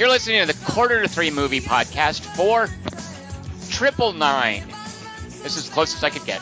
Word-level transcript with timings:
Hello 0.00 0.08
there. 0.08 0.08
You're 0.08 0.08
listening 0.08 0.46
to 0.46 0.46
the 0.46 0.72
Quarter 0.72 1.02
to 1.02 1.08
Three 1.08 1.30
Movie 1.30 1.60
Podcast 1.60 2.20
for 2.34 2.68
Triple 3.70 4.12
Nine. 4.14 4.64
This 5.42 5.56
is 5.58 5.68
the 5.68 5.74
closest 5.74 6.02
I 6.02 6.10
could 6.10 6.24
get. 6.24 6.40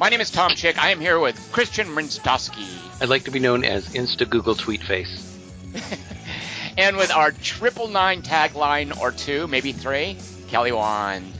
My 0.00 0.08
name 0.08 0.20
is 0.20 0.30
Tom 0.30 0.56
Chick. 0.56 0.82
I 0.82 0.90
am 0.90 1.00
here 1.00 1.20
with 1.20 1.36
Christian 1.52 1.86
Mrinstowski. 1.86 2.66
I'd 3.00 3.08
like 3.08 3.24
to 3.24 3.30
be 3.30 3.38
known 3.38 3.64
as 3.64 3.88
Insta 3.94 4.28
Google 4.28 4.56
Tweet 4.56 4.82
Face. 4.82 5.38
and 6.78 6.96
with 6.96 7.12
our 7.12 7.30
Triple 7.30 7.88
Nine 7.88 8.22
tagline 8.22 8.98
or 9.00 9.12
two, 9.12 9.46
maybe 9.46 9.72
three, 9.72 10.16
Kelly 10.48 10.72
Wand. 10.72 11.32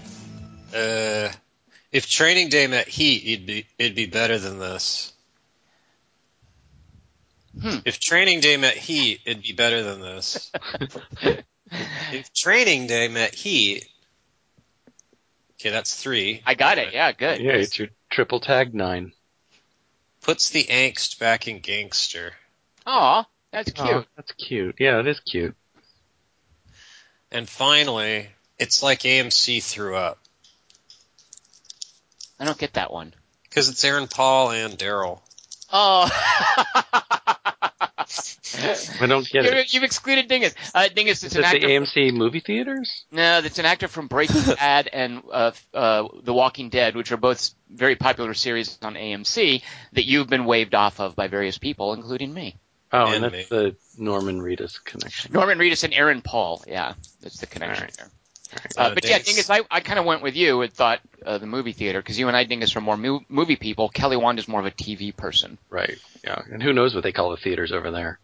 Uh, 0.72 1.30
if 1.90 2.08
Training 2.08 2.48
Day 2.48 2.68
met 2.68 2.86
Heat, 2.86 3.24
it'd 3.26 3.46
be 3.46 3.66
it'd 3.76 3.96
be 3.96 4.06
better 4.06 4.38
than 4.38 4.60
this. 4.60 5.09
Hmm. 7.60 7.78
If 7.84 8.00
Training 8.00 8.40
Day 8.40 8.56
met 8.56 8.74
Heat, 8.74 9.20
it'd 9.24 9.42
be 9.42 9.52
better 9.52 9.82
than 9.82 10.00
this. 10.00 10.50
if 12.12 12.32
Training 12.32 12.86
Day 12.86 13.08
met 13.08 13.34
Heat, 13.34 13.86
okay, 15.60 15.70
that's 15.70 15.94
three. 15.94 16.42
I 16.46 16.54
got 16.54 16.78
it. 16.78 16.92
Yeah, 16.92 17.12
good. 17.12 17.40
Yeah, 17.40 17.52
it's 17.52 17.78
your 17.78 17.88
triple 18.08 18.40
tag 18.40 18.74
nine. 18.74 19.12
Puts 20.22 20.50
the 20.50 20.64
angst 20.64 21.18
back 21.18 21.48
in 21.48 21.60
gangster. 21.60 22.32
Aw, 22.86 23.26
that's 23.52 23.72
cute. 23.72 23.88
Oh, 23.88 24.04
that's 24.16 24.32
cute. 24.32 24.76
Yeah, 24.78 25.00
it 25.00 25.06
is 25.06 25.20
cute. 25.20 25.54
And 27.30 27.48
finally, 27.48 28.28
it's 28.58 28.82
like 28.82 29.00
AMC 29.00 29.62
threw 29.62 29.96
up 29.96 30.18
I 32.40 32.46
don't 32.46 32.58
get 32.58 32.72
that 32.72 32.90
one. 32.90 33.12
because 33.42 33.68
it's 33.68 33.84
Aaron 33.84 34.08
Paul 34.08 34.50
and 34.50 34.78
Daryl. 34.78 35.20
Oh. 35.70 36.08
I 39.00 39.06
don't 39.06 39.28
get 39.28 39.44
you, 39.44 39.50
it. 39.50 39.72
You've 39.74 39.82
excluded 39.84 40.28
Dingus. 40.28 40.54
Uh, 40.74 40.88
Dingus 40.88 41.22
is 41.22 41.32
Is 41.32 41.36
an 41.36 41.44
it 41.44 41.60
the 41.60 41.74
actor. 41.76 42.00
AMC 42.00 42.12
movie 42.14 42.40
theaters? 42.40 43.04
No, 43.12 43.40
that's 43.40 43.58
an 43.58 43.66
actor 43.66 43.88
from 43.88 44.08
Breaking 44.08 44.42
Bad 44.56 44.88
and 44.92 45.22
uh, 45.30 45.52
uh, 45.72 46.08
The 46.22 46.32
Walking 46.34 46.68
Dead, 46.68 46.96
which 46.96 47.12
are 47.12 47.16
both 47.16 47.50
very 47.70 47.96
popular 47.96 48.34
series 48.34 48.78
on 48.82 48.94
AMC 48.94 49.62
that 49.92 50.04
you've 50.04 50.28
been 50.28 50.44
waved 50.44 50.74
off 50.74 51.00
of 51.00 51.14
by 51.14 51.28
various 51.28 51.58
people, 51.58 51.92
including 51.94 52.32
me. 52.34 52.56
Oh, 52.92 53.06
And 53.06 53.24
and, 53.24 53.34
that's 53.34 53.48
the 53.48 53.76
Norman 53.98 54.40
Reedus 54.40 54.82
connection. 54.84 55.32
Norman 55.32 55.58
Reedus 55.58 55.84
and 55.84 55.94
Aaron 55.94 56.22
Paul. 56.22 56.64
Yeah, 56.66 56.94
that's 57.20 57.38
the 57.38 57.46
connection 57.46 57.84
Alright. 57.84 57.96
there. 57.96 58.10
Uh, 58.76 58.80
Uh, 58.80 58.94
but 58.94 59.04
yeah, 59.04 59.18
Dingus- 59.18 59.46
Dingus, 59.46 59.50
I, 59.50 59.60
I 59.70 59.80
kind 59.80 59.98
of 59.98 60.04
went 60.04 60.22
with 60.22 60.34
you 60.34 60.62
and 60.62 60.72
thought 60.72 61.00
uh, 61.24 61.38
the 61.38 61.46
movie 61.46 61.72
theater 61.72 62.00
because 62.00 62.18
you 62.18 62.28
and 62.28 62.36
I, 62.36 62.44
Dingus, 62.44 62.74
are 62.76 62.80
more 62.80 62.96
mu- 62.96 63.20
movie 63.28 63.56
people. 63.56 63.88
Kelly 63.88 64.16
Wand 64.16 64.38
is 64.38 64.48
more 64.48 64.60
of 64.60 64.66
a 64.66 64.70
TV 64.70 65.16
person. 65.16 65.58
Right. 65.68 65.98
Yeah. 66.24 66.40
And 66.50 66.62
who 66.62 66.72
knows 66.72 66.94
what 66.94 67.02
they 67.02 67.12
call 67.12 67.30
the 67.30 67.36
theaters 67.36 67.72
over 67.72 67.90
there? 67.90 68.18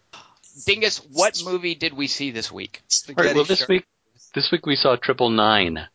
Dingus, 0.67 0.99
what 1.13 1.41
movie 1.45 1.75
did 1.75 1.93
we 1.93 2.07
see 2.07 2.31
this 2.31 2.51
week? 2.51 2.83
All 3.09 3.15
right. 3.25 3.35
Well, 3.35 3.45
this 3.45 3.59
Shark. 3.61 3.69
week, 3.69 3.87
this 4.35 4.51
week 4.51 4.67
we 4.67 4.75
saw 4.77 4.97
Triple 4.97 5.31
Nine, 5.31 5.87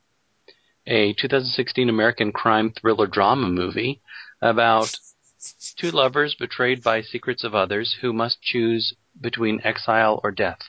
a 0.88 1.14
2016 1.14 1.90
American 1.90 2.32
crime 2.32 2.72
thriller 2.80 3.08
drama 3.08 3.48
movie 3.50 4.02
about 4.42 4.94
two 5.78 5.92
lovers 5.92 6.36
betrayed 6.36 6.84
by 6.84 7.02
secrets 7.02 7.44
of 7.44 7.56
others 7.56 7.98
who 8.02 8.14
must 8.14 8.42
choose 8.42 8.94
between 9.20 9.62
exile 9.64 10.20
or 10.24 10.32
death. 10.32 10.60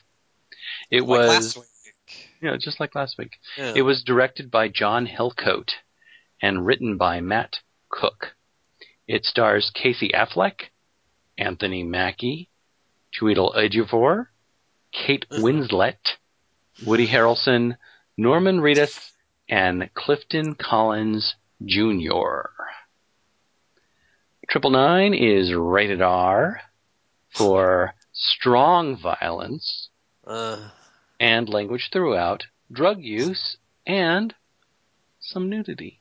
It 0.91 1.03
Like 1.03 1.09
was, 1.09 1.29
last 1.29 1.57
week. 1.59 1.67
You 2.43 2.51
know, 2.51 2.57
just 2.57 2.81
like 2.81 2.95
last 2.95 3.17
week. 3.17 3.39
Yeah. 3.57 3.73
It 3.77 3.83
was 3.83 4.03
directed 4.03 4.51
by 4.51 4.69
John 4.69 5.07
Hillcoat 5.07 5.71
and 6.43 6.67
written 6.67 6.97
by 6.97 7.21
Matt 7.21 7.59
Cook. 7.89 8.35
It 9.07 9.25
stars 9.25 9.71
Casey 9.73 10.11
Affleck, 10.13 10.71
Anthony 11.39 11.85
Mackie, 11.85 12.49
Chiwetel 13.15 13.55
Ejiofor, 13.55 14.27
Kate 14.93 15.25
Winslet, 15.31 16.17
Woody 16.85 17.07
Harrelson, 17.07 17.77
Norman 18.17 18.59
Reedus, 18.61 19.13
and 19.49 19.89
Clifton 19.95 20.55
Collins 20.55 21.37
Jr. 21.65 22.49
Triple 24.49 24.71
Nine 24.71 25.15
is 25.15 25.55
rated 25.55 26.03
R 26.03 26.61
for 27.31 27.95
strong 28.13 28.97
violence 28.97 29.89
Uh, 30.27 30.69
and 31.23 31.49
language 31.49 31.91
throughout, 31.93 32.47
drug 32.73 33.01
use, 33.01 33.57
and 33.87 34.35
some 35.21 35.49
nudity. 35.49 36.01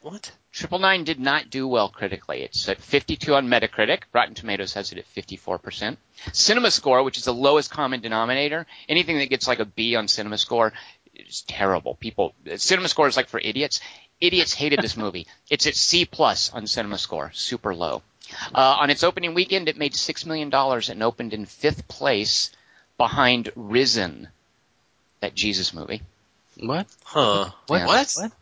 what? 0.00 0.32
Triple 0.52 0.78
Nine 0.78 1.04
did 1.04 1.20
not 1.20 1.50
do 1.50 1.68
well 1.68 1.90
critically. 1.90 2.40
It's 2.40 2.66
at 2.66 2.80
52 2.80 3.34
on 3.34 3.46
Metacritic. 3.46 4.04
Rotten 4.14 4.34
Tomatoes 4.34 4.72
has 4.72 4.90
it 4.90 4.96
at 4.96 5.14
54%. 5.14 5.98
Cinema 6.32 6.70
Score, 6.70 7.02
which 7.02 7.18
is 7.18 7.24
the 7.24 7.34
lowest 7.34 7.70
common 7.70 8.00
denominator, 8.00 8.66
anything 8.88 9.18
that 9.18 9.28
gets 9.28 9.46
like 9.46 9.60
a 9.60 9.66
B 9.66 9.96
on 9.96 10.08
Cinema 10.08 10.38
Score 10.38 10.72
is 11.14 11.42
terrible. 11.42 11.94
People, 11.96 12.34
Cinema 12.56 12.88
Score 12.88 13.08
is 13.08 13.18
like 13.18 13.28
for 13.28 13.38
idiots. 13.38 13.82
Idiots 14.18 14.54
hated 14.54 14.80
this 14.80 14.96
movie. 15.04 15.26
It's 15.50 15.66
at 15.66 15.74
C 15.74 16.06
plus 16.06 16.50
on 16.54 16.66
Cinema 16.66 16.96
Score, 16.96 17.32
super 17.34 17.74
low. 17.74 18.00
Uh, 18.54 18.76
on 18.80 18.88
its 18.88 19.04
opening 19.04 19.34
weekend, 19.34 19.68
it 19.68 19.76
made 19.76 19.94
six 19.94 20.24
million 20.24 20.48
dollars 20.48 20.88
and 20.88 21.02
opened 21.02 21.34
in 21.34 21.44
fifth 21.44 21.86
place 21.86 22.50
behind 22.98 23.50
Risen, 23.56 24.28
that 25.20 25.34
Jesus 25.34 25.72
movie. 25.74 26.02
What? 26.60 26.86
Huh? 27.04 27.50
What? 27.66 27.86
What? 27.86 28.12
What? 28.16 28.32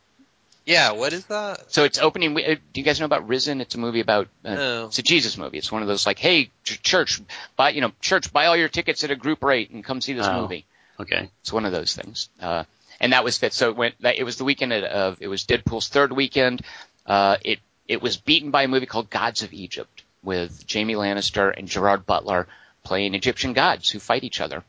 Yeah, 0.66 0.92
what 0.92 1.12
is 1.12 1.26
that? 1.26 1.70
So 1.72 1.84
it's 1.84 1.98
opening. 1.98 2.34
uh, 2.38 2.54
Do 2.72 2.80
you 2.80 2.84
guys 2.84 2.98
know 2.98 3.04
about 3.06 3.28
Risen? 3.28 3.60
It's 3.60 3.74
a 3.74 3.78
movie 3.78 4.00
about. 4.00 4.28
Uh, 4.44 4.54
No. 4.54 4.86
It's 4.86 4.98
a 4.98 5.02
Jesus 5.02 5.36
movie. 5.36 5.58
It's 5.58 5.70
one 5.70 5.82
of 5.82 5.88
those 5.88 6.06
like, 6.06 6.18
hey, 6.18 6.50
ch- 6.64 6.80
church, 6.82 7.20
buy 7.56 7.70
you 7.70 7.80
know, 7.82 7.92
church, 8.00 8.32
buy 8.32 8.46
all 8.46 8.56
your 8.56 8.68
tickets 8.68 9.04
at 9.04 9.10
a 9.10 9.16
group 9.16 9.42
rate 9.44 9.70
and 9.70 9.84
come 9.84 10.00
see 10.00 10.14
this 10.14 10.26
Oh. 10.26 10.40
movie. 10.42 10.64
Okay. 10.98 11.28
It's 11.42 11.52
one 11.52 11.66
of 11.66 11.72
those 11.72 11.94
things. 11.94 12.30
Uh, 12.40 12.64
and 13.00 13.12
that 13.12 13.24
was 13.24 13.36
fit. 13.36 13.52
So 13.52 13.68
it 13.70 13.76
went. 13.76 14.00
That, 14.00 14.16
it 14.16 14.24
was 14.24 14.36
the 14.36 14.44
weekend 14.44 14.72
of, 14.72 14.84
of. 14.84 15.16
It 15.20 15.28
was 15.28 15.44
Deadpool's 15.44 15.88
third 15.88 16.12
weekend. 16.12 16.62
Uh, 17.04 17.36
it 17.44 17.58
it 17.86 18.00
was 18.00 18.16
beaten 18.16 18.50
by 18.50 18.62
a 18.62 18.68
movie 18.68 18.86
called 18.86 19.10
Gods 19.10 19.42
of 19.42 19.52
Egypt 19.52 20.02
with 20.22 20.66
Jamie 20.66 20.94
Lannister 20.94 21.52
and 21.54 21.68
Gerard 21.68 22.06
Butler 22.06 22.46
playing 22.84 23.14
Egyptian 23.14 23.52
gods 23.52 23.90
who 23.90 23.98
fight 23.98 24.22
each 24.24 24.40
other. 24.40 24.62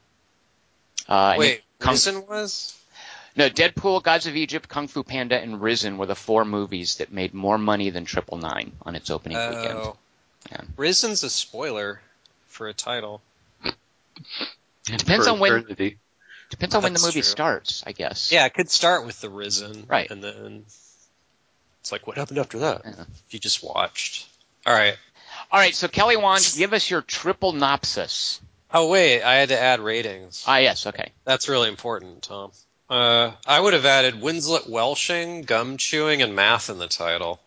Uh, 1.08 1.36
Wait, 1.38 1.52
it- 1.60 1.64
Kung- 1.80 1.94
Risen 1.94 2.26
was? 2.28 2.76
no, 3.36 3.50
Deadpool, 3.50 4.02
Gods 4.02 4.26
of 4.26 4.36
Egypt, 4.36 4.68
Kung 4.70 4.88
Fu 4.88 5.04
Panda, 5.04 5.40
and 5.40 5.62
Risen 5.62 5.98
were 5.98 6.06
the 6.08 6.16
four 6.16 6.46
movies 6.46 6.96
that 6.96 7.12
made 7.12 7.34
more 7.34 7.58
money 7.58 7.90
than 7.92 8.06
Triple 8.06 8.38
Nine 8.38 8.72
on 8.84 8.96
its 8.96 9.10
opening 9.12 9.38
weekend. 9.38 9.78
Oh. 9.78 9.98
Yeah. 10.52 10.62
Risen's 10.78 11.24
a 11.24 11.30
spoiler 11.30 12.00
for 12.48 12.68
a 12.68 12.74
title. 12.74 13.22
Depends 14.86 15.26
For 15.26 15.32
on 15.34 15.40
when- 15.40 15.52
eternity. 15.58 15.98
Depends 16.52 16.76
on 16.76 16.84
when 16.84 16.94
the 16.94 17.00
movie 17.00 17.14
true. 17.14 17.22
starts, 17.24 17.84
I 17.88 17.92
guess. 17.92 18.32
Yeah, 18.32 18.46
it 18.46 18.54
could 18.54 18.70
start 18.70 19.06
with 19.06 19.20
the 19.20 19.30
Risen, 19.30 19.86
Right. 19.88 20.10
And 20.10 20.24
then 20.24 20.64
it's 21.82 21.92
like, 21.92 22.06
what 22.08 22.18
happened 22.18 22.38
after 22.38 22.60
that? 22.60 22.82
Yeah. 22.86 22.92
If 23.28 23.34
you 23.34 23.40
just 23.40 23.64
watched. 23.64 24.28
All 24.66 24.74
right. 24.74 24.96
All 25.52 25.60
right, 25.60 25.76
so 25.76 25.88
Kelly 25.88 26.18
Wand, 26.18 26.54
give 26.58 26.74
us 26.74 26.90
your 26.90 27.02
triple 27.02 27.54
nopsis. 27.54 28.40
Oh 28.74 28.90
wait, 28.90 29.24
I 29.24 29.36
had 29.36 29.50
to 29.50 29.60
add 29.60 29.80
ratings. 29.80 30.44
Ah, 30.48 30.58
yes, 30.58 30.86
okay. 30.88 31.12
That's 31.24 31.48
really 31.48 31.70
important, 31.70 32.24
Tom. 32.24 32.52
Uh, 32.90 33.32
I 33.48 33.60
would 33.60 33.74
have 33.74 33.86
added 33.86 34.16
Winslet 34.16 34.70
Welshing, 34.70 35.44
gum 35.44 35.78
chewing, 35.78 36.22
and 36.22 36.36
math 36.36 36.70
in 36.70 36.78
the 36.78 36.88
title. 36.88 37.40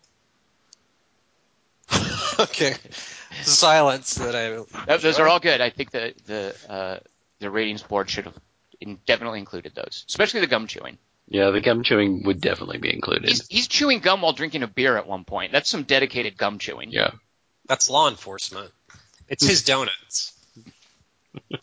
okay. 2.40 2.74
Silence 3.42 4.14
that 4.16 4.34
I. 4.34 4.86
Th- 4.86 5.00
Those 5.00 5.18
are 5.18 5.28
all 5.28 5.38
good. 5.38 5.60
I 5.60 5.70
think 5.70 5.90
the 5.90 6.14
the 6.26 6.54
uh, 6.68 6.98
the 7.38 7.50
ratings 7.50 7.82
board 7.82 8.10
should 8.10 8.24
have 8.24 8.38
definitely 9.06 9.38
included 9.38 9.74
those, 9.74 10.04
especially 10.08 10.40
the 10.40 10.46
gum 10.46 10.66
chewing. 10.66 10.98
Yeah, 11.28 11.50
the 11.50 11.60
gum 11.60 11.82
chewing 11.82 12.22
would 12.24 12.40
definitely 12.40 12.78
be 12.78 12.92
included. 12.92 13.28
He's, 13.28 13.46
he's 13.48 13.68
chewing 13.68 14.00
gum 14.00 14.22
while 14.22 14.32
drinking 14.32 14.62
a 14.62 14.66
beer 14.66 14.96
at 14.96 15.06
one 15.06 15.24
point. 15.24 15.52
That's 15.52 15.68
some 15.68 15.82
dedicated 15.82 16.38
gum 16.38 16.58
chewing. 16.58 16.90
Yeah. 16.90 17.10
That's 17.68 17.88
law 17.88 18.08
enforcement. 18.08 18.72
It's 19.28 19.46
his 19.46 19.62
donuts. 19.62 20.32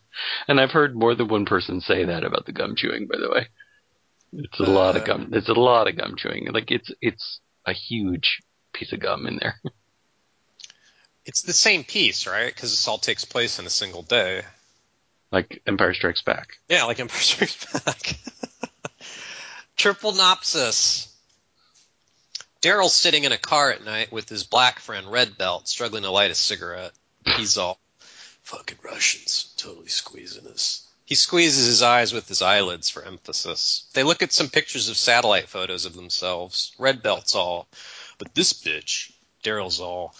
And 0.48 0.58
I've 0.58 0.70
heard 0.70 0.96
more 0.96 1.14
than 1.14 1.28
one 1.28 1.44
person 1.44 1.80
say 1.82 2.04
that 2.06 2.24
about 2.24 2.46
the 2.46 2.52
gum 2.52 2.74
chewing, 2.74 3.06
by 3.06 3.18
the 3.18 3.28
way. 3.30 3.48
It's 4.32 4.58
a 4.60 4.62
lot 4.62 4.96
of 4.96 5.04
gum. 5.04 5.30
It's 5.32 5.48
a 5.50 5.52
lot 5.52 5.88
of 5.88 5.96
gum 5.96 6.14
chewing. 6.16 6.46
Like 6.52 6.70
it's 6.70 6.90
it's 7.02 7.40
a 7.66 7.72
huge 7.74 8.42
piece 8.72 8.92
of 8.94 9.00
gum 9.00 9.26
in 9.26 9.36
there. 9.40 9.60
It's 11.26 11.42
the 11.42 11.52
same 11.52 11.82
piece, 11.82 12.26
right? 12.26 12.54
Because 12.54 12.70
this 12.70 12.86
all 12.86 12.98
takes 12.98 13.24
place 13.24 13.58
in 13.58 13.66
a 13.66 13.70
single 13.70 14.02
day. 14.02 14.42
like 15.32 15.60
Empire 15.66 15.92
Strikes 15.92 16.22
Back. 16.22 16.58
Yeah, 16.68 16.84
like 16.84 17.00
Empire 17.00 17.20
Strikes 17.20 17.82
Back. 17.82 18.16
Triple 19.76 20.12
Nopsis. 20.12 21.08
Daryl's 22.66 22.94
sitting 22.94 23.22
in 23.22 23.30
a 23.30 23.38
car 23.38 23.70
at 23.70 23.84
night 23.84 24.10
with 24.10 24.28
his 24.28 24.42
black 24.42 24.80
friend 24.80 25.06
Red 25.06 25.38
Belt, 25.38 25.68
struggling 25.68 26.02
to 26.02 26.10
light 26.10 26.32
a 26.32 26.34
cigarette. 26.34 26.90
He's 27.36 27.56
all, 27.56 27.78
fucking 28.42 28.78
Russians, 28.82 29.54
totally 29.56 29.86
squeezing 29.86 30.48
us. 30.48 30.84
He 31.04 31.14
squeezes 31.14 31.64
his 31.64 31.82
eyes 31.82 32.12
with 32.12 32.26
his 32.26 32.42
eyelids 32.42 32.90
for 32.90 33.04
emphasis. 33.04 33.84
They 33.92 34.02
look 34.02 34.20
at 34.20 34.32
some 34.32 34.48
pictures 34.48 34.88
of 34.88 34.96
satellite 34.96 35.48
photos 35.48 35.84
of 35.84 35.94
themselves. 35.94 36.72
Red 36.76 37.04
Belt's 37.04 37.36
all, 37.36 37.68
but 38.18 38.34
this 38.34 38.52
bitch, 38.52 39.12
Daryl's 39.44 39.78
all, 39.78 40.16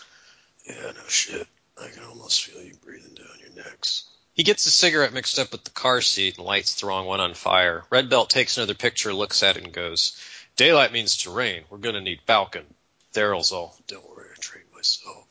yeah, 0.69 0.93
no 0.95 1.09
shit. 1.09 1.49
I 1.77 1.89
can 1.89 2.05
almost 2.05 2.45
feel 2.45 2.63
you 2.63 2.75
breathing 2.77 3.17
down 3.17 3.41
your 3.41 3.65
necks. 3.65 4.05
He 4.35 4.45
gets 4.45 4.67
a 4.67 4.71
cigarette 4.71 5.13
mixed 5.13 5.41
up 5.41 5.51
with 5.51 5.65
the 5.65 5.71
car 5.71 6.01
seat 6.01 6.37
and 6.37 6.47
lights 6.47 6.81
the 6.81 6.87
wrong 6.87 7.07
one 7.07 7.19
on 7.19 7.35
fire. 7.35 7.85
Red 7.91 8.09
Belt 8.09 8.31
takes 8.31 8.57
another 8.57 8.75
picture, 8.75 9.13
looks 9.13 9.43
at 9.43 9.57
it, 9.57 9.65
and 9.65 9.73
goes, 9.73 10.17
Daylight 10.57 10.91
means 10.91 11.19
terrain. 11.19 11.65
We're 11.69 11.79
gonna 11.79 12.01
need 12.01 12.23
Falcon. 12.27 12.65
Daryl's 13.13 13.53
all, 13.53 13.79
don't 13.87 14.09
worry, 14.09 14.31
I 14.33 14.41
trained 14.41 14.73
myself. 14.75 15.27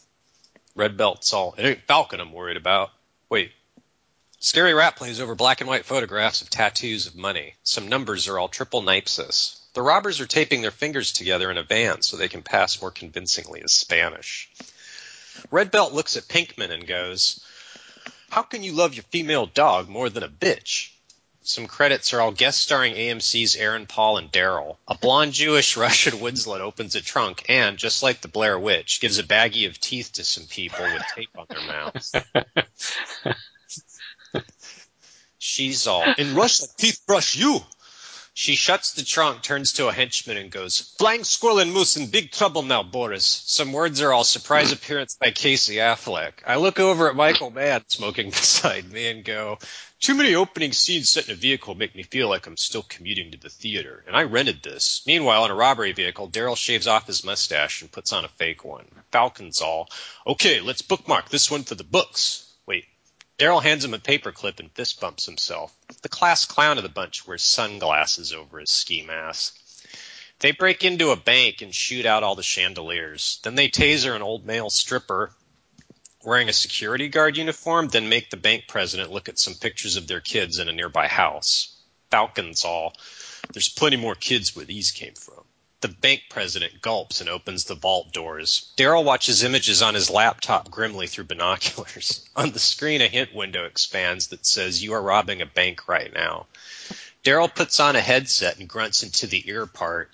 Red 0.76 0.98
Belt's 0.98 1.34
all, 1.34 1.56
it 1.58 1.66
ain't 1.66 1.88
Falcon 1.88 2.20
I'm 2.20 2.32
worried 2.32 2.58
about. 2.58 2.92
Wait. 3.28 3.52
Scary 4.40 4.76
Rat 4.76 4.96
plays 4.96 5.20
over 5.20 5.34
black 5.34 5.62
and 5.62 5.68
white 5.68 5.86
photographs 5.86 6.44
of 6.44 6.52
tattoos 6.52 7.08
of 7.08 7.16
money. 7.16 7.56
Some 7.64 7.88
numbers 7.88 8.28
are 8.28 8.38
all 8.38 8.50
triple 8.50 8.84
nipsis. 8.84 9.58
The 9.74 9.82
robbers 9.82 10.20
are 10.20 10.28
taping 10.28 10.62
their 10.62 10.70
fingers 10.70 11.12
together 11.12 11.50
in 11.50 11.58
a 11.58 11.64
van 11.64 12.04
so 12.04 12.18
they 12.18 12.28
can 12.28 12.44
pass 12.44 12.80
more 12.80 12.92
convincingly 12.92 13.64
as 13.64 13.72
Spanish. 13.72 14.52
Red 15.50 15.72
Belt 15.72 15.92
looks 15.92 16.16
at 16.18 16.28
Pinkman 16.28 16.72
and 16.72 16.86
goes, 16.86 17.44
How 18.30 18.44
can 18.44 18.62
you 18.62 18.74
love 18.74 18.94
your 18.94 19.04
female 19.06 19.48
dog 19.48 19.90
more 19.90 20.10
than 20.10 20.24
a 20.24 20.30
bitch? 20.30 20.92
Some 21.48 21.68
credits 21.68 22.12
are 22.12 22.22
all 22.22 22.32
guest 22.32 22.60
starring 22.60 22.96
AMC's 22.96 23.56
Aaron 23.56 23.86
Paul 23.86 24.18
and 24.18 24.32
Daryl. 24.32 24.78
A 24.88 24.98
blonde 24.98 25.34
Jewish 25.34 25.78
Russian 25.78 26.20
Winslet 26.20 26.60
opens 26.60 26.96
a 26.96 27.02
trunk 27.02 27.46
and, 27.48 27.78
just 27.78 28.02
like 28.02 28.22
the 28.22 28.28
Blair 28.28 28.58
Witch, 28.58 29.00
gives 29.00 29.20
a 29.20 29.24
baggie 29.24 29.68
of 29.68 29.80
teeth 29.80 30.14
to 30.14 30.24
some 30.24 30.46
people 30.46 30.84
with 30.84 31.04
tape 31.16 31.30
on 31.38 31.46
their 31.48 31.68
mouths. 31.68 32.16
She's 35.38 35.86
all, 35.86 36.16
in 36.18 36.34
Russia, 36.34 36.66
teeth 36.78 37.04
brush 37.06 37.36
you. 37.36 37.60
She 38.38 38.58
shuts 38.58 38.92
the 38.92 39.06
trunk, 39.06 39.44
turns 39.44 39.72
to 39.74 39.88
a 39.88 39.94
henchman, 39.94 40.36
and 40.36 40.52
goes, 40.52 40.94
Flying 40.98 41.24
squirrel 41.24 41.60
and 41.60 41.72
moose 41.72 41.96
in 41.96 42.08
big 42.08 42.32
trouble 42.32 42.64
now, 42.64 42.84
Boris. 42.84 43.26
Some 43.46 43.72
words 43.72 44.02
are 44.02 44.12
all 44.12 44.26
surprise 44.26 44.74
appearance 44.74 45.16
by 45.16 45.32
Casey 45.32 45.76
Affleck. 45.76 46.44
I 46.46 46.58
look 46.58 46.78
over 46.78 47.10
at 47.10 47.16
Michael 47.16 47.50
Mann 47.50 47.86
smoking 47.88 48.30
beside 48.32 48.92
me 48.92 49.08
and 49.08 49.24
go, 49.24 49.58
Too 50.02 50.16
many 50.16 50.36
opening 50.36 50.74
scenes 50.74 51.10
set 51.10 51.30
in 51.30 51.32
a 51.32 51.38
vehicle 51.38 51.76
make 51.76 51.96
me 51.96 52.04
feel 52.04 52.28
like 52.28 52.46
I'm 52.46 52.58
still 52.58 52.84
commuting 52.84 53.32
to 53.32 53.38
the 53.38 53.50
theater, 53.50 54.04
and 54.06 54.18
I 54.18 54.24
rented 54.24 54.62
this. 54.64 55.02
Meanwhile, 55.08 55.46
in 55.46 55.52
a 55.52 55.56
robbery 55.56 55.94
vehicle, 55.94 56.30
Daryl 56.30 56.58
shaves 56.58 56.88
off 56.88 57.08
his 57.08 57.24
mustache 57.24 57.82
and 57.82 57.90
puts 57.90 58.12
on 58.12 58.26
a 58.26 58.28
fake 58.28 58.66
one. 58.66 58.86
Falcon's 59.14 59.62
all, 59.62 59.88
Okay, 60.28 60.60
let's 60.60 60.82
bookmark 60.82 61.30
this 61.30 61.50
one 61.50 61.64
for 61.64 61.76
the 61.76 61.86
books. 61.86 62.45
Daryl 63.38 63.64
hands 63.64 63.84
him 63.84 63.94
a 63.94 64.00
paperclip 64.00 64.60
and 64.60 64.72
fist 64.72 65.00
bumps 65.00 65.26
himself. 65.26 65.74
The 66.02 66.10
class 66.10 66.46
clown 66.46 66.78
of 66.78 66.84
the 66.84 66.90
bunch 66.90 67.28
wears 67.28 67.44
sunglasses 67.44 68.32
over 68.32 68.60
his 68.60 68.70
ski 68.70 69.02
mask. 69.02 69.58
They 70.40 70.52
break 70.52 70.84
into 70.84 71.12
a 71.12 71.16
bank 71.16 71.62
and 71.62 71.74
shoot 71.74 72.06
out 72.06 72.24
all 72.24 72.36
the 72.36 72.44
chandeliers. 72.44 73.40
Then 73.44 73.56
they 73.56 73.70
taser 73.70 74.16
an 74.16 74.22
old 74.22 74.46
male 74.46 74.70
stripper 74.70 75.34
wearing 76.26 76.50
a 76.50 76.54
security 76.54 77.08
guard 77.08 77.38
uniform, 77.38 77.88
then 77.88 78.10
make 78.10 78.30
the 78.30 78.38
bank 78.38 78.66
president 78.68 79.12
look 79.12 79.30
at 79.30 79.40
some 79.40 79.54
pictures 79.54 79.96
of 79.96 80.08
their 80.08 80.22
kids 80.22 80.60
in 80.60 80.68
a 80.68 80.74
nearby 80.74 81.08
house. 81.08 81.76
Falcons 82.12 82.66
all. 82.66 82.94
There's 83.54 83.70
plenty 83.70 83.98
more 83.98 84.16
kids 84.16 84.56
where 84.56 84.66
these 84.66 84.92
came 84.92 85.14
from. 85.14 85.45
The 85.86 85.92
bank 85.94 86.24
president 86.32 86.82
gulps 86.82 87.22
and 87.22 87.30
opens 87.30 87.66
the 87.66 87.76
vault 87.76 88.12
doors. 88.12 88.74
Daryl 88.76 89.04
watches 89.04 89.44
images 89.44 89.84
on 89.84 89.94
his 89.94 90.10
laptop 90.10 90.72
grimly 90.72 91.06
through 91.06 91.26
binoculars. 91.26 92.28
On 92.36 92.50
the 92.50 92.58
screen, 92.58 93.02
a 93.02 93.08
hint 93.08 93.36
window 93.36 93.66
expands 93.66 94.30
that 94.30 94.48
says, 94.48 94.82
You 94.82 94.94
are 94.94 95.02
robbing 95.04 95.44
a 95.44 95.46
bank 95.46 95.88
right 95.88 96.12
now. 96.12 96.48
Daryl 97.24 97.54
puts 97.54 97.80
on 97.80 97.96
a 97.96 98.02
headset 98.02 98.58
and 98.58 98.68
grunts 98.68 99.04
into 99.04 99.28
the 99.28 99.48
ear 99.48 99.68
part. 99.68 100.10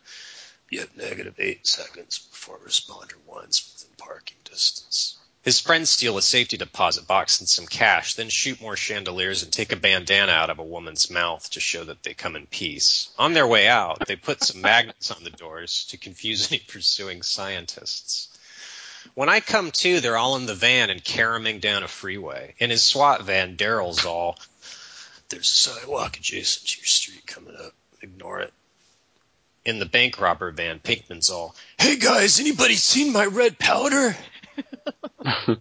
You 0.69 0.81
have 0.81 0.97
negative 0.97 1.35
eight 1.37 1.65
seconds 1.65 2.19
before 2.19 2.59
responder 2.59 3.15
one's 3.25 3.63
within 3.65 3.95
parking 3.95 4.39
distance. 4.43 5.19
His 5.43 5.59
friends 5.59 5.89
steal 5.89 6.19
a 6.19 6.21
safety 6.21 6.55
deposit 6.55 7.07
box 7.07 7.39
and 7.39 7.49
some 7.49 7.65
cash, 7.65 8.13
then 8.13 8.29
shoot 8.29 8.61
more 8.61 8.77
chandeliers 8.77 9.41
and 9.41 9.51
take 9.51 9.71
a 9.71 9.75
bandana 9.75 10.31
out 10.31 10.51
of 10.51 10.59
a 10.59 10.63
woman's 10.63 11.09
mouth 11.09 11.49
to 11.49 11.59
show 11.59 11.83
that 11.83 12.03
they 12.03 12.13
come 12.13 12.35
in 12.35 12.45
peace. 12.45 13.09
On 13.17 13.33
their 13.33 13.47
way 13.47 13.67
out, 13.67 14.05
they 14.05 14.15
put 14.15 14.43
some 14.43 14.61
magnets 14.69 15.09
on 15.09 15.23
the 15.23 15.31
doors 15.31 15.85
to 15.85 15.97
confuse 15.97 16.51
any 16.51 16.59
pursuing 16.59 17.23
scientists. 17.23 18.27
When 19.15 19.29
I 19.29 19.39
come 19.39 19.71
to, 19.71 19.99
they're 19.99 20.15
all 20.15 20.35
in 20.35 20.45
the 20.45 20.53
van 20.53 20.91
and 20.91 21.03
caroming 21.03 21.59
down 21.59 21.81
a 21.81 21.87
freeway. 21.87 22.53
In 22.59 22.69
his 22.69 22.83
SWAT 22.83 23.23
van, 23.23 23.57
Daryl's 23.57 24.05
all, 24.05 24.37
There's 25.29 25.51
a 25.51 25.55
sidewalk 25.55 26.17
adjacent 26.17 26.67
to 26.67 26.79
your 26.81 26.85
street 26.85 27.25
coming 27.25 27.55
up. 27.55 27.73
Ignore 28.03 28.41
it. 28.41 28.53
In 29.65 29.79
the 29.79 29.87
bank 29.87 30.21
robber 30.21 30.51
van, 30.51 30.79
Pinkman's 30.79 31.31
all, 31.31 31.55
Hey 31.79 31.95
guys, 31.95 32.39
anybody 32.39 32.75
seen 32.75 33.11
my 33.11 33.25
red 33.25 33.57
powder? 33.57 34.15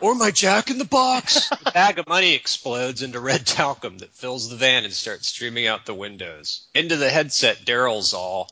or 0.00 0.14
my 0.14 0.30
jack 0.30 0.70
in 0.70 0.78
the 0.78 0.84
box. 0.84 1.48
the 1.64 1.70
bag 1.70 1.98
of 1.98 2.08
money 2.08 2.34
explodes 2.34 3.02
into 3.02 3.20
red 3.20 3.46
talcum 3.46 3.98
that 3.98 4.12
fills 4.12 4.50
the 4.50 4.56
van 4.56 4.84
and 4.84 4.92
starts 4.92 5.28
streaming 5.28 5.66
out 5.66 5.86
the 5.86 5.94
windows. 5.94 6.66
Into 6.74 6.96
the 6.96 7.10
headset, 7.10 7.64
Daryl's 7.64 8.12
all, 8.12 8.50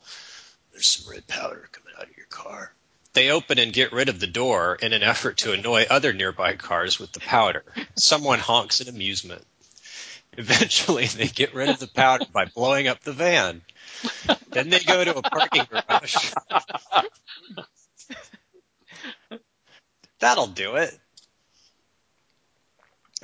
There's 0.71 0.87
some 0.87 1.11
red 1.11 1.27
powder 1.27 1.69
coming 1.71 1.93
out 1.97 2.09
of 2.09 2.17
your 2.17 2.27
car. 2.27 2.73
They 3.13 3.29
open 3.29 3.59
and 3.59 3.73
get 3.73 3.91
rid 3.91 4.07
of 4.07 4.21
the 4.21 4.27
door 4.27 4.77
in 4.81 4.93
an 4.93 5.03
effort 5.03 5.37
to 5.39 5.51
annoy 5.51 5.85
other 5.89 6.13
nearby 6.13 6.55
cars 6.55 6.97
with 6.97 7.11
the 7.11 7.19
powder. 7.19 7.65
Someone 7.95 8.39
honks 8.39 8.79
in 8.79 8.87
amusement. 8.87 9.45
Eventually, 10.37 11.07
they 11.07 11.27
get 11.27 11.53
rid 11.53 11.67
of 11.67 11.79
the 11.79 11.87
powder 11.87 12.25
by 12.31 12.45
blowing 12.45 12.87
up 12.87 13.01
the 13.01 13.11
van. 13.11 13.61
Then 14.49 14.69
they 14.69 14.79
go 14.79 15.03
to 15.03 15.17
a 15.17 15.21
parking 15.21 15.65
garage. 15.69 16.33
That'll 20.21 20.47
do 20.47 20.75
it. 20.75 20.97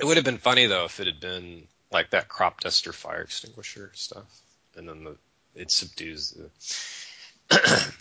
It 0.00 0.04
would 0.04 0.16
have 0.16 0.24
been 0.24 0.38
funny 0.38 0.66
though 0.66 0.84
if 0.84 0.98
it 0.98 1.06
had 1.06 1.20
been 1.20 1.66
like 1.90 2.10
that 2.10 2.28
crop 2.28 2.60
duster 2.60 2.92
fire 2.92 3.22
extinguisher 3.22 3.92
stuff, 3.94 4.26
and 4.74 4.88
then 4.88 5.04
the 5.04 5.16
it 5.54 5.70
subdues 5.70 6.30
the. 6.30 6.50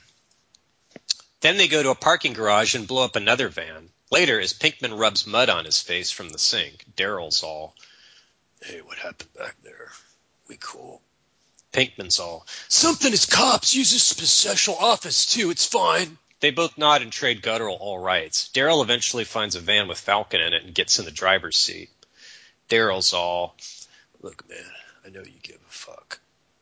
then 1.42 1.58
they 1.58 1.68
go 1.68 1.84
to 1.84 1.92
a 1.92 1.96
parking 1.96 2.34
garage 2.34 2.74
and 2.74 2.88
blow 2.88 3.04
up 3.04 3.16
another 3.16 3.50
van. 3.50 3.90
Later, 4.10 4.40
as 4.40 4.54
Pinkman 4.54 4.98
rubs 4.98 5.28
mud 5.28 5.50
on 5.50 5.66
his 5.66 5.80
face 5.80 6.10
from 6.10 6.30
the 6.30 6.40
sink, 6.40 6.86
Daryl's 6.96 7.44
all, 7.44 7.76
"Hey, 8.64 8.82
what 8.82 8.98
happened 8.98 9.34
back 9.36 9.56
there? 9.62 9.92
We 10.48 10.58
cool." 10.60 11.04
Pinkman's 11.72 12.20
all, 12.20 12.48
"Something 12.68 13.14
as 13.14 13.28
cops 13.28 13.76
uses 13.76 14.04
special 14.04 14.76
office 14.76 15.28
too. 15.28 15.52
It's 15.52 15.66
fine." 15.66 16.18
They 16.40 16.52
both 16.52 16.78
nod 16.78 17.02
and 17.02 17.12
trade 17.12 17.42
guttural 17.42 17.78
all 17.78 17.98
rights. 17.98 18.50
Daryl 18.54 18.84
eventually 18.84 19.24
finds 19.24 19.56
a 19.56 19.60
van 19.60 19.88
with 19.88 20.00
Falcon 20.00 20.40
in 20.40 20.54
it 20.54 20.64
and 20.64 20.76
gets 20.76 21.00
in 21.00 21.06
the 21.06 21.12
driver's 21.12 21.58
seat. 21.58 21.90
Daryl's 22.70 23.14
all, 23.14 23.56
look, 24.22 24.48
man, 24.48 24.72
I 25.06 25.10
know 25.10 25.22
you 25.22 25.40
give 25.42 25.56
a 25.56 25.72
fuck. 25.72 26.20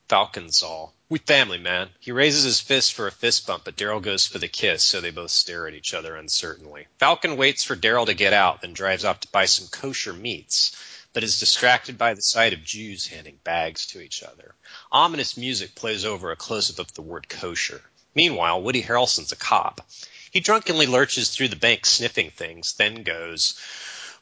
Falcon's 0.07 0.61
all, 0.63 0.93
we 1.09 1.19
family, 1.19 1.57
man. 1.57 1.89
He 1.99 2.11
raises 2.11 2.43
his 2.43 2.61
fist 2.61 2.93
for 2.93 3.07
a 3.07 3.11
fist 3.11 3.47
bump, 3.47 3.65
but 3.65 3.75
Daryl 3.75 4.01
goes 4.01 4.25
for 4.25 4.37
the 4.37 4.47
kiss, 4.47 4.83
so 4.83 5.01
they 5.01 5.11
both 5.11 5.31
stare 5.31 5.67
at 5.67 5.73
each 5.73 5.93
other 5.93 6.15
uncertainly. 6.15 6.87
Falcon 6.99 7.37
waits 7.37 7.63
for 7.63 7.75
Daryl 7.75 8.05
to 8.05 8.13
get 8.13 8.31
out, 8.31 8.61
then 8.61 8.73
drives 8.73 9.03
off 9.03 9.19
to 9.21 9.27
buy 9.27 9.45
some 9.45 9.67
kosher 9.67 10.13
meats, 10.13 10.75
but 11.11 11.23
is 11.23 11.39
distracted 11.39 11.97
by 11.97 12.13
the 12.13 12.21
sight 12.21 12.53
of 12.53 12.63
Jews 12.63 13.07
handing 13.07 13.39
bags 13.43 13.87
to 13.87 13.99
each 13.99 14.23
other. 14.23 14.55
Ominous 14.91 15.37
music 15.37 15.75
plays 15.75 16.05
over 16.05 16.31
a 16.31 16.35
close-up 16.35 16.79
of 16.79 16.93
the 16.93 17.01
word 17.01 17.27
kosher. 17.27 17.81
Meanwhile, 18.15 18.61
Woody 18.61 18.81
Harrelson's 18.81 19.33
a 19.33 19.35
cop. 19.35 19.85
He 20.31 20.39
drunkenly 20.39 20.85
lurches 20.85 21.29
through 21.29 21.49
the 21.49 21.57
bank 21.57 21.85
sniffing 21.85 22.31
things, 22.31 22.73
then 22.73 23.03
goes, 23.03 23.59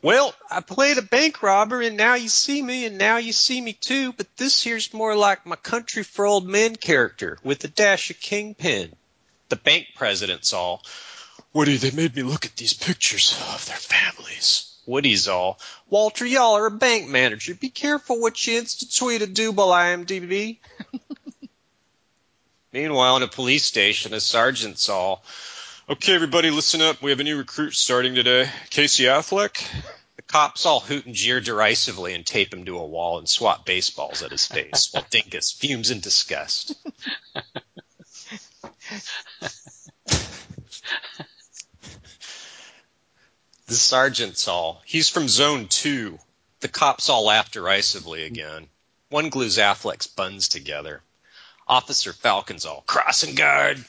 Well, 0.01 0.33
I 0.49 0.61
played 0.61 0.97
a 0.97 1.03
bank 1.03 1.43
robber 1.43 1.81
and 1.81 1.95
now 1.95 2.15
you 2.15 2.29
see 2.29 2.61
me 2.61 2.85
and 2.85 2.97
now 2.97 3.17
you 3.17 3.33
see 3.33 3.61
me 3.61 3.73
too, 3.73 4.13
but 4.13 4.35
this 4.37 4.63
here's 4.63 4.93
more 4.93 5.15
like 5.15 5.45
my 5.45 5.55
country 5.55 6.03
for 6.03 6.25
old 6.25 6.47
men 6.47 6.75
character 6.75 7.37
with 7.43 7.63
a 7.63 7.67
dash 7.67 8.09
of 8.09 8.19
kingpin. 8.19 8.95
The 9.49 9.55
bank 9.55 9.87
president's 9.95 10.53
all, 10.53 10.83
Woody, 11.53 11.77
they 11.77 11.91
made 11.91 12.15
me 12.15 12.23
look 12.23 12.45
at 12.45 12.55
these 12.55 12.73
pictures 12.73 13.39
of 13.53 13.65
their 13.67 13.75
families. 13.75 14.71
Woody's 14.87 15.27
all, 15.27 15.59
Walter, 15.87 16.25
y'all 16.25 16.57
are 16.57 16.65
a 16.65 16.71
bank 16.71 17.07
manager. 17.07 17.53
Be 17.53 17.69
careful 17.69 18.19
what 18.19 18.45
you 18.45 18.59
insta 18.59 18.97
tweet 18.97 19.21
a 19.21 19.27
double 19.27 19.67
IMDb. 19.67 20.57
Meanwhile, 22.73 23.17
in 23.17 23.23
a 23.23 23.27
police 23.27 23.63
station, 23.63 24.15
a 24.15 24.19
sergeant's 24.19 24.89
all, 24.89 25.23
okay, 25.87 26.15
everybody, 26.15 26.49
listen 26.49 26.81
up. 26.81 27.03
We 27.03 27.11
have 27.11 27.19
a 27.19 27.23
new 27.23 27.37
recruit 27.37 27.75
starting 27.75 28.15
today. 28.15 28.49
Casey 28.71 29.03
Affleck. 29.03 29.63
The 30.15 30.23
cops 30.23 30.65
all 30.65 30.79
hoot 30.79 31.05
and 31.05 31.13
jeer 31.13 31.39
derisively 31.39 32.15
and 32.15 32.25
tape 32.25 32.51
him 32.51 32.65
to 32.65 32.79
a 32.79 32.85
wall 32.85 33.19
and 33.19 33.29
swat 33.29 33.63
baseballs 33.63 34.23
at 34.23 34.31
his 34.31 34.47
face 34.47 34.89
while 34.91 35.05
Dingus 35.11 35.51
fumes 35.51 35.91
in 35.91 35.99
disgust. 35.99 36.73
the 43.67 43.75
sergeant's 43.75 44.47
all, 44.47 44.81
he's 44.83 45.09
from 45.09 45.27
zone 45.27 45.67
two. 45.67 46.17
The 46.61 46.69
cops 46.69 47.07
all 47.07 47.25
laugh 47.25 47.51
derisively 47.51 48.23
again. 48.23 48.67
One 49.09 49.29
glues 49.29 49.59
Affleck's 49.59 50.07
buns 50.07 50.47
together. 50.47 51.03
Officer 51.73 52.13
Falcon's 52.13 52.67
all 52.67 52.83
crossing 52.85 53.33
guard. 53.33 53.83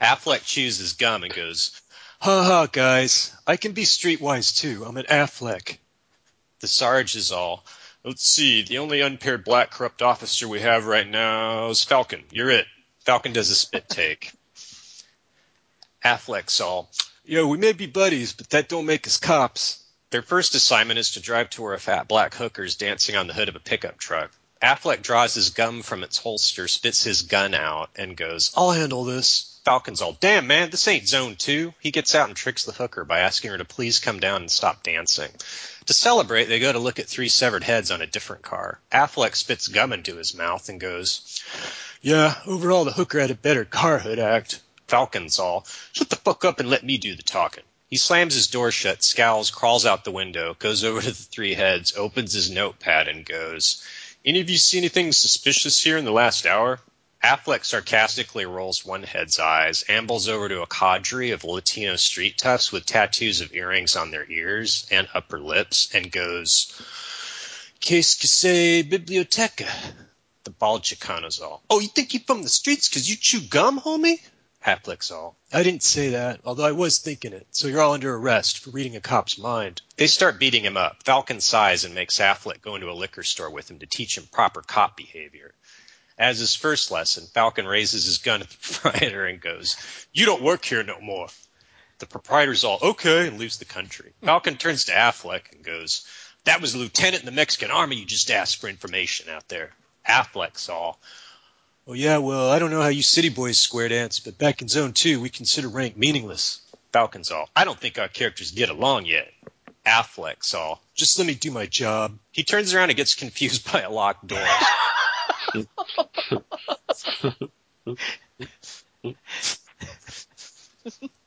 Affleck 0.00 0.42
chews 0.46 0.78
his 0.78 0.94
gum 0.94 1.22
and 1.22 1.34
goes, 1.34 1.78
Ha 2.20 2.42
ha, 2.42 2.66
guys. 2.66 3.30
I 3.46 3.58
can 3.58 3.72
be 3.72 3.82
streetwise 3.82 4.56
too. 4.56 4.86
I'm 4.86 4.96
an 4.96 5.04
Affleck. 5.04 5.76
The 6.60 6.66
Sarge 6.66 7.14
is 7.14 7.32
all, 7.32 7.66
let's 8.02 8.26
see, 8.26 8.62
the 8.62 8.78
only 8.78 9.02
unpaired 9.02 9.44
black 9.44 9.70
corrupt 9.70 10.00
officer 10.00 10.48
we 10.48 10.60
have 10.60 10.86
right 10.86 11.06
now 11.06 11.68
is 11.68 11.84
Falcon. 11.84 12.24
You're 12.30 12.48
it. 12.48 12.66
Falcon 13.00 13.34
does 13.34 13.50
a 13.50 13.54
spit 13.54 13.86
take. 13.86 14.32
Affleck's 16.02 16.62
all, 16.62 16.90
yo, 17.22 17.46
we 17.48 17.58
may 17.58 17.74
be 17.74 17.84
buddies, 17.84 18.32
but 18.32 18.48
that 18.48 18.70
don't 18.70 18.86
make 18.86 19.06
us 19.06 19.18
cops. 19.18 19.84
Their 20.08 20.22
first 20.22 20.54
assignment 20.54 20.98
is 20.98 21.10
to 21.10 21.20
drive 21.20 21.50
to 21.50 21.60
where 21.60 21.74
a 21.74 21.78
fat 21.78 22.08
black 22.08 22.32
hooker's 22.32 22.76
dancing 22.76 23.14
on 23.14 23.26
the 23.26 23.34
hood 23.34 23.50
of 23.50 23.56
a 23.56 23.60
pickup 23.60 23.98
truck. 23.98 24.32
Affleck 24.62 25.02
draws 25.02 25.34
his 25.34 25.50
gum 25.50 25.82
from 25.82 26.02
its 26.02 26.16
holster, 26.16 26.66
spits 26.66 27.02
his 27.02 27.22
gun 27.22 27.52
out, 27.52 27.90
and 27.94 28.16
goes, 28.16 28.52
I'll 28.56 28.70
handle 28.70 29.04
this. 29.04 29.58
Falcon's 29.64 30.00
all, 30.00 30.12
damn 30.12 30.46
man, 30.46 30.70
this 30.70 30.86
ain't 30.88 31.08
zone 31.08 31.36
two. 31.36 31.74
He 31.80 31.90
gets 31.90 32.14
out 32.14 32.28
and 32.28 32.36
tricks 32.36 32.64
the 32.64 32.72
hooker 32.72 33.04
by 33.04 33.18
asking 33.20 33.50
her 33.50 33.58
to 33.58 33.64
please 33.64 33.98
come 33.98 34.20
down 34.20 34.42
and 34.42 34.50
stop 34.50 34.82
dancing. 34.82 35.30
To 35.86 35.92
celebrate, 35.92 36.44
they 36.44 36.60
go 36.60 36.72
to 36.72 36.78
look 36.78 36.98
at 36.98 37.08
three 37.08 37.28
severed 37.28 37.64
heads 37.64 37.90
on 37.90 38.00
a 38.00 38.06
different 38.06 38.42
car. 38.42 38.80
Affleck 38.90 39.34
spits 39.34 39.68
gum 39.68 39.92
into 39.92 40.16
his 40.16 40.34
mouth 40.34 40.68
and 40.68 40.80
goes, 40.80 41.42
Yeah, 42.00 42.36
overall 42.46 42.84
the 42.84 42.92
hooker 42.92 43.20
had 43.20 43.30
a 43.30 43.34
better 43.34 43.64
car 43.64 43.98
hood 43.98 44.18
act. 44.18 44.62
Falcon's 44.88 45.38
all, 45.38 45.66
shut 45.92 46.10
the 46.10 46.16
fuck 46.16 46.44
up 46.44 46.60
and 46.60 46.70
let 46.70 46.84
me 46.84 46.96
do 46.96 47.14
the 47.14 47.22
talking. 47.22 47.64
He 47.88 47.98
slams 47.98 48.34
his 48.34 48.48
door 48.48 48.72
shut, 48.72 49.04
scowls, 49.04 49.50
crawls 49.50 49.86
out 49.86 50.04
the 50.04 50.10
window, 50.10 50.56
goes 50.58 50.82
over 50.82 51.00
to 51.00 51.08
the 51.08 51.14
three 51.14 51.54
heads, 51.54 51.96
opens 51.96 52.32
his 52.32 52.50
notepad, 52.50 53.06
and 53.06 53.24
goes, 53.24 53.80
Any 54.26 54.40
of 54.40 54.50
you 54.50 54.58
see 54.58 54.78
anything 54.78 55.12
suspicious 55.12 55.80
here 55.80 55.96
in 55.96 56.04
the 56.04 56.10
last 56.10 56.46
hour? 56.46 56.80
Affleck 57.22 57.64
sarcastically 57.64 58.44
rolls 58.44 58.84
one 58.84 59.04
head's 59.04 59.38
eyes, 59.38 59.84
ambles 59.88 60.26
over 60.26 60.48
to 60.48 60.62
a 60.62 60.66
cadre 60.66 61.30
of 61.30 61.44
Latino 61.44 61.94
street 61.94 62.36
toughs 62.36 62.72
with 62.72 62.86
tattoos 62.86 63.40
of 63.40 63.54
earrings 63.54 63.94
on 63.94 64.10
their 64.10 64.28
ears 64.28 64.84
and 64.90 65.08
upper 65.14 65.38
lips, 65.38 65.94
and 65.94 66.10
goes, 66.10 66.72
Qu'est-ce 67.78 68.16
que 68.18 68.26
c'est 68.28 68.82
biblioteca? 68.82 69.70
The 70.42 70.50
bald 70.50 70.82
Chicano's 70.82 71.38
all, 71.38 71.62
Oh, 71.70 71.78
you 71.78 71.86
think 71.86 72.12
you're 72.12 72.22
from 72.26 72.42
the 72.42 72.48
streets 72.48 72.88
'cause 72.88 73.08
you 73.08 73.14
chew 73.14 73.42
gum, 73.42 73.80
homie? 73.80 74.20
Affleck's 74.66 75.12
all, 75.12 75.36
I 75.52 75.62
didn't 75.62 75.84
say 75.84 76.10
that, 76.10 76.40
although 76.44 76.64
I 76.64 76.72
was 76.72 76.98
thinking 76.98 77.32
it, 77.32 77.46
so 77.52 77.68
you're 77.68 77.80
all 77.80 77.92
under 77.92 78.12
arrest 78.12 78.58
for 78.58 78.70
reading 78.70 78.96
a 78.96 79.00
cop's 79.00 79.38
mind. 79.38 79.80
They 79.96 80.08
start 80.08 80.40
beating 80.40 80.64
him 80.64 80.76
up. 80.76 81.04
Falcon 81.04 81.40
sighs 81.40 81.84
and 81.84 81.94
makes 81.94 82.18
Affleck 82.18 82.62
go 82.62 82.74
into 82.74 82.90
a 82.90 82.92
liquor 82.92 83.22
store 83.22 83.50
with 83.50 83.70
him 83.70 83.78
to 83.78 83.86
teach 83.86 84.18
him 84.18 84.26
proper 84.26 84.62
cop 84.62 84.96
behavior. 84.96 85.54
As 86.18 86.40
his 86.40 86.56
first 86.56 86.90
lesson, 86.90 87.28
Falcon 87.32 87.66
raises 87.66 88.06
his 88.06 88.18
gun 88.18 88.42
at 88.42 88.50
the 88.50 88.56
proprietor 88.60 89.24
and 89.26 89.40
goes, 89.40 89.76
You 90.12 90.26
don't 90.26 90.42
work 90.42 90.64
here 90.64 90.82
no 90.82 91.00
more. 91.00 91.28
The 91.98 92.06
proprietor's 92.06 92.64
all, 92.64 92.78
okay, 92.82 93.28
and 93.28 93.38
leaves 93.38 93.58
the 93.58 93.66
country. 93.66 94.14
Hmm. 94.20 94.26
Falcon 94.26 94.56
turns 94.56 94.86
to 94.86 94.92
Affleck 94.92 95.52
and 95.52 95.62
goes, 95.62 96.04
That 96.44 96.60
was 96.60 96.74
a 96.74 96.78
lieutenant 96.78 97.22
in 97.22 97.26
the 97.26 97.32
Mexican 97.32 97.70
army 97.70 97.96
you 97.96 98.04
just 98.04 98.32
asked 98.32 98.60
for 98.60 98.68
information 98.68 99.30
out 99.30 99.48
there. 99.48 99.70
Affleck's 100.08 100.68
all, 100.68 101.00
Oh 101.88 101.92
yeah, 101.92 102.18
well, 102.18 102.50
I 102.50 102.58
don't 102.58 102.72
know 102.72 102.82
how 102.82 102.88
you 102.88 103.02
city 103.02 103.28
boys 103.28 103.58
square 103.60 103.88
dance, 103.88 104.18
but 104.18 104.36
back 104.36 104.60
in 104.60 104.66
zone 104.66 104.92
two, 104.92 105.20
we 105.20 105.28
consider 105.28 105.68
rank 105.68 105.96
meaningless. 105.96 106.60
Falcon's 106.92 107.30
all, 107.30 107.48
I 107.54 107.64
don't 107.64 107.78
think 107.78 107.98
our 107.98 108.08
characters 108.08 108.50
get 108.50 108.70
along 108.70 109.06
yet. 109.06 109.32
Affleck's 109.86 110.52
all, 110.52 110.82
just 110.94 111.16
let 111.18 111.28
me 111.28 111.34
do 111.34 111.52
my 111.52 111.66
job. 111.66 112.18
He 112.32 112.42
turns 112.42 112.74
around 112.74 112.90
and 112.90 112.96
gets 112.96 113.14
confused 113.14 113.70
by 113.70 113.82
a 113.82 113.90
locked 113.90 114.26
door. 114.26 114.44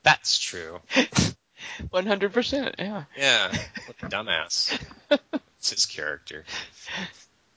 That's 0.04 0.40
true. 0.40 0.80
100%, 1.94 2.76
yeah. 2.80 3.04
Yeah. 3.16 3.48
What 3.48 3.96
a 4.02 4.08
dumbass. 4.08 4.78
It's 5.60 5.70
his 5.70 5.86
character. 5.86 6.44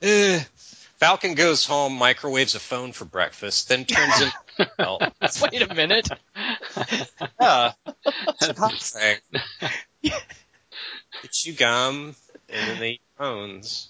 Eh. 0.00 0.42
Falcon 1.02 1.34
goes 1.34 1.66
home, 1.66 1.94
microwaves 1.94 2.54
a 2.54 2.60
phone 2.60 2.92
for 2.92 3.04
breakfast, 3.04 3.68
then 3.68 3.84
turns 3.84 4.22
in. 4.22 4.66
well, 4.78 5.00
Wait 5.42 5.62
a 5.62 5.74
minute. 5.74 6.08
yeah. 7.40 7.72
It's 8.06 8.46
a 8.46 8.54
thing. 8.54 9.16
They 10.00 11.28
chew 11.28 11.54
gum, 11.54 12.14
and 12.48 12.70
then 12.70 12.78
they 12.78 12.90
eat 12.90 13.00
phones. 13.18 13.88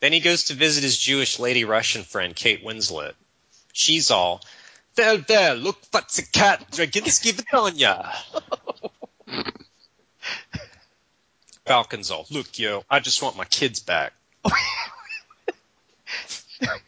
Then 0.00 0.12
he 0.12 0.20
goes 0.20 0.44
to 0.44 0.54
visit 0.54 0.82
his 0.82 0.98
Jewish 0.98 1.38
lady 1.38 1.64
Russian 1.64 2.02
friend, 2.02 2.36
Kate 2.36 2.62
Winslet. 2.62 3.14
She's 3.72 4.10
all, 4.10 4.42
Well, 4.98 5.24
well, 5.26 5.54
look 5.54 5.78
what's 5.92 6.18
a 6.18 6.26
cat 6.30 6.70
Draginsky 6.72 7.32
Vitonia. 7.32 8.14
Falcon's 11.64 12.10
all, 12.10 12.26
look, 12.30 12.58
yo, 12.58 12.84
I 12.90 13.00
just 13.00 13.22
want 13.22 13.38
my 13.38 13.46
kids 13.46 13.80
back. 13.80 14.12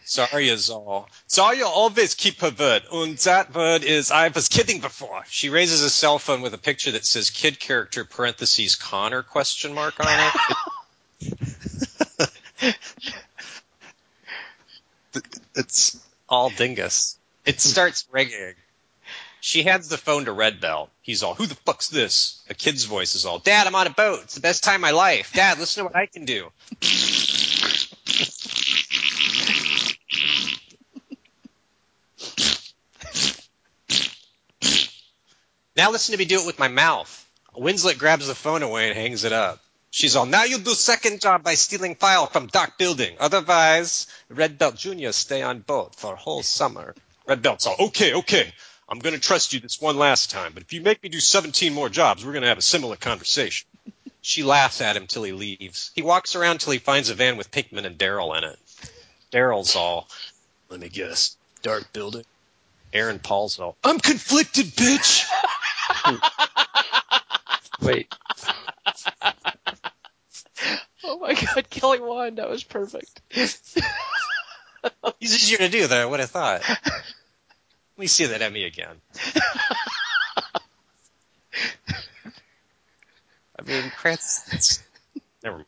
Zarya's 0.07 0.71
all, 0.71 1.09
Zarya 1.29 1.65
always 1.65 2.15
keep 2.15 2.41
her 2.41 2.51
word, 2.51 2.83
and 2.93 3.17
that 3.19 3.55
word 3.55 3.85
is 3.85 4.11
I 4.11 4.29
was 4.29 4.49
kidding 4.49 4.81
before. 4.81 5.23
She 5.29 5.49
raises 5.49 5.83
a 5.83 5.91
cell 5.91 6.19
phone 6.19 6.43
with 6.43 6.55
a 6.55 6.59
picture 6.59 6.93
that 6.93 7.05
says 7.05 7.31
kid 7.31 7.59
character 7.61 8.05
parentheses 8.05 8.77
Connor 8.77 9.23
question 9.23 9.75
mark 9.75 9.95
on 10.01 10.33
it. 12.61 12.77
it's 15.55 15.99
all 16.29 16.51
dingus. 16.51 17.19
It 17.45 17.61
starts 17.61 18.07
ringing. 18.11 18.55
She 19.41 19.63
hands 19.63 19.89
the 19.89 19.99
phone 19.99 20.25
to 20.25 20.33
Red 20.33 20.61
Belt. 20.61 20.89
He's 21.03 21.23
all, 21.23 21.35
who 21.35 21.47
the 21.47 21.55
fuck's 21.55 21.89
this? 21.91 22.43
A 22.49 22.55
kid's 22.55 22.85
voice 22.85 23.15
is 23.15 23.27
all, 23.27 23.39
Dad, 23.41 23.67
I'm 23.67 23.75
on 23.75 23.87
a 23.87 23.91
boat. 23.91 24.21
It's 24.23 24.35
the 24.35 24.41
best 24.41 24.65
time 24.65 24.77
of 24.77 24.81
my 24.81 24.93
life. 24.93 25.35
Dad, 25.35 25.59
listen 25.59 25.83
to 25.83 25.85
what 25.85 25.97
I 25.97 26.07
can 26.07 26.25
do. 26.25 26.51
Now 35.77 35.91
listen 35.91 36.13
to 36.13 36.19
me 36.19 36.25
do 36.25 36.41
it 36.41 36.47
with 36.47 36.59
my 36.59 36.69
mouth. 36.69 37.27
Winslet 37.57 37.99
grabs 37.99 38.29
the 38.29 38.35
phone 38.35 38.63
away 38.63 38.89
and 38.89 38.97
hangs 38.97 39.25
it 39.25 39.33
up. 39.33 39.61
She's 39.91 40.17
all, 40.17 40.27
now 40.27 40.45
you 40.45 40.59
do 40.59 40.71
second 40.71 41.21
job 41.21 41.43
by 41.43 41.55
stealing 41.55 41.95
file 41.95 42.27
from 42.27 42.49
Dock 42.49 42.79
Building. 42.79 43.17
Otherwise, 43.19 44.07
Red 44.29 44.59
Belt 44.59 44.77
Jr. 44.77 45.11
stay 45.11 45.43
on 45.43 45.61
boat 45.61 45.95
for 45.95 46.13
a 46.13 46.17
whole 46.17 46.43
summer. 46.43 46.95
Red 47.27 47.43
Belt's 47.43 47.67
all, 47.67 47.77
okay, 47.89 48.15
okay. 48.15 48.53
I'm 48.89 48.99
going 48.99 49.15
to 49.15 49.21
trust 49.21 49.53
you 49.53 49.61
this 49.61 49.81
one 49.81 49.97
last 49.97 50.31
time, 50.31 50.53
but 50.53 50.63
if 50.63 50.73
you 50.73 50.81
make 50.81 51.03
me 51.03 51.09
do 51.09 51.21
17 51.21 51.73
more 51.73 51.89
jobs, 51.89 52.25
we're 52.25 52.33
going 52.33 52.43
to 52.43 52.49
have 52.49 52.59
a 52.59 52.63
similar 52.63 52.97
conversation. 52.97 53.67
She 54.21 54.43
laughs 54.43 54.81
at 54.81 54.97
him 54.97 55.07
till 55.07 55.23
he 55.23 55.33
leaves. 55.33 55.91
He 55.95 56.03
walks 56.03 56.35
around 56.35 56.61
till 56.61 56.73
he 56.73 56.79
finds 56.79 57.11
a 57.11 57.15
van 57.15 57.37
with 57.37 57.51
Pinkman 57.51 57.85
and 57.85 57.99
Daryl 57.99 58.37
in 58.37 58.45
it. 58.45 58.59
Daryl's 59.33 59.77
all, 59.77 60.09
let 60.69 60.81
me 60.81 60.89
guess, 60.89 61.37
Dark 61.63 61.93
Building. 61.93 62.25
Aaron 62.93 63.19
Paul's 63.19 63.59
all, 63.59 63.77
I'm 63.83 63.99
conflicted, 63.99 64.67
bitch. 64.67 65.25
Wait, 67.83 68.15
Oh 71.07 71.19
my 71.19 71.35
god, 71.35 71.69
Kelly 71.71 72.01
Wand, 72.01 72.39
that 72.39 72.49
was 72.49 72.65
perfect. 72.65 73.21
He's 73.31 73.75
easier 75.21 75.59
to 75.59 75.69
do 75.69 75.87
than 75.87 75.99
I 75.99 76.07
would 76.07 76.21
have 76.21 76.31
thought. 76.31 76.63
Let 76.69 77.03
me 77.99 78.07
see 78.07 78.27
that 78.27 78.41
Emmy 78.43 78.65
again. 78.65 78.97
I 83.59 83.63
mean, 83.67 83.91
Krantz. 83.97 84.83
Never 85.43 85.57
mind. 85.59 85.67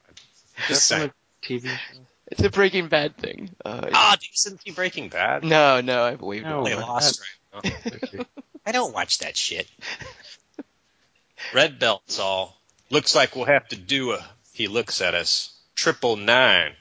Just 0.69 0.87
saying. 0.87 1.13
TV 1.43 1.69
show. 1.69 1.99
It's 2.29 2.43
a 2.43 2.51
Breaking 2.51 2.89
Bad 2.89 3.17
thing. 3.17 3.51
Uh, 3.65 3.89
Ah, 3.93 4.17
do 4.21 4.27
you 4.27 4.33
see 4.57 4.71
Breaking 4.73 5.09
Bad? 5.09 5.45
no, 5.45 5.81
no, 5.81 6.03
I've 6.03 6.21
waved 6.21 6.45
No. 6.47 6.63
it. 6.67 6.71
They 6.71 6.75
lost 6.75 7.23
right 7.55 7.67
now. 8.13 8.25
I 8.67 8.73
don't 8.73 8.93
watch 8.93 9.19
that 9.19 9.37
shit. 9.37 9.69
Red 11.55 11.79
belt's 11.79 12.19
all. 12.19 12.61
Looks 12.91 13.15
like 13.15 13.37
we'll 13.37 13.45
have 13.45 13.69
to 13.69 13.77
do 13.77 14.13
a. 14.13 14.29
He 14.53 14.67
looks 14.67 15.01
at 15.01 15.15
us. 15.15 15.53
Triple 15.77 16.17
nine. 16.17 16.73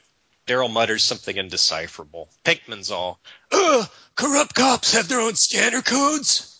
Daryl 0.47 0.71
mutters 0.71 1.03
something 1.03 1.37
indecipherable. 1.37 2.29
Pinkman's 2.43 2.89
all. 2.89 3.19
Ugh! 3.51 3.87
Corrupt 4.15 4.55
cops 4.55 4.93
have 4.93 5.07
their 5.07 5.19
own 5.19 5.35
scanner 5.35 5.81
codes. 5.81 6.51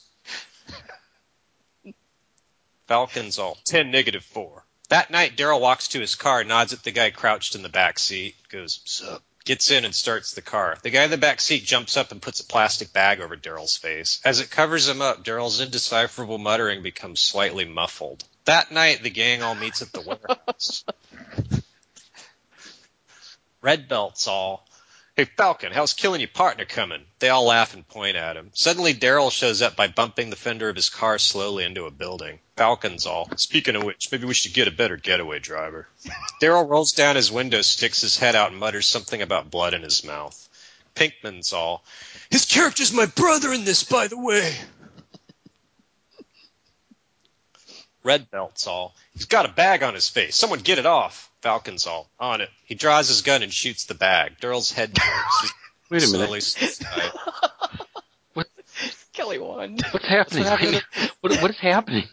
Falcon's 2.88 3.40
all. 3.40 3.58
Ten 3.64 3.90
negative 3.90 4.24
four. 4.24 4.64
That 4.90 5.10
night, 5.10 5.36
Daryl 5.36 5.62
walks 5.62 5.88
to 5.90 6.00
his 6.00 6.14
car, 6.14 6.44
nods 6.44 6.74
at 6.74 6.84
the 6.84 6.92
guy 6.92 7.10
crouched 7.10 7.56
in 7.56 7.64
the 7.64 7.70
back 7.70 7.98
seat, 7.98 8.36
goes, 8.50 8.82
Sup? 8.86 9.24
Gets 9.46 9.70
in 9.70 9.86
and 9.86 9.94
starts 9.94 10.34
the 10.34 10.42
car. 10.42 10.78
The 10.82 10.90
guy 10.90 11.04
in 11.04 11.12
the 11.12 11.18
back 11.18 11.40
seat 11.40 11.64
jumps 11.64 11.98
up 11.98 12.12
and 12.12 12.22
puts 12.22 12.40
a 12.40 12.46
plastic 12.46 12.92
bag 12.92 13.22
over 13.22 13.38
Daryl's 13.38 13.78
face. 13.78 14.20
As 14.26 14.40
it 14.40 14.50
covers 14.50 14.88
him 14.88 15.04
up, 15.04 15.24
Daryl's 15.24 15.62
indecipherable 15.62 16.40
muttering 16.40 16.82
becomes 16.82 17.20
slightly 17.20 17.64
muffled. 17.64 18.24
That 18.46 18.72
night, 18.72 19.04
the 19.04 19.12
gang 19.12 19.44
all 19.44 19.54
meets 19.54 19.84
at 19.84 19.94
the 19.94 20.02
warehouse. 20.02 20.84
Red 23.62 23.88
Belt's 23.88 24.28
all. 24.28 24.68
Hey, 25.18 25.24
Falcon, 25.24 25.72
how's 25.72 25.94
killing 25.94 26.20
your 26.20 26.28
partner 26.28 26.66
coming? 26.66 27.06
They 27.20 27.30
all 27.30 27.46
laugh 27.46 27.74
and 27.74 27.88
point 27.88 28.18
at 28.18 28.36
him. 28.36 28.52
Suddenly, 28.54 28.94
Daryl 28.94 29.32
shows 29.32 29.62
up 29.62 29.78
by 29.78 29.88
bumping 29.88 30.30
the 30.30 30.36
fender 30.36 30.68
of 30.68 30.76
his 30.76 30.90
car 30.90 31.20
slowly 31.20 31.64
into 31.64 31.86
a 31.86 31.92
building. 31.92 32.40
Falcon's 32.58 33.06
all, 33.06 33.30
speaking 33.38 33.78
of 33.78 33.84
which, 33.84 34.12
maybe 34.12 34.26
we 34.26 34.34
should 34.34 34.54
get 34.54 34.68
a 34.68 34.72
better 34.72 34.98
getaway 34.98 35.40
driver. 35.40 35.88
Daryl 36.42 36.68
rolls 36.68 36.92
down 36.92 37.16
his 37.16 37.32
window, 37.32 37.62
sticks 37.62 38.02
his 38.02 38.18
head 38.18 38.36
out, 38.36 38.52
and 38.52 38.60
mutters 38.60 38.88
something 38.88 39.22
about 39.22 39.50
blood 39.50 39.74
in 39.74 39.84
his 39.84 40.04
mouth. 40.04 40.50
Pinkman's 40.96 41.54
all, 41.54 41.86
his 42.30 42.44
character's 42.44 42.92
my 42.92 43.06
brother 43.06 43.54
in 43.54 43.64
this, 43.64 43.86
by 43.86 44.08
the 44.08 44.20
way. 44.20 44.54
Red 48.06 48.30
Belt's 48.30 48.68
all, 48.68 48.96
he's 49.14 49.26
got 49.26 49.46
a 49.46 49.50
bag 49.50 49.82
on 49.82 49.96
his 49.96 50.08
face. 50.08 50.36
Someone 50.36 50.60
get 50.60 50.78
it 50.78 50.86
off. 50.86 51.32
Falcon's 51.42 51.88
all, 51.88 52.08
on 52.20 52.40
it. 52.42 52.50
He 52.66 52.76
draws 52.76 53.08
his 53.08 53.24
gun 53.24 53.44
and 53.44 53.52
shoots 53.52 53.86
the 53.86 53.96
bag. 53.96 54.38
Daryl's 54.40 54.72
head 54.72 54.94
turns. 54.96 55.52
Wait 55.90 56.04
a 56.04 56.12
minute. 56.12 56.44
sits 56.44 56.78
tight. 56.78 57.12
Kelly 59.14 59.40
Wand. 59.40 59.82
What's 59.92 60.06
happening? 60.06 60.44
happening? 60.44 60.82
what, 61.22 61.42
what 61.42 61.52
is 61.52 61.58
happening? 61.58 62.08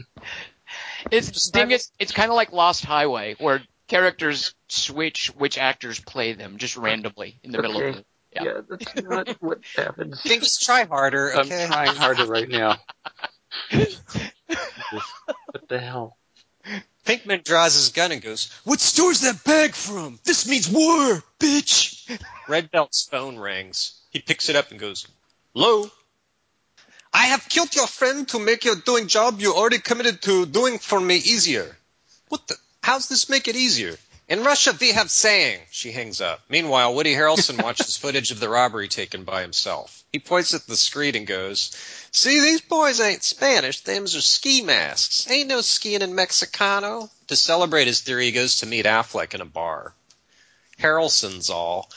It's 1.11 1.50
ding 1.50 1.72
it, 1.72 1.87
it's 1.99 2.12
kind 2.12 2.30
of 2.30 2.37
like 2.37 2.52
Lost 2.52 2.84
Highway 2.84 3.34
where 3.38 3.62
characters 3.88 4.54
switch 4.68 5.28
which 5.37 5.58
actors 5.58 5.99
play 5.99 6.32
them 6.32 6.58
just 6.58 6.76
randomly 6.76 7.38
in 7.42 7.50
the 7.50 7.61
middle 7.61 7.76
of 7.76 7.82
Okay. 7.82 7.99
it. 7.99 8.06
Yeah. 8.34 8.61
that's 8.70 9.02
not 9.02 9.28
what 9.42 9.58
happens. 9.76 10.22
Think 10.22 10.42
just 10.42 10.62
try 10.62 10.84
harder, 10.84 11.32
I'm 11.34 11.40
okay? 11.40 11.66
trying 11.66 11.94
harder 11.96 12.25
right 12.26 12.49
now. 12.49 12.78
what 15.47 15.68
the 15.68 15.78
hell? 15.78 16.16
Pinkman 17.04 17.42
draws 17.42 17.75
his 17.75 17.88
gun 17.88 18.12
and 18.12 18.23
goes, 18.23 18.50
What 18.64 18.80
store's 18.80 19.21
that 19.23 19.42
bag 19.44 19.75
from? 19.75 20.21
This 20.25 20.47
means 20.49 20.68
war, 20.68 21.23
bitch! 21.40 22.21
Red 22.49 22.71
Belt's 22.71 23.04
phone 23.11 23.37
rings. 23.37 24.00
He 24.11 24.21
picks 24.21 24.49
it 24.49 24.56
up 24.56 24.71
and 24.71 24.78
goes, 24.78 25.06
Hello? 25.54 25.90
I 27.12 27.26
have 27.26 27.49
killed 27.49 27.75
your 27.75 27.87
friend 27.87 28.26
to 28.28 28.38
make 28.38 28.64
your 28.64 28.76
doing 28.76 29.09
job 29.09 29.40
you 29.40 29.52
already 29.54 29.78
committed 29.78 30.23
to 30.23 30.47
doing 30.47 30.78
for 30.78 31.00
me 31.00 31.16
easier. 31.16 31.76
What 32.28 32.47
the? 32.47 32.56
How's 32.82 33.09
this 33.09 33.28
make 33.28 33.49
it 33.49 33.56
easier? 33.56 33.97
In 34.29 34.45
Russia, 34.45 34.76
we 34.81 34.93
have 34.93 35.11
saying. 35.11 35.61
She 35.71 35.93
hangs 35.93 36.21
up. 36.21 36.41
Meanwhile, 36.49 36.95
Woody 36.95 37.14
Harrelson 37.14 37.62
watches 37.62 37.97
footage 37.97 38.31
of 38.31 38.41
the 38.41 38.49
robbery 38.49 38.88
taken 38.88 39.25
by 39.25 39.43
himself. 39.43 40.05
He 40.12 40.19
points 40.21 40.55
at 40.55 40.67
the 40.67 40.76
screen 40.76 41.17
and 41.17 41.26
goes, 41.26 41.76
See, 42.12 42.41
these 42.41 42.61
boys 42.61 43.00
ain't 43.00 43.25
Spanish. 43.25 43.81
Them's 43.81 44.14
are 44.14 44.21
ski 44.21 44.62
masks. 44.62 45.29
Ain't 45.31 45.49
no 45.49 45.61
skiing 45.61 46.02
in 46.02 46.14
Mexicano. 46.14 47.11
To 47.26 47.37
celebrate 47.37 47.87
his 47.87 48.00
theory, 48.00 48.26
he 48.26 48.33
goes 48.33 48.57
to 48.57 48.67
meet 48.67 48.87
Affleck 48.87 49.35
in 49.35 49.41
a 49.41 49.47
bar. 49.47 49.93
Harrelson's 50.79 51.50
all, 51.50 51.91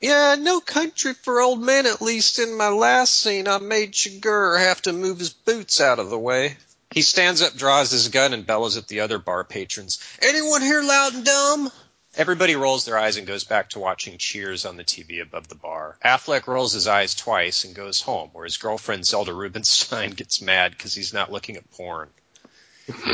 Yeah, 0.00 0.36
no 0.38 0.60
country 0.60 1.14
for 1.14 1.40
old 1.40 1.60
men, 1.60 1.86
at 1.86 2.02
least 2.02 2.38
in 2.38 2.56
my 2.56 2.68
last 2.68 3.14
scene, 3.14 3.48
I 3.48 3.58
made 3.58 3.92
Chigurh 3.92 4.58
have 4.58 4.82
to 4.82 4.92
move 4.92 5.18
his 5.18 5.30
boots 5.30 5.80
out 5.80 5.98
of 5.98 6.10
the 6.10 6.18
way. 6.18 6.56
He 6.92 7.02
stands 7.02 7.42
up, 7.42 7.54
draws 7.54 7.90
his 7.90 8.08
gun, 8.08 8.32
and 8.32 8.46
bellows 8.46 8.76
at 8.76 8.88
the 8.88 9.00
other 9.00 9.18
bar 9.18 9.44
patrons. 9.44 9.98
Anyone 10.20 10.62
here 10.62 10.82
loud 10.82 11.14
and 11.14 11.24
dumb? 11.24 11.72
Everybody 12.14 12.56
rolls 12.56 12.84
their 12.84 12.98
eyes 12.98 13.16
and 13.16 13.26
goes 13.26 13.44
back 13.44 13.70
to 13.70 13.78
watching 13.78 14.18
Cheers 14.18 14.66
on 14.66 14.76
the 14.76 14.84
TV 14.84 15.22
above 15.22 15.48
the 15.48 15.54
bar. 15.54 15.96
Affleck 16.04 16.46
rolls 16.46 16.74
his 16.74 16.86
eyes 16.86 17.14
twice 17.14 17.64
and 17.64 17.74
goes 17.74 18.02
home, 18.02 18.28
where 18.34 18.44
his 18.44 18.58
girlfriend 18.58 19.06
Zelda 19.06 19.32
Rubinstein 19.32 20.10
gets 20.16 20.42
mad 20.42 20.72
because 20.72 20.94
he's 20.94 21.14
not 21.14 21.32
looking 21.32 21.56
at 21.56 21.70
porn. 21.70 22.10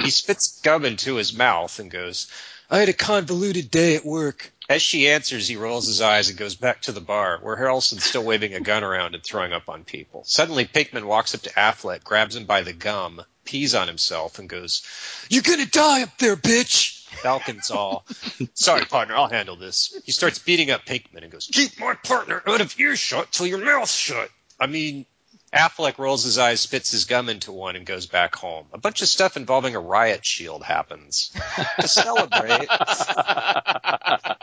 he 0.02 0.10
spits 0.10 0.60
gum 0.62 0.84
into 0.84 1.14
his 1.14 1.32
mouth 1.32 1.78
and 1.78 1.90
goes, 1.90 2.26
I 2.68 2.78
had 2.78 2.88
a 2.88 2.92
convoluted 2.92 3.70
day 3.70 3.94
at 3.94 4.04
work. 4.04 4.52
As 4.68 4.82
she 4.82 5.08
answers, 5.08 5.48
he 5.48 5.56
rolls 5.56 5.86
his 5.86 6.02
eyes 6.02 6.28
and 6.28 6.38
goes 6.38 6.54
back 6.54 6.82
to 6.82 6.92
the 6.92 7.00
bar, 7.00 7.38
where 7.40 7.56
Harrelson's 7.56 8.04
still 8.04 8.22
waving 8.22 8.52
a 8.54 8.60
gun 8.60 8.84
around 8.84 9.14
and 9.14 9.24
throwing 9.24 9.54
up 9.54 9.68
on 9.70 9.84
people. 9.84 10.24
Suddenly, 10.24 10.66
Pinkman 10.66 11.04
walks 11.04 11.34
up 11.34 11.40
to 11.42 11.50
Affleck, 11.50 12.04
grabs 12.04 12.36
him 12.36 12.44
by 12.44 12.60
the 12.60 12.74
gum, 12.74 13.22
pees 13.44 13.74
on 13.74 13.88
himself, 13.88 14.38
and 14.38 14.46
goes, 14.46 14.82
You're 15.30 15.42
gonna 15.42 15.64
die 15.64 16.02
up 16.02 16.18
there, 16.18 16.36
bitch! 16.36 17.06
Falcon's 17.22 17.70
all, 17.70 18.04
Sorry, 18.52 18.84
partner, 18.84 19.16
I'll 19.16 19.28
handle 19.28 19.56
this. 19.56 19.98
He 20.04 20.12
starts 20.12 20.38
beating 20.38 20.70
up 20.70 20.84
Pinkman 20.84 21.22
and 21.22 21.32
goes, 21.32 21.48
Keep 21.50 21.80
my 21.80 21.94
partner 21.94 22.42
out 22.46 22.60
of 22.60 22.78
earshot 22.78 23.32
till 23.32 23.46
your 23.46 23.64
mouth's 23.64 23.96
shut. 23.96 24.30
I 24.60 24.66
mean, 24.66 25.06
Affleck 25.52 25.96
rolls 25.96 26.24
his 26.24 26.36
eyes, 26.36 26.60
spits 26.60 26.90
his 26.90 27.06
gum 27.06 27.30
into 27.30 27.52
one, 27.52 27.74
and 27.74 27.86
goes 27.86 28.06
back 28.06 28.34
home. 28.34 28.66
A 28.72 28.78
bunch 28.78 29.00
of 29.00 29.08
stuff 29.08 29.36
involving 29.36 29.74
a 29.74 29.80
riot 29.80 30.24
shield 30.24 30.62
happens. 30.62 31.32
to 31.80 31.88
celebrate, 31.88 32.68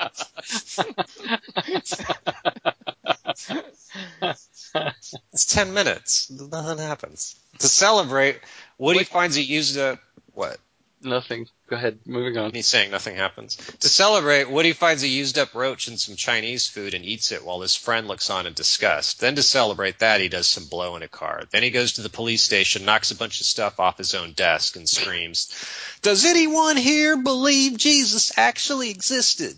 it's 5.33 5.45
ten 5.45 5.73
minutes. 5.73 6.29
Nothing 6.29 6.77
happens. 6.77 7.35
To 7.59 7.67
celebrate, 7.67 8.39
Woody 8.77 9.03
finds 9.03 9.35
he 9.35 9.43
used 9.43 9.77
a 9.77 9.99
what? 10.33 10.57
Nothing. 11.01 11.47
Go 11.69 11.75
ahead. 11.75 11.99
Moving 12.05 12.37
on. 12.37 12.51
He's 12.51 12.67
saying 12.67 12.91
nothing 12.91 13.15
happens. 13.15 13.55
To 13.55 13.89
celebrate, 13.89 14.49
Woody 14.49 14.73
finds 14.73 15.03
a 15.03 15.07
used 15.07 15.37
up 15.37 15.53
roach 15.53 15.87
and 15.87 15.99
some 15.99 16.15
Chinese 16.15 16.67
food 16.67 16.93
and 16.93 17.05
eats 17.05 17.31
it 17.31 17.45
while 17.45 17.61
his 17.61 17.75
friend 17.75 18.07
looks 18.07 18.29
on 18.29 18.47
in 18.47 18.53
disgust. 18.53 19.19
Then 19.19 19.35
to 19.35 19.43
celebrate 19.43 19.99
that, 19.99 20.21
he 20.21 20.29
does 20.29 20.47
some 20.47 20.65
blow 20.65 20.95
in 20.95 21.03
a 21.03 21.07
car. 21.07 21.43
Then 21.51 21.63
he 21.63 21.69
goes 21.69 21.93
to 21.93 22.01
the 22.01 22.09
police 22.09 22.43
station, 22.43 22.85
knocks 22.85 23.11
a 23.11 23.15
bunch 23.15 23.39
of 23.39 23.45
stuff 23.45 23.79
off 23.79 23.97
his 23.97 24.15
own 24.15 24.33
desk, 24.33 24.75
and 24.75 24.87
screams, 24.89 25.53
Does 26.01 26.25
anyone 26.25 26.77
here 26.77 27.17
believe 27.17 27.77
Jesus 27.77 28.37
actually 28.37 28.89
existed? 28.89 29.55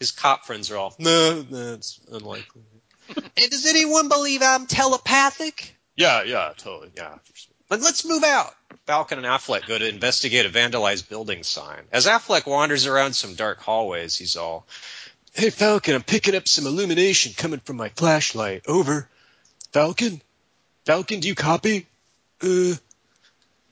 His 0.00 0.10
cop 0.10 0.44
friends 0.46 0.70
are 0.70 0.76
all, 0.78 0.94
No, 0.98 1.44
no, 1.48 1.78
unlikely. 2.10 2.62
and 3.16 3.30
does 3.50 3.66
anyone 3.66 4.08
believe 4.08 4.42
I'm 4.42 4.66
telepathic? 4.66 5.76
Yeah, 5.94 6.22
yeah, 6.24 6.52
totally, 6.56 6.90
yeah. 6.96 7.16
But 7.68 7.82
let's 7.82 8.04
move 8.04 8.24
out. 8.24 8.52
Falcon 8.86 9.18
and 9.18 9.26
Affleck 9.26 9.66
go 9.68 9.78
to 9.78 9.86
investigate 9.88 10.46
a 10.46 10.48
vandalized 10.48 11.08
building 11.08 11.42
sign. 11.44 11.82
As 11.92 12.06
Affleck 12.06 12.46
wanders 12.46 12.86
around 12.86 13.12
some 13.14 13.34
dark 13.34 13.60
hallways, 13.60 14.16
he's 14.16 14.36
all, 14.36 14.66
Hey 15.34 15.50
Falcon, 15.50 15.94
I'm 15.94 16.02
picking 16.02 16.34
up 16.34 16.48
some 16.48 16.66
illumination 16.66 17.32
coming 17.36 17.60
from 17.60 17.76
my 17.76 17.90
flashlight. 17.90 18.62
Over. 18.66 19.08
Falcon? 19.72 20.20
Falcon, 20.86 21.20
do 21.20 21.28
you 21.28 21.34
copy? 21.36 21.86
Uh. 22.42 22.72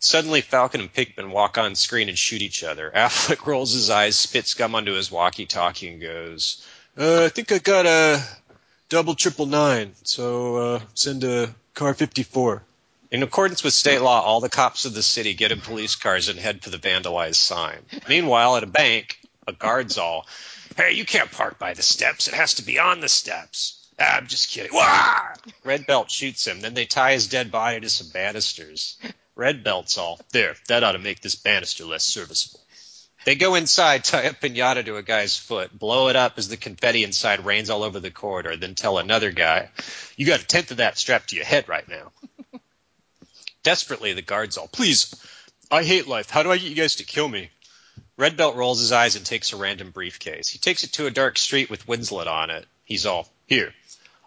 Suddenly, 0.00 0.42
Falcon 0.42 0.80
and 0.80 0.92
Pinkman 0.92 1.30
walk 1.30 1.58
on 1.58 1.74
screen 1.74 2.08
and 2.08 2.18
shoot 2.18 2.42
each 2.42 2.62
other. 2.62 2.90
Affleck 2.94 3.46
rolls 3.46 3.72
his 3.72 3.90
eyes, 3.90 4.16
spits 4.16 4.54
gum 4.54 4.74
onto 4.74 4.92
his 4.92 5.11
walkie-talkie, 5.11 5.88
and 5.88 6.00
goes, 6.00 6.64
uh, 6.96 7.24
I 7.24 7.28
think 7.28 7.52
I 7.52 7.58
got 7.58 7.87
a 7.87 8.22
double 8.88 9.14
triple 9.14 9.46
nine, 9.46 9.94
so 10.04 10.56
uh, 10.56 10.80
send 10.94 11.24
a 11.24 11.54
car 11.74 11.94
54. 11.94 12.62
In 13.11 13.22
accordance 13.22 13.64
with 13.64 13.72
state 13.72 14.00
law, 14.00 14.20
all 14.20 14.40
the 14.40 14.48
cops 14.48 14.84
of 14.84 14.94
the 14.94 15.02
city 15.02 15.34
get 15.34 15.52
in 15.52 15.61
police 15.61 15.96
cars 15.96 16.28
and 16.28 16.38
head 16.38 16.62
for 16.62 16.70
the 16.70 16.78
vandalized 16.78 17.37
sign. 17.37 17.78
Meanwhile, 18.08 18.56
at 18.56 18.62
a 18.62 18.66
bank, 18.66 19.18
a 19.46 19.52
guard's 19.52 19.96
all, 19.96 20.26
Hey, 20.76 20.92
you 20.92 21.04
can't 21.04 21.32
park 21.32 21.58
by 21.58 21.74
the 21.74 21.82
steps. 21.82 22.28
It 22.28 22.34
has 22.34 22.54
to 22.54 22.62
be 22.62 22.78
on 22.78 23.00
the 23.00 23.08
steps. 23.08 23.88
Ah, 23.98 24.18
I'm 24.18 24.28
just 24.28 24.50
kidding. 24.50 24.72
Wah! 24.72 25.34
Red 25.64 25.87
Belt 25.87 26.08
shoots 26.08 26.46
him. 26.46 26.61
Then 26.61 26.74
they 26.74 26.84
tie 26.84 27.14
his 27.14 27.26
dead 27.26 27.50
body 27.50 27.80
to 27.80 27.90
some 27.90 28.11
banisters. 28.12 28.96
Red 29.38 29.62
Belt's 29.62 29.96
all, 29.96 30.20
There, 30.33 30.57
that 30.66 30.83
ought 30.83 30.92
to 30.92 30.98
make 30.98 31.20
this 31.20 31.37
banister 31.37 31.85
less 31.85 32.03
serviceable. 32.03 32.59
They 33.24 33.37
go 33.37 33.55
inside, 33.55 34.03
tie 34.03 34.22
a 34.22 34.33
pinata 34.33 34.85
to 34.85 34.96
a 34.96 35.03
guy's 35.03 35.37
foot, 35.37 35.79
blow 35.79 36.09
it 36.09 36.16
up 36.16 36.38
as 36.38 36.48
the 36.48 36.57
confetti 36.57 37.05
inside 37.05 37.46
rains 37.46 37.70
all 37.70 37.85
over 37.85 38.01
the 38.01 38.11
corridor, 38.11 38.57
then 38.57 38.74
tell 38.74 38.98
another 38.98 39.31
guy, 39.31 39.70
You 40.16 40.27
got 40.27 40.42
a 40.42 40.46
tenth 40.46 40.72
of 40.72 40.79
that 40.79 40.98
strapped 40.98 41.29
to 41.29 41.37
your 41.37 41.44
head 41.44 41.68
right 41.68 41.88
now. 41.88 42.11
Desperately, 43.62 44.12
the 44.12 44.22
guard's 44.22 44.59
all, 44.59 44.66
Please, 44.66 45.14
I 45.70 45.85
hate 45.85 46.09
life. 46.09 46.31
How 46.31 46.42
do 46.42 46.51
I 46.51 46.59
get 46.59 46.70
you 46.70 46.74
guys 46.74 46.96
to 46.96 47.05
kill 47.05 47.29
me? 47.29 47.51
Red 48.16 48.37
Belt 48.37 48.57
rolls 48.57 48.81
his 48.81 48.90
eyes 48.90 49.14
and 49.14 49.24
takes 49.24 49.53
a 49.53 49.57
random 49.57 49.92
briefcase. 49.92 50.48
He 50.48 50.59
takes 50.59 50.83
it 50.83 50.94
to 50.94 51.07
a 51.07 51.12
dark 51.12 51.38
street 51.38 51.70
with 51.70 51.87
Winslet 51.87 52.27
on 52.27 52.51
it. 52.51 52.66
He's 52.85 53.07
all, 53.07 53.29
Here. 53.46 53.72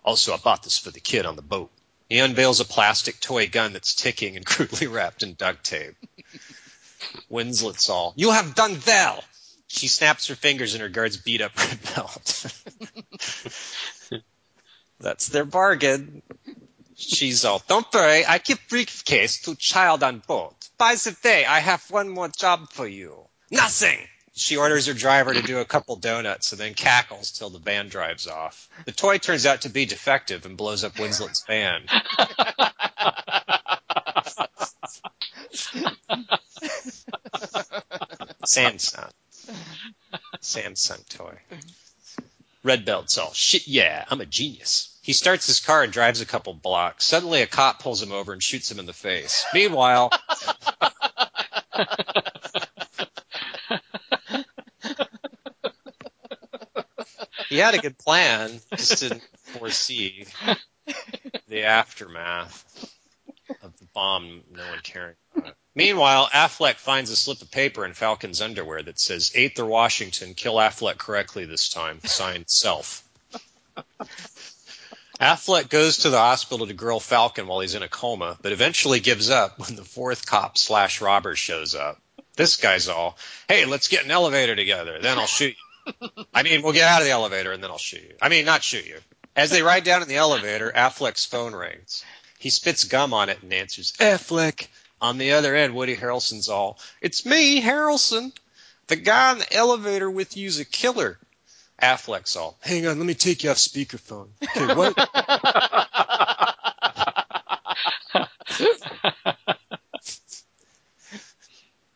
Also, 0.05 0.33
I 0.33 0.37
bought 0.37 0.63
this 0.63 0.77
for 0.77 0.89
the 0.89 1.01
kid 1.01 1.25
on 1.25 1.35
the 1.35 1.41
boat. 1.41 1.69
He 2.11 2.19
unveils 2.19 2.59
a 2.59 2.65
plastic 2.65 3.21
toy 3.21 3.47
gun 3.47 3.71
that's 3.71 3.95
ticking 3.95 4.35
and 4.35 4.45
crudely 4.53 4.87
wrapped 4.87 5.23
in 5.23 5.33
duct 5.35 5.63
tape. 5.63 5.95
Winslet's 7.29 7.89
all, 7.89 8.11
You 8.17 8.31
have 8.31 8.53
done 8.53 8.77
well! 8.85 9.23
She 9.67 9.87
snaps 9.87 10.27
her 10.27 10.35
fingers 10.35 10.73
and 10.73 10.81
her 10.81 10.89
guards 10.89 11.15
beat 11.15 11.39
up 11.39 11.57
Red 11.57 11.79
Belt. 11.95 12.53
That's 14.99 15.29
their 15.29 15.45
bargain. 15.45 16.21
She's 16.97 17.45
all, 17.45 17.63
Don't 17.69 17.87
worry, 17.93 18.25
I 18.27 18.39
keep 18.39 18.59
briefcase 18.67 19.43
to 19.43 19.55
child 19.55 20.03
on 20.03 20.19
board. 20.19 20.55
By 20.77 20.95
the 20.95 21.15
way, 21.23 21.45
I 21.45 21.61
have 21.61 21.89
one 21.89 22.09
more 22.09 22.27
job 22.27 22.73
for 22.73 22.85
you. 22.85 23.29
Nothing! 23.49 23.99
She 24.33 24.57
orders 24.57 24.87
her 24.87 24.93
driver 24.93 25.33
to 25.33 25.41
do 25.41 25.59
a 25.59 25.65
couple 25.65 25.95
donuts 25.97 26.51
and 26.51 26.61
then 26.61 26.73
cackles 26.73 27.31
till 27.31 27.49
the 27.49 27.59
van 27.59 27.89
drives 27.89 28.27
off. 28.27 28.69
The 28.85 28.91
toy 28.91 29.17
turns 29.17 29.45
out 29.45 29.61
to 29.61 29.69
be 29.69 29.85
defective 29.85 30.45
and 30.45 30.55
blows 30.55 30.83
up 30.83 30.93
Winslet's 30.93 31.43
van. 31.45 31.83
Samsung. 38.45 39.11
Samsung 40.41 41.09
toy. 41.09 41.37
Red 42.63 42.85
Belt's 42.85 43.17
all, 43.17 43.33
shit, 43.33 43.67
yeah, 43.67 44.05
I'm 44.09 44.21
a 44.21 44.25
genius. 44.25 44.97
He 45.01 45.13
starts 45.13 45.47
his 45.47 45.59
car 45.59 45.83
and 45.83 45.91
drives 45.91 46.21
a 46.21 46.25
couple 46.27 46.53
blocks. 46.53 47.05
Suddenly, 47.05 47.41
a 47.41 47.47
cop 47.47 47.81
pulls 47.81 48.03
him 48.03 48.11
over 48.11 48.33
and 48.33 48.43
shoots 48.43 48.69
him 48.71 48.77
in 48.77 48.85
the 48.85 48.93
face. 48.93 49.45
Meanwhile, 49.53 50.11
he 57.51 57.57
had 57.57 57.75
a 57.75 57.79
good 57.79 57.97
plan, 57.97 58.61
just 58.75 59.01
didn't 59.01 59.27
foresee 59.43 60.25
the 61.49 61.63
aftermath 61.63 62.65
of 63.61 63.77
the 63.77 63.85
bomb 63.93 64.41
no 64.53 64.65
one 64.69 64.79
caring 64.81 65.15
about. 65.35 65.55
Meanwhile, 65.75 66.29
Affleck 66.33 66.75
finds 66.75 67.11
a 67.11 67.15
slip 67.15 67.41
of 67.41 67.51
paper 67.51 67.85
in 67.85 67.93
Falcon's 67.93 68.41
underwear 68.41 68.81
that 68.81 68.99
says, 68.99 69.33
Aether 69.35 69.65
Washington, 69.65 70.33
kill 70.33 70.55
Affleck 70.55 70.97
correctly 70.97 71.43
this 71.43 71.67
time. 71.67 71.99
Signed, 72.05 72.49
Self. 72.49 73.03
Affleck 75.19 75.67
goes 75.69 75.97
to 75.99 76.09
the 76.09 76.17
hospital 76.17 76.67
to 76.67 76.73
grill 76.73 77.01
Falcon 77.01 77.47
while 77.47 77.59
he's 77.59 77.75
in 77.75 77.83
a 77.83 77.89
coma, 77.89 78.37
but 78.41 78.53
eventually 78.53 79.01
gives 79.01 79.29
up 79.29 79.59
when 79.59 79.75
the 79.75 79.83
fourth 79.83 80.25
cop 80.25 80.57
slash 80.57 81.01
robber 81.01 81.35
shows 81.35 81.75
up. 81.75 82.01
This 82.37 82.55
guy's 82.55 82.87
all, 82.87 83.17
hey, 83.49 83.65
let's 83.65 83.89
get 83.89 84.05
an 84.05 84.11
elevator 84.11 84.55
together, 84.55 84.99
then 85.01 85.19
I'll 85.19 85.27
shoot 85.27 85.49
you. 85.49 85.70
I 86.33 86.43
mean, 86.43 86.61
we'll 86.61 86.73
get 86.73 86.87
out 86.87 87.01
of 87.01 87.05
the 87.05 87.11
elevator 87.11 87.51
and 87.51 87.63
then 87.63 87.71
I'll 87.71 87.77
shoot 87.77 88.01
you. 88.01 88.15
I 88.21 88.29
mean, 88.29 88.45
not 88.45 88.63
shoot 88.63 88.85
you. 88.85 88.97
As 89.35 89.49
they 89.49 89.61
ride 89.61 89.83
down 89.83 90.01
in 90.01 90.07
the 90.07 90.17
elevator, 90.17 90.71
Affleck's 90.75 91.25
phone 91.25 91.53
rings. 91.53 92.03
He 92.39 92.49
spits 92.49 92.85
gum 92.85 93.13
on 93.13 93.29
it 93.29 93.41
and 93.41 93.53
answers, 93.53 93.93
Affleck. 93.93 94.67
On 95.01 95.17
the 95.17 95.31
other 95.31 95.55
end, 95.55 95.73
Woody 95.73 95.95
Harrelson's 95.95 96.47
all, 96.47 96.77
it's 97.01 97.25
me, 97.25 97.61
Harrelson. 97.61 98.31
The 98.87 98.95
guy 98.95 99.31
in 99.31 99.39
the 99.39 99.53
elevator 99.53 100.09
with 100.09 100.37
you's 100.37 100.59
a 100.59 100.65
killer. 100.65 101.17
Affleck's 101.81 102.35
all, 102.35 102.57
hang 102.61 102.85
on, 102.85 102.99
let 102.99 103.07
me 103.07 103.15
take 103.15 103.43
you 103.43 103.49
off 103.49 103.57
speakerphone. 103.57 104.27
Okay, 104.43 104.75
what? 104.75 104.95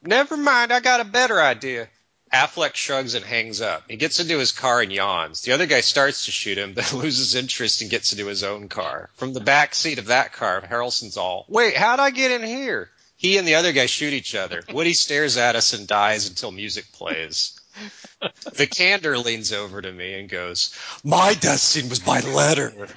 Never 0.02 0.38
mind, 0.38 0.72
I 0.72 0.80
got 0.80 1.02
a 1.02 1.06
better 1.06 1.42
idea. 1.42 1.88
Affleck 2.36 2.76
shrugs 2.76 3.14
and 3.16 3.24
hangs 3.24 3.62
up. 3.62 3.84
He 3.88 3.96
gets 3.96 4.20
into 4.20 4.38
his 4.38 4.52
car 4.52 4.82
and 4.82 4.92
yawns. 4.92 5.42
The 5.42 5.54
other 5.54 5.66
guy 5.66 5.80
starts 5.80 6.26
to 6.26 6.32
shoot 6.32 6.58
him, 6.58 6.74
then 6.76 6.86
loses 7.00 7.34
interest 7.34 7.82
and 7.82 7.90
gets 7.90 8.12
into 8.12 8.26
his 8.28 8.44
own 8.44 8.68
car. 8.68 9.10
From 9.16 9.32
the 9.32 9.40
back 9.40 9.74
seat 9.74 10.00
of 10.00 10.08
that 10.08 10.34
car, 10.34 10.62
Harrelson's 10.62 11.16
all, 11.16 11.46
wait, 11.48 11.78
how'd 11.78 12.02
I 12.02 12.10
get 12.10 12.32
in 12.32 12.44
here? 12.44 12.90
He 13.16 13.38
and 13.38 13.48
the 13.48 13.56
other 13.56 13.72
guy 13.72 13.86
shoot 13.86 14.12
each 14.12 14.36
other. 14.36 14.64
Woody 14.74 14.94
stares 14.94 15.38
at 15.38 15.56
us 15.56 15.72
and 15.74 15.88
dies 15.88 16.28
until 16.28 16.52
music 16.52 16.92
plays. 16.92 17.58
Vikander 18.22 19.24
leans 19.24 19.54
over 19.54 19.82
to 19.82 19.92
me 19.92 20.20
and 20.20 20.30
goes, 20.30 20.76
My 21.04 21.34
death 21.34 21.62
scene 21.62 21.90
was 21.90 22.00
by 22.00 22.20
letter. 22.20 22.88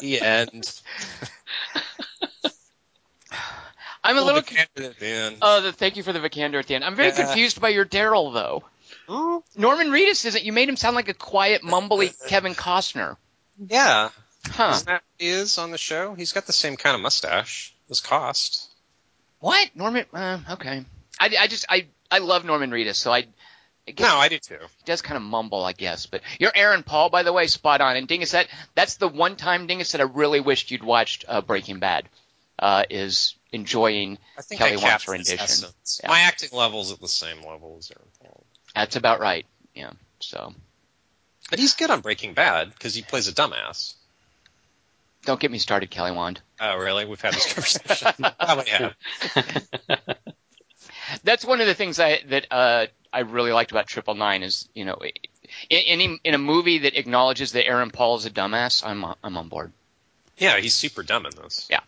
the 0.00 0.20
end. 0.20 0.80
I'm 4.04 4.16
a 4.16 4.24
Well, 4.24 4.34
little. 4.34 4.42
Vikander 4.42 4.84
at 4.90 4.98
the 5.00 5.06
end. 5.06 5.36
Oh, 5.42 5.60
the, 5.62 5.72
thank 5.72 5.96
you 5.96 6.02
for 6.02 6.12
the 6.12 6.20
Vikander 6.20 6.58
at 6.60 6.66
the 6.66 6.74
end. 6.74 6.84
I'm 6.84 6.94
very 6.94 7.08
Yeah. 7.08 7.24
confused 7.24 7.60
by 7.60 7.70
your 7.70 7.84
Daryl 7.86 8.32
though. 8.32 8.62
Norman 9.56 9.88
Reedus 9.90 10.24
isn't. 10.26 10.44
You 10.44 10.52
made 10.52 10.68
him 10.68 10.76
sound 10.76 10.94
like 10.96 11.08
a 11.08 11.14
quiet, 11.14 11.62
mumbly 11.64 12.14
Kevin 12.28 12.54
Costner. 12.54 13.16
yeah. 13.68 14.10
Huh? 14.46 14.72
Isn't 14.74 14.86
that 14.88 15.02
he 15.18 15.28
is 15.28 15.56
on 15.56 15.70
the 15.70 15.78
show? 15.78 16.12
He's 16.14 16.32
got 16.32 16.46
the 16.46 16.52
same 16.52 16.76
kind 16.76 16.94
of 16.94 17.00
mustache 17.00 17.74
as 17.90 18.00
Cost. 18.02 18.70
What? 19.40 19.70
Norman? 19.74 20.04
Uh, 20.12 20.38
okay. 20.50 20.84
I, 21.18 21.34
I 21.40 21.46
just 21.46 21.64
I 21.70 21.86
I 22.10 22.18
love 22.18 22.44
Norman 22.44 22.70
Reedus, 22.70 22.96
so 22.96 23.10
I. 23.12 23.26
I 23.86 23.90
guess 23.90 24.06
No, 24.06 24.16
I 24.16 24.28
do 24.28 24.38
too. 24.38 24.56
he 24.58 24.84
does 24.86 25.02
kind 25.02 25.16
of 25.18 25.22
mumble, 25.22 25.62
I 25.62 25.72
guess. 25.72 26.06
But 26.06 26.22
you're 26.38 26.52
Aaron 26.54 26.82
Paul, 26.82 27.10
by 27.10 27.22
the 27.22 27.34
way, 27.34 27.46
spot 27.48 27.82
on. 27.82 27.96
And 27.96 28.08
Dingus, 28.08 28.30
that 28.32 28.48
that's 28.74 28.96
the 28.96 29.08
one 29.08 29.36
time 29.36 29.66
Dingus 29.66 29.92
that 29.92 30.00
I 30.00 30.04
really 30.04 30.40
wished 30.40 30.70
you'd 30.70 30.82
watched 30.82 31.24
uh, 31.28 31.40
Breaking 31.42 31.78
Bad. 31.80 32.08
Uh, 32.58 32.84
is 32.88 33.34
enjoying. 33.54 34.18
Kelly 34.50 34.76
Wand's 34.76 35.08
rendition. 35.08 35.68
Yeah. 36.02 36.08
My 36.08 36.20
acting 36.20 36.50
level's 36.52 36.92
at 36.92 37.00
the 37.00 37.08
same 37.08 37.38
level 37.38 37.76
as 37.78 37.90
Aaron 37.90 38.08
Paul. 38.20 38.44
That's 38.74 38.96
about 38.96 39.20
right. 39.20 39.46
Yeah. 39.74 39.90
So 40.20 40.52
But 41.50 41.58
he's 41.58 41.74
good 41.74 41.90
on 41.90 42.00
Breaking 42.00 42.34
Bad 42.34 42.72
because 42.72 42.94
he 42.94 43.02
plays 43.02 43.28
a 43.28 43.32
dumbass. 43.32 43.94
don't 45.24 45.40
get 45.40 45.50
me 45.50 45.58
started, 45.58 45.90
Kelly 45.90 46.10
Wand. 46.12 46.40
Oh, 46.60 46.76
really? 46.76 47.04
We've 47.04 47.20
had 47.20 47.34
this 47.34 47.52
conversation. 47.52 48.26
Probably 48.40 48.70
have. 48.70 48.94
that's 51.22 51.44
one 51.44 51.60
of 51.60 51.66
the 51.66 51.74
things 51.74 52.00
I 52.00 52.20
that 52.28 52.46
uh, 52.50 52.86
I 53.12 53.20
really 53.20 53.52
liked 53.52 53.70
about 53.70 53.86
Triple 53.86 54.14
Nine 54.14 54.42
is 54.42 54.68
you 54.74 54.84
know 54.84 54.98
in, 55.70 56.00
in 56.00 56.18
in 56.24 56.34
a 56.34 56.38
movie 56.38 56.78
that 56.78 56.98
acknowledges 56.98 57.52
that 57.52 57.66
Aaron 57.66 57.90
Paul 57.90 58.16
is 58.16 58.26
a 58.26 58.30
dumbass, 58.30 58.84
I'm 58.84 59.04
I'm 59.22 59.36
on 59.36 59.48
board. 59.48 59.72
Yeah, 60.36 60.58
he's 60.58 60.74
super 60.74 61.02
dumb 61.04 61.26
in 61.26 61.32
this. 61.42 61.68
Yeah. 61.70 61.80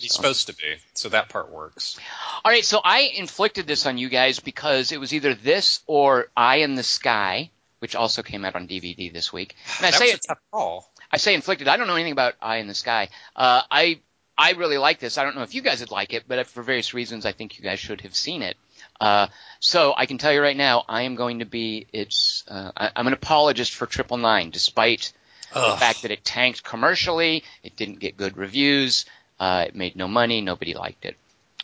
He's 0.00 0.12
So- 0.12 0.16
supposed 0.16 0.46
to 0.48 0.54
be, 0.54 0.76
so 0.94 1.08
that 1.10 1.28
part 1.28 1.50
works. 1.50 1.98
All 2.44 2.50
right, 2.50 2.64
so 2.64 2.80
I 2.82 3.00
inflicted 3.00 3.66
this 3.66 3.86
on 3.86 3.98
you 3.98 4.08
guys 4.08 4.40
because 4.40 4.92
it 4.92 5.00
was 5.00 5.12
either 5.12 5.34
this 5.34 5.80
or 5.86 6.28
Eye 6.36 6.56
in 6.56 6.74
the 6.74 6.82
Sky, 6.82 7.50
which 7.80 7.94
also 7.94 8.22
came 8.22 8.44
out 8.44 8.54
on 8.56 8.66
DVD 8.66 9.12
this 9.12 9.32
week. 9.32 9.54
And 9.78 9.86
I 9.86 9.90
that 9.90 9.98
say 9.98 10.04
was 10.06 10.14
it, 10.14 10.24
a 10.24 10.28
tough 10.28 10.38
call. 10.52 10.90
I 11.12 11.16
say 11.16 11.34
inflicted. 11.34 11.68
I 11.68 11.76
don't 11.76 11.86
know 11.86 11.94
anything 11.94 12.12
about 12.12 12.34
Eye 12.40 12.56
in 12.58 12.66
the 12.68 12.74
Sky. 12.74 13.08
Uh, 13.36 13.62
I 13.70 14.00
I 14.38 14.52
really 14.52 14.78
like 14.78 15.00
this. 15.00 15.18
I 15.18 15.24
don't 15.24 15.36
know 15.36 15.42
if 15.42 15.54
you 15.54 15.60
guys 15.60 15.80
would 15.80 15.90
like 15.90 16.14
it, 16.14 16.24
but 16.26 16.46
for 16.46 16.62
various 16.62 16.94
reasons, 16.94 17.26
I 17.26 17.32
think 17.32 17.58
you 17.58 17.64
guys 17.64 17.78
should 17.78 18.00
have 18.02 18.14
seen 18.16 18.42
it. 18.42 18.56
Uh, 18.98 19.26
so 19.58 19.92
I 19.94 20.06
can 20.06 20.16
tell 20.16 20.32
you 20.32 20.40
right 20.40 20.56
now, 20.56 20.84
I 20.88 21.02
am 21.02 21.14
going 21.14 21.40
to 21.40 21.44
be. 21.44 21.86
It's. 21.92 22.44
Uh, 22.48 22.70
I, 22.76 22.90
I'm 22.96 23.06
an 23.06 23.12
apologist 23.12 23.74
for 23.74 23.86
Triple 23.86 24.16
Nine, 24.16 24.50
despite 24.50 25.12
the 25.52 25.76
fact 25.78 26.02
that 26.02 26.10
it 26.10 26.24
tanked 26.24 26.62
commercially. 26.62 27.42
It 27.62 27.76
didn't 27.76 27.98
get 27.98 28.16
good 28.16 28.36
reviews. 28.38 29.04
Uh, 29.40 29.64
it 29.68 29.74
made 29.74 29.96
no 29.96 30.06
money. 30.06 30.42
Nobody 30.42 30.74
liked 30.74 31.06
it. 31.06 31.16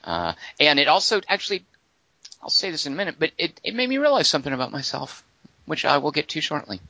Uh, 0.03 0.33
and 0.59 0.79
it 0.79 0.89
also 0.89 1.21
actually, 1.29 1.65
I'll 2.43 2.49
say 2.49 2.71
this 2.71 2.87
in 2.87 2.95
a 2.95 2.97
minute, 2.97 3.17
but 3.19 3.33
it, 3.37 3.61
it 3.63 3.75
made 3.75 3.89
me 3.89 3.99
realize 3.99 4.29
something 4.29 4.53
about 4.53 4.73
myself, 4.73 5.23
which 5.67 5.85
I 5.85 5.99
will 5.99 6.11
get 6.11 6.29
to 6.31 6.41
shortly. 6.41 6.81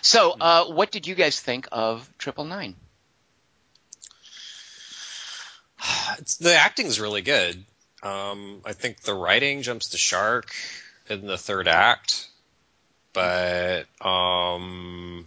So, 0.00 0.34
uh, 0.40 0.64
what 0.66 0.90
did 0.90 1.06
you 1.06 1.14
guys 1.14 1.38
think 1.38 1.68
of 1.70 2.08
Triple 2.18 2.44
Nine? 2.44 2.74
The 6.40 6.54
acting's 6.54 7.00
really 7.00 7.22
good. 7.22 7.64
Um, 8.02 8.60
I 8.64 8.72
think 8.72 9.00
the 9.00 9.14
writing 9.14 9.62
jumps 9.62 9.88
the 9.88 9.98
shark 9.98 10.52
in 11.08 11.26
the 11.26 11.38
third 11.38 11.68
act, 11.68 12.28
but 13.12 13.86
um, 14.00 15.26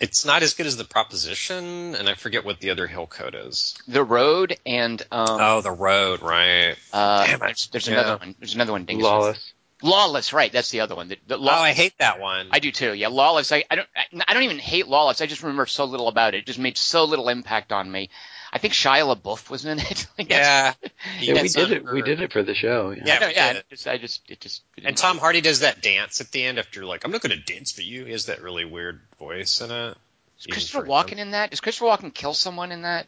it's 0.00 0.24
not 0.24 0.42
as 0.42 0.54
good 0.54 0.66
as 0.66 0.76
the 0.76 0.84
proposition, 0.84 1.94
and 1.94 2.08
I 2.08 2.14
forget 2.14 2.44
what 2.44 2.60
the 2.60 2.70
other 2.70 2.86
Hillcoat 2.88 3.34
is. 3.48 3.76
The 3.88 4.02
Road 4.04 4.56
and 4.66 5.00
um, 5.12 5.38
oh, 5.40 5.60
the 5.60 5.70
road, 5.70 6.22
right? 6.22 6.76
uh, 6.92 7.26
damn 7.26 7.34
it. 7.36 7.40
there's, 7.40 7.68
there's 7.68 7.88
Yeah. 7.88 7.94
another 8.00 8.16
one. 8.18 8.34
There's 8.38 8.54
another 8.54 8.72
one. 8.72 8.84
Dingus. 8.84 9.04
Lawless. 9.04 9.52
Lawless, 9.82 10.32
right? 10.32 10.50
That's 10.52 10.70
the 10.70 10.80
other 10.80 10.94
one. 10.94 11.08
The, 11.08 11.18
the 11.26 11.36
Oh, 11.36 11.40
Law- 11.40 11.60
I 11.60 11.72
hate 11.72 11.92
that 11.98 12.18
one. 12.18 12.48
I 12.50 12.58
do 12.58 12.70
too. 12.70 12.94
Yeah, 12.94 13.08
Lawless. 13.08 13.52
I, 13.52 13.64
I 13.70 13.76
don't. 13.76 13.88
I, 13.94 14.04
I 14.28 14.34
don't 14.34 14.44
even 14.44 14.58
hate 14.58 14.88
Lawless. 14.88 15.20
I 15.20 15.26
just 15.26 15.42
remember 15.42 15.66
so 15.66 15.84
little 15.84 16.08
about 16.08 16.34
it. 16.34 16.38
It 16.38 16.46
just 16.46 16.58
made 16.58 16.78
so 16.78 17.04
little 17.04 17.28
impact 17.28 17.70
on 17.72 17.90
me. 17.90 18.08
I 18.54 18.58
think 18.58 18.72
Shia 18.72 19.02
LaBeouf 19.14 19.50
was 19.50 19.64
in 19.64 19.80
it. 19.80 20.06
Like, 20.16 20.30
yeah, 20.30 20.74
Yeah, 21.20 21.42
we 21.42 21.48
did 21.48 21.72
it. 21.72 21.78
under- 21.80 21.92
We 21.92 22.02
did 22.02 22.20
it 22.20 22.32
for 22.32 22.44
the 22.44 22.54
show. 22.54 22.90
Yeah. 22.90 23.02
Yeah, 23.04 23.18
I 23.20 23.30
yeah. 23.30 23.52
did. 23.54 23.58
I 23.58 23.64
just, 23.70 23.88
I 23.88 23.98
just, 23.98 24.30
it 24.30 24.40
just. 24.40 24.62
it 24.76 24.84
And 24.86 24.96
Tom 24.96 25.18
Hardy 25.18 25.40
does 25.40 25.60
that 25.60 25.82
dance 25.82 26.20
at 26.20 26.30
the 26.30 26.44
end 26.44 26.58
after 26.60 26.84
like 26.86 27.04
I'm 27.04 27.10
not 27.10 27.20
going 27.20 27.36
to 27.36 27.52
dance 27.52 27.72
for 27.72 27.82
you. 27.82 28.04
He 28.04 28.12
has 28.12 28.26
that 28.26 28.40
really 28.42 28.64
weird 28.64 29.00
voice 29.18 29.60
in 29.60 29.72
it. 29.72 29.96
Is 30.38 30.46
Christopher 30.46 30.80
for 30.80 30.84
him. 30.86 30.90
Walken 30.92 31.18
in 31.18 31.32
that? 31.32 31.50
Does 31.50 31.60
Christopher 31.60 31.86
Walken 31.86 32.14
kill 32.14 32.32
someone 32.32 32.70
in 32.70 32.82
that? 32.82 33.06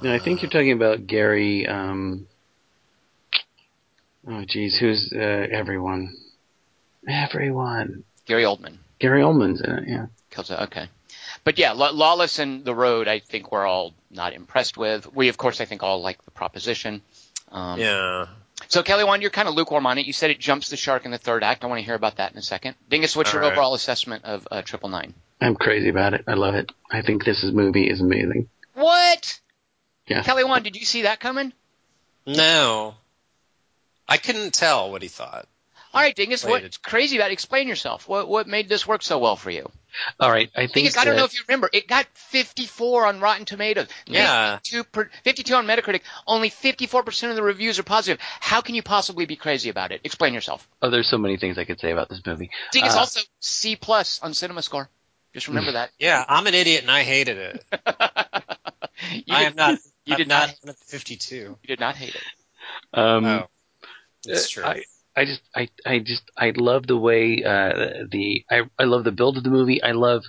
No, 0.00 0.14
I 0.14 0.20
think 0.20 0.42
you're 0.42 0.50
talking 0.50 0.72
about 0.72 1.06
Gary. 1.08 1.66
Um, 1.66 2.26
oh, 4.28 4.44
geez, 4.46 4.78
who's 4.78 5.12
uh, 5.12 5.18
everyone? 5.18 6.16
Everyone. 7.08 8.04
Gary 8.26 8.44
Oldman 8.44 8.76
Gary 9.00 9.22
Oldman's 9.22 9.60
in 9.60 9.70
it. 9.70 9.84
Yeah. 9.88 10.06
kills 10.30 10.50
it. 10.50 10.60
Okay. 10.60 10.88
But 11.44 11.58
yeah, 11.58 11.72
Law- 11.72 11.90
Lawless 11.90 12.38
and 12.38 12.64
The 12.64 12.74
Road, 12.74 13.08
I 13.08 13.18
think 13.18 13.50
we're 13.50 13.66
all 13.66 13.94
not 14.10 14.32
impressed 14.32 14.76
with. 14.76 15.12
We, 15.12 15.28
of 15.28 15.36
course, 15.36 15.60
I 15.60 15.64
think 15.64 15.82
all 15.82 16.00
like 16.02 16.24
the 16.24 16.30
proposition. 16.30 17.02
Um, 17.50 17.78
Yeah. 17.80 18.26
So 18.68 18.82
Kelly, 18.84 19.02
Wand, 19.02 19.22
you're 19.22 19.30
kind 19.32 19.48
of 19.48 19.54
lukewarm 19.54 19.86
on 19.86 19.98
it. 19.98 20.06
You 20.06 20.12
said 20.12 20.30
it 20.30 20.38
jumps 20.38 20.68
the 20.70 20.76
shark 20.76 21.04
in 21.04 21.10
the 21.10 21.18
third 21.18 21.42
act. 21.42 21.64
I 21.64 21.66
want 21.66 21.80
to 21.80 21.84
hear 21.84 21.96
about 21.96 22.16
that 22.16 22.30
in 22.32 22.38
a 22.38 22.42
second. 22.42 22.76
Dingus, 22.88 23.16
what's 23.16 23.32
your 23.32 23.42
All 23.42 23.48
right. 23.48 23.52
overall 23.56 23.74
assessment 23.74 24.24
of 24.24 24.46
uh, 24.50 24.62
Triple 24.62 24.88
Nine? 24.88 25.14
I'm 25.40 25.56
crazy 25.56 25.88
about 25.88 26.14
it. 26.14 26.24
I 26.28 26.34
love 26.34 26.54
it. 26.54 26.70
I 26.90 27.02
think 27.02 27.24
this 27.24 27.42
is 27.42 27.52
movie 27.52 27.90
is 27.90 28.00
amazing. 28.00 28.48
What? 28.74 29.40
Yeah. 30.06 30.22
Kelly 30.22 30.44
Wand, 30.44 30.62
did 30.64 30.76
you 30.76 30.84
see 30.84 31.02
that 31.02 31.18
coming? 31.18 31.52
No. 32.24 32.94
I 34.08 34.16
couldn't 34.18 34.54
tell 34.54 34.90
what 34.92 35.02
he 35.02 35.08
thought. 35.08 35.48
All 35.92 36.00
right, 36.00 36.14
Dingus, 36.14 36.44
what's 36.44 36.78
crazy 36.78 37.16
about 37.16 37.30
it? 37.30 37.34
Explain 37.34 37.68
yourself. 37.68 38.08
What 38.08 38.28
what 38.28 38.46
made 38.46 38.68
this 38.68 38.86
work 38.86 39.02
so 39.02 39.18
well 39.18 39.36
for 39.36 39.50
you? 39.50 39.68
All 40.18 40.30
right, 40.30 40.50
I 40.56 40.66
think 40.66 40.86
is, 40.88 40.96
I 40.96 41.04
don't 41.04 41.16
know 41.16 41.24
if 41.24 41.34
you 41.34 41.40
remember, 41.48 41.68
it 41.72 41.86
got 41.86 42.06
54 42.14 43.06
on 43.06 43.20
Rotten 43.20 43.44
Tomatoes. 43.44 43.88
Yeah. 44.06 44.56
52, 44.56 44.84
per, 44.84 45.10
52 45.24 45.54
on 45.54 45.66
Metacritic. 45.66 46.02
Only 46.26 46.50
54% 46.50 47.30
of 47.30 47.36
the 47.36 47.42
reviews 47.42 47.78
are 47.78 47.82
positive. 47.82 48.20
How 48.40 48.60
can 48.60 48.74
you 48.74 48.82
possibly 48.82 49.26
be 49.26 49.36
crazy 49.36 49.68
about 49.70 49.92
it? 49.92 50.00
Explain 50.04 50.34
yourself. 50.34 50.68
Oh, 50.80 50.90
there's 50.90 51.08
so 51.08 51.18
many 51.18 51.36
things 51.36 51.58
I 51.58 51.64
could 51.64 51.80
say 51.80 51.90
about 51.92 52.08
this 52.08 52.20
movie. 52.26 52.50
Thing 52.72 52.84
is 52.84 52.94
Uh, 52.94 53.00
also 53.00 53.20
C 53.40 53.76
plus 53.76 54.20
on 54.22 54.34
Cinema 54.34 54.62
Score. 54.62 54.88
Just 55.34 55.48
remember 55.48 55.72
that. 55.72 55.90
Yeah, 55.98 56.22
I'm 56.28 56.46
an 56.46 56.54
idiot 56.54 56.82
and 56.82 56.90
I 56.90 57.02
hated 57.04 57.38
it. 57.38 57.64
you 57.72 59.34
I 59.34 59.44
did, 59.44 59.46
am 59.46 59.56
not. 59.56 59.78
You 60.04 60.14
I'm 60.14 60.18
did 60.18 60.28
not 60.28 60.48
not. 60.48 60.56
one 60.62 60.70
of 60.70 60.78
the 60.78 60.84
52. 60.84 61.34
You 61.36 61.56
did 61.66 61.80
not 61.80 61.96
hate 61.96 62.14
it. 62.14 62.22
Um, 62.92 63.24
oh, 63.24 63.46
it's 64.26 64.50
true. 64.50 64.64
I, 64.64 64.82
I 65.16 65.24
just, 65.24 65.42
I, 65.54 65.68
I 65.84 65.98
just, 65.98 66.22
I 66.38 66.52
love 66.56 66.86
the 66.86 66.96
way 66.96 67.42
uh, 67.44 68.06
the, 68.10 68.44
I, 68.50 68.62
I 68.78 68.84
love 68.84 69.04
the 69.04 69.12
build 69.12 69.36
of 69.36 69.44
the 69.44 69.50
movie. 69.50 69.82
I 69.82 69.92
love 69.92 70.22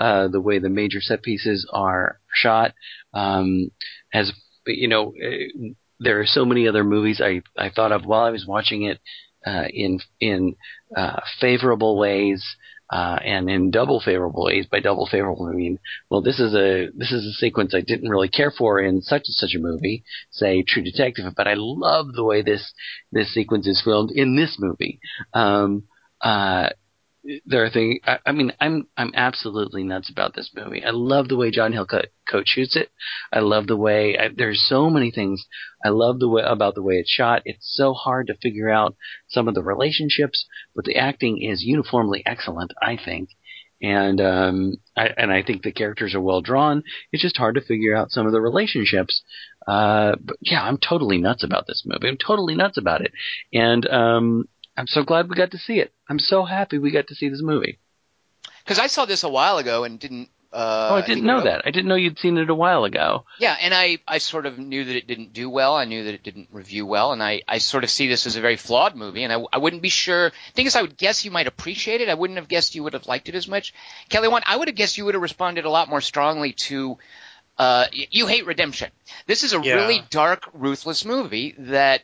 uh, 0.00 0.28
the 0.28 0.40
way 0.40 0.58
the 0.58 0.70
major 0.70 1.00
set 1.00 1.22
pieces 1.22 1.68
are 1.72 2.20
shot. 2.34 2.74
Um, 3.12 3.70
as 4.14 4.32
you 4.66 4.88
know, 4.88 5.12
uh, 5.22 5.68
there 5.98 6.20
are 6.20 6.26
so 6.26 6.44
many 6.44 6.66
other 6.66 6.84
movies 6.84 7.20
I, 7.22 7.42
I 7.58 7.70
thought 7.70 7.92
of 7.92 8.06
while 8.06 8.24
I 8.24 8.30
was 8.30 8.46
watching 8.46 8.84
it 8.84 9.00
uh, 9.46 9.66
in 9.72 10.00
in 10.20 10.56
uh, 10.96 11.20
favorable 11.40 11.98
ways. 11.98 12.44
Uh, 12.90 13.18
and 13.24 13.48
in 13.48 13.70
double 13.70 14.00
favorable 14.00 14.44
ways, 14.44 14.66
by 14.66 14.80
double 14.80 15.06
favorable 15.06 15.46
I 15.46 15.52
mean, 15.52 15.78
well, 16.10 16.22
this 16.22 16.40
is 16.40 16.54
a 16.54 16.88
this 16.94 17.12
is 17.12 17.24
a 17.24 17.32
sequence 17.32 17.72
I 17.74 17.82
didn't 17.82 18.08
really 18.10 18.28
care 18.28 18.50
for 18.50 18.80
in 18.80 19.00
such 19.00 19.22
and 19.26 19.34
such 19.34 19.54
a 19.54 19.60
movie, 19.60 20.02
say 20.30 20.62
True 20.62 20.82
Detective, 20.82 21.32
but 21.36 21.46
I 21.46 21.54
love 21.56 22.12
the 22.12 22.24
way 22.24 22.42
this 22.42 22.72
this 23.12 23.32
sequence 23.32 23.68
is 23.68 23.80
filmed 23.84 24.10
in 24.10 24.36
this 24.36 24.56
movie. 24.58 24.98
Um, 25.32 25.84
uh, 26.20 26.70
there 27.46 27.64
are 27.64 27.70
things. 27.70 28.00
I, 28.04 28.18
I 28.26 28.32
mean, 28.32 28.52
I'm 28.60 28.86
I'm 28.96 29.12
absolutely 29.14 29.84
nuts 29.84 30.10
about 30.10 30.34
this 30.34 30.50
movie. 30.54 30.84
I 30.84 30.90
love 30.90 31.28
the 31.28 31.36
way 31.36 31.50
John 31.50 31.72
Hillcoat 31.72 32.06
Coat 32.28 32.44
shoots 32.46 32.76
it. 32.76 32.90
I 33.32 33.40
love 33.40 33.66
the 33.66 33.76
way. 33.76 34.16
I, 34.18 34.28
there's 34.34 34.64
so 34.68 34.90
many 34.90 35.10
things 35.10 35.46
I 35.84 35.88
love 35.90 36.18
the 36.18 36.28
way 36.28 36.42
about 36.44 36.74
the 36.74 36.82
way 36.82 36.94
it's 36.94 37.10
shot. 37.10 37.42
It's 37.44 37.74
so 37.76 37.92
hard 37.92 38.28
to 38.28 38.36
figure 38.36 38.70
out 38.70 38.96
some 39.28 39.48
of 39.48 39.54
the 39.54 39.62
relationships, 39.62 40.46
but 40.74 40.84
the 40.84 40.96
acting 40.96 41.42
is 41.42 41.62
uniformly 41.62 42.22
excellent. 42.26 42.72
I 42.82 42.98
think. 43.02 43.30
And 43.82 44.20
um, 44.20 44.76
I, 44.94 45.08
and 45.16 45.32
I 45.32 45.42
think 45.42 45.62
the 45.62 45.72
characters 45.72 46.14
are 46.14 46.20
well 46.20 46.42
drawn. 46.42 46.82
It's 47.12 47.22
just 47.22 47.38
hard 47.38 47.54
to 47.54 47.62
figure 47.62 47.96
out 47.96 48.10
some 48.10 48.26
of 48.26 48.32
the 48.32 48.40
relationships. 48.40 49.22
Uh, 49.66 50.16
but 50.20 50.36
yeah, 50.42 50.62
I'm 50.62 50.76
totally 50.76 51.16
nuts 51.16 51.44
about 51.44 51.66
this 51.66 51.82
movie. 51.86 52.08
I'm 52.08 52.18
totally 52.18 52.54
nuts 52.54 52.76
about 52.76 53.00
it. 53.00 53.12
And 53.54 53.86
um, 53.88 54.48
I'm 54.80 54.86
so 54.86 55.02
glad 55.02 55.28
we 55.28 55.36
got 55.36 55.50
to 55.52 55.58
see 55.58 55.78
it. 55.80 55.92
I'm 56.08 56.18
so 56.18 56.44
happy 56.44 56.78
we 56.78 56.90
got 56.90 57.08
to 57.08 57.14
see 57.14 57.28
this 57.28 57.42
movie. 57.42 57.78
Because 58.64 58.78
I 58.78 58.86
saw 58.88 59.04
this 59.04 59.22
a 59.24 59.28
while 59.28 59.58
ago 59.58 59.84
and 59.84 59.98
didn't. 59.98 60.28
Uh, 60.52 60.88
oh, 60.90 60.94
I 60.96 61.02
didn't 61.06 61.24
know 61.24 61.36
was- 61.36 61.44
that. 61.44 61.62
I 61.64 61.70
didn't 61.70 61.86
know 61.88 61.94
you'd 61.94 62.18
seen 62.18 62.36
it 62.36 62.50
a 62.50 62.54
while 62.54 62.82
ago. 62.84 63.24
Yeah, 63.38 63.56
and 63.60 63.72
I, 63.72 63.98
I 64.08 64.18
sort 64.18 64.46
of 64.46 64.58
knew 64.58 64.84
that 64.84 64.96
it 64.96 65.06
didn't 65.06 65.32
do 65.32 65.48
well. 65.48 65.76
I 65.76 65.84
knew 65.84 66.02
that 66.04 66.14
it 66.14 66.24
didn't 66.24 66.48
review 66.50 66.84
well, 66.86 67.12
and 67.12 67.22
I, 67.22 67.42
I 67.46 67.58
sort 67.58 67.84
of 67.84 67.90
see 67.90 68.08
this 68.08 68.26
as 68.26 68.34
a 68.34 68.40
very 68.40 68.56
flawed 68.56 68.96
movie, 68.96 69.22
and 69.22 69.32
I, 69.32 69.44
I 69.52 69.58
wouldn't 69.58 69.80
be 69.82 69.90
sure. 69.90 70.32
Thing 70.54 70.66
is, 70.66 70.74
I 70.74 70.82
would 70.82 70.96
guess 70.96 71.24
you 71.24 71.30
might 71.30 71.46
appreciate 71.46 72.00
it. 72.00 72.08
I 72.08 72.14
wouldn't 72.14 72.38
have 72.38 72.48
guessed 72.48 72.74
you 72.74 72.82
would 72.82 72.94
have 72.94 73.06
liked 73.06 73.28
it 73.28 73.36
as 73.36 73.46
much. 73.46 73.72
Kelly 74.08 74.26
Wand, 74.26 74.42
I 74.46 74.56
would 74.56 74.66
have 74.66 74.74
guessed 74.76 74.98
you 74.98 75.04
would 75.04 75.14
have 75.14 75.22
responded 75.22 75.66
a 75.66 75.70
lot 75.70 75.88
more 75.88 76.00
strongly 76.00 76.52
to. 76.54 76.98
Uh, 77.56 77.86
y- 77.94 78.06
you 78.10 78.26
hate 78.26 78.46
redemption. 78.46 78.90
This 79.26 79.44
is 79.44 79.52
a 79.52 79.60
Yeah. 79.62 79.74
really 79.74 80.02
dark, 80.10 80.48
ruthless 80.54 81.04
movie 81.04 81.54
that 81.58 82.02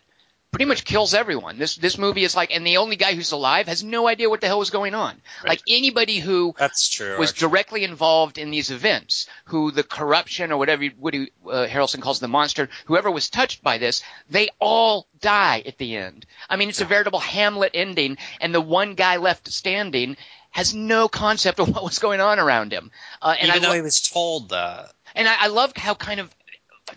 pretty 0.52 0.64
much 0.64 0.84
kills 0.84 1.12
everyone. 1.12 1.58
This 1.58 1.76
this 1.76 1.98
movie 1.98 2.24
is 2.24 2.34
like, 2.34 2.50
and 2.54 2.66
the 2.66 2.78
only 2.78 2.96
guy 2.96 3.14
who's 3.14 3.32
alive 3.32 3.66
has 3.68 3.82
no 3.84 4.08
idea 4.08 4.30
what 4.30 4.40
the 4.40 4.46
hell 4.46 4.58
was 4.58 4.70
going 4.70 4.94
on. 4.94 5.20
Right. 5.42 5.50
Like 5.50 5.60
anybody 5.68 6.18
who 6.18 6.54
That's 6.58 6.88
true. 6.88 7.18
was 7.18 7.30
actually. 7.30 7.48
directly 7.48 7.84
involved 7.84 8.38
in 8.38 8.50
these 8.50 8.70
events, 8.70 9.28
who 9.46 9.70
the 9.70 9.82
corruption 9.82 10.52
or 10.52 10.56
whatever 10.58 10.84
Woody 10.98 11.30
uh, 11.44 11.66
Harrelson 11.68 12.00
calls 12.00 12.20
the 12.20 12.28
monster, 12.28 12.68
whoever 12.86 13.10
was 13.10 13.28
touched 13.28 13.62
by 13.62 13.78
this, 13.78 14.02
they 14.30 14.48
all 14.58 15.06
die 15.20 15.62
at 15.66 15.78
the 15.78 15.96
end. 15.96 16.24
I 16.48 16.56
mean, 16.56 16.68
it's 16.70 16.80
a 16.80 16.84
veritable 16.86 17.20
Hamlet 17.20 17.72
ending, 17.74 18.16
and 18.40 18.54
the 18.54 18.60
one 18.60 18.94
guy 18.94 19.16
left 19.18 19.48
standing 19.52 20.16
has 20.52 20.72
no 20.74 21.06
concept 21.08 21.60
of 21.60 21.68
what 21.74 21.84
was 21.84 21.98
going 21.98 22.20
on 22.20 22.38
around 22.38 22.72
him. 22.72 22.90
Uh, 23.20 23.34
and 23.38 23.48
Even 23.48 23.58
I 23.58 23.62
though 23.62 23.68
lo- 23.70 23.74
he 23.74 23.82
was 23.82 24.00
told 24.00 24.48
that. 24.50 24.92
and 25.14 25.28
I, 25.28 25.34
I 25.44 25.46
loved 25.48 25.76
how 25.76 25.94
kind 25.94 26.18
of 26.20 26.34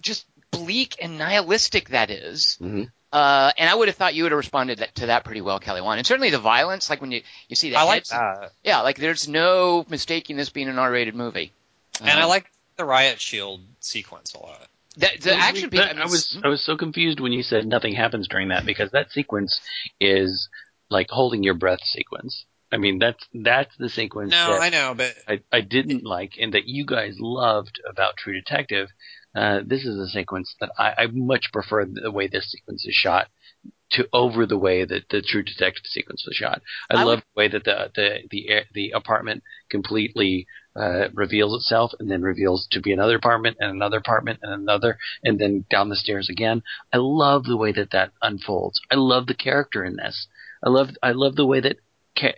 just 0.01 0.25
bleak 0.51 0.95
and 1.01 1.17
nihilistic 1.17 1.89
that 1.89 2.09
is. 2.09 2.57
Mhm. 2.61 2.91
Uh, 3.11 3.51
and 3.57 3.69
I 3.69 3.73
would 3.75 3.87
have 3.87 3.97
thought 3.97 4.13
you 4.13 4.23
would 4.23 4.31
have 4.31 4.37
responded 4.37 4.79
that, 4.79 4.93
to 4.95 5.07
that 5.07 5.23
pretty 5.23 5.41
well, 5.41 5.59
Kelly 5.59 5.81
Wand. 5.81 5.97
And 5.97 6.05
certainly 6.05 6.29
the 6.29 6.39
violence, 6.39 6.89
like 6.89 7.01
when 7.01 7.11
you, 7.11 7.21
you 7.47 7.55
see 7.55 7.71
the 7.71 7.77
I 7.77 7.83
like 7.83 8.05
that. 8.05 8.51
yeah, 8.63 8.81
like 8.81 8.97
there's 8.97 9.27
no 9.27 9.85
mistaking 9.89 10.37
this 10.37 10.49
being 10.49 10.67
an 10.69 10.77
R-rated 10.77 11.15
movie. 11.15 11.51
And 12.01 12.09
I 12.11 12.23
Um, 12.23 12.29
like 12.29 12.45
the 12.77 12.85
riot 12.85 13.19
shield 13.19 13.61
sequence 13.79 14.33
a 14.35 14.39
lot. 14.39 14.61
the, 14.95 15.09
the 15.21 15.33
action. 15.35 15.69
piece. 15.71 15.79
That- 15.79 15.97
I 15.99 16.05
was 16.05 16.37
I 16.43 16.47
was 16.49 16.63
so 16.63 16.77
confused 16.77 17.19
when 17.19 17.31
you 17.31 17.41
said 17.43 17.65
nothing 17.65 17.93
happens 17.95 18.27
during 18.27 18.49
that 18.49 18.65
because 18.65 18.91
that 18.91 19.11
sequence 19.11 19.59
is 19.99 20.47
like 20.89 21.07
holding 21.09 21.43
your 21.43 21.55
breath 21.55 21.83
sequence. 21.83 22.45
I 22.71 22.77
mean 22.77 22.99
that's 22.99 23.23
that's 23.33 23.75
the 23.77 23.89
sequence 23.89 24.31
No, 24.31 24.51
that 24.53 24.61
I 24.61 24.69
know, 24.69 24.93
but 24.95 25.15
I, 25.27 25.41
I 25.51 25.61
didn't 25.61 26.03
like 26.05 26.33
and 26.39 26.53
that 26.53 26.67
you 26.67 26.85
guys 26.85 27.15
loved 27.19 27.81
about 27.89 28.17
True 28.17 28.33
Detective. 28.33 28.89
Uh, 29.35 29.59
this 29.65 29.85
is 29.85 29.97
a 29.99 30.07
sequence 30.07 30.55
that 30.59 30.71
I, 30.77 30.93
I 30.97 31.07
much 31.11 31.51
prefer 31.53 31.85
the 31.85 32.11
way 32.11 32.27
this 32.27 32.51
sequence 32.51 32.85
is 32.85 32.95
shot 32.95 33.27
to 33.91 34.07
over 34.13 34.45
the 34.45 34.57
way 34.57 34.85
that 34.85 35.09
the 35.09 35.21
True 35.21 35.43
Detective 35.43 35.85
sequence 35.85 36.23
was 36.25 36.35
shot. 36.35 36.61
I, 36.89 37.01
I 37.01 37.03
love 37.03 37.19
the 37.19 37.39
way 37.39 37.47
that 37.47 37.63
the 37.63 37.91
the 37.95 38.19
the 38.29 38.61
the 38.73 38.91
apartment 38.91 39.43
completely 39.69 40.47
uh, 40.75 41.09
reveals 41.13 41.55
itself 41.55 41.91
and 41.99 42.09
then 42.09 42.21
reveals 42.21 42.67
to 42.71 42.81
be 42.81 42.91
another 42.91 43.15
apartment 43.15 43.57
and 43.59 43.71
another 43.71 43.97
apartment 43.97 44.39
and 44.41 44.53
another 44.53 44.97
and 45.23 45.39
then 45.39 45.65
down 45.69 45.89
the 45.89 45.95
stairs 45.95 46.29
again. 46.29 46.61
I 46.93 46.97
love 46.97 47.45
the 47.45 47.57
way 47.57 47.71
that 47.71 47.91
that 47.91 48.11
unfolds. 48.21 48.79
I 48.91 48.95
love 48.95 49.27
the 49.27 49.33
character 49.33 49.83
in 49.83 49.95
this. 49.95 50.27
I 50.63 50.69
love 50.69 50.89
I 51.01 51.11
love 51.11 51.35
the 51.35 51.45
way 51.45 51.59
that 51.61 51.77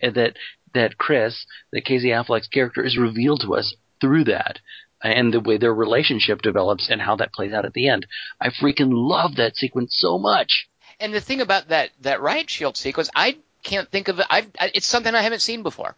that 0.02 0.34
that 0.74 0.98
Chris, 0.98 1.46
that 1.72 1.86
Casey 1.86 2.10
Affleck's 2.10 2.48
character 2.48 2.84
is 2.84 2.98
revealed 2.98 3.42
to 3.42 3.56
us 3.56 3.76
through 4.00 4.26
that. 4.26 4.60
And 5.04 5.34
the 5.34 5.40
way 5.40 5.58
their 5.58 5.74
relationship 5.74 6.42
develops 6.42 6.90
and 6.90 7.02
how 7.02 7.16
that 7.18 7.34
plays 7.34 7.54
out 7.54 7.66
at 7.66 7.74
the 7.74 7.88
end. 7.88 8.06
I 8.40 8.50
freaking 8.50 8.90
love 8.92 9.36
that 9.38 9.56
sequence 9.58 9.96
so 9.98 10.18
much. 10.20 10.68
And 11.00 11.14
the 11.14 11.22
thing 11.22 11.42
about 11.42 11.70
that 11.70 11.90
that 12.02 12.22
riot 12.22 12.50
shield 12.50 12.78
sequence, 12.78 13.10
I 13.16 13.38
can't 13.64 13.90
think 13.90 14.08
of 14.08 14.20
it. 14.20 14.26
I've, 14.30 14.48
I, 14.60 14.72
it's 14.76 14.86
something 14.86 15.14
I 15.16 15.22
haven't 15.24 15.42
seen 15.42 15.64
before. 15.64 15.96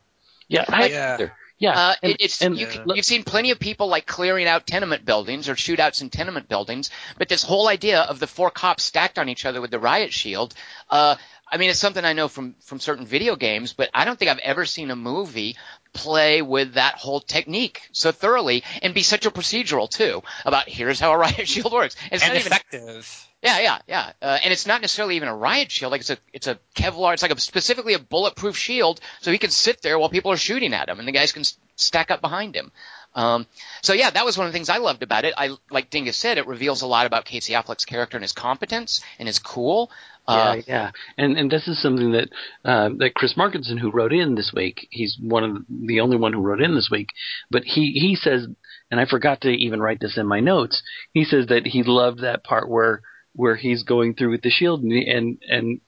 Yeah, 0.47 0.65
I, 0.69 0.87
Yeah. 0.87 1.13
either. 1.15 1.33
yeah. 1.57 1.71
Uh, 1.79 1.93
and, 2.03 2.15
it's 2.19 2.41
and- 2.41 2.57
you, 2.57 2.67
Yeah. 2.67 2.83
you've 2.95 3.05
seen 3.05 3.23
plenty 3.23 3.51
of 3.51 3.59
people 3.59 3.87
like 3.87 4.05
clearing 4.05 4.47
out 4.47 4.65
tenement 4.65 5.03
buildings 5.05 5.49
or 5.49 5.55
shootouts 5.55 6.01
in 6.01 6.09
tenement 6.09 6.47
buildings, 6.47 6.89
but 7.17 7.27
this 7.27 7.43
whole 7.43 7.67
idea 7.67 8.01
of 8.01 8.19
the 8.19 8.27
four 8.27 8.51
cops 8.51 8.83
stacked 8.83 9.19
on 9.19 9.27
each 9.27 9.45
other 9.45 9.59
with 9.61 9.71
the 9.71 9.79
riot 9.79 10.13
shield, 10.13 10.53
uh, 10.89 11.15
I 11.51 11.57
mean, 11.57 11.69
it's 11.69 11.79
something 11.79 12.03
I 12.03 12.13
know 12.13 12.27
from 12.29 12.55
from 12.61 12.79
certain 12.79 13.05
video 13.05 13.35
games, 13.35 13.73
but 13.73 13.89
I 13.93 14.05
don't 14.05 14.17
think 14.17 14.31
I've 14.31 14.39
ever 14.39 14.65
seen 14.65 14.89
a 14.89 14.95
movie 14.95 15.55
play 15.93 16.41
with 16.41 16.73
that 16.73 16.95
whole 16.95 17.19
technique 17.19 17.88
so 17.91 18.12
thoroughly 18.12 18.63
and 18.82 18.93
be 18.93 19.03
such 19.03 19.25
a 19.25 19.32
procedural 19.32 19.89
too. 19.89 20.23
About 20.45 20.67
here's 20.67 20.99
how 20.99 21.12
a 21.12 21.17
riot 21.17 21.47
shield 21.47 21.71
works. 21.71 21.95
It's 22.12 22.23
and 22.23 22.34
not 22.34 22.39
even 22.39 22.51
effective. 22.51 23.27
yeah, 23.41 23.60
yeah, 23.60 23.79
yeah. 23.88 24.12
Uh, 24.21 24.39
and 24.43 24.51
it's 24.51 24.65
not 24.65 24.82
necessarily 24.82 25.15
even 25.15 25.29
a 25.29 25.36
riot 25.36 25.71
shield. 25.71 25.91
Like 25.91 26.01
it's 26.01 26.10
a 26.10 26.17
it's 26.34 26.47
a 26.47 26.60
Kevlar. 26.75 27.13
It's 27.13 27.21
like 27.21 27.32
a 27.32 27.39
specifically 27.39 27.93
a 27.93 27.99
bulletproof 27.99 28.58
shield, 28.58 28.99
so 29.21 29.32
he 29.32 29.38
can 29.38 29.51
sit 29.51 29.82
there 29.82 29.97
while 29.97 30.10
people 30.10 30.32
are 30.32 30.38
shooting 30.38 30.73
at 30.73 30.89
him, 30.89 30.99
and 30.99 31.08
the 31.08 31.12
guys 31.12 31.32
can 31.32 31.43
stack 31.75 32.12
up 32.12 32.21
behind 32.21 32.56
him. 32.56 32.71
Um, 33.15 33.45
so 33.82 33.93
yeah, 33.93 34.10
that 34.10 34.25
was 34.25 34.38
one 34.38 34.47
of 34.47 34.53
the 34.53 34.58
things 34.58 34.69
I 34.69 34.77
loved 34.77 35.03
about 35.03 35.25
it. 35.25 35.34
I 35.38 35.56
like 35.69 35.89
Dingus 35.89 36.17
said, 36.17 36.38
it 36.38 36.47
reveals 36.47 36.82
a 36.82 36.88
lot 36.88 37.06
about 37.06 37.25
Casey 37.25 37.53
Affleck's 37.53 37.86
character 37.86 38.17
and 38.17 38.23
his 38.23 38.32
competence 38.32 39.01
and 39.19 39.27
his 39.27 39.39
cool. 39.39 39.91
Uh, 40.25 40.55
yeah, 40.55 40.63
yeah, 40.67 40.91
and 41.17 41.38
and 41.38 41.51
this 41.51 41.67
is 41.67 41.81
something 41.81 42.13
that 42.13 42.29
uh, 42.63 42.89
that 42.97 43.13
Chris 43.13 43.33
Markinson, 43.36 43.77
who 43.77 43.91
wrote 43.91 44.13
in 44.13 44.36
this 44.36 44.53
week, 44.55 44.88
he's 44.89 45.17
one 45.19 45.43
of 45.43 45.53
the, 45.55 45.65
the 45.88 45.99
only 45.99 46.15
one 46.15 46.31
who 46.31 46.41
wrote 46.41 46.62
in 46.62 46.75
this 46.75 46.89
week, 46.89 47.09
but 47.51 47.63
he 47.63 47.91
he 47.91 48.15
says, 48.15 48.47
and 48.89 49.01
I 49.01 49.05
forgot 49.05 49.41
to 49.41 49.49
even 49.49 49.81
write 49.81 49.99
this 49.99 50.17
in 50.17 50.25
my 50.25 50.39
notes. 50.39 50.81
He 51.12 51.25
says 51.25 51.47
that 51.47 51.67
he 51.67 51.83
loved 51.83 52.21
that 52.21 52.43
part 52.43 52.69
where 52.69 53.01
where 53.33 53.57
he's 53.57 53.83
going 53.83 54.13
through 54.13 54.31
with 54.31 54.43
the 54.43 54.49
shield, 54.49 54.81
and 54.81 54.93
and, 54.93 55.38
and 55.49 55.81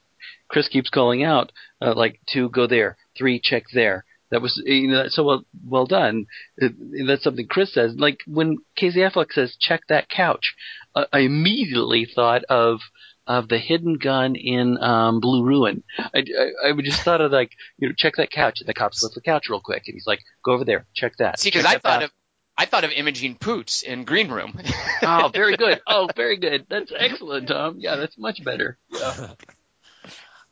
Chris 0.49 0.67
keeps 0.67 0.89
calling 0.89 1.23
out 1.23 1.51
uh, 1.81 1.93
like 1.95 2.19
two 2.31 2.49
go 2.49 2.67
there, 2.67 2.97
three 3.17 3.39
check 3.41 3.63
there. 3.73 4.03
That 4.31 4.41
was 4.41 4.61
you 4.65 4.89
know 4.89 5.05
so 5.07 5.23
well 5.23 5.45
well 5.65 5.85
done. 5.85 6.25
Uh, 6.61 6.69
That's 7.07 7.23
something 7.23 7.47
Chris 7.47 7.73
says. 7.73 7.95
Like 7.97 8.19
when 8.27 8.57
Casey 8.75 8.99
Affleck 8.99 9.31
says 9.31 9.55
check 9.59 9.81
that 9.87 10.09
couch, 10.09 10.55
uh, 10.93 11.05
I 11.13 11.19
immediately 11.19 12.05
thought 12.05 12.43
of 12.45 12.79
of 13.27 13.47
the 13.49 13.57
hidden 13.57 13.97
gun 13.97 14.35
in 14.35 14.77
um, 14.81 15.19
Blue 15.19 15.43
Ruin. 15.43 15.83
I, 15.97 16.19
I, 16.63 16.69
I 16.69 16.81
just 16.81 17.01
thought 17.01 17.21
of 17.21 17.31
like, 17.31 17.51
you 17.77 17.87
know, 17.89 17.93
check 17.97 18.15
that 18.17 18.29
couch. 18.31 18.59
And 18.61 18.67
the 18.67 18.73
cops 18.73 19.01
lift 19.03 19.15
the 19.15 19.21
couch 19.21 19.49
real 19.49 19.59
quick, 19.61 19.83
and 19.87 19.93
he's 19.95 20.07
like, 20.07 20.19
go 20.43 20.51
over 20.53 20.63
there, 20.65 20.85
check 20.95 21.17
that. 21.17 21.39
see, 21.39 21.49
because 21.49 21.65
I 21.65 21.73
thought 21.73 21.83
bath- 21.83 22.03
of 22.03 22.11
I 22.57 22.65
thought 22.65 22.85
of 22.85 22.91
Imogen 22.91 23.35
Poots 23.35 23.81
in 23.81 24.05
Green 24.05 24.29
Room. 24.29 24.57
Oh, 25.03 25.29
very 25.33 25.57
good. 25.57 25.81
Oh, 25.85 26.07
very 26.15 26.37
good. 26.37 26.65
That's 26.69 26.91
excellent, 26.97 27.49
Tom. 27.49 27.75
Yeah, 27.79 27.97
that's 27.97 28.17
much 28.17 28.43
better. 28.43 28.77
Yeah. 28.89 29.29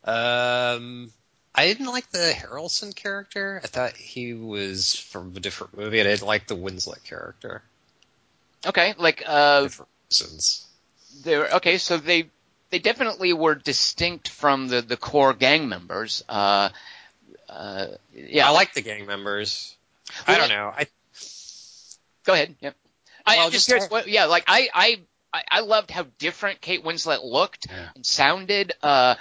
Um, 0.05 1.11
I 1.55 1.65
didn't 1.67 1.85
like 1.87 2.09
the 2.11 2.33
Harrelson 2.35 2.93
character. 2.93 3.61
I 3.63 3.67
thought 3.67 3.95
he 3.95 4.33
was 4.33 4.95
from 4.95 5.33
a 5.35 5.39
different 5.39 5.77
movie, 5.77 5.99
and 5.99 6.07
I 6.09 6.11
didn't 6.11 6.27
like 6.27 6.47
the 6.47 6.57
Winslet 6.57 7.03
character. 7.05 7.61
Okay, 8.65 8.95
like 8.97 9.23
uh, 9.25 9.61
different 9.63 9.89
reasons. 10.11 10.67
they're 11.23 11.47
okay. 11.55 11.77
So 11.77 11.97
they 11.97 12.29
they 12.73 12.79
definitely 12.79 13.31
were 13.33 13.53
distinct 13.55 14.27
from 14.29 14.67
the 14.67 14.81
the 14.81 14.97
core 14.97 15.33
gang 15.33 15.69
members. 15.69 16.23
Uh, 16.27 16.69
uh, 17.47 17.85
yeah, 18.13 18.47
I 18.47 18.51
like 18.51 18.73
the 18.73 18.81
gang 18.81 19.05
members. 19.05 19.75
I 20.27 20.37
don't 20.37 20.49
know. 20.49 20.73
I 20.75 20.87
Go 22.25 22.33
ahead. 22.33 22.55
Yep. 22.61 22.75
I, 23.25 23.35
Well, 23.37 23.45
I'm 23.45 23.51
just 23.51 23.67
just- 23.67 23.67
curious. 23.67 23.89
What, 23.91 24.07
yeah, 24.07 24.25
like 24.25 24.45
I, 24.47 24.69
I, 24.73 25.01
I- 25.33 25.43
I 25.49 25.59
loved 25.61 25.91
how 25.91 26.05
different 26.19 26.61
Kate 26.61 26.83
Winslet 26.83 27.23
looked 27.23 27.67
Yeah. 27.69 27.89
and 27.95 28.05
sounded. 28.05 28.71
Uh, 28.81 29.15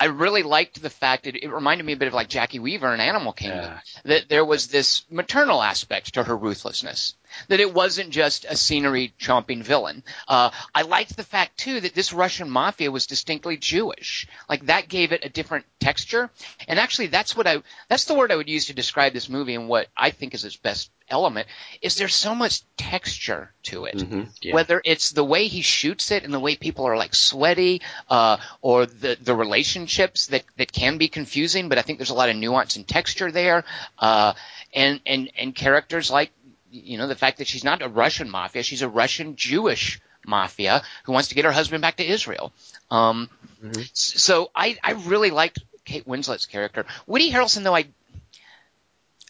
I 0.00 0.06
really 0.06 0.42
liked 0.42 0.80
the 0.80 0.90
fact 0.90 1.24
that 1.24 1.34
it 1.36 1.50
reminded 1.52 1.84
me 1.84 1.92
a 1.92 1.96
bit 1.96 2.08
of 2.08 2.14
like 2.14 2.28
Jacki 2.28 2.58
Weaver 2.60 2.92
in 2.94 3.00
Animal 3.00 3.32
Kingdom. 3.32 3.64
Yeah. 3.64 3.80
That 4.04 4.28
there 4.28 4.44
was 4.44 4.68
this 4.68 5.04
maternal 5.10 5.62
aspect 5.62 6.14
to 6.14 6.22
her 6.24 6.36
ruthlessness. 6.36 7.14
That 7.48 7.60
it 7.60 7.72
wasn't 7.72 8.10
just 8.10 8.44
a 8.48 8.56
scenery 8.56 9.12
chomping 9.20 9.62
villain. 9.62 10.02
Uh, 10.26 10.50
I 10.74 10.82
liked 10.82 11.16
the 11.16 11.24
fact 11.24 11.58
too 11.58 11.80
that 11.80 11.94
this 11.94 12.12
Russian 12.12 12.50
mafia 12.50 12.90
was 12.90 13.06
distinctly 13.06 13.56
Jewish. 13.56 14.26
Like 14.48 14.66
that 14.66 14.88
gave 14.88 15.12
it 15.12 15.24
a 15.24 15.28
different 15.28 15.64
texture. 15.80 16.30
And 16.66 16.78
actually, 16.78 17.08
that's 17.08 17.36
what 17.36 17.46
I, 17.46 17.62
that's 17.88 18.04
the 18.04 18.14
word 18.14 18.32
I 18.32 18.36
would 18.36 18.48
use 18.48 18.66
to 18.66 18.74
describe 18.74 19.12
this 19.12 19.28
movie 19.28 19.54
and 19.54 19.68
what 19.68 19.88
I 19.96 20.10
think 20.10 20.34
is 20.34 20.44
its 20.44 20.56
best 20.56 20.90
element. 21.10 21.46
Is 21.80 21.96
there's 21.96 22.14
so 22.14 22.34
much 22.34 22.62
texture 22.76 23.52
to 23.64 23.84
it 23.86 24.00
hmm 24.00 24.24
Yeah. 24.42 24.54
whether 24.54 24.80
it's 24.84 25.10
the 25.10 25.24
way 25.24 25.48
he 25.48 25.62
shoots 25.62 26.10
it 26.10 26.24
and 26.24 26.32
the 26.32 26.40
way 26.40 26.54
people 26.56 26.84
are 26.86 26.96
like 26.96 27.14
sweaty, 27.14 27.80
uh, 28.08 28.36
or 28.60 28.86
the 28.86 29.16
the 29.20 29.34
relationships 29.34 30.26
that 30.28 30.44
that 30.56 30.72
can 30.72 30.98
be 30.98 31.08
confusing, 31.08 31.68
but 31.68 31.78
I 31.78 31.82
think 31.82 31.98
there's 31.98 32.10
a 32.10 32.14
lot 32.14 32.28
of 32.30 32.36
nuance 32.36 32.76
and 32.76 32.86
texture 32.86 33.30
there, 33.32 33.64
uh, 33.98 34.34
and 34.72 35.00
and 35.06 35.30
and 35.36 35.54
characters 35.54 36.10
like 36.10 36.30
you 36.70 36.98
know 36.98 37.06
the 37.06 37.14
fact 37.14 37.38
that 37.38 37.46
she's 37.46 37.64
not 37.64 37.82
a 37.82 37.88
Russian 37.88 38.30
mafia, 38.30 38.62
she's 38.62 38.82
a 38.82 38.88
Russian 38.88 39.36
Jewish 39.36 40.00
mafia 40.26 40.82
who 41.04 41.12
wants 41.12 41.28
to 41.28 41.34
get 41.34 41.44
her 41.44 41.52
husband 41.52 41.80
back 41.82 41.96
to 41.96 42.06
Israel. 42.06 42.52
Um, 42.90 43.30
Mhm. 43.62 43.90
So 43.92 44.50
I 44.54 44.78
I 44.84 44.92
really 44.92 45.30
liked 45.30 45.58
Kate 45.84 46.06
Winslet's 46.06 46.46
character. 46.46 46.86
Woody 47.06 47.32
Harrelson 47.32 47.64
though 47.64 47.74
I 47.74 47.86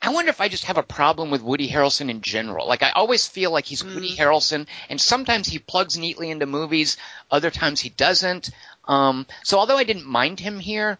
I 0.00 0.10
wonder 0.10 0.30
if 0.30 0.40
I 0.40 0.48
just 0.48 0.64
have 0.64 0.78
a 0.78 0.82
problem 0.82 1.30
with 1.30 1.42
Woody 1.42 1.68
Harrelson 1.68 2.08
in 2.08 2.20
general. 2.20 2.68
Like 2.68 2.82
I 2.82 2.90
always 2.90 3.26
feel 3.26 3.50
like 3.50 3.66
he's 3.66 3.82
Woody 3.82 4.14
Harrelson, 4.16 4.66
and 4.88 5.00
sometimes 5.00 5.48
he 5.48 5.58
plugs 5.58 5.98
neatly 5.98 6.30
into 6.30 6.46
movies, 6.46 6.96
other 7.30 7.50
times 7.50 7.80
he 7.80 7.88
doesn't. 7.88 8.50
Um, 8.86 9.26
so 9.42 9.58
although 9.58 9.76
I 9.76 9.84
didn't 9.84 10.06
mind 10.06 10.38
him 10.40 10.60
here, 10.60 10.98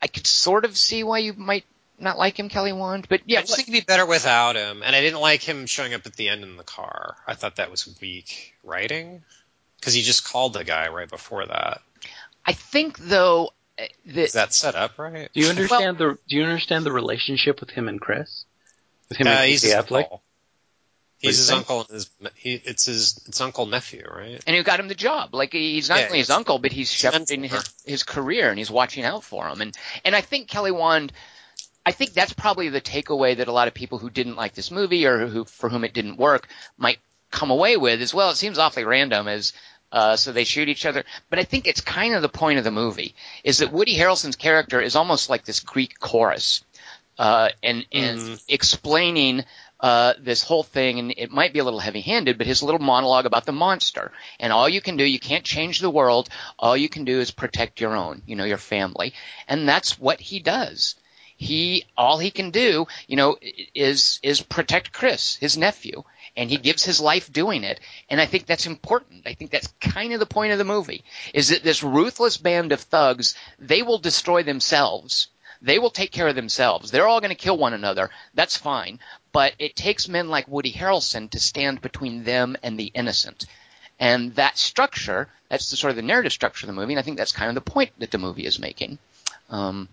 I 0.00 0.06
could 0.06 0.26
sort 0.26 0.64
of 0.64 0.76
see 0.76 1.04
why 1.04 1.18
you 1.18 1.34
might 1.34 1.64
not 2.02 2.18
like 2.18 2.38
him, 2.38 2.48
Kelly 2.48 2.72
Wand. 2.72 3.06
But 3.08 3.22
yeah, 3.26 3.38
I 3.38 3.42
just 3.42 3.56
think 3.56 3.68
it'd 3.68 3.80
be 3.80 3.84
better 3.86 4.04
without 4.06 4.56
him. 4.56 4.82
And 4.84 4.94
I 4.94 5.00
didn't 5.00 5.20
like 5.20 5.42
him 5.42 5.66
showing 5.66 5.94
up 5.94 6.04
at 6.06 6.14
the 6.16 6.28
end 6.28 6.42
in 6.42 6.56
the 6.56 6.64
car. 6.64 7.16
I 7.26 7.34
thought 7.34 7.56
that 7.56 7.70
was 7.70 7.88
weak 8.00 8.54
writing 8.64 9.22
because 9.80 9.94
he 9.94 10.02
just 10.02 10.24
called 10.24 10.52
the 10.52 10.64
guy 10.64 10.88
right 10.88 11.08
before 11.08 11.46
that. 11.46 11.80
I 12.44 12.52
think 12.52 12.98
though 12.98 13.52
uh, 13.78 13.84
that 14.06 14.24
Is 14.26 14.32
that 14.32 14.52
set 14.52 14.74
up 14.74 14.98
right? 14.98 15.30
Do 15.32 15.40
you 15.40 15.46
understand 15.48 15.98
the 15.98 16.18
Do 16.28 16.36
you 16.36 16.42
understand 16.42 16.84
the 16.84 16.92
relationship 16.92 17.60
with 17.60 17.70
him 17.70 17.88
and 17.88 18.00
Chris? 18.00 18.44
With 19.08 19.18
him 19.18 19.28
Uh, 19.28 19.30
and 19.30 19.48
he's 19.48 19.62
Casey 19.62 19.74
his 19.74 19.84
Affleck? 19.84 20.02
uncle. 20.04 20.22
He's 21.18 21.36
his 21.38 21.46
say? 21.46 21.54
uncle 21.54 21.80
and 21.82 21.88
his 21.90 22.10
he, 22.34 22.54
it's 22.54 22.86
his 22.86 23.20
it's 23.28 23.40
uncle 23.40 23.66
nephew, 23.66 24.04
right? 24.12 24.42
and 24.44 24.56
who 24.56 24.62
got 24.64 24.80
him 24.80 24.88
the 24.88 24.94
job. 24.96 25.34
Like 25.34 25.52
he's 25.52 25.88
not 25.88 26.00
Yeah, 26.00 26.06
only 26.06 26.18
his 26.18 26.30
uncle, 26.30 26.58
but 26.58 26.72
he's 26.72 26.90
he's 26.90 26.98
shepherding 26.98 27.44
his, 27.44 27.72
his 27.86 28.02
career 28.02 28.50
and 28.50 28.58
he's 28.58 28.72
watching 28.72 29.04
out 29.04 29.22
for 29.22 29.46
him. 29.48 29.60
And 29.60 29.76
and 30.04 30.16
I 30.16 30.20
think 30.20 30.48
Kelly 30.48 30.72
Wand, 30.72 31.12
I 31.84 31.92
think 31.92 32.12
that's 32.12 32.32
probably 32.32 32.68
the 32.68 32.80
takeaway 32.80 33.36
that 33.36 33.48
a 33.48 33.52
lot 33.52 33.68
of 33.68 33.74
people 33.74 33.98
who 33.98 34.10
didn't 34.10 34.36
like 34.36 34.54
this 34.54 34.70
movie 34.70 35.06
or 35.06 35.26
who 35.26 35.44
for 35.44 35.68
whom 35.68 35.84
it 35.84 35.94
didn't 35.94 36.16
work 36.16 36.48
might 36.78 36.98
come 37.30 37.50
away 37.50 37.76
with 37.76 38.00
as 38.00 38.14
well. 38.14 38.30
It 38.30 38.36
seems 38.36 38.58
awfully 38.58 38.84
random 38.84 39.28
as. 39.28 39.52
Uh, 39.90 40.16
so 40.16 40.32
they 40.32 40.44
shoot 40.44 40.70
each 40.70 40.86
other, 40.86 41.04
but 41.28 41.38
I 41.38 41.44
think 41.44 41.66
it's 41.66 41.82
kind 41.82 42.14
of 42.14 42.22
the 42.22 42.28
point 42.30 42.56
of 42.56 42.64
the 42.64 42.70
movie 42.70 43.14
is 43.44 43.58
that 43.58 43.72
Woody 43.72 43.94
Harrelson's 43.94 44.36
character 44.36 44.80
is 44.80 44.96
almost 44.96 45.28
like 45.28 45.44
this 45.44 45.60
Greek 45.60 45.98
chorus, 46.00 46.64
uh, 47.18 47.50
and 47.62 47.84
and 47.92 48.18
Mhm. 48.18 48.40
explaining 48.48 49.44
uh, 49.80 50.14
this 50.18 50.42
whole 50.42 50.62
thing, 50.62 50.98
and 50.98 51.12
it 51.18 51.30
might 51.30 51.52
be 51.52 51.58
a 51.58 51.64
little 51.64 51.78
heavy-handed, 51.78 52.38
but 52.38 52.46
his 52.46 52.62
little 52.62 52.80
monologue 52.80 53.26
about 53.26 53.44
the 53.44 53.52
monster, 53.52 54.12
and 54.40 54.50
all 54.50 54.66
you 54.66 54.80
can 54.80 54.96
do, 54.96 55.04
you 55.04 55.20
can't 55.20 55.44
change 55.44 55.80
the 55.80 55.90
world. 55.90 56.30
All 56.58 56.74
you 56.74 56.88
can 56.88 57.04
do 57.04 57.20
is 57.20 57.30
protect 57.30 57.78
your 57.78 57.94
own, 57.94 58.22
you 58.24 58.34
know, 58.34 58.44
your 58.44 58.56
family, 58.56 59.12
and 59.46 59.68
that's 59.68 59.98
what 59.98 60.20
he 60.20 60.38
does. 60.38 60.94
He 61.42 61.86
all 61.96 62.18
he 62.18 62.30
can 62.30 62.52
do, 62.52 62.86
you 63.08 63.16
know, 63.16 63.36
is 63.74 64.20
is 64.22 64.40
protect 64.40 64.92
Chris, 64.92 65.34
his 65.34 65.56
nephew, 65.56 66.04
and 66.36 66.48
he 66.48 66.56
gives 66.56 66.84
his 66.84 67.00
life 67.00 67.32
doing 67.32 67.64
it. 67.64 67.80
And 68.08 68.20
I 68.20 68.26
think 68.26 68.46
that's 68.46 68.66
important. 68.66 69.26
I 69.26 69.34
think 69.34 69.50
that's 69.50 69.74
kind 69.80 70.12
of 70.12 70.20
the 70.20 70.34
point 70.36 70.52
of 70.52 70.58
the 70.58 70.64
movie 70.64 71.02
is 71.34 71.48
that 71.48 71.64
this 71.64 71.82
ruthless 71.82 72.36
band 72.36 72.70
of 72.70 72.80
thugs, 72.80 73.34
they 73.58 73.82
will 73.82 73.98
destroy 73.98 74.44
themselves. 74.44 75.26
They 75.60 75.80
will 75.80 75.90
take 75.90 76.12
care 76.12 76.28
of 76.28 76.36
themselves. 76.36 76.92
They're 76.92 77.08
all 77.08 77.20
going 77.20 77.36
to 77.36 77.44
kill 77.44 77.58
one 77.58 77.74
another. 77.74 78.10
That's 78.34 78.56
fine. 78.56 79.00
But 79.32 79.54
it 79.58 79.74
takes 79.74 80.08
men 80.08 80.28
like 80.28 80.46
Woody 80.46 80.72
Harrelson 80.72 81.28
to 81.30 81.40
stand 81.40 81.80
between 81.80 82.22
them 82.22 82.56
and 82.62 82.78
the 82.78 82.92
innocent. 82.94 83.46
And 83.98 84.34
that 84.36 84.58
structure, 84.58 85.28
that's 85.48 85.70
the 85.70 85.76
sort 85.76 85.90
of 85.90 85.96
the 85.96 86.02
narrative 86.02 86.32
structure 86.32 86.66
of 86.66 86.68
the 86.68 86.80
movie, 86.80 86.92
and 86.92 87.00
I 87.00 87.02
think 87.02 87.16
that's 87.18 87.32
kind 87.32 87.48
of 87.48 87.56
the 87.56 87.70
point 87.70 87.90
that 87.98 88.12
the 88.12 88.18
movie 88.18 88.46
is 88.46 88.58
making. 88.58 88.98
Um, 89.50 89.88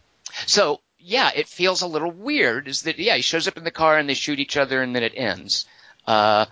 so 0.45 0.81
yeah, 0.99 1.31
it 1.33 1.47
feels 1.47 1.81
a 1.81 1.87
little 1.87 2.11
weird. 2.11 2.67
Is 2.67 2.83
that 2.83 2.99
yeah? 2.99 3.15
He 3.15 3.21
shows 3.21 3.47
up 3.47 3.57
in 3.57 3.63
the 3.63 3.71
car 3.71 3.97
and 3.97 4.09
they 4.09 4.13
shoot 4.13 4.39
each 4.39 4.57
other 4.57 4.81
and 4.81 4.95
then 4.95 5.03
it 5.03 5.13
ends. 5.15 5.65
Uh, 6.05 6.45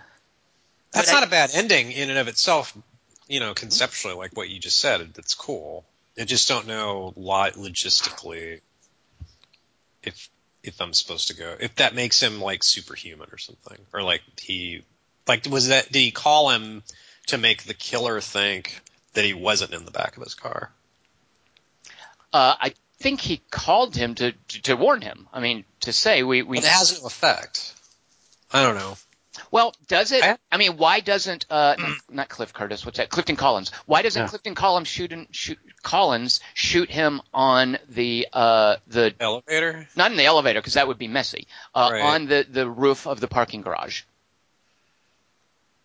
That's 0.92 1.12
not 1.12 1.22
a 1.22 1.30
bad 1.30 1.50
ending 1.52 1.92
in 1.92 2.10
and 2.10 2.18
of 2.18 2.28
itself, 2.28 2.76
you 3.28 3.40
know, 3.40 3.54
conceptually, 3.54 4.14
like 4.14 4.36
what 4.36 4.48
you 4.48 4.58
just 4.58 4.78
said. 4.78 5.12
That's 5.14 5.34
cool. 5.34 5.84
I 6.18 6.24
just 6.24 6.48
don't 6.48 6.66
know 6.66 7.12
logistically 7.16 8.60
if 10.02 10.28
if 10.62 10.80
I'm 10.80 10.92
supposed 10.92 11.28
to 11.28 11.36
go 11.36 11.54
if 11.60 11.76
that 11.76 11.94
makes 11.94 12.20
him 12.20 12.40
like 12.40 12.64
superhuman 12.64 13.28
or 13.30 13.38
something, 13.38 13.78
or 13.92 14.02
like 14.02 14.22
he 14.40 14.82
like 15.26 15.46
was 15.46 15.68
that 15.68 15.92
did 15.92 16.00
he 16.00 16.10
call 16.10 16.50
him 16.50 16.82
to 17.26 17.38
make 17.38 17.64
the 17.64 17.74
killer 17.74 18.20
think 18.20 18.80
that 19.14 19.24
he 19.24 19.34
wasn't 19.34 19.72
in 19.72 19.84
the 19.84 19.90
back 19.90 20.16
of 20.16 20.22
his 20.22 20.34
car? 20.34 20.72
uh, 22.32 22.54
I 22.60 22.74
think 23.00 23.20
he 23.20 23.40
called 23.50 23.94
him 23.96 24.14
to, 24.16 24.32
to 24.32 24.62
to 24.62 24.76
warn 24.76 25.00
him. 25.02 25.28
I 25.32 25.40
mean, 25.40 25.64
to 25.80 25.92
say 25.92 26.22
we 26.22 26.42
we 26.42 26.56
But 26.58 26.64
it 26.64 26.70
has 26.70 27.00
no 27.00 27.06
effect. 27.06 27.74
I 28.52 28.62
don't 28.62 28.74
know. 28.76 28.96
Well, 29.52 29.72
does 29.86 30.10
it? 30.10 30.24
I- 30.24 30.36
I 30.50 30.56
mean, 30.56 30.76
why 30.78 30.98
doesn't 31.00 31.46
uh, 31.48 31.76
not, 31.78 31.90
not 32.10 32.28
Cliff 32.28 32.52
Curtis? 32.52 32.84
What's 32.84 32.98
that? 32.98 33.08
Clifton 33.08 33.36
Collins. 33.36 33.70
Why 33.86 34.02
doesn't 34.02 34.20
Yeah. 34.22 34.28
Clifton 34.28 34.54
Collins 34.56 34.88
shoot, 34.88 35.12
and, 35.12 35.28
shoot 35.30 35.58
Collins 35.82 36.40
shoot 36.54 36.90
him 36.90 37.20
on 37.32 37.78
the 37.88 38.26
uh, 38.32 38.76
the 38.88 39.14
Elevator. 39.20 39.86
not 39.94 40.10
in 40.10 40.16
the 40.16 40.24
elevator 40.24 40.58
because 40.60 40.74
that 40.74 40.88
would 40.88 40.98
be 40.98 41.06
messy 41.08 41.46
uh, 41.74 41.88
Right. 41.92 42.02
on 42.02 42.26
the 42.26 42.44
the 42.50 42.68
roof 42.68 43.06
of 43.06 43.20
the 43.20 43.28
parking 43.28 43.62
garage? 43.62 44.02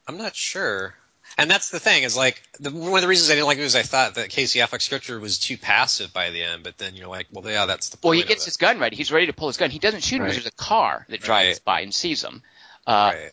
I'm 0.07 0.17
not 0.17 0.35
sure. 0.35 0.95
And 1.37 1.49
that's 1.49 1.69
the 1.69 1.79
thing 1.79 2.03
is 2.03 2.15
like 2.15 2.41
the, 2.59 2.69
one 2.71 2.93
of 2.95 3.01
the 3.01 3.07
reasons 3.07 3.29
I 3.31 3.33
didn't 3.33 3.47
like 3.47 3.57
it 3.57 3.63
was 3.63 3.75
I 3.75 3.81
thought 3.81 4.15
that 4.15 4.29
Casey 4.29 4.59
Affleck's 4.59 4.87
character 4.87 5.19
was 5.19 5.39
too 5.39 5.57
passive 5.57 6.13
by 6.13 6.29
the 6.29 6.43
end, 6.43 6.63
but 6.63 6.77
then 6.77 6.95
you're 6.95 7.07
like, 7.07 7.27
well, 7.31 7.43
yeah, 7.49 7.65
that's 7.65 7.89
the 7.89 7.97
point. 7.97 8.03
Well, 8.03 8.13
he 8.19 8.23
gets 8.23 8.45
his 8.45 8.57
gun 8.57 8.79
ready. 8.79 8.95
He's 8.95 9.11
ready 9.11 9.25
to 9.27 9.33
pull 9.33 9.47
his 9.47 9.57
gun. 9.57 9.69
He 9.71 9.79
doesn't 9.79 10.01
shoot 10.03 10.17
him 10.17 10.23
because 10.23 10.35
there's 10.37 10.47
a 10.47 10.51
car 10.51 11.05
that 11.09 11.21
drives 11.21 11.57
Right. 11.57 11.65
by 11.65 11.81
and 11.81 11.93
sees 11.93 12.23
him. 12.23 12.43
Uh, 12.85 13.11
right. 13.15 13.31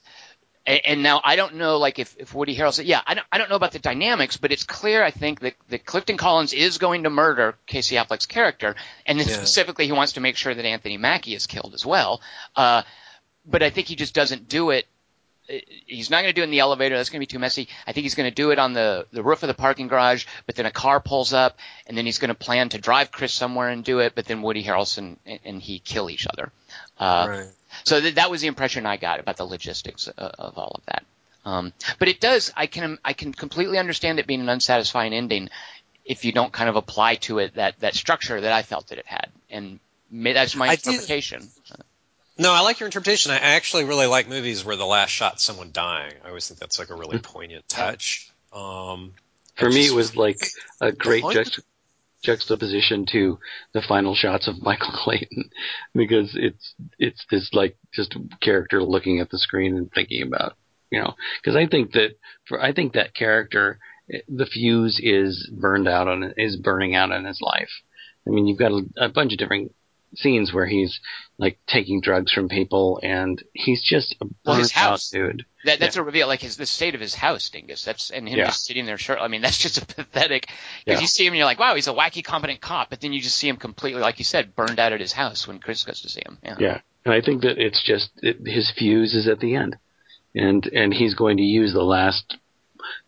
And, 0.67 0.81
and 0.85 1.03
now 1.03 1.21
I 1.25 1.37
don't 1.37 1.57
know, 1.57 1.79
like 1.79 1.99
if, 1.99 2.17
if 2.19 2.35
Woody 2.35 2.55
Harrelson, 2.57 2.85
yeah, 2.87 3.01
I 3.07 3.15
don't, 3.15 3.27
I 3.33 3.39
don't 3.39 3.49
know 3.51 3.57
about 3.57 3.73
the 3.73 3.79
dynamics, 3.79 4.37
but 4.37 4.53
it's 4.53 4.63
clear, 4.65 5.03
I 5.03 5.11
think, 5.11 5.41
that, 5.41 5.55
that 5.71 5.85
Clifton 5.87 6.17
Collins 6.17 6.53
is 6.53 6.79
going 6.79 7.05
to 7.05 7.11
murder 7.11 7.57
Casey 7.67 7.97
Affleck's 7.97 8.27
character, 8.27 8.77
and 9.07 9.19
then 9.19 9.27
Yeah. 9.27 9.35
specifically 9.35 9.87
he 9.87 9.93
wants 9.93 10.13
to 10.13 10.21
make 10.21 10.37
sure 10.37 10.55
that 10.55 10.65
Anthony 10.65 10.99
Mackie 10.99 11.35
is 11.35 11.47
killed 11.47 11.73
as 11.75 11.85
well. 11.85 12.21
Uh, 12.55 12.83
but 13.47 13.63
I 13.63 13.71
think 13.71 13.89
he 13.89 13.97
just 13.97 14.15
doesn't 14.15 14.49
do 14.49 14.71
it. 14.71 14.87
Uh, 15.51 15.59
He's 15.87 16.11
not 16.11 16.23
going 16.23 16.31
to 16.31 16.33
do 16.33 16.43
it 16.43 16.45
in 16.45 16.51
the 16.51 16.61
elevator. 16.61 16.97
That's 16.97 17.11
going 17.11 17.19
to 17.19 17.27
be 17.27 17.33
too 17.33 17.39
messy. 17.39 17.69
I 17.87 17.93
think 17.93 18.05
he's 18.05 18.15
going 18.15 18.31
to 18.31 18.35
do 18.35 18.51
it 18.51 18.59
on 18.59 18.73
the, 18.73 19.07
the 19.13 19.23
roof 19.23 19.43
of 19.43 19.49
the 19.49 19.55
parking 19.55 19.89
garage, 19.89 20.27
but 20.47 20.55
then 20.55 20.67
a 20.67 20.71
car 20.71 21.01
pulls 21.01 21.33
up, 21.33 21.59
and 21.87 21.97
then 21.97 22.07
he's 22.07 22.19
going 22.19 22.29
to 22.29 22.35
plan 22.35 22.69
to 22.71 22.79
drive 22.79 23.11
Chris 23.11 23.33
somewhere 23.33 23.69
and 23.69 23.85
do 23.85 23.99
it, 23.99 24.15
but 24.15 24.27
then 24.27 24.43
Woody 24.43 24.63
Harrelson 24.63 25.17
and, 25.27 25.41
and 25.45 25.63
he 25.63 25.79
kill 25.79 26.11
each 26.11 26.27
other. 26.27 26.53
Uh, 26.99 27.27
right. 27.29 27.49
so 27.85 28.01
th- 28.01 28.15
that 28.15 28.31
was 28.31 28.41
the 28.41 28.47
impression 28.47 28.87
I 28.87 28.97
got 28.97 29.21
about 29.21 29.37
the 29.37 29.45
logistics 29.45 30.09
of, 30.09 30.17
of 30.19 30.59
all 30.59 30.73
of 30.77 30.87
that. 30.87 31.05
Um, 31.45 31.73
but 31.99 32.09
it 32.09 32.21
does. 32.21 32.53
I 32.55 32.67
can 32.67 32.99
I 33.03 33.15
can 33.15 33.33
completely 33.33 33.79
understand 33.79 34.19
it 34.19 34.27
being 34.27 34.43
an 34.43 34.49
unsatisfying 34.51 35.15
ending 35.15 35.49
if 36.05 36.25
you 36.25 36.33
don't 36.33 36.53
kind 36.53 36.69
of 36.69 36.77
apply 36.77 37.15
to 37.15 37.39
it 37.39 37.55
that 37.55 37.81
that 37.81 37.95
structure 37.95 38.41
that 38.41 38.53
I 38.53 38.63
felt 38.63 38.89
that 38.89 38.99
it 38.99 39.07
had, 39.07 39.29
and 39.49 39.81
that's 40.11 40.55
my 40.55 40.69
I 40.69 40.73
interpretation. 40.73 41.49
No, 42.41 42.53
I 42.53 42.61
like 42.61 42.81
your 42.81 42.87
interpretation. 42.87 43.33
I 43.33 43.37
actually 43.37 43.85
really 43.85 44.07
like 44.07 44.27
movies 44.27 44.65
where 44.65 44.77
the 44.77 44.87
last 44.87 45.11
shot's 45.11 45.43
someone 45.43 45.71
dying. 45.73 46.15
I 46.25 46.29
always 46.29 46.49
think 46.49 46.59
that's 46.59 46.79
like 46.79 46.89
a 46.89 46.95
really 46.95 47.19
poignant 47.19 47.69
touch. 47.69 48.31
Um, 48.51 49.13
For 49.57 49.69
me, 49.69 49.83
just- 49.83 49.93
it 49.93 49.95
was 49.97 50.17
like 50.17 50.39
a 50.81 50.91
great 50.91 51.23
juxt- 51.23 51.61
juxtaposition 52.23 53.05
to 53.13 53.39
the 53.73 53.83
final 53.83 54.15
shots 54.15 54.49
of 54.49 54.63
Michael 54.63 54.93
Clayton 54.93 55.51
because 55.95 56.35
it's 56.35 56.75
it's 56.99 57.25
this 57.31 57.53
like 57.53 57.77
just 57.93 58.17
character 58.41 58.83
looking 58.83 59.21
at 59.21 59.29
the 59.31 59.39
screen 59.39 59.77
and 59.77 59.93
thinking 59.93 60.23
about 60.23 60.55
you 60.91 60.99
know 61.01 61.15
because 61.43 61.57
I 61.57 61.67
think 61.67 61.93
that 61.93 62.13
for 62.47 62.59
I 62.61 62.73
think 62.73 62.95
that 62.95 63.15
character 63.15 63.79
the 64.29 64.47
fuse 64.47 64.99
is 65.03 65.49
burned 65.53 65.89
out 65.89 66.09
on 66.09 66.33
is 66.39 66.57
burning 66.57 66.95
out 66.95 67.11
in 67.13 67.27
his 67.27 67.41
life. 67.43 67.71
I 68.27 68.31
mean, 68.31 68.47
you've 68.47 68.59
got 68.59 68.73
a, 68.73 68.83
a 68.97 69.09
bunch 69.11 69.33
of 69.33 69.39
different 69.39 69.73
scenes 70.17 70.53
where 70.53 70.67
he's 70.67 71.01
like 71.39 71.59
taking 71.67 72.01
drugs 72.01 72.33
from 72.33 72.49
people, 72.49 72.99
and 73.03 73.43
he's 73.53 73.83
just 73.83 74.17
a 74.21 74.27
Well, 74.45 74.57
his 74.57 74.73
house. 74.73 75.11
dude. 75.11 75.45
That, 75.65 75.79
that's 75.79 75.97
a 75.97 76.03
reveal, 76.03 76.27
like 76.27 76.41
his 76.41 76.57
the 76.57 76.67
state 76.67 76.95
of 76.95 77.01
his 77.01 77.15
house, 77.15 77.49
Dingus. 77.51 77.85
That's 77.85 78.11
and 78.11 78.29
him 78.29 78.39
Yeah. 78.39 78.47
just 78.47 78.65
sitting 78.65 78.87
there. 78.87 78.99
Shirt. 78.99 79.19
I 79.21 79.29
mean, 79.29 79.43
that's 79.43 79.59
just 79.59 79.79
a 79.81 79.87
pathetic. 79.87 80.49
Because 80.85 80.99
Yeah. 80.99 81.01
you 81.01 81.07
see 81.07 81.27
him, 81.27 81.33
and 81.33 81.39
you're 81.39 81.47
like, 81.47 81.61
wow, 81.61 81.75
he's 81.75 81.87
a 81.89 81.93
wacky, 81.93 82.25
competent 82.25 82.61
cop. 82.61 82.91
But 82.91 83.01
then 83.01 83.13
you 83.13 83.21
just 83.21 83.37
see 83.37 83.49
him 83.49 83.57
completely, 83.57 84.01
like 84.01 84.19
you 84.19 84.25
said, 84.25 84.55
burned 84.57 84.79
out 84.79 84.93
at 84.93 85.01
his 85.01 85.13
house 85.13 85.47
when 85.47 85.59
Chris 85.59 85.85
goes 85.85 86.01
to 86.03 86.09
see 86.09 86.23
him. 86.27 86.39
Yeah. 86.43 86.57
Yeah, 86.59 86.81
and 87.05 87.15
I 87.15 87.21
think 87.21 87.43
that 87.43 87.59
it's 87.59 87.83
just 87.83 88.11
it, 88.23 88.39
his 88.47 88.71
fuse 88.71 89.15
is 89.15 89.29
at 89.29 89.41
the 89.41 89.55
end, 89.55 89.77
and 90.35 90.67
and 90.67 90.93
he's 90.95 91.15
going 91.15 91.37
to 91.37 91.43
use 91.43 91.73
the 91.73 91.83
last 91.85 92.37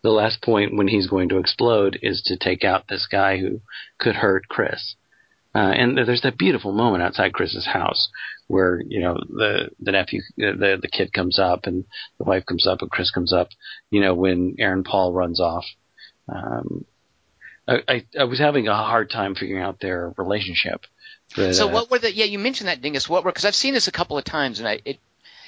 the 0.03 0.11
last 0.11 0.41
point 0.41 0.75
when 0.77 0.87
he's 0.87 1.07
going 1.07 1.29
to 1.29 1.37
explode 1.39 1.97
is 2.01 2.21
to 2.23 2.37
take 2.37 2.63
out 2.63 2.87
this 2.87 3.07
guy 3.07 3.37
who 3.39 3.59
could 3.97 4.15
hurt 4.15 4.47
Chris. 4.47 4.95
Uh, 5.55 5.71
and 5.71 5.97
there's 5.97 6.21
that 6.21 6.37
beautiful 6.37 6.71
moment 6.71 7.03
outside 7.03 7.33
Chris's 7.33 7.65
house 7.65 8.09
where 8.47 8.81
you 8.87 8.99
know 8.99 9.17
the 9.29 9.69
the 9.79 9.91
nephew 9.91 10.21
the 10.35 10.79
the 10.81 10.87
kid 10.87 11.13
comes 11.13 11.37
up 11.37 11.67
and 11.67 11.85
the 12.17 12.23
wife 12.23 12.45
comes 12.45 12.65
up 12.65 12.81
and 12.81 12.89
Chris 12.89 13.11
comes 13.11 13.31
up. 13.31 13.49
You 13.91 14.01
know 14.01 14.15
when 14.15 14.55
Aaron 14.59 14.83
Paul 14.83 15.13
runs 15.13 15.39
off. 15.39 15.65
Um, 16.27 16.85
I, 17.67 17.81
I 17.87 18.05
I 18.19 18.23
was 18.23 18.39
having 18.39 18.67
a 18.67 18.75
hard 18.75 19.09
time 19.09 19.35
figuring 19.35 19.63
out 19.63 19.79
their 19.79 20.13
relationship. 20.17 20.81
But, 21.35 21.53
So 21.53 21.69
uh, 21.69 21.71
what 21.71 21.91
were 21.91 21.99
the? 21.99 22.13
Yeah, 22.13 22.25
you 22.25 22.39
mentioned 22.39 22.67
that, 22.67 22.81
Dingus. 22.81 23.07
What 23.07 23.23
were? 23.23 23.31
Because 23.31 23.45
I've 23.45 23.55
seen 23.55 23.73
this 23.73 23.87
a 23.87 23.91
couple 23.91 24.17
of 24.17 24.23
times, 24.23 24.59
and 24.59 24.67
I 24.67 24.81
it. 24.85 24.99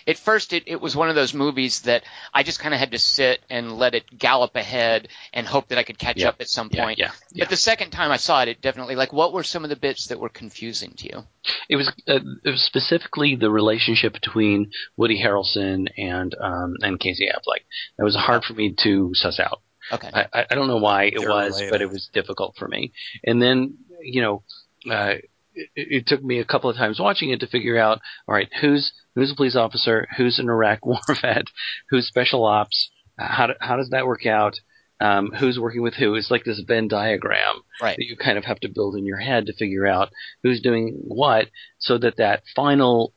At 0.07 0.17
first, 0.17 0.53
it, 0.53 0.63
it 0.67 0.79
was 0.79 0.95
one 0.95 1.09
of 1.09 1.15
those 1.15 1.33
movies 1.33 1.81
that 1.81 2.03
I 2.33 2.43
just 2.43 2.59
kind 2.59 2.73
of 2.73 2.79
had 2.79 2.91
to 2.91 2.99
sit 2.99 3.41
and 3.49 3.71
let 3.77 3.95
it 3.95 4.05
gallop 4.17 4.55
ahead 4.55 5.07
and 5.33 5.47
hope 5.47 5.69
that 5.69 5.77
I 5.79 5.83
could 5.83 5.97
catch 5.97 6.17
Yeah. 6.17 6.29
up 6.29 6.35
at 6.39 6.47
some 6.47 6.69
Yeah, 6.71 6.83
point. 6.83 6.99
yeah, 6.99 7.11
yeah. 7.31 7.43
But 7.45 7.49
the 7.49 7.57
second 7.57 7.89
time 7.89 8.11
I 8.11 8.17
saw 8.17 8.41
it, 8.43 8.47
it 8.49 8.61
definitely 8.61 8.95
like 8.95 9.11
what 9.13 9.33
were 9.33 9.43
some 9.43 9.63
of 9.63 9.69
the 9.69 9.75
bits 9.75 10.07
that 10.07 10.19
were 10.19 10.29
confusing 10.29 10.93
to 10.97 11.05
you? 11.07 11.23
It 11.69 11.75
was, 11.77 11.87
uh, 12.07 12.19
it 12.43 12.49
was 12.49 12.61
specifically 12.61 13.35
the 13.35 13.49
relationship 13.49 14.13
between 14.13 14.71
Woody 14.95 15.21
Harrelson 15.21 15.87
and 15.97 16.35
um, 16.39 16.75
and 16.81 16.99
Casey 16.99 17.27
Affleck. 17.27 17.63
That 17.97 18.03
was 18.03 18.15
hard 18.15 18.43
for 18.43 18.53
me 18.53 18.75
to 18.83 19.11
suss 19.13 19.39
out. 19.39 19.61
Okay. 19.91 20.09
I, 20.13 20.25
I 20.33 20.45
I 20.51 20.55
don't 20.55 20.67
know 20.67 20.77
why 20.77 21.05
it 21.05 21.15
They're 21.19 21.29
was, 21.29 21.53
related. 21.53 21.71
but 21.71 21.81
it 21.81 21.89
was 21.89 22.09
difficult 22.13 22.55
for 22.57 22.67
me. 22.67 22.91
And 23.23 23.41
then 23.41 23.77
you 24.01 24.21
know, 24.21 24.43
uh, 24.91 25.15
it, 25.55 25.69
it 25.75 26.07
took 26.07 26.23
me 26.23 26.39
a 26.39 26.45
couple 26.45 26.69
of 26.69 26.75
times 26.75 26.99
watching 26.99 27.29
it 27.29 27.39
to 27.39 27.47
figure 27.47 27.77
out, 27.77 27.99
all 28.27 28.35
right, 28.35 28.49
who's 28.61 28.91
who's 29.15 29.31
a 29.31 29.35
police 29.35 29.55
officer, 29.55 30.07
who's 30.17 30.39
an 30.39 30.49
Iraq 30.49 30.85
war 30.85 30.99
vet, 31.21 31.45
who's 31.89 32.07
special 32.07 32.45
ops, 32.45 32.89
how 33.17 33.47
do, 33.47 33.53
how 33.59 33.77
does 33.77 33.89
that 33.89 34.05
work 34.07 34.25
out? 34.25 34.55
Um, 35.01 35.31
who's 35.37 35.59
working 35.59 35.81
with 35.81 35.95
who? 35.95 36.15
It's 36.15 36.31
like 36.31 36.45
this 36.45 36.61
Venn 36.65 36.87
diagram 36.87 37.63
Right. 37.81 37.97
that 37.97 38.05
you 38.05 38.15
kind 38.15 38.37
of 38.37 38.45
have 38.45 38.61
to 38.61 38.69
build 38.73 38.95
in 38.95 39.05
your 39.05 39.17
head 39.17 39.47
to 39.47 39.53
figure 39.53 39.85
out 39.85 40.09
who's 40.41 40.61
doing 40.61 40.95
what, 41.03 41.47
so 41.79 41.97
that 41.97 42.15
that 42.15 42.43
final, 42.55 43.13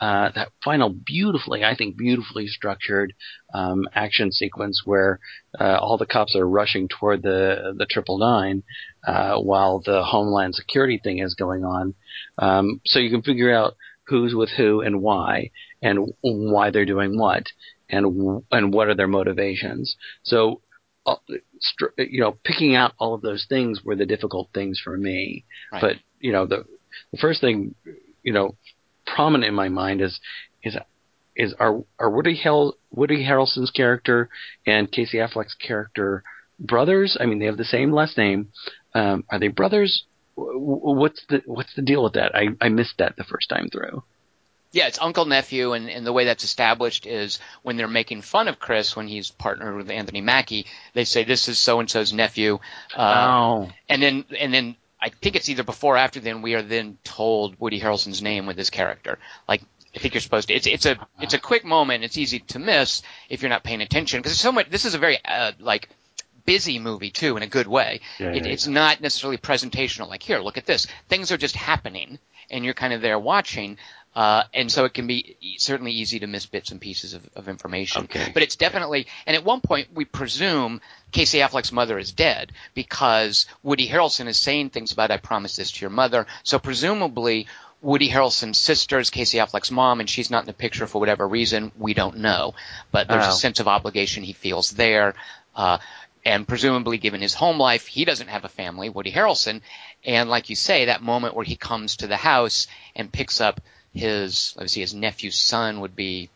uh, 0.00 0.30
that 0.34 0.52
final 0.64 0.90
beautifully, 0.90 1.64
I 1.64 1.74
think, 1.74 1.96
beautifully 1.96 2.46
structured 2.46 3.14
um, 3.52 3.88
action 3.94 4.32
sequence 4.32 4.82
where 4.84 5.20
uh, 5.58 5.78
all 5.80 5.98
the 5.98 6.06
cops 6.06 6.36
are 6.36 6.48
rushing 6.48 6.88
toward 6.88 7.22
the 7.22 7.74
the 7.76 7.86
triple 7.86 8.18
nine, 8.18 8.62
uh, 9.06 9.38
while 9.38 9.80
the 9.84 10.02
Homeland 10.04 10.54
Security 10.54 11.00
thing 11.02 11.18
is 11.18 11.34
going 11.34 11.64
on, 11.64 11.94
um, 12.38 12.80
so 12.84 12.98
you 12.98 13.10
can 13.10 13.22
figure 13.22 13.54
out 13.54 13.76
who's 14.04 14.34
with 14.34 14.50
who 14.50 14.80
and 14.80 15.02
why, 15.02 15.50
and 15.82 16.12
why 16.20 16.70
they're 16.70 16.84
doing 16.86 17.18
what, 17.18 17.46
and 17.88 18.42
and 18.50 18.72
what 18.72 18.88
are 18.88 18.94
their 18.94 19.08
motivations. 19.08 19.96
So 20.22 20.62
uh, 21.06 21.16
you 21.96 22.20
know, 22.20 22.36
picking 22.44 22.74
out 22.74 22.92
all 22.98 23.14
of 23.14 23.22
those 23.22 23.46
things 23.48 23.82
were 23.82 23.96
the 23.96 24.06
difficult 24.06 24.50
things 24.52 24.80
for 24.82 24.96
me. 24.96 25.44
Right. 25.72 25.80
But 25.80 25.96
you 26.20 26.32
know, 26.32 26.46
the 26.46 26.64
the 27.12 27.18
first 27.18 27.40
thing, 27.40 27.74
you 28.22 28.32
know, 28.32 28.56
prominent 29.14 29.48
in 29.48 29.54
my 29.54 29.68
mind 29.68 30.00
is 30.00 30.20
is 30.62 30.76
is 31.36 31.54
are 31.58 31.82
are 31.98 32.10
Woody 32.10 32.36
Hel- 32.36 32.76
Woody 32.90 33.24
Harrelson's 33.24 33.70
character 33.70 34.28
and 34.66 34.90
Casey 34.90 35.18
Affleck's 35.18 35.54
character 35.54 36.24
brothers? 36.58 37.16
I 37.18 37.26
mean, 37.26 37.38
they 37.38 37.46
have 37.46 37.56
the 37.56 37.64
same 37.64 37.92
last 37.92 38.18
name. 38.18 38.48
Um, 38.94 39.24
are 39.30 39.38
they 39.38 39.48
brothers? 39.48 40.04
What's 40.34 41.24
the 41.28 41.42
what's 41.46 41.74
the 41.74 41.82
deal 41.82 42.02
with 42.02 42.14
that? 42.14 42.34
I 42.34 42.48
I 42.60 42.68
missed 42.68 42.98
that 42.98 43.16
the 43.16 43.24
first 43.24 43.48
time 43.48 43.68
through. 43.70 44.02
Yeah, 44.70 44.86
it's 44.86 44.98
uncle 45.00 45.24
nephew, 45.24 45.72
and, 45.72 45.88
and 45.88 46.06
the 46.06 46.12
way 46.12 46.26
that's 46.26 46.44
established 46.44 47.06
is 47.06 47.38
when 47.62 47.78
they're 47.78 47.88
making 47.88 48.20
fun 48.20 48.48
of 48.48 48.58
Chris 48.58 48.94
when 48.94 49.08
he's 49.08 49.30
partnered 49.30 49.76
with 49.76 49.90
Anthony 49.90 50.20
Mackie, 50.20 50.66
they 50.92 51.04
say 51.04 51.24
this 51.24 51.48
is 51.48 51.58
so 51.58 51.80
and 51.80 51.88
so's 51.88 52.12
nephew, 52.12 52.58
uh, 52.94 53.28
oh, 53.30 53.70
and 53.88 54.02
then 54.02 54.26
and 54.38 54.52
then 54.52 54.76
I 55.00 55.10
think 55.10 55.36
it's 55.36 55.48
either 55.48 55.62
before 55.62 55.94
or 55.94 55.98
after 55.98 56.20
then 56.20 56.42
we 56.42 56.54
are 56.54 56.62
then 56.62 56.98
told 57.04 57.58
Woody 57.60 57.80
Harrelson's 57.80 58.22
name 58.22 58.46
with 58.46 58.56
his 58.58 58.70
character. 58.70 59.18
Like 59.48 59.62
I 59.94 59.98
think 59.98 60.14
you're 60.14 60.20
supposed 60.20 60.48
to. 60.48 60.54
It's 60.54 60.66
it's 60.66 60.86
a 60.86 60.98
it's 61.20 61.34
a 61.34 61.38
quick 61.38 61.64
moment. 61.64 62.04
It's 62.04 62.18
easy 62.18 62.40
to 62.40 62.58
miss 62.58 63.02
if 63.28 63.42
you're 63.42 63.48
not 63.48 63.64
paying 63.64 63.80
attention 63.80 64.20
because 64.20 64.38
so 64.38 64.52
much. 64.52 64.70
This 64.70 64.84
is 64.84 64.94
a 64.94 64.98
very 64.98 65.18
uh, 65.24 65.52
like 65.58 65.88
busy 66.44 66.78
movie 66.78 67.10
too 67.10 67.36
in 67.36 67.42
a 67.42 67.46
good 67.46 67.66
way. 67.66 68.00
Yeah, 68.18 68.32
it, 68.32 68.46
yeah, 68.46 68.52
it's 68.52 68.66
not 68.66 69.00
necessarily 69.00 69.38
presentational. 69.38 70.08
Like 70.08 70.22
here, 70.22 70.40
look 70.40 70.58
at 70.58 70.66
this. 70.66 70.86
Things 71.08 71.32
are 71.32 71.36
just 71.36 71.56
happening, 71.56 72.18
and 72.50 72.64
you're 72.64 72.74
kind 72.74 72.92
of 72.92 73.00
there 73.00 73.18
watching. 73.18 73.78
Uh, 74.18 74.42
and 74.52 74.72
so 74.72 74.84
it 74.84 74.94
can 74.94 75.06
be 75.06 75.36
certainly 75.58 75.92
easy 75.92 76.18
to 76.18 76.26
miss 76.26 76.44
bits 76.44 76.72
and 76.72 76.80
pieces 76.80 77.14
of, 77.14 77.22
of 77.36 77.48
information. 77.48 78.02
Okay. 78.02 78.32
But 78.34 78.42
it's 78.42 78.56
definitely, 78.56 79.06
and 79.28 79.36
at 79.36 79.44
one 79.44 79.60
point 79.60 79.90
we 79.94 80.04
presume 80.06 80.80
Casey 81.12 81.38
Affleck's 81.38 81.70
mother 81.70 81.96
is 82.00 82.10
dead 82.10 82.50
because 82.74 83.46
Woody 83.62 83.88
Harrelson 83.88 84.26
is 84.26 84.36
saying 84.36 84.70
things 84.70 84.90
about 84.90 85.12
"I 85.12 85.18
promised 85.18 85.56
this 85.56 85.70
to 85.70 85.80
your 85.82 85.90
mother." 85.90 86.26
So 86.42 86.58
presumably 86.58 87.46
Woody 87.80 88.10
Harrelson's 88.10 88.58
sister 88.58 88.98
is 88.98 89.10
Casey 89.10 89.38
Affleck's 89.38 89.70
mom, 89.70 90.00
and 90.00 90.10
she's 90.10 90.32
not 90.32 90.42
in 90.42 90.46
the 90.46 90.52
picture 90.52 90.88
for 90.88 90.98
whatever 90.98 91.28
reason. 91.28 91.70
We 91.78 91.94
don't 91.94 92.16
know, 92.16 92.54
but 92.90 93.06
there's 93.06 93.24
Oh. 93.26 93.30
a 93.30 93.32
sense 93.34 93.60
of 93.60 93.68
obligation 93.68 94.24
he 94.24 94.32
feels 94.32 94.70
there. 94.70 95.14
Uh, 95.54 95.78
and 96.24 96.48
presumably, 96.48 96.98
given 96.98 97.20
his 97.20 97.34
home 97.34 97.58
life, 97.60 97.86
he 97.86 98.04
doesn't 98.04 98.26
have 98.30 98.44
a 98.44 98.48
family, 98.48 98.88
Woody 98.88 99.12
Harrelson. 99.12 99.60
And 100.04 100.28
like 100.28 100.50
you 100.50 100.56
say, 100.56 100.86
that 100.86 101.02
moment 101.02 101.36
where 101.36 101.44
he 101.44 101.54
comes 101.54 101.98
to 101.98 102.08
the 102.08 102.16
house 102.16 102.66
and 102.96 103.12
picks 103.12 103.40
up 103.40 103.60
his, 103.94 104.54
let 104.56 104.64
me 104.64 104.68
see, 104.68 104.80
his 104.80 104.94
nephew's 104.94 105.36
son 105.36 105.80
would 105.80 105.96
be 105.96 106.30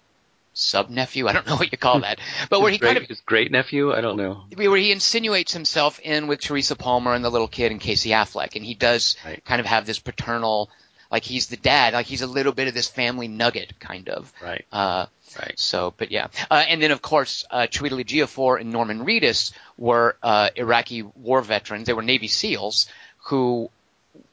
sub 0.55 0.91
nephew. 0.91 1.27
I 1.29 1.33
don't 1.33 1.47
know 1.47 1.57
what 1.57 1.73
you 1.73 1.79
call 1.79 2.01
that, 2.01 2.19
but 2.51 2.61
where 2.61 2.71
he 2.71 2.79
great, 2.79 2.89
kind 2.95 2.99
of 3.03 3.09
his 3.09 3.21
great 3.23 3.51
nephew. 3.51 3.93
I 3.93 4.01
don't 4.01 4.17
know. 4.17 4.45
where 4.55 4.77
he 4.77 4.93
insinuates 4.93 5.53
himself 5.53 5.99
in 6.01 6.27
with 6.27 6.41
Teresa 6.41 6.77
Palmer 6.77 7.15
and 7.15 7.25
the 7.25 7.31
little 7.31 7.49
kid 7.49 7.73
and 7.73 7.81
Casey 7.81 8.11
Affleck, 8.11 8.57
and 8.57 8.65
he 8.65 8.75
does 8.75 9.17
Right. 9.25 9.43
kind 9.45 9.61
of 9.61 9.67
have 9.67 9.87
this 9.87 9.99
paternal, 9.99 10.69
like 11.11 11.25
he's 11.25 11.47
the 11.47 11.57
dad, 11.57 11.95
like 11.95 12.07
he's 12.07 12.23
a 12.23 12.27
little 12.27 12.53
bit 12.53 12.69
of 12.69 12.75
this 12.75 12.89
family 12.89 13.29
nugget, 13.29 13.79
kind 13.81 14.09
of. 14.09 14.33
Right. 14.43 14.65
Uh, 14.73 15.07
Right. 15.41 15.59
so, 15.59 15.95
but 15.97 16.11
yeah, 16.11 16.27
uh, 16.51 16.63
and 16.69 16.83
then 16.83 16.91
of 16.91 17.01
course, 17.01 17.47
uh, 17.51 17.61
Chiwetel 17.63 18.05
Ejiofor 18.05 18.61
and 18.61 18.71
Norman 18.71 19.07
Reedus 19.07 19.53
were 19.79 20.15
uh, 20.23 20.51
Iraqi 20.57 21.01
war 21.03 21.41
veterans. 21.41 21.87
They 21.87 21.95
were 21.95 22.03
Navy 22.03 22.29
SEALs 22.29 22.87
who 23.29 23.71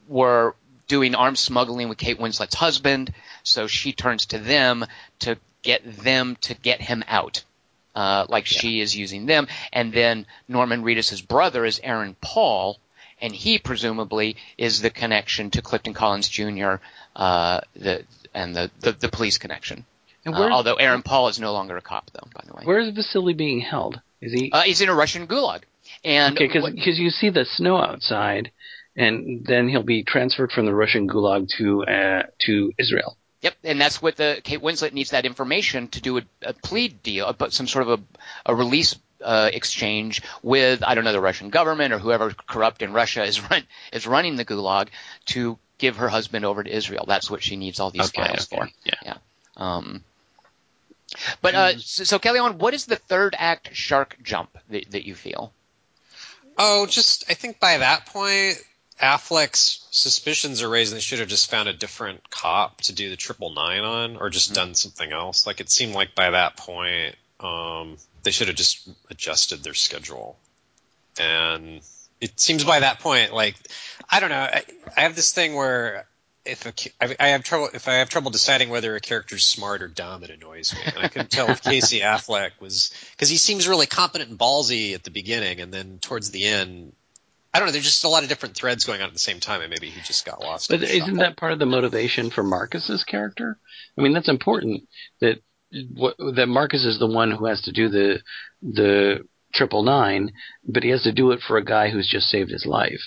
were 0.08 0.54
doing 0.90 1.14
arms 1.14 1.38
smuggling 1.38 1.88
with 1.88 1.98
Kate 1.98 2.18
Winslet's 2.18 2.56
husband. 2.56 3.14
So 3.44 3.68
she 3.68 3.92
turns 3.92 4.26
to 4.26 4.38
them 4.38 4.84
to 5.20 5.38
get 5.62 5.82
them 6.02 6.36
to 6.40 6.54
get 6.54 6.80
him 6.80 7.04
out, 7.06 7.44
uh, 7.94 8.26
like 8.28 8.44
she 8.44 8.80
is 8.80 8.96
using 8.96 9.26
them. 9.26 9.46
And 9.72 9.92
then 9.92 10.26
Norman 10.48 10.82
Reedus' 10.82 11.26
brother 11.26 11.64
is 11.64 11.80
Aaron 11.84 12.16
Paul, 12.20 12.80
and 13.22 13.32
he 13.32 13.58
presumably 13.58 14.36
is 14.58 14.82
the 14.82 14.90
connection 14.90 15.50
to 15.50 15.62
Clifton 15.62 15.94
Collins 15.94 16.28
Jr. 16.28 16.74
Uh, 17.14 17.60
the 17.76 18.02
and 18.34 18.54
the, 18.56 18.70
the 18.80 18.92
the 18.92 19.08
police 19.08 19.38
connection. 19.38 19.86
Uh, 20.26 20.32
although 20.50 20.74
Aaron 20.74 21.02
Paul 21.02 21.28
is 21.28 21.38
no 21.38 21.52
longer 21.52 21.76
a 21.76 21.82
cop, 21.82 22.10
though, 22.12 22.28
by 22.34 22.42
the 22.46 22.52
way. 22.52 22.62
where's 22.64 22.92
Vasily 22.92 23.32
being 23.32 23.60
held? 23.60 24.00
Is 24.20 24.32
he 24.32 24.50
Uh, 24.50 24.62
he's 24.62 24.80
in 24.80 24.88
a 24.88 24.94
Russian 24.94 25.26
gulag. 25.28 25.62
And 26.04 26.36
okay? 26.36 26.48
Because 26.48 26.98
you 26.98 27.10
see 27.10 27.30
the 27.30 27.44
snow 27.44 27.76
outside, 27.76 28.50
and 29.00 29.46
then 29.46 29.68
he'll 29.68 29.82
be 29.82 30.02
transferred 30.02 30.52
from 30.52 30.66
the 30.66 30.74
Russian 30.74 31.08
gulag 31.08 31.48
to 31.56 31.84
uh, 31.84 32.22
to 32.40 32.72
Israel. 32.78 33.16
Yep, 33.40 33.54
and 33.64 33.80
that's 33.80 34.02
what 34.02 34.16
the 34.16 34.40
Kate 34.44 34.60
Winslet 34.60 34.92
needs 34.92 35.10
that 35.10 35.24
information 35.24 35.88
to 35.88 36.02
do 36.02 36.18
a, 36.18 36.22
a 36.42 36.52
plea 36.52 36.88
deal, 36.88 37.32
but 37.32 37.54
some 37.54 37.66
sort 37.66 37.88
of 37.88 38.00
a, 38.00 38.52
a 38.52 38.54
release 38.54 38.94
uh, 39.24 39.48
exchange 39.52 40.20
with 40.42 40.82
I 40.84 40.94
don't 40.94 41.04
know 41.04 41.12
the 41.12 41.20
Russian 41.20 41.48
government 41.48 41.94
or 41.94 41.98
whoever 41.98 42.32
corrupt 42.46 42.82
in 42.82 42.92
Russia 42.92 43.24
is 43.24 43.40
run 43.50 43.62
is 43.92 44.06
running 44.06 44.36
the 44.36 44.44
gulag 44.44 44.88
to 45.26 45.58
give 45.78 45.96
her 45.96 46.08
husband 46.08 46.44
over 46.44 46.62
to 46.62 46.70
Israel. 46.70 47.06
That's 47.08 47.30
what 47.30 47.42
she 47.42 47.56
needs 47.56 47.80
all 47.80 47.90
these 47.90 48.08
Okay, 48.08 48.22
files 48.22 48.48
okay, 48.52 48.64
for. 48.64 48.68
yeah. 49.02 49.16
Um, 49.56 50.04
but 51.40 51.54
uh, 51.54 51.78
so, 51.78 52.04
so 52.04 52.18
Kelly, 52.18 52.38
on 52.38 52.58
what 52.58 52.74
is 52.74 52.84
the 52.84 52.96
third 52.96 53.34
act 53.38 53.74
shark 53.74 54.16
jump 54.22 54.50
that, 54.68 54.90
that 54.90 55.06
you 55.06 55.14
feel? 55.14 55.52
Oh, 56.58 56.86
just 56.86 57.24
I 57.30 57.34
think 57.34 57.58
by 57.58 57.78
that 57.78 58.06
point, 58.06 58.62
Affleck's 59.00 59.86
suspicions 59.90 60.62
are 60.62 60.68
raised, 60.68 60.92
and 60.92 60.96
they 60.96 61.02
should 61.02 61.20
have 61.20 61.28
just 61.28 61.50
found 61.50 61.68
a 61.68 61.72
different 61.72 62.28
cop 62.30 62.82
to 62.82 62.92
do 62.92 63.08
the 63.10 63.16
triple 63.16 63.50
nine 63.54 63.82
on, 63.82 64.16
or 64.16 64.28
just 64.30 64.50
Mhm. 64.50 64.54
done 64.54 64.74
something 64.74 65.10
else. 65.10 65.46
Like 65.46 65.60
it 65.60 65.70
seemed 65.70 65.94
like 65.94 66.14
by 66.14 66.30
that 66.30 66.56
point, 66.56 67.16
um, 67.40 67.96
they 68.22 68.30
should 68.30 68.48
have 68.48 68.56
just 68.56 68.88
adjusted 69.08 69.62
their 69.62 69.74
schedule. 69.74 70.38
And 71.18 71.80
it 72.20 72.38
seems 72.38 72.64
by 72.64 72.80
that 72.80 73.00
point, 73.00 73.32
like 73.32 73.56
I 74.08 74.20
don't 74.20 74.30
know, 74.30 74.40
I, 74.40 74.64
I 74.96 75.00
have 75.02 75.16
this 75.16 75.32
thing 75.32 75.54
where 75.54 76.06
if 76.44 76.66
a, 76.66 76.72
I, 77.00 77.16
I 77.18 77.28
have 77.28 77.44
trouble 77.44 77.70
if 77.72 77.88
I 77.88 77.94
have 77.94 78.10
trouble 78.10 78.30
deciding 78.30 78.68
whether 78.68 78.94
a 78.96 79.00
character's 79.00 79.44
smart 79.46 79.82
or 79.82 79.88
dumb, 79.88 80.24
it 80.24 80.30
annoys 80.30 80.74
me. 80.74 80.80
And 80.84 80.98
I 80.98 81.08
couldn't 81.08 81.30
tell 81.30 81.50
if 81.50 81.62
Casey 81.62 82.00
Affleck 82.00 82.52
was 82.60 82.92
because 83.12 83.28
he 83.30 83.38
seems 83.38 83.66
really 83.66 83.86
competent 83.86 84.30
and 84.30 84.38
ballsy 84.38 84.94
at 84.94 85.04
the 85.04 85.10
beginning, 85.10 85.60
and 85.60 85.72
then 85.72 85.98
towards 86.00 86.30
the 86.30 86.44
end, 86.44 86.92
I 87.52 87.58
don't 87.58 87.66
know. 87.66 87.72
There's 87.72 87.84
just 87.84 88.04
a 88.04 88.08
lot 88.08 88.22
of 88.22 88.28
different 88.28 88.54
threads 88.54 88.84
going 88.84 89.00
on 89.00 89.08
at 89.08 89.12
the 89.12 89.18
same 89.18 89.40
time, 89.40 89.60
and 89.60 89.70
maybe 89.70 89.88
he 89.90 90.00
just 90.02 90.24
got 90.24 90.40
lost. 90.40 90.68
But 90.70 90.82
isn't 90.82 91.16
that 91.16 91.36
part 91.36 91.52
of 91.52 91.58
the 91.58 91.66
motivation 91.66 92.30
for 92.30 92.42
Marcus's 92.44 93.02
character? 93.04 93.58
I 93.98 94.02
mean, 94.02 94.12
that's 94.12 94.28
important 94.28 94.88
that 95.20 95.42
what, 95.94 96.16
that 96.36 96.46
Marcus 96.48 96.84
is 96.84 96.98
the 96.98 97.06
one 97.08 97.30
who 97.32 97.46
has 97.46 97.62
to 97.62 97.72
do 97.72 97.88
the 97.88 98.20
the 98.62 99.26
triple 99.52 99.82
nine, 99.82 100.32
but 100.64 100.84
he 100.84 100.90
has 100.90 101.02
to 101.02 101.12
do 101.12 101.32
it 101.32 101.40
for 101.40 101.56
a 101.56 101.64
guy 101.64 101.90
who's 101.90 102.08
just 102.08 102.28
saved 102.28 102.50
his 102.50 102.66
life. 102.66 103.00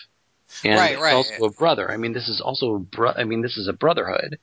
And 0.63 0.75
Right, 0.75 0.99
right. 0.99 1.13
also 1.15 1.45
a 1.45 1.51
brother. 1.51 1.89
I 1.89 1.97
mean, 1.97 2.13
this 2.13 2.27
is 2.27 2.39
also 2.41 2.75
a 2.75 2.79
bro- 2.79 3.13
I 3.15 3.23
mean, 3.23 3.41
this 3.41 3.57
is 3.57 3.67
a 3.69 3.73
brotherhood, 3.73 4.37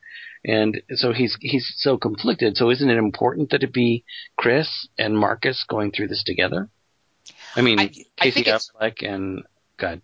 and 0.45 0.81
so 0.95 1.13
he's 1.13 1.37
he's 1.41 1.71
so 1.77 1.99
conflicted. 1.99 2.57
So 2.57 2.71
isn't 2.71 2.89
it 2.91 2.97
important 2.97 3.51
that 3.51 3.63
it 3.63 3.73
be 3.73 4.05
Chris 4.37 4.89
and 4.99 5.17
Marcus 5.17 5.65
going 5.69 5.93
through 5.93 6.09
this 6.09 6.25
together? 6.25 6.69
I 7.55 7.61
mean, 7.61 7.79
I- 7.79 7.93
I 8.19 8.25
Casey 8.25 8.41
it's- 8.41 8.71
Affleck 8.75 9.07
and 9.07 9.45
God. 9.81 10.01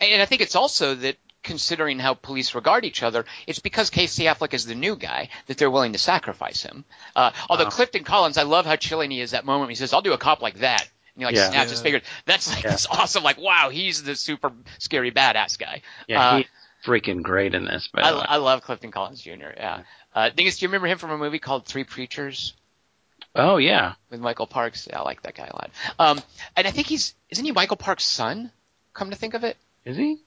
And 0.00 0.22
I 0.22 0.24
think 0.24 0.40
it's 0.42 0.56
also 0.56 0.94
that 0.96 1.16
considering 1.42 1.98
how 1.98 2.14
police 2.14 2.54
regard 2.54 2.84
each 2.84 3.02
other, 3.02 3.24
it's 3.46 3.58
because 3.58 3.90
Casey 3.90 4.24
Affleck 4.24 4.52
is 4.54 4.66
the 4.66 4.74
new 4.74 4.96
guy 4.96 5.28
that 5.46 5.56
they're 5.56 5.70
willing 5.70 5.92
to 5.92 5.98
sacrifice 5.98 6.62
him. 6.62 6.84
Uh, 7.14 7.30
although 7.48 7.64
Wow. 7.64 7.70
Clifton 7.70 8.04
Collins, 8.04 8.36
I 8.38 8.42
love 8.42 8.66
how 8.66 8.76
chilling 8.76 9.10
he 9.10 9.20
is 9.20 9.30
that 9.30 9.44
moment. 9.44 9.62
When 9.62 9.68
he 9.70 9.74
says, 9.76 9.92
"I'll 9.92 10.02
do 10.02 10.12
a 10.12 10.18
cop 10.18 10.42
like 10.42 10.58
that." 10.58 10.82
And 10.82 11.22
he 11.22 11.24
like 11.26 11.34
Yeah. 11.36 11.48
snaps 11.50 11.70
his 11.70 11.80
Yeah. 11.80 11.82
fingers. 11.84 12.02
That's 12.26 12.52
like 12.52 12.64
Yeah. 12.64 12.70
this 12.72 12.86
awesome. 12.86 13.22
Like, 13.22 13.38
wow, 13.38 13.70
he's 13.70 14.02
the 14.02 14.14
super 14.16 14.52
scary 14.78 15.10
badass 15.10 15.58
guy. 15.58 15.82
Yeah, 16.06 16.22
Uh, 16.22 16.36
he's 16.38 16.46
freaking 16.84 17.22
great 17.22 17.54
in 17.54 17.64
this. 17.64 17.88
By 17.88 18.02
I. 18.02 18.10
I 18.10 18.36
love 18.36 18.62
Clifton 18.62 18.90
Collins 18.90 19.22
Jr. 19.22 19.50
Yeah. 19.56 19.82
Uh, 20.14 20.30
thing 20.30 20.46
is, 20.46 20.58
do 20.58 20.64
you 20.64 20.68
remember 20.68 20.88
him 20.88 20.98
from 20.98 21.10
a 21.12 21.18
movie 21.18 21.38
called 21.38 21.66
Three 21.66 21.84
Preachers 21.84 22.54
oh 23.34 23.56
yeah. 23.58 23.94
with 24.10 24.20
Michael 24.20 24.46
Parks? 24.46 24.86
Yeah, 24.90 24.98
I 25.00 25.02
like 25.02 25.22
that 25.22 25.34
guy 25.34 25.46
a 25.46 25.54
lot. 25.56 25.70
Um, 25.98 26.20
and 26.56 26.66
I 26.66 26.70
think 26.72 26.88
he's 26.88 27.14
isn't 27.30 27.44
he 27.44 27.52
Michael 27.52 27.76
Parks' 27.76 28.04
son? 28.04 28.50
Come 28.98 29.10
to 29.10 29.16
think 29.16 29.34
of 29.34 29.44
it. 29.44 29.56
Is 29.84 29.96
he? 29.96 30.18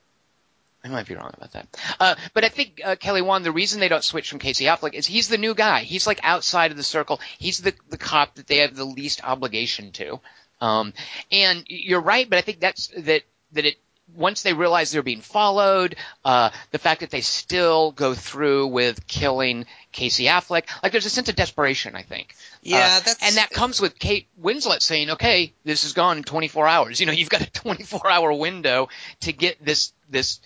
I 0.82 0.88
might 0.88 1.05
be 1.05 1.13
wrong 1.13 1.32
about 1.36 1.51
that. 1.51 1.67
Uh, 1.99 2.15
but 2.34 2.45
I 2.45 2.49
think 2.49 2.80
uh, 2.84 2.95
Kelly 2.95 3.22
Wand, 3.22 3.45
the 3.45 3.51
reason 3.51 3.82
they 3.82 3.89
don't 3.89 4.03
switch 4.03 4.30
from 4.30 4.39
Casey 4.39 4.65
Affleck 4.65 4.93
is 4.93 5.05
he's 5.05 5.28
the 5.28 5.38
new 5.38 5.53
guy. 5.53 5.82
He's 5.82 6.07
like 6.07 6.22
outside 6.24 6.72
of 6.72 6.78
the 6.78 6.84
circle. 6.84 7.19
He's 7.38 7.59
the 7.59 7.74
the 7.89 7.97
cop 7.97 8.36
that 8.36 8.47
they 8.47 8.59
have 8.59 8.74
the 8.74 8.86
least 8.86 9.24
obligation 9.26 9.91
to. 9.91 10.22
Um, 10.61 10.93
and 11.34 11.65
you're 11.67 12.01
right, 12.01 12.30
but 12.30 12.39
I 12.39 12.41
think 12.41 12.61
that's 12.61 12.88
that 12.97 13.24
that 13.51 13.65
it 13.65 13.78
once 14.15 14.41
they 14.41 14.53
realize 14.53 14.91
they're 14.91 15.03
being 15.03 15.22
followed, 15.22 15.95
uh, 16.26 16.49
the 16.72 16.80
fact 16.80 17.01
that 17.01 17.09
they 17.09 17.22
still 17.22 17.91
go 17.91 18.13
through 18.13 18.67
with 18.67 19.05
killing 19.07 19.65
Casey 19.92 20.26
Affleck, 20.26 20.64
like 20.82 20.92
there's 20.92 21.06
a 21.06 21.10
sense 21.10 21.30
of 21.30 21.36
desperation, 21.36 21.96
I 21.96 22.04
think. 22.04 22.36
Yeah, 22.62 22.78
Uh, 22.78 23.00
that's 23.02 23.24
and 23.24 23.38
that 23.38 23.50
comes 23.50 23.82
with 23.82 24.00
Kate 24.00 24.28
Winslet 24.42 24.82
saying, 24.82 25.12
"Okay, 25.12 25.54
this 25.64 25.84
is 25.84 25.94
gone 25.94 26.18
in 26.18 26.24
24 26.24 26.68
hours. 26.68 27.00
You 27.00 27.06
know, 27.06 27.12
you've 27.12 27.30
got 27.30 27.42
a 27.42 27.50
24 27.50 28.10
hour 28.10 28.34
window 28.34 28.89
to 29.22 29.34
get 29.34 29.64
this 29.64 29.94
this 30.10 30.39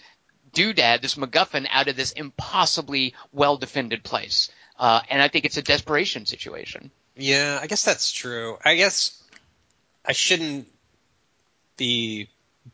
doodad, 0.54 1.02
this 1.02 1.16
MacGuffin, 1.16 1.68
out 1.70 1.88
of 1.88 1.96
this 1.96 2.12
impossibly 2.12 3.14
well 3.32 3.58
defended 3.58 4.04
place." 4.04 4.50
Uh, 4.78 5.02
and 5.10 5.22
I 5.22 5.28
think 5.28 5.46
it's 5.46 5.58
a 5.58 5.62
desperation 5.62 6.26
situation. 6.26 6.92
Yeah, 7.16 7.60
I 7.62 7.68
guess 7.68 7.84
that's 7.84 8.12
true. 8.12 8.58
I 8.64 8.76
guess 8.76 9.22
I 10.06 10.12
shouldn't 10.12 10.68
be 11.78 12.30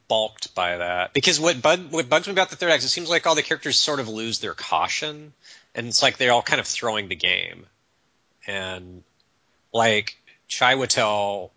balked 0.07 0.55
by 0.55 0.78
that 0.78 1.13
because 1.13 1.39
what 1.39 1.61
bug 1.61 1.91
what 1.91 2.09
bugs 2.09 2.28
me 2.28 2.32
about 2.34 2.49
the 2.49 2.55
third 2.55 2.72
act, 2.72 2.80
is 2.80 2.86
it 2.86 2.89
seems 2.89 3.09
like 3.09 3.28
all 3.28 3.36
the 3.36 3.43
characters 3.43 3.80
sort 3.80 3.99
of 3.99 4.07
lose 4.07 4.39
their 4.39 4.53
caution, 4.53 5.34
and 5.76 5.88
it's 5.88 6.01
like 6.01 6.17
they're 6.17 6.32
all 6.32 6.41
kind 6.41 6.59
of 6.59 6.67
throwing 6.67 7.07
the 7.07 7.15
game, 7.15 7.65
and 8.47 9.03
like 9.74 10.17
Chiwetel, 10.49 11.49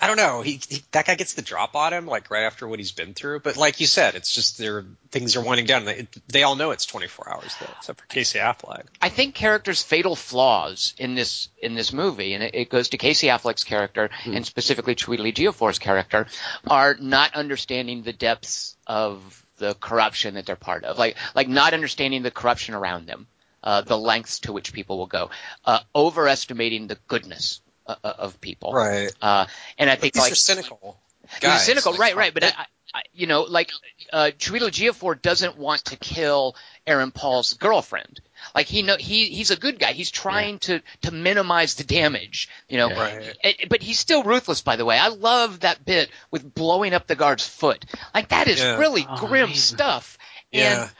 I 0.00 0.06
don't 0.06 0.16
know, 0.16 0.40
he, 0.40 0.60
he 0.68 0.82
that 0.92 1.06
guy 1.06 1.14
gets 1.14 1.34
the 1.34 1.42
drop 1.42 1.74
on 1.74 1.92
him 1.92 2.06
like 2.06 2.30
right 2.30 2.44
after 2.44 2.66
what 2.66 2.78
he's 2.78 2.92
been 2.92 3.12
through, 3.12 3.40
but 3.40 3.56
like 3.56 3.80
you 3.80 3.86
said, 3.86 4.14
it's 4.14 4.32
just 4.32 4.56
their 4.56 4.84
things 5.10 5.36
are 5.36 5.42
winding 5.42 5.66
down. 5.66 5.84
They, 5.84 6.06
they 6.28 6.42
all 6.42 6.56
know 6.56 6.70
it's 6.70 6.86
24 6.86 7.28
hours 7.28 7.54
though, 7.60 7.72
except 7.78 8.00
for 8.00 8.06
Casey 8.06 8.38
Affleck. 8.38 8.84
I 9.02 9.08
think 9.08 9.34
characters' 9.34 9.82
fatal 9.82 10.16
flaws 10.16 10.94
in 10.96 11.16
this 11.16 11.48
in 11.60 11.74
this 11.74 11.92
movie, 11.92 12.34
and 12.34 12.44
it, 12.44 12.54
it 12.54 12.70
goes 12.70 12.90
to 12.90 12.98
Casey 12.98 13.26
Affleck's 13.26 13.64
character 13.64 14.10
hmm. 14.22 14.34
and 14.34 14.46
specifically 14.46 14.94
Chiwetel 14.94 15.32
Ejiofor's 15.32 15.78
character, 15.78 16.26
are 16.66 16.96
not 17.00 17.34
understanding 17.34 18.02
the 18.02 18.12
depths 18.12 18.76
of 18.86 19.44
the 19.58 19.74
corruption 19.74 20.34
that 20.34 20.46
they're 20.46 20.56
part 20.56 20.84
of, 20.84 20.98
like 20.98 21.16
like 21.34 21.48
not 21.48 21.74
understanding 21.74 22.22
the 22.22 22.30
corruption 22.30 22.74
around 22.74 23.06
them, 23.06 23.26
uh, 23.62 23.80
the 23.82 23.96
lengths 23.98 24.40
to 24.40 24.52
which 24.52 24.72
people 24.72 24.98
will 24.98 25.06
go, 25.06 25.30
uh, 25.64 25.80
overestimating 25.94 26.86
the 26.86 26.98
goodness 27.08 27.60
uh, 27.86 27.94
uh, 28.04 28.12
of 28.18 28.40
people, 28.40 28.72
Right. 28.72 29.10
uh, 29.20 29.46
and 29.78 29.88
I 29.90 29.96
think 29.96 30.14
These 30.14 30.22
like 30.22 30.32
are 30.32 30.36
cynical. 30.36 30.98
He's 31.30 31.40
guys. 31.40 31.64
cynical, 31.64 31.92
Like, 31.92 32.00
right, 32.00 32.16
right. 32.16 32.34
But 32.34 32.44
I, 32.44 32.66
I, 32.92 33.02
you 33.12 33.28
know, 33.28 33.42
like 33.42 33.70
uh, 34.12 34.30
Chiwetel 34.36 34.68
Ejiofor 34.70 35.20
doesn't 35.22 35.56
want 35.56 35.84
to 35.86 35.96
kill 35.96 36.56
Aaron 36.86 37.12
Paul's 37.12 37.52
girlfriend. 37.54 38.20
Like 38.54 38.66
he 38.66 38.82
know 38.82 38.96
he 38.98 39.26
he's 39.26 39.52
a 39.52 39.56
good 39.56 39.78
guy. 39.78 39.92
He's 39.92 40.10
trying 40.10 40.58
to 40.60 40.80
to 41.02 41.12
minimize 41.12 41.76
the 41.76 41.84
damage. 41.84 42.48
You 42.68 42.78
know, 42.78 42.88
Right. 42.90 43.36
It- 43.44 43.68
but 43.68 43.80
he's 43.82 44.00
still 44.00 44.24
ruthless. 44.24 44.62
By 44.62 44.74
the 44.76 44.84
way, 44.84 44.98
I 44.98 45.08
love 45.08 45.60
that 45.60 45.84
bit 45.84 46.10
with 46.32 46.52
blowing 46.52 46.92
up 46.94 47.06
the 47.06 47.14
guard's 47.14 47.46
foot. 47.46 47.84
Like 48.12 48.28
that 48.30 48.48
is 48.48 48.58
Yeah. 48.58 48.78
really 48.78 49.06
Oh, 49.08 49.16
grim 49.26 49.50
man. 49.50 49.54
stuff. 49.56 50.18
Yeah. 50.50 50.82
And 50.82 50.90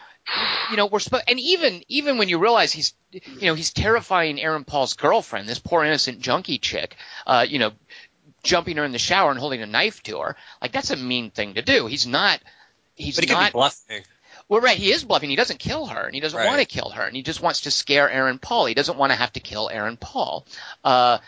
you 0.70 0.76
know, 0.76 0.86
we're 0.86 0.98
supposed, 1.00 1.24
and 1.28 1.40
even 1.40 1.82
even 1.88 2.18
when 2.18 2.28
you 2.28 2.38
realize 2.38 2.72
he's, 2.72 2.94
you 3.12 3.46
know, 3.46 3.54
he's 3.54 3.72
terrifying 3.72 4.40
Aaron 4.40 4.64
Paul's 4.64 4.94
girlfriend, 4.94 5.48
this 5.48 5.58
poor 5.58 5.84
innocent 5.84 6.20
junkie 6.20 6.58
chick, 6.58 6.96
uh, 7.26 7.44
you 7.48 7.58
know, 7.58 7.72
jumping 8.42 8.76
her 8.76 8.84
in 8.84 8.92
the 8.92 8.98
shower 8.98 9.30
and 9.30 9.38
holding 9.40 9.62
a 9.62 9.66
knife 9.66 10.02
to 10.04 10.18
her, 10.20 10.36
like 10.62 10.72
that's 10.72 10.90
a 10.90 10.96
mean 10.96 11.30
thing 11.30 11.54
to 11.54 11.62
do. 11.62 11.86
He's 11.86 12.06
not, 12.06 12.40
he's 12.94 13.16
but 13.16 13.24
he 13.24 13.28
could 13.28 13.34
not. 13.34 13.52
be 13.52 13.56
bluffing. 13.56 14.02
well, 14.48 14.60
right, 14.60 14.76
he 14.78 14.92
is 14.92 15.04
bluffing. 15.04 15.30
He 15.30 15.36
doesn't 15.36 15.58
kill 15.58 15.86
her, 15.86 16.04
and 16.06 16.14
he 16.14 16.20
doesn't 16.20 16.38
Right. 16.38 16.46
want 16.46 16.60
to 16.60 16.64
kill 16.66 16.90
her, 16.90 17.02
and 17.02 17.16
he 17.16 17.22
just 17.22 17.42
wants 17.42 17.62
to 17.62 17.70
scare 17.70 18.08
Aaron 18.10 18.38
Paul. 18.38 18.66
He 18.66 18.74
doesn't 18.74 18.96
want 18.98 19.10
to 19.12 19.16
have 19.16 19.32
to 19.32 19.40
kill 19.40 19.68
Aaron 19.68 19.96
Paul. 19.96 20.46
Uh, 20.84 21.18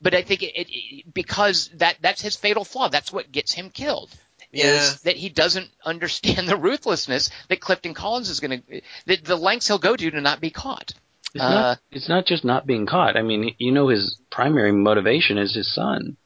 but 0.00 0.14
I 0.14 0.22
think 0.22 0.42
it, 0.42 0.54
it, 0.56 0.68
it 0.70 1.14
because 1.14 1.70
that 1.74 1.96
that's 2.00 2.22
his 2.22 2.36
fatal 2.36 2.64
flaw. 2.64 2.88
That's 2.88 3.12
what 3.12 3.30
gets 3.32 3.52
him 3.52 3.70
killed 3.70 4.10
Yeah. 4.52 4.66
is 4.76 5.00
that 5.02 5.16
he 5.16 5.28
doesn't 5.28 5.68
understand 5.84 6.48
the 6.48 6.56
ruthlessness 6.56 7.30
that 7.48 7.60
Clifton 7.60 7.94
Collins 7.94 8.30
is 8.30 8.40
going 8.40 8.62
to, 8.62 8.80
the, 9.06 9.16
the 9.16 9.36
lengths 9.36 9.66
he'll 9.68 9.78
go 9.78 9.94
to 9.96 10.10
to 10.10 10.20
not 10.20 10.40
be 10.40 10.50
caught. 10.50 10.92
It's 11.34 11.44
Uh, 11.44 11.50
not. 11.50 11.78
It's 11.90 12.08
not 12.08 12.24
just 12.26 12.44
not 12.44 12.66
being 12.66 12.86
caught. 12.86 13.16
I 13.16 13.22
mean, 13.22 13.54
you 13.58 13.72
know, 13.72 13.88
his 13.88 14.18
primary 14.30 14.72
motivation 14.72 15.36
is 15.38 15.54
his 15.54 15.72
son. 15.74 16.16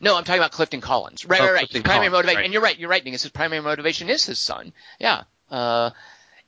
No, 0.00 0.16
I'm 0.16 0.24
talking 0.24 0.40
about 0.40 0.52
Clifton 0.52 0.80
Collins. 0.80 1.24
Right, 1.24 1.40
Oh, 1.40 1.44
right, 1.44 1.52
right. 1.52 1.58
Clifton 1.60 1.76
His 1.78 1.82
primary 1.82 2.08
Collins, 2.10 2.12
motivation, 2.12 2.36
right. 2.36 2.44
and 2.44 2.52
you're 2.52 2.62
right, 2.62 2.78
you're 2.78 2.88
right, 2.90 3.02
Dingus. 3.02 3.22
His 3.22 3.32
primary 3.32 3.62
motivation 3.62 4.08
is 4.08 4.24
his 4.24 4.38
son. 4.38 4.72
Yeah. 5.00 5.22
Uh, 5.50 5.90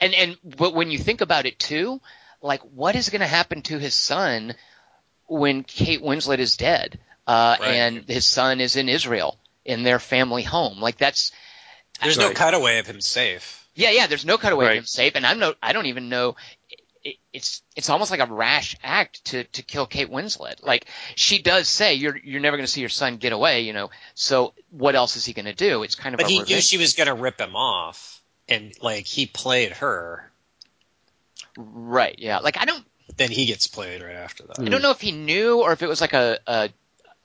and, 0.00 0.14
and, 0.14 0.38
but 0.44 0.74
when 0.74 0.90
you 0.90 0.98
think 0.98 1.20
about 1.22 1.46
it 1.46 1.58
too, 1.58 2.00
like 2.40 2.60
what 2.60 2.94
is 2.94 3.08
going 3.08 3.20
to 3.20 3.26
happen 3.26 3.62
to 3.62 3.78
his 3.78 3.94
son 3.94 4.54
when 5.26 5.64
Kate 5.64 6.02
Winslet 6.02 6.38
is 6.38 6.56
dead? 6.56 7.00
Uh, 7.26 7.56
Right. 7.60 7.68
and 7.74 8.04
his 8.08 8.26
son 8.26 8.60
is 8.60 8.76
in 8.76 8.88
Israel 8.88 9.38
in 9.64 9.82
their 9.82 9.98
family 9.98 10.42
home. 10.42 10.80
Like 10.80 10.98
that's, 10.98 11.32
There's 12.02 12.18
no 12.18 12.32
cutaway 12.32 12.78
of 12.78 12.86
him 12.86 13.00
safe. 13.00 13.62
Yeah, 13.74 13.90
yeah. 13.90 14.06
There's 14.06 14.26
no 14.26 14.38
cutaway 14.38 14.66
of 14.66 14.78
him 14.78 14.84
safe, 14.84 15.14
and 15.14 15.26
I'm 15.26 15.38
no. 15.38 15.54
I 15.62 15.72
don't 15.72 15.86
even 15.86 16.08
know. 16.08 16.36
It, 17.02 17.16
it's 17.32 17.62
it's 17.74 17.88
almost 17.88 18.10
like 18.10 18.20
a 18.20 18.26
rash 18.32 18.76
act 18.82 19.24
to 19.26 19.44
to 19.44 19.62
kill 19.62 19.86
Kate 19.86 20.10
Winslet. 20.10 20.62
Like 20.62 20.86
she 21.14 21.40
does 21.40 21.68
say, 21.68 21.94
you're 21.94 22.16
you're 22.16 22.40
never 22.40 22.56
going 22.56 22.66
to 22.66 22.70
see 22.70 22.80
your 22.80 22.90
son 22.90 23.16
get 23.16 23.32
away. 23.32 23.62
You 23.62 23.72
know. 23.72 23.90
So 24.14 24.52
what 24.70 24.94
else 24.94 25.16
is 25.16 25.24
he 25.24 25.32
going 25.32 25.46
to 25.46 25.54
do? 25.54 25.82
It's 25.82 25.94
kind 25.94 26.14
of. 26.14 26.18
But 26.18 26.26
a 26.26 26.30
he 26.30 26.42
knew 26.42 26.60
she 26.60 26.76
was 26.76 26.92
going 26.92 27.06
to 27.06 27.14
rip 27.14 27.40
him 27.40 27.56
off, 27.56 28.20
and 28.48 28.72
like 28.82 29.06
he 29.06 29.26
played 29.26 29.72
her. 29.72 30.30
Right. 31.56 32.16
Yeah. 32.18 32.38
Like 32.38 32.58
I 32.58 32.66
don't. 32.66 32.84
Then 33.16 33.30
he 33.30 33.46
gets 33.46 33.66
played 33.66 34.02
right 34.02 34.14
after 34.14 34.44
that. 34.44 34.58
I 34.58 34.64
don't 34.64 34.82
know 34.82 34.90
if 34.90 35.00
he 35.00 35.12
knew 35.12 35.60
or 35.60 35.72
if 35.72 35.82
it 35.82 35.88
was 35.88 36.00
like 36.00 36.14
a 36.14 36.38
a, 36.46 36.70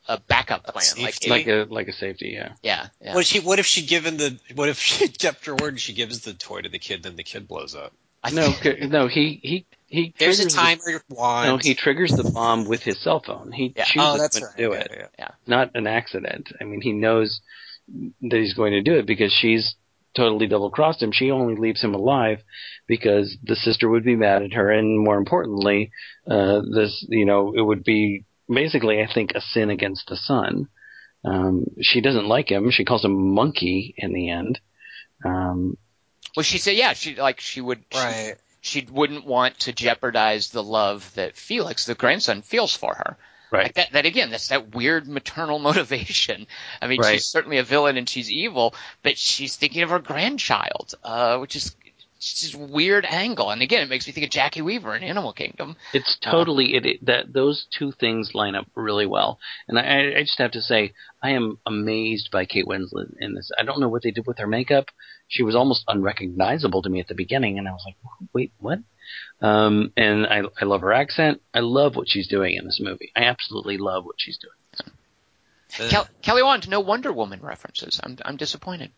a 0.07 0.19
backup 0.19 0.63
plan. 0.63 0.75
Like 0.75 1.13
safety. 1.13 1.29
Like 1.29 1.47
a 1.47 1.65
like 1.69 1.87
a 1.87 1.93
safety. 1.93 2.31
Yeah. 2.33 2.53
yeah. 2.63 2.87
Yeah. 3.01 3.13
What 3.13 3.21
if 3.21 3.27
she? 3.27 3.39
What 3.39 3.59
if 3.59 3.65
she 3.65 3.85
given 3.85 4.17
the? 4.17 4.39
What 4.55 4.69
if 4.69 4.79
she 4.79 5.07
kept 5.25 5.45
her 5.45 5.55
word 5.55 5.69
and 5.73 5.79
she 5.79 5.93
gives 5.93 6.21
the 6.21 6.33
toy 6.33 6.61
to 6.61 6.69
the 6.69 6.79
kid, 6.79 7.03
then 7.03 7.15
the 7.15 7.23
kid 7.23 7.47
blows 7.47 7.75
up? 7.75 7.93
I 8.23 8.31
No, 8.31 8.53
no. 8.87 9.07
He 9.07 9.39
he 9.43 9.65
he. 9.87 10.13
There's 10.17 10.39
a 10.39 10.43
triggers 10.49 10.55
the- 10.55 10.59
timer 10.59 11.03
wand. 11.09 11.47
No, 11.49 11.57
he 11.57 11.75
triggers 11.75 12.11
the 12.11 12.29
bomb 12.31 12.65
with 12.65 12.81
his 12.81 12.99
cell 13.01 13.21
phone. 13.25 13.51
He 13.51 13.73
Yeah. 13.75 13.83
chooses 13.85 14.01
oh, 14.09 14.17
that's 14.17 14.35
when 14.39 14.43
right. 14.49 14.55
to 14.57 14.63
do 14.63 14.71
Yeah, 14.73 14.79
it. 15.03 15.09
yeah. 15.19 15.27
Not 15.45 15.71
an 15.75 15.87
accident. 15.87 16.49
I 16.59 16.63
mean, 16.63 16.81
he 16.81 16.93
knows 16.93 17.41
that 17.87 18.37
he's 18.37 18.53
going 18.53 18.73
to 18.73 18.81
do 18.81 18.95
it 18.97 19.05
because 19.05 19.31
she's 19.31 19.75
totally 20.15 20.47
double 20.47 20.71
crossed 20.71 21.01
him. 21.01 21.11
She 21.11 21.29
only 21.31 21.55
leaves 21.55 21.81
him 21.81 21.93
alive 21.93 22.39
because 22.87 23.37
the 23.43 23.55
sister 23.55 23.87
would 23.87 24.03
be 24.03 24.15
mad 24.15 24.41
at 24.41 24.53
her, 24.53 24.71
and 24.71 24.99
more 24.99 25.17
importantly, 25.17 25.91
uh, 26.29 26.61
this 26.73 27.05
you 27.07 27.25
know 27.25 27.53
it 27.55 27.61
would 27.61 27.83
be 27.83 28.25
basically 28.49 29.01
I 29.01 29.07
think 29.11 29.33
a 29.35 29.41
sin 29.41 29.69
against 29.69 30.07
the 30.07 30.15
son. 30.17 30.67
Um, 31.25 31.65
she 31.81 32.01
doesn't 32.01 32.27
like 32.27 32.49
him. 32.49 32.71
She 32.71 32.85
calls 32.85 33.03
him 33.03 33.33
monkey 33.33 33.93
in 33.97 34.13
the 34.13 34.29
end. 34.29 34.59
Um, 35.25 35.77
Well, 36.35 36.43
she 36.43 36.57
said, 36.57 36.75
yeah, 36.77 36.93
she 36.93 37.15
like 37.15 37.39
she 37.39 37.61
would. 37.61 37.83
she- 37.91 37.97
Right. 37.99 38.35
she 38.61 38.87
wouldn't 38.91 39.25
want 39.25 39.59
to 39.59 39.71
jeopardize 39.73 40.49
the 40.49 40.63
love 40.63 41.11
that 41.15 41.35
Felix, 41.37 41.85
the 41.85 41.95
grandson, 41.95 42.41
feels 42.41 42.75
for 42.75 42.93
her. 42.93 43.17
right. 43.51 43.63
Like 43.63 43.73
that, 43.75 43.91
that 43.93 44.05
again, 44.05 44.29
that's 44.29 44.49
that 44.49 44.75
weird 44.75 45.07
maternal 45.07 45.57
motivation. 45.69 46.47
I 46.81 46.87
mean, 46.87 46.99
Right. 47.01 47.13
she's 47.13 47.27
certainly 47.27 47.57
a 47.57 47.63
villain 47.63 47.97
and 47.97 48.07
she's 48.09 48.29
evil, 48.31 48.75
but 49.03 49.17
she's 49.17 49.55
thinking 49.55 49.83
of 49.83 49.89
her 49.89 49.99
grandchild, 49.99 50.93
uh, 51.03 51.37
which 51.39 51.55
is 51.55 51.75
it's 52.17 52.41
just 52.41 52.55
weird 52.55 53.05
angle. 53.05 53.51
And 53.51 53.61
again, 53.61 53.83
it 53.83 53.89
makes 53.89 54.07
me 54.07 54.13
think 54.13 54.25
of 54.25 54.31
Jacki 54.31 54.61
Weaver 54.61 54.95
in 54.95 55.03
Animal 55.03 55.33
Kingdom. 55.33 55.75
It's 55.93 56.17
totally 56.19 56.75
it, 56.75 56.85
it 56.85 57.05
that 57.05 57.31
those 57.31 57.67
two 57.77 57.91
things 57.91 58.31
line 58.33 58.55
up 58.55 58.65
really 58.75 59.05
well, 59.05 59.39
and 59.67 59.77
I, 59.77 60.17
I 60.17 60.21
just 60.21 60.39
have 60.39 60.51
to 60.51 60.61
say 60.61 60.93
I 61.21 61.31
am 61.31 61.59
amazed 61.65 62.29
by 62.31 62.45
Kate 62.45 62.65
Winslet 62.65 63.15
in 63.19 63.35
this. 63.35 63.51
I 63.57 63.63
don't 63.63 63.79
know 63.79 63.89
what 63.89 64.01
they 64.01 64.11
did 64.11 64.25
with 64.25 64.39
her 64.39 64.47
makeup. 64.47 64.89
She 65.27 65.43
was 65.43 65.55
almost 65.55 65.83
unrecognizable 65.87 66.81
to 66.81 66.89
me 66.89 66.99
at 66.99 67.07
the 67.07 67.15
beginning, 67.15 67.59
and 67.59 67.67
I 67.67 67.71
was 67.71 67.83
like, 67.85 67.97
wait, 68.33 68.51
what? 68.59 68.79
Um, 69.41 69.93
and 69.95 70.25
I 70.25 70.41
I 70.59 70.65
love 70.65 70.81
her 70.81 70.93
accent. 70.93 71.41
I 71.53 71.59
love 71.59 71.95
what 71.95 72.09
she's 72.09 72.27
doing 72.27 72.55
in 72.55 72.65
this 72.65 72.79
movie. 72.81 73.11
I 73.15 73.25
absolutely 73.25 73.77
love 73.77 74.05
what 74.05 74.15
she's 74.17 74.39
doing. 74.39 74.91
Uh, 75.79 75.89
Kel- 75.89 76.09
Kelly 76.21 76.43
Wand, 76.43 76.67
no 76.67 76.79
Wonder 76.79 77.13
Woman 77.13 77.41
references. 77.41 77.99
I'm 78.03 78.17
I'm 78.25 78.37
disappointed. 78.37 78.91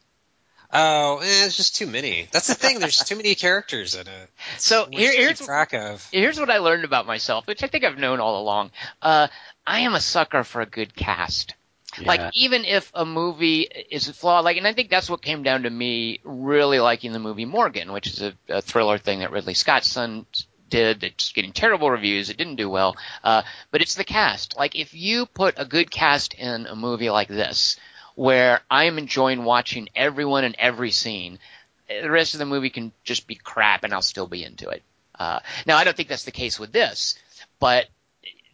Oh, 0.72 1.20
eh, 1.20 1.46
it's 1.46 1.58
just 1.58 1.76
too 1.76 1.88
many. 1.88 2.28
That's 2.32 2.48
the 2.48 2.56
thing. 2.56 2.80
There's 2.80 2.98
too 2.98 3.16
many 3.16 3.36
characters 3.36 3.96
in 3.96 4.08
it. 4.08 4.30
So 4.58 4.88
here, 4.92 5.12
here's 5.12 5.40
keep 5.40 5.48
track 5.48 5.74
of. 5.74 6.08
here's 6.12 6.40
what 6.40 6.50
I 6.50 6.60
learned 6.60 6.86
about 6.86 7.06
myself, 7.06 7.48
which 7.48 7.64
I 7.64 7.68
think 7.68 7.84
I've 7.84 7.98
known 7.98 8.20
all 8.20 8.42
along. 8.42 8.72
Uh, 9.02 9.28
I 9.66 9.82
am 9.82 9.94
a 9.94 10.02
sucker 10.02 10.44
for 10.44 10.62
a 10.62 10.66
good 10.66 10.96
cast. 10.96 11.56
Like 12.06 12.32
even 12.36 12.66
if 12.66 12.92
a 12.94 13.04
movie 13.04 13.62
is 13.62 14.08
flawed, 14.10 14.46
like, 14.46 14.58
and 14.58 14.68
I 14.68 14.74
think 14.74 14.90
that's 14.90 15.10
what 15.10 15.22
came 15.22 15.44
down 15.44 15.64
to 15.64 15.70
me 15.70 16.20
really 16.24 16.80
liking 16.80 17.14
the 17.14 17.20
movie 17.20 17.46
Morgan, 17.46 17.92
which 17.92 18.08
is 18.08 18.22
a, 18.22 18.34
a 18.48 18.62
thriller 18.62 18.98
thing 18.98 19.20
that 19.20 19.32
Ridley 19.32 19.56
Scott's 19.56 19.90
son 19.90 20.26
did 20.70 21.02
that's 21.02 21.32
getting 21.32 21.52
terrible 21.52 21.90
reviews. 21.90 22.30
It 22.30 22.38
didn't 22.38 22.56
do 22.56 22.70
well, 22.70 22.96
uh, 23.24 23.42
but 23.72 23.82
it's 23.82 23.96
the 23.96 24.04
cast. 24.04 24.56
Like 24.56 24.76
if 24.76 24.94
you 24.94 25.26
put 25.26 25.56
a 25.58 25.66
good 25.66 25.90
cast 25.90 26.36
in 26.36 26.68
a 26.68 26.76
movie 26.76 27.10
like 27.10 27.28
this, 27.28 27.76
where 28.20 28.60
I 28.70 28.84
am 28.84 28.98
enjoying 28.98 29.46
watching 29.46 29.88
everyone 29.96 30.44
in 30.44 30.54
every 30.60 30.92
scene, 30.92 31.40
the 31.88 32.12
rest 32.12 32.34
of 32.34 32.40
the 32.40 32.46
movie 32.46 32.70
can 32.70 32.92
just 33.06 33.28
be 33.28 33.36
crap, 33.36 33.86
and 33.86 33.94
I'll 33.94 34.02
still 34.02 34.28
be 34.28 34.44
into 34.44 34.68
it. 34.68 34.84
Uh, 35.18 35.40
now 35.66 35.78
I 35.78 35.86
don't 35.86 35.96
think 35.96 36.10
that's 36.10 36.26
the 36.26 36.32
case 36.32 36.60
with 36.60 36.74
this, 36.74 37.18
but 37.62 37.88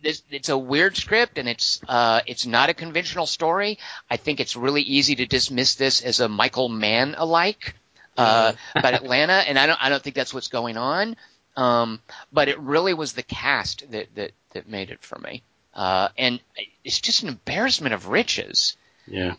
this, 0.04 0.22
it's 0.30 0.50
a 0.50 0.58
weird 0.58 0.96
script 0.96 1.40
and 1.40 1.50
it's 1.50 1.82
uh, 1.88 2.22
it's 2.28 2.46
not 2.46 2.70
a 2.70 2.76
conventional 2.76 3.26
story. 3.26 3.80
I 4.08 4.18
think 4.18 4.40
it's 4.40 4.56
really 4.56 4.84
easy 4.84 5.16
to 5.16 5.26
dismiss 5.26 5.74
this 5.74 6.04
as 6.04 6.20
a 6.20 6.30
Michael 6.30 6.70
Mann 6.70 7.16
alike 7.18 7.74
uh, 8.20 8.54
about 8.76 8.94
Atlanta, 8.94 9.34
and 9.34 9.58
I 9.58 9.66
don't 9.66 9.84
I 9.84 9.90
don't 9.90 10.04
think 10.04 10.16
that's 10.16 10.34
what's 10.34 10.50
going 10.50 10.78
on. 10.78 11.16
Um, 11.58 12.02
but 12.32 12.50
it 12.50 12.60
really 12.60 12.94
was 12.94 13.14
the 13.14 13.24
cast 13.24 13.90
that 13.90 14.14
that 14.14 14.32
that 14.52 14.70
made 14.70 14.92
it 14.92 15.02
for 15.02 15.18
me, 15.18 15.42
uh, 15.74 16.10
and 16.20 16.40
it's 16.84 17.02
just 17.02 17.24
an 17.24 17.30
embarrassment 17.30 17.96
of 17.96 18.10
riches. 18.10 18.78
Yeah. 19.08 19.36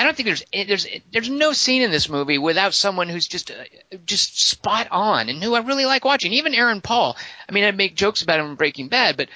I 0.00 0.04
don't 0.04 0.16
think 0.16 0.26
there's 0.26 0.42
there's 0.66 0.86
there's 1.12 1.28
no 1.28 1.52
scene 1.52 1.82
in 1.82 1.90
this 1.90 2.08
movie 2.08 2.38
without 2.38 2.72
someone 2.72 3.10
who's 3.10 3.28
just 3.28 3.50
uh, 3.50 3.96
just 4.06 4.40
spot 4.40 4.88
on 4.90 5.28
and 5.28 5.42
who 5.42 5.54
I 5.54 5.60
really 5.60 5.84
like 5.84 6.06
watching. 6.06 6.32
Even 6.32 6.54
Aaron 6.54 6.80
Paul. 6.80 7.18
I 7.46 7.52
mean, 7.52 7.64
I 7.64 7.70
make 7.72 7.96
jokes 7.96 8.22
about 8.22 8.40
him 8.40 8.46
in 8.46 8.54
Breaking 8.54 8.88
Bad, 8.88 9.18
but 9.18 9.28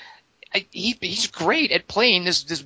I, 0.54 0.64
he 0.70 0.96
he's 1.00 1.26
great 1.26 1.70
at 1.70 1.86
playing 1.86 2.24
this 2.24 2.44
this 2.44 2.64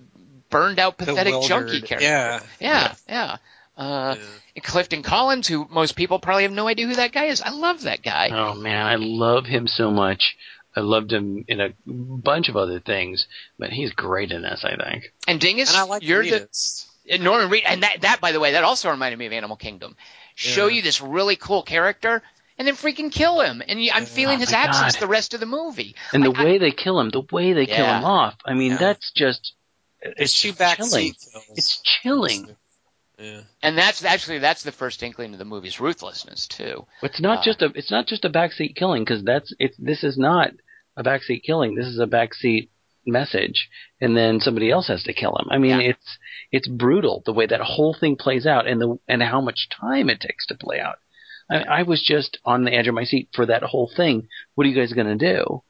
burned 0.49 0.79
out 0.79 0.97
pathetic 0.97 1.35
junkie 1.43 1.81
character. 1.81 2.07
Yeah. 2.07 2.41
yeah, 2.61 2.95
yeah. 3.09 3.37
Uh, 3.77 4.15
Yeah. 4.17 4.63
Clifton 4.63 5.03
Collins, 5.03 5.47
who 5.49 5.67
most 5.71 5.95
people 5.97 6.19
probably 6.19 6.43
have 6.45 6.53
no 6.53 6.69
idea 6.69 6.87
who 6.87 6.95
that 6.95 7.13
guy 7.13 7.27
is. 7.27 7.41
I 7.41 7.51
love 7.51 7.83
that 7.83 8.03
guy. 8.03 8.31
Oh 8.33 8.55
man, 8.55 8.87
I 8.87 8.97
love 8.97 9.45
him 9.47 9.67
so 9.67 9.91
much. 9.91 10.37
I 10.75 10.81
loved 10.81 11.13
him 11.13 11.45
in 11.49 11.61
a 11.61 11.71
bunch 11.87 12.49
of 12.49 12.57
other 12.57 12.79
things, 12.79 13.27
but 13.59 13.71
he's 13.71 13.93
great 13.93 14.31
in 14.31 14.43
this. 14.43 14.65
I 14.65 14.77
think. 14.77 15.13
And 15.27 15.41
Dingus, 15.41 15.71
And 15.71 15.79
I 15.79 15.85
like 15.85 16.03
you're 16.03 16.23
the 16.25 16.31
Reedus. 16.31 16.85
And 16.85 16.88
Norman 17.21 17.51
Reed, 17.51 17.65
and 17.67 17.83
that, 17.83 18.03
that, 18.03 18.21
by 18.21 18.33
the 18.33 18.41
way, 18.41 18.53
that 18.53 18.65
also 18.65 18.91
reminded 18.91 19.19
me 19.19 19.27
of 19.27 19.33
Animal 19.33 19.57
Kingdom. 19.57 19.97
Show 20.35 20.67
Yeah. 20.67 20.77
you 20.77 20.83
this 20.83 21.01
really 21.01 21.37
cool 21.37 21.63
character, 21.63 22.23
and 22.59 22.67
then 22.69 22.75
freaking 22.75 23.11
kill 23.13 23.41
him. 23.41 23.63
And 23.67 23.81
I'm 23.93 24.05
feeling 24.05 24.37
Oh 24.37 24.41
his 24.41 24.53
absence 24.53 24.95
God. 24.97 25.01
the 25.01 25.07
rest 25.09 25.35
of 25.35 25.41
the 25.41 25.47
movie. 25.47 25.95
And 26.13 26.23
the 26.25 26.31
Like, 26.31 26.39
I- 26.39 26.45
way 26.45 26.59
they 26.59 26.71
kill 26.71 27.01
him, 27.01 27.11
the 27.11 27.23
way 27.33 27.53
they 27.55 27.67
kill 27.67 27.87
him 27.87 28.05
off. 28.05 28.35
I 28.45 28.55
mean, 28.55 28.73
Yeah. 28.73 28.79
that's 28.79 29.11
just 29.13 29.55
There's 30.03 30.15
it's 30.19 30.41
two 30.41 30.53
chilling. 30.53 31.13
backseat. 31.15 31.29
It's 31.57 31.81
chilling. 31.83 32.57
Yeah. 33.21 33.41
and 33.65 33.77
that's 33.77 34.05
actually 34.05 34.39
that's 34.39 34.63
the 34.63 34.71
first 34.71 35.03
inkling 35.03 35.33
of 35.33 35.41
the 35.41 35.45
movie's 35.45 35.81
ruthlessness 35.81 36.47
too. 36.47 36.87
It's 37.03 37.19
not 37.21 37.39
Uh, 37.39 37.43
just 37.43 37.63
a 37.63 37.73
it's 37.75 37.91
not 37.91 38.07
just 38.07 38.25
a 38.25 38.31
backseat 38.31 38.77
killing 38.77 39.03
because 39.05 39.25
that's 39.25 39.53
it's 39.59 39.77
this 39.77 40.05
is 40.05 40.17
not 40.17 40.53
a 40.97 41.03
backseat 41.03 41.43
killing. 41.43 41.75
This 41.75 41.87
is 41.89 41.99
a 41.99 42.07
backseat 42.07 42.69
message, 43.09 43.69
and 44.01 44.17
then 44.17 44.41
somebody 44.41 44.71
else 44.71 44.89
has 44.89 45.03
to 45.05 45.13
kill 45.13 45.37
him. 45.37 45.49
I 45.51 45.59
mean, 45.59 45.81
Yeah. 45.81 45.89
it's 45.91 46.19
it's 46.53 46.69
brutal 46.69 47.23
the 47.27 47.33
way 47.33 47.47
that 47.47 47.61
whole 47.61 47.95
thing 47.99 48.17
plays 48.17 48.47
out, 48.47 48.67
and 48.67 48.81
the 48.81 48.99
and 49.09 49.23
how 49.23 49.41
much 49.41 49.69
time 49.69 50.09
it 50.11 50.21
takes 50.21 50.47
to 50.47 50.55
play 50.55 50.79
out. 50.81 50.97
I, 51.51 51.57
I 51.81 51.83
was 51.83 52.03
just 52.03 52.39
on 52.45 52.65
the 52.65 52.73
edge 52.73 52.89
of 52.89 52.95
my 52.95 53.05
seat 53.05 53.31
for 53.33 53.47
that 53.47 53.63
whole 53.63 53.91
thing. 53.97 54.29
What 54.55 54.67
are 54.67 54.71
you 54.71 54.77
guys 54.77 54.93
going 54.93 55.19
to 55.19 55.35
do? 55.35 55.63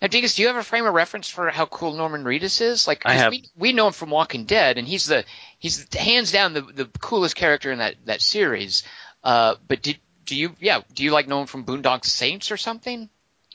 Now, 0.00 0.08
Dingus, 0.08 0.36
do 0.36 0.42
you 0.42 0.48
have 0.48 0.56
a 0.56 0.62
frame 0.62 0.86
of 0.86 0.94
reference 0.94 1.28
for 1.28 1.50
how 1.50 1.66
cool 1.66 1.94
Norman 1.94 2.22
Reedus 2.24 2.60
is? 2.60 2.86
Like, 2.86 3.00
'cause 3.00 3.10
I 3.12 3.14
have. 3.14 3.30
We, 3.32 3.44
we 3.56 3.72
know 3.72 3.88
him 3.88 3.92
from 3.92 4.10
Walking 4.10 4.44
Dead, 4.44 4.78
and 4.78 4.86
he's 4.86 5.06
the 5.06 5.24
he's 5.58 5.92
hands 5.94 6.30
down 6.32 6.52
the 6.52 6.60
the 6.62 6.84
coolest 7.00 7.34
character 7.36 7.72
in 7.72 7.78
that 7.78 7.96
that 8.04 8.20
series. 8.22 8.82
Uh, 9.24 9.56
but 9.66 9.82
did 9.82 9.98
do 10.26 10.36
you 10.36 10.54
yeah 10.60 10.82
do 10.94 11.02
you 11.02 11.10
like 11.10 11.26
know 11.26 11.40
him 11.40 11.46
from 11.46 11.64
Boondock 11.64 12.04
Saints 12.04 12.50
or 12.52 12.56
something? 12.56 13.08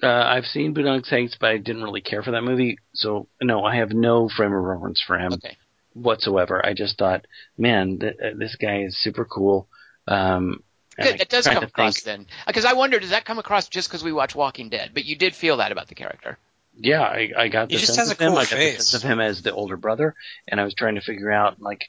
Uh, 0.03 0.07
I've 0.07 0.45
seen 0.45 0.73
Boondock 0.75 1.05
Saints, 1.05 1.37
but 1.39 1.49
I 1.51 1.57
didn't 1.57 1.83
really 1.83 2.01
care 2.01 2.21
for 2.21 2.31
that 2.31 2.43
movie, 2.43 2.77
so 2.93 3.27
no, 3.41 3.63
I 3.63 3.77
have 3.77 3.91
no 3.93 4.27
frame 4.29 4.53
of 4.53 4.61
reference 4.63 5.01
for 5.01 5.17
him. 5.17 5.33
Okay. 5.33 5.57
whatsoever. 5.93 6.63
I 6.65 6.73
just 6.73 6.97
thought, 6.97 7.25
man, 7.57 7.99
th- 7.99 8.15
uh, 8.21 8.29
this 8.37 8.55
guy 8.57 8.81
is 8.81 8.97
super 8.97 9.23
cool. 9.23 9.69
Um, 10.07 10.61
and 10.97 11.09
Good, 11.11 11.19
that 11.19 11.29
does 11.29 11.47
come 11.47 11.63
across 11.63 12.01
think- 12.01 12.05
then. 12.05 12.25
Because 12.45 12.65
I 12.65 12.73
wonder, 12.73 12.99
does 12.99 13.11
that 13.11 13.23
come 13.25 13.39
across 13.39 13.69
just 13.69 13.87
because 13.87 14.03
we 14.03 14.11
watch 14.11 14.35
Walking 14.35 14.67
Dead? 14.69 14.91
But 14.93 15.05
you 15.05 15.15
did 15.15 15.33
feel 15.33 15.57
that 15.57 15.71
about 15.71 15.87
the 15.87 15.95
character. 15.95 16.37
Yeah, 16.77 17.01
I, 17.01 17.31
I 17.37 17.47
got 17.47 17.69
the 17.69 17.75
He 17.75 17.79
just 17.79 17.93
sense 17.95 18.09
has 18.09 18.11
of 18.11 18.19
a 18.19 18.23
him. 18.25 18.31
cool 18.31 18.39
I 18.39 18.43
got 18.43 18.49
the 18.49 18.55
face. 18.57 18.89
sense 18.89 19.01
of 19.03 19.09
him 19.09 19.21
as 19.21 19.41
the 19.41 19.53
older 19.53 19.77
brother, 19.77 20.13
and 20.47 20.59
I 20.59 20.65
was 20.65 20.73
trying 20.73 20.95
to 20.95 21.01
figure 21.01 21.31
out 21.31 21.61
like, 21.61 21.85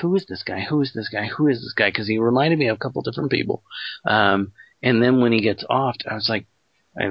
who 0.00 0.16
is 0.16 0.26
this 0.26 0.42
guy? 0.42 0.60
Who 0.60 0.82
is 0.82 0.92
this 0.92 1.08
guy? 1.08 1.26
Who 1.26 1.46
is 1.46 1.60
this 1.62 1.74
guy? 1.74 1.88
Because 1.88 2.08
he 2.08 2.18
reminded 2.18 2.58
me 2.58 2.66
of 2.68 2.74
a 2.76 2.78
couple 2.80 3.02
different 3.02 3.30
people. 3.30 3.62
Um, 4.04 4.50
and 4.82 5.00
then 5.00 5.20
when 5.20 5.30
he 5.32 5.40
gets 5.40 5.64
off, 5.70 5.94
I 6.10 6.14
was 6.14 6.28
like, 6.28 6.46
I, 6.96 7.10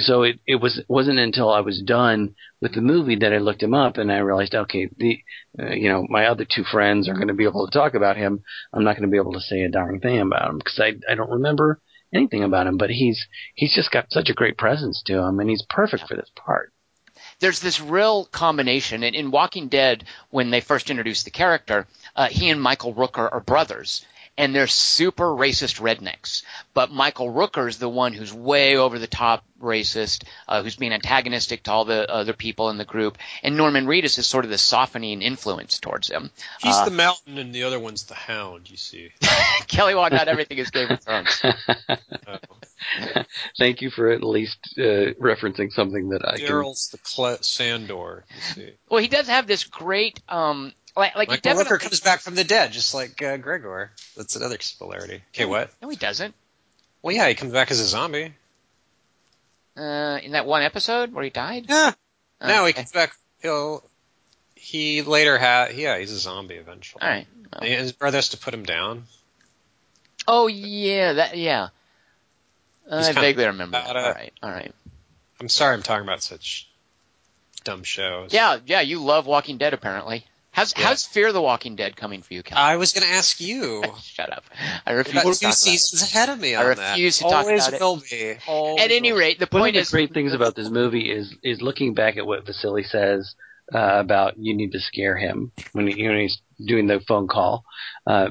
so 0.00 0.22
it, 0.22 0.40
it 0.46 0.56
was 0.56 0.82
wasn't 0.88 1.18
until 1.18 1.50
I 1.50 1.60
was 1.60 1.80
done 1.80 2.34
with 2.60 2.74
the 2.74 2.80
movie 2.80 3.16
that 3.16 3.32
I 3.32 3.38
looked 3.38 3.62
him 3.62 3.74
up 3.74 3.96
and 3.96 4.10
I 4.10 4.18
realized, 4.18 4.54
okay, 4.54 4.88
the 4.96 5.20
uh, 5.58 5.70
you 5.70 5.88
know 5.88 6.06
my 6.08 6.26
other 6.26 6.44
two 6.44 6.64
friends 6.64 7.08
are 7.08 7.14
going 7.14 7.28
to 7.28 7.34
be 7.34 7.44
able 7.44 7.66
to 7.66 7.72
talk 7.72 7.94
about 7.94 8.16
him. 8.16 8.42
I'm 8.72 8.84
not 8.84 8.96
going 8.96 9.08
to 9.08 9.12
be 9.12 9.18
able 9.18 9.34
to 9.34 9.40
say 9.40 9.62
a 9.62 9.70
darn 9.70 10.00
thing 10.00 10.20
about 10.20 10.50
him 10.50 10.58
because 10.58 10.80
I 10.80 10.94
I 11.10 11.14
don't 11.14 11.30
remember 11.30 11.80
anything 12.12 12.42
about 12.42 12.66
him. 12.66 12.76
But 12.76 12.90
he's 12.90 13.24
he's 13.54 13.74
just 13.74 13.92
got 13.92 14.10
such 14.10 14.30
a 14.30 14.34
great 14.34 14.58
presence 14.58 15.02
to 15.06 15.18
him, 15.18 15.38
and 15.38 15.48
he's 15.48 15.64
perfect 15.68 16.08
for 16.08 16.16
this 16.16 16.30
part. 16.34 16.72
There's 17.38 17.60
this 17.60 17.80
real 17.80 18.26
combination. 18.26 19.02
In, 19.02 19.14
in 19.14 19.30
Walking 19.30 19.68
Dead, 19.68 20.04
when 20.30 20.50
they 20.50 20.60
first 20.60 20.90
introduced 20.90 21.24
the 21.24 21.30
character, 21.30 21.86
uh, 22.16 22.28
he 22.28 22.50
and 22.50 22.60
Michael 22.60 22.94
Rooker 22.94 23.32
are 23.32 23.40
brothers. 23.40 24.04
And 24.38 24.54
they're 24.54 24.66
super 24.68 25.26
racist 25.26 25.80
rednecks. 25.80 26.44
But 26.72 26.90
Michael 26.90 27.28
Rooker 27.30 27.68
is 27.68 27.78
the 27.78 27.88
one 27.90 28.14
who's 28.14 28.32
way 28.32 28.76
over 28.76 28.98
the 28.98 29.06
top 29.06 29.44
racist, 29.60 30.24
uh, 30.48 30.62
who's 30.62 30.76
being 30.76 30.92
antagonistic 30.92 31.64
to 31.64 31.72
all 31.72 31.84
the 31.84 32.10
other 32.10 32.32
people 32.32 32.70
in 32.70 32.78
the 32.78 32.86
group. 32.86 33.18
And 33.42 33.56
Norman 33.58 33.84
Reedus 33.86 34.18
is 34.18 34.26
sort 34.26 34.46
of 34.46 34.50
the 34.50 34.56
softening 34.56 35.20
influence 35.20 35.78
towards 35.78 36.08
him. 36.08 36.30
He's 36.62 36.74
Uh, 36.74 36.86
the 36.86 36.90
mountain 36.92 37.36
and 37.36 37.54
the 37.54 37.64
other 37.64 37.78
one's 37.78 38.04
the 38.04 38.14
hound, 38.14 38.70
you 38.70 38.78
see. 38.78 39.10
Kelly 39.66 39.94
Wand, 39.94 40.14
not 40.14 40.28
everything 40.28 40.56
is 40.56 40.70
Game 40.70 40.88
of 40.90 41.00
Thrones. 41.00 41.42
Oh. 42.26 42.38
Thank 43.58 43.82
you 43.82 43.90
for 43.90 44.10
at 44.10 44.22
least 44.22 44.58
uh, 44.78 45.12
referencing 45.20 45.70
something 45.70 46.08
that 46.10 46.26
I 46.26 46.38
can. 46.38 46.46
Daryl's 46.46 46.88
the 46.88 46.98
Cle- 46.98 47.42
Sandor, 47.42 48.24
you 48.34 48.40
see. 48.40 48.70
Well, 48.88 49.02
he 49.02 49.08
does 49.08 49.26
have 49.28 49.46
this 49.46 49.64
great, 49.64 50.20
um, 50.28 50.72
like, 50.96 51.14
like 51.16 51.42
definitely. 51.42 51.76
Rooker 51.76 51.80
comes 51.80 52.00
back 52.00 52.20
from 52.20 52.34
the 52.34 52.44
dead, 52.44 52.72
just 52.72 52.94
like 52.94 53.22
uh, 53.22 53.36
Gregor. 53.36 53.90
That's 54.16 54.36
another 54.36 54.56
similarity. 54.60 55.22
Okay, 55.34 55.44
what? 55.44 55.70
No, 55.80 55.88
he 55.88 55.96
doesn't. 55.96 56.34
Well, 57.02 57.14
yeah, 57.14 57.28
he 57.28 57.34
comes 57.34 57.52
back 57.52 57.70
as 57.70 57.80
a 57.80 57.86
zombie. 57.86 58.34
Uh, 59.76 60.18
in 60.22 60.32
that 60.32 60.46
one 60.46 60.62
episode 60.62 61.12
where 61.12 61.24
he 61.24 61.30
died. 61.30 61.66
Yeah. 61.68 61.92
Oh, 62.40 62.48
no, 62.48 62.66
he 62.66 62.72
comes 62.72 62.92
back. 62.92 63.14
He'll. 63.40 63.84
He 64.54 65.02
later 65.02 65.38
had. 65.38 65.74
Yeah, 65.74 65.98
he's 65.98 66.12
a 66.12 66.18
zombie 66.18 66.56
eventually. 66.56 67.02
All 67.02 67.08
right. 67.08 67.26
Well, 67.52 67.62
And 67.62 67.80
his 67.80 67.92
brother 67.92 68.18
has 68.18 68.30
to 68.30 68.36
put 68.36 68.52
him 68.52 68.64
down. 68.64 69.04
Oh 70.28 70.48
yeah, 70.48 71.14
that 71.14 71.36
yeah. 71.36 71.68
He's 72.84 73.08
I 73.08 73.12
vaguely 73.12 73.46
remember. 73.46 73.78
That. 73.78 73.96
All 73.96 74.12
right, 74.12 74.32
all 74.42 74.50
right. 74.50 74.74
I'm 75.40 75.48
sorry 75.48 75.74
I'm 75.74 75.82
talking 75.82 76.02
about 76.02 76.22
such 76.22 76.68
dumb 77.64 77.84
shows. 77.84 78.32
Yeah, 78.32 78.58
yeah. 78.66 78.80
You 78.80 79.02
love 79.02 79.26
Walking 79.26 79.58
Dead, 79.58 79.72
apparently. 79.72 80.24
How's 80.52 80.74
Yeah. 80.76 80.86
how's 80.88 81.04
Fear 81.04 81.32
the 81.32 81.40
Walking 81.40 81.76
Dead 81.76 81.96
coming 81.96 82.22
for 82.22 82.34
you, 82.34 82.42
Cal? 82.42 82.58
I 82.58 82.76
was 82.76 82.92
going 82.92 83.06
to 83.06 83.12
ask 83.12 83.40
you. 83.40 83.82
Shut 84.02 84.32
up. 84.32 84.44
I 84.84 84.90
You're 84.90 84.98
refuse 84.98 85.38
to 85.38 85.46
two 85.46 85.46
talk 85.46 85.56
about 85.62 85.74
it. 85.74 85.78
seasons 85.80 86.02
ahead 86.02 86.28
of 86.28 86.40
me 86.40 86.54
I 86.54 86.64
on 86.64 86.76
that. 86.76 86.90
refuse 86.90 87.18
to 87.18 87.24
talk 87.24 87.32
Always 87.46 87.68
about 87.68 87.74
it. 88.02 88.10
be. 88.10 88.34
Always 88.46 88.84
At 88.84 88.90
any 88.90 89.12
rate, 89.12 89.38
the 89.38 89.46
One 89.50 89.62
point 89.62 89.76
of 89.76 89.80
the 89.80 89.80
is, 89.82 89.90
great 89.90 90.12
things 90.12 90.34
about 90.34 90.56
this 90.56 90.68
movie 90.68 91.10
is 91.10 91.34
is 91.42 91.62
looking 91.62 91.94
back 91.94 92.16
at 92.16 92.26
what 92.26 92.44
Vasily 92.46 92.82
says 92.82 93.34
uh, 93.72 93.78
about 94.00 94.38
you 94.38 94.54
need 94.56 94.72
to 94.72 94.80
scare 94.80 95.16
him 95.16 95.52
when, 95.72 95.86
he, 95.86 96.06
when 96.08 96.18
he's 96.18 96.40
doing 96.66 96.88
the 96.88 97.00
phone 97.06 97.28
call, 97.28 97.64
uh, 98.06 98.30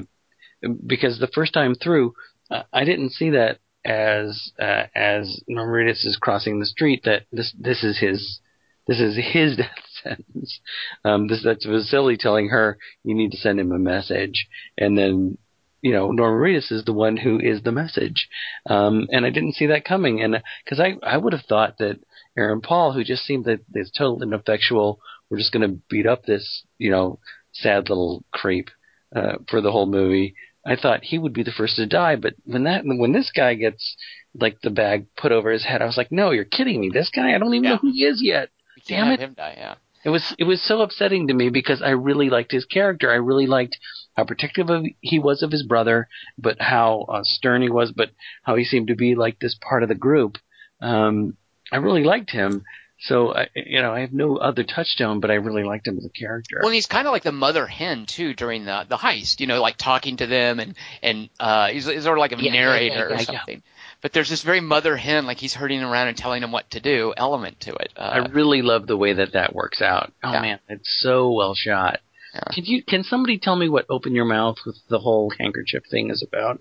because 0.86 1.18
the 1.18 1.26
first 1.34 1.54
time 1.54 1.74
through, 1.74 2.14
uh, 2.50 2.62
I 2.72 2.84
didn't 2.84 3.12
see 3.12 3.30
that 3.30 3.58
as 3.84 4.52
uh, 4.60 4.84
as 4.94 5.40
Norman 5.48 5.86
Reedus 5.86 6.04
is 6.04 6.18
crossing 6.20 6.60
the 6.60 6.66
street 6.66 7.02
that 7.04 7.22
this 7.32 7.54
this 7.58 7.82
is 7.82 7.98
his 7.98 8.40
this 8.86 9.00
is 9.00 9.16
his 9.16 9.56
death 9.62 9.70
sentence. 10.02 10.60
Um, 11.04 11.28
this 11.28 11.42
that's 11.44 11.64
Vasily 11.64 12.16
telling 12.18 12.48
her 12.48 12.76
you 13.04 13.14
need 13.14 13.30
to 13.32 13.36
send 13.38 13.58
him 13.58 13.72
a 13.72 13.78
message, 13.78 14.46
and 14.76 14.96
then 14.98 15.38
you 15.82 15.92
know 15.92 16.10
Norman 16.10 16.40
Reedus 16.40 16.70
is 16.70 16.84
the 16.84 16.92
one 16.92 17.16
who 17.16 17.38
is 17.40 17.62
the 17.62 17.72
message, 17.72 18.28
um, 18.68 19.06
and 19.10 19.24
I 19.24 19.30
didn't 19.30 19.54
see 19.54 19.66
that 19.66 19.84
coming, 19.84 20.20
and 20.22 20.42
because 20.64 20.78
I 20.80 20.96
I 21.02 21.16
would 21.16 21.32
have 21.32 21.44
thought 21.48 21.78
that 21.78 21.98
Aaron 22.36 22.60
Paul, 22.60 22.92
who 22.92 23.02
just 23.04 23.24
seemed 23.24 23.46
that 23.46 23.60
is 23.74 23.90
total 23.96 24.22
ineffectual, 24.22 25.00
we're 25.30 25.38
just 25.38 25.52
going 25.52 25.68
to 25.68 25.80
beat 25.88 26.06
up 26.06 26.24
this 26.24 26.64
you 26.78 26.90
know 26.90 27.18
sad 27.52 27.88
little 27.88 28.24
creep 28.32 28.68
uh, 29.16 29.36
for 29.48 29.60
the 29.60 29.72
whole 29.72 29.86
movie. 29.86 30.34
I 30.66 30.76
thought 30.76 31.02
he 31.04 31.18
would 31.18 31.32
be 31.32 31.42
the 31.42 31.50
first 31.56 31.76
to 31.76 31.86
die, 31.86 32.16
but 32.16 32.34
when 32.44 32.64
that 32.64 32.82
when 32.84 33.12
this 33.12 33.32
guy 33.34 33.54
gets 33.54 33.96
like 34.38 34.60
the 34.62 34.70
bag 34.70 35.06
put 35.16 35.32
over 35.32 35.50
his 35.50 35.64
head, 35.64 35.80
I 35.82 35.86
was 35.86 35.96
like, 35.96 36.12
no, 36.12 36.30
you're 36.30 36.44
kidding 36.44 36.80
me. 36.80 36.90
This 36.92 37.10
guy, 37.10 37.34
I 37.34 37.38
don't 37.38 37.54
even 37.54 37.64
Yeah. 37.64 37.70
know 37.70 37.76
who 37.78 37.90
he 37.92 38.04
is 38.04 38.20
yet. 38.22 38.50
damn 38.86 39.10
it. 39.10 39.20
him 39.20 39.34
die. 39.34 39.54
Yeah. 39.56 39.74
It 40.04 40.10
was 40.10 40.34
it 40.38 40.44
was 40.44 40.62
so 40.62 40.80
upsetting 40.80 41.28
to 41.28 41.34
me 41.34 41.50
because 41.50 41.82
I 41.82 41.90
really 41.90 42.30
liked 42.30 42.52
his 42.52 42.64
character. 42.64 43.10
I 43.10 43.16
really 43.16 43.46
liked 43.46 43.76
how 44.16 44.24
protective 44.24 44.70
of 44.70 44.84
he 45.00 45.18
was 45.18 45.42
of 45.42 45.52
his 45.52 45.62
brother, 45.62 46.08
but 46.38 46.60
how 46.60 47.06
uh, 47.08 47.20
stern 47.22 47.62
he 47.62 47.68
was, 47.70 47.92
but 47.92 48.10
how 48.42 48.56
he 48.56 48.64
seemed 48.64 48.88
to 48.88 48.94
be 48.96 49.14
like 49.14 49.38
this 49.38 49.56
part 49.60 49.82
of 49.82 49.88
the 49.88 49.94
group. 49.94 50.38
Um, 50.80 51.36
I 51.70 51.76
really 51.76 52.04
liked 52.04 52.30
him. 52.30 52.64
So 53.02 53.34
I, 53.34 53.48
you 53.54 53.80
know, 53.80 53.92
I 53.94 54.00
have 54.00 54.12
no 54.12 54.36
other 54.36 54.62
touchstone, 54.62 55.20
but 55.20 55.30
I 55.30 55.34
really 55.34 55.64
liked 55.64 55.86
him 55.86 55.96
as 55.96 56.04
a 56.04 56.10
character. 56.10 56.60
Well, 56.62 56.72
he's 56.72 56.86
kind 56.86 57.06
of 57.06 57.12
like 57.12 57.22
the 57.22 57.32
mother 57.32 57.66
hen 57.66 58.04
too 58.06 58.34
during 58.34 58.66
the 58.66 58.84
the 58.88 58.98
heist. 58.98 59.40
You 59.40 59.46
know, 59.46 59.60
like 59.62 59.76
talking 59.78 60.18
to 60.18 60.26
them 60.26 60.60
and 60.60 60.74
and 61.02 61.30
uh, 61.38 61.68
he's, 61.68 61.86
he's 61.86 62.04
sort 62.04 62.18
of 62.18 62.20
like 62.20 62.32
a 62.32 62.42
Yeah, 62.42 62.52
narrator 62.52 62.94
yeah, 62.94 63.02
or 63.04 63.10
yeah, 63.10 63.16
yeah. 63.20 63.24
something. 63.24 63.62
But 64.02 64.12
there's 64.12 64.30
this 64.30 64.42
very 64.42 64.60
mother 64.60 64.96
hen, 64.96 65.26
like 65.26 65.38
he's 65.38 65.52
herding 65.54 65.82
around 65.82 66.08
and 66.08 66.16
telling 66.16 66.42
him 66.42 66.52
what 66.52 66.70
to 66.70 66.80
do, 66.80 67.12
element 67.16 67.60
to 67.60 67.74
it. 67.74 67.92
I 67.96 68.20
Uh, 68.20 68.28
really 68.28 68.62
love 68.62 68.86
the 68.86 68.96
way 68.96 69.12
that 69.12 69.32
that 69.32 69.54
works 69.54 69.82
out. 69.82 70.12
Oh 70.22 70.32
Yeah. 70.32 70.40
man, 70.40 70.58
it's 70.68 71.00
so 71.02 71.30
well 71.32 71.54
shot. 71.54 72.00
Yeah. 72.34 72.40
Can 72.54 72.64
you 72.64 72.82
can 72.82 73.04
somebody 73.04 73.38
tell 73.38 73.56
me 73.56 73.68
what 73.68 73.86
"Open 73.90 74.14
Your 74.14 74.24
Mouth" 74.24 74.56
with 74.64 74.76
the 74.88 75.00
whole 75.00 75.32
handkerchief 75.38 75.82
thing 75.90 76.10
is 76.10 76.22
about 76.26 76.60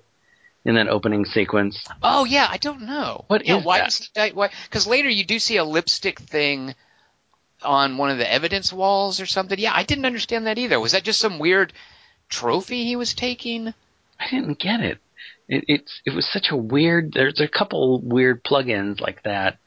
in 0.65 0.75
that 0.75 0.89
opening 0.89 1.23
sequence? 1.25 1.81
oh 2.03 2.25
yeah, 2.25 2.47
I 2.49 2.57
don't 2.57 2.81
know. 2.81 3.23
What 3.27 3.45
yeah, 3.45 3.57
is 3.59 3.63
why 3.63 3.77
that? 3.79 3.85
does 3.85 4.09
he? 4.27 4.31
Why? 4.33 4.49
Because 4.63 4.85
later 4.87 5.09
you 5.09 5.23
do 5.23 5.39
see 5.39 5.57
a 5.57 5.63
lipstick 5.63 6.19
thing 6.19 6.75
on 7.63 7.97
one 7.97 8.09
of 8.09 8.17
the 8.17 8.29
evidence 8.31 8.73
walls 8.73 9.21
or 9.21 9.25
something. 9.25 9.59
Yeah, 9.59 9.71
I 9.73 9.83
didn't 9.83 10.05
understand 10.05 10.47
that 10.47 10.57
either. 10.57 10.79
Was 10.79 10.91
that 10.93 11.03
just 11.03 11.19
some 11.19 11.39
weird 11.39 11.71
trophy 12.29 12.83
he 12.85 12.95
was 12.95 13.13
taking? 13.13 13.73
I 14.19 14.29
didn't 14.29 14.59
get 14.59 14.81
it. 14.81 14.97
It 15.49 15.65
it's 15.67 16.01
it 16.05 16.15
was 16.15 16.25
such 16.27 16.51
a 16.51 16.55
weird. 16.55 17.11
There's 17.13 17.41
a 17.41 17.47
couple 17.47 17.99
weird 17.99 18.43
plugins 18.43 19.01
like 19.01 19.23
that 19.23 19.57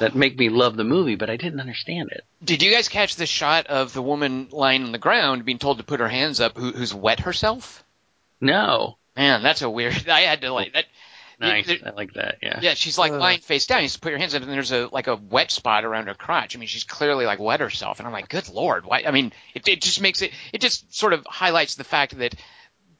that 0.00 0.14
make 0.14 0.36
me 0.38 0.48
love 0.48 0.76
the 0.76 0.84
movie, 0.84 1.14
but 1.16 1.30
I 1.30 1.36
didn't 1.36 1.60
understand 1.60 2.10
it. 2.12 2.24
Did 2.44 2.62
you 2.62 2.70
guys 2.72 2.88
catch 2.88 3.16
the 3.16 3.26
shot 3.26 3.66
of 3.68 3.92
the 3.92 4.02
woman 4.02 4.48
lying 4.52 4.84
on 4.84 4.92
the 4.92 4.98
ground 4.98 5.44
being 5.44 5.58
told 5.58 5.78
to 5.78 5.84
put 5.84 6.00
her 6.00 6.08
hands 6.08 6.40
up 6.40 6.56
who, 6.56 6.72
who's 6.72 6.92
wet 6.94 7.20
herself? 7.20 7.82
No, 8.40 8.96
Man, 9.16 9.42
that's 9.42 9.62
a 9.62 9.68
weird. 9.70 10.08
I 10.08 10.20
had 10.20 10.40
to 10.42 10.52
like 10.52 10.72
that. 10.74 10.86
nice. 11.40 11.66
there- 11.66 11.78
I 11.84 11.90
like 11.90 12.14
that. 12.14 12.38
Yeah. 12.42 12.58
Yeah, 12.62 12.74
she's 12.74 12.96
like 12.98 13.12
Ugh. 13.12 13.20
lying 13.20 13.40
face 13.40 13.66
down. 13.66 13.82
You 13.82 13.88
just 13.88 14.00
put 14.00 14.10
your 14.10 14.18
hands 14.18 14.34
up, 14.34 14.42
and 14.42 14.50
there's 14.50 14.72
a 14.72 14.88
like 14.90 15.06
a 15.08 15.16
wet 15.16 15.50
spot 15.50 15.84
around 15.84 16.06
her 16.06 16.14
crotch. 16.14 16.56
I 16.56 16.58
mean, 16.58 16.68
she's 16.68 16.84
clearly 16.84 17.26
like 17.26 17.38
wet 17.38 17.60
herself, 17.60 17.98
and 17.98 18.06
I'm 18.06 18.12
like, 18.12 18.28
good 18.28 18.48
lord, 18.48 18.84
why? 18.86 19.04
I 19.06 19.10
mean, 19.10 19.32
it, 19.54 19.66
it 19.68 19.82
just 19.82 20.00
makes 20.00 20.22
it. 20.22 20.32
It 20.52 20.60
just 20.60 20.94
sort 20.94 21.12
of 21.12 21.24
highlights 21.26 21.74
the 21.76 21.84
fact 21.84 22.16
that 22.18 22.34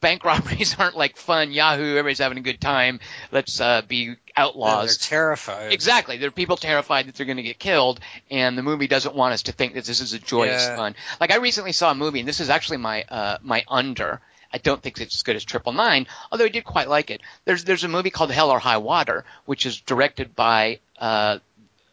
bank 0.00 0.24
robberies 0.24 0.76
aren't 0.78 0.96
like 0.96 1.16
fun. 1.16 1.52
Yahoo! 1.52 1.90
Everybody's 1.90 2.18
having 2.18 2.38
a 2.38 2.42
good 2.42 2.60
time. 2.60 3.00
Let's 3.32 3.60
uh, 3.60 3.82
be 3.86 3.96
Yeah, 4.04 4.14
outlaws. 4.36 4.98
they're 4.98 5.08
terrified. 5.18 5.72
Exactly. 5.72 6.16
There 6.16 6.28
are 6.28 6.32
people 6.32 6.56
terrified 6.56 7.06
that 7.06 7.14
they're 7.14 7.26
going 7.26 7.36
to 7.36 7.42
get 7.42 7.58
killed, 7.58 8.00
and 8.30 8.56
the 8.56 8.62
movie 8.62 8.86
doesn't 8.88 9.14
want 9.14 9.34
us 9.34 9.42
to 9.44 9.52
think 9.52 9.74
that 9.74 9.84
this 9.84 10.00
is 10.00 10.12
a 10.12 10.18
joyous 10.18 10.66
Yeah. 10.68 10.76
fun. 10.76 10.94
Like 11.20 11.30
I 11.32 11.36
recently 11.36 11.72
saw 11.72 11.90
a 11.90 11.94
movie, 11.94 12.20
and 12.20 12.28
this 12.28 12.40
is 12.40 12.50
actually 12.50 12.78
my 12.78 13.04
uh, 13.08 13.38
my 13.42 13.64
under. 13.68 14.20
I 14.52 14.58
don't 14.58 14.82
think 14.82 15.00
it's 15.00 15.14
as 15.14 15.22
good 15.22 15.36
as 15.36 15.44
Triple 15.44 15.72
Nine, 15.72 16.08
although 16.32 16.44
I 16.46 16.48
did 16.48 16.64
quite 16.64 16.88
like 16.88 17.10
it. 17.10 17.20
There's 17.44 17.62
there's 17.64 17.84
a 17.84 17.88
movie 17.88 18.10
called 18.10 18.32
Hell 18.32 18.50
or 18.50 18.58
High 18.58 18.78
Water, 18.78 19.24
which 19.46 19.64
is 19.64 19.80
directed 19.80 20.34
by 20.34 20.80
uh, 20.98 21.38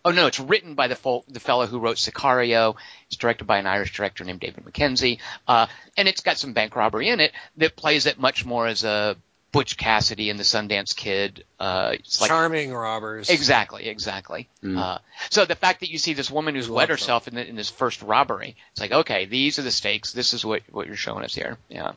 oh 0.08 0.12
no, 0.12 0.28
it's 0.28 0.40
written 0.40 0.74
by 0.74 0.88
the 0.88 0.96
fol- 0.96 1.26
the 1.28 1.40
fellow 1.40 1.66
who 1.66 1.80
wrote 1.80 1.98
Sicario. 1.98 2.76
It's 3.08 3.18
directed 3.18 3.46
by 3.46 3.58
an 3.58 3.68
Irish 3.68 3.94
director 3.94 4.24
named 4.24 4.40
David 4.40 4.64
Mackenzie, 4.66 5.20
uh, 5.48 5.68
and 5.98 6.08
it's 6.08 6.22
got 6.22 6.38
some 6.38 6.54
bank 6.54 6.76
robbery 6.76 7.10
in 7.10 7.20
it 7.20 7.34
that 7.58 7.76
plays 7.76 8.06
it 8.06 8.18
much 8.18 8.46
more 8.46 8.68
as 8.68 8.86
a 8.86 9.18
Butch 9.52 9.76
Cassidy 9.76 10.30
and 10.30 10.40
the 10.40 10.44
Sundance 10.44 10.96
Kid. 10.96 11.44
Uh, 11.60 11.92
it's 11.94 12.22
like 12.22 12.30
Charming 12.30 12.74
robbers. 12.74 13.30
Exactly, 13.30 13.90
exactly. 13.90 14.48
Mm. 14.64 14.78
Uh, 14.78 15.00
so 15.30 15.44
the 15.44 15.56
fact 15.56 15.82
that 15.82 15.90
you 15.90 15.98
see 15.98 16.14
this 16.14 16.32
woman 16.32 16.56
who's 16.56 16.70
wet 16.70 16.90
herself 16.90 17.28
in, 17.28 17.36
the, 17.36 17.46
in 17.46 17.58
this 17.58 17.70
first 17.70 18.02
robbery, 18.02 18.56
it's 18.72 18.80
like, 18.80 18.94
okay, 18.94 19.26
these 19.26 19.60
are 19.60 19.64
the 19.64 19.72
stakes. 19.72 20.14
This 20.14 20.34
is 20.34 20.46
what 20.46 20.62
what 20.72 20.88
you're 20.88 20.96
showing 20.96 21.26
us 21.26 21.36
here. 21.36 21.58
Yeah. 21.68 21.92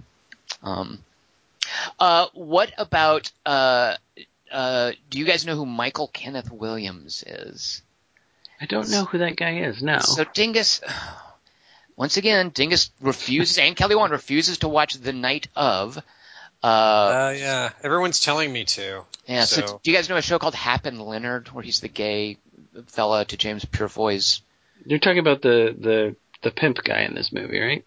Um, 0.65 0.99
uh, 2.01 2.27
what 2.35 2.73
about? 2.77 3.31
Uh, 3.47 3.95
uh, 4.51 4.93
do 5.11 5.21
you 5.21 5.25
guys 5.25 5.47
know 5.47 5.55
who 5.55 5.65
Michael 5.65 6.09
Kenneth 6.09 6.51
Williams 6.51 7.23
is? 7.25 7.83
I 8.61 8.67
don't 8.67 8.91
know 8.91 9.05
who 9.05 9.19
that 9.19 9.37
guy 9.37 9.59
is. 9.61 9.83
No. 9.83 9.99
So 10.01 10.25
Dingus, 10.25 10.81
once 11.97 12.17
again, 12.17 12.51
Dingus 12.51 12.91
refuses, 13.01 13.59
and 13.59 13.75
Kelly 13.77 13.95
Wand 13.95 14.13
refuses 14.13 14.59
to 14.59 14.69
watch 14.69 14.95
The 14.95 15.13
Night 15.13 15.49
of. 15.57 15.99
Uh, 16.63 16.67
Uh, 16.67 17.35
yeah, 17.37 17.71
everyone's 17.83 18.21
telling 18.21 18.53
me 18.53 18.65
to. 18.65 19.03
yeah. 19.27 19.45
So, 19.45 19.67
so- 19.67 19.81
do 19.83 19.91
you 19.91 19.97
guys 19.97 20.09
know 20.09 20.17
a 20.17 20.23
show 20.23 20.39
called 20.39 20.55
Hap 20.55 20.85
and 20.87 21.01
Leonard, 21.01 21.49
where 21.53 21.63
he's 21.65 21.81
the 21.81 21.89
gay 21.89 22.37
fella 22.87 23.25
to 23.25 23.37
James 23.37 23.65
Purefoy's 23.65 24.43
You're 24.85 24.99
talking 24.99 25.19
about 25.21 25.41
the 25.43 25.75
the 25.79 26.17
the 26.43 26.51
pimp 26.51 26.83
guy 26.85 27.01
in 27.03 27.15
this 27.15 27.33
movie, 27.33 27.59
right? 27.61 27.85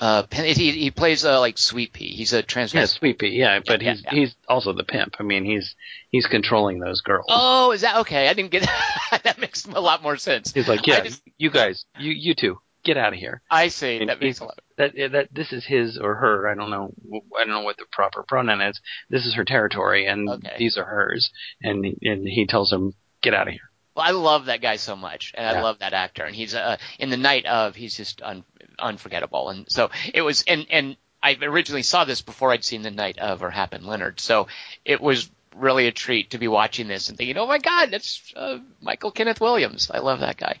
Uh, 0.00 0.22
he 0.32 0.52
he 0.72 0.90
plays 0.90 1.24
uh, 1.24 1.38
like 1.40 1.58
Sweet 1.58 1.92
Pea. 1.92 2.08
He's 2.16 2.32
a 2.32 2.36
Yeah, 2.38 2.42
transvestite. 2.42 2.88
Sweet 2.88 3.18
Pea. 3.18 3.28
Yeah, 3.28 3.60
but 3.66 3.82
yeah, 3.82 3.92
he's 3.92 4.02
yeah. 4.04 4.10
he's 4.10 4.34
also 4.48 4.72
the 4.72 4.84
pimp. 4.84 5.16
I 5.18 5.22
mean, 5.22 5.44
he's 5.44 5.74
he's 6.10 6.26
controlling 6.26 6.78
those 6.80 7.00
girls. 7.02 7.26
Oh, 7.28 7.72
is 7.72 7.82
that 7.82 7.96
okay? 7.98 8.28
I 8.28 8.32
didn't 8.34 8.50
get 8.50 8.62
that. 8.62 9.20
that 9.24 9.38
makes 9.38 9.66
a 9.66 9.80
lot 9.80 10.02
more 10.02 10.16
sense. 10.16 10.52
He's 10.52 10.68
like, 10.68 10.86
yeah, 10.86 11.02
just- 11.04 11.22
you 11.38 11.50
guys, 11.50 11.84
you 11.98 12.12
you 12.12 12.34
two, 12.34 12.58
get 12.82 12.96
out 12.96 13.12
of 13.12 13.18
here. 13.18 13.42
I 13.50 13.68
see. 13.68 13.98
And 13.98 14.08
That 14.08 14.20
makes 14.20 14.40
a 14.40 14.44
lot. 14.44 14.58
That 14.78 14.94
that 15.12 15.28
this 15.32 15.52
is 15.52 15.64
his 15.66 15.98
or 15.98 16.14
her. 16.14 16.48
I 16.48 16.54
don't 16.54 16.70
know. 16.70 16.92
I 17.38 17.44
don't 17.44 17.52
know 17.52 17.62
what 17.62 17.76
the 17.76 17.84
proper 17.92 18.22
pronoun 18.22 18.62
is. 18.62 18.80
This 19.10 19.26
is 19.26 19.34
her 19.34 19.44
territory, 19.44 20.06
and 20.06 20.28
Okay. 20.28 20.54
these 20.58 20.78
are 20.78 20.84
hers. 20.84 21.30
And 21.62 21.84
and 22.02 22.26
he 22.26 22.46
tells 22.46 22.70
them, 22.70 22.94
get 23.22 23.34
out 23.34 23.48
of 23.48 23.52
here. 23.52 23.69
Well, 23.94 24.06
I 24.06 24.12
love 24.12 24.46
that 24.46 24.60
guy 24.62 24.76
so 24.76 24.94
much, 24.96 25.32
and 25.36 25.46
I 25.46 25.62
love 25.62 25.80
that 25.80 25.92
actor. 25.92 26.24
And 26.24 26.34
he's 26.34 26.54
uh, 26.54 26.76
in 26.98 27.10
the 27.10 27.16
night 27.16 27.44
of. 27.46 27.74
He's 27.74 27.96
just 27.96 28.22
un, 28.22 28.44
unforgettable. 28.78 29.48
And 29.50 29.70
so 29.70 29.90
it 30.14 30.22
was. 30.22 30.42
And 30.46 30.66
and 30.70 30.96
I 31.22 31.36
originally 31.42 31.82
saw 31.82 32.04
this 32.04 32.22
before 32.22 32.52
I'd 32.52 32.64
seen 32.64 32.82
the 32.82 32.90
night 32.90 33.18
of 33.18 33.42
or 33.42 33.50
Hap 33.50 33.72
and 33.74 33.84
Leonard. 33.84 34.20
So 34.20 34.46
it 34.84 35.00
was 35.00 35.28
really 35.56 35.86
a 35.88 35.92
treat 35.92 36.30
to 36.30 36.38
be 36.38 36.46
watching 36.48 36.86
this 36.88 37.08
and 37.08 37.18
thinking, 37.18 37.36
oh 37.36 37.46
my 37.46 37.58
God, 37.58 37.90
that's 37.90 38.32
uh, 38.36 38.58
Michael 38.80 39.10
Kenneth 39.10 39.40
Williams. 39.40 39.90
I 39.92 39.98
love 39.98 40.20
that 40.20 40.36
guy. 40.36 40.58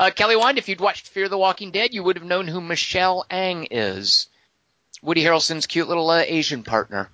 Uh, 0.00 0.10
Kelly 0.10 0.36
Wand, 0.36 0.58
if 0.58 0.68
you'd 0.68 0.80
watched 0.80 1.08
Fear 1.08 1.28
the 1.28 1.38
Walking 1.38 1.70
Dead, 1.70 1.94
you 1.94 2.02
would 2.02 2.16
have 2.16 2.26
known 2.26 2.48
who 2.48 2.60
Michelle 2.60 3.24
Ang 3.30 3.68
is. 3.70 4.26
Woody 5.02 5.22
Harrelson's 5.22 5.66
cute 5.66 5.86
little 5.88 6.10
uh, 6.10 6.22
Asian 6.26 6.62
partner. 6.64 7.08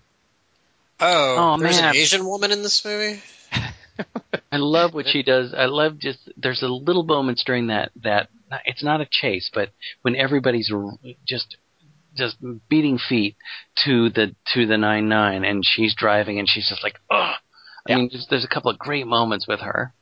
Oh, 1.01 1.55
Oh, 1.55 1.59
there's 1.59 1.81
man. 1.81 1.91
an 1.91 1.97
Asian 1.97 2.25
woman 2.25 2.53
in 2.53 2.63
this 2.63 2.85
movie. 2.85 3.21
I 4.51 4.57
love 4.57 4.95
what 4.95 5.07
she 5.09 5.23
does. 5.23 5.55
I 5.55 5.67
love 5.67 5.99
just 5.99 6.19
there's 6.37 6.63
a 6.63 6.69
little 6.69 7.05
moments 7.05 7.43
during 7.45 7.69
that 7.69 7.91
that 8.03 8.29
it's 8.67 8.83
not 8.83 9.01
a 9.01 9.07
chase, 9.11 9.51
but 9.53 9.71
when 10.03 10.15
everybody's 10.17 10.71
r- 10.73 10.93
just 11.27 11.57
just 12.15 12.37
beating 12.69 12.99
feet 12.99 13.37
to 13.85 14.11
the 14.11 14.35
to 14.53 14.67
the 14.67 14.77
nine 14.77 15.09
nine, 15.09 15.45
and 15.45 15.65
she's 15.65 15.95
driving, 15.95 16.39
and 16.39 16.49
she's 16.49 16.69
just 16.69 16.83
like, 16.83 16.99
ugh. 17.11 17.37
I 17.89 17.91
Yeah. 17.93 17.97
mean, 17.97 18.11
just, 18.11 18.31
there's 18.31 18.45
a 18.45 18.49
couple 18.49 18.71
of 18.71 18.79
great 18.79 19.07
moments 19.09 19.49
with 19.49 19.59
her, 19.61 19.93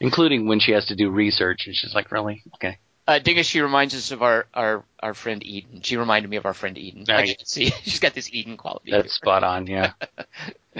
including 0.00 0.46
when 0.48 0.60
she 0.60 0.72
has 0.72 0.86
to 0.86 0.96
do 0.96 1.10
research, 1.10 1.66
and 1.66 1.74
she's 1.74 1.94
like, 1.94 2.10
really, 2.10 2.42
okay. 2.54 2.78
Uh, 3.06 3.18
Dingus, 3.18 3.46
she 3.46 3.60
reminds 3.60 3.94
us 3.94 4.10
of 4.12 4.22
our, 4.22 4.46
our, 4.54 4.84
our 5.00 5.14
friend 5.14 5.42
Eden. 5.44 5.80
She 5.82 5.96
reminded 5.96 6.28
me 6.30 6.36
of 6.36 6.46
our 6.46 6.54
friend 6.54 6.76
Eden. 6.78 7.04
Ah, 7.08 7.16
Like, 7.16 7.38
see, 7.44 7.66
she's 7.82 8.00
got 8.00 8.14
this 8.14 8.32
Eden 8.32 8.56
quality. 8.56 8.90
That's 8.92 9.12
spot 9.14 9.42
on. 9.44 9.66
Yeah. 9.66 9.92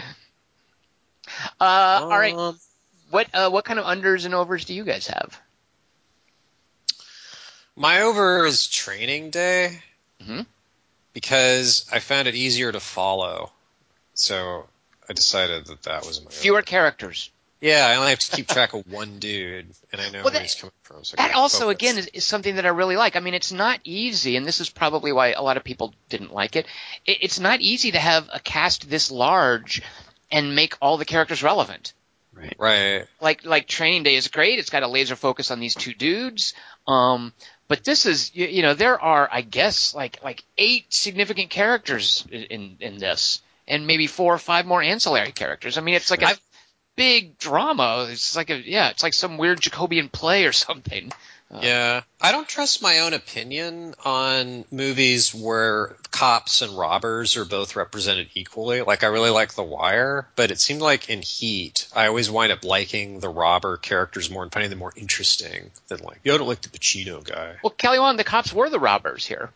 Uh, 1.60 2.00
all 2.02 2.08
right. 2.08 2.34
Um, 2.34 2.58
What 3.10 3.28
uh, 3.34 3.50
what 3.50 3.64
kind 3.64 3.78
of 3.78 3.84
unders 3.86 4.24
and 4.26 4.34
overs 4.34 4.64
do 4.64 4.74
you 4.74 4.84
guys 4.84 5.06
have? 5.08 5.40
My 7.76 8.02
over 8.02 8.44
is 8.44 8.66
training 8.66 9.30
day 9.30 9.80
Mhm. 10.22 10.46
because 11.12 11.86
I 11.92 12.00
found 12.00 12.28
it 12.28 12.34
easier 12.34 12.72
to 12.72 12.80
follow. 12.80 13.52
So 14.14 14.68
I 15.08 15.12
decided 15.12 15.66
that 15.66 15.82
that 15.84 16.04
was 16.04 16.22
my 16.22 16.30
Fewer 16.30 16.58
over. 16.58 16.62
characters. 16.62 17.30
Yeah, 17.60 17.86
I 17.88 17.96
only 17.96 18.10
have 18.10 18.18
to 18.20 18.36
keep 18.36 18.46
track 18.48 18.72
of 18.72 18.86
one 18.90 19.18
dude, 19.20 19.66
and 19.92 20.00
I 20.00 20.06
know 20.10 20.18
Well, 20.18 20.24
where 20.24 20.32
that- 20.34 20.42
he's 20.42 20.54
coming 20.54 20.72
from. 20.82 21.04
So 21.04 21.16
That 21.16 21.34
also, 21.34 21.60
focus. 21.66 21.74
again, 21.74 21.98
is, 21.98 22.06
is 22.08 22.24
something 22.24 22.56
that 22.56 22.66
I 22.66 22.70
really 22.70 22.96
like. 22.96 23.16
I 23.16 23.20
mean, 23.20 23.34
it's 23.34 23.50
not 23.52 23.80
easy, 23.84 24.36
and 24.36 24.44
this 24.46 24.60
is 24.60 24.70
probably 24.70 25.12
why 25.12 25.32
a 25.32 25.42
lot 25.42 25.56
of 25.56 25.64
people 25.64 25.94
didn't 26.08 26.32
like 26.32 26.56
it. 26.56 26.66
it 27.06 27.18
it's 27.22 27.38
not 27.40 27.60
easy 27.60 27.92
to 27.92 27.98
have 27.98 28.28
a 28.32 28.38
cast 28.40 28.88
this 28.90 29.10
large 29.10 29.82
and 30.30 30.54
make 30.54 30.74
all 30.80 30.96
the 30.96 31.04
characters 31.04 31.42
relevant. 31.42 31.92
Right. 32.32 32.54
right. 32.58 33.06
Like 33.20 33.44
like 33.44 33.66
Training 33.66 34.04
Day 34.04 34.14
is 34.14 34.28
great. 34.28 34.58
It's 34.60 34.70
got 34.70 34.84
a 34.84 34.88
laser 34.88 35.16
focus 35.16 35.50
on 35.50 35.58
these 35.58 35.74
two 35.74 35.92
dudes. 35.92 36.54
Um, 36.86 37.32
but 37.66 37.84
this 37.84 38.06
is 38.06 38.34
you, 38.34 38.46
you 38.46 38.62
know 38.62 38.74
there 38.74 39.00
are 39.00 39.28
I 39.30 39.40
guess 39.40 39.92
like 39.94 40.22
like 40.22 40.44
eight 40.56 40.86
significant 40.92 41.50
characters 41.50 42.24
in 42.30 42.42
in, 42.44 42.76
in 42.80 42.98
this, 42.98 43.42
and 43.66 43.86
maybe 43.88 44.06
four 44.06 44.34
or 44.34 44.38
five 44.38 44.66
more 44.66 44.80
ancillary 44.80 45.32
characters. 45.32 45.78
I 45.78 45.80
mean, 45.80 45.94
it's 45.96 46.10
like 46.12 46.22
a 46.22 46.28
I've- 46.28 46.40
big 46.94 47.38
drama. 47.38 48.06
It's 48.10 48.36
like 48.36 48.50
a 48.50 48.56
yeah, 48.56 48.90
it's 48.90 49.02
like 49.02 49.14
some 49.14 49.36
weird 49.36 49.60
Jacobean 49.60 50.08
play 50.08 50.44
or 50.44 50.52
something. 50.66 51.10
Uh, 51.50 51.60
Yeah, 51.62 52.02
I 52.20 52.32
don't 52.32 52.48
trust 52.48 52.82
my 52.82 52.98
own 53.00 53.14
opinion 53.14 53.94
on 54.04 54.64
movies 54.70 55.34
where 55.34 55.96
cops 56.10 56.60
and 56.62 56.76
robbers 56.76 57.36
are 57.36 57.44
both 57.44 57.74
represented 57.76 58.28
equally. 58.34 58.82
Like, 58.82 59.02
I 59.02 59.06
really 59.06 59.30
like 59.30 59.54
The 59.54 59.62
Wire, 59.62 60.28
but 60.36 60.50
it 60.50 60.60
seemed 60.60 60.82
like 60.82 61.08
in 61.08 61.22
Heat, 61.22 61.88
I 61.94 62.06
always 62.08 62.30
wind 62.30 62.52
up 62.52 62.64
liking 62.64 63.20
the 63.20 63.28
robber 63.30 63.76
characters 63.78 64.30
more 64.30 64.42
and 64.42 64.52
finding 64.52 64.70
them 64.70 64.78
more 64.78 64.92
interesting 64.96 65.70
than 65.88 66.00
like, 66.00 66.20
yo, 66.24 66.34
I 66.34 66.38
don't 66.38 66.48
like 66.48 66.60
the 66.60 66.68
Pacino 66.68 67.24
guy. 67.24 67.56
Well, 67.62 67.70
Kelly 67.70 67.98
Wand, 67.98 68.18
the 68.18 68.24
cops 68.24 68.52
were 68.52 68.68
the 68.68 68.78
robbers 68.80 69.24
here. 69.26 69.50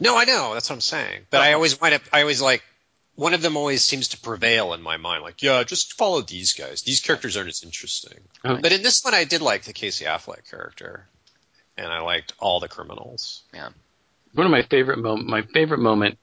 No, 0.00 0.16
I 0.16 0.24
know, 0.24 0.54
that's 0.54 0.70
what 0.70 0.76
I'm 0.76 0.80
saying. 0.80 1.26
But 1.30 1.40
I 1.42 1.48
Uh-huh. 1.48 1.56
always 1.56 1.78
wind 1.80 1.94
up, 1.94 2.02
I 2.12 2.22
always 2.22 2.40
like, 2.40 2.62
one 3.16 3.34
of 3.34 3.42
them 3.42 3.56
always 3.56 3.84
seems 3.84 4.08
to 4.08 4.18
prevail 4.18 4.72
in 4.72 4.82
my 4.82 4.96
mind. 4.96 5.22
Like, 5.22 5.40
yeah, 5.42 5.62
just 5.62 5.92
follow 5.92 6.20
these 6.22 6.52
guys. 6.54 6.82
These 6.82 7.00
characters 7.00 7.36
aren't 7.36 7.48
as 7.50 7.62
interesting. 7.62 8.18
Oh. 8.44 8.56
But 8.60 8.72
in 8.72 8.82
this 8.82 9.04
one, 9.04 9.14
I 9.14 9.22
did 9.24 9.40
like 9.40 9.62
the 9.64 9.72
Casey 9.72 10.04
Affleck 10.04 10.50
character, 10.50 11.06
and 11.76 11.86
I 11.88 12.00
liked 12.00 12.32
all 12.38 12.60
the 12.60 12.68
criminals. 12.68 13.42
Yeah, 13.52 13.70
one 14.34 14.46
of 14.46 14.50
my 14.50 14.62
favorite 14.70 14.98
moment, 14.98 15.28
my 15.28 15.42
favorite 15.52 15.80
moment, 15.80 16.18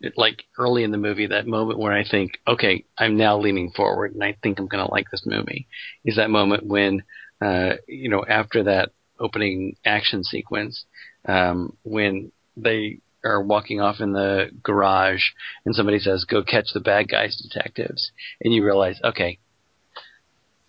it- 0.00 0.16
like 0.16 0.44
early 0.58 0.84
in 0.84 0.90
the 0.90 0.98
movie, 0.98 1.26
that 1.26 1.46
moment 1.46 1.78
where 1.78 1.92
I 1.92 2.04
think, 2.08 2.38
okay, 2.46 2.84
I'm 2.98 3.16
now 3.16 3.38
leaning 3.38 3.70
forward 3.70 4.14
and 4.14 4.22
I 4.22 4.36
think 4.42 4.58
I'm 4.58 4.66
going 4.68 4.84
to 4.84 4.92
like 4.92 5.10
this 5.10 5.24
movie, 5.26 5.66
is 6.04 6.16
that 6.16 6.30
moment 6.30 6.64
when, 6.66 7.02
uh, 7.40 7.74
you 7.88 8.08
know, 8.08 8.24
after 8.26 8.64
that 8.64 8.90
opening 9.18 9.76
action 9.84 10.22
sequence, 10.22 10.84
um, 11.26 11.76
when 11.82 12.30
they 12.56 13.00
are 13.24 13.42
walking 13.42 13.80
off 13.80 14.00
in 14.00 14.12
the 14.12 14.50
garage 14.62 15.22
and 15.64 15.74
somebody 15.74 15.98
says, 15.98 16.24
go 16.24 16.42
catch 16.44 16.66
the 16.72 16.80
bad 16.80 17.08
guys, 17.08 17.36
detectives. 17.36 18.12
And 18.40 18.52
you 18.54 18.64
realize, 18.64 19.00
okay, 19.02 19.38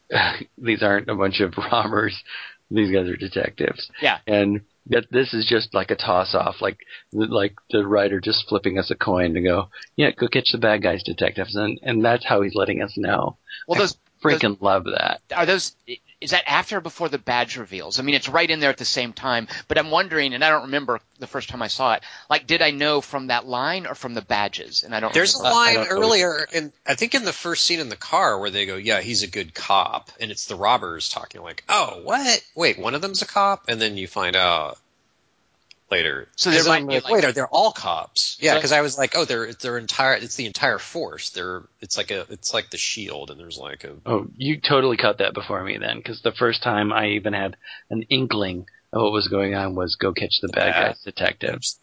these 0.58 0.82
aren't 0.82 1.10
a 1.10 1.16
bunch 1.16 1.40
of 1.42 1.54
robbers. 1.72 2.22
These 2.70 2.92
guys 2.92 3.08
are 3.08 3.16
detectives. 3.16 3.90
Yeah. 4.02 4.20
And 4.28 4.62
that 4.88 5.06
this 5.12 5.34
is 5.34 5.46
just 5.46 5.74
like 5.74 5.92
a 5.92 5.96
toss 5.96 6.34
off, 6.34 6.62
like 6.62 6.78
like 7.12 7.56
the 7.72 7.86
writer 7.86 8.20
just 8.20 8.48
flipping 8.48 8.78
us 8.80 8.90
a 8.92 8.96
coin 8.96 9.34
to 9.34 9.42
go, 9.42 9.70
yeah, 9.96 10.12
go 10.12 10.28
catch 10.28 10.50
the 10.52 10.58
bad 10.58 10.82
guys, 10.82 11.04
detectives, 11.04 11.56
and 11.56 11.80
and 11.84 12.04
that's 12.04 12.26
how 12.26 12.42
he's 12.42 12.56
letting 12.56 12.82
us 12.82 12.94
know. 12.98 13.38
Well, 13.68 13.80
those 13.80 13.98
Freaking 14.24 14.60
love 14.62 14.86
that. 14.86 15.22
are 15.36 15.46
those. 15.46 15.76
Is 16.20 16.32
that 16.32 16.50
after 16.50 16.78
or 16.78 16.82
before 16.82 17.10
the 17.10 17.20
badge 17.20 17.58
reveals? 17.58 18.00
I 18.00 18.04
mean, 18.04 18.16
it's 18.16 18.28
right 18.28 18.50
in 18.50 18.60
there 18.60 18.72
at 18.72 18.78
the 18.78 18.86
same 18.86 19.14
time. 19.14 19.48
But 19.68 19.78
I'm 19.78 19.92
wondering, 19.92 20.34
and 20.34 20.44
I 20.44 20.50
don't 20.50 20.64
remember 20.64 21.00
the 21.20 21.28
first 21.28 21.50
time 21.50 21.62
I 21.62 21.68
saw 21.68 21.94
it. 21.94 22.04
Like, 22.28 22.48
did 22.48 22.64
I 22.64 22.72
know 22.72 23.02
from 23.02 23.28
that 23.28 23.46
line 23.46 23.86
or 23.86 23.94
from 23.94 24.16
the 24.16 24.24
badges? 24.24 24.84
And 24.84 24.96
I 24.96 25.00
don't. 25.00 25.14
There's 25.14 25.36
a 25.36 25.40
remember. 25.40 25.56
I 25.56 25.66
line 25.66 25.76
don't 25.76 25.90
earlier, 25.90 26.48
and 26.54 26.72
I 26.88 26.96
think 26.96 27.14
in 27.14 27.24
the 27.24 27.34
first 27.34 27.66
scene 27.66 27.80
in 27.80 27.90
the 27.90 27.96
car 27.96 28.40
where 28.40 28.50
they 28.50 28.66
go, 28.66 28.78
"Yeah, 28.78 29.02
he's 29.02 29.22
a 29.22 29.28
good 29.28 29.54
cop," 29.54 30.10
and 30.20 30.32
it's 30.32 30.46
the 30.46 30.56
robbers 30.56 31.10
talking 31.10 31.44
like, 31.44 31.64
"Oh, 31.70 32.02
what? 32.04 32.44
Wait, 32.56 32.80
one 32.80 32.96
of 32.96 33.02
them's 33.02 33.22
a 33.22 33.28
cop," 33.28 33.66
and 33.68 33.80
then 33.80 33.96
you 33.98 34.08
find 34.08 34.36
out 34.36 34.80
later. 35.90 36.28
So 36.36 36.50
there 36.50 36.60
'Cause 36.60 36.68
might 36.68 36.82
I'm 36.82 36.88
be, 36.88 36.94
like, 36.96 37.04
like- 37.06 37.14
wait, 37.14 37.26
are 37.26 37.32
they 37.32 37.42
all 37.42 37.72
cops? 37.72 38.38
Yeah, 38.40 38.56
because 38.56 38.72
I 38.72 38.82
was 38.82 38.98
like, 38.98 39.16
oh, 39.16 39.26
they're 39.26 39.54
they're 39.54 39.78
entire. 39.78 40.14
It's 40.14 40.36
the 40.36 40.46
entire 40.46 40.80
force. 40.80 41.30
They're 41.32 41.64
it's 41.82 41.98
like 41.98 42.12
a 42.12 42.26
it's 42.30 42.54
like 42.54 42.70
the 42.70 42.78
shield, 42.78 43.32
and 43.32 43.40
there's 43.40 43.58
like 43.58 43.84
a 43.84 43.96
Oh, 44.06 44.28
you 44.36 44.60
totally 44.60 44.98
cut 44.98 45.20
that 45.20 45.34
before 45.34 45.64
me 45.64 45.78
then, 45.78 45.98
because 45.98 46.22
the 46.22 46.32
first 46.34 46.62
time 46.64 46.92
I 46.92 47.10
even 47.12 47.34
had 47.34 47.56
an 47.90 48.04
inkling 48.04 48.68
of 48.94 49.02
what 49.02 49.12
was 49.12 49.28
going 49.28 49.54
on 49.56 49.76
was 49.76 49.96
go 49.96 50.14
catch 50.14 50.40
the 50.42 50.48
bad 50.50 50.68
Yeah. 50.68 50.88
guys, 50.90 51.02
detectives. 51.04 51.80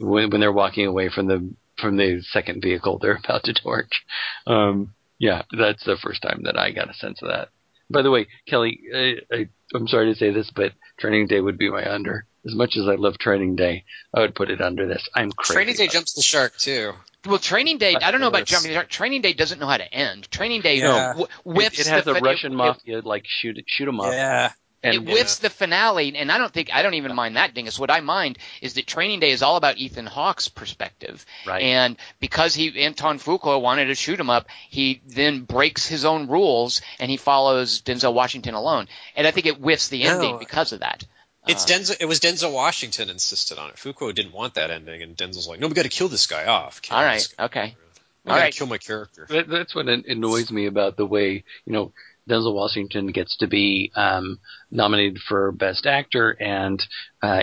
When, 0.00 0.30
when 0.30 0.40
they're 0.40 0.52
walking 0.52 0.86
away 0.86 1.08
from 1.08 1.26
the 1.26 1.54
from 1.78 1.96
the 1.96 2.22
second 2.32 2.62
vehicle 2.62 2.98
they're 2.98 3.20
about 3.24 3.44
to 3.44 3.54
torch. 3.54 4.04
Um, 4.46 4.94
yeah, 5.18 5.42
that's 5.56 5.84
the 5.84 5.96
first 5.96 6.20
time 6.22 6.42
that 6.44 6.58
I 6.58 6.70
got 6.72 6.90
a 6.90 6.94
sense 6.94 7.22
of 7.22 7.28
that. 7.28 7.48
By 7.90 8.02
the 8.02 8.10
way, 8.10 8.26
Kelly, 8.48 8.80
I, 8.94 9.14
I, 9.32 9.48
I'm 9.74 9.86
sorry 9.86 10.12
to 10.12 10.18
say 10.18 10.30
this, 10.32 10.50
but 10.50 10.72
Training 10.98 11.26
Day 11.28 11.40
would 11.40 11.58
be 11.58 11.70
my 11.70 11.88
under. 11.92 12.24
As 12.44 12.54
much 12.54 12.76
as 12.76 12.88
I 12.88 12.96
love 12.96 13.18
Training 13.18 13.54
Day, 13.56 13.84
I 14.12 14.20
would 14.20 14.34
put 14.34 14.50
it 14.50 14.60
under 14.60 14.86
this. 14.88 15.08
I'm 15.14 15.30
crazy. 15.30 15.54
Training 15.54 15.76
Day 15.76 15.86
jumps 15.88 16.14
the 16.14 16.22
shark 16.22 16.56
too. 16.58 16.92
Well, 17.24 17.38
Training 17.38 17.78
Day. 17.78 17.94
I 17.94 18.10
don't 18.10 18.20
know 18.20 18.26
about 18.26 18.46
jumping. 18.46 18.70
the 18.70 18.74
shark. 18.74 18.88
Training 18.88 19.22
Day 19.22 19.32
doesn't 19.32 19.60
know 19.60 19.68
how 19.68 19.76
to 19.76 19.94
end. 19.94 20.28
Training 20.30 20.60
Day 20.60 20.78
Yeah. 20.78 21.08
w- 21.10 21.28
whiffs 21.44 21.78
It, 21.78 21.86
it 21.86 21.90
has 21.90 22.04
the 22.04 22.10
a 22.10 22.14
fin- 22.14 22.24
Russian 22.24 22.52
it- 22.52 22.56
mafia 22.56 23.00
like 23.04 23.24
shoot 23.28 23.62
shoot 23.68 23.86
'em 23.86 24.00
up. 24.00 24.12
Yeah, 24.12 24.50
and 24.82 24.94
it 24.96 25.00
whiffs 25.08 25.38
uh, 25.38 25.42
the 25.42 25.50
finale, 25.50 26.16
and 26.16 26.32
I 26.32 26.38
don't 26.38 26.52
think 26.52 26.74
I 26.74 26.82
don't 26.82 26.94
even 26.94 27.14
mind 27.14 27.36
that 27.36 27.54
dingus. 27.54 27.78
What 27.78 27.92
I 27.92 28.00
mind 28.00 28.38
is 28.60 28.74
that 28.74 28.88
Training 28.88 29.20
Day 29.20 29.30
is 29.30 29.44
all 29.44 29.54
about 29.54 29.76
Ethan 29.78 30.06
Hawke's 30.06 30.48
perspective, 30.48 31.24
Right. 31.46 31.62
and 31.62 31.96
because 32.18 32.56
he 32.56 32.84
Antoine 32.84 33.20
Fuqua 33.20 33.60
wanted 33.60 33.84
to 33.84 33.94
shoot 33.94 34.18
him 34.18 34.30
up, 34.30 34.48
he 34.68 35.00
then 35.06 35.42
breaks 35.42 35.86
his 35.86 36.04
own 36.04 36.26
rules 36.26 36.80
and 36.98 37.08
he 37.08 37.16
follows 37.18 37.82
Denzel 37.82 38.14
Washington 38.14 38.54
alone, 38.54 38.88
and 39.14 39.28
I 39.28 39.30
think 39.30 39.46
it 39.46 39.58
whiffs 39.58 39.86
the 39.90 40.02
ending 40.02 40.32
No. 40.32 40.38
because 40.38 40.72
of 40.72 40.80
that. 40.80 41.04
It's 41.46 41.64
Uh, 41.64 41.74
Denzel. 41.74 41.96
It 42.00 42.06
was 42.06 42.20
Denzel 42.20 42.52
Washington 42.52 43.10
insisted 43.10 43.58
on 43.58 43.70
it. 43.70 43.76
Fuqua 43.76 44.14
didn't 44.14 44.32
want 44.32 44.54
that 44.54 44.70
ending, 44.70 45.02
and 45.02 45.16
Denzel's 45.16 45.48
like, 45.48 45.58
no, 45.60 45.66
we 45.68 45.74
got 45.74 45.82
to 45.82 45.88
kill 45.88 46.08
this 46.08 46.26
guy 46.26 46.46
off. 46.46 46.80
Kill 46.82 46.96
all 46.96 47.02
this 47.02 47.28
right, 47.30 47.36
guy. 47.36 47.44
okay. 47.46 47.76
We 48.24 48.30
All 48.30 48.38
gotta 48.38 48.52
kill 48.52 48.68
my 48.68 48.78
character. 48.78 49.26
That, 49.28 49.48
that's 49.48 49.74
what 49.74 49.88
annoys 49.88 50.52
me 50.52 50.66
about 50.66 50.96
the 50.96 51.04
way 51.06 51.42
you 51.66 51.72
know 51.72 51.92
Denzel 52.30 52.54
Washington 52.54 53.08
gets 53.08 53.36
to 53.38 53.48
be 53.48 53.90
um, 53.96 54.38
nominated 54.70 55.18
for 55.28 55.50
Best 55.50 55.86
Actor, 55.86 56.30
and 56.30 56.80
uh, 57.20 57.42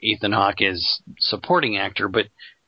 Ethan 0.00 0.32
Hawke 0.32 0.62
is 0.62 1.00
supporting 1.20 1.76
actor, 1.76 2.08
but 2.08 2.26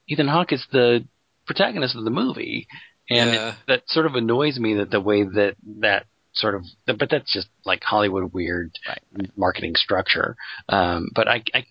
Ethan 0.08 0.28
Hawke 0.28 0.52
is 0.52 0.64
the 0.70 1.04
protagonist 1.46 1.96
of 1.96 2.04
the 2.04 2.10
movie, 2.10 2.68
and 3.10 3.30
Yeah. 3.32 3.48
it, 3.48 3.54
that 3.66 3.82
sort 3.88 4.06
of 4.06 4.14
annoys 4.14 4.56
me 4.60 4.74
that 4.74 4.92
the 4.92 5.00
way 5.00 5.24
that 5.24 5.56
that 5.80 6.06
sort 6.38 6.54
of, 6.54 6.62
but 6.86 7.08
that's 7.10 7.32
just 7.32 7.48
like 7.64 7.82
Hollywood 7.82 8.32
weird 8.32 8.72
Right. 8.86 9.30
marketing 9.36 9.74
structure. 9.76 10.36
Um, 10.68 11.08
but 11.14 11.28
I, 11.28 11.42
I, 11.54 11.66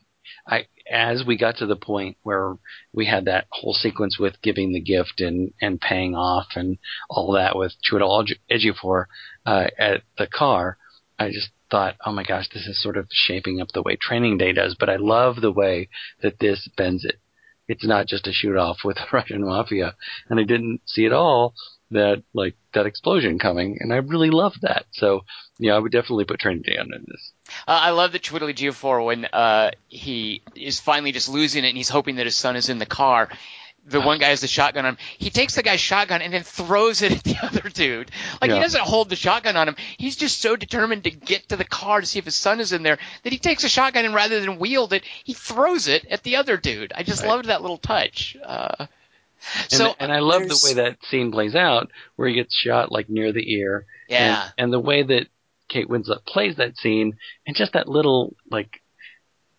I, 0.48 0.66
as 0.90 1.24
we 1.26 1.38
got 1.38 1.58
to 1.58 1.66
the 1.66 1.76
point 1.76 2.18
where 2.24 2.56
we 2.94 3.06
had 3.06 3.26
that 3.26 3.48
whole 3.50 3.74
sequence 3.74 4.18
with 4.20 4.42
giving 4.42 4.74
the 4.74 4.82
gift 4.82 5.20
and, 5.20 5.54
and 5.62 5.80
paying 5.80 6.16
off 6.16 6.48
and 6.56 6.78
all 7.10 7.34
that 7.34 7.58
with 7.58 7.74
Chiwetel 7.90 8.28
Ejiofor 8.50 9.06
uh, 9.46 9.68
at 9.78 10.04
the 10.18 10.28
car, 10.28 10.78
I 11.20 11.30
just 11.30 11.50
thought, 11.70 11.96
oh 12.06 12.12
my 12.12 12.24
gosh, 12.24 12.48
this 12.54 12.68
is 12.68 12.82
sort 12.82 12.98
of 12.98 13.08
shaping 13.12 13.60
up 13.60 13.70
the 13.74 13.82
way 13.82 13.98
Training 14.00 14.38
Day 14.38 14.54
does. 14.54 14.76
But 14.80 14.90
I 14.90 14.96
love 14.98 15.42
the 15.42 15.52
way 15.52 15.90
that 16.22 16.40
this 16.40 16.70
bends 16.78 17.04
it. 17.04 17.16
It's 17.68 17.86
not 17.86 18.08
just 18.08 18.28
a 18.28 18.32
shoot 18.32 18.56
off 18.56 18.78
with 18.86 18.98
Russian 19.12 19.44
mafia, 19.44 19.96
and 20.30 20.40
I 20.40 20.44
didn't 20.44 20.82
see 20.86 21.06
at 21.06 21.12
all 21.14 21.54
that 21.92 22.24
like 22.34 22.56
that 22.74 22.86
explosion 22.86 23.40
coming, 23.40 23.78
and 23.80 23.94
I 23.94 23.98
really 23.98 24.30
love 24.30 24.56
that. 24.62 24.86
So 24.92 25.22
yeah, 25.60 25.74
I 25.76 25.80
would 25.80 25.92
definitely 25.92 26.26
put 26.26 26.40
Training 26.40 26.64
Day 26.64 26.78
under 26.78 26.98
this. 27.00 27.32
Uh, 27.68 27.80
I 27.82 27.90
love 27.92 28.12
that 28.12 28.22
Chiwetel 28.24 28.54
Ejiofor 28.54 29.06
when 29.06 29.26
uh, 29.26 29.72
he 29.88 30.42
is 30.56 30.80
finally 30.80 31.12
just 31.12 31.30
losing 31.30 31.64
it 31.64 31.70
and 31.70 31.78
he's 31.78 31.90
hoping 31.90 32.18
that 32.18 32.26
his 32.26 32.36
son 32.36 32.56
is 32.56 32.70
in 32.70 32.78
the 32.78 32.86
car. 32.86 33.30
The 33.90 34.02
one 34.02 34.20
guy 34.20 34.28
has 34.28 34.42
the 34.42 34.48
shotgun 34.50 34.86
on 34.86 34.96
him. 34.96 34.98
He 35.18 35.30
takes 35.30 35.56
the 35.56 35.64
guy's 35.64 35.80
shotgun 35.80 36.22
and 36.22 36.34
then 36.34 36.44
throws 36.44 37.02
it 37.02 37.14
at 37.14 37.24
the 37.24 37.38
other 37.42 37.70
dude. 37.70 38.12
Like 38.42 38.52
he 38.52 38.60
doesn't 38.60 38.82
hold 38.82 39.08
the 39.10 39.16
shotgun 39.16 39.56
on 39.56 39.70
him. 39.70 39.78
He's 39.98 40.18
just 40.18 40.42
so 40.42 40.58
determined 40.58 41.06
to 41.06 41.12
get 41.12 41.48
to 41.50 41.56
the 41.56 41.64
car 41.64 42.02
to 42.02 42.06
see 42.06 42.20
if 42.20 42.26
his 42.26 42.36
son 42.36 42.60
is 42.60 42.74
in 42.74 42.84
there 42.84 42.98
that 43.24 43.32
he 43.32 43.40
takes 43.40 43.64
a 43.64 43.70
shotgun 43.70 44.04
and 44.04 44.14
rather 44.14 44.42
than 44.42 44.60
wield 44.60 44.92
it, 44.92 45.06
he 45.24 45.32
throws 45.34 45.88
it 45.88 46.06
at 46.12 46.24
the 46.24 46.36
other 46.36 46.58
dude. 46.58 46.92
I 46.94 47.04
just 47.04 47.24
Right. 47.24 47.30
loved 47.30 47.46
that 47.46 47.62
little 47.62 47.78
touch. 47.78 48.36
Uh, 48.46 48.88
And, 49.64 49.72
so 49.72 49.96
and 50.00 50.12
I 50.12 50.20
love 50.20 50.44
the 50.44 50.62
way 50.64 50.74
that 50.76 50.98
scene 51.10 51.32
plays 51.32 51.56
out, 51.56 51.92
where 52.16 52.28
he 52.28 52.36
gets 52.36 52.56
shot 52.56 52.92
like 52.92 53.10
near 53.10 53.32
the 53.32 53.54
ear. 53.54 53.86
yeah, 54.10 54.44
And, 54.44 54.54
and 54.58 54.74
the 54.74 54.80
way 54.80 55.04
that 55.04 55.28
Kate 55.70 55.88
Winslet 55.88 56.26
plays 56.26 56.56
that 56.58 56.78
scene, 56.78 57.18
and 57.46 57.56
just 57.56 57.74
that 57.74 57.88
little 57.88 58.36
like 58.50 58.82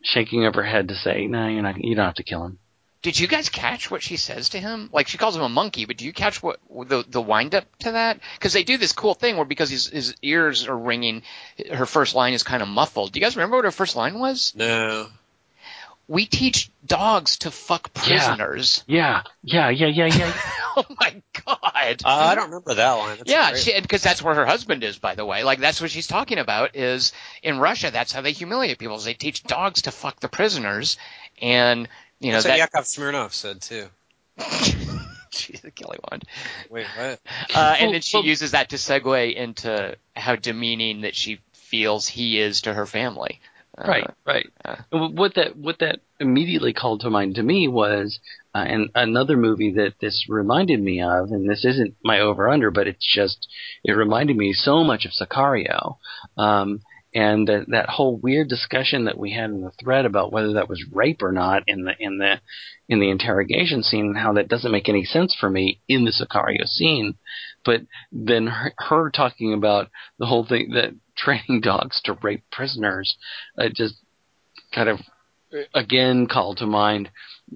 shaking 0.02 0.46
of 0.46 0.54
her 0.54 0.62
head 0.64 0.88
to 0.88 0.94
say, 0.94 1.26
"No, 1.26 1.48
you're 1.48 1.62
not. 1.62 1.76
You 1.78 1.94
don't 1.94 2.06
have 2.06 2.14
to 2.14 2.22
kill 2.22 2.44
him." 2.44 2.58
Did 3.00 3.18
you 3.18 3.28
guys 3.28 3.48
catch 3.48 3.92
what 3.92 4.02
she 4.02 4.16
says 4.16 4.48
to 4.50 4.60
him? 4.60 4.90
Like 4.92 5.06
she 5.06 5.18
calls 5.18 5.36
him 5.36 5.42
a 5.42 5.48
monkey, 5.48 5.84
but 5.84 5.96
do 5.96 6.04
you 6.04 6.12
catch 6.12 6.42
what 6.42 6.58
the 6.88 7.04
the 7.06 7.20
wind 7.20 7.54
up 7.54 7.64
to 7.80 7.92
that? 7.92 8.18
Because 8.34 8.52
they 8.52 8.64
do 8.64 8.76
this 8.76 8.92
cool 8.92 9.14
thing 9.14 9.36
where 9.36 9.44
because 9.44 9.70
his 9.70 9.86
his 9.86 10.14
ears 10.22 10.66
are 10.66 10.76
ringing, 10.76 11.22
her 11.72 11.86
first 11.86 12.14
line 12.16 12.32
is 12.32 12.42
kind 12.42 12.60
of 12.60 12.68
muffled. 12.68 13.12
Do 13.12 13.20
you 13.20 13.24
guys 13.24 13.36
remember 13.36 13.56
what 13.56 13.64
her 13.66 13.70
first 13.70 13.94
line 13.94 14.18
was? 14.18 14.52
No. 14.56 15.08
We 16.08 16.24
teach 16.24 16.70
dogs 16.86 17.38
to 17.38 17.50
fuck 17.50 17.92
prisoners. 17.92 18.82
Yeah, 18.86 19.22
yeah, 19.42 19.68
yeah, 19.68 19.88
yeah, 19.88 20.06
yeah. 20.06 20.32
oh 20.76 20.84
my 20.98 21.22
god! 21.44 22.02
Uh, 22.02 22.08
I 22.08 22.34
don't 22.34 22.46
remember 22.46 22.74
that 22.74 22.92
line. 22.92 23.18
That's 23.18 23.66
yeah, 23.66 23.80
because 23.80 24.02
that's 24.02 24.22
where 24.22 24.34
her 24.34 24.46
husband 24.46 24.82
is, 24.84 24.98
by 24.98 25.14
the 25.14 25.26
way. 25.26 25.44
Like 25.44 25.58
that's 25.58 25.82
what 25.82 25.90
she's 25.90 26.06
talking 26.06 26.38
about. 26.38 26.76
Is 26.76 27.12
in 27.42 27.58
Russia, 27.58 27.90
that's 27.92 28.10
how 28.10 28.22
they 28.22 28.32
humiliate 28.32 28.78
people. 28.78 28.96
Is 28.96 29.04
they 29.04 29.12
teach 29.14 29.42
dogs 29.44 29.82
to 29.82 29.90
fuck 29.90 30.18
the 30.20 30.28
prisoners, 30.28 30.96
and 31.42 31.86
you 32.20 32.28
know 32.32 32.40
That's 32.40 32.44
that. 32.46 32.50
what 32.52 32.58
Yakov 32.58 32.84
Smirnoff 32.84 33.32
said 33.34 33.60
too. 33.60 33.86
She's 35.30 35.62
a 35.64 35.70
Kelly 35.70 35.98
Wand. 36.10 36.24
Wait, 36.70 36.86
what? 36.96 37.20
Uh, 37.54 37.76
and 37.78 37.92
then 37.92 38.00
she 38.00 38.16
Well- 38.16 38.24
uses 38.24 38.52
that 38.52 38.70
to 38.70 38.76
segue 38.76 39.34
into 39.34 39.94
how 40.16 40.36
demeaning 40.36 41.02
that 41.02 41.14
she 41.14 41.40
feels 41.52 42.08
he 42.08 42.40
is 42.40 42.62
to 42.62 42.72
her 42.72 42.86
family. 42.86 43.40
Right, 43.86 44.10
right. 44.26 44.46
uh. 44.64 44.76
What 44.90 45.34
that 45.34 45.56
what 45.56 45.78
that 45.80 46.00
immediately 46.18 46.72
called 46.72 47.00
to 47.00 47.10
mind 47.10 47.36
to 47.36 47.42
me 47.42 47.68
was, 47.68 48.18
uh, 48.54 48.64
and 48.66 48.90
another 48.94 49.36
movie 49.36 49.74
that 49.74 49.94
this 50.00 50.26
reminded 50.28 50.82
me 50.82 51.02
of, 51.02 51.30
and 51.30 51.48
this 51.48 51.64
isn't 51.64 51.94
my 52.02 52.20
over 52.20 52.48
under, 52.48 52.70
but 52.70 52.88
it's 52.88 53.14
just 53.14 53.46
it 53.84 53.92
reminded 53.92 54.36
me 54.36 54.52
so 54.52 54.82
much 54.82 55.04
of 55.04 55.12
Sicario, 55.12 55.96
um, 56.36 56.80
and 57.14 57.46
that 57.48 57.66
that 57.68 57.88
whole 57.88 58.16
weird 58.16 58.48
discussion 58.48 59.04
that 59.04 59.18
we 59.18 59.32
had 59.32 59.50
in 59.50 59.62
the 59.62 59.72
thread 59.82 60.04
about 60.04 60.32
whether 60.32 60.54
that 60.54 60.68
was 60.68 60.84
rape 60.92 61.22
or 61.22 61.32
not 61.32 61.62
in 61.66 61.84
the 61.84 61.92
in 62.00 62.18
the 62.18 62.40
in 62.88 63.00
the 63.00 63.10
interrogation 63.10 63.82
scene, 63.82 64.06
and 64.06 64.18
how 64.18 64.32
that 64.32 64.48
doesn't 64.48 64.72
make 64.72 64.88
any 64.88 65.04
sense 65.04 65.36
for 65.38 65.48
me 65.48 65.80
in 65.88 66.04
the 66.04 66.10
Sicario 66.12 66.64
scene, 66.64 67.14
but 67.64 67.82
then 68.10 68.46
her, 68.46 68.72
her 68.78 69.10
talking 69.10 69.52
about 69.52 69.88
the 70.18 70.26
whole 70.26 70.44
thing 70.46 70.70
that 70.74 70.94
training 71.18 71.60
dogs 71.62 72.00
to 72.04 72.14
rape 72.22 72.44
prisoners 72.50 73.16
uh, 73.58 73.68
just 73.74 73.94
kind 74.72 74.88
of 74.88 74.98
again 75.74 76.26
called 76.26 76.58
to 76.58 76.66
mind 76.66 77.10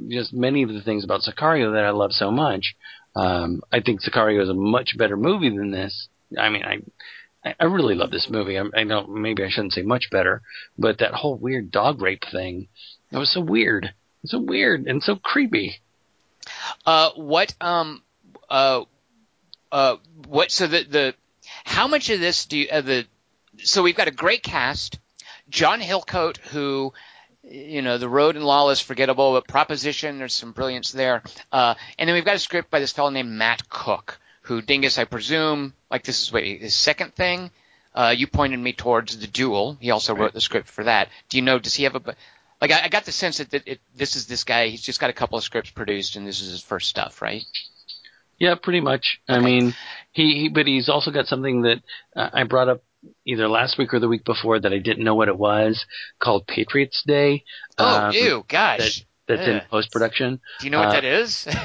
just 0.09 0.33
many 0.33 0.63
of 0.63 0.71
the 0.71 0.83
things 0.83 1.05
about 1.05 1.21
Sicario 1.21 1.75
that 1.75 1.85
I 1.85 1.91
love 1.91 2.13
so 2.13 2.31
much. 2.31 2.75
Um, 3.15 3.61
I 3.71 3.81
think 3.81 4.01
Sicario 4.03 4.43
is 4.43 4.49
a 4.49 4.55
much 4.55 4.97
better 4.97 5.17
movie 5.17 5.51
than 5.51 5.71
this. 5.71 6.09
I 6.39 6.49
mean, 6.49 6.65
I 6.65 6.79
I 7.61 7.65
really 7.65 7.95
love 7.95 8.11
this 8.11 8.29
movie. 8.31 8.59
I, 8.59 8.65
I 8.75 8.85
don't 8.85 9.11
maybe 9.11 9.45
I 9.45 9.51
shouldn't 9.51 9.75
say 9.75 9.83
much 9.83 10.09
better, 10.11 10.43
but 10.79 10.99
that 10.99 11.13
whole 11.13 11.37
weird 11.37 11.71
dog 11.71 12.01
rape 12.01 12.25
thing 12.31 12.69
that 13.11 13.19
was 13.19 13.33
so 13.33 13.41
weird, 13.41 13.93
so 14.25 14.39
weird 14.39 14.87
and 14.87 15.03
so 15.03 15.17
creepy. 15.17 15.83
Uh, 16.87 17.11
what 17.17 17.55
um 17.61 18.03
uh 18.49 18.83
uh 19.71 19.97
what 20.27 20.51
so 20.51 20.67
the 20.67 20.85
the 20.85 21.15
how 21.65 21.87
much 21.87 22.09
of 22.11 22.21
this 22.21 22.47
do 22.47 22.59
you 22.59 22.69
the 22.69 23.05
so 23.65 23.83
we've 23.83 23.97
got 23.97 24.09
a 24.09 24.13
great 24.13 24.43
cast. 24.43 24.99
John 25.49 25.81
Hillcoat 25.81 26.39
who 26.39 26.93
you 27.43 27.83
know 27.83 27.99
the 27.99 28.09
road 28.09 28.37
and 28.37 28.45
lawless 28.45 28.81
forgettable 28.81 29.33
but 29.33 29.49
proposition 29.49 30.19
there's 30.19 30.35
some 30.35 30.53
brilliance 30.53 30.93
there. 30.93 31.23
Uh 31.51 31.75
and 31.99 32.09
then 32.09 32.15
we've 32.15 32.25
got 32.25 32.37
a 32.37 32.41
script 32.41 32.71
by 32.71 32.81
this 32.81 32.93
fellow 32.93 33.11
named 33.11 33.31
Matt 33.31 33.69
Cook 33.69 34.19
who 34.43 34.63
Dingus 34.63 34.99
I 34.99 35.05
presume 35.05 35.75
like 35.91 36.05
this 36.05 36.23
is 36.23 36.33
what 36.33 36.45
his 36.45 36.75
second 36.75 37.15
thing? 37.15 37.51
Uh 37.95 38.15
you 38.17 38.27
pointed 38.27 38.61
me 38.61 38.73
towards 38.73 39.19
the 39.19 39.27
duel. 39.27 39.77
He 39.81 39.91
also 39.91 40.15
wrote 40.15 40.33
the 40.33 40.41
script 40.41 40.69
for 40.69 40.85
that. 40.85 41.09
Do 41.29 41.37
you 41.37 41.43
know 41.43 41.59
does 41.59 41.75
he 41.75 41.85
have 41.85 41.97
a 41.97 42.15
like 42.63 42.71
I, 42.71 42.85
I 42.85 42.89
got 42.89 43.05
the 43.05 43.13
sense 43.13 43.39
that, 43.39 43.51
that 43.51 43.67
it, 43.67 43.81
this 43.95 44.15
is 44.15 44.27
this 44.27 44.45
guy. 44.45 44.69
He's 44.69 44.81
just 44.81 45.01
got 45.01 45.11
a 45.11 45.13
couple 45.13 45.37
of 45.37 45.45
scripts 45.45 45.71
produced, 45.71 46.15
and 46.15 46.27
this 46.27 46.41
is 46.41 46.51
his 46.53 46.63
first 46.63 46.89
stuff, 46.89 47.21
right? 47.21 47.43
Yeah, 48.39 48.55
pretty 48.55 48.81
much. 48.81 49.21
I 49.29 49.41
mean, 49.41 49.75
he, 50.13 50.43
he 50.43 50.49
but 50.49 50.67
he's 50.67 50.89
also 50.89 51.11
got 51.11 51.27
something 51.27 51.63
that 51.63 51.83
uh, 52.17 52.31
I 52.33 52.45
brought 52.45 52.69
up 52.69 52.83
either 53.25 53.49
last 53.49 53.79
week 53.79 53.93
or 53.95 54.01
the 54.01 54.09
week 54.09 54.25
before 54.25 54.61
that 54.61 54.73
I 54.73 54.79
didn't 54.79 55.05
know 55.05 55.15
what 55.15 55.29
it 55.29 55.39
was 55.39 55.85
called 56.19 56.47
Patriots 56.47 57.03
Day. 57.07 57.45
Oh, 57.79 58.07
um, 58.07 58.13
ew, 58.15 58.45
gosh. 58.49 59.05
That's 59.27 59.47
in 59.47 59.63
post 59.71 59.93
production. 59.93 60.41
Do 60.61 60.67
you 60.67 60.71
know 60.71 60.81
what 60.81 60.89
uh, 60.89 60.93
that 60.93 61.05
is? 61.05 61.47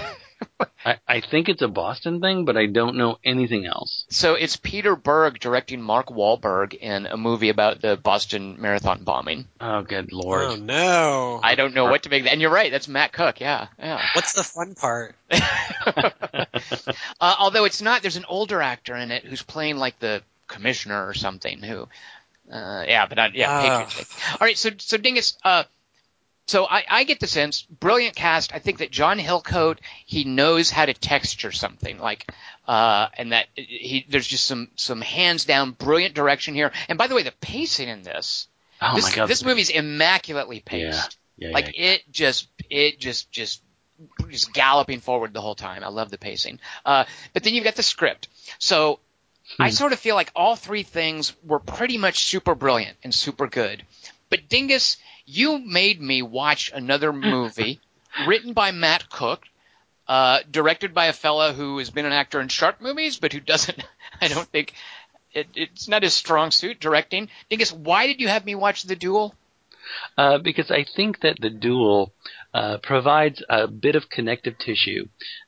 I, 0.86 0.98
I 1.08 1.22
think 1.22 1.50
it's 1.50 1.62
a 1.62 1.68
Boston 1.68 2.22
thing, 2.22 2.46
but 2.46 2.58
I 2.58 2.68
don't 2.68 2.96
know 2.96 3.18
anything 3.24 3.66
else. 3.66 4.06
so 4.10 4.36
it's 4.36 4.56
Peter 4.56 4.96
Berg 4.96 5.40
directing 5.40 5.82
Mark 5.82 6.08
Wahlberg 6.08 6.74
in 6.74 7.06
a 7.06 7.18
movie 7.18 7.50
about 7.50 7.82
the 7.82 7.98
Boston 7.98 8.56
Marathon 8.60 9.04
bombing. 9.04 9.48
Oh, 9.60 9.82
good 9.82 10.14
lord! 10.14 10.44
Oh 10.44 10.56
no! 10.56 11.40
I 11.44 11.56
don't 11.56 11.74
know 11.74 11.86
what 11.86 12.04
to 12.04 12.10
make 12.10 12.24
that. 12.24 12.32
And 12.32 12.42
you're 12.42 12.52
right, 12.52 12.72
that's 12.72 12.88
Matt 12.88 13.12
Cook. 13.12 13.40
Yeah, 13.40 13.68
yeah. 13.80 14.02
What's 14.14 14.34
the 14.34 14.44
fun 14.44 14.76
part? 14.76 15.16
uh, 15.32 16.46
although 17.40 17.66
it's 17.66 17.82
not, 17.82 18.02
there's 18.02 18.18
an 18.18 18.26
older 18.30 18.62
actor 18.62 18.96
in 18.96 19.12
it 19.12 19.26
who's 19.26 19.42
playing 19.42 19.78
like 19.78 20.00
the 20.00 20.22
commissioner 20.48 21.08
or 21.08 21.14
something. 21.14 21.62
Who, 21.62 21.88
uh, 22.52 22.84
yeah, 22.88 23.06
but 23.08 23.20
I, 23.20 23.32
yeah. 23.34 23.48
Ah. 23.50 24.04
All 24.40 24.46
right, 24.46 24.58
so 24.58 24.72
so 24.78 24.98
Dingus. 24.98 25.38
Uh, 25.44 25.64
so 26.48 26.66
I, 26.66 26.86
I 26.90 27.04
get 27.04 27.20
the 27.20 27.28
sense, 27.28 27.64
brilliant 27.64 28.16
cast. 28.16 28.54
I 28.54 28.60
think 28.60 28.78
that 28.78 28.90
John 28.90 29.20
Hillcoat 29.20 29.80
he 30.06 30.24
knows 30.24 30.70
how 30.70 30.86
to 30.86 30.94
texture 30.94 31.52
something 31.52 32.00
like, 32.00 32.26
uh, 32.68 33.08
and 33.18 33.34
that 33.34 33.48
he 33.56 34.06
there's 34.10 34.28
just 34.28 34.46
some 34.46 34.70
some 34.76 35.02
hands 35.02 35.44
down 35.44 35.72
brilliant 35.72 36.16
direction 36.16 36.54
here. 36.56 36.72
And 36.88 36.98
by 36.98 37.08
the 37.08 37.16
way, 37.16 37.24
the 37.24 37.34
pacing 37.42 37.90
in 37.90 38.02
this 38.04 38.48
oh 38.82 38.96
this 38.96 39.10
my 39.10 39.16
god! 39.16 39.28
this 39.28 39.44
movie's 39.44 39.70
immaculately 39.70 40.62
paced. 40.62 41.18
yeah, 41.36 41.52
Like 41.52 41.78
yeah. 41.78 41.92
it 41.94 42.04
just 42.12 42.48
it 42.70 42.98
just 42.98 43.30
just 43.30 43.62
just 44.30 44.54
galloping 44.54 45.02
forward 45.02 45.34
the 45.34 45.42
whole 45.42 45.56
time. 45.56 45.84
I 45.84 45.90
love 45.90 46.12
the 46.12 46.18
pacing. 46.18 46.60
Uh, 46.86 47.04
but 47.34 47.44
then 47.44 47.56
you've 47.56 47.64
got 47.66 47.76
the 47.76 47.84
script. 47.84 48.30
So 48.60 49.00
I 49.60 49.70
Hmm. 49.70 49.76
sort 49.76 49.94
of 49.94 50.00
feel 50.00 50.16
like 50.16 50.32
all 50.36 50.56
three 50.56 50.84
things 50.84 51.34
were 51.44 51.60
pretty 51.60 51.98
much 51.98 52.26
super 52.26 52.56
brilliant 52.56 52.98
and 53.04 53.14
super 53.14 53.48
good. 53.48 53.84
But 54.30 54.50
Dingus, 54.50 54.98
you 55.26 55.58
made 55.60 56.02
me 56.02 56.22
watch 56.22 56.72
another 56.74 57.12
movie 57.14 57.80
written 58.26 58.54
by 58.54 58.72
Matt 58.72 59.10
Cook, 59.10 59.44
uh, 60.08 60.40
directed 60.50 60.94
by 60.94 61.06
a 61.06 61.14
fella 61.14 61.54
who 61.54 61.78
has 61.80 61.90
been 61.90 62.06
an 62.06 62.12
actor 62.14 62.40
in 62.42 62.48
shark 62.50 62.82
movies, 62.82 63.18
but 63.18 63.34
who 63.34 63.40
doesn't. 63.40 63.84
I 64.22 64.28
don't 64.28 64.48
think 64.48 64.74
it, 65.34 65.48
it's 65.56 65.88
not 65.88 66.04
his 66.04 66.14
strong 66.14 66.52
suit 66.52 66.80
directing. 66.80 67.30
Dingus, 67.50 67.72
why 67.72 68.08
did 68.08 68.20
you 68.22 68.28
have 68.28 68.46
me 68.46 68.56
watch 68.56 68.84
The 68.84 68.96
Duel? 68.96 69.34
Uh, 70.18 70.38
because 70.38 70.72
I 70.72 70.84
think 70.84 71.22
that 71.22 71.38
the 71.40 71.50
duel 71.50 72.12
uh, 72.58 72.80
provides 72.82 73.44
a 73.50 73.68
bit 73.68 73.96
of 73.96 74.10
connective 74.10 74.58
tissue 74.58 75.06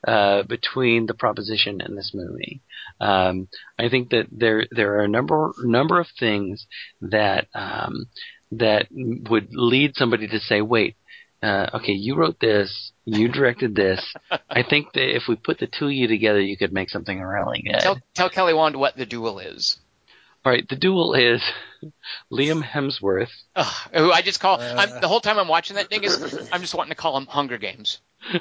uh, 0.08 0.44
between 0.44 1.08
the 1.08 1.14
proposition 1.16 1.82
and 1.82 1.98
this 1.98 2.12
movie. 2.14 2.62
Um, 3.02 3.48
I 3.80 3.90
think 3.90 4.12
that 4.12 4.28
there 4.32 4.68
there 4.70 4.94
are 4.94 5.06
a 5.06 5.08
number 5.08 5.52
number 5.64 6.00
of 6.00 6.06
things 6.20 6.68
that 7.02 7.48
um, 7.56 8.06
that 8.52 8.90
would 8.92 9.48
lead 9.52 9.96
somebody 9.96 10.28
to 10.28 10.40
say, 10.40 10.62
"Wait, 10.62 10.98
uh, 11.42 11.72
okay, 11.74 11.94
you 11.94 12.16
wrote 12.16 12.40
this, 12.40 12.92
you 13.06 13.28
directed 13.28 13.74
this. 13.74 14.14
I 14.50 14.62
think 14.62 14.94
that 14.94 15.16
if 15.16 15.24
we 15.28 15.36
put 15.36 15.58
the 15.58 15.68
two 15.68 15.88
of 15.88 15.92
you 15.92 16.08
together, 16.08 16.40
you 16.40 16.58
could 16.58 16.74
make 16.74 16.92
something 16.92 17.20
really 17.20 17.64
good." 17.64 17.80
Tell, 17.80 18.00
tell 18.14 18.30
Kelly 18.30 18.54
Wand 18.54 18.76
what 18.76 18.96
The 18.96 19.08
Duel 19.08 19.40
is. 19.40 19.78
All 20.50 20.56
right, 20.56 20.68
the 20.68 20.76
duel 20.78 21.14
is 21.14 21.44
Liam 22.34 22.64
Hemsworth. 22.64 23.30
Ugh, 23.56 23.90
who 23.94 24.12
I 24.12 24.24
just 24.24 24.40
call 24.40 24.60
Uh. 24.60 24.74
I'm, 24.80 25.00
the 25.00 25.08
whole 25.08 25.20
time 25.20 25.38
I'm 25.38 25.48
watching 25.48 25.76
that 25.76 25.92
thing 25.92 26.04
is 26.04 26.50
I'm 26.52 26.62
just 26.62 26.74
wanting 26.74 26.90
to 26.90 26.96
call 26.96 27.16
him 27.16 27.28
Hunger 27.28 27.60
Games. 27.60 28.00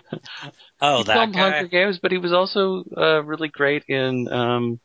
Oh, 0.81 0.99
he 0.99 1.05
that 1.05 1.13
filmed 1.13 1.35
guy. 1.35 1.51
Hunger 1.51 1.69
Games, 1.69 1.99
but 1.99 2.11
he 2.11 2.17
was 2.17 2.33
also 2.33 2.83
uh, 2.97 3.23
really 3.23 3.49
great 3.49 3.85
in 3.89 4.27
um, 4.33 4.81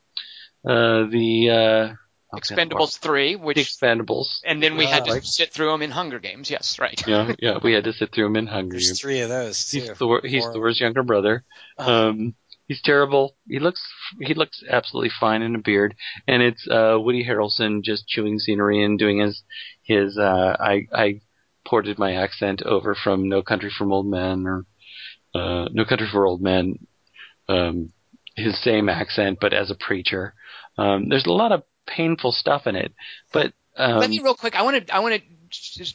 uh, 0.68 1.06
the 1.06 1.50
uh, 1.50 1.94
oh. 2.34 2.38
Expendables 2.38 3.00
three, 3.00 3.36
The 3.36 3.42
which 3.42 3.58
Expendables. 3.58 4.40
and 4.44 4.62
then 4.62 4.76
we 4.76 4.86
had 4.86 5.06
to 5.06 5.14
Wow. 5.14 5.20
sit 5.22 5.54
through 5.54 5.74
him 5.74 5.82
in 5.82 5.92
Hunger 5.92 6.20
Games. 6.20 6.52
Yes, 6.52 6.78
right. 6.78 7.02
yeah, 7.08 7.32
yeah, 7.40 7.60
we 7.64 7.72
had 7.72 7.86
to 7.86 7.94
sit 7.94 8.12
through 8.12 8.26
him 8.26 8.36
in 8.36 8.48
Hunger 8.48 8.76
Games. 8.76 9.00
three 9.00 9.22
of 9.22 9.30
those 9.30 9.70
too. 9.72 9.80
He's 9.80 9.92
Thor. 9.92 10.22
He's 10.26 10.46
Thor's 10.46 10.82
younger 10.82 11.04
brother. 11.04 11.46
Um, 11.78 12.36
he's 12.68 12.82
terrible. 12.82 13.36
He 13.48 13.60
looks 13.60 13.82
he 14.20 14.34
looks 14.34 14.64
absolutely 14.70 15.12
fine 15.20 15.42
in 15.42 15.56
a 15.56 15.60
beard, 15.60 15.96
and 16.28 16.42
it's 16.42 16.68
uh, 16.70 16.98
Woody 17.00 17.26
Harrelson 17.26 17.84
just 17.84 18.08
chewing 18.08 18.40
scenery 18.40 18.84
and 18.84 18.98
doing 18.98 19.20
his 19.20 19.44
his. 19.84 20.18
Uh, 20.18 20.56
I 20.60 20.88
I 20.94 21.22
ported 21.66 21.98
my 21.98 22.14
accent 22.14 22.62
over 22.64 22.96
from 22.96 23.30
No 23.30 23.42
Country 23.42 23.72
for 23.76 23.90
Old 23.90 24.08
Men 24.08 24.46
or 24.46 24.66
uh, 25.34 25.70
No 25.72 25.86
Country 25.86 26.08
for 26.12 26.26
Old 26.26 26.42
Men. 26.42 26.88
Um, 27.48 27.92
his 28.36 28.62
same 28.64 28.90
accent, 28.90 29.38
but 29.40 29.54
as 29.54 29.70
a 29.70 29.76
preacher. 29.76 30.34
Um, 30.78 31.10
there's 31.10 31.26
a 31.26 31.32
lot 31.32 31.52
of 31.52 31.64
painful 31.86 32.32
stuff 32.32 32.66
in 32.66 32.76
it, 32.76 32.94
but 33.32 33.54
um, 33.78 34.00
Let 34.00 34.10
me 34.10 34.20
real 34.24 34.36
quick. 34.36 34.56
I 34.56 34.64
want 34.64 34.88
to. 34.88 34.96
I 34.96 35.00
want 35.00 35.16
to. 35.16 35.22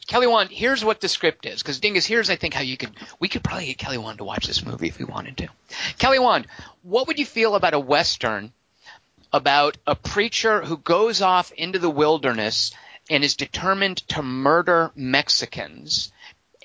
Kelly 0.07 0.27
Wand. 0.27 0.49
Here's 0.51 0.83
what 0.85 1.01
the 1.01 1.07
script 1.09 1.45
is. 1.45 1.61
Because 1.61 1.79
Dingus, 1.79 2.05
here's 2.05 2.29
I 2.29 2.35
think 2.35 2.53
how 2.53 2.61
you 2.61 2.77
could. 2.77 2.91
We 3.19 3.27
could 3.27 3.43
probably 3.43 3.65
get 3.67 3.77
Kelly 3.77 3.97
Wand 3.97 4.17
to 4.19 4.23
watch 4.23 4.47
this 4.47 4.65
movie 4.65 4.87
if 4.87 4.99
we 4.99 5.05
wanted 5.05 5.37
to. 5.37 5.47
Kelly 5.97 6.19
Wand, 6.19 6.47
what 6.81 7.07
would 7.07 7.19
you 7.19 7.25
feel 7.25 7.55
about 7.55 7.73
a 7.73 7.79
western 7.79 8.51
about 9.31 9.77
a 9.85 9.95
preacher 9.95 10.61
who 10.61 10.75
goes 10.77 11.21
off 11.21 11.51
into 11.51 11.77
the 11.79 11.89
wilderness 11.89 12.71
and 13.11 13.23
is 13.23 13.35
determined 13.35 13.97
to 14.09 14.23
murder 14.23 14.91
Mexicans. 14.95 16.11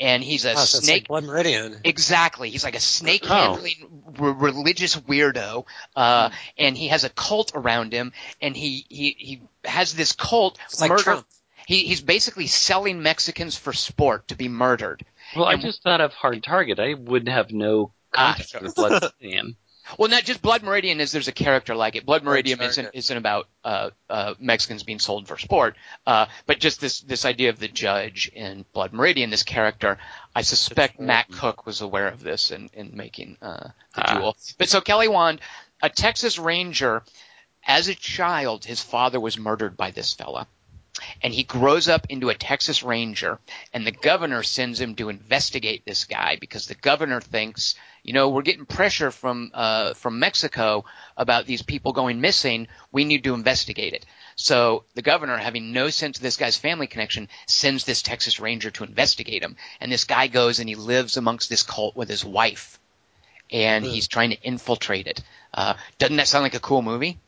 And 0.01 0.25
he's 0.25 0.45
a 0.45 0.53
Oh, 0.53 0.57
so 0.57 0.81
snake. 0.81 1.03
like 1.03 1.09
Blood 1.09 1.25
Meridian. 1.25 1.81
Exactly. 1.85 2.51
He's 2.51 2.65
like 2.65 2.75
a 2.75 2.81
snake 2.81 3.23
Oh. 3.29 3.35
handling 3.55 4.03
r- 4.19 4.33
religious 4.33 4.97
weirdo, 4.97 5.67
uh, 5.95 6.31
and 6.59 6.77
he 6.77 6.89
has 6.89 7.05
a 7.05 7.11
cult 7.11 7.53
around 7.55 7.93
him, 7.93 8.13
and 8.43 8.57
he 8.57 8.85
he 8.89 9.15
he 9.19 9.41
has 9.65 9.95
this 9.95 10.11
cult 10.13 10.59
It's 10.67 10.81
like 10.81 10.91
murder. 10.91 11.03
Trump. 11.03 11.27
He 11.67 11.85
he's 11.87 12.01
basically 12.01 12.47
selling 12.47 13.03
Mexicans 13.03 13.57
for 13.57 13.73
sport 13.73 14.29
to 14.29 14.35
be 14.37 14.49
murdered. 14.49 15.05
Well, 15.35 15.47
I 15.47 15.57
just 15.57 15.83
thought 15.83 16.01
of 16.01 16.13
Hard 16.13 16.43
Target. 16.43 16.79
I 16.79 16.95
would 16.95 17.29
have 17.29 17.51
no 17.53 17.93
Ah, 18.15 18.35
contact 18.37 18.51
sure. 18.51 18.61
with 18.61 18.75
Blood 18.75 19.03
Meridian. 19.21 19.57
Well, 19.99 20.09
not 20.09 20.25
just 20.25 20.41
Blood 20.41 20.63
Meridian 20.63 20.99
is 21.01 21.13
there's 21.13 21.29
a 21.29 21.33
character 21.33 21.75
like 21.75 21.95
it. 21.95 22.07
Blood 22.07 22.23
Meridian 22.23 22.61
isn't 22.63 22.89
isn't 22.95 23.17
about 23.17 23.49
uh, 23.65 23.91
uh, 24.09 24.35
Mexicans 24.39 24.83
being 24.83 24.99
sold 24.99 25.29
for 25.29 25.37
sport, 25.37 25.77
uh, 26.07 26.27
but 26.47 26.59
just 26.59 26.81
this 26.81 27.01
this 27.01 27.25
idea 27.27 27.51
of 27.51 27.59
the 27.59 27.69
judge 27.69 28.31
in 28.35 28.65
Blood 28.73 28.93
Meridian, 28.95 29.29
this 29.31 29.43
character. 29.43 29.99
I 30.35 30.41
suspect 30.43 31.01
Matt 31.01 31.31
Cook 31.31 31.67
was 31.67 31.81
aware 31.83 32.09
of 32.09 32.23
this 32.23 32.51
in 32.51 32.71
in 32.73 32.97
making 32.97 33.37
uh, 33.43 33.69
the 33.95 34.11
Ah. 34.11 34.19
duel. 34.19 34.37
But 34.59 34.69
so 34.71 34.81
Kelly 34.81 35.09
Wand, 35.09 35.41
a 35.83 35.91
Texas 35.91 36.39
Ranger, 36.39 37.03
as 37.67 37.89
a 37.89 37.95
child, 37.95 38.65
his 38.65 38.83
father 38.83 39.21
was 39.21 39.37
murdered 39.37 39.77
by 39.77 39.91
this 39.91 40.15
fella. 40.15 40.47
And 41.23 41.33
he 41.33 41.43
grows 41.43 41.89
up 41.89 42.07
into 42.09 42.29
a 42.29 42.35
Texas 42.35 42.83
Ranger, 42.83 43.39
and 43.73 43.87
the 43.87 43.93
governor 43.93 44.43
sends 44.43 44.81
him 44.81 44.95
to 44.97 45.09
investigate 45.09 45.85
this 45.85 46.05
guy 46.05 46.37
because 46.41 46.67
the 46.67 46.75
governor 46.75 47.21
thinks, 47.21 47.75
you 48.03 48.13
know, 48.13 48.29
we're 48.29 48.43
getting 48.43 48.67
pressure 48.67 49.11
from 49.11 49.51
uh, 49.55 49.95
from 49.95 50.19
Mexico 50.19 50.85
about 51.17 51.47
these 51.47 51.63
people 51.63 51.93
going 51.93 52.21
missing. 52.21 52.69
We 52.93 53.05
need 53.05 53.25
to 53.25 53.35
investigate 53.35 53.95
it. 53.95 54.05
So 54.37 54.85
the 54.95 55.03
governor, 55.03 55.37
having 55.37 55.73
no 55.73 55.91
sense 55.91 56.19
of 56.19 56.23
this 56.23 56.37
guy's 56.37 56.57
family 56.57 56.87
connection, 56.87 57.29
sends 57.47 57.85
this 57.85 58.03
Texas 58.03 58.41
Ranger 58.41 58.71
to 58.73 58.85
investigate 58.85 59.43
him. 59.43 59.57
And 59.81 59.91
this 59.91 60.05
guy 60.05 60.27
goes 60.27 60.59
and 60.59 60.69
he 60.69 60.75
lives 60.75 61.17
amongst 61.17 61.49
this 61.49 61.63
cult 61.63 61.97
with 61.97 62.09
his 62.09 62.25
wife, 62.25 62.79
and 63.51 63.85
he's 63.85 64.09
trying 64.09 64.31
to 64.31 64.41
infiltrate 64.43 65.07
it. 65.07 65.23
Uh, 65.53 65.75
doesn't 65.99 66.17
that 66.17 66.29
sound 66.29 66.43
like 66.43 66.55
a 66.55 66.61
cool 66.61 66.83
movie? 66.83 67.19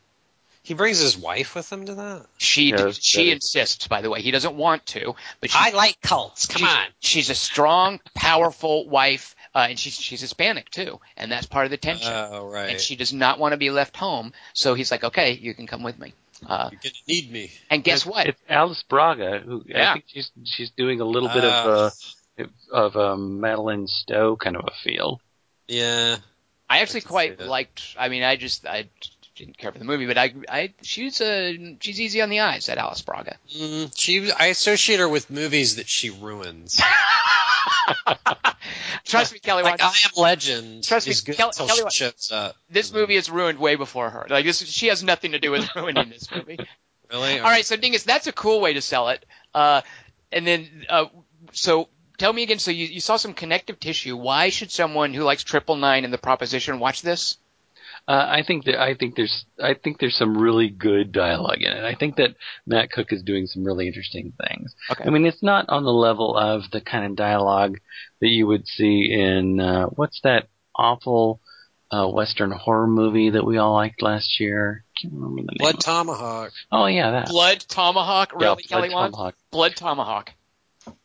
He 0.67 0.73
brings 0.73 0.99
his 0.99 1.17
wife 1.17 1.55
with 1.55 1.71
him 1.71 1.85
to 1.85 1.95
that. 1.95 2.25
She 2.39 2.71
Yeah, 2.71 2.91
she 2.91 3.23
better. 3.27 3.35
insists, 3.35 3.87
by 3.87 4.01
the 4.01 4.09
way. 4.09 4.21
He 4.21 4.31
doesn't 4.31 4.55
want 4.55 4.85
to, 4.87 5.15
but 5.39 5.49
she, 5.49 5.57
I 5.57 5.69
like 5.69 6.01
cults. 6.01 6.45
Come 6.45 6.59
she's, 6.59 6.69
on. 6.69 6.85
she's 6.99 7.29
a 7.29 7.35
strong, 7.35 8.01
powerful 8.13 8.89
wife, 8.89 9.33
uh, 9.55 9.67
and 9.69 9.79
she's 9.79 9.93
she's 9.95 10.19
Hispanic 10.19 10.69
too, 10.69 10.99
and 11.15 11.31
that's 11.31 11.45
part 11.45 11.63
of 11.63 11.71
the 11.71 11.77
tension. 11.77 12.11
Oh, 12.13 12.47
right. 12.47 12.71
and 12.71 12.81
she 12.81 12.97
does 12.97 13.13
not 13.13 13.39
want 13.39 13.53
to 13.53 13.57
be 13.57 13.69
left 13.69 13.95
home, 13.95 14.33
so 14.51 14.73
he's 14.73 14.91
like, 14.91 15.05
"Okay, 15.05 15.31
you 15.31 15.53
can 15.53 15.67
come 15.67 15.83
with 15.83 15.97
me." 15.97 16.13
Uh, 16.45 16.67
You're 16.71 16.81
gonna 16.83 16.93
need 17.07 17.31
me. 17.31 17.49
and 17.69 17.81
guess 17.81 18.01
It's- 18.01 18.13
what? 18.13 18.27
It's 18.27 18.41
Alice 18.49 18.83
Braga, 18.89 19.39
who 19.39 19.63
Yeah. 19.65 19.91
I 19.91 19.93
think 19.93 20.05
she's 20.07 20.31
she's 20.43 20.69
doing 20.71 20.99
a 20.99 21.05
little 21.05 21.29
bit 21.29 21.45
of 21.45 21.93
a 22.37 22.45
of 22.71 22.95
um, 22.97 23.39
Madeleine 23.39 23.87
Stowe 23.87 24.35
kind 24.35 24.57
of 24.57 24.65
a 24.67 24.71
feel. 24.83 25.21
Yeah. 25.69 26.17
I 26.69 26.79
actually 26.81 27.01
I 27.05 27.05
quite 27.05 27.39
liked. 27.39 27.95
I 27.97 28.09
mean, 28.09 28.23
I 28.23 28.35
just 28.35 28.65
I 28.67 28.89
didn't 29.37 29.57
care 29.57 29.71
for 29.71 29.79
the 29.79 29.85
movie, 29.85 30.05
but 30.07 30.17
I 30.17 30.33
I 30.49 30.73
she's 30.81 31.21
uh 31.21 31.53
she's 31.79 32.01
easy 32.01 32.21
on 32.21 32.29
the 32.29 32.39
eyes, 32.41 32.65
that 32.65 32.77
Alice 32.77 33.01
Braga. 33.01 33.37
Mm, 33.55 33.91
she. 33.95 34.31
I 34.31 34.47
associate 34.47 34.99
her 34.99 35.07
with 35.07 35.29
movies 35.29 35.75
that 35.77 35.87
she 35.87 36.09
ruins. 36.09 36.81
Trust 39.05 39.33
me, 39.33 39.39
Kelly. 39.39 39.63
like 39.63 39.81
I 39.81 39.87
Am 39.87 40.11
Legend 40.17 40.83
Trust 40.83 41.07
me, 41.07 41.33
Kelly- 41.35 41.49
until 41.57 41.67
Kelly 41.67 41.89
she 41.91 41.97
shows 42.05 42.29
up. 42.33 42.55
this 42.69 42.91
movie 42.93 43.15
is 43.15 43.29
ruined 43.29 43.59
way 43.59 43.75
before 43.75 44.09
her. 44.09 44.27
Like 44.29 44.45
this, 44.45 44.61
she 44.65 44.87
has 44.87 45.03
nothing 45.03 45.31
to 45.31 45.39
do 45.39 45.51
with 45.51 45.67
ruining 45.75 46.09
this 46.09 46.29
movie. 46.31 46.59
Really? 47.09 47.39
All 47.39 47.45
right, 47.49 47.65
so 47.65 47.77
Dingus, 47.77 48.03
that's 48.03 48.27
a 48.27 48.33
cool 48.33 48.59
way 48.59 48.73
to 48.73 48.81
sell 48.81 49.09
it. 49.09 49.25
Uh, 49.53 49.81
and 50.31 50.45
then, 50.45 50.85
uh, 50.89 51.05
so 51.53 51.87
tell 52.17 52.33
me 52.33 52.43
again. 52.43 52.59
So 52.59 52.71
you, 52.71 52.85
you 52.87 52.99
saw 52.99 53.15
some 53.15 53.33
connective 53.33 53.79
tissue. 53.79 54.17
Why 54.17 54.49
should 54.49 54.71
someone 54.71 55.13
who 55.13 55.23
likes 55.23 55.43
Triple 55.43 55.77
Nine 55.77 56.03
and 56.03 56.13
the 56.13 56.17
Proposition 56.17 56.79
watch 56.79 57.01
this? 57.01 57.37
Uh, 58.07 58.25
I 58.29 58.43
think 58.45 58.63
that 58.65 58.81
I 58.81 58.95
think 58.95 59.15
there's 59.15 59.45
I 59.61 59.73
think 59.73 59.99
there's 59.99 60.15
some 60.15 60.37
really 60.37 60.69
good 60.69 61.11
dialogue 61.11 61.61
in 61.61 61.73
it. 61.73 61.83
I 61.83 61.93
think 61.93 62.15
that 62.15 62.35
Matt 62.65 62.89
Cook 62.89 63.11
is 63.11 63.21
doing 63.21 63.47
some 63.47 63.65
really 63.65 63.85
interesting 63.85 64.31
things. 64.47 64.73
Okay. 64.89 65.03
I 65.05 65.09
mean, 65.09 65.25
it's 65.25 65.43
not 65.43 65.65
on 65.67 65.83
the 65.83 65.91
level 65.91 66.37
of 66.37 66.63
the 66.71 66.79
kind 66.79 67.05
of 67.05 67.17
dialogue 67.17 67.79
that 68.21 68.29
you 68.29 68.47
would 68.47 68.65
see 68.65 69.09
in 69.11 69.59
uh, 69.59 69.87
what's 69.87 70.21
that 70.23 70.47
awful 70.73 71.41
uh, 71.91 72.07
Western 72.07 72.51
horror 72.51 72.87
movie 72.87 73.31
that 73.31 73.45
we 73.45 73.57
all 73.57 73.73
liked 73.73 74.01
last 74.01 74.39
year? 74.39 74.85
Can't 75.01 75.13
remember 75.13 75.41
the 75.41 75.47
name. 75.47 75.57
Blood 75.57 75.79
Tomahawk. 75.81 76.51
Oh 76.71 76.85
yeah, 76.85 77.11
that. 77.11 77.27
Blood 77.27 77.65
Tomahawk, 77.67 78.31
yeah, 78.39 78.47
really, 78.47 78.63
Blood 78.69 78.81
Kelly 78.81 78.93
Wand? 78.93 79.13
Tomahawk. 79.13 79.35
Blood 79.51 79.75
Tomahawk. 79.75 80.31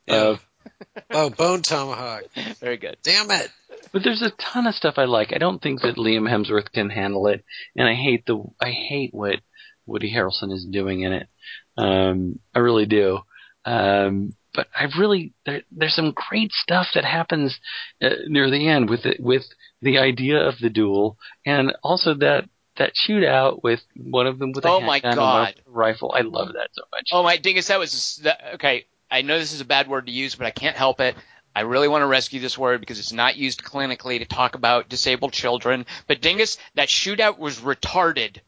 Uh, 0.09 0.37
oh, 1.11 1.31
Bone 1.31 1.63
Tomahawk. 1.63 2.25
Very 2.61 2.77
good. 2.77 2.97
Damn 3.03 3.31
it. 3.31 3.51
But 3.93 4.03
there's 4.05 4.23
a 4.23 4.31
ton 4.31 4.67
of 4.67 4.75
stuff 4.75 4.95
I 4.97 5.05
like. 5.05 5.33
I 5.35 5.39
don't 5.39 5.61
think 5.61 5.83
that 5.83 5.97
Liam 5.97 6.29
Hemsworth 6.29 6.73
can 6.73 6.91
handle 6.91 7.27
it, 7.27 7.45
and 7.77 7.89
I 7.89 7.95
hate 7.95 8.25
the 8.27 8.43
I 8.61 8.71
hate 8.71 9.13
what 9.13 9.41
Woody 9.87 10.13
Harrelson 10.13 10.53
is 10.53 10.65
doing 10.65 11.03
in 11.03 11.13
it. 11.13 11.29
Um, 11.77 12.39
I 12.55 12.61
really 12.61 12.87
do. 12.87 13.21
Um, 13.65 14.35
but 14.55 14.67
I 14.75 14.85
really 14.99 15.33
there, 15.47 15.63
there's 15.71 15.95
some 15.95 16.13
great 16.13 16.53
stuff 16.53 16.89
that 16.95 17.05
happens 17.05 17.59
uh, 18.03 18.11
near 18.27 18.51
the 18.51 18.69
end 18.69 18.91
with 18.91 19.07
it 19.07 19.21
with 19.21 19.45
the 19.81 19.99
idea 19.99 20.39
of 20.39 20.59
the 20.59 20.71
duel, 20.71 21.19
and 21.47 21.73
also 21.83 22.15
that 22.15 22.49
that 22.77 22.93
shootout 23.07 23.63
with 23.63 23.81
one 23.97 24.27
of 24.27 24.39
them 24.39 24.53
with 24.53 24.65
a 24.65 24.69
Oh 24.69 24.81
my 24.81 25.01
God. 25.01 25.55
a 25.67 25.71
rifle. 25.71 26.13
I 26.17 26.23
love 26.23 26.49
that 26.55 26.71
so 26.73 26.83
much. 26.93 27.09
Oh 27.13 27.23
my 27.23 27.37
dingus, 27.37 27.69
that 27.69 27.79
was 27.79 28.21
that, 28.25 28.41
okay. 28.55 28.87
I 29.13 29.23
know 29.23 29.39
this 29.39 29.53
is 29.53 29.61
a 29.61 29.65
bad 29.67 29.89
word 29.89 30.07
to 30.07 30.13
use, 30.13 30.35
but 30.35 30.47
I 30.47 30.51
can't 30.51 30.77
help 30.77 31.01
it. 31.01 31.15
I 31.55 31.61
really 31.61 31.89
want 31.89 32.03
to 32.03 32.07
rescue 32.07 32.41
this 32.41 32.57
word 32.57 32.81
because 32.81 32.99
it's 32.99 33.13
not 33.13 33.37
used 33.37 33.63
clinically 33.63 34.19
to 34.21 34.25
talk 34.25 34.55
about 34.55 34.89
disabled 34.89 35.33
children. 35.35 35.85
But 36.07 36.23
dingus, 36.23 36.57
that 36.77 36.89
shootout 36.89 37.39
was 37.39 37.59
retarded. 37.61 38.39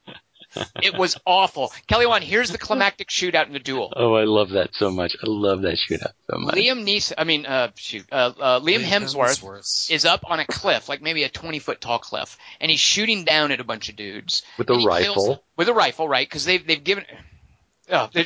It 0.82 0.96
was 0.96 1.16
awful. 1.26 1.70
Kelly 1.86 2.06
Wand, 2.06 2.24
here's 2.24 2.50
the 2.50 2.58
climactic 2.58 3.08
shootout 3.08 3.46
in 3.46 3.52
the 3.52 3.58
duel. 3.58 3.92
Oh, 3.94 4.14
I 4.14 4.24
love 4.24 4.50
that 4.50 4.70
so 4.74 4.90
much. 4.90 5.16
I 5.22 5.26
love 5.26 5.62
that 5.62 5.74
shootout 5.76 6.12
so 6.30 6.38
much. 6.38 6.54
Liam 6.54 6.84
Neeson, 6.86 7.12
I 7.18 7.24
mean, 7.24 7.44
uh, 7.44 7.72
shoot, 7.74 8.06
uh, 8.10 8.32
uh, 8.40 8.60
Liam 8.60 8.82
Hemsworth 8.82 9.90
is 9.90 10.04
up 10.06 10.24
on 10.30 10.40
a 10.40 10.46
cliff, 10.46 10.88
like 10.88 11.02
maybe 11.02 11.24
a 11.24 11.28
20 11.28 11.58
foot 11.58 11.80
tall 11.82 11.98
cliff, 11.98 12.38
and 12.60 12.70
he's 12.70 12.80
shooting 12.80 13.24
down 13.24 13.50
at 13.52 13.60
a 13.60 13.64
bunch 13.64 13.88
of 13.90 13.96
dudes. 13.96 14.44
with 14.56 14.70
a 14.70 14.74
And 14.74 14.80
he 14.80 14.86
kills- 14.86 15.16
rifle. 15.28 15.44
with 15.56 15.68
a 15.68 15.74
rifle, 15.74 16.08
right? 16.08 16.26
Because 16.26 16.44
they've 16.44 16.66
they've 16.66 16.82
given. 16.82 17.04
Oh, 17.91 18.09
the 18.12 18.22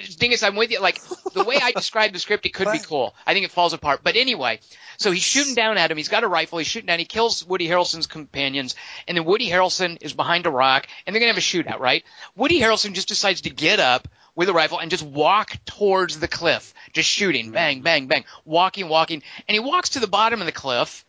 thing 0.00 0.32
is, 0.32 0.42
I'm 0.42 0.56
with 0.56 0.70
you. 0.70 0.80
Like 0.80 1.00
the 1.34 1.44
way 1.44 1.58
I 1.62 1.72
described 1.72 2.14
the 2.14 2.18
script, 2.18 2.46
it 2.46 2.54
could 2.54 2.70
be 2.72 2.78
cool. 2.78 3.14
I 3.26 3.34
think 3.34 3.44
it 3.44 3.50
falls 3.50 3.74
apart. 3.74 4.00
But 4.02 4.16
anyway, 4.16 4.60
so 4.96 5.10
he's 5.10 5.22
shooting 5.22 5.54
down 5.54 5.76
at 5.76 5.90
him. 5.90 5.96
He's 5.96 6.08
got 6.08 6.24
a 6.24 6.28
rifle. 6.28 6.58
He's 6.58 6.66
shooting 6.66 6.86
down. 6.86 6.98
He 6.98 7.04
kills 7.04 7.44
Woody 7.46 7.68
Harrelson's 7.68 8.06
companions, 8.06 8.74
and 9.06 9.16
then 9.16 9.24
Woody 9.24 9.48
Harrelson 9.50 9.98
is 10.00 10.14
behind 10.14 10.46
a 10.46 10.50
rock, 10.50 10.86
and 11.06 11.14
they're 11.14 11.20
gonna 11.20 11.32
have 11.32 11.38
a 11.38 11.40
shootout, 11.40 11.80
right? 11.80 12.02
Woody 12.34 12.60
Harrelson 12.60 12.94
just 12.94 13.08
decides 13.08 13.42
to 13.42 13.50
get 13.50 13.78
up 13.78 14.08
with 14.34 14.48
a 14.48 14.52
rifle 14.52 14.80
and 14.80 14.90
just 14.90 15.04
walk 15.04 15.52
towards 15.64 16.18
the 16.18 16.28
cliff, 16.28 16.72
just 16.92 17.08
shooting, 17.08 17.50
bang, 17.50 17.82
bang, 17.82 18.06
bang, 18.06 18.24
walking, 18.44 18.88
walking, 18.88 19.22
and 19.46 19.54
he 19.54 19.60
walks 19.60 19.90
to 19.90 20.00
the 20.00 20.08
bottom 20.08 20.40
of 20.40 20.46
the 20.46 20.52
cliff, 20.52 21.04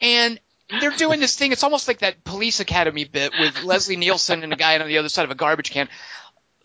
and 0.00 0.38
they're 0.80 0.90
doing 0.90 1.20
this 1.20 1.36
thing. 1.36 1.52
It's 1.52 1.64
almost 1.64 1.88
like 1.88 1.98
that 1.98 2.24
police 2.24 2.60
academy 2.60 3.04
bit 3.04 3.32
with 3.38 3.62
Leslie 3.62 3.96
Nielsen 3.96 4.42
and 4.42 4.52
a 4.52 4.56
guy 4.56 4.78
on 4.78 4.86
the 4.86 4.98
other 4.98 5.08
side 5.08 5.24
of 5.24 5.30
a 5.30 5.34
garbage 5.34 5.70
can. 5.70 5.88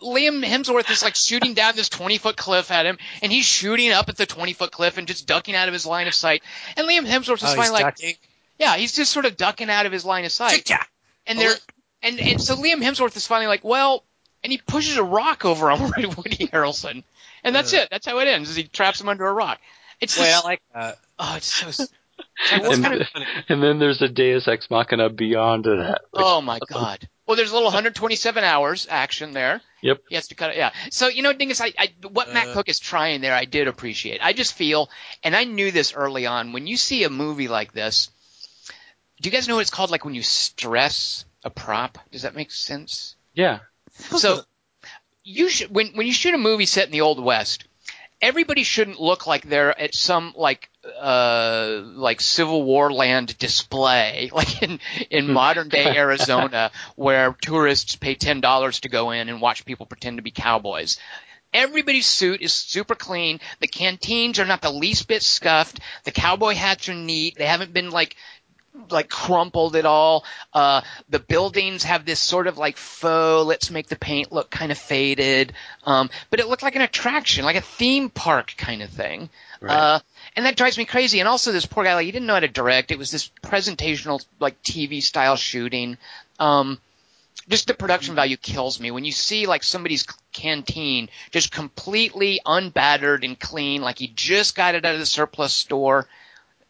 Liam 0.02 0.46
Hemsworth 0.46 0.90
is 0.92 1.04
like 1.04 1.16
shooting 1.16 1.54
down 1.54 1.76
this 1.76 1.90
20 1.90 2.18
foot 2.18 2.38
cliff 2.38 2.72
at 2.72 2.86
him, 2.86 2.98
and 3.22 3.32
he's 3.32 3.46
shooting 3.46 3.92
up 3.92 4.10
at 4.10 4.18
the 4.18 4.26
20 4.26 4.54
foot 4.54 4.72
cliff 4.72 4.98
and 4.98 5.08
just 5.08 5.28
ducking 5.28 5.56
out 5.56 5.68
of 5.68 5.74
his 5.74 5.86
line 5.86 6.08
of 6.08 6.14
sight. 6.14 6.44
And 6.76 6.88
Liam 6.88 7.06
Hemsworth 7.08 7.38
is 7.38 7.44
Oh, 7.44 7.48
he's 7.48 7.56
finally 7.56 7.84
like, 7.84 7.96
ducking. 7.98 8.16
yeah, 8.60 8.78
he's 8.78 8.94
just 8.94 9.12
sort 9.12 9.26
of 9.26 9.38
ducking 9.38 9.70
out 9.70 9.86
of 9.86 9.92
his 9.92 10.06
line 10.06 10.26
of 10.26 10.32
sight. 10.32 10.52
Chick-cha. 10.56 10.86
And 11.26 11.38
they're, 11.40 11.56
and, 12.04 12.20
and 12.20 12.42
so 12.42 12.56
Liam 12.56 12.82
Hemsworth 12.82 13.16
is 13.18 13.28
finally 13.28 13.48
like, 13.48 13.64
well, 13.64 14.04
and 14.44 14.52
he 14.52 14.58
pushes 14.60 14.98
a 14.98 15.04
rock 15.04 15.46
over 15.46 15.70
on 15.72 15.80
Woody 15.90 16.48
Harrelson. 16.48 17.04
And 17.44 17.56
that's 17.56 17.74
Yeah. 17.74 17.82
it. 17.84 17.90
That's 17.92 18.06
how 18.06 18.20
it 18.20 18.28
ends. 18.28 18.50
Is 18.50 18.56
he 18.56 18.64
traps 18.64 19.02
him 19.02 19.10
under 19.10 19.26
a 19.28 19.34
rock. 19.34 19.60
It's 20.00 20.18
Wait, 20.20 20.32
I 20.32 20.42
like 20.42 20.62
that. 20.74 21.00
oh, 21.20 21.34
it's 21.38 21.48
so, 21.54 21.68
it's 21.70 21.80
like, 21.80 22.62
what's 22.62 22.76
and, 22.76 22.84
kind 22.86 23.02
of, 23.02 23.08
and 23.50 23.64
then 23.64 23.80
there's 23.80 24.02
a 24.02 24.08
Deus 24.08 24.48
Ex 24.48 24.70
Machina 24.70 25.10
beyond 25.10 25.66
that. 25.66 26.02
which- 26.12 26.24
Oh 26.24 26.40
my 26.42 26.60
god. 26.70 27.08
Well, 27.26 27.36
there's 27.36 27.50
a 27.52 27.54
little 27.54 27.68
127 27.68 28.44
hours 28.44 28.88
action 28.90 29.34
there. 29.34 29.62
Yep. 29.82 30.02
He 30.10 30.16
has 30.16 30.28
to 30.30 30.36
cut 30.36 30.52
it. 30.52 30.58
Yeah. 30.58 30.72
So 30.90 31.08
you 31.08 31.22
know, 31.22 31.34
Dingus, 31.34 31.62
I, 31.62 31.74
I 31.78 31.94
what 32.10 32.34
Matt 32.34 32.50
Uh. 32.50 32.54
Cook 32.54 32.70
is 32.70 32.80
trying 32.80 33.22
there, 33.22 33.36
I 33.36 33.46
did 33.46 33.68
appreciate. 33.68 34.20
I 34.24 34.34
just 34.34 34.54
feel, 34.54 34.90
and 35.24 35.36
I 35.36 35.44
knew 35.44 35.72
this 35.72 35.94
early 35.94 36.26
on. 36.26 36.54
When 36.54 36.68
you 36.68 36.78
see 36.78 37.04
a 37.04 37.10
movie 37.10 37.48
like 37.48 37.74
this, 37.74 38.10
do 39.22 39.30
you 39.30 39.32
guys 39.32 39.48
know 39.48 39.56
what 39.56 39.62
it's 39.62 39.70
called? 39.70 39.92
Like 39.92 40.06
when 40.06 40.16
you 40.16 40.24
stress 40.24 41.26
a 41.44 41.50
prop. 41.50 41.98
Does 42.12 42.24
that 42.24 42.36
make 42.36 42.52
sense? 42.52 43.16
Yeah. 43.34 43.60
So 43.94 44.42
you 45.24 45.50
should 45.50 45.74
when 45.74 45.88
when 45.96 46.08
you 46.08 46.14
shoot 46.14 46.34
a 46.34 46.38
movie 46.40 46.66
set 46.66 46.86
in 46.86 46.92
the 46.92 47.02
old 47.02 47.24
west, 47.24 47.66
everybody 48.22 48.64
shouldn't 48.64 49.00
look 49.00 49.28
like 49.28 49.48
they're 49.48 49.80
at 49.80 49.94
some 49.94 50.34
like 50.36 50.70
uh 51.00 51.82
like 51.84 52.22
Civil 52.22 52.64
War 52.64 52.92
land 52.92 53.38
display, 53.38 54.30
like 54.34 54.62
in 54.64 54.80
in 55.10 55.32
modern 55.32 55.70
day 55.70 55.86
Arizona, 55.98 56.72
where 56.96 57.36
tourists 57.42 57.96
pay 57.96 58.16
ten 58.16 58.42
dollars 58.42 58.82
to 58.82 58.90
go 58.90 59.12
in 59.12 59.30
and 59.30 59.42
watch 59.42 59.66
people 59.66 59.86
pretend 59.86 60.18
to 60.18 60.24
be 60.24 60.32
cowboys. 60.32 60.98
everybody's 61.54 62.06
suit 62.06 62.42
is 62.42 62.54
super 62.54 62.96
clean. 62.96 63.40
The 63.60 63.68
canteens 63.68 64.40
are 64.40 64.46
not 64.46 64.62
the 64.62 64.72
least 64.72 65.08
bit 65.08 65.24
scuffed. 65.24 65.80
The 66.04 66.12
cowboy 66.12 66.54
hats 66.56 66.90
are 66.90 66.94
neat. 66.94 67.36
They 67.38 67.46
haven't 67.46 67.74
been 67.74 67.90
like 67.90 68.16
like 68.92 69.10
crumpled 69.10 69.76
at 69.76 69.86
all. 69.86 70.24
Uh, 70.54 70.82
the 71.10 71.20
buildings 71.20 71.84
have 71.84 72.06
this 72.06 72.20
sort 72.20 72.48
of 72.48 72.58
like 72.58 72.78
faux, 72.78 73.48
let's 73.48 73.72
make 73.72 73.88
the 73.88 73.96
paint 73.96 74.32
look 74.32 74.50
kind 74.50 74.72
of 74.72 74.78
faded. 74.78 75.54
Um, 75.84 76.10
but 76.30 76.40
it 76.40 76.48
looked 76.48 76.64
like 76.64 76.76
an 76.76 76.82
attraction, 76.84 77.44
like 77.44 77.56
a 77.56 77.62
theme 77.62 78.10
park 78.10 78.54
kind 78.58 78.82
of 78.84 78.90
thing. 78.90 79.30
Right. 79.62 79.76
Uh, 79.76 80.00
and 80.38 80.46
that 80.46 80.56
drives 80.56 80.78
me 80.78 80.86
crazy. 80.86 81.20
And 81.20 81.28
also 81.28 81.52
this 81.52 81.66
poor 81.66 81.84
guy, 81.84 81.96
like 81.96 82.06
he 82.06 82.12
didn't 82.12 82.28
know 82.28 82.36
how 82.36 82.40
to 82.40 82.48
direct. 82.48 82.92
It 82.92 83.00
was 83.00 83.10
this 83.10 83.32
presentational, 83.42 84.24
like 84.40 84.62
TV 84.62 85.02
style 85.02 85.36
shooting. 85.36 85.98
Um, 86.38 86.80
just 87.50 87.66
the 87.66 87.74
production 87.74 88.14
value 88.14 88.38
kills 88.38 88.80
me 88.80 88.92
when 88.92 89.04
you 89.04 89.12
see 89.12 89.48
like 89.48 89.64
somebody's 89.64 90.06
canteen 90.34 91.10
just 91.32 91.52
completely 91.52 92.40
unbattered 92.46 93.24
and 93.24 93.40
clean, 93.40 93.82
like 93.82 93.98
he 93.98 94.10
just 94.10 94.56
got 94.56 94.76
it 94.76 94.86
out 94.86 94.94
of 94.94 95.00
the 95.00 95.08
surplus 95.08 95.54
store. 95.54 96.08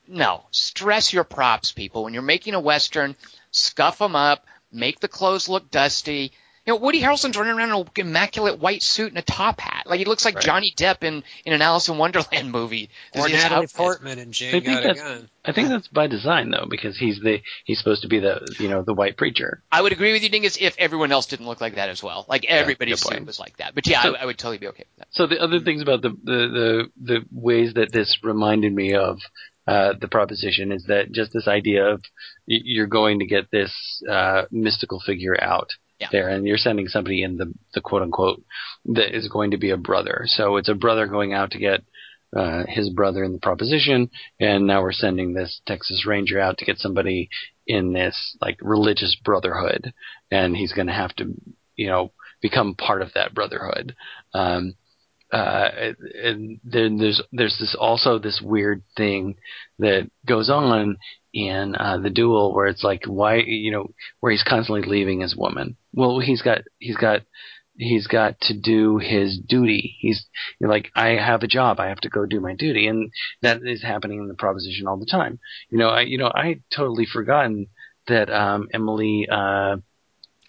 No, 0.08 0.46
stress 0.52 1.12
your 1.12 1.26
props, 1.26 1.74
people. 1.74 2.06
When 2.06 2.14
you're 2.14 2.24
making 2.24 2.54
a 2.54 2.62
western, 2.62 3.18
scuff 3.52 3.98
them 3.98 4.16
up, 4.16 4.46
make 4.72 5.02
the 5.02 5.10
clothes 5.10 5.50
look 5.50 5.70
dusty. 5.70 6.32
You 6.68 6.74
know, 6.74 6.80
Woody 6.82 7.02
Harrelson's 7.02 7.38
running 7.38 7.54
around 7.58 7.70
in 7.70 7.76
an 7.78 7.88
immaculate 7.96 8.60
white 8.60 8.84
suit 8.84 9.08
and 9.08 9.18
a 9.18 9.22
top 9.22 9.62
hat. 9.62 9.84
Like 9.88 10.00
he 10.00 10.06
looks 10.06 10.26
like 10.26 10.36
Right. 10.36 10.44
Johnny 10.44 10.74
Depp 10.76 11.02
in, 11.02 11.24
in 11.46 11.54
an 11.54 11.62
Alice 11.62 11.88
in 11.88 11.98
Wonderland 11.98 12.52
movie. 12.52 12.90
Or 13.16 13.30
Natalie 13.30 13.64
outfit. 13.64 13.78
Portman 13.78 14.20
and 14.20 14.30
I 14.30 14.32
Jane 14.32 14.52
think 14.52 14.66
Got 14.66 14.84
a 14.84 14.88
that's 14.88 15.00
Gun. 15.02 15.30
I 15.46 15.52
think 15.54 15.70
that's 15.70 15.88
by 15.88 16.08
design 16.08 16.52
though, 16.52 16.66
because 16.70 16.98
he's 16.98 17.22
the 17.22 17.40
he's 17.64 17.78
supposed 17.80 18.02
to 18.02 18.10
be 18.10 18.20
the 18.20 18.54
you 18.60 18.68
know 18.68 18.84
the 18.84 18.94
white 18.94 19.16
preacher. 19.16 19.64
I 19.72 19.82
would 19.82 19.94
agree 19.94 20.12
with 20.12 20.24
you, 20.24 20.30
Dingus, 20.30 20.58
if 20.60 20.76
everyone 20.78 21.14
else 21.14 21.26
didn't 21.28 21.46
look 21.48 21.62
like 21.62 21.76
that 21.76 21.88
as 21.88 22.04
well. 22.04 22.26
Like 22.28 22.44
everybody's 22.46 23.02
good 23.02 23.10
point. 23.12 23.20
suit 23.22 23.28
was 23.28 23.40
like 23.40 23.56
that. 23.58 23.74
But 23.74 23.88
yeah, 23.88 24.04
So- 24.04 24.16
I, 24.18 24.24
I 24.24 24.26
would 24.26 24.38
totally 24.38 24.58
be 24.58 24.68
okay 24.68 24.84
with 24.90 24.98
that. 24.98 25.08
So 25.12 25.26
the 25.26 25.40
other 25.42 25.62
things 25.62 25.82
about 25.82 26.02
the 26.02 26.10
the 26.10 26.14
the, 26.22 26.86
the 27.02 27.26
ways 27.32 27.76
that 27.76 27.94
this 27.94 28.18
reminded 28.24 28.74
me 28.74 28.94
of 28.94 29.20
uh, 29.68 29.94
the 30.02 30.10
proposition 30.10 30.74
is 30.74 30.84
that 30.90 31.14
just 31.14 31.32
this 31.32 31.48
idea 31.48 31.86
of 31.94 32.04
you're 32.46 32.88
going 32.88 33.20
to 33.20 33.26
get 33.26 33.50
this 33.52 33.74
uh, 34.10 34.44
mystical 34.52 35.00
figure 35.00 35.42
out 35.42 35.70
Yeah. 36.00 36.10
there, 36.12 36.30
and 36.30 36.46
you're 36.46 36.58
sending 36.58 36.88
somebody 36.88 37.24
in 37.24 37.38
the 37.38 37.54
the 37.74 37.82
quote 37.82 38.04
unquote 38.04 38.44
that 38.86 39.16
is 39.16 39.30
going 39.30 39.52
to 39.52 39.58
be 39.58 39.72
a 39.72 39.78
brother. 39.78 40.24
So 40.26 40.58
it's 40.58 40.70
a 40.70 40.76
brother 40.76 41.08
going 41.08 41.34
out 41.34 41.52
to 41.52 41.60
get 41.60 41.84
uh, 42.36 42.64
his 42.68 42.90
brother 42.90 43.24
in 43.24 43.34
the 43.34 43.40
proposition, 43.40 44.10
and 44.40 44.68
now 44.68 44.82
we're 44.82 44.92
sending 44.92 45.34
this 45.34 45.62
Texas 45.66 46.06
Ranger 46.06 46.40
out 46.40 46.58
to 46.60 46.66
get 46.66 46.78
somebody 46.78 47.30
in 47.66 47.94
this 47.94 48.38
like 48.42 48.58
religious 48.62 49.18
brotherhood, 49.24 49.94
and 50.30 50.56
he's 50.56 50.74
going 50.74 50.88
to 50.88 50.94
have 50.94 51.16
to, 51.16 51.34
you 51.76 51.88
know, 51.88 52.12
become 52.42 52.76
part 52.76 53.02
of 53.02 53.14
that 53.14 53.34
brotherhood. 53.34 53.96
Um, 54.34 54.76
uh, 55.32 55.70
and 56.24 56.60
then 56.64 56.98
there's 56.98 57.22
there's 57.32 57.58
this 57.60 57.76
also 57.78 58.18
this 58.18 58.42
weird 58.44 58.84
thing 58.96 59.36
that 59.80 60.10
goes 60.26 60.50
on 60.50 60.98
in 61.38 61.76
uh, 61.76 61.98
the 61.98 62.10
duel 62.10 62.54
where 62.56 62.66
it's 62.68 62.84
like 62.84 63.04
why 63.06 63.36
you 63.36 63.72
know 63.72 63.92
where 64.20 64.32
he's 64.32 64.44
constantly 64.44 64.82
leaving 64.88 65.22
his 65.22 65.36
woman. 65.36 65.78
Well, 65.94 66.20
he's 66.20 66.42
got 66.42 66.62
he's 66.80 66.98
got 66.98 67.22
he's 67.76 68.08
got 68.08 68.40
to 68.42 68.54
do 68.60 68.98
his 68.98 69.38
duty. 69.38 69.96
He's 70.00 70.26
you're 70.60 70.70
like 70.70 70.90
I 70.96 71.10
have 71.10 71.44
a 71.44 71.48
job, 71.48 71.80
I 71.80 71.88
have 71.90 72.02
to 72.02 72.10
go 72.10 72.26
do 72.26 72.40
my 72.40 72.56
duty, 72.56 72.88
and 72.88 73.12
that 73.44 73.62
is 73.64 73.84
happening 73.84 74.20
in 74.20 74.28
the 74.28 74.34
proposition 74.34 74.88
all 74.88 74.98
the 74.98 75.06
time. 75.06 75.40
You 75.70 75.78
know, 75.78 75.90
I 75.90 76.02
you 76.02 76.18
know 76.18 76.32
I 76.34 76.62
totally 76.76 77.06
forgotten 77.06 77.68
that 78.08 78.30
um, 78.32 78.68
Emily 78.74 79.28
uh, 79.32 79.78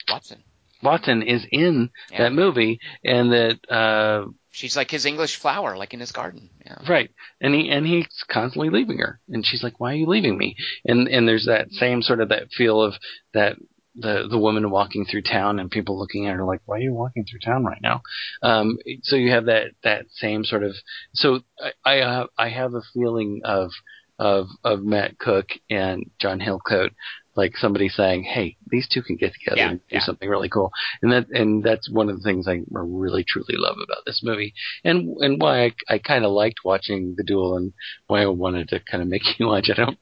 Watson. 0.09 0.43
Watson 0.83 1.23
is 1.23 1.45
in 1.51 1.91
Yeah. 2.11 2.19
that 2.25 2.33
movie, 2.33 2.79
and 3.05 3.33
that 3.33 3.59
uh, 3.71 4.27
She's 4.51 4.77
like 4.77 4.91
his 4.91 5.05
English 5.05 5.37
flower, 5.37 5.77
like 5.77 5.95
in 5.95 6.01
his 6.01 6.13
garden. 6.13 6.51
Yeah. 6.65 6.79
Right. 6.89 7.11
And 7.41 7.55
he 7.55 7.71
and 7.71 7.87
he's 7.87 8.07
constantly 8.29 8.71
leaving 8.71 8.99
her. 8.99 9.21
And 9.29 9.45
she's 9.45 9.63
like, 9.63 9.79
Why 9.79 9.93
are 9.93 9.97
you 9.97 10.07
leaving 10.07 10.39
me? 10.39 10.57
And 10.85 11.09
and 11.09 11.29
there's 11.29 11.47
that 11.47 11.71
same 11.73 12.03
sort 12.03 12.21
of 12.21 12.31
that 12.31 12.51
feel 12.51 12.81
of 12.83 12.95
that 13.35 13.57
the 13.95 14.27
the 14.31 14.39
woman 14.39 14.71
walking 14.71 15.05
through 15.05 15.23
town 15.23 15.59
and 15.59 15.71
people 15.71 15.99
looking 15.99 16.27
at 16.27 16.37
her 16.37 16.45
like, 16.45 16.63
Why 16.65 16.77
are 16.77 16.81
you 16.81 16.95
walking 16.95 17.25
through 17.25 17.41
town 17.41 17.65
right 17.65 17.83
now? 17.83 18.03
Um 18.43 18.79
so 19.03 19.17
you 19.17 19.31
have 19.33 19.47
that 19.47 19.73
that 19.85 20.07
same 20.11 20.45
sort 20.45 20.63
of 20.63 20.75
so 21.13 21.41
I 21.61 21.73
I, 21.85 22.01
uh, 22.01 22.27
I 22.39 22.49
have 22.49 22.75
a 22.75 22.83
feeling 22.95 23.43
of 23.45 23.71
of 24.19 24.49
of 24.65 24.83
Matt 24.83 25.19
Cook 25.19 25.51
and 25.71 26.11
John 26.19 26.41
Hillcoat 26.41 26.91
like 27.39 27.57
somebody 27.57 27.89
saying, 27.89 28.25
"Hey, 28.25 28.57
these 28.71 28.87
two 28.89 29.01
can 29.03 29.17
get 29.17 29.33
together 29.33 29.57
Yeah, 29.57 29.71
and 29.71 29.79
do 29.89 29.97
yeah. 29.97 30.01
something 30.05 30.29
really 30.29 30.51
cool," 30.51 30.71
and 31.01 31.11
that 31.13 31.29
and 31.31 31.63
that's 31.65 31.89
one 31.89 32.11
of 32.11 32.17
the 32.19 32.23
things 32.23 32.47
I 32.47 32.61
really 32.69 33.25
truly 33.27 33.55
love 33.57 33.77
about 33.83 34.05
this 34.05 34.21
movie 34.23 34.53
and 34.85 35.17
and 35.25 35.41
why 35.41 35.65
I, 35.67 35.73
I 35.89 35.99
kind 35.99 36.25
of 36.27 36.33
liked 36.33 36.61
watching 36.65 37.15
the 37.17 37.25
duel 37.25 37.57
and 37.57 37.73
why 38.09 38.23
I 38.23 38.27
wanted 38.27 38.69
to 38.71 38.81
kind 38.81 39.03
of 39.03 39.09
make 39.09 39.23
you 39.39 39.47
watch. 39.47 39.71
I 39.71 39.75
don't 39.75 39.99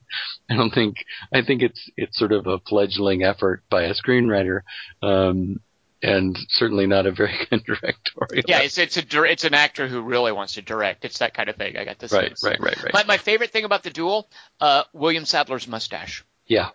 I 0.51 0.57
don't 0.57 0.75
think 0.75 0.97
I 1.33 1.43
think 1.43 1.63
it's 1.63 1.89
it's 1.97 2.19
sort 2.19 2.33
of 2.33 2.47
a 2.49 2.59
fledgling 2.69 3.23
effort 3.23 3.63
by 3.71 3.83
a 3.85 3.95
screenwriter, 3.95 4.63
um, 5.03 5.61
and 6.03 6.37
certainly 6.51 6.87
not 6.87 7.07
a 7.07 7.13
very 7.13 7.35
good 7.51 7.65
directorial. 7.65 8.45
Yeah, 8.49 8.61
it's 8.63 8.79
it's 8.79 8.97
a 8.97 9.23
it's 9.25 9.45
an 9.45 9.55
actor 9.55 9.89
who 9.89 10.01
really 10.03 10.33
wants 10.33 10.55
to 10.55 10.63
direct. 10.63 11.05
It's 11.05 11.19
that 11.19 11.35
kind 11.35 11.49
of 11.49 11.57
thing. 11.57 11.77
I 11.77 11.85
got 11.85 11.99
this. 11.99 12.13
right, 12.13 12.33
right, 12.43 12.61
right, 12.61 12.83
right. 12.83 12.93
My 12.95 13.05
my 13.05 13.19
favorite 13.19 13.51
thing 13.51 13.65
about 13.65 13.83
the 13.83 13.91
duel, 13.91 14.29
uh, 14.61 14.85
William 14.93 15.25
Sadler's 15.25 15.67
mustache. 15.69 16.25
yeah, 16.47 16.71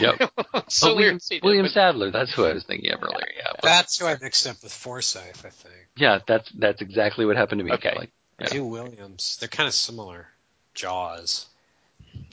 yep. 0.00 0.32
so 0.68 0.94
William, 0.94 1.18
weird. 1.30 1.42
William 1.44 1.64
but- 1.66 1.72
Sadler. 1.72 2.10
That's 2.10 2.32
who 2.32 2.44
I 2.44 2.52
was 2.52 2.64
thinking 2.64 2.92
of 2.92 3.02
earlier. 3.02 3.28
Yeah, 3.36 3.44
but, 3.52 3.62
That's 3.62 3.98
who 3.98 4.06
I 4.06 4.16
mixed 4.20 4.46
up 4.46 4.56
with 4.62 4.72
Forsythe, 4.72 5.44
I 5.44 5.50
think. 5.50 5.74
yeah. 5.96 6.18
That's 6.26 6.50
that's 6.52 6.80
exactly 6.82 7.26
what 7.26 7.36
happened 7.36 7.60
to 7.60 7.64
me. 7.64 7.72
Okay. 7.72 7.92
Kelly. 7.92 8.10
Yeah. 8.40 8.46
Two 8.46 8.64
Williams. 8.64 9.36
They're 9.38 9.48
kind 9.48 9.66
of 9.68 9.74
similar. 9.74 10.28
Jaws. 10.74 11.46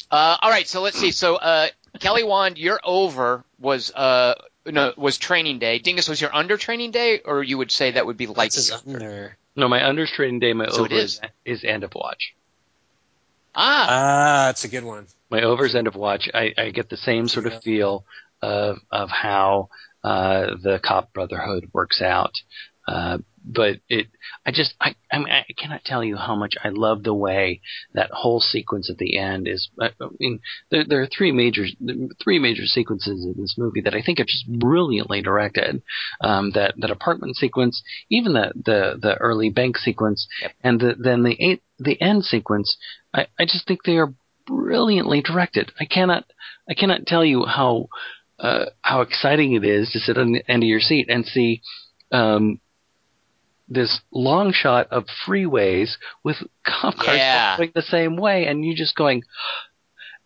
Uh, 0.10 0.38
all 0.42 0.50
right, 0.50 0.68
so 0.68 0.82
let's 0.82 0.98
see. 0.98 1.12
So 1.12 1.36
uh, 1.36 1.68
Kelly 2.00 2.24
Wand, 2.24 2.58
your 2.58 2.80
over 2.84 3.44
was 3.60 3.92
uh 3.92 4.36
no 4.66 4.94
was 4.98 5.18
training 5.18 5.60
day. 5.60 5.80
Dingus 5.80 6.08
was 6.10 6.20
your 6.22 6.34
under 6.36 6.58
training 6.58 6.92
day, 6.92 7.20
or 7.24 7.44
you 7.44 7.58
would 7.58 7.72
say 7.72 7.92
that 7.92 8.06
would 8.06 8.18
be 8.18 8.28
like 8.28 8.52
That's 8.52 8.56
his 8.56 8.72
under. 8.72 9.38
No, 9.56 9.68
my 9.68 9.80
unders 9.80 10.10
training 10.12 10.40
day. 10.40 10.54
My 10.54 10.68
So 10.70 10.78
over 10.84 10.86
it 10.86 10.92
is. 10.94 11.22
is 11.46 11.64
end 11.64 11.84
of 11.84 11.94
watch. 11.94 12.34
Ah 13.56 13.88
Ah, 13.90 14.44
that's 14.48 14.64
a 14.64 14.68
good 14.69 14.84
one. 14.84 15.07
my 15.30 15.41
overs 15.41 15.76
end 15.76 15.88
of 15.88 15.95
watch, 15.95 16.30
I, 16.34 16.53
I 16.57 16.69
get 16.72 16.90
the 16.90 16.98
same 16.98 17.28
sort 17.28 17.48
of 17.48 17.61
feel 17.64 18.06
of 18.41 18.78
of 18.91 19.10
how 19.10 19.69
uh, 20.03 20.56
the 20.61 20.80
cop 20.84 21.14
brotherhood 21.14 21.69
works 21.73 22.02
out. 22.02 22.34
Uh, 22.88 23.19
but 23.44 23.80
it, 23.90 24.08
I 24.46 24.52
just, 24.52 24.74
I, 24.80 24.96
I, 25.12 25.18
mean, 25.18 25.30
I 25.30 25.46
cannot 25.58 25.84
tell 25.84 26.04
you 26.04 26.16
how 26.16 26.36
much 26.36 26.54
I 26.64 26.70
love 26.70 27.04
the 27.04 27.14
way 27.14 27.62
that 27.94 28.12
whole 28.12 28.40
sequence 28.40 28.90
at 28.90 28.98
the 28.98 29.18
end 29.18 29.48
is. 29.48 29.70
I 29.80 29.92
I 30.00 30.08
mean, 30.20 30.40
there, 30.70 30.86
there 30.88 31.02
are 31.02 31.08
three 31.08 31.32
major, 31.32 31.66
three 32.24 32.40
major 32.40 32.66
sequences 32.66 33.26
in 33.26 33.42
this 33.42 33.56
movie 33.58 33.82
that 33.82 33.96
I 33.96 34.02
think 34.02 34.20
are 34.20 34.26
just 34.26 34.48
brilliantly 34.48 35.22
directed. 35.22 35.82
Um, 36.22 36.52
that 36.52 36.76
that 36.78 36.92
apartment 36.92 37.36
sequence, 37.36 37.82
even 38.10 38.34
the 38.34 38.52
the, 38.56 39.00
the 39.02 39.16
early 39.16 39.50
bank 39.50 39.78
sequence, 39.78 40.28
Yep. 40.42 40.52
and 40.64 40.80
the, 40.80 40.96
then 40.98 41.24
the 41.24 41.36
eight, 41.40 41.62
the 41.80 42.00
end 42.02 42.24
sequence. 42.26 42.78
I, 43.14 43.28
I 43.40 43.46
just 43.46 43.68
think 43.68 43.84
they 43.84 43.98
are 43.98 44.14
brilliantly 44.46 45.22
directed. 45.22 45.72
I 45.80 45.86
cannot 45.86 46.26
I 46.70 46.74
cannot 46.74 47.06
tell 47.06 47.26
you 47.26 47.46
how 47.46 47.88
uh, 48.40 48.66
how 48.82 49.02
exciting 49.02 49.54
it 49.54 49.64
is 49.64 49.92
to 49.92 50.00
sit 50.00 50.18
on 50.18 50.34
the 50.34 50.44
end 50.52 50.64
of 50.64 50.68
your 50.68 50.80
seat 50.80 51.08
and 51.10 51.26
see 51.26 51.62
um, 52.12 52.60
this 53.72 54.02
long 54.11 54.52
shot 54.53 54.88
of 54.91 55.06
freeways 55.26 55.91
with 56.23 56.38
cop 56.65 56.95
cars 56.98 57.18
Yeah. 57.18 57.57
going 57.57 57.73
the 57.73 57.81
same 57.81 58.18
way, 58.18 58.45
and 58.45 58.64
you 58.65 58.76
just 58.76 58.95
going. 58.95 59.23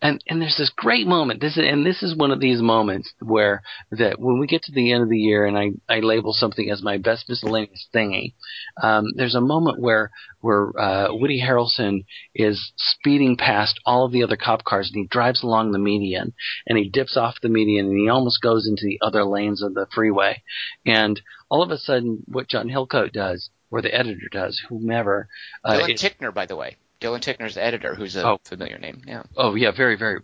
And 0.02 0.22
and 0.26 0.42
there's 0.42 0.58
this 0.58 0.70
great 0.76 1.06
moment. 1.06 1.40
This 1.40 1.56
is 1.56 1.64
and 1.66 1.84
this 1.84 2.02
is 2.02 2.14
one 2.14 2.30
of 2.30 2.38
these 2.38 2.60
moments 2.60 3.12
where 3.20 3.62
that 3.90 4.20
when 4.20 4.38
we 4.38 4.46
get 4.46 4.62
to 4.64 4.72
the 4.72 4.92
end 4.92 5.02
of 5.02 5.08
the 5.08 5.18
year 5.18 5.46
and 5.46 5.56
I, 5.56 5.70
I 5.88 6.00
label 6.00 6.34
something 6.34 6.70
as 6.70 6.82
my 6.82 6.98
best 6.98 7.28
miscellaneous 7.28 7.88
thingy, 7.94 8.34
um, 8.82 9.06
there's 9.14 9.34
a 9.34 9.40
moment 9.40 9.80
where 9.80 10.10
where 10.40 10.78
uh, 10.78 11.08
Woody 11.12 11.42
Harrelson 11.42 12.04
is 12.34 12.72
speeding 12.76 13.38
past 13.38 13.80
all 13.86 14.04
of 14.04 14.12
the 14.12 14.22
other 14.22 14.36
cop 14.36 14.64
cars 14.64 14.90
and 14.92 15.02
he 15.02 15.08
drives 15.08 15.42
along 15.42 15.72
the 15.72 15.78
median 15.78 16.34
and 16.66 16.76
he 16.76 16.90
dips 16.90 17.16
off 17.16 17.40
the 17.40 17.48
median 17.48 17.86
and 17.86 17.98
he 17.98 18.08
almost 18.08 18.42
goes 18.42 18.68
into 18.68 18.84
the 18.84 18.98
other 19.00 19.24
lanes 19.24 19.62
of 19.62 19.72
the 19.72 19.86
freeway. 19.94 20.42
And 20.84 21.20
all 21.48 21.62
of 21.62 21.70
a 21.70 21.78
sudden, 21.78 22.22
what 22.26 22.48
John 22.48 22.68
Hillcoat 22.68 23.12
does, 23.12 23.50
or 23.70 23.80
the 23.82 23.94
editor 23.94 24.28
does, 24.30 24.60
whomever, 24.68 25.28
uh, 25.64 25.86
Tichenor, 25.86 26.32
by 26.32 26.46
the 26.46 26.56
way. 26.56 26.76
Dylan 27.00 27.20
Tichenor's 27.20 27.56
editor, 27.56 27.94
who's 27.94 28.16
a 28.16 28.26
Oh. 28.26 28.40
familiar 28.44 28.78
name. 28.78 29.02
Yeah. 29.06 29.22
Oh 29.36 29.54
yeah, 29.54 29.70
very 29.70 29.96
very. 29.96 30.20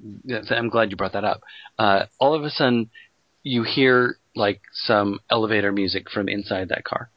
I'm 0.50 0.68
glad 0.68 0.90
you 0.90 0.96
brought 0.96 1.12
that 1.12 1.24
up. 1.24 1.42
Uh, 1.78 2.06
all 2.18 2.34
of 2.34 2.44
a 2.44 2.50
sudden, 2.50 2.90
you 3.42 3.62
hear 3.62 4.16
like 4.34 4.60
some 4.72 5.20
elevator 5.30 5.70
music 5.72 6.10
from 6.10 6.28
inside 6.28 6.70
that 6.70 6.84
car. 6.84 7.10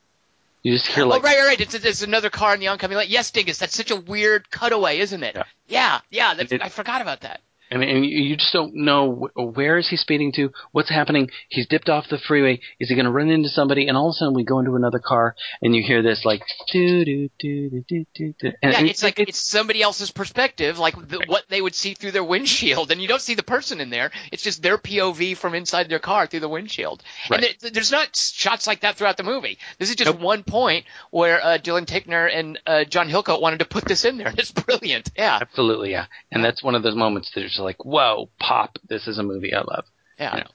You 0.64 0.74
just 0.74 0.88
hear 0.88 1.06
like 1.06 1.22
oh, 1.22 1.24
right, 1.24 1.38
right, 1.38 1.46
right. 1.46 1.62
It's, 1.62 1.74
it's 1.76 2.02
another 2.02 2.30
car 2.32 2.54
in 2.56 2.60
the 2.60 2.68
oncoming 2.68 2.98
light. 2.98 3.08
Yes, 3.08 3.30
Dingus, 3.32 3.60
that's 3.60 3.76
such 3.76 3.92
a 3.92 3.96
weird 3.96 4.50
cutaway, 4.50 4.98
isn't 5.00 5.24
it? 5.24 5.36
Yeah. 5.36 5.44
Yeah, 5.68 6.34
yeah. 6.38 6.44
It- 6.44 6.62
I 6.62 6.70
forgot 6.70 7.02
about 7.02 7.22
that. 7.22 7.40
And, 7.72 7.84
and 7.84 8.06
you 8.06 8.38
just 8.38 8.54
don't 8.54 8.76
know 8.76 9.30
wh- 9.36 9.58
where 9.58 9.78
is 9.78 9.90
he 9.90 9.98
speeding 9.98 10.32
to, 10.34 10.52
what's 10.72 10.90
happening. 10.90 11.30
He's 11.50 11.68
dipped 11.68 11.90
off 11.90 12.08
the 12.10 12.20
freeway. 12.20 12.60
Is 12.80 12.90
he 12.90 12.96
going 12.96 13.06
to 13.06 13.12
run 13.12 13.30
into 13.30 13.50
somebody? 13.50 13.88
And 13.88 13.98
all 13.98 14.10
of 14.10 14.12
a 14.12 14.14
sudden, 14.14 14.34
we 14.34 14.44
go 14.44 14.60
into 14.60 14.76
another 14.76 15.00
car, 15.00 15.36
and 15.62 15.76
you 15.76 15.82
hear 15.84 16.02
this 16.02 16.24
like 16.26 16.42
doo 16.72 17.04
doo 17.06 17.30
doo 17.40 17.70
doo 17.70 17.82
doo 17.88 18.06
doo. 18.14 18.34
doo. 18.40 18.52
And, 18.62 18.74
Yeah, 18.74 18.82
it's 18.82 19.04
like 19.04 19.20
it's 19.20 19.40
somebody 19.40 19.82
else's 19.82 20.12
perspective, 20.12 20.78
like 20.78 20.96
the, 20.96 21.24
what 21.28 21.46
they 21.50 21.62
would 21.62 21.76
see 21.76 21.94
through 21.96 22.12
their 22.12 22.24
windshield, 22.24 22.92
and 22.92 23.02
you 23.02 23.08
don't 23.08 23.22
see 23.22 23.36
the 23.36 23.44
person 23.44 23.82
in 23.82 23.90
there. 23.90 24.12
It's 24.32 24.44
just 24.44 24.62
their 24.62 24.78
POV 24.78 25.36
from 25.38 25.56
inside 25.56 25.90
their 25.90 26.00
car 26.00 26.28
through 26.28 26.42
the 26.42 26.50
windshield. 26.50 27.02
Right. 27.30 27.44
And 27.44 27.56
there, 27.60 27.72
there's 27.72 27.92
not 27.92 28.16
shots 28.16 28.68
like 28.68 28.82
that 28.82 28.96
throughout 28.98 29.18
the 29.18 29.24
movie. 29.24 29.58
This 29.80 29.90
is 29.90 29.96
just 29.96 30.20
one 30.20 30.44
point 30.44 30.86
where 31.10 31.44
uh, 31.44 31.58
Dylan 31.58 31.86
Tichenor 31.86 32.28
and 32.32 32.60
uh, 32.68 32.84
John 32.84 33.10
Hillcoat 33.10 33.42
wanted 33.42 33.60
to 33.60 33.66
put 33.66 33.86
this 33.86 34.06
in 34.06 34.18
there. 34.18 34.34
It's 34.46 34.52
brilliant. 34.52 35.10
Yeah, 35.18 35.40
absolutely, 35.42 35.92
yeah. 35.92 36.06
And 36.32 36.44
that's 36.44 36.62
one 36.62 36.76
of 36.76 36.84
those 36.84 36.96
moments 36.96 37.32
that 37.34 37.44
it's 37.56 37.64
like, 37.64 37.84
whoa, 37.86 38.30
pop! 38.40 38.78
This 38.88 39.08
is 39.08 39.18
a 39.18 39.24
movie 39.24 39.54
I 39.54 39.62
love. 39.62 39.86
yeah. 40.20 40.38
Yeah. 40.38 40.48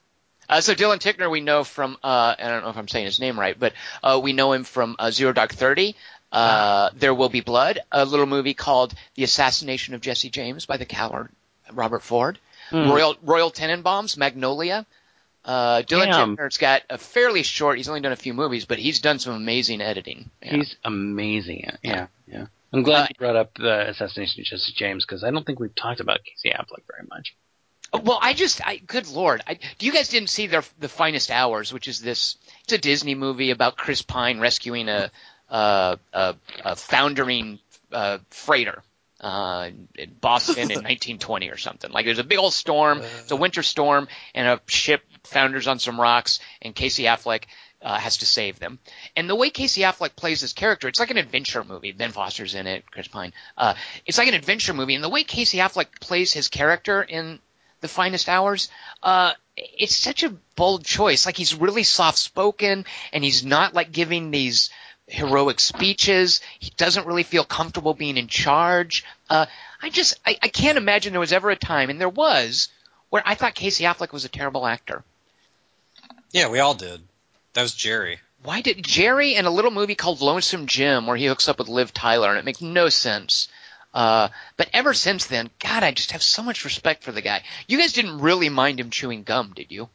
Uh, 0.49 0.61
so 0.61 0.75
Dylan 0.75 0.99
Tichenor, 0.99 1.31
we 1.31 1.41
know 1.41 1.63
from 1.63 1.97
uh, 2.03 2.35
I 2.37 2.49
don't 2.49 2.65
know 2.65 2.71
if 2.71 2.77
I'm 2.77 2.89
saying 2.89 3.05
his 3.05 3.21
name 3.21 3.39
right, 3.39 3.57
but 3.57 3.73
uh, 4.03 4.21
we 4.21 4.33
know 4.33 4.53
him 4.53 4.65
from 4.65 4.97
uh, 4.99 5.13
Zero 5.13 5.33
Dark 5.33 5.53
Thirty. 5.55 5.95
Uh, 6.33 6.91
there 6.97 7.15
Will 7.15 7.29
Be 7.29 7.41
Blood, 7.41 7.81
a 7.91 8.05
little 8.05 8.27
movie 8.27 8.55
called 8.55 8.95
The 9.15 9.25
Assassination 9.25 9.95
of 9.95 10.01
Jesse 10.01 10.31
James 10.31 10.67
by 10.67 10.77
the 10.77 10.87
coward 10.87 11.29
Robert 11.73 12.03
Ford. 12.03 12.39
Hmm. 12.71 12.89
Royal 12.89 13.17
Royal 13.23 13.51
Tenenbaums, 13.51 14.17
Magnolia. 14.17 14.87
Uh, 15.45 15.83
Dylan 15.83 16.07
Damn. 16.11 16.37
Tichenor's 16.37 16.59
got 16.59 16.83
a 16.91 16.99
fairly 16.99 17.43
short. 17.43 17.79
He's 17.79 17.89
only 17.89 18.01
done 18.01 18.13
a 18.13 18.17
few 18.17 18.35
movies, 18.35 18.65
but 18.65 18.79
he's 18.79 19.01
done 19.01 19.19
some 19.19 19.35
amazing 19.35 19.81
editing. 19.81 20.31
Yeah. 20.43 20.57
He's 20.57 20.77
amazing. 20.85 21.61
it. 21.61 21.79
Yeah, 21.83 22.07
yeah. 22.27 22.47
I'm 22.73 22.83
glad 22.83 23.03
Uh, 23.03 23.07
you 23.11 23.15
brought 23.19 23.37
up 23.37 23.55
the 23.55 23.89
assassination 23.91 24.41
of 24.43 24.47
Jesse 24.47 24.73
James 24.77 25.05
because 25.05 25.25
I 25.25 25.31
don't 25.31 25.45
think 25.45 25.59
we've 25.61 25.75
talked 25.75 26.01
about 26.01 26.21
Casey 26.25 26.55
Affleck 26.55 26.83
very 26.91 27.07
much. 27.09 27.35
Well, 27.93 28.19
I 28.23 28.35
just, 28.35 28.65
I, 28.65 28.77
good 28.77 29.09
lord, 29.09 29.43
I, 29.49 29.59
you 29.81 29.91
guys 29.93 30.09
didn't 30.09 30.31
see 30.31 30.47
their 30.47 30.63
the 30.79 30.89
finest 30.89 31.31
hours, 31.33 31.73
which 31.73 31.89
is 31.89 32.01
this. 32.01 32.37
It's 32.63 32.73
a 32.73 32.79
Disney 32.79 33.17
movie 33.17 33.51
about 33.51 33.77
Chris 33.77 34.03
Pine 34.03 34.39
rescuing 34.39 34.89
a 34.89 35.11
a, 35.49 35.99
a, 36.13 36.37
a 36.65 36.77
foundering 36.77 37.59
uh, 37.91 38.19
freighter 38.31 38.85
uh, 39.21 39.71
in 39.97 40.15
Boston 40.21 40.59
in 40.59 40.69
1920 40.69 41.49
or 41.51 41.57
something. 41.57 41.91
Like 41.91 42.05
there's 42.05 42.21
a 42.21 42.25
big 42.25 42.39
old 42.39 42.53
storm, 42.53 43.01
it's 43.01 43.33
a 43.33 43.37
winter 43.37 43.65
storm, 43.65 44.07
and 44.37 44.47
a 44.47 44.61
ship 44.67 45.03
founders 45.25 45.67
on 45.67 45.81
some 45.81 46.01
rocks, 46.01 46.39
and 46.63 46.73
Casey 46.73 47.05
Affleck. 47.05 47.45
Uh, 47.83 47.99
has 47.99 48.19
to 48.19 48.27
save 48.27 48.59
them, 48.59 48.79
and 49.17 49.29
the 49.29 49.35
way 49.35 49.49
Casey 49.49 49.81
Affleck 49.81 50.15
plays 50.15 50.43
his 50.43 50.53
character, 50.53 50.87
it's 50.87 51.01
like 51.01 51.11
an 51.11 51.17
adventure 51.17 51.65
movie. 51.65 51.93
Ben 51.93 52.13
Foster's 52.13 52.55
in 52.55 52.67
it, 52.67 52.85
Chris 52.91 53.09
Pine. 53.09 53.33
Uh, 53.57 53.73
it's 54.05 54.19
like 54.19 54.29
an 54.29 54.35
adventure 54.35 54.75
movie, 54.75 54.95
and 54.95 55.03
the 55.03 55.09
way 55.09 55.25
Casey 55.25 55.59
Affleck 55.59 55.99
plays 55.99 56.31
his 56.31 56.49
character 56.49 57.03
in 57.03 57.39
the 57.81 57.89
finest 57.89 58.29
hours 58.29 58.69
uh 59.03 59.33
it's 59.57 59.97
such 59.97 60.23
a 60.23 60.35
bold 60.57 60.85
choice 60.85 61.27
like 61.27 61.37
he's 61.37 61.55
really 61.55 61.83
soft 61.83 62.19
spoken 62.19 62.85
and 63.13 63.25
he's 63.25 63.45
not 63.45 63.75
like 63.75 63.93
giving 63.93 64.31
these 64.31 64.71
heroic 65.07 65.59
speeches 65.59 66.41
he 66.59 66.71
doesn't 66.77 67.07
really 67.07 67.23
feel 67.23 67.45
comfortable 67.45 67.95
being 67.95 68.17
in 68.17 68.29
charge 68.29 69.05
uh 69.29 69.47
i 69.83 69.89
just 69.89 70.19
i, 70.27 70.37
I 70.43 70.49
can't 70.49 70.79
imagine 70.79 71.13
there 71.13 71.21
was 71.21 71.33
ever 71.33 71.51
a 71.51 71.57
time 71.57 71.91
and 71.91 72.01
there 72.01 72.09
was 72.09 72.69
where 73.09 73.23
i 73.27 73.35
thought 73.35 73.55
casey 73.55 73.85
affleck 73.85 74.13
was 74.13 74.25
a 74.25 74.29
terrible 74.29 74.67
actor 74.67 75.03
Yeah, 76.33 76.49
we 76.49 76.61
all 76.61 76.75
did. 76.75 77.03
That 77.55 77.63
was 77.63 77.75
Jerry. 77.75 78.21
why 78.43 78.61
did 78.63 78.83
jerry 78.83 79.35
in 79.35 79.45
a 79.45 79.51
little 79.51 79.71
movie 79.71 79.95
called 79.95 80.21
lonesome 80.21 80.67
jim 80.67 81.07
where 81.07 81.17
he 81.17 81.27
hooks 81.27 81.49
up 81.49 81.59
with 81.59 81.69
liv 81.69 81.93
tyler 81.93 82.31
and 82.31 82.39
it 82.39 82.45
makes 82.45 82.63
no 82.63 82.89
sense 82.89 83.49
uh, 83.93 84.29
but 84.57 84.71
ever 84.73 84.95
since 84.95 85.27
then, 85.27 85.51
God, 85.59 85.83
I 85.83 85.91
just 85.91 86.13
have 86.13 86.23
so 86.23 86.45
much 86.45 86.65
respect 86.65 87.03
for 87.03 87.11
the 87.11 87.23
guy. 87.23 87.43
You 87.67 87.77
guys 87.77 87.93
didn't 87.93 88.21
really 88.21 88.49
mind 88.49 88.79
him 88.79 88.91
chewing 88.91 89.25
gum, 89.25 89.53
did 89.53 89.73
you? 89.73 89.89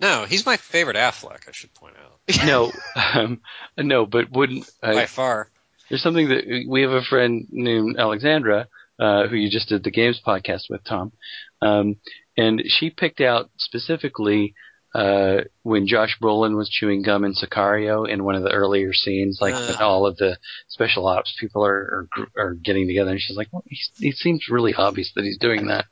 No, 0.00 0.24
he's 0.24 0.46
my 0.46 0.56
favorite 0.56 0.96
Affleck. 0.96 1.46
I 1.46 1.52
should 1.52 1.74
point 1.74 1.96
out 2.02 2.46
No, 2.46 2.72
um, 3.14 3.42
no, 3.76 4.06
but 4.06 4.30
wouldn't 4.30 4.70
by 4.80 5.04
far. 5.04 5.48
there's 5.90 6.02
something 6.02 6.28
that 6.30 6.64
we 6.66 6.80
have 6.80 6.92
a 6.92 7.02
friend 7.02 7.46
named 7.50 7.98
Alexandra 7.98 8.68
uh, 8.98 9.26
who 9.26 9.36
you 9.36 9.50
just 9.50 9.68
did 9.68 9.84
the 9.84 9.90
games 9.90 10.18
podcast 10.26 10.70
with, 10.70 10.82
Tom, 10.84 11.12
um, 11.60 11.96
and 12.38 12.62
she 12.68 12.88
picked 12.88 13.20
out 13.20 13.50
specifically 13.58 14.54
uh, 14.94 15.42
when 15.62 15.86
Josh 15.86 16.18
Brolin 16.20 16.56
was 16.56 16.68
chewing 16.68 17.02
gum 17.02 17.24
in 17.24 17.34
Sicario 17.34 18.08
in 18.08 18.24
one 18.24 18.34
of 18.34 18.42
the 18.42 18.50
earlier 18.50 18.92
scenes, 18.92 19.38
like 19.40 19.54
Uh. 19.54 19.76
all 19.80 20.06
of 20.06 20.16
the 20.16 20.38
special 20.68 21.06
ops 21.06 21.34
people 21.38 21.64
are 21.64 21.70
are, 21.70 22.08
gr- 22.10 22.40
are 22.40 22.54
getting 22.54 22.86
together, 22.86 23.10
and 23.12 23.20
she's 23.20 23.36
like, 23.36 23.48
well, 23.52 23.64
it 24.00 24.16
seems 24.16 24.48
really 24.48 24.74
obvious 24.74 25.12
that 25.14 25.24
he's 25.24 25.38
doing 25.38 25.68
that, 25.68 25.86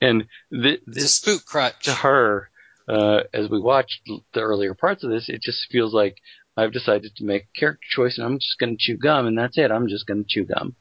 and 0.00 0.26
th- 0.52 0.80
this 0.86 1.16
spook 1.16 1.44
crutch. 1.44 1.84
to 1.84 1.92
her, 1.92 2.50
uh, 2.88 3.20
as 3.34 3.48
we 3.50 3.60
watched 3.60 4.00
the 4.34 4.40
earlier 4.40 4.74
parts 4.74 5.04
of 5.04 5.10
this, 5.10 5.28
it 5.28 5.42
just 5.42 5.66
feels 5.70 5.92
like 5.92 6.16
I've 6.56 6.72
decided 6.72 7.14
to 7.16 7.24
make 7.24 7.42
a 7.44 7.60
character 7.60 7.86
choice 7.90 8.18
and 8.18 8.26
I'm 8.26 8.38
just 8.38 8.58
going 8.58 8.76
to 8.76 8.78
chew 8.78 8.96
gum 8.96 9.26
and 9.26 9.38
that's 9.38 9.56
it. 9.56 9.70
I'm 9.70 9.88
just 9.88 10.06
going 10.06 10.24
to 10.24 10.28
chew 10.28 10.44
gum. 10.44 10.74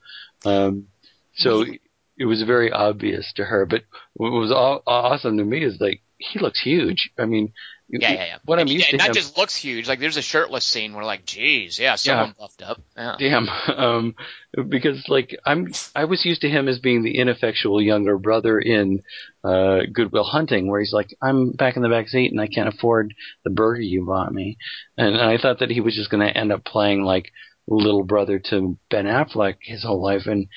Um, 0.44 0.88
so 1.36 1.64
it 2.18 2.26
was 2.26 2.42
very 2.44 2.72
obvious 2.72 3.32
to 3.34 3.46
her, 3.46 3.66
but 3.66 3.84
what 4.14 4.32
was 4.32 4.52
all, 4.52 4.82
awesome 4.88 5.38
to 5.38 5.44
me 5.46 5.64
is 5.64 5.78
like, 5.80 6.02
he 6.20 6.38
looks 6.40 6.60
huge. 6.62 7.10
I 7.18 7.26
mean, 7.26 7.54
Yeah, 7.88 8.12
yeah, 8.12 8.26
yeah. 8.26 8.38
what 8.46 8.60
I'm 8.60 8.64
And- 8.68 8.70
used 8.72 8.86
and 8.92 9.00
to 9.00 9.08
not 9.08 9.08
him, 9.08 9.14
just 9.16 9.36
looks 9.38 9.56
huge. 9.56 9.88
Like 9.88 10.00
there's 10.00 10.18
a 10.18 10.22
shirtless 10.22 10.64
scene 10.66 10.94
where 10.94 11.04
like, 11.06 11.26
geez, 11.26 11.80
yeah, 11.80 11.96
someone 11.96 12.36
buffed 12.38 12.62
up. 12.62 12.80
Yeah. 12.96 13.16
Damn. 13.18 13.48
Um, 13.80 14.16
because 14.68 15.04
like 15.08 15.36
I'm, 15.46 15.72
I 15.96 16.06
was 16.06 16.26
used 16.26 16.42
to 16.42 16.50
him 16.50 16.68
as 16.68 16.80
being 16.80 17.02
the 17.04 17.18
ineffectual 17.18 17.82
younger 17.82 18.18
brother 18.20 18.60
in 18.60 19.02
uh, 19.44 19.80
Goodwill 19.92 20.24
Hunting, 20.26 20.68
where 20.70 20.80
he's 20.82 20.94
like, 20.94 21.16
I'm 21.22 21.52
back 21.52 21.78
in 21.78 21.82
the 21.82 21.90
back 21.90 22.10
seat 22.10 22.32
and 22.32 22.42
I 22.42 22.48
can't 22.48 22.68
afford 22.74 23.14
the 23.44 23.50
burger 23.50 23.82
you 23.82 24.06
bought 24.06 24.34
me, 24.34 24.58
and 24.98 25.16
I 25.18 25.38
thought 25.38 25.60
that 25.60 25.72
he 25.72 25.82
was 25.82 25.96
just 25.96 26.10
going 26.12 26.26
to 26.28 26.38
end 26.38 26.52
up 26.52 26.64
playing 26.66 27.04
like 27.04 27.32
little 27.68 28.04
brother 28.04 28.40
to 28.40 28.78
Ben 28.90 29.06
Affleck 29.06 29.58
his 29.62 29.84
whole 29.84 30.02
life, 30.04 30.26
and 30.26 30.48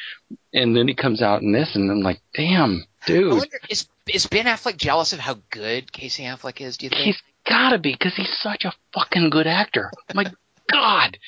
and 0.53 0.75
then 0.77 0.89
he 0.89 0.95
comes 0.95 1.23
out 1.23 1.43
in 1.43 1.53
this, 1.53 1.75
and 1.77 1.91
I'm 1.91 2.01
like, 2.01 2.21
damn, 2.35 2.85
I 3.03 3.07
dude, 3.07 3.33
wonder, 3.33 3.59
is 3.69 3.87
is 4.12 4.27
Ben 4.27 4.47
Affleck 4.47 4.77
jealous 4.77 5.12
of 5.12 5.19
how 5.19 5.39
good 5.51 5.93
Casey 5.93 6.24
Affleck 6.24 6.61
is? 6.61 6.77
Do 6.77 6.87
you 6.87 6.91
think? 6.91 7.03
he's 7.03 7.23
gotta 7.49 7.79
be 7.79 7.93
because 7.93 8.15
he's 8.15 8.37
such 8.41 8.65
a 8.65 8.73
fucking 8.95 9.31
good 9.31 9.47
actor. 9.47 9.91
My 10.15 10.33
God, 10.70 11.19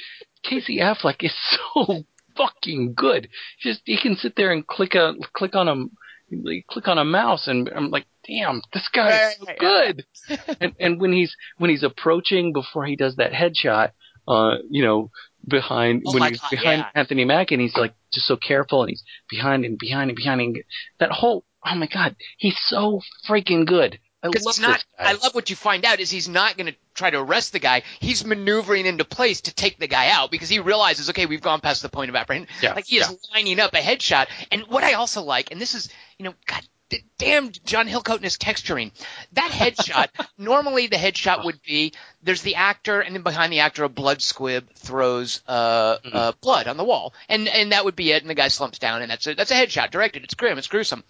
Casey 0.42 0.78
Affleck 0.78 1.22
is 1.22 1.34
so 1.74 2.04
fucking 2.36 2.94
good. 2.94 3.28
Just 3.60 3.82
he 3.84 3.98
can 4.00 4.16
sit 4.16 4.36
there 4.36 4.52
and 4.52 4.66
click 4.66 4.94
a 4.94 5.14
click 5.32 5.54
on 5.54 5.68
a 5.68 5.74
click 6.68 6.88
on 6.88 6.98
a 6.98 7.04
mouse, 7.04 7.46
and 7.46 7.70
I'm 7.74 7.90
like, 7.90 8.06
damn, 8.26 8.62
this 8.72 8.88
guy 8.92 9.28
is 9.28 9.36
so 9.38 9.46
good. 9.58 10.06
and 10.60 10.74
and 10.78 11.00
when 11.00 11.12
he's 11.12 11.34
when 11.58 11.70
he's 11.70 11.82
approaching 11.82 12.52
before 12.52 12.86
he 12.86 12.96
does 12.96 13.16
that 13.16 13.32
headshot, 13.32 13.90
uh, 14.26 14.56
you 14.70 14.84
know, 14.84 15.10
behind 15.46 16.02
Oh 16.06 16.14
when 16.14 16.30
he's 16.30 16.40
God, 16.40 16.50
behind 16.50 16.80
yeah. 16.80 16.90
Anthony 16.94 17.24
Mackie, 17.24 17.54
and 17.54 17.62
he's 17.62 17.76
like 17.76 17.94
just 18.12 18.26
so 18.26 18.36
careful, 18.36 18.82
and 18.82 18.90
he's 18.90 19.04
behind 19.28 19.64
and 19.64 19.78
behind 19.78 20.10
and 20.10 20.16
behind, 20.16 20.40
and 20.40 20.56
that 20.98 21.10
whole 21.10 21.44
oh 21.64 21.74
my 21.74 21.86
god, 21.86 22.16
he's 22.38 22.58
so 22.58 23.00
freaking 23.28 23.66
good. 23.66 23.98
I 24.22 24.28
love 24.28 24.32
Because 24.32 24.56
he's 24.56 24.60
not. 24.66 24.84
guy. 24.98 25.10
I 25.10 25.12
love 25.14 25.34
what 25.34 25.50
you 25.50 25.56
find 25.56 25.84
out 25.84 26.00
is 26.00 26.10
he's 26.10 26.30
not 26.30 26.56
going 26.56 26.72
to 26.72 26.76
try 26.94 27.10
to 27.10 27.18
arrest 27.18 27.52
the 27.52 27.58
guy. 27.58 27.82
He's 28.00 28.24
maneuvering 28.24 28.86
into 28.86 29.04
place 29.04 29.42
to 29.42 29.54
take 29.54 29.78
the 29.78 29.86
guy 29.86 30.08
out 30.08 30.30
because 30.30 30.48
he 30.48 30.60
realizes, 30.60 31.10
okay, 31.10 31.26
we've 31.26 31.42
gone 31.42 31.60
past 31.60 31.82
the 31.82 31.90
point 31.90 32.08
of 32.08 32.16
apprehension. 32.16 32.48
Yeah, 32.62 32.72
like 32.72 32.86
he 32.86 32.96
is 32.96 33.14
lining 33.34 33.60
up 33.60 33.74
a 33.74 33.78
headshot. 33.80 34.28
And 34.50 34.62
what 34.68 34.82
I 34.82 34.94
also 34.94 35.20
like, 35.22 35.50
and 35.50 35.60
this 35.60 35.74
is, 35.74 35.90
you 36.18 36.24
know, 36.24 36.34
God 36.46 36.62
d- 36.88 37.04
damn 37.18 37.50
John 37.52 37.86
Hillcoat 37.86 38.14
and 38.16 38.24
his 38.24 38.38
texturing. 38.38 38.92
That 39.34 39.50
headshot, 39.50 40.08
normally 40.38 40.86
the 40.86 40.96
headshot 40.96 41.44
would 41.44 41.60
be 41.60 41.92
there's 42.22 42.40
the 42.40 42.54
actor, 42.54 43.02
and 43.02 43.14
then 43.14 43.22
behind 43.24 43.52
the 43.52 43.60
actor, 43.60 43.84
a 43.84 43.90
blood 43.90 44.22
squib 44.22 44.70
throws 44.74 45.42
uh, 45.46 45.98
uh, 46.10 46.32
blood 46.40 46.66
on 46.66 46.78
the 46.78 46.84
wall, 46.84 47.12
and 47.28 47.46
and 47.46 47.72
that 47.72 47.84
would 47.84 47.96
be 47.96 48.10
it. 48.12 48.22
And 48.22 48.30
the 48.30 48.34
guy 48.34 48.48
slumps 48.48 48.78
down, 48.78 49.02
and 49.02 49.10
that's 49.10 49.26
a, 49.26 49.34
that's 49.34 49.50
a 49.50 49.54
headshot 49.54 49.90
directed. 49.90 50.24
It's 50.24 50.34
grim, 50.34 50.56
it's 50.56 50.68
gruesome. 50.68 51.04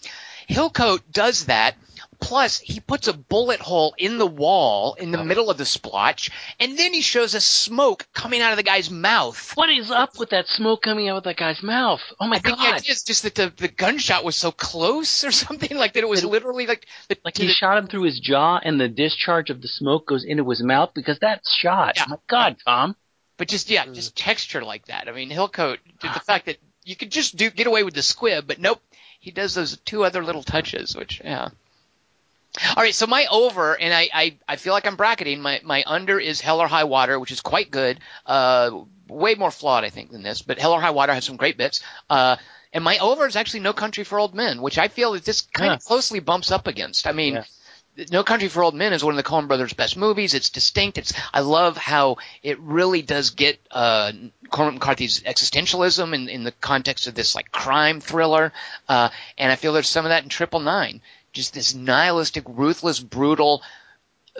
Hillcoat 0.49 1.01
does 1.11 1.47
that. 1.47 1.77
Plus, 2.21 2.59
he 2.59 2.81
puts 2.81 3.09
a 3.09 3.13
bullet 3.13 3.61
hole 3.61 3.95
in 3.99 4.19
the 4.19 4.27
wall 4.27 4.95
in 4.95 5.11
the 5.11 5.23
middle 5.23 5.51
of 5.51 5.59
the 5.59 5.67
splotch, 5.67 6.31
and 6.59 6.79
then 6.79 6.95
he 6.95 7.03
shows 7.03 7.35
a 7.35 7.41
smoke 7.41 8.07
coming 8.15 8.41
out 8.41 8.53
of 8.53 8.57
the 8.57 8.63
guy's 8.63 8.89
mouth. 8.89 9.53
What 9.57 9.69
is 9.69 9.91
up 9.91 10.19
with 10.19 10.31
that 10.31 10.47
smoke 10.47 10.81
coming 10.83 11.09
out 11.09 11.19
of 11.19 11.25
that 11.25 11.37
guy's 11.37 11.63
mouth? 11.63 12.01
Oh 12.21 12.27
my 12.27 12.37
I 12.37 12.39
think 12.39 12.57
the 12.57 12.65
god! 12.65 12.75
idea 12.77 12.93
is 12.93 13.03
just 13.03 13.25
that 13.25 13.35
the, 13.35 13.53
the 13.55 13.69
gunshot 13.69 14.25
was 14.25 14.37
so 14.37 14.53
close 14.53 15.25
or 15.25 15.33
something, 15.45 15.77
like 15.77 15.95
that 15.95 16.05
it 16.05 16.09
was 16.09 16.25
literally 16.25 16.67
like 16.67 16.87
the, 17.09 17.19
Like 17.25 17.37
he 17.37 17.49
the- 17.49 17.53
shot 17.53 17.77
him 17.77 17.89
through 17.89 18.03
his 18.05 18.21
jaw, 18.21 18.59
and 18.63 18.81
the 18.81 18.89
discharge 18.89 19.51
of 19.51 19.61
the 19.61 19.69
smoke 19.69 20.07
goes 20.07 20.25
into 20.25 20.49
his 20.49 20.63
mouth 20.63 20.93
because 20.95 21.19
that 21.19 21.43
shot. 21.47 21.95
Yeah. 21.97 22.07
My 22.09 22.17
God, 22.29 22.57
Tom! 22.65 22.97
but 23.37 23.49
just 23.49 23.69
yeah, 23.71 23.85
mm. 23.85 23.95
just 23.95 24.17
texture 24.17 24.65
like 24.65 24.87
that. 24.87 25.09
I 25.09 25.13
mean, 25.13 25.31
Hillcoat, 25.31 25.79
the 26.01 26.09
ah. 26.09 26.23
fact 26.25 26.47
that 26.47 26.59
you 26.85 26.97
could 26.97 27.11
just 27.11 27.37
do 27.37 27.51
get 27.51 27.67
away 27.67 27.83
with 27.83 27.95
the 27.95 28.03
squib, 28.03 28.47
but 28.47 28.59
nope, 28.59 28.81
he 29.25 29.31
does 29.31 29.55
those 29.55 29.79
two 29.79 30.05
other 30.05 30.23
little 30.23 30.43
touches, 30.43 30.95
which 30.95 31.21
yeah. 31.25 31.49
All 32.77 32.83
right, 32.85 32.95
so 32.95 33.07
my 33.09 33.27
over, 33.33 33.75
and 33.77 33.93
I, 33.93 34.09
I, 34.15 34.37
I 34.47 34.57
feel 34.57 34.75
like 34.75 34.87
I'm 34.87 34.95
bracketing. 34.97 35.41
My 35.41 35.61
my 35.65 35.83
under 35.87 36.21
is 36.21 36.41
Hell 36.41 36.61
or 36.61 36.69
High 36.69 36.85
Water, 36.85 37.19
which 37.19 37.33
is 37.33 37.41
quite 37.41 37.71
good. 37.71 37.99
Uh, 38.27 38.83
way 39.09 39.35
more 39.35 39.51
flawed, 39.51 39.83
I 39.85 39.91
think, 39.91 40.13
than 40.13 40.23
this, 40.23 40.43
but 40.43 40.59
Hell 40.59 40.73
or 40.73 40.81
High 40.81 40.91
Water 40.93 41.13
has 41.15 41.25
some 41.25 41.37
great 41.37 41.57
bits. 41.57 41.83
Uh, 42.09 42.37
And 42.73 42.85
my 42.85 42.99
over 42.99 43.27
is 43.27 43.37
actually 43.37 43.61
No 43.61 43.73
Country 43.73 44.05
for 44.05 44.19
Old 44.19 44.35
Men, 44.35 44.61
which 44.63 44.79
I 44.79 44.89
feel 44.89 45.13
that 45.13 45.25
this 45.25 45.43
kind 45.43 45.71
Yeah. 45.71 45.75
of 45.77 45.85
closely 45.85 46.21
bumps 46.21 46.51
up 46.53 46.67
against. 46.67 47.07
I 47.07 47.13
mean, 47.13 47.35
Yeah. 47.35 47.45
No 48.11 48.25
Country 48.25 48.49
for 48.49 48.63
Old 48.65 48.75
Men 48.75 48.93
is 48.93 49.05
one 49.05 49.13
of 49.17 49.17
the 49.23 49.29
Coen 49.29 49.47
Brothers' 49.47 49.73
best 49.73 49.97
movies. 49.97 50.35
It's 50.35 50.51
distinct. 50.51 50.99
It's 50.99 51.13
I 51.33 51.41
love 51.41 51.77
how 51.77 52.17
it 52.43 52.59
really 52.59 53.03
does 53.03 53.31
get 53.31 53.61
uh, 53.71 54.11
Cormac 54.51 54.75
McCarthy's 54.75 55.21
existentialism 55.21 56.13
in, 56.15 56.29
in 56.29 56.43
the 56.45 56.53
context 56.53 57.07
of 57.07 57.15
this 57.15 57.35
like 57.35 57.53
crime 57.53 58.01
thriller, 58.01 58.53
uh, 58.89 59.11
and 59.39 59.53
I 59.53 59.57
feel 59.57 59.73
there's 59.73 59.89
some 59.89 60.05
of 60.05 60.11
that 60.11 60.25
in 60.25 60.29
Triple 60.29 60.61
Nine. 60.61 61.01
Just 61.33 61.55
this 61.55 61.75
nihilistic, 61.75 62.45
ruthless, 62.49 62.99
brutal. 63.01 63.63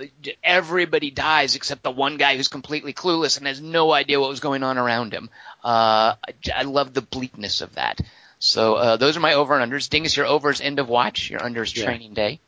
uh, 0.01 0.05
Everybody 0.43 1.11
dies 1.11 1.55
except 1.57 1.83
the 1.83 1.91
one 1.91 2.17
guy 2.17 2.37
who's 2.37 2.49
completely 2.49 2.93
clueless 2.93 3.39
and 3.39 3.47
has 3.47 3.61
no 3.61 3.93
idea 3.93 4.21
what 4.21 4.31
was 4.31 4.41
going 4.41 4.63
on 4.63 4.79
around 4.79 5.13
him. 5.13 5.31
Uh, 5.65 6.15
I, 6.27 6.35
I 6.55 6.63
love 6.63 6.93
the 6.93 7.03
bleakness 7.03 7.61
of 7.61 7.75
that. 7.77 8.01
So 8.41 8.75
uh, 8.75 8.97
those 8.97 9.17
are 9.17 9.21
my 9.21 9.35
over 9.35 9.59
and 9.59 9.73
unders. 9.73 9.89
Dingus, 9.89 10.17
your 10.17 10.27
over 10.27 10.51
is 10.51 10.61
end 10.61 10.79
of 10.79 10.89
watch. 10.89 11.31
Your 11.31 11.43
under 11.43 11.63
is 11.63 11.75
Yeah. 11.77 11.85
training 11.85 12.15
day. 12.15 12.41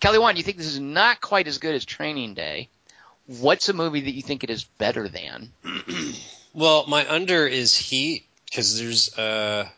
Kelly 0.00 0.18
Wand, 0.18 0.38
you 0.38 0.44
think 0.44 0.56
this 0.58 0.66
is 0.66 0.80
not 0.80 1.20
quite 1.20 1.48
as 1.48 1.58
good 1.58 1.74
as 1.74 1.84
Training 1.84 2.34
Day? 2.34 2.68
What's 3.26 3.68
a 3.68 3.72
movie 3.72 4.00
that 4.02 4.12
you 4.14 4.22
think 4.22 4.44
it 4.44 4.50
is 4.50 4.64
better 4.64 5.08
than? 5.08 5.52
Well, 6.54 6.86
my 6.88 7.08
under 7.08 7.46
is 7.46 7.76
Heat 7.76 8.24
because 8.46 8.80
there's 8.80 9.16
uh 9.16 9.68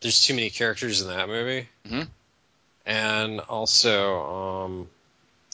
there's 0.00 0.24
too 0.24 0.34
many 0.34 0.50
characters 0.50 1.00
in 1.00 1.08
that 1.08 1.28
movie, 1.28 1.68
Mhm. 1.88 2.08
and 2.84 3.40
also 3.40 4.22
um 4.22 4.88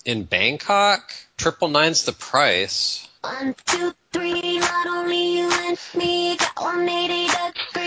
in 0.04 0.24
Bangkok, 0.24 1.12
Triple 1.36 1.68
Nine's 1.68 2.04
the 2.04 2.12
price. 2.12 3.06
One, 3.20 3.54
two, 3.66 3.94
three, 4.12 4.58
not 4.58 4.86
only 4.88 5.38
you 5.38 5.50
and 5.52 5.78
me, 5.94 6.36
got 6.36 6.56
180 6.56 7.26
degrees 7.26 7.34
and 7.34 7.38
I'm 7.38 7.52
caught. 7.52 7.80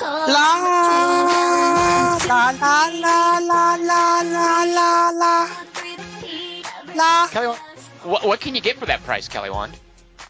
La 0.00 0.26
la 2.26 2.50
la 2.50 2.50
la 2.50 3.38
la 3.38 3.76
la 3.76 4.22
la 4.22 4.62
la 4.62 5.10
la 5.10 5.48
la. 6.94 7.28
Kelly 7.28 7.46
Wand, 7.48 7.60
what, 8.02 8.24
what 8.24 8.40
can 8.40 8.54
you 8.54 8.60
get 8.60 8.76
for 8.78 8.86
that 8.86 9.02
price, 9.04 9.28
Kelly 9.28 9.50
Wand? 9.50 9.72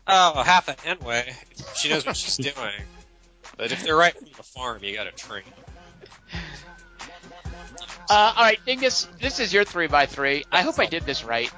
Oh, 0.06 0.42
half 0.42 0.68
an 0.68 0.76
Enway. 0.84 1.34
She 1.74 1.88
knows 1.88 2.06
what 2.06 2.16
she's 2.16 2.36
doing. 2.36 2.72
But 3.56 3.72
if 3.72 3.82
they're 3.82 3.96
right 3.96 4.16
from 4.16 4.28
the 4.36 4.42
farm, 4.42 4.84
you 4.84 4.94
got 4.94 5.04
to 5.04 5.12
train. 5.12 5.42
Uh, 8.08 8.32
all 8.36 8.44
right, 8.44 8.58
Dingus, 8.64 9.08
this 9.20 9.40
is 9.40 9.52
your 9.52 9.64
three 9.64 9.88
by 9.88 10.06
three. 10.06 10.44
I 10.52 10.62
hope 10.62 10.78
I 10.78 10.86
did 10.86 11.04
this 11.04 11.24
right. 11.24 11.48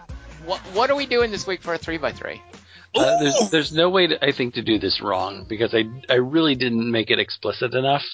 What 0.46 0.60
what 0.72 0.90
are 0.90 0.96
we 0.96 1.04
doing 1.04 1.30
this 1.30 1.46
week 1.46 1.60
for 1.62 1.74
a 1.74 1.78
three 1.78 1.98
by 1.98 2.12
three? 2.12 2.40
Uh, 2.94 3.18
there's 3.20 3.50
there's 3.50 3.72
no 3.72 3.90
way 3.90 4.06
to, 4.08 4.24
I 4.24 4.32
think 4.32 4.54
to 4.54 4.62
do 4.62 4.78
this 4.78 5.00
wrong 5.00 5.46
because 5.48 5.74
I 5.74 5.84
I 6.08 6.16
really 6.16 6.54
didn't 6.54 6.90
make 6.90 7.10
it 7.10 7.18
explicit 7.18 7.74
enough. 7.74 8.04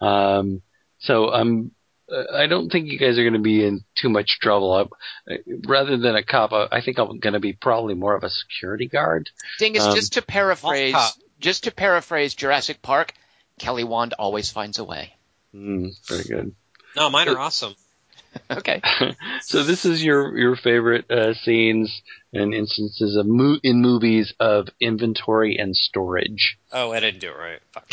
Um, 0.00 0.62
so 0.98 1.30
I'm 1.30 1.72
uh, 2.10 2.24
I 2.34 2.46
don't 2.46 2.70
think 2.70 2.86
you 2.90 2.98
guys 2.98 3.18
are 3.18 3.22
going 3.22 3.34
to 3.34 3.38
be 3.38 3.64
in 3.64 3.84
too 3.94 4.08
much 4.08 4.38
trouble. 4.40 4.72
I, 4.72 5.32
uh, 5.32 5.36
rather 5.66 5.96
than 5.96 6.16
a 6.16 6.22
cop, 6.22 6.52
I, 6.52 6.68
I 6.72 6.80
think 6.80 6.98
I'm 6.98 7.18
going 7.18 7.34
to 7.34 7.40
be 7.40 7.52
probably 7.52 7.94
more 7.94 8.14
of 8.14 8.24
a 8.24 8.30
security 8.30 8.86
guard. 8.86 9.30
Dingus, 9.58 9.84
Um, 9.84 9.94
just 9.94 10.14
to 10.14 10.22
paraphrase, 10.22 10.94
just 11.40 11.64
to 11.64 11.70
paraphrase 11.70 12.34
Jurassic 12.34 12.82
Park, 12.82 13.12
Kelly 13.58 13.84
Wand 13.84 14.14
always 14.18 14.50
finds 14.50 14.78
a 14.78 14.84
way. 14.84 15.14
Mm, 15.54 15.90
very 16.06 16.24
good. 16.24 16.54
No, 16.94 17.10
mine 17.10 17.28
are 17.28 17.38
awesome. 17.38 17.74
Okay. 18.50 18.80
so 19.42 19.62
this 19.62 19.84
is 19.84 20.04
your 20.04 20.36
your 20.36 20.56
favorite 20.56 21.10
uh, 21.10 21.34
scenes 21.34 22.02
and 22.32 22.54
instances 22.54 23.16
of 23.16 23.26
mo- 23.26 23.58
in 23.62 23.80
movies 23.80 24.34
of 24.38 24.68
inventory 24.80 25.56
and 25.58 25.76
storage. 25.76 26.58
Oh, 26.72 26.92
I 26.92 27.00
didn't 27.00 27.20
do 27.20 27.30
it 27.30 27.36
right. 27.36 27.60
Fuck. 27.72 27.88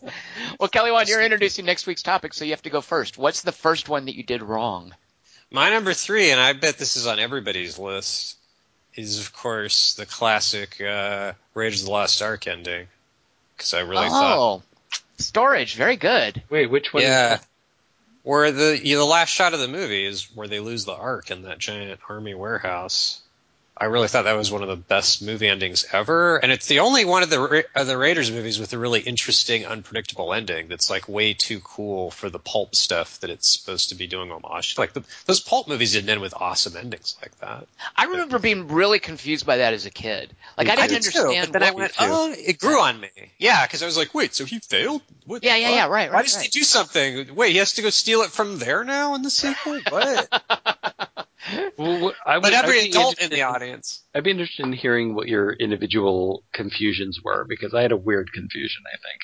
well, 0.60 0.68
Kelly 0.68 0.90
Wand, 0.90 1.08
you're 1.08 1.22
introducing 1.22 1.64
next 1.64 1.86
week's 1.86 2.02
topic, 2.02 2.34
so 2.34 2.44
you 2.44 2.52
have 2.52 2.62
to 2.62 2.70
go 2.70 2.80
first. 2.80 3.18
What's 3.18 3.42
the 3.42 3.52
first 3.52 3.88
one 3.88 4.06
that 4.06 4.16
you 4.16 4.22
did 4.22 4.42
wrong? 4.42 4.94
My 5.50 5.70
number 5.70 5.92
three, 5.94 6.30
and 6.30 6.40
I 6.40 6.52
bet 6.52 6.78
this 6.78 6.96
is 6.96 7.06
on 7.06 7.20
everybody's 7.20 7.78
list, 7.78 8.36
is 8.96 9.20
of 9.20 9.32
course 9.32 9.94
the 9.94 10.06
classic 10.06 10.80
uh, 10.80 11.32
Raiders 11.54 11.82
of 11.82 11.86
the 11.86 11.92
Lost 11.92 12.20
Ark 12.22 12.46
ending. 12.46 12.88
Because 13.56 13.74
I 13.74 13.80
really 13.80 14.08
thought, 14.08 14.38
oh, 14.38 14.62
storage, 15.18 15.76
very 15.76 15.96
good. 15.96 16.42
Wait, 16.50 16.70
which 16.70 16.92
one? 16.92 17.02
yeah, 17.02 17.38
where 18.26 18.50
the 18.50 18.84
you 18.84 18.96
know, 18.96 19.02
the 19.02 19.06
last 19.06 19.28
shot 19.28 19.54
of 19.54 19.60
the 19.60 19.68
movie 19.68 20.04
is 20.04 20.24
where 20.34 20.48
they 20.48 20.58
lose 20.58 20.84
the 20.84 20.92
Ark 20.92 21.30
in 21.30 21.42
that 21.42 21.60
giant 21.60 22.00
army 22.08 22.34
warehouse. 22.34 23.22
I 23.78 23.84
really 23.86 24.08
thought 24.08 24.24
that 24.24 24.36
was 24.38 24.50
one 24.50 24.62
of 24.62 24.68
the 24.68 24.76
best 24.76 25.20
movie 25.22 25.48
endings 25.48 25.84
ever, 25.92 26.38
and 26.38 26.50
it's 26.50 26.66
the 26.66 26.80
only 26.80 27.04
one 27.04 27.22
of 27.22 27.28
the 27.28 27.38
Ra- 27.38 27.60
of 27.74 27.86
the 27.86 27.98
Raiders 27.98 28.30
movies 28.30 28.58
with 28.58 28.72
a 28.72 28.78
really 28.78 29.00
interesting, 29.00 29.66
unpredictable 29.66 30.32
ending. 30.32 30.68
That's 30.68 30.88
like 30.88 31.08
way 31.10 31.34
too 31.34 31.60
cool 31.60 32.10
for 32.10 32.30
the 32.30 32.38
pulp 32.38 32.74
stuff 32.74 33.20
that 33.20 33.28
it's 33.28 33.48
supposed 33.48 33.90
to 33.90 33.94
be 33.94 34.06
doing 34.06 34.30
homage. 34.32 34.78
Like 34.78 34.94
the, 34.94 35.02
those 35.26 35.40
pulp 35.40 35.68
movies 35.68 35.92
didn't 35.92 36.08
end 36.08 36.22
with 36.22 36.32
awesome 36.34 36.74
endings 36.74 37.16
like 37.20 37.38
that. 37.40 37.66
I 37.94 38.04
remember 38.06 38.38
being 38.38 38.68
really 38.68 38.98
confused 38.98 39.44
by 39.44 39.58
that 39.58 39.74
as 39.74 39.84
a 39.84 39.90
kid. 39.90 40.34
Like 40.56 40.68
I 40.68 40.72
I 40.72 40.86
didn't 40.86 41.02
did 41.04 41.12
too, 41.12 41.18
understand. 41.20 41.52
but 41.52 41.58
then 41.60 41.68
I 41.68 41.72
went, 41.72 41.92
oh, 42.00 42.34
it 42.34 42.58
grew 42.58 42.80
on 42.80 42.98
me. 42.98 43.10
Yeah, 43.36 43.66
because 43.66 43.82
I 43.82 43.86
was 43.86 43.98
like, 43.98 44.14
wait, 44.14 44.34
so 44.34 44.46
he 44.46 44.58
failed? 44.58 45.02
What, 45.26 45.44
Yeah, 45.44 45.56
yeah, 45.56 45.70
yeah, 45.70 45.86
right, 45.88 46.08
Why 46.08 46.16
right, 46.16 46.24
does 46.24 46.36
right. 46.36 46.44
he 46.44 46.48
do 46.48 46.62
something? 46.62 47.34
Wait, 47.34 47.52
he 47.52 47.58
has 47.58 47.74
to 47.74 47.82
go 47.82 47.90
steal 47.90 48.22
it 48.22 48.30
from 48.30 48.58
there 48.58 48.84
now 48.84 49.14
in 49.16 49.22
the 49.22 49.30
sequel? 49.30 49.80
What? 49.90 51.05
Well, 51.76 52.12
I 52.24 52.36
would, 52.36 52.42
but 52.42 52.52
every 52.52 52.80
I'd 52.80 52.88
adult 52.88 53.20
in 53.20 53.30
the 53.30 53.42
audience. 53.42 54.02
I'd 54.14 54.24
be 54.24 54.30
interested 54.30 54.66
in 54.66 54.72
hearing 54.72 55.14
what 55.14 55.28
your 55.28 55.52
individual 55.52 56.44
confusions 56.52 57.20
were 57.22 57.44
because 57.48 57.74
I 57.74 57.82
had 57.82 57.92
a 57.92 57.96
weird 57.96 58.32
confusion. 58.32 58.82
I 58.86 58.96
think. 58.96 59.20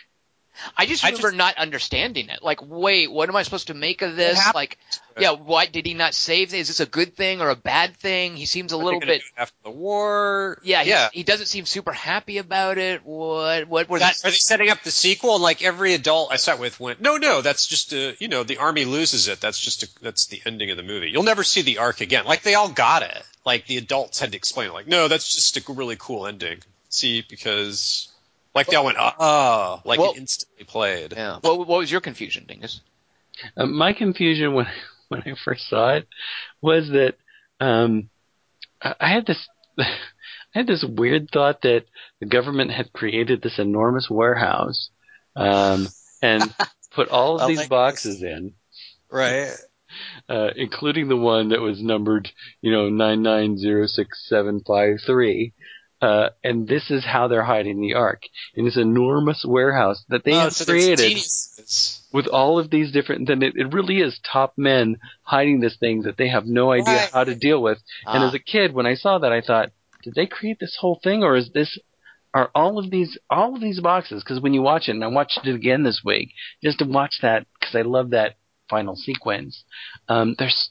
I 0.77 0.87
just 0.87 1.05
I 1.05 1.09
remember 1.09 1.29
just- 1.29 1.37
not 1.37 1.57
understanding 1.59 2.29
it. 2.29 2.43
Like, 2.43 2.61
wait, 2.62 3.11
what 3.11 3.29
am 3.29 3.37
I 3.37 3.43
supposed 3.43 3.69
to 3.69 3.74
make 3.74 4.03
of 4.03 4.16
this? 4.16 4.39
Like, 4.55 4.79
yeah, 5.19 5.33
why 5.33 5.66
did 5.66 5.85
he 5.87 5.95
not 5.95 6.15
save? 6.15 6.55
Is 6.55 6.69
this 6.69 6.81
a 6.81 6.87
good 6.87 7.15
thing 7.16 7.41
or 7.41 7.51
a 7.51 7.57
bad 7.57 7.97
thing? 7.97 8.37
He 8.37 8.47
seems 8.47 8.73
a 8.73 8.77
little 8.77 9.01
bit. 9.01 9.23
after 9.37 9.57
the 9.65 9.70
war. 9.70 10.59
Yeah, 10.62 10.83
yeah. 10.83 11.09
He, 11.12 11.20
he 11.20 11.24
doesn't 11.24 11.47
seem 11.47 11.66
super 11.66 11.93
happy 11.93 12.39
about 12.39 12.79
it. 12.79 13.05
What? 13.05 13.69
What 13.69 13.89
was? 13.89 14.01
That, 14.01 14.16
are 14.24 14.31
they 14.31 14.37
setting 14.37 14.70
up 14.70 14.83
the 14.83 14.91
sequel? 14.91 15.35
And 15.35 15.43
like 15.43 15.62
every 15.62 15.95
adult 15.95 16.33
I 16.33 16.37
sat 16.37 16.59
with 16.59 16.81
went, 16.81 17.01
no, 17.01 17.16
no, 17.16 17.43
that's 17.43 17.66
just 17.66 17.93
a, 17.93 18.16
you 18.20 18.29
know, 18.29 18.43
the 18.43 18.59
army 18.59 18.85
loses 18.85 19.29
it. 19.29 19.41
That's 19.41 19.59
just 19.59 19.83
a, 19.83 19.89
that's 20.01 20.27
the 20.27 20.41
ending 20.47 20.70
of 20.70 20.77
the 20.77 20.83
movie. 20.83 21.11
You'll 21.11 21.23
never 21.24 21.45
see 21.45 21.62
the 21.62 21.79
arc 21.79 22.01
again. 22.01 22.24
Like 22.24 22.43
they 22.43 22.55
all 22.55 22.69
got 22.70 23.03
it. 23.03 23.23
Like 23.45 23.66
the 23.66 23.77
adults 23.79 24.19
had 24.20 24.33
to 24.33 24.37
explain 24.39 24.69
it. 24.69 24.73
Like, 24.73 24.87
no, 24.87 25.09
that's 25.09 25.35
just 25.35 25.57
a 25.57 25.73
really 25.73 25.97
cool 25.99 26.27
ending. 26.27 26.61
See, 26.89 27.24
because 27.29 28.09
like 28.55 28.66
they 28.66 28.77
all 28.77 28.85
went, 28.85 28.99
oh, 29.01 29.81
like 29.85 29.99
Well- 29.99 30.12
it 30.12 30.19
instantly 30.19 30.65
played. 30.65 31.12
Yeah. 31.16 31.39
What, 31.41 31.59
what 31.59 31.79
was 31.79 31.91
your 31.91 32.01
confusion, 32.01 32.45
Dingus? 32.47 32.81
Uh, 33.57 33.66
my 33.66 33.93
confusion 33.93 34.53
when 34.55 34.66
when 35.09 35.23
I 35.23 35.35
first 35.45 35.69
saw 35.69 35.95
it 35.95 36.07
was 36.61 36.89
that 36.91 37.15
um, 37.61 38.11
I, 38.83 38.95
I 39.01 39.09
had 39.12 39.27
this 39.27 39.49
I 39.79 39.87
had 40.59 40.66
this 40.66 40.85
weird 40.87 41.31
thought 41.33 41.62
that 41.62 41.85
the 42.20 42.27
government 42.27 42.70
had 42.73 42.93
created 42.93 43.41
this 43.43 43.59
enormous 43.59 44.09
warehouse 44.11 44.91
um, 45.35 45.89
and 46.20 46.43
put 46.95 47.09
all 47.09 47.37
of 47.37 47.41
Well, 47.41 47.49
these 47.49 47.59
thank 47.61 47.70
boxes 47.70 48.23
in, 48.23 48.53
Right. 49.11 49.51
uh, 50.29 50.49
including 50.57 51.09
the 51.09 51.16
one 51.16 51.49
that 51.51 51.61
was 51.62 51.83
numbered, 51.83 52.31
you 52.61 52.70
know, 52.70 52.91
nine 52.91 53.23
nine 53.23 53.57
zero 53.57 53.87
six 53.87 54.29
seven 54.29 54.61
five 54.66 54.99
three. 55.07 55.55
Uh, 56.03 56.31
and 56.43 56.66
this 56.66 56.91
is 56.91 57.05
how 57.05 57.29
they're 57.29 57.45
hiding 57.45 57.81
the 57.81 57.95
ark 57.95 58.23
in 58.57 58.65
this 58.65 58.77
enormous 58.77 59.45
warehouse 59.47 60.05
that 60.09 60.24
they 60.24 60.33
oh, 60.33 60.41
have 60.41 60.53
so 60.53 60.65
created 60.65 61.16
with 62.12 62.27
all 62.27 62.59
of 62.59 62.70
these 62.70 62.91
different 62.93 63.29
then 63.29 63.41
it, 63.43 63.55
it 63.57 63.73
really 63.73 63.99
is 64.01 64.19
top 64.31 64.53
men 64.57 64.97
hiding 65.23 65.61
this 65.61 65.77
thing 65.79 66.03
that 66.03 66.16
they 66.16 66.29
have 66.29 66.45
no 66.45 66.73
idea 66.73 66.97
Right. 66.97 67.11
how 67.12 67.24
to 67.24 67.35
deal 67.35 67.62
with 67.62 67.79
and 68.05 68.23
Ah. 68.24 68.29
as 68.29 68.35
a 68.35 68.39
kid 68.39 68.74
when 68.74 68.87
i 68.87 68.95
saw 68.95 69.19
that 69.19 69.33
i 69.33 69.41
thought 69.41 69.70
did 70.03 70.15
they 70.15 70.27
create 70.27 70.59
this 70.61 70.77
whole 70.81 70.99
thing 71.03 71.23
or 71.23 71.37
is 71.37 71.51
this 71.55 71.79
are 72.35 72.51
all 72.55 72.79
of 72.79 72.91
these 72.91 73.16
all 73.31 73.55
of 73.55 73.61
these 73.61 73.81
boxes 73.81 74.23
because 74.23 74.41
when 74.41 74.55
you 74.55 74.62
watch 74.62 74.89
it 74.89 74.93
and 74.97 75.05
i 75.05 75.07
watched 75.07 75.41
it 75.45 75.55
again 75.55 75.83
this 75.85 76.03
week 76.05 76.31
just 76.62 76.79
to 76.81 76.85
watch 76.85 77.15
that 77.23 77.47
because 77.61 77.74
i 77.77 77.83
love 77.83 78.11
that 78.11 78.35
final 78.69 78.97
sequence 78.97 79.65
um 80.09 80.35
there's 80.39 80.70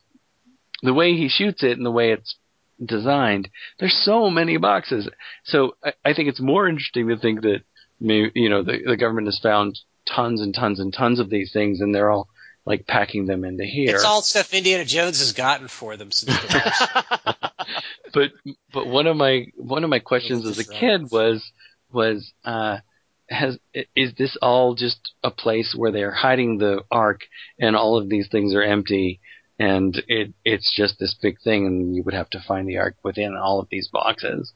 the 0.84 0.94
way 0.94 1.14
he 1.16 1.30
shoots 1.30 1.64
it 1.64 1.78
and 1.78 1.86
the 1.86 1.92
way 1.92 2.12
it's 2.12 2.36
designed. 2.84 3.50
There's 3.80 4.00
so 4.04 4.30
many 4.30 4.58
boxes. 4.58 5.10
So 5.44 5.76
i, 5.84 5.94
I 6.06 6.14
think 6.14 6.30
it's 6.30 6.40
more 6.40 6.68
interesting 6.68 7.08
to 7.10 7.18
think 7.18 7.42
that 7.42 7.62
maybe 8.00 8.32
you 8.36 8.50
know 8.50 8.64
the, 8.64 8.80
the 8.86 8.98
government 8.98 9.28
has 9.28 9.40
found 9.40 9.80
tons 10.06 10.42
and 10.42 10.54
tons 10.54 10.80
and 10.80 10.94
tons 10.94 11.20
of 11.20 11.30
these 11.30 11.52
things 11.52 11.82
and 11.82 11.94
they're 11.94 12.10
all 12.10 12.28
like 12.66 12.86
packing 12.86 13.26
them 13.26 13.44
into 13.44 13.64
here. 13.64 13.96
It's 13.96 14.06
all 14.06 14.22
stuff 14.22 14.54
Indiana 14.54 14.86
Jones 14.86 15.20
has 15.20 15.34
gotten 15.34 15.68
for 15.68 15.98
them 15.98 16.12
since 16.12 16.32
the 16.32 17.36
but 18.14 18.32
but 18.74 18.88
one 18.88 19.08
of 19.08 19.18
my 19.18 19.48
one 19.56 19.84
of 19.84 19.90
my 19.90 20.00
questions 20.00 20.46
as 20.46 20.60
a 20.60 20.66
kid 20.66 21.12
was 21.12 21.52
was 21.92 22.32
uh 22.46 22.78
has 23.30 23.58
is 23.96 24.14
this 24.18 24.38
all 24.42 24.76
just 24.76 25.14
a 25.24 25.32
place 25.32 25.74
where 25.76 25.92
they're 25.92 26.12
hiding 26.12 26.58
the 26.58 26.84
ark 26.92 27.22
and 27.60 27.76
all 27.76 27.98
of 27.98 28.10
these 28.10 28.28
things 28.28 28.54
are 28.54 28.64
empty 28.64 29.20
and 29.62 30.04
it 30.08 30.34
it's 30.44 30.74
just 30.76 30.98
this 31.00 31.14
big 31.14 31.40
thing 31.42 31.66
and 31.68 31.96
you 31.96 32.04
would 32.04 32.14
have 32.14 32.30
to 32.32 32.40
find 32.40 32.68
the 32.68 32.78
ark 32.78 32.96
within 33.04 33.36
all 33.36 33.60
of 33.60 33.68
these 33.70 33.88
boxes 33.90 34.54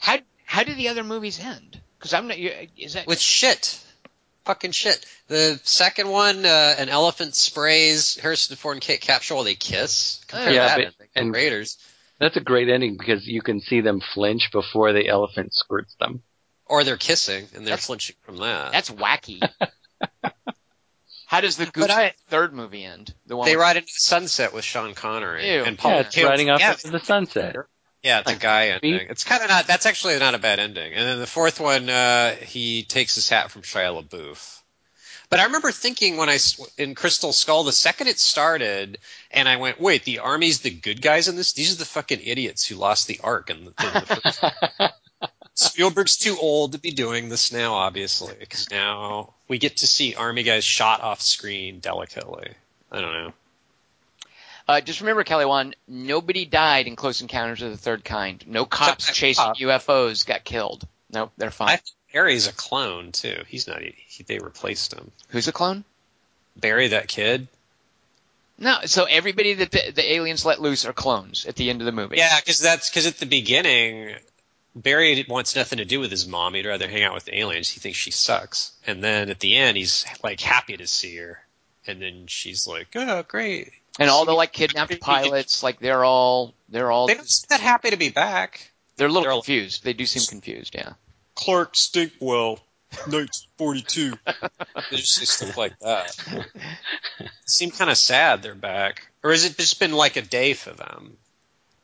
How 0.00 0.18
how 0.44 0.64
do 0.64 0.74
the 0.74 0.88
other 0.88 1.04
movies 1.04 1.38
end? 1.40 1.80
Because 1.98 2.12
I'm 2.14 2.26
not. 2.28 2.38
you- 2.38 2.66
Is 2.76 2.94
that 2.94 3.06
with 3.06 3.20
shit. 3.20 3.78
fucking 4.44 4.72
shit. 4.72 5.04
The 5.28 5.60
second 5.64 6.08
one, 6.08 6.44
uh, 6.44 6.74
an 6.78 6.88
elephant 6.88 7.34
sprays 7.36 8.16
Harrison 8.16 8.56
Ford 8.56 8.74
and 8.76 8.82
Kate 8.82 9.00
Capshaw 9.00 9.34
while 9.36 9.44
they 9.44 9.54
kiss. 9.54 10.20
Compare 10.26 10.52
Yeah, 10.52 10.66
that 10.66 10.76
but- 10.76 10.84
ending. 10.86 11.08
and- 11.14 11.34
Raiders. 11.34 11.78
That's 12.18 12.36
a 12.36 12.40
great 12.40 12.68
ending 12.68 12.96
because 12.98 13.26
you 13.26 13.42
can 13.42 13.60
see 13.60 13.80
them 13.80 14.00
flinch 14.14 14.50
before 14.52 14.92
the 14.92 15.08
elephant 15.08 15.54
squirts 15.54 15.94
them. 16.00 16.22
Or 16.66 16.82
they're 16.84 16.96
kissing 16.96 17.44
and 17.54 17.64
they're 17.66 17.76
That's- 17.76 17.86
flinching 17.86 18.16
from 18.22 18.38
that. 18.38 18.72
That's 18.72 18.90
wacky. 18.90 19.40
How 21.30 21.40
does 21.40 21.56
the 21.56 21.66
Goose 21.66 21.88
I- 21.88 22.12
third 22.26 22.52
movie 22.52 22.84
end? 22.84 23.14
The 23.26 23.36
one 23.36 23.46
They 23.46 23.54
with- 23.54 23.62
ride 23.62 23.76
into 23.76 23.86
the 23.86 24.00
sunset 24.00 24.52
with 24.52 24.64
Sean 24.64 24.94
Connery 24.94 25.48
Ew. 25.48 25.62
and 25.64 25.78
Paul. 25.78 25.92
yeah, 25.92 26.00
it's 26.00 26.16
riding 26.20 26.50
off 26.50 26.58
yeah, 26.58 26.72
into 26.72 26.90
the 26.90 26.98
sunset. 26.98 27.54
Yeah, 28.02 28.22
the 28.22 28.34
guy 28.34 28.70
ending. 28.70 29.06
It's 29.08 29.22
kind 29.22 29.40
of 29.40 29.48
not. 29.48 29.68
That's 29.68 29.86
actually 29.86 30.18
not 30.18 30.34
a 30.34 30.38
bad 30.38 30.58
ending. 30.58 30.92
And 30.92 31.06
then 31.06 31.20
the 31.20 31.28
fourth 31.28 31.60
one, 31.60 31.88
uh, 31.88 32.34
he 32.34 32.82
takes 32.82 33.14
his 33.14 33.28
hat 33.28 33.52
from 33.52 33.62
Shia 33.62 34.02
LaBeouf. 34.02 34.56
But 35.28 35.38
I 35.38 35.44
remember 35.44 35.70
thinking 35.70 36.16
when 36.16 36.28
I 36.28 36.38
in 36.78 36.96
Crystal 36.96 37.32
Skull, 37.32 37.62
the 37.62 37.70
second 37.70 38.08
it 38.08 38.18
started, 38.18 38.98
and 39.30 39.48
I 39.48 39.54
went, 39.58 39.80
"Wait, 39.80 40.02
the 40.02 40.18
army's 40.18 40.62
the 40.62 40.70
good 40.70 41.00
guys 41.00 41.28
in 41.28 41.36
this? 41.36 41.52
These 41.52 41.72
are 41.74 41.78
the 41.78 41.84
fucking 41.84 42.18
idiots 42.24 42.66
who 42.66 42.74
lost 42.74 43.06
the 43.06 43.20
Ark." 43.22 43.50
And 43.50 43.68
the, 43.68 43.70
the 43.70 44.92
Spielberg's 45.60 46.16
too 46.16 46.36
old 46.40 46.72
to 46.72 46.78
be 46.78 46.90
doing 46.90 47.28
this 47.28 47.52
now, 47.52 47.74
obviously, 47.74 48.34
because 48.38 48.70
now 48.70 49.34
we 49.48 49.58
get 49.58 49.78
to 49.78 49.86
see 49.86 50.14
army 50.14 50.42
guys 50.42 50.64
shot 50.64 51.00
off 51.02 51.20
screen 51.20 51.80
delicately. 51.80 52.48
I 52.90 53.00
don't 53.00 53.12
know. 53.12 53.32
Uh, 54.66 54.80
just 54.80 55.00
remember, 55.00 55.24
Kelly 55.24 55.44
Wand, 55.44 55.74
nobody 55.88 56.44
died 56.44 56.86
in 56.86 56.94
Close 56.94 57.20
Encounters 57.20 57.60
of 57.62 57.72
the 57.72 57.76
Third 57.76 58.04
Kind. 58.04 58.44
No 58.46 58.64
cops 58.64 59.12
chasing 59.12 59.44
cop. 59.44 59.56
UFOs 59.56 60.24
got 60.24 60.44
killed. 60.44 60.86
Nope, 61.12 61.32
they're 61.36 61.50
fine. 61.50 61.70
I 61.70 61.76
think 61.76 61.96
Barry's 62.12 62.46
a 62.46 62.52
clone 62.52 63.12
too. 63.12 63.42
He's 63.48 63.66
not. 63.66 63.80
He, 63.82 64.22
they 64.22 64.38
replaced 64.38 64.92
him. 64.94 65.10
Who's 65.30 65.48
a 65.48 65.52
clone? 65.52 65.84
Barry, 66.56 66.88
that 66.88 67.08
kid. 67.08 67.48
No, 68.58 68.78
so 68.84 69.04
everybody 69.04 69.54
that 69.54 69.70
the, 69.72 69.92
the 69.92 70.12
aliens 70.12 70.44
let 70.44 70.60
loose 70.60 70.84
are 70.84 70.92
clones 70.92 71.46
at 71.46 71.56
the 71.56 71.70
end 71.70 71.80
of 71.80 71.86
the 71.86 71.92
movie. 71.92 72.18
Yeah, 72.18 72.38
because 72.38 72.60
that's 72.60 72.90
because 72.90 73.06
at 73.06 73.18
the 73.18 73.26
beginning, 73.26 74.14
Barry 74.74 75.24
wants 75.28 75.56
nothing 75.56 75.78
to 75.78 75.84
do 75.84 76.00
with 76.00 76.10
his 76.10 76.26
mom. 76.26 76.54
He'd 76.54 76.66
rather 76.66 76.88
hang 76.88 77.02
out 77.02 77.14
with 77.14 77.24
the 77.24 77.38
aliens. 77.38 77.68
He 77.68 77.80
thinks 77.80 77.98
she 77.98 78.10
sucks. 78.12 78.72
And 78.86 79.02
then 79.02 79.28
at 79.30 79.40
the 79.40 79.56
end, 79.56 79.76
he's 79.76 80.04
like 80.22 80.40
happy 80.40 80.76
to 80.76 80.86
see 80.86 81.16
her. 81.16 81.40
And 81.86 82.00
then 82.00 82.26
she's 82.28 82.66
like, 82.66 82.88
"Oh, 82.94 83.24
great." 83.26 83.72
And 83.98 84.08
all 84.08 84.24
the 84.24 84.32
like 84.32 84.52
kidnapped 84.52 85.00
pilots, 85.00 85.62
like 85.62 85.80
they're 85.80 86.04
all 86.04 86.54
they're 86.68 86.90
all 86.90 87.06
They 87.08 87.14
don't 87.14 87.28
seem 87.28 87.46
that 87.50 87.60
happy 87.60 87.90
to 87.90 87.96
be 87.96 88.10
back. 88.10 88.70
they're 88.96 89.08
a 89.08 89.10
little 89.10 89.22
they're 89.22 89.32
all- 89.32 89.42
confused. 89.42 89.82
They 89.82 89.92
do 89.92 90.06
seem 90.06 90.22
confused, 90.26 90.74
yeah. 90.74 90.92
Clark 91.34 91.74
Stinkwell, 91.74 92.60
1942. 93.06 94.12
they 94.90 94.96
just 94.96 95.14
say 95.14 95.24
stuff 95.24 95.56
like 95.56 95.78
that. 95.80 96.16
seem 97.46 97.70
kind 97.70 97.90
of 97.90 97.96
sad 97.96 98.42
they're 98.42 98.54
back, 98.54 99.08
or 99.24 99.30
has 99.32 99.44
it 99.44 99.56
just 99.56 99.80
been 99.80 99.92
like 99.92 100.16
a 100.16 100.22
day 100.22 100.52
for 100.54 100.70
them? 100.70 101.16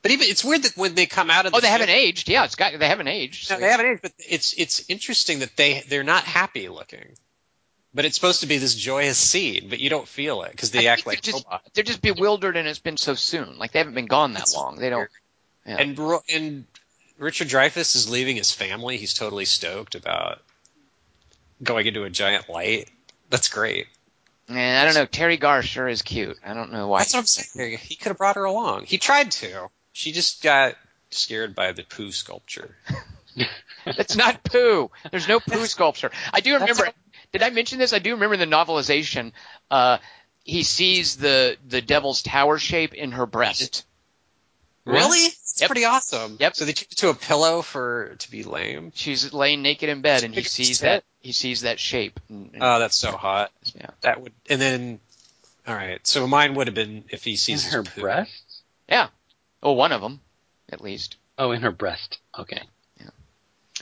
But 0.06 0.12
even 0.12 0.28
it's 0.28 0.44
weird 0.44 0.62
that 0.62 0.76
when 0.76 0.94
they 0.94 1.06
come 1.06 1.30
out 1.30 1.46
of 1.46 1.52
oh, 1.52 1.58
the 1.58 1.58
Oh, 1.58 1.60
they 1.66 1.72
haven't 1.72 1.88
aged. 1.88 2.28
Yeah, 2.28 2.44
it's 2.44 2.54
got 2.54 2.78
they 2.78 2.86
haven't 2.86 3.08
aged. 3.08 3.50
No, 3.50 3.58
they 3.58 3.68
haven't 3.68 3.86
aged, 3.86 4.02
but 4.02 4.12
it's 4.18 4.52
it's 4.52 4.88
interesting 4.88 5.40
that 5.40 5.56
they 5.56 5.82
they're 5.88 6.04
not 6.04 6.22
happy 6.22 6.68
looking. 6.68 7.16
But 7.92 8.04
it's 8.04 8.14
supposed 8.14 8.42
to 8.42 8.46
be 8.46 8.58
this 8.58 8.76
joyous 8.76 9.18
scene, 9.18 9.68
but 9.68 9.80
you 9.80 9.90
don't 9.90 10.06
feel 10.06 10.42
it 10.42 10.52
because 10.52 10.70
they 10.70 10.86
I 10.86 10.92
act 10.92 11.06
like 11.06 11.22
they're 11.22 11.32
just, 11.32 11.44
robots. 11.44 11.70
they're 11.74 11.82
just 11.82 12.02
bewildered 12.02 12.56
and 12.56 12.68
it's 12.68 12.78
been 12.78 12.98
so 12.98 13.14
soon. 13.14 13.58
Like 13.58 13.72
they 13.72 13.80
haven't 13.80 13.94
been 13.94 14.06
gone 14.06 14.34
that 14.34 14.42
It's 14.42 14.54
long. 14.54 14.76
They 14.76 14.90
don't. 14.90 15.10
Yeah. 15.66 15.78
And 15.78 15.98
and 16.32 16.64
Richard 17.18 17.48
Dreyfuss 17.48 17.96
is 17.96 18.08
leaving 18.08 18.36
his 18.36 18.52
family. 18.52 18.98
He's 18.98 19.14
totally 19.14 19.46
stoked 19.46 19.96
about 19.96 20.40
going 21.60 21.86
into 21.86 22.04
a 22.04 22.10
giant 22.10 22.48
light. 22.48 22.88
That's 23.28 23.48
great. 23.48 23.86
And 24.48 24.58
I 24.58 24.84
don't 24.84 24.94
know. 24.94 25.06
Teri 25.06 25.40
Garr 25.40 25.62
sure 25.62 25.88
is 25.88 26.02
cute. 26.02 26.38
I 26.44 26.54
don't 26.54 26.72
know 26.72 26.86
why. 26.86 27.00
That's 27.00 27.14
what 27.14 27.20
I'm 27.20 27.26
saying. 27.26 27.78
He 27.78 27.96
could 27.96 28.10
have 28.10 28.18
brought 28.18 28.36
her 28.36 28.44
along. 28.44 28.84
He 28.84 28.98
tried 28.98 29.32
to. 29.32 29.68
She 29.96 30.12
just 30.12 30.42
got 30.42 30.74
scared 31.10 31.54
by 31.54 31.72
the 31.72 31.82
poo 31.82 32.12
sculpture. 32.12 32.76
That's 33.86 34.14
not 34.14 34.44
poo. 34.44 34.90
There's 35.10 35.26
no 35.26 35.40
poo 35.40 35.64
sculpture. 35.64 36.10
I 36.34 36.40
do 36.40 36.52
remember. 36.54 36.84
how- 36.84 36.92
Did 37.32 37.42
I 37.42 37.48
mention 37.48 37.78
this? 37.78 37.94
I 37.94 37.98
do 37.98 38.10
remember 38.12 38.34
in 38.34 38.40
the 38.40 38.54
novelization. 38.56 39.32
Uh, 39.70 39.96
he 40.44 40.64
sees 40.64 41.16
the 41.16 41.56
the 41.66 41.80
devil's 41.80 42.20
tower 42.22 42.58
shape 42.58 42.92
in 42.92 43.12
her 43.12 43.24
breast. 43.24 43.86
Really? 44.84 45.18
It's 45.18 45.60
Yep. 45.62 45.68
pretty 45.70 45.86
awesome. 45.86 46.36
Yep. 46.38 46.56
So 46.56 46.64
they 46.66 46.72
took 46.74 46.92
it 46.92 46.98
to 46.98 47.08
a 47.08 47.14
pillow 47.14 47.62
for 47.62 48.16
to 48.18 48.30
be 48.30 48.42
lame. 48.44 48.92
She's 48.94 49.32
laying 49.32 49.62
naked 49.62 49.88
in 49.88 50.02
bed, 50.02 50.24
and 50.24 50.34
he 50.34 50.42
sees 50.42 50.80
that. 50.80 50.86
that 50.86 51.04
he 51.20 51.32
sees 51.32 51.62
that 51.62 51.80
shape. 51.80 52.20
And, 52.28 52.50
and- 52.52 52.62
Oh, 52.62 52.78
that's 52.80 52.96
so 52.96 53.12
hot. 53.12 53.50
yeah. 53.74 53.86
That 54.02 54.20
would, 54.20 54.34
and 54.50 54.60
then, 54.60 55.00
all 55.66 55.74
right. 55.74 56.06
So 56.06 56.26
mine 56.26 56.54
would 56.54 56.66
have 56.66 56.74
been 56.74 57.04
if 57.08 57.24
he 57.24 57.36
sees 57.36 57.64
his 57.64 57.72
her 57.72 57.82
poo. 57.82 58.02
breast? 58.02 58.42
Oh, 59.66 59.72
one 59.72 59.90
of 59.90 60.00
them, 60.00 60.20
at 60.70 60.80
least. 60.80 61.16
Oh, 61.36 61.50
in 61.50 61.62
her 61.62 61.72
breast. 61.72 62.20
Okay. 62.38 62.62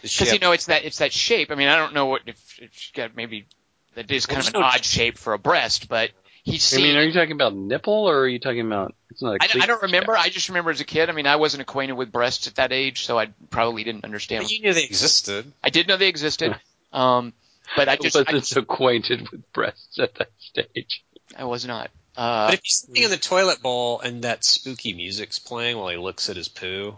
Does 0.01 0.11
she 0.11 0.25
Because 0.25 0.33
you 0.35 0.39
know 0.41 0.53
it's 0.53 0.67
that 0.67 0.85
it's 0.85 0.99
that 0.99 1.13
shape. 1.13 1.51
I 1.51 1.55
mean, 1.55 1.69
I 1.69 1.77
don't 1.77 1.93
know 1.95 2.07
what 2.07 2.23
if, 2.27 2.59
if 2.59 2.71
she's 2.73 2.93
got 2.93 3.15
maybe 3.15 3.47
that 3.95 4.11
is 4.11 4.27
Well, 4.27 4.37
kind 4.37 4.49
of 4.49 4.55
an 4.55 4.61
no- 4.61 4.67
odd 4.67 4.85
shape 4.85 5.19
for 5.19 5.35
a 5.35 5.39
breast, 5.39 5.89
but 5.89 6.11
he's 6.43 6.75
I 6.75 6.79
mean, 6.79 6.97
are 6.97 7.03
you 7.03 7.13
talking 7.13 7.33
about 7.33 7.55
nipple 7.55 8.09
or 8.09 8.21
are 8.21 8.29
you 8.29 8.39
talking 8.39 8.63
about? 8.67 8.95
It's 9.11 9.23
not. 9.23 9.31
a 9.31 9.33
I, 9.33 9.45
I 9.45 9.49
cleavage 9.49 9.67
don't 9.69 9.83
remember. 9.83 10.15
gap. 10.15 10.25
I 10.25 10.29
just 10.31 10.49
remember 10.49 10.71
as 10.71 10.81
a 10.81 10.85
kid. 10.85 11.11
I 11.11 11.13
mean, 11.13 11.27
I 11.27 11.37
wasn't 11.37 11.61
acquainted 11.63 11.95
with 11.95 12.11
breasts 12.11 12.47
at 12.47 12.55
that 12.57 12.73
age, 12.73 13.05
so 13.05 13.19
I 13.19 13.29
probably 13.51 13.85
didn't 13.85 14.05
understand. 14.05 14.45
But 14.45 14.51
you 14.51 14.61
knew 14.63 14.75
they 14.75 14.85
existed. 14.85 15.53
I 15.63 15.71
did 15.71 15.87
know 15.87 15.97
they 15.97 16.09
existed, 16.09 16.57
um, 16.93 17.33
but 17.77 17.89
I 17.89 17.97
just 17.97 18.17
I 18.17 18.25
I, 18.27 18.33
wasn't 18.33 18.63
acquainted 18.65 19.31
with 19.31 19.53
breasts 19.53 19.99
at 19.99 20.15
that 20.17 20.31
stage. 20.39 21.05
I 21.39 21.45
was 21.45 21.67
not. 21.67 21.91
Uh, 22.17 22.47
But 22.49 22.55
if 22.55 22.61
he's 22.63 22.81
sitting 22.81 23.03
in 23.05 23.11
the 23.11 23.17
toilet 23.17 23.61
bowl 23.63 24.01
and 24.01 24.23
that 24.23 24.45
spooky 24.45 24.93
music's 24.95 25.39
playing 25.39 25.77
while 25.77 25.89
he 25.89 25.97
looks 25.97 26.29
at 26.31 26.37
his 26.37 26.49
poo, 26.49 26.97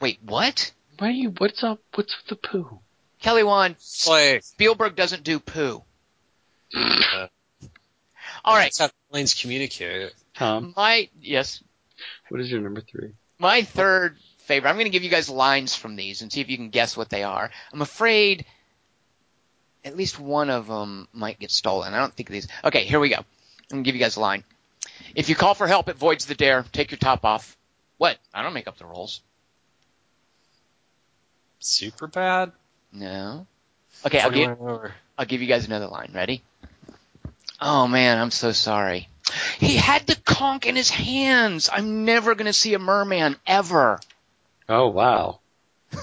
wait, 0.00 0.18
what? 0.22 0.72
Why 0.98 1.08
are 1.08 1.10
you? 1.10 1.30
What's 1.30 1.62
up? 1.62 1.80
What's 1.94 2.16
with 2.16 2.26
the 2.40 2.48
poo? 2.48 2.80
Kelly 3.20 3.42
Wand 3.44 3.74
it's 3.78 4.06
like, 4.08 4.42
Spielberg 4.44 4.94
doesn't 4.96 5.24
do 5.24 5.38
poo. 5.40 5.82
uh, 6.74 7.26
All 8.44 8.54
right, 8.54 8.64
that's 8.64 8.78
how 8.78 8.88
planes 9.10 9.34
communicate. 9.34 10.12
Tom, 10.34 10.74
my 10.76 11.08
yes, 11.20 11.62
what 12.28 12.40
is 12.40 12.50
your 12.50 12.60
number 12.60 12.80
three? 12.82 13.12
my 13.38 13.62
third 13.62 14.16
favorite. 14.38 14.70
I'm 14.70 14.76
going 14.76 14.86
to 14.86 14.90
give 14.90 15.02
you 15.02 15.10
guys 15.10 15.28
lines 15.28 15.74
from 15.74 15.96
these 15.96 16.22
and 16.22 16.32
see 16.32 16.40
if 16.40 16.48
you 16.48 16.56
can 16.56 16.70
guess 16.70 16.96
what 16.96 17.10
they 17.10 17.22
are. 17.24 17.50
I'm 17.72 17.82
afraid 17.82 18.46
at 19.84 19.96
least 19.96 20.18
one 20.18 20.50
of 20.50 20.66
them 20.66 21.08
might 21.12 21.38
get 21.38 21.50
stolen. 21.50 21.94
I 21.94 21.98
don't 21.98 22.14
think 22.14 22.28
these. 22.28 22.48
Okay, 22.64 22.84
here 22.84 23.00
we 23.00 23.08
go. 23.08 23.18
I'm 23.70 23.78
going 23.78 23.84
to 23.84 23.88
give 23.88 23.94
you 23.96 24.00
guys 24.00 24.16
a 24.16 24.20
line. 24.20 24.44
If 25.14 25.28
you 25.28 25.34
call 25.34 25.54
for 25.54 25.66
help, 25.66 25.88
it 25.88 25.96
voids 25.96 26.26
the 26.26 26.34
dare. 26.34 26.64
Take 26.72 26.90
your 26.90 26.98
top 26.98 27.24
off. 27.24 27.56
What? 27.98 28.18
I 28.32 28.42
don't 28.42 28.52
make 28.54 28.68
up 28.68 28.78
the 28.78 28.86
rules. 28.86 29.20
Super 31.58 32.06
bad. 32.06 32.52
No. 32.92 33.46
Okay, 34.04 34.20
I'll 34.20 34.30
give, 34.30 34.58
I'll 35.18 35.26
give 35.26 35.40
you 35.40 35.48
guys 35.48 35.66
another 35.66 35.86
line. 35.86 36.10
Ready? 36.14 36.42
Oh 37.60 37.86
man, 37.88 38.18
I'm 38.18 38.30
so 38.30 38.52
sorry. 38.52 39.08
He 39.58 39.76
had 39.76 40.06
the 40.06 40.14
conch 40.16 40.66
in 40.66 40.76
his 40.76 40.90
hands. 40.90 41.68
I'm 41.72 42.04
never 42.04 42.34
going 42.34 42.46
to 42.46 42.52
see 42.52 42.74
a 42.74 42.78
merman 42.78 43.36
ever. 43.46 43.98
Oh 44.68 44.88
wow! 44.88 45.40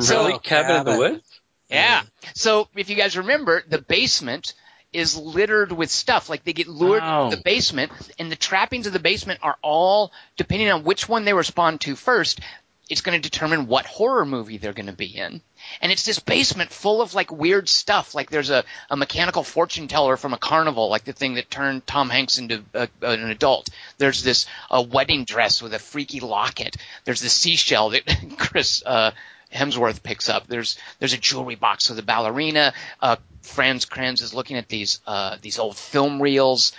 So- 0.00 0.26
really, 0.26 0.38
cabin 0.38 0.76
in 0.76 0.84
the 0.84 0.98
woods? 0.98 1.40
Yeah. 1.68 2.02
So 2.34 2.68
if 2.76 2.88
you 2.90 2.94
guys 2.96 3.16
remember, 3.16 3.64
the 3.68 3.78
basement 3.80 4.54
is 4.92 5.16
littered 5.16 5.72
with 5.72 5.90
stuff. 5.90 6.28
Like 6.30 6.44
they 6.44 6.52
get 6.52 6.68
lured 6.68 7.02
Oh. 7.02 7.24
into 7.24 7.36
the 7.36 7.42
basement, 7.42 7.92
and 8.18 8.30
the 8.30 8.36
trappings 8.36 8.86
of 8.86 8.92
the 8.92 8.98
basement 8.98 9.40
are 9.42 9.56
all 9.62 10.12
depending 10.36 10.70
on 10.70 10.84
which 10.84 11.08
one 11.08 11.24
they 11.24 11.34
respond 11.34 11.80
to 11.82 11.96
first. 11.96 12.40
It's 12.88 13.00
going 13.00 13.20
to 13.20 13.28
determine 13.30 13.66
what 13.66 13.84
horror 13.84 14.24
movie 14.24 14.58
they're 14.58 14.72
going 14.72 14.86
to 14.86 14.92
be 14.92 15.06
in. 15.16 15.40
And 15.80 15.90
it's 15.90 16.04
this 16.04 16.20
basement 16.20 16.70
full 16.70 17.02
of 17.02 17.14
like 17.14 17.32
weird 17.32 17.68
stuff. 17.68 18.14
Like 18.14 18.30
there's 18.30 18.50
a, 18.50 18.62
a 18.88 18.96
mechanical 18.96 19.42
fortune 19.42 19.88
teller 19.88 20.16
from 20.16 20.32
a 20.32 20.38
carnival, 20.38 20.88
like 20.88 21.02
the 21.04 21.12
thing 21.12 21.34
that 21.34 21.50
turned 21.50 21.84
Tom 21.84 22.08
Hanks 22.10 22.38
into 22.38 22.62
a, 22.74 22.88
an 23.02 23.28
adult. 23.28 23.70
There's 23.98 24.22
this 24.22 24.46
a 24.70 24.80
wedding 24.82 25.24
dress 25.24 25.60
with 25.60 25.74
a 25.74 25.80
freaky 25.80 26.20
locket. 26.20 26.76
There's 27.04 27.22
the 27.22 27.28
seashell 27.28 27.90
that 27.90 28.04
Chris 28.38 28.84
uh, 28.86 29.10
Hemsworth 29.56 30.02
picks 30.02 30.28
up. 30.28 30.46
There's 30.46 30.78
there's 30.98 31.14
a 31.14 31.18
jewelry 31.18 31.54
box 31.56 31.88
with 31.88 31.98
a 31.98 32.02
ballerina. 32.02 32.74
Uh, 33.00 33.16
Fran 33.42 33.80
Kranz 33.80 34.22
is 34.22 34.34
looking 34.34 34.56
at 34.56 34.68
these 34.68 35.00
uh, 35.06 35.38
these 35.40 35.58
old 35.58 35.76
film 35.76 36.20
reels. 36.22 36.72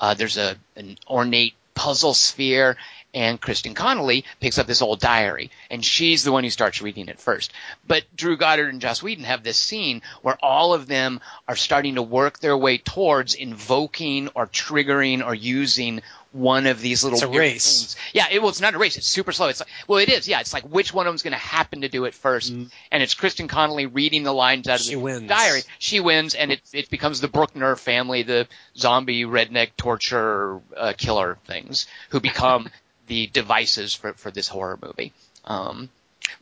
Uh, 0.00 0.14
there's 0.14 0.36
a 0.36 0.56
an 0.76 0.98
ornate 1.08 1.54
puzzle 1.74 2.14
sphere, 2.14 2.76
and 3.14 3.40
Kristen 3.40 3.74
Connolly 3.74 4.24
picks 4.40 4.58
up 4.58 4.66
this 4.66 4.82
old 4.82 5.00
diary, 5.00 5.50
and 5.70 5.84
she's 5.84 6.24
the 6.24 6.32
one 6.32 6.44
who 6.44 6.50
starts 6.50 6.82
reading 6.82 7.08
it 7.08 7.20
first. 7.20 7.52
But 7.86 8.04
Drew 8.14 8.36
Goddard 8.36 8.68
and 8.68 8.80
Joss 8.80 9.02
Whedon 9.02 9.24
have 9.24 9.42
this 9.42 9.56
scene 9.56 10.02
where 10.22 10.36
all 10.42 10.74
of 10.74 10.86
them 10.86 11.20
are 11.46 11.56
starting 11.56 11.94
to 11.94 12.02
work 12.02 12.38
their 12.38 12.56
way 12.56 12.78
towards 12.78 13.34
invoking 13.34 14.28
or 14.34 14.46
triggering 14.46 15.24
or 15.24 15.34
using 15.34 16.02
one 16.38 16.66
of 16.66 16.80
these 16.80 17.02
little 17.04 17.18
It's 17.18 17.24
a 17.24 17.28
race. 17.28 17.80
things. 17.94 17.96
Yeah, 18.12 18.26
it, 18.30 18.40
well, 18.40 18.48
it's 18.50 18.60
not 18.60 18.74
a 18.74 18.78
race. 18.78 18.96
It's 18.96 19.06
super 19.08 19.32
slow. 19.32 19.48
It's 19.48 19.60
like, 19.60 19.68
well, 19.86 19.98
it 19.98 20.08
is. 20.08 20.28
Yeah, 20.28 20.40
it's 20.40 20.52
like 20.54 20.64
which 20.64 20.94
one 20.94 21.06
of 21.06 21.10
them's 21.10 21.22
going 21.22 21.32
to 21.32 21.38
happen 21.38 21.80
to 21.82 21.88
do 21.88 22.04
it 22.04 22.14
1st 22.14 22.70
and 22.92 23.02
it's 23.02 23.14
Kristen 23.14 23.48
Connolly 23.48 23.86
reading 23.86 24.22
the 24.22 24.32
lines 24.32 24.68
out 24.68 24.80
of 24.80 24.86
She 24.86 24.94
the 24.94 25.00
wins. 25.00 25.28
diary. 25.28 25.62
She 25.78 26.00
wins, 26.00 26.34
and 26.34 26.52
it 26.52 26.60
it 26.72 26.90
becomes 26.90 27.20
the 27.20 27.28
Buckner 27.28 27.76
family, 27.76 28.22
the 28.22 28.46
zombie 28.76 29.24
redneck 29.24 29.70
torture 29.76 30.60
uh, 30.76 30.92
killer 30.96 31.38
things, 31.46 31.86
who 32.10 32.20
become 32.20 32.68
the 33.08 33.26
devices 33.26 33.94
for 33.94 34.12
for 34.14 34.30
this 34.30 34.48
horror 34.48 34.78
movie. 34.82 35.12
Um, 35.44 35.88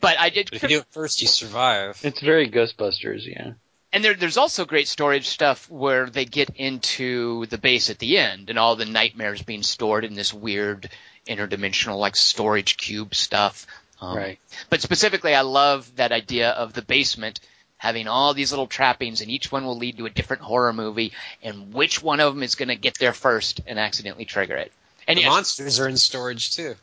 but 0.01 0.19
I 0.19 0.29
did, 0.29 0.49
But 0.51 0.55
if 0.57 0.63
you 0.63 0.69
do 0.69 0.77
it 0.79 0.85
first, 0.91 1.21
you 1.21 1.27
survive. 1.27 1.99
It's 2.03 2.19
very 2.21 2.49
Ghostbusters, 2.49 3.25
yeah. 3.25 3.53
And 3.97 4.05
there, 4.05 4.13
there's 4.13 4.37
also 4.37 4.63
great 4.63 4.87
storage 4.87 5.27
stuff 5.27 5.67
where 5.71 6.07
they 6.07 6.23
get 6.23 6.51
into 6.55 7.47
the 7.47 7.57
base 7.57 7.89
at 7.89 7.97
the 7.97 8.19
end 8.19 8.51
and 8.51 8.59
all 8.59 8.75
the 8.75 8.85
nightmares 8.85 9.41
being 9.41 9.63
stored 9.63 10.05
in 10.05 10.13
this 10.13 10.31
weird 10.31 10.87
interdimensional 11.27 11.97
like 11.97 12.15
storage 12.15 12.77
cube 12.77 13.15
stuff. 13.15 13.65
Um, 13.99 14.15
Right. 14.15 14.39
But 14.69 14.81
specifically, 14.81 15.33
I 15.33 15.41
love 15.41 15.95
that 15.95 16.11
idea 16.11 16.51
of 16.51 16.73
the 16.73 16.83
basement 16.83 17.39
having 17.77 18.07
all 18.07 18.35
these 18.35 18.51
little 18.51 18.67
trappings, 18.67 19.21
and 19.21 19.31
each 19.31 19.51
one 19.51 19.65
will 19.65 19.77
lead 19.77 19.97
to 19.97 20.05
a 20.05 20.11
different 20.11 20.43
horror 20.43 20.73
movie, 20.73 21.13
and 21.41 21.73
which 21.73 21.99
one 21.99 22.19
of 22.19 22.35
them 22.35 22.43
is 22.43 22.53
going 22.53 22.69
to 22.69 22.75
get 22.75 22.99
there 22.99 23.13
first 23.13 23.61
and 23.65 23.79
accidentally 23.79 24.25
trigger 24.25 24.57
it. 24.57 24.71
And 25.07 25.17
the 25.17 25.23
yeah, 25.23 25.29
monsters 25.29 25.79
are 25.79 25.89
in 25.89 25.97
storage 25.97 26.55
too. 26.55 26.75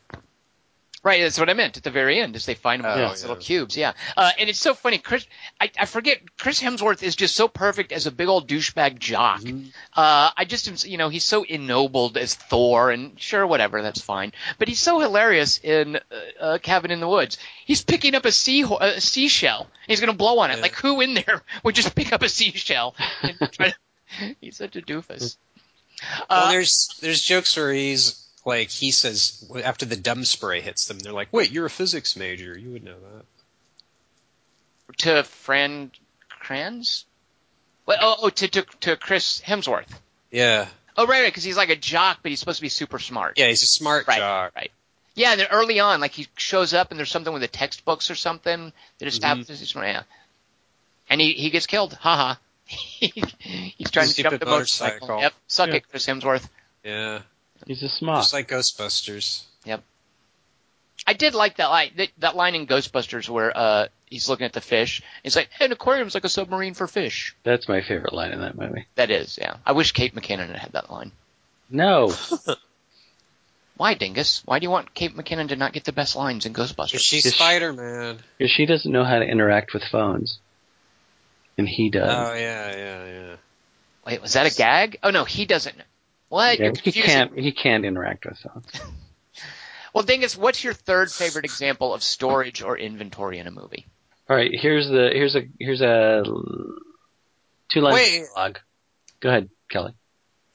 Right, 1.05 1.21
that's 1.21 1.39
what 1.39 1.51
I 1.51 1.53
meant 1.53 1.77
at 1.77 1.83
the 1.83 1.91
very 1.91 2.19
end, 2.19 2.35
is 2.35 2.47
they 2.47 2.55
find 2.55 2.83
them 2.83 2.91
in 2.91 2.99
Oh, 2.99 3.09
yeah. 3.09 3.11
little 3.11 3.37
cubes, 3.37 3.77
yeah. 3.77 3.93
Uh, 4.17 4.31
and 4.39 4.49
it's 4.49 4.59
so 4.59 4.73
funny, 4.73 4.97
Chris, 4.97 5.27
I, 5.61 5.71
I 5.79 5.85
forget, 5.85 6.19
Chris 6.39 6.63
Hemsworth 6.63 7.03
is 7.03 7.15
just 7.15 7.37
so 7.37 7.47
perfect 7.47 7.93
as 7.93 8.07
a 8.07 8.11
big 8.11 8.27
old 8.27 8.49
douchebag 8.49 8.99
jock. 9.01 9.43
Uh, 9.95 10.31
I 10.35 10.47
just, 10.47 10.87
you 10.87 10.97
know, 10.97 11.11
he's 11.11 11.25
so 11.25 11.45
ennobled 11.45 12.17
as 12.17 12.35
Thor, 12.35 12.91
and 12.91 13.21
sure, 13.21 13.47
whatever, 13.47 13.83
that's 13.83 14.01
fine. 14.01 14.33
But 14.59 14.69
he's 14.69 14.81
so 14.81 14.99
hilarious 14.99 15.59
in 15.59 15.97
uh, 15.97 16.01
uh, 16.41 16.59
Cabin 16.59 16.91
in 16.91 17.01
the 17.01 17.09
Woods. 17.09 17.37
He's 17.67 17.83
picking 17.85 18.15
up 18.15 18.25
a 18.25 18.33
sea 18.33 18.65
a 18.81 18.99
seashell. 18.99 19.61
And 19.61 19.69
he's 19.89 20.01
going 20.01 20.11
to 20.11 20.17
blow 20.17 20.39
on 20.39 20.51
it. 20.53 20.57
Yeah. 20.57 20.63
Like, 20.63 20.75
who 20.77 21.03
in 21.03 21.13
there 21.13 21.43
would 21.65 21.75
just 21.75 21.95
pick 21.95 22.15
up 22.15 22.23
a 22.23 22.31
seashell? 22.31 22.95
And 23.23 23.37
try 23.53 23.71
to, 24.21 24.37
he's 24.41 24.57
such 24.57 24.75
a 24.77 24.81
doofus. 24.81 25.37
Well, 26.03 26.27
Uh, 26.31 26.51
there's 26.51 26.97
there's 27.03 27.23
jokes 27.23 27.55
where 27.59 27.73
he's 27.75 28.24
like 28.45 28.71
he 28.71 28.91
says 28.91 29.51
after 29.65 29.87
the 29.87 29.97
dumb 29.97 30.25
spray 30.25 30.61
hits 30.61 30.87
them, 30.87 30.99
they're 30.99 31.13
like, 31.13 31.29
"Wait, 31.33 31.51
you're 31.53 31.67
a 31.67 31.71
physics 31.71 32.17
major. 32.17 32.57
You 32.59 32.71
would 32.73 32.85
know 32.85 32.97
that." 32.99 33.25
to 34.99 35.23
Fran 35.25 35.91
Kranz? 36.29 37.05
Well, 37.87 37.99
oh, 38.01 38.17
oh 38.23 38.31
to, 38.31 38.49
to 38.49 38.63
to 38.81 38.97
Chris 38.97 39.41
Hemsworth. 39.41 39.89
Yeah, 40.31 40.67
Oh, 40.97 41.07
right, 41.07 41.23
right, 41.23 41.27
because 41.29 41.43
he's 41.43 41.57
like 41.57 41.71
a 41.71 41.77
jock, 41.77 42.19
but 42.23 42.31
he's 42.31 42.39
supposed 42.39 42.59
to 42.59 42.63
be 42.63 42.69
super 42.69 42.99
smart. 43.01 43.37
yeah, 43.39 43.49
he's 43.49 43.63
a 43.63 43.67
smart 43.67 44.07
right, 44.07 44.19
jock. 44.19 44.53
right. 44.55 44.71
Yeah, 45.17 45.33
and 45.33 45.41
then 45.41 45.47
early 45.51 45.81
on, 45.81 46.01
like 46.01 46.13
he 46.13 46.27
shows 46.37 46.73
up 46.75 46.91
and 46.91 46.99
there's 46.99 47.11
something 47.11 47.33
with 47.33 47.43
the 47.43 47.49
textbooks 47.49 48.11
or 48.11 48.15
something 48.15 48.67
that 48.67 48.73
Mm-hmm. 49.01 49.09
establishes 49.09 49.61
he's 49.61 49.75
yeah. 49.75 50.03
And 51.11 51.21
he, 51.21 51.33
he 51.33 51.51
gets 51.51 51.67
killed. 51.67 51.95
Haha. 51.95 52.35
he's 52.67 53.91
trying 53.91 54.07
to 54.07 54.13
Stupid 54.13 54.31
jump 54.31 54.41
the 54.41 54.47
motorcycle. 54.47 55.09
motorcycle. 55.09 55.21
Yep. 55.21 55.33
Suck 55.49 55.69
Yeah. 55.69 55.75
it, 55.77 55.89
Chris 55.91 56.07
Hemsworth. 56.07 56.49
Yeah, 56.85 57.21
He's 57.67 57.83
a 57.83 57.89
smart. 57.89 58.23
just 58.23 58.33
like 58.33 58.49
Ghostbusters. 58.49 59.43
Yep. 59.65 59.83
I 61.07 61.13
did 61.13 61.35
like 61.35 61.57
that 61.57 61.69
line, 61.69 61.91
that, 61.97 62.09
that 62.19 62.37
line 62.37 62.55
in 62.55 62.67
Ghostbusters 62.67 63.29
where 63.29 63.57
uh, 63.57 63.89
he's 64.07 64.29
looking 64.29 64.47
at 64.47 64.53
the 64.53 64.61
fish. 64.61 65.03
He's 65.23 65.37
like, 65.37 65.51
an 65.61 65.73
aquarium's 65.73 66.15
like 66.15 66.25
a 66.25 66.29
submarine 66.29 66.75
for 66.75 66.87
fish. 66.87 67.35
That's 67.43 67.69
my 67.69 67.83
favorite 67.83 68.13
line 68.13 68.33
in 68.33 68.41
that 68.41 68.57
movie. 68.57 68.87
That 68.95 69.11
is, 69.11 69.39
yeah. 69.41 69.57
I 69.67 69.73
wish 69.73 69.93
Kate 69.93 70.15
McKinnon 70.15 70.47
had 70.49 70.57
had 70.57 70.73
that 70.73 70.91
line. 70.91 71.13
No. 71.71 72.13
Why, 73.77 73.95
Dingus? 73.95 74.43
Why 74.45 74.61
do 74.61 74.65
you 74.65 74.71
want 74.71 74.95
Kate 74.95 75.17
McKinnon 75.17 75.49
to 75.49 75.57
not 75.57 75.73
get 75.73 75.85
the 75.85 75.93
best 75.93 76.15
lines 76.15 76.47
in 76.47 76.53
Ghostbusters? 76.53 77.01
she's 77.01 77.27
Is 77.27 77.35
Spider 77.35 77.73
Man. 77.73 78.19
Because 78.39 78.53
she 78.53 78.67
doesn't 78.67 78.91
know 78.91 79.05
how 79.05 79.19
to 79.19 79.25
interact 79.25 79.75
with 79.75 79.83
phones. 79.91 80.39
And 81.59 81.69
he 81.69 81.91
does. 81.91 82.09
Oh 82.09 82.35
yeah, 82.35 82.77
yeah, 82.77 83.05
yeah. 83.07 83.37
Wait, 84.07 84.23
was 84.23 84.33
that 84.35 84.53
a 84.53 84.55
gag? 84.55 84.99
Oh 85.03 85.11
no, 85.11 85.25
he 85.25 85.45
doesn't. 85.45 85.77
What? 86.35 86.59
Yeah, 86.59 86.65
You're 86.67 86.75
he 86.83 86.91
can't 86.93 87.39
he 87.39 87.53
can't 87.53 87.85
interact 87.85 88.27
with 88.27 88.39
phones. 88.39 88.67
Well, 89.95 90.03
Dingus, 90.03 90.37
what's 90.37 90.65
your 90.65 90.73
third 90.75 91.09
favorite 91.13 91.45
example 91.45 91.95
of 91.95 92.03
storage 92.03 92.63
or 92.63 92.77
inventory 92.77 93.39
in 93.39 93.47
a 93.47 93.53
movie? 93.53 93.87
All 94.29 94.35
right, 94.35 94.51
here's 94.53 94.89
the 94.89 95.11
here's 95.13 95.37
a 95.37 95.43
here's 95.61 95.81
a 95.81 96.25
two 97.71 97.81
lines 97.81 97.95
Wait. 97.95 98.25
of. 98.35 98.55
Go 99.21 99.29
ahead, 99.29 99.51
Kelly. 99.71 99.95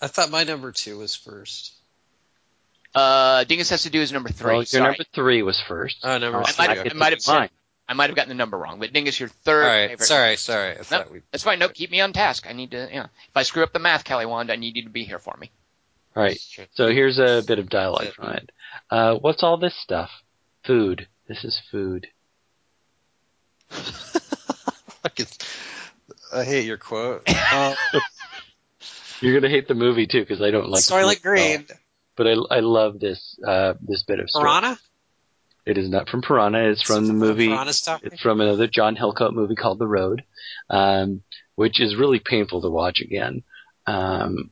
I 0.01 0.07
thought 0.07 0.29
my 0.29 0.43
number 0.43 0.73
two 0.73 0.97
was 0.97 1.15
first. 1.15 1.71
Uh, 2.93 3.45
Dingus 3.45 3.69
has 3.69 3.83
to 3.83 3.89
do 3.89 4.01
his 4.01 4.11
number 4.11 4.27
three. 4.27 4.47
Well, 4.47 4.57
your 4.57 4.65
Sorry. 4.65 4.83
number 4.83 5.05
three 5.13 5.41
was 5.41 5.61
first. 5.65 5.99
Oh, 6.03 6.17
number 6.17 6.39
Oh, 6.39 6.43
I 6.45 6.51
three. 6.51 6.67
might, 6.67 6.77
I 6.77 6.83
have, 6.83 6.91
I 6.91 6.95
might 6.95 7.09
have 7.13 7.19
to 7.19 7.23
said, 7.23 7.33
mine. 7.35 7.49
I 7.87 7.93
might 7.93 8.09
have 8.09 8.17
gotten 8.17 8.29
the 8.29 8.35
number 8.35 8.57
wrong, 8.57 8.79
but 8.79 8.91
Dingus, 8.91 9.17
your 9.17 9.29
All 9.29 9.35
third 9.45 9.65
right, 9.65 9.89
favorite. 9.91 10.05
sorry, 10.05 10.35
sorry. 10.35 10.71
I 10.73 10.75
Nope, 10.75 10.85
thought 10.85 11.11
we. 11.11 11.21
that's 11.31 11.45
fine. 11.45 11.59
Nope, 11.59 11.73
keep 11.73 11.91
me 11.91 12.01
on 12.01 12.11
task. 12.11 12.45
I 12.49 12.51
need 12.53 12.71
to, 12.71 12.89
yeah. 12.91 13.03
If 13.29 13.37
I 13.37 13.43
screw 13.43 13.63
up 13.63 13.71
the 13.71 13.79
math, 13.79 14.03
Kelly 14.03 14.25
Wand, 14.25 14.51
I 14.51 14.57
need 14.57 14.75
you 14.75 14.83
to 14.83 14.89
be 14.89 15.05
here 15.05 15.19
for 15.19 15.37
me. 15.39 15.49
Right. 16.15 16.39
So 16.73 16.87
here's 16.87 17.19
a 17.19 17.43
bit 17.45 17.59
of 17.59 17.69
dialogue 17.69 18.13
from 18.15 18.29
it. 18.31 18.51
Uh, 18.89 19.15
what's 19.15 19.43
all 19.43 19.57
this 19.57 19.75
stuff? 19.81 20.09
Food. 20.65 21.07
This 21.27 21.43
is 21.43 21.61
food. 21.71 22.07
I 26.33 26.43
hate 26.43 26.65
your 26.65 26.77
quote. 26.77 27.23
Uh, 27.27 27.75
You're 29.21 29.39
gonna 29.39 29.51
hate 29.51 29.67
the 29.67 29.75
movie 29.75 30.07
too 30.07 30.21
because 30.21 30.41
I 30.41 30.51
don't 30.51 30.69
like. 30.69 30.81
Soylent. 30.81 31.21
Green. 31.21 31.67
But 32.15 32.27
I 32.27 32.35
I 32.49 32.59
love 32.59 32.99
this 32.99 33.37
uh 33.45 33.73
this 33.81 34.03
bit 34.03 34.19
of 34.19 34.29
story. 34.29 34.43
Piranha? 34.43 34.79
It 35.65 35.77
is 35.77 35.89
not 35.89 36.09
from 36.09 36.21
Piranha. 36.21 36.69
It's 36.71 36.81
from 36.81 37.05
the 37.05 37.13
movie. 37.13 37.51
It's 37.51 38.21
from 38.21 38.41
another 38.41 38.67
John 38.67 38.95
Hillcoat 38.95 39.33
movie 39.33 39.55
called 39.55 39.79
The 39.79 39.87
Road, 39.87 40.23
um, 40.69 41.21
which 41.55 41.79
is 41.79 41.95
really 41.95 42.19
painful 42.19 42.61
to 42.61 42.69
watch 42.69 43.01
again, 43.01 43.43
um, 43.85 44.49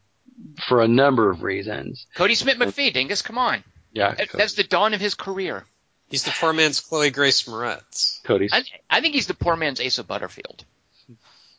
for 0.68 0.82
a 0.82 0.88
number 0.88 1.30
of 1.30 1.44
reasons. 1.44 2.06
Kodi 2.16 2.36
Smit-McPhee, 2.36 2.94
Dingus, 2.94 3.22
come 3.22 3.38
on. 3.38 3.64
Yeah, 3.94 4.14
That- 4.16 4.30
That's 4.34 4.54
the 4.54 4.64
dawn 4.64 4.94
of 4.94 5.02
his 5.02 5.16
career. 5.16 5.66
He's 6.10 6.24
the 6.24 6.32
poor 6.40 6.54
man's 6.54 6.80
Chloe 6.80 7.10
Grace 7.12 7.44
Moretz. 7.44 8.22
Kodi, 8.24 8.48
I, 8.52 8.64
I 8.90 9.02
think 9.02 9.14
he's 9.16 9.28
the 9.28 9.34
poor 9.34 9.56
man's 9.58 9.82
Asa 9.82 10.04
Butterfield. 10.04 10.64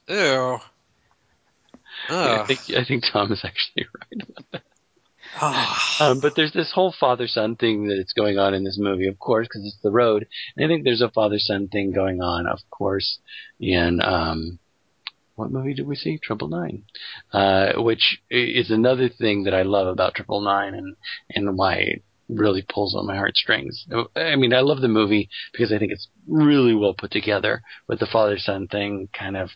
Ew. 0.09 0.59
I 2.09 2.44
think 2.46 2.60
I 2.70 2.84
think 2.84 3.05
Tom 3.12 3.30
is 3.32 3.44
actually 3.44 3.86
right. 4.52 4.62
Ah. 5.40 6.10
Um, 6.10 6.20
but 6.20 6.34
there's 6.34 6.52
this 6.52 6.72
whole 6.72 6.92
father-son 6.98 7.56
thing 7.56 7.86
that's 7.88 8.14
going 8.14 8.38
on 8.38 8.55
in 8.55 8.64
this 8.64 8.78
movie, 8.78 9.09
of 9.09 9.18
course, 9.18 9.46
because 9.46 9.66
it's 9.66 9.82
the 9.82 9.90
road. 9.90 10.26
And 10.56 10.64
I 10.64 10.68
think 10.68 10.84
there's 10.84 11.02
a 11.02 11.10
father-son 11.10 11.68
thing 11.68 11.92
going 11.92 12.22
on, 12.22 12.46
of 12.46 12.60
course, 12.70 13.18
in 13.60 14.00
um, 14.00 14.59
what 15.39 15.52
movie 15.52 15.74
did 15.74 15.86
we 15.86 15.97
see? 15.97 16.19
Triple 16.19 16.48
Nine, 16.48 16.82
uh, 17.32 17.81
which 17.81 18.20
is 18.31 18.70
another 18.70 19.09
thing 19.09 19.44
that 19.44 19.55
I 19.55 19.62
love 19.62 19.86
about 19.86 20.15
Triple 20.15 20.40
Nine, 20.40 20.74
and 20.74 20.97
and 21.31 21.56
why 21.56 21.74
it 21.74 22.02
really 22.28 22.62
pulls 22.69 22.94
on 22.94 23.06
my 23.06 23.16
heartstrings. 23.16 23.86
I 24.16 24.36
mean, 24.36 24.52
I 24.52 24.60
love 24.60 24.81
the 24.81 24.89
movie 24.89 25.31
because 25.52 25.73
I 25.73 25.78
think 25.78 25.93
it's 25.93 26.09
really 26.27 26.74
well 26.74 26.93
put 26.93 27.10
together, 27.10 27.62
but 27.86 28.01
the 28.01 28.06
father-son 28.06 28.69
thing 28.69 29.09
kind 29.19 29.36
of 29.36 29.51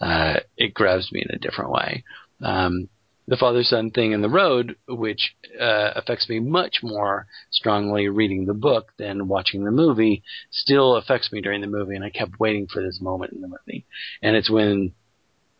uh, 0.00 0.40
it 0.56 0.74
grabs 0.74 1.12
me 1.12 1.22
in 1.22 1.34
a 1.34 1.38
different 1.38 1.70
way. 1.70 2.04
Um, 2.42 2.88
the 3.28 3.36
father 3.36 3.62
son 3.62 3.92
thing 3.92 4.10
in 4.10 4.22
the 4.22 4.28
road, 4.28 4.74
which 4.88 5.36
uh, 5.60 5.92
affects 5.94 6.28
me 6.28 6.40
much 6.40 6.78
more 6.82 7.26
strongly 7.52 8.08
reading 8.08 8.44
the 8.44 8.54
book 8.54 8.92
than 8.98 9.28
watching 9.28 9.64
the 9.64 9.70
movie, 9.70 10.24
still 10.50 10.96
affects 10.96 11.30
me 11.30 11.40
during 11.40 11.60
the 11.60 11.68
movie, 11.68 11.94
and 11.94 12.04
I 12.04 12.10
kept 12.10 12.40
waiting 12.40 12.66
for 12.66 12.82
this 12.82 12.98
moment 13.00 13.32
in 13.32 13.40
the 13.40 13.46
movie. 13.46 13.86
And 14.20 14.34
it's 14.34 14.50
when 14.50 14.94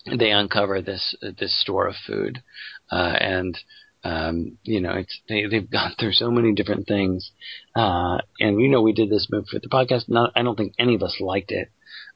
they 0.07 0.31
uncover 0.31 0.81
this 0.81 1.15
this 1.21 1.61
store 1.61 1.87
of 1.89 1.95
food, 2.07 2.43
uh, 2.91 3.17
and 3.21 3.59
um, 4.03 4.59
you 4.63 4.81
know, 4.81 4.93
it's 4.93 5.21
they, 5.29 5.47
they've 5.47 5.71
gone 5.71 5.93
through 5.99 6.13
so 6.13 6.31
many 6.31 6.55
different 6.55 6.87
things, 6.87 7.31
uh, 7.77 8.19
and 8.39 8.61
you 8.61 8.69
know, 8.69 8.83
we 8.83 8.93
did 8.93 9.11
this 9.11 9.29
movie 9.31 9.49
for 9.51 9.59
the 9.59 9.69
podcast. 9.69 10.09
Not, 10.09 10.33
I 10.35 10.43
don't 10.43 10.57
think 10.57 10.75
any 10.79 10.95
of 10.95 11.03
us 11.03 11.17
liked 11.21 11.53
it, 11.53 11.71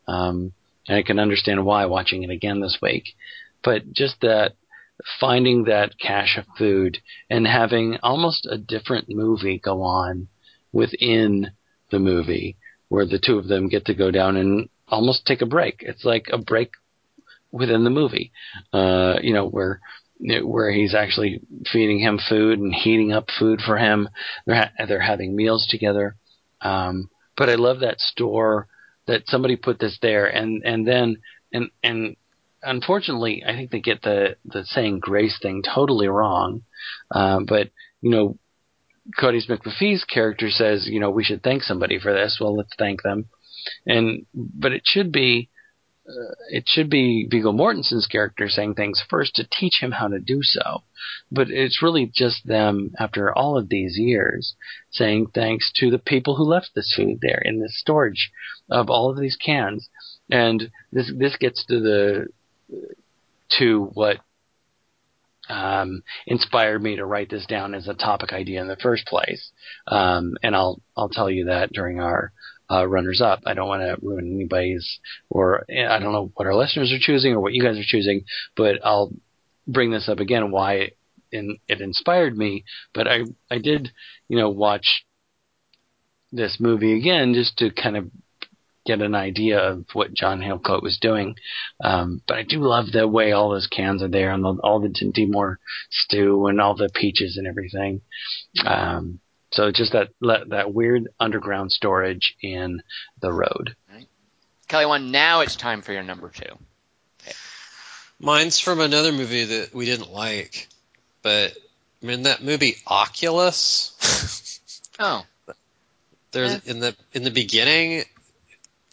um, 0.08 0.52
and 0.88 0.98
I 0.98 1.02
can 1.02 1.18
understand 1.18 1.64
why 1.64 1.86
watching 1.86 2.22
it 2.22 2.30
again 2.30 2.60
this 2.60 2.78
week. 2.80 3.04
But 3.62 3.92
just 3.92 4.20
that 4.20 4.54
finding 5.20 5.64
that 5.64 5.98
cache 5.98 6.36
of 6.38 6.44
food 6.56 6.98
and 7.28 7.46
having 7.46 7.98
almost 8.02 8.46
a 8.48 8.56
different 8.56 9.06
movie 9.08 9.58
go 9.58 9.82
on 9.82 10.28
within 10.72 11.50
the 11.90 11.98
movie 11.98 12.56
where 12.88 13.06
the 13.06 13.18
two 13.18 13.38
of 13.38 13.48
them 13.48 13.68
get 13.68 13.86
to 13.86 13.94
go 13.94 14.10
down 14.10 14.36
and 14.36 14.68
almost 14.88 15.26
take 15.26 15.42
a 15.42 15.46
break. 15.46 15.76
It's 15.80 16.04
like 16.04 16.28
a 16.32 16.38
break 16.38 16.70
within 17.54 17.84
the 17.84 17.90
movie, 17.90 18.32
uh, 18.72 19.14
you 19.22 19.32
know, 19.32 19.46
where 19.46 19.80
where 20.42 20.70
he's 20.70 20.94
actually 20.94 21.40
feeding 21.72 22.00
him 22.00 22.18
food 22.28 22.58
and 22.58 22.74
heating 22.74 23.12
up 23.12 23.28
food 23.38 23.60
for 23.60 23.78
him. 23.78 24.08
They're 24.46 24.56
ha- 24.56 24.86
they're 24.86 25.00
having 25.00 25.36
meals 25.36 25.66
together. 25.68 26.16
Um, 26.60 27.10
but 27.36 27.48
I 27.48 27.54
love 27.54 27.80
that 27.80 28.00
store 28.00 28.66
that 29.06 29.22
somebody 29.26 29.56
put 29.56 29.78
this 29.78 29.98
there, 30.02 30.26
and 30.26 30.62
and 30.64 30.86
then 30.86 31.18
and 31.52 31.70
and 31.82 32.16
unfortunately, 32.62 33.44
I 33.46 33.52
think 33.54 33.70
they 33.70 33.80
get 33.80 34.02
the 34.02 34.36
the 34.44 34.64
saying 34.64 35.00
grace 35.00 35.38
thing 35.40 35.62
totally 35.62 36.08
wrong. 36.08 36.62
Uh, 37.10 37.40
but 37.46 37.70
you 38.00 38.10
know, 38.10 38.38
Kodi's 39.18 39.46
McPhee's 39.46 40.04
character 40.04 40.50
says, 40.50 40.88
you 40.90 41.00
know, 41.00 41.10
we 41.10 41.24
should 41.24 41.42
thank 41.42 41.62
somebody 41.62 42.00
for 42.00 42.12
this. 42.12 42.38
Well, 42.40 42.56
let's 42.56 42.74
thank 42.78 43.02
them. 43.02 43.26
And 43.86 44.26
but 44.34 44.72
it 44.72 44.82
should 44.84 45.12
be 45.12 45.50
uh, 46.06 46.34
it 46.50 46.64
should 46.66 46.90
be 46.90 47.26
Viggo 47.30 47.52
Mortensen's 47.52 48.06
character 48.06 48.48
saying 48.48 48.74
things 48.74 49.02
first 49.08 49.34
to 49.36 49.48
teach 49.50 49.78
him 49.80 49.92
how 49.92 50.08
to 50.08 50.18
do 50.18 50.40
so. 50.42 50.82
But 51.30 51.48
it's 51.50 51.82
really 51.82 52.10
just 52.14 52.46
them 52.46 52.92
after 52.98 53.32
all 53.32 53.56
of 53.56 53.68
these 53.68 53.96
years 53.98 54.54
saying 54.90 55.28
thanks 55.34 55.72
to 55.76 55.90
the 55.90 55.98
people 55.98 56.36
who 56.36 56.44
left 56.44 56.70
this 56.74 56.92
food 56.94 57.20
there 57.22 57.40
in 57.44 57.58
the 57.58 57.70
storage 57.70 58.30
of 58.70 58.90
all 58.90 59.10
of 59.10 59.18
these 59.18 59.36
cans. 59.36 59.88
And 60.30 60.70
this 60.92 61.10
this 61.16 61.36
gets 61.36 61.64
to 61.66 61.80
the 61.80 62.26
to 63.58 63.90
what 63.94 64.18
um, 65.48 66.02
inspired 66.26 66.82
me 66.82 66.96
to 66.96 67.04
write 67.04 67.30
this 67.30 67.46
down 67.46 67.74
as 67.74 67.88
a 67.88 67.94
topic 67.94 68.32
idea 68.32 68.60
in 68.60 68.68
the 68.68 68.76
first 68.76 69.06
place. 69.06 69.52
Um, 69.86 70.34
and 70.42 70.54
I'll 70.54 70.80
I'll 70.96 71.10
tell 71.10 71.30
you 71.30 71.46
that 71.46 71.72
during 71.72 72.00
our 72.00 72.32
uh, 72.70 72.86
runners 72.86 73.20
up. 73.20 73.40
I 73.46 73.54
don't 73.54 73.68
want 73.68 73.82
to 73.82 74.06
ruin 74.06 74.32
anybody's, 74.32 75.00
or 75.30 75.64
I 75.70 75.98
don't 75.98 76.12
know 76.12 76.32
what 76.34 76.46
our 76.46 76.54
listeners 76.54 76.92
are 76.92 76.98
choosing 77.00 77.32
or 77.32 77.40
what 77.40 77.54
you 77.54 77.62
guys 77.62 77.78
are 77.78 77.84
choosing, 77.84 78.24
but 78.56 78.76
I'll 78.84 79.12
bring 79.66 79.90
this 79.90 80.08
up 80.08 80.20
again 80.20 80.50
why 80.50 80.90
in, 81.32 81.58
it 81.68 81.80
inspired 81.80 82.36
me. 82.36 82.64
But 82.92 83.08
I 83.08 83.20
I 83.50 83.58
did 83.58 83.92
you 84.28 84.38
know 84.38 84.50
watch 84.50 85.04
this 86.32 86.58
movie 86.58 86.98
again 86.98 87.34
just 87.34 87.58
to 87.58 87.70
kind 87.70 87.96
of 87.96 88.10
get 88.84 89.00
an 89.00 89.14
idea 89.14 89.58
of 89.58 89.84
what 89.94 90.12
John 90.12 90.40
Hillcoat 90.40 90.82
was 90.82 90.98
doing. 91.00 91.36
Um, 91.82 92.20
but 92.28 92.36
I 92.36 92.42
do 92.42 92.60
love 92.60 92.86
the 92.92 93.08
way 93.08 93.32
all 93.32 93.50
those 93.50 93.66
cans 93.66 94.02
are 94.02 94.08
there 94.08 94.30
and 94.30 94.44
the, 94.44 94.58
all 94.62 94.80
the 94.80 94.88
Dinty 94.88 95.30
Moore 95.30 95.58
stew 95.90 96.46
and 96.46 96.60
all 96.60 96.76
the 96.76 96.90
peaches 96.94 97.36
and 97.36 97.46
everything. 97.46 98.02
Um, 98.64 99.20
so 99.54 99.70
just 99.70 99.92
that 99.92 100.08
that 100.20 100.74
weird 100.74 101.08
underground 101.20 101.70
storage 101.70 102.34
in 102.42 102.82
the 103.20 103.32
road. 103.32 103.76
Kelly 104.66 104.86
Wand, 104.86 105.12
now 105.12 105.40
it's 105.40 105.56
time 105.56 105.82
for 105.82 105.92
your 105.92 106.02
number 106.02 106.28
two. 106.28 106.58
Mine's 108.18 108.58
from 108.58 108.80
another 108.80 109.12
movie 109.12 109.44
that 109.44 109.74
we 109.74 109.84
didn't 109.84 110.10
like, 110.10 110.68
but 111.22 111.52
I 112.02 112.06
mean 112.06 112.22
that 112.22 112.42
movie 112.42 112.76
Oculus. 112.86 114.50
Oh, 114.96 115.26
There's 116.30 116.64
in 116.68 116.78
the 116.78 116.94
in 117.12 117.24
the 117.24 117.32
beginning, 117.32 118.04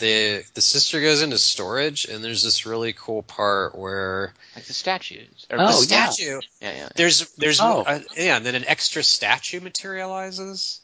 the 0.01 0.43
the 0.53 0.59
sister 0.61 0.99
goes 0.99 1.21
into 1.21 1.37
storage, 1.37 2.03
and 2.05 2.21
there's 2.21 2.43
this 2.43 2.65
really 2.65 2.91
cool 2.93 3.23
part 3.23 3.77
where 3.77 4.33
like 4.55 4.65
the 4.65 4.73
statues. 4.73 5.45
Or 5.49 5.57
Oh, 5.61 5.81
the 5.81 5.87
yeah. 5.89 6.09
statue. 6.09 6.41
yeah, 6.61 6.73
yeah. 6.75 6.89
There's 6.95 7.31
there's 7.35 7.61
Oh. 7.61 7.83
uh, 7.87 8.01
yeah, 8.17 8.35
and 8.35 8.45
then 8.45 8.55
an 8.55 8.65
extra 8.67 9.01
statue 9.03 9.61
materializes. 9.61 10.81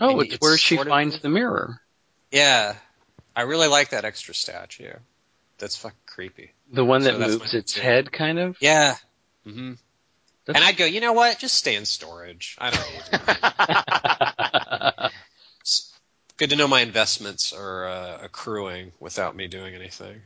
Oh, 0.00 0.18
it's, 0.20 0.34
it's 0.34 0.42
where 0.42 0.58
she 0.58 0.74
sort 0.74 0.88
of- 0.88 0.90
finds 0.90 1.20
the 1.20 1.28
mirror. 1.28 1.80
Yeah, 2.32 2.74
I 3.36 3.42
really 3.42 3.68
like 3.68 3.90
that 3.90 4.04
extra 4.04 4.34
statue. 4.34 4.92
That's 5.58 5.76
fucking 5.76 5.96
creepy. 6.06 6.50
The 6.72 6.84
one 6.84 7.02
that 7.04 7.14
So 7.14 7.18
moves 7.20 7.54
its 7.54 7.74
two. 7.74 7.80
head, 7.82 8.10
kind 8.10 8.38
of. 8.38 8.56
Yeah. 8.60 8.96
hmm 9.44 9.74
That's- 10.46 10.56
And 10.56 10.64
I'd 10.64 10.76
go, 10.78 10.86
you 10.86 11.00
know 11.00 11.12
what? 11.12 11.38
Just 11.38 11.54
stay 11.56 11.76
in 11.76 11.84
storage. 11.84 12.56
I 12.58 12.70
don't 12.70 12.92
need 12.92 13.02
it. 13.12 13.20
It's 15.60 15.92
good 16.40 16.50
to 16.50 16.56
know 16.56 16.66
my 16.66 16.80
investments 16.80 17.52
are 17.52 17.86
uh, 17.86 18.18
accruing 18.22 18.92
without 18.98 19.36
me 19.36 19.46
doing 19.46 19.74
anything. 19.74 20.22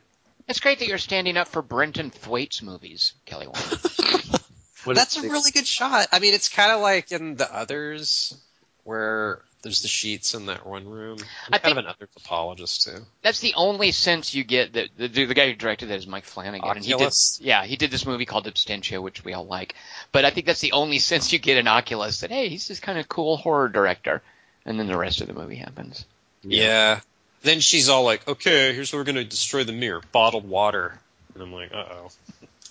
It's 0.49 0.61
great 0.61 0.79
that 0.79 0.87
you're 0.87 0.97
standing 0.97 1.37
up 1.37 1.49
for 1.49 1.61
Brenton 1.61 2.11
Thwaites 2.11 2.63
movies, 2.63 3.15
Kelly 3.27 3.49
That's 4.87 5.17
a 5.17 5.23
really 5.23 5.51
good 5.51 5.67
shot. 5.67 6.07
I 6.13 6.21
mean, 6.21 6.33
it's 6.33 6.49
kind 6.49 6.71
of 6.71 6.81
like 6.81 7.11
in 7.11 7.35
the 7.35 7.53
others 7.53 8.37
where 8.85 9.41
there's 9.63 9.83
the 9.83 9.89
sheets 9.89 10.35
in 10.35 10.47
that 10.47 10.65
one 10.65 10.87
room. 10.87 11.19
I'm 11.49 11.55
I 11.55 11.59
kind 11.59 11.73
of 11.73 11.85
an 11.85 11.91
others 11.91 12.11
apologist 12.17 12.85
too. 12.85 12.99
That's 13.23 13.41
the 13.41 13.55
only 13.57 13.91
sense 13.91 14.35
you 14.35 14.45
get 14.45 14.75
that 14.75 14.91
the, 14.97 15.09
the 15.09 15.35
guy 15.35 15.49
who 15.49 15.55
directed 15.55 15.89
that 15.89 15.97
is 15.97 16.07
Mike 16.07 16.27
Flanagan. 16.27 16.69
And 16.69 16.85
he 16.85 16.91
did, 16.91 16.95
Oculus? 16.97 17.41
yeah, 17.43 17.65
he 17.65 17.77
did 17.77 17.91
this 17.91 18.07
movie 18.07 18.27
called 18.27 18.45
Absentia, 18.45 19.03
which 19.03 19.25
we 19.25 19.33
all 19.33 19.47
like. 19.47 19.75
But 20.13 20.27
I 20.27 20.31
think 20.31 20.47
that's 20.47 20.61
the 20.61 20.73
only 20.73 21.01
sense 21.01 21.33
you 21.33 21.41
get 21.41 21.57
in 21.57 21.67
Oculus 21.67 22.21
that 22.21 22.31
hey, 22.31 22.51
he's 22.51 22.69
this 22.69 22.79
kind 22.79 22.99
of 22.99 23.09
cool 23.09 23.37
horror 23.37 23.69
director. 23.69 24.23
And 24.67 24.79
then 24.79 24.87
the 24.87 24.97
rest 24.97 25.21
of 25.21 25.27
the 25.27 25.35
movie 25.35 25.57
happens. 25.57 26.05
Yeah. 26.43 27.01
Then 27.43 27.61
she's 27.61 27.89
all 27.89 28.05
like, 28.05 28.27
"Okay, 28.27 28.73
here's 28.75 28.93
what 28.93 28.99
we're 29.01 29.05
gonna 29.05 29.25
destroy 29.25 29.65
the 29.65 29.73
mirror: 29.73 30.01
bottled 30.13 30.49
water." 30.49 30.99
And 31.35 31.43
I'm 31.43 31.53
like, 31.53 31.73
"Uh 31.73 31.85
oh." 31.91 32.09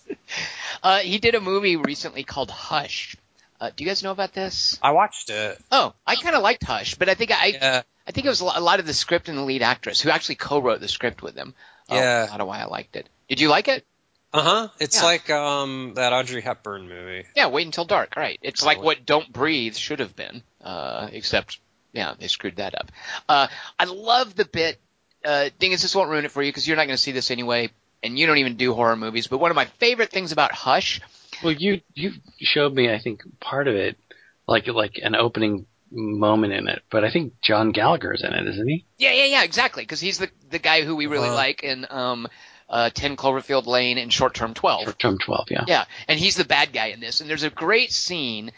Uh, 0.81 0.99
he 0.99 1.17
did 1.17 1.33
a 1.35 1.39
movie 1.39 1.77
recently 1.77 2.23
called 2.23 2.51
Hush. 2.51 3.15
Uh, 3.61 3.69
do 3.75 3.83
you 3.83 3.89
guys 3.89 4.03
know 4.03 4.11
about 4.11 4.33
this? 4.33 4.77
I 4.81 4.91
watched 4.91 5.29
it. 5.29 5.57
Oh, 5.71 5.93
I 6.05 6.15
kind 6.15 6.35
of 6.35 6.41
liked 6.41 6.63
Hush, 6.63 6.95
but 6.95 7.07
I 7.07 7.13
think 7.13 7.31
I, 7.31 7.45
Yeah. 7.47 7.81
I 8.05 8.11
think 8.11 8.25
it 8.25 8.29
was 8.29 8.41
a 8.41 8.45
lot 8.59 8.79
of 8.81 8.85
the 8.85 8.93
script 8.93 9.29
and 9.29 9.37
the 9.37 9.43
lead 9.43 9.61
actress 9.61 10.01
who 10.01 10.09
actually 10.09 10.35
co-wrote 10.35 10.81
the 10.81 10.89
script 10.89 11.21
with 11.21 11.35
him. 11.35 11.53
Uh, 11.89 11.95
Yeah. 11.95 12.27
a 12.27 12.31
lot 12.31 12.41
of 12.41 12.47
why 12.47 12.59
I 12.59 12.65
liked 12.65 12.97
it. 12.97 13.07
Did 13.29 13.39
you 13.39 13.47
like 13.47 13.69
it? 13.69 13.85
Uh 14.33 14.41
huh. 14.41 14.67
It's 14.79 14.97
Yeah. 14.97 15.03
like 15.05 15.29
um 15.29 15.93
that 15.95 16.11
Audrey 16.11 16.41
Hepburn 16.41 16.89
movie. 16.89 17.27
Yeah, 17.35 17.47
Wait 17.47 17.65
Until 17.65 17.85
Dark. 17.85 18.15
Right. 18.17 18.39
It's 18.41 18.63
like 18.65 18.81
what 18.81 19.05
Don't 19.05 19.31
Breathe 19.31 19.75
should 19.75 19.99
have 19.99 20.15
been, 20.17 20.43
uh, 20.61 21.07
except 21.13 21.59
yeah, 21.93 22.13
they 22.19 22.27
screwed 22.27 22.57
that 22.57 22.75
up. 22.77 22.91
Uh, 23.29 23.47
I 23.79 23.85
love 23.85 24.35
the 24.35 24.45
bit. 24.45 24.79
Uh, 25.23 25.49
Dingus, 25.59 25.81
this 25.81 25.95
won't 25.95 26.09
ruin 26.09 26.25
it 26.25 26.31
for 26.31 26.43
you 26.43 26.49
because 26.51 26.67
you're 26.67 26.75
not 26.77 26.87
going 26.87 26.97
to 26.97 27.01
see 27.01 27.11
this 27.13 27.31
anyway, 27.31 27.69
and 28.03 28.19
you 28.19 28.27
don't 28.27 28.39
even 28.39 28.57
do 28.57 28.73
horror 28.73 28.95
movies. 28.97 29.27
But 29.27 29.37
one 29.37 29.51
of 29.51 29.55
my 29.55 29.65
favorite 29.65 30.09
things 30.11 30.31
about 30.33 30.51
Hush 30.51 30.99
Well, 31.43 31.53
you 31.53 31.79
you 31.93 32.11
showed 32.39 32.73
me, 32.73 32.91
I 32.93 32.99
think, 32.99 33.21
part 33.39 33.67
of 33.69 33.75
it, 33.75 33.97
like 34.47 34.67
like 34.67 34.99
an 35.01 35.15
opening 35.15 35.65
moment 35.91 36.51
in 36.53 36.67
it. 36.67 36.81
But 36.89 37.03
I 37.05 37.11
think 37.11 37.39
John 37.41 37.71
Gallagher's 37.71 38.23
in 38.23 38.33
it, 38.33 38.47
isn't 38.47 38.67
he? 38.67 38.85
Yeah, 38.97 39.11
yeah, 39.13 39.25
yeah, 39.25 39.43
exactly. 39.43 39.83
Because 39.83 40.01
he's 40.01 40.17
the 40.17 40.29
the 40.49 40.59
guy 40.59 40.81
who 40.83 40.95
we 40.95 41.05
really 41.07 41.27
Uh-huh. 41.27 41.35
like 41.35 41.63
in 41.63 41.85
um, 41.89 42.27
uh, 42.69 42.89
Ten 42.89 43.15
Cloverfield 43.15 43.65
Lane 43.67 43.97
and 43.97 44.11
Short 44.11 44.33
Term 44.33 44.53
Twelve. 44.53 44.83
Short 44.83 44.99
Term 44.99 45.17
Twelve, 45.19 45.47
yeah. 45.51 45.63
Yeah, 45.67 45.85
and 46.07 46.19
he's 46.19 46.35
the 46.35 46.45
bad 46.45 46.73
guy 46.73 46.87
in 46.87 46.99
this. 46.99 47.21
And 47.21 47.29
there's 47.29 47.43
a 47.43 47.49
great 47.49 47.91
scene, 47.93 48.51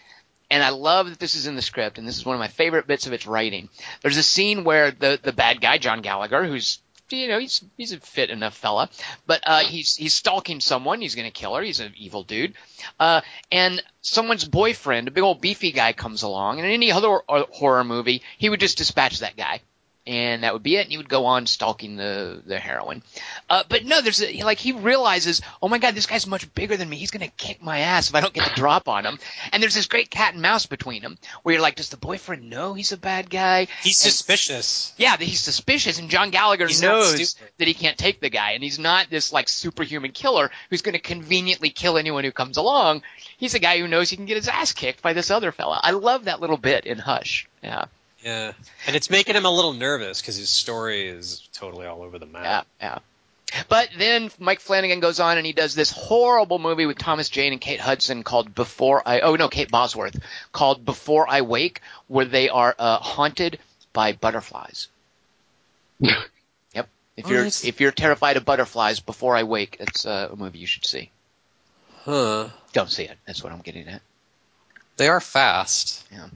and 0.50 0.64
I 0.64 0.70
love 0.70 1.10
that 1.10 1.20
this 1.20 1.36
is 1.36 1.48
in 1.48 1.56
the 1.56 1.62
script, 1.62 1.98
and 1.98 2.08
this 2.08 2.18
is 2.18 2.26
one 2.26 2.36
of 2.36 2.40
my 2.40 2.48
favorite 2.48 2.88
bits 2.88 3.08
of 3.08 3.14
its 3.14 3.26
writing. 3.26 3.70
There's 4.02 4.18
a 4.18 4.24
scene 4.24 4.64
where 4.64 4.92
the 4.92 5.20
the 5.22 5.34
bad 5.34 5.62
guy, 5.62 5.78
John 5.78 6.02
Gallagher, 6.02 6.46
who's 6.46 6.80
you 7.10 7.28
know 7.28 7.40
he's 7.40 7.64
he's 7.78 7.92
a 7.92 8.00
fit 8.00 8.30
enough 8.30 8.56
fella, 8.56 8.90
but 9.28 9.42
uh, 9.46 9.60
he's 9.60 9.96
he's 9.96 10.14
stalking 10.14 10.60
someone. 10.60 11.02
He's 11.02 11.16
gonna 11.16 11.32
kill 11.32 11.56
her. 11.56 11.62
He's 11.62 11.80
an 11.80 11.94
evil 11.98 12.24
dude, 12.24 12.54
uh, 13.00 13.22
and 13.52 13.82
someone's 14.02 14.46
boyfriend, 14.46 15.08
a 15.08 15.12
big 15.12 15.24
old 15.24 15.42
beefy 15.42 15.72
guy, 15.72 15.94
comes 15.94 16.24
along. 16.24 16.58
And 16.60 16.68
in 16.68 16.74
any 16.74 16.92
other 16.92 17.20
horror 17.28 17.84
movie, 17.84 18.22
he 18.38 18.50
would 18.50 18.60
just 18.60 18.78
dispatch 18.78 19.20
that 19.20 19.38
guy. 19.38 19.62
And 20.08 20.44
that 20.44 20.54
would 20.54 20.62
be 20.62 20.76
it, 20.76 20.82
and 20.82 20.92
he 20.92 20.98
would 20.98 21.10
go 21.10 21.26
on 21.26 21.48
stalking 21.48 21.96
the 21.96 22.42
the 22.46 22.60
heroine. 22.60 23.02
Uh, 23.50 23.64
but 23.68 23.86
no, 23.86 24.02
there's 24.02 24.22
a, 24.22 24.44
like 24.44 24.60
he 24.60 24.72
realizes, 24.72 25.42
oh 25.64 25.68
my 25.68 25.80
god, 25.80 25.96
this 25.96 26.06
guy's 26.06 26.28
much 26.28 26.54
bigger 26.54 26.78
than 26.78 26.88
me. 26.88 26.98
He's 26.98 27.10
gonna 27.10 27.28
kick 27.30 27.64
my 27.64 27.80
ass 27.80 28.10
if 28.10 28.16
I 28.16 28.22
don't 28.22 28.34
get 28.34 28.48
the 28.48 28.56
drop 28.56 28.88
on 28.88 29.04
him. 29.06 29.18
And 29.52 29.64
there's 29.64 29.74
this 29.74 29.88
great 29.88 30.12
cat 30.12 30.34
and 30.34 30.44
mouse 30.44 30.68
between 30.68 31.02
them, 31.02 31.18
where 31.42 31.54
you're 31.54 31.62
like, 31.64 31.76
does 31.76 31.90
the 31.90 31.98
boyfriend 31.98 32.50
know 32.52 32.76
he's 32.76 32.92
a 32.92 32.98
bad 32.98 33.32
guy? 33.32 33.68
He's 33.82 34.04
And- 34.06 34.12
suspicious. 34.14 34.94
Yeah, 34.98 35.18
he's 35.18 35.40
suspicious, 35.40 35.98
and 35.98 36.10
John 36.10 36.30
Gallagher 36.30 36.68
He's 36.68 36.82
knows 36.84 37.36
that 37.58 37.68
he 37.68 37.74
can't 37.74 37.98
take 37.98 38.20
the 38.20 38.30
guy, 38.30 38.52
and 38.52 38.64
he's 38.64 38.78
not 38.78 39.10
this 39.10 39.34
like 39.34 39.50
superhuman 39.50 40.12
killer 40.12 40.52
who's 40.70 40.84
going 40.84 40.94
to 40.94 41.00
conveniently 41.00 41.72
kill 41.72 41.98
anyone 41.98 42.24
who 42.24 42.32
comes 42.32 42.58
along. 42.58 43.02
He's 43.38 43.56
a 43.56 43.60
guy 43.60 43.80
who 43.80 43.88
knows 43.88 44.12
he 44.12 44.16
can 44.18 44.26
get 44.26 44.38
his 44.38 44.48
ass 44.48 44.72
kicked 44.72 45.02
by 45.02 45.14
this 45.14 45.32
other 45.32 45.52
fella. 45.52 45.80
I 45.84 45.92
love 45.92 46.26
that 46.26 46.42
little 46.42 46.58
bit 46.58 46.86
in 46.86 47.00
Hush. 47.00 47.48
Yeah, 47.64 47.86
Yeah, 48.26 48.54
and 48.88 48.96
it's 48.96 49.10
making 49.12 49.36
him 49.36 49.46
a 49.46 49.52
little 49.52 49.74
nervous 49.74 50.20
because 50.20 50.36
his 50.36 50.50
story 50.50 51.08
is 51.08 51.48
totally 51.54 51.86
all 51.86 52.02
over 52.02 52.18
the 52.20 52.26
map. 52.26 52.66
yeah. 52.82 52.90
Yeah. 52.90 53.00
But 53.70 53.90
then 53.98 54.32
Mike 54.40 54.60
Flanagan 54.60 55.00
goes 55.00 55.20
on 55.20 55.38
and 55.38 55.46
he 55.46 55.54
does 55.54 55.76
this 55.76 55.92
horrible 55.92 56.58
movie 56.60 56.88
with 56.88 56.98
Thomas 56.98 57.30
Jane 57.30 57.52
and 57.54 57.62
Kate 57.62 57.80
Hudson 57.80 58.24
called 58.24 58.54
Before 58.56 59.02
I 59.08 59.20
oh 59.22 59.36
no 59.36 59.48
Kate 59.48 59.70
Bosworth 59.70 60.20
called 60.52 60.84
Before 60.84 61.30
I 61.30 61.42
Wake 61.42 61.82
where 62.08 62.26
they 62.26 62.50
are 62.50 62.76
uh, 62.78 62.98
haunted 62.98 63.60
by 63.94 64.12
butterflies. 64.14 64.88
yep. 66.00 66.18
If 67.16 67.28
Oh, 67.28 67.30
you're 67.30 67.44
nice. 67.44 67.64
if 67.64 67.80
you're 67.80 67.92
terrified 67.92 68.36
of 68.38 68.44
butterflies, 68.46 69.00
Before 69.00 69.36
I 69.38 69.44
Wake, 69.44 69.78
it's 69.80 70.06
uh, 70.06 70.30
a 70.34 70.36
movie 70.36 70.60
you 70.60 70.68
should 70.68 70.86
see. 70.86 71.12
Huh? 72.04 72.50
Don't 72.74 72.90
see 72.90 73.04
it. 73.04 73.18
That's 73.28 73.44
what 73.44 73.54
I'm 73.54 73.62
getting 73.62 73.88
at. 73.88 74.02
They 74.98 75.08
are 75.08 75.22
fast. 75.22 76.04
Yeah. 76.12 76.28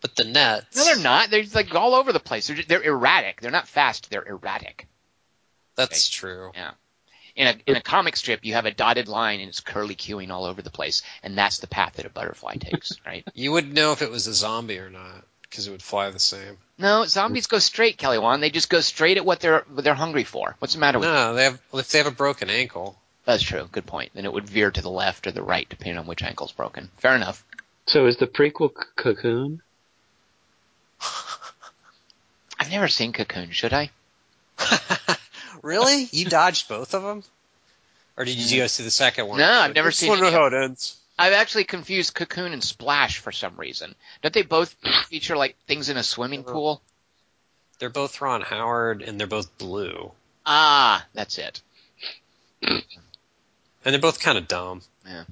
But 0.00 0.16
the 0.16 0.24
nets. 0.24 0.76
No, 0.76 0.84
they're 0.84 1.02
not. 1.02 1.30
They're 1.30 1.44
like 1.54 1.74
all 1.74 1.94
over 1.94 2.12
the 2.12 2.20
place. 2.20 2.46
They're, 2.48 2.56
they're 2.66 2.82
erratic. 2.82 3.40
They're 3.40 3.50
not 3.50 3.68
fast. 3.68 4.10
They're 4.10 4.26
erratic. 4.26 4.86
That's 5.76 6.08
true. 6.08 6.52
Yeah. 6.54 6.72
In 7.36 7.46
a 7.46 7.54
in 7.66 7.76
a 7.76 7.80
comic 7.80 8.16
strip, 8.16 8.44
you 8.44 8.54
have 8.54 8.66
a 8.66 8.70
dotted 8.72 9.08
line 9.08 9.40
and 9.40 9.48
it's 9.48 9.60
curly 9.60 9.94
cueing 9.94 10.30
all 10.30 10.44
over 10.44 10.62
the 10.62 10.70
place, 10.70 11.02
and 11.22 11.38
that's 11.38 11.58
the 11.58 11.66
path 11.66 11.94
that 11.94 12.06
a 12.06 12.10
butterfly 12.10 12.56
takes, 12.56 12.92
right? 13.06 13.26
You 13.34 13.52
wouldn't 13.52 13.72
know 13.72 13.92
if 13.92 14.02
it 14.02 14.10
was 14.10 14.26
a 14.26 14.34
zombie 14.34 14.78
or 14.78 14.90
not 14.90 15.24
because 15.42 15.66
it 15.66 15.70
would 15.70 15.82
fly 15.82 16.10
the 16.10 16.18
same. 16.18 16.58
No, 16.78 17.04
zombies 17.06 17.46
go 17.46 17.58
straight, 17.58 17.98
Kelly 17.98 18.18
Wand. 18.18 18.42
They 18.42 18.50
just 18.50 18.68
go 18.68 18.80
straight 18.80 19.16
at 19.16 19.24
what 19.24 19.40
they're 19.40 19.64
what 19.72 19.84
they're 19.84 19.94
hungry 19.94 20.24
for. 20.24 20.56
What's 20.58 20.74
the 20.74 20.80
matter 20.80 20.98
with? 20.98 21.08
No, 21.08 21.34
they 21.34 21.44
have 21.44 21.60
if 21.72 21.90
they 21.90 21.98
have 21.98 22.06
a 22.06 22.10
broken 22.10 22.50
ankle. 22.50 22.98
That's 23.24 23.42
true. 23.42 23.68
Good 23.70 23.86
point. 23.86 24.10
Then 24.14 24.24
it 24.24 24.32
would 24.32 24.48
veer 24.48 24.70
to 24.70 24.82
the 24.82 24.90
left 24.90 25.26
or 25.26 25.30
the 25.30 25.42
right, 25.42 25.68
depending 25.68 25.98
on 25.98 26.06
which 26.06 26.22
ankle's 26.22 26.52
broken. 26.52 26.90
Fair 26.98 27.14
enough. 27.14 27.44
So 27.86 28.06
is 28.06 28.16
the 28.16 28.26
prequel 28.26 28.70
C- 28.70 28.84
Cocoon? 28.96 29.62
I've 32.58 32.70
never 32.70 32.88
seen 32.88 33.12
Cocoon. 33.12 33.50
Should 33.50 33.72
I? 33.72 33.90
really? 35.62 36.08
You 36.12 36.26
dodged 36.26 36.68
both 36.68 36.94
of 36.94 37.02
them? 37.02 37.22
Or 38.16 38.24
did 38.24 38.36
you 38.36 38.60
go 38.60 38.66
see 38.66 38.84
the 38.84 38.90
second 38.90 39.28
one? 39.28 39.38
No, 39.38 39.50
I've 39.50 39.74
never 39.74 39.90
seen 39.90 40.10
wonder 40.10 40.26
any 40.26 40.34
how 40.34 40.46
it 40.46 40.54
ends. 40.54 40.96
I've 41.18 41.32
actually 41.32 41.64
confused 41.64 42.14
Cocoon 42.14 42.52
and 42.52 42.62
Splash 42.64 43.18
for 43.18 43.32
some 43.32 43.56
reason. 43.56 43.94
Don't 44.22 44.32
they 44.32 44.42
both 44.42 44.74
feature 45.08 45.36
like 45.36 45.56
things 45.66 45.88
in 45.88 45.96
a 45.96 46.02
swimming 46.02 46.44
pool? 46.44 46.82
They're 47.78 47.90
both 47.90 48.20
Ron 48.20 48.42
Howard 48.42 49.02
and 49.02 49.18
they're 49.18 49.26
both 49.26 49.56
blue. 49.58 50.12
Ah, 50.46 51.06
that's 51.14 51.38
it. 51.38 51.62
And 52.62 52.82
they're 53.84 53.98
both 53.98 54.20
kind 54.20 54.38
of 54.38 54.48
dumb. 54.48 54.82
Yeah. 55.06 55.24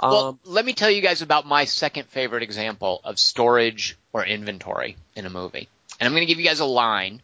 Um, 0.00 0.10
well, 0.10 0.38
let 0.44 0.64
me 0.64 0.72
tell 0.72 0.90
you 0.90 1.00
guys 1.00 1.22
about 1.22 1.46
my 1.46 1.64
second 1.64 2.08
favorite 2.08 2.42
example 2.42 3.00
of 3.04 3.18
storage 3.18 3.96
or 4.12 4.24
inventory 4.24 4.96
in 5.14 5.26
a 5.26 5.30
movie. 5.30 5.68
And 6.00 6.06
I'm 6.06 6.12
going 6.12 6.22
to 6.22 6.26
give 6.26 6.38
you 6.38 6.46
guys 6.46 6.60
a 6.60 6.64
line, 6.64 7.22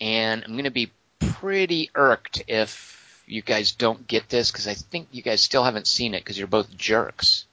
and 0.00 0.42
I'm 0.44 0.52
going 0.52 0.64
to 0.64 0.70
be 0.70 0.90
pretty 1.18 1.90
irked 1.94 2.42
if 2.48 3.22
you 3.26 3.42
guys 3.42 3.72
don't 3.72 4.06
get 4.06 4.28
this 4.28 4.50
because 4.50 4.66
I 4.68 4.74
think 4.74 5.08
you 5.12 5.22
guys 5.22 5.42
still 5.42 5.64
haven't 5.64 5.86
seen 5.86 6.14
it 6.14 6.20
because 6.20 6.38
you're 6.38 6.46
both 6.46 6.76
jerks. 6.76 7.46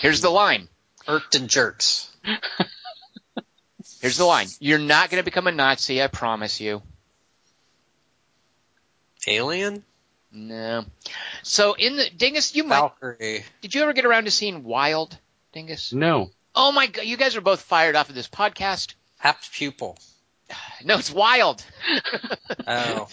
Here's 0.00 0.20
the 0.20 0.30
line. 0.30 0.68
irked 1.08 1.34
and 1.34 1.48
jerks. 1.48 2.10
Here's 4.00 4.16
the 4.16 4.24
line. 4.24 4.46
You're 4.60 4.78
not 4.78 5.10
going 5.10 5.20
to 5.20 5.24
become 5.24 5.46
a 5.46 5.52
Nazi, 5.52 6.02
I 6.02 6.06
promise 6.06 6.60
you. 6.60 6.82
Alien? 9.26 9.84
No. 10.32 10.84
So 11.42 11.74
in 11.74 11.96
the 11.96 12.10
Dingus, 12.10 12.54
you 12.54 12.64
might. 12.64 12.80
Valkyrie. 12.80 13.44
Did 13.60 13.74
you 13.74 13.82
ever 13.82 13.92
get 13.92 14.04
around 14.04 14.24
to 14.24 14.30
seeing 14.30 14.64
Wild, 14.64 15.16
Dingus? 15.52 15.92
No. 15.92 16.30
Oh 16.54 16.72
my 16.72 16.86
god, 16.86 17.04
you 17.04 17.16
guys 17.16 17.36
are 17.36 17.40
both 17.40 17.62
fired 17.62 17.96
off 17.96 18.08
of 18.08 18.14
this 18.14 18.28
podcast. 18.28 18.94
Apt 19.22 19.52
pupil. 19.52 19.98
No, 20.82 20.96
it's 20.98 21.12
Wild. 21.12 21.64
Oh. 22.66 23.08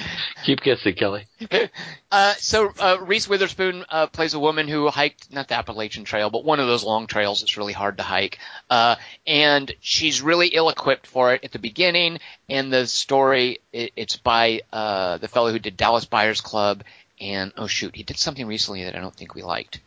Keep 0.45 0.61
guessing, 0.61 0.95
Kelly. 0.95 1.25
Uh, 2.09 2.33
so 2.35 2.71
uh, 2.79 2.97
Reese 3.01 3.27
Witherspoon 3.27 3.83
uh, 3.89 4.07
plays 4.07 4.33
a 4.33 4.39
woman 4.39 4.69
who 4.69 4.87
hiked 4.87 5.29
not 5.31 5.49
the 5.49 5.55
Appalachian 5.55 6.05
Trail, 6.05 6.29
but 6.29 6.45
one 6.45 6.61
of 6.61 6.67
those 6.67 6.83
long 6.85 7.05
trails 7.05 7.41
that's 7.41 7.57
really 7.57 7.73
hard 7.73 7.97
to 7.97 8.03
hike. 8.03 8.39
Uh, 8.69 8.95
and 9.25 9.69
she's 9.81 10.21
really 10.21 10.47
ill-equipped 10.47 11.05
for 11.05 11.33
it 11.33 11.43
at 11.43 11.51
the 11.51 11.59
beginning. 11.59 12.19
And 12.47 12.71
the 12.71 12.87
story, 12.87 13.59
it, 13.73 13.91
it's 13.97 14.15
by 14.15 14.61
uh, 14.71 15.17
the 15.17 15.27
fellow 15.27 15.51
who 15.51 15.59
did 15.59 15.75
Dallas 15.75 16.05
Buyers 16.05 16.39
Club, 16.39 16.83
and 17.19 17.51
oh 17.57 17.67
shoot, 17.67 17.95
he 17.95 18.03
did 18.03 18.17
something 18.17 18.47
recently 18.47 18.83
that 18.83 18.95
I 18.95 18.99
don't 18.99 19.15
think 19.15 19.35
we 19.35 19.43
liked. 19.43 19.79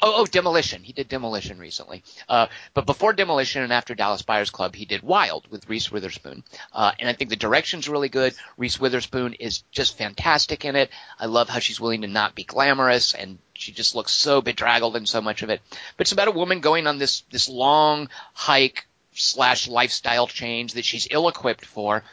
Oh, 0.00 0.14
oh, 0.18 0.26
Demolition. 0.26 0.84
He 0.84 0.92
did 0.92 1.08
Demolition 1.08 1.58
recently. 1.58 2.04
Uh, 2.28 2.46
but 2.72 2.86
before 2.86 3.12
Demolition 3.12 3.64
and 3.64 3.72
after 3.72 3.96
Dallas 3.96 4.22
Buyers 4.22 4.50
Club, 4.50 4.76
he 4.76 4.84
did 4.84 5.02
Wild 5.02 5.50
with 5.50 5.68
Reese 5.68 5.90
Witherspoon. 5.90 6.44
Uh, 6.72 6.92
and 7.00 7.08
I 7.08 7.14
think 7.14 7.30
the 7.30 7.36
direction's 7.36 7.88
really 7.88 8.08
good. 8.08 8.34
Reese 8.56 8.78
Witherspoon 8.78 9.34
is 9.34 9.64
just 9.72 9.98
fantastic 9.98 10.64
in 10.64 10.76
it. 10.76 10.90
I 11.18 11.26
love 11.26 11.48
how 11.48 11.58
she's 11.58 11.80
willing 11.80 12.02
to 12.02 12.06
not 12.06 12.36
be 12.36 12.44
glamorous 12.44 13.12
and 13.12 13.38
she 13.54 13.72
just 13.72 13.96
looks 13.96 14.12
so 14.12 14.40
bedraggled 14.40 14.94
in 14.94 15.04
so 15.04 15.20
much 15.20 15.42
of 15.42 15.50
it. 15.50 15.60
But 15.96 16.02
it's 16.02 16.12
about 16.12 16.28
a 16.28 16.32
woman 16.32 16.60
going 16.60 16.86
on 16.86 16.98
this, 16.98 17.22
this 17.32 17.48
long 17.48 18.08
hike 18.34 18.86
slash 19.14 19.66
lifestyle 19.66 20.28
change 20.28 20.74
that 20.74 20.84
she's 20.84 21.08
ill-equipped 21.10 21.64
for. 21.64 22.04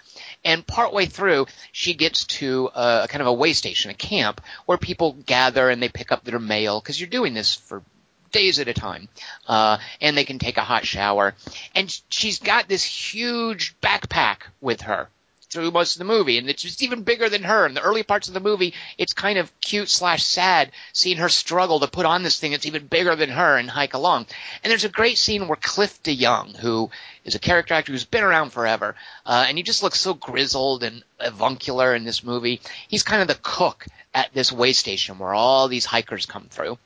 And 0.45 0.65
partway 0.65 1.07
through, 1.07 1.47
she 1.73 1.95
gets 1.95 2.25
to 2.25 2.69
a, 2.73 3.01
a 3.03 3.07
kind 3.09 3.21
of 3.21 3.27
a 3.27 3.33
way 3.33 3.51
station, 3.51 3.91
a 3.91 3.95
camp, 3.95 4.39
where 4.65 4.77
people 4.77 5.13
gather 5.25 5.69
and 5.69 5.81
they 5.81 5.89
pick 5.89 6.11
up 6.11 6.23
their 6.23 6.39
mail 6.39 6.79
because 6.79 6.99
you're 7.01 7.09
doing 7.09 7.33
this 7.33 7.55
for 7.55 7.81
days 8.31 8.59
at 8.59 8.67
a 8.67 8.73
time, 8.73 9.09
uh, 9.47 9.77
and 10.01 10.15
they 10.15 10.25
can 10.25 10.39
take 10.39 10.57
a 10.57 10.61
hot 10.61 10.85
shower. 10.85 11.33
And 11.73 12.01
she's 12.09 12.39
got 12.39 12.67
this 12.67 12.83
huge 12.83 13.75
backpack 13.81 14.43
with 14.61 14.81
her 14.81 15.09
through 15.45 15.71
most 15.71 15.95
of 15.95 15.99
the 15.99 16.05
movie, 16.05 16.37
and 16.37 16.49
it's 16.49 16.61
just 16.61 16.83
even 16.83 17.03
bigger 17.03 17.29
than 17.29 17.43
her. 17.43 17.65
In 17.65 17.73
the 17.73 17.81
early 17.81 18.03
parts 18.03 18.27
of 18.27 18.33
the 18.33 18.39
movie, 18.39 18.73
it's 18.97 19.13
kind 19.13 19.37
of 19.37 19.51
cute 19.61 19.89
slash 19.89 20.23
sad 20.23 20.71
seeing 20.93 21.17
her 21.17 21.29
struggle 21.29 21.79
to 21.79 21.87
put 21.87 22.05
on 22.05 22.23
this 22.23 22.39
thing 22.39 22.51
that's 22.51 22.65
even 22.65 22.87
bigger 22.87 23.15
than 23.15 23.29
her 23.29 23.57
and 23.57 23.69
hike 23.69 23.93
along. 23.93 24.27
And 24.63 24.71
there's 24.71 24.83
a 24.83 24.89
great 24.89 25.17
scene 25.17 25.47
where 25.47 25.57
Cliff 25.61 26.01
DeYoung, 26.03 26.57
who 26.57 26.89
is 27.23 27.35
a 27.35 27.39
character 27.39 27.73
actor 27.73 27.91
who's 27.91 28.05
been 28.05 28.23
around 28.23 28.51
forever, 28.51 28.95
uh, 29.25 29.45
and 29.47 29.57
he 29.57 29.63
just 29.63 29.83
looks 29.83 29.99
so 29.99 30.13
grizzled 30.13 30.83
and 30.83 31.03
avuncular 31.19 31.95
in 31.95 32.03
this 32.03 32.23
movie. 32.23 32.61
He's 32.87 33.03
kind 33.03 33.21
of 33.21 33.27
the 33.27 33.39
cook 33.41 33.85
at 34.13 34.33
this 34.33 34.51
way 34.51 34.73
station 34.73 35.19
where 35.19 35.33
all 35.33 35.67
these 35.67 35.85
hikers 35.85 36.25
come 36.25 36.47
through. 36.49 36.77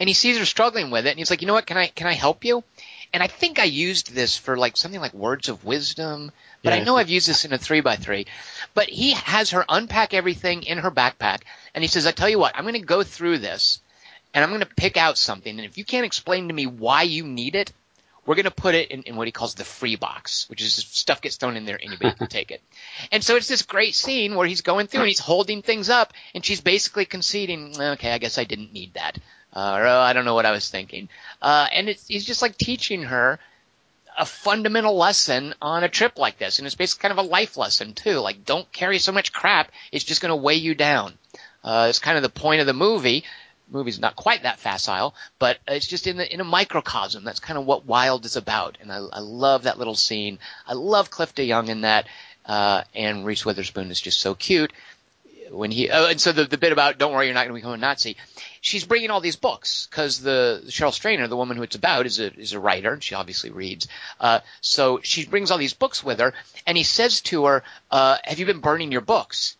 And 0.00 0.08
he 0.08 0.14
sees 0.14 0.38
her 0.38 0.46
struggling 0.46 0.90
with 0.90 1.06
it, 1.06 1.10
and 1.10 1.18
he's 1.18 1.30
like, 1.30 1.42
you 1.42 1.46
know 1.46 1.54
what, 1.54 1.66
can 1.66 1.76
I, 1.76 1.88
can 1.88 2.06
I 2.06 2.14
help 2.14 2.44
you? 2.44 2.64
And 3.14 3.22
I 3.22 3.28
think 3.28 3.60
I 3.60 3.64
used 3.64 4.12
this 4.12 4.36
for 4.36 4.56
like 4.56 4.76
something 4.76 5.00
like 5.00 5.14
words 5.14 5.48
of 5.48 5.64
wisdom, 5.64 6.32
but 6.64 6.72
I 6.72 6.80
know 6.80 6.96
I've 6.96 7.08
used 7.08 7.28
this 7.28 7.44
in 7.44 7.52
a 7.52 7.58
three 7.58 7.80
by 7.80 7.94
three. 7.94 8.26
But 8.74 8.88
he 8.88 9.12
has 9.12 9.50
her 9.50 9.64
unpack 9.68 10.12
everything 10.12 10.64
in 10.64 10.78
her 10.78 10.90
backpack, 10.90 11.42
and 11.74 11.84
he 11.84 11.86
says, 11.86 12.08
I 12.08 12.10
tell 12.10 12.28
you 12.28 12.40
what, 12.40 12.56
I'm 12.56 12.64
going 12.64 12.74
to 12.74 12.80
go 12.80 13.04
through 13.04 13.38
this, 13.38 13.78
and 14.34 14.42
I'm 14.42 14.50
going 14.50 14.62
to 14.62 14.66
pick 14.66 14.96
out 14.96 15.16
something, 15.16 15.56
and 15.56 15.64
if 15.64 15.78
you 15.78 15.84
can't 15.84 16.04
explain 16.04 16.48
to 16.48 16.54
me 16.54 16.66
why 16.66 17.02
you 17.02 17.24
need 17.24 17.54
it, 17.54 17.72
we're 18.26 18.34
going 18.34 18.46
to 18.46 18.50
put 18.50 18.74
it 18.74 18.90
in, 18.90 19.02
in 19.02 19.14
what 19.14 19.28
he 19.28 19.32
calls 19.32 19.54
the 19.54 19.64
free 19.64 19.94
box, 19.94 20.50
which 20.50 20.60
is 20.60 20.74
just 20.74 20.96
stuff 20.96 21.20
gets 21.20 21.36
thrown 21.36 21.56
in 21.56 21.66
there, 21.66 21.78
anybody 21.80 22.16
can 22.16 22.26
take 22.26 22.50
it. 22.50 22.62
And 23.12 23.22
so 23.22 23.36
it's 23.36 23.48
this 23.48 23.62
great 23.62 23.94
scene 23.94 24.34
where 24.34 24.46
he's 24.46 24.62
going 24.62 24.88
through 24.88 25.00
and 25.00 25.08
he's 25.08 25.20
holding 25.20 25.62
things 25.62 25.88
up, 25.88 26.12
and 26.34 26.44
she's 26.44 26.60
basically 26.60 27.04
conceding, 27.04 27.80
okay, 27.80 28.10
I 28.10 28.18
guess 28.18 28.38
I 28.38 28.44
didn't 28.44 28.72
need 28.72 28.94
that. 28.94 29.18
Uh, 29.54 29.76
or 29.78 29.86
oh, 29.86 30.00
I 30.00 30.12
don't 30.12 30.24
know 30.24 30.34
what 30.34 30.46
I 30.46 30.50
was 30.50 30.68
thinking. 30.68 31.08
Uh, 31.40 31.68
and 31.72 31.88
it's, 31.88 32.06
he's 32.08 32.24
just 32.24 32.42
like 32.42 32.58
teaching 32.58 33.04
her 33.04 33.38
a 34.18 34.26
fundamental 34.26 34.96
lesson 34.96 35.54
on 35.62 35.84
a 35.84 35.88
trip 35.88 36.18
like 36.18 36.38
this. 36.38 36.58
And 36.58 36.66
it's 36.66 36.74
basically 36.74 37.08
kind 37.08 37.18
of 37.18 37.24
a 37.24 37.28
life 37.28 37.56
lesson 37.56 37.94
too. 37.94 38.18
Like, 38.18 38.44
don't 38.44 38.70
carry 38.72 38.98
so 38.98 39.12
much 39.12 39.32
crap. 39.32 39.70
It's 39.92 40.04
just 40.04 40.20
going 40.20 40.30
to 40.30 40.36
weigh 40.36 40.56
you 40.56 40.74
down. 40.74 41.14
Uh, 41.62 41.86
it's 41.88 41.98
kind 42.00 42.16
of 42.16 42.22
the 42.22 42.28
point 42.28 42.60
of 42.60 42.66
the 42.66 42.72
movie. 42.72 43.24
The 43.70 43.78
movie's 43.78 44.00
not 44.00 44.16
quite 44.16 44.42
that 44.42 44.58
facile, 44.58 45.14
but 45.38 45.58
it's 45.68 45.86
just 45.86 46.06
in 46.06 46.16
the, 46.16 46.32
in 46.32 46.40
a 46.40 46.44
microcosm. 46.44 47.24
That's 47.24 47.40
kind 47.40 47.58
of 47.58 47.64
what 47.64 47.86
Wild 47.86 48.24
is 48.24 48.36
about. 48.36 48.78
And 48.80 48.92
I, 48.92 48.96
I 48.96 49.20
love 49.20 49.62
that 49.62 49.78
little 49.78 49.94
scene. 49.94 50.38
I 50.66 50.74
love 50.74 51.10
Cliff 51.10 51.34
DeYoung 51.34 51.68
in 51.68 51.82
that. 51.82 52.06
Uh, 52.44 52.82
and 52.94 53.24
Reese 53.24 53.46
Witherspoon 53.46 53.90
is 53.90 54.00
just 54.00 54.20
so 54.20 54.34
cute 54.34 54.72
when 55.50 55.70
he 55.70 55.90
oh, 55.90 56.06
and 56.06 56.20
so 56.20 56.32
the, 56.32 56.44
the 56.44 56.58
bit 56.58 56.72
about 56.72 56.98
don't 56.98 57.12
worry 57.12 57.26
you're 57.26 57.34
not 57.34 57.46
going 57.46 57.54
to 57.54 57.60
become 57.60 57.72
a 57.72 57.76
Nazi 57.76 58.16
she's 58.60 58.84
bringing 58.84 59.10
all 59.10 59.20
these 59.20 59.36
books 59.36 59.86
because 59.90 60.20
the 60.20 60.62
Cheryl 60.66 60.92
Strayed 60.92 61.20
the 61.28 61.36
woman 61.36 61.56
who 61.56 61.62
it's 61.62 61.76
about 61.76 62.06
is 62.06 62.20
a 62.20 62.32
is 62.34 62.52
a 62.52 62.60
writer 62.60 62.92
and 62.92 63.02
she 63.02 63.14
obviously 63.14 63.50
reads 63.50 63.88
uh, 64.20 64.40
so 64.60 65.00
she 65.02 65.26
brings 65.26 65.50
all 65.50 65.58
these 65.58 65.74
books 65.74 66.02
with 66.02 66.20
her 66.20 66.34
and 66.66 66.76
he 66.76 66.84
says 66.84 67.20
to 67.22 67.44
her 67.46 67.62
uh, 67.90 68.18
have 68.24 68.38
you 68.38 68.46
been 68.46 68.60
burning 68.60 68.92
your 68.92 69.00
books 69.00 69.56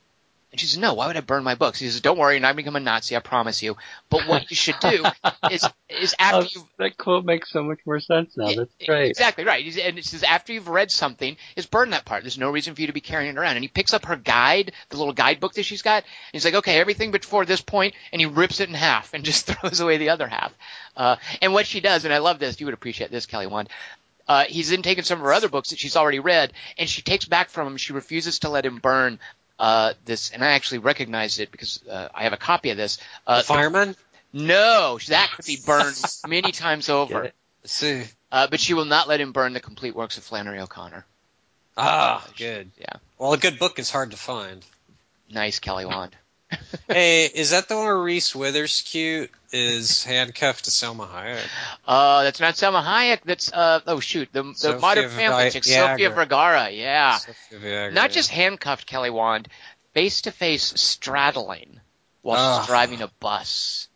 and 0.55 0.61
she 0.61 0.67
says 0.67 0.79
no 0.79 0.95
why 0.95 1.09
would 1.09 1.17
I 1.17 1.21
burn 1.21 1.43
my 1.43 1.57
books 1.57 1.81
he 1.81 1.89
says 1.89 2.01
don't 2.01 2.19
worry 2.19 2.35
you're 2.35 2.41
not 2.41 2.49
going 2.49 2.57
become 2.59 2.77
a 2.77 2.81
Nazi 2.81 3.17
I 3.17 3.19
promise 3.19 3.63
you 3.63 3.77
but 4.09 4.27
what 4.29 4.49
you 4.51 4.57
should 4.57 4.79
do 4.81 5.05
is 5.51 5.67
is 5.89 6.15
after 6.19 6.47
Oh, 6.47 6.49
you 6.55 6.69
that 6.79 6.97
quote 6.97 7.25
makes 7.25 7.51
so 7.51 7.63
much 7.63 7.81
more 7.87 8.01
sense 8.01 8.37
now. 8.37 8.53
That's 8.55 8.75
great. 8.85 9.11
Exactly 9.11 9.45
right. 9.45 9.65
And 9.79 9.99
it 9.99 10.05
says 10.05 10.23
after 10.23 10.53
you've 10.53 10.69
read 10.69 10.91
something, 10.91 11.37
is 11.57 11.67
burn 11.67 11.91
that 11.91 12.05
part. 12.05 12.23
There's 12.23 12.39
no 12.39 12.51
reason 12.51 12.75
for 12.75 12.81
you 12.81 12.89
to 12.89 12.93
be 12.93 13.01
carrying 13.01 13.31
it 13.31 13.39
around. 13.39 13.57
And 13.57 13.65
he 13.65 13.69
picks 13.69 13.95
up 13.95 14.07
her 14.07 14.17
guide, 14.17 14.73
the 14.91 14.97
little 14.97 15.13
guidebook 15.13 15.55
that 15.55 15.65
she's 15.65 15.83
got, 15.83 16.03
and 16.03 16.33
he's 16.33 16.45
like, 16.45 16.55
okay, 16.55 16.79
everything 16.79 17.11
before 17.11 17.45
this 17.45 17.61
point, 17.61 17.95
and 18.13 18.21
he 18.21 18.27
rips 18.27 18.61
it 18.61 18.69
in 18.69 18.75
half 18.75 19.15
and 19.15 19.25
just 19.25 19.47
throws 19.47 19.81
away 19.81 19.97
the 19.97 20.11
other 20.11 20.27
half. 20.27 20.53
Uh, 20.97 21.17
and 21.41 21.53
what 21.53 21.67
she 21.67 21.81
does, 21.81 22.05
and 22.05 22.13
I 22.15 22.19
love 22.19 22.39
this, 22.39 22.61
you 22.61 22.67
would 22.67 22.75
appreciate 22.75 23.11
this, 23.11 23.27
Kelly 23.27 23.47
Wand. 23.47 23.69
Uh, 24.27 24.45
he's 24.45 24.71
then 24.71 24.83
taken 24.83 25.05
some 25.05 25.19
of 25.19 25.25
her 25.25 25.35
other 25.35 25.49
books 25.51 25.71
that 25.71 25.79
she's 25.79 25.97
already 25.97 26.19
read, 26.19 26.53
and 26.79 26.89
she 26.89 27.03
takes 27.03 27.27
back 27.27 27.51
from 27.51 27.67
him. 27.67 27.77
She 27.77 27.93
refuses 27.93 28.39
to 28.41 28.49
let 28.49 28.65
him 28.65 28.79
burn 28.79 29.19
uh, 29.65 29.95
this, 30.05 30.31
and 30.31 30.45
I 30.45 30.49
actually 30.49 30.79
recognized 30.81 31.41
it 31.41 31.51
because 31.51 31.81
uh, 31.91 32.09
I 32.15 32.25
have 32.25 32.35
a 32.35 32.37
copy 32.37 32.69
of 32.69 32.77
this. 32.77 32.99
Uh, 33.27 33.39
The 33.39 33.45
fireman? 33.45 33.97
no, 34.35 34.99
that 35.09 35.31
could 35.35 35.47
be 35.47 35.57
burned 35.65 35.97
many 36.29 36.53
times 36.53 36.91
over. 36.91 37.33
See. 37.65 38.05
Uh, 38.31 38.47
but 38.47 38.61
she 38.61 38.75
will 38.75 38.85
not 38.85 39.09
let 39.09 39.21
him 39.23 39.33
burn 39.33 39.55
the 39.55 39.61
complete 39.61 39.97
works 39.97 40.19
of 40.19 40.25
Flannery 40.25 40.61
O'Connor. 40.61 41.07
Ah, 41.79 42.27
good. 42.37 42.71
Yeah. 42.79 42.97
Well, 43.17 43.33
a 43.33 43.39
good 43.39 43.59
book 43.59 43.79
is 43.79 43.91
hard 43.91 44.11
to 44.11 44.19
find. 44.19 44.63
Nice, 45.31 45.61
Kelly 45.61 45.87
Wand. 45.87 46.15
Hey, 46.89 47.25
is 47.25 47.51
that 47.51 47.69
the 47.69 47.75
one 47.77 47.85
where 47.87 47.99
Reese 47.99 48.35
Witherspoon 48.35 49.29
is 49.53 50.05
handcuffed 50.05 50.67
to 50.67 50.71
Salma 50.71 51.09
Hayek? 51.09 51.41
Uh, 51.87 52.23
that's 52.23 52.39
not 52.41 52.55
Salma 52.55 52.83
Hayek. 52.85 53.21
That's 53.25 53.53
uh, 53.53 53.81
oh 53.87 54.01
shoot, 54.01 54.29
the 54.33 54.43
the 54.43 54.55
Sophia 54.55 54.81
modern 54.81 55.09
Vi- 55.09 55.17
family 55.17 55.51
chick, 55.51 55.65
Sophia 55.65 56.11
Vergara. 56.11 56.71
Yeah, 56.71 57.17
Sophia 57.19 57.59
Viagra, 57.59 57.93
not 57.93 58.11
yeah. 58.11 58.15
just 58.15 58.31
handcuffed 58.31 58.87
Kelly 58.87 59.11
Wand. 59.11 59.49
face 59.95 60.23
to 60.23 60.31
face 60.33 60.73
straddling 60.77 61.81
while 62.23 62.61
Ah. 62.61 62.65
driving 62.67 63.01
a 63.03 63.09
bus. 63.21 63.89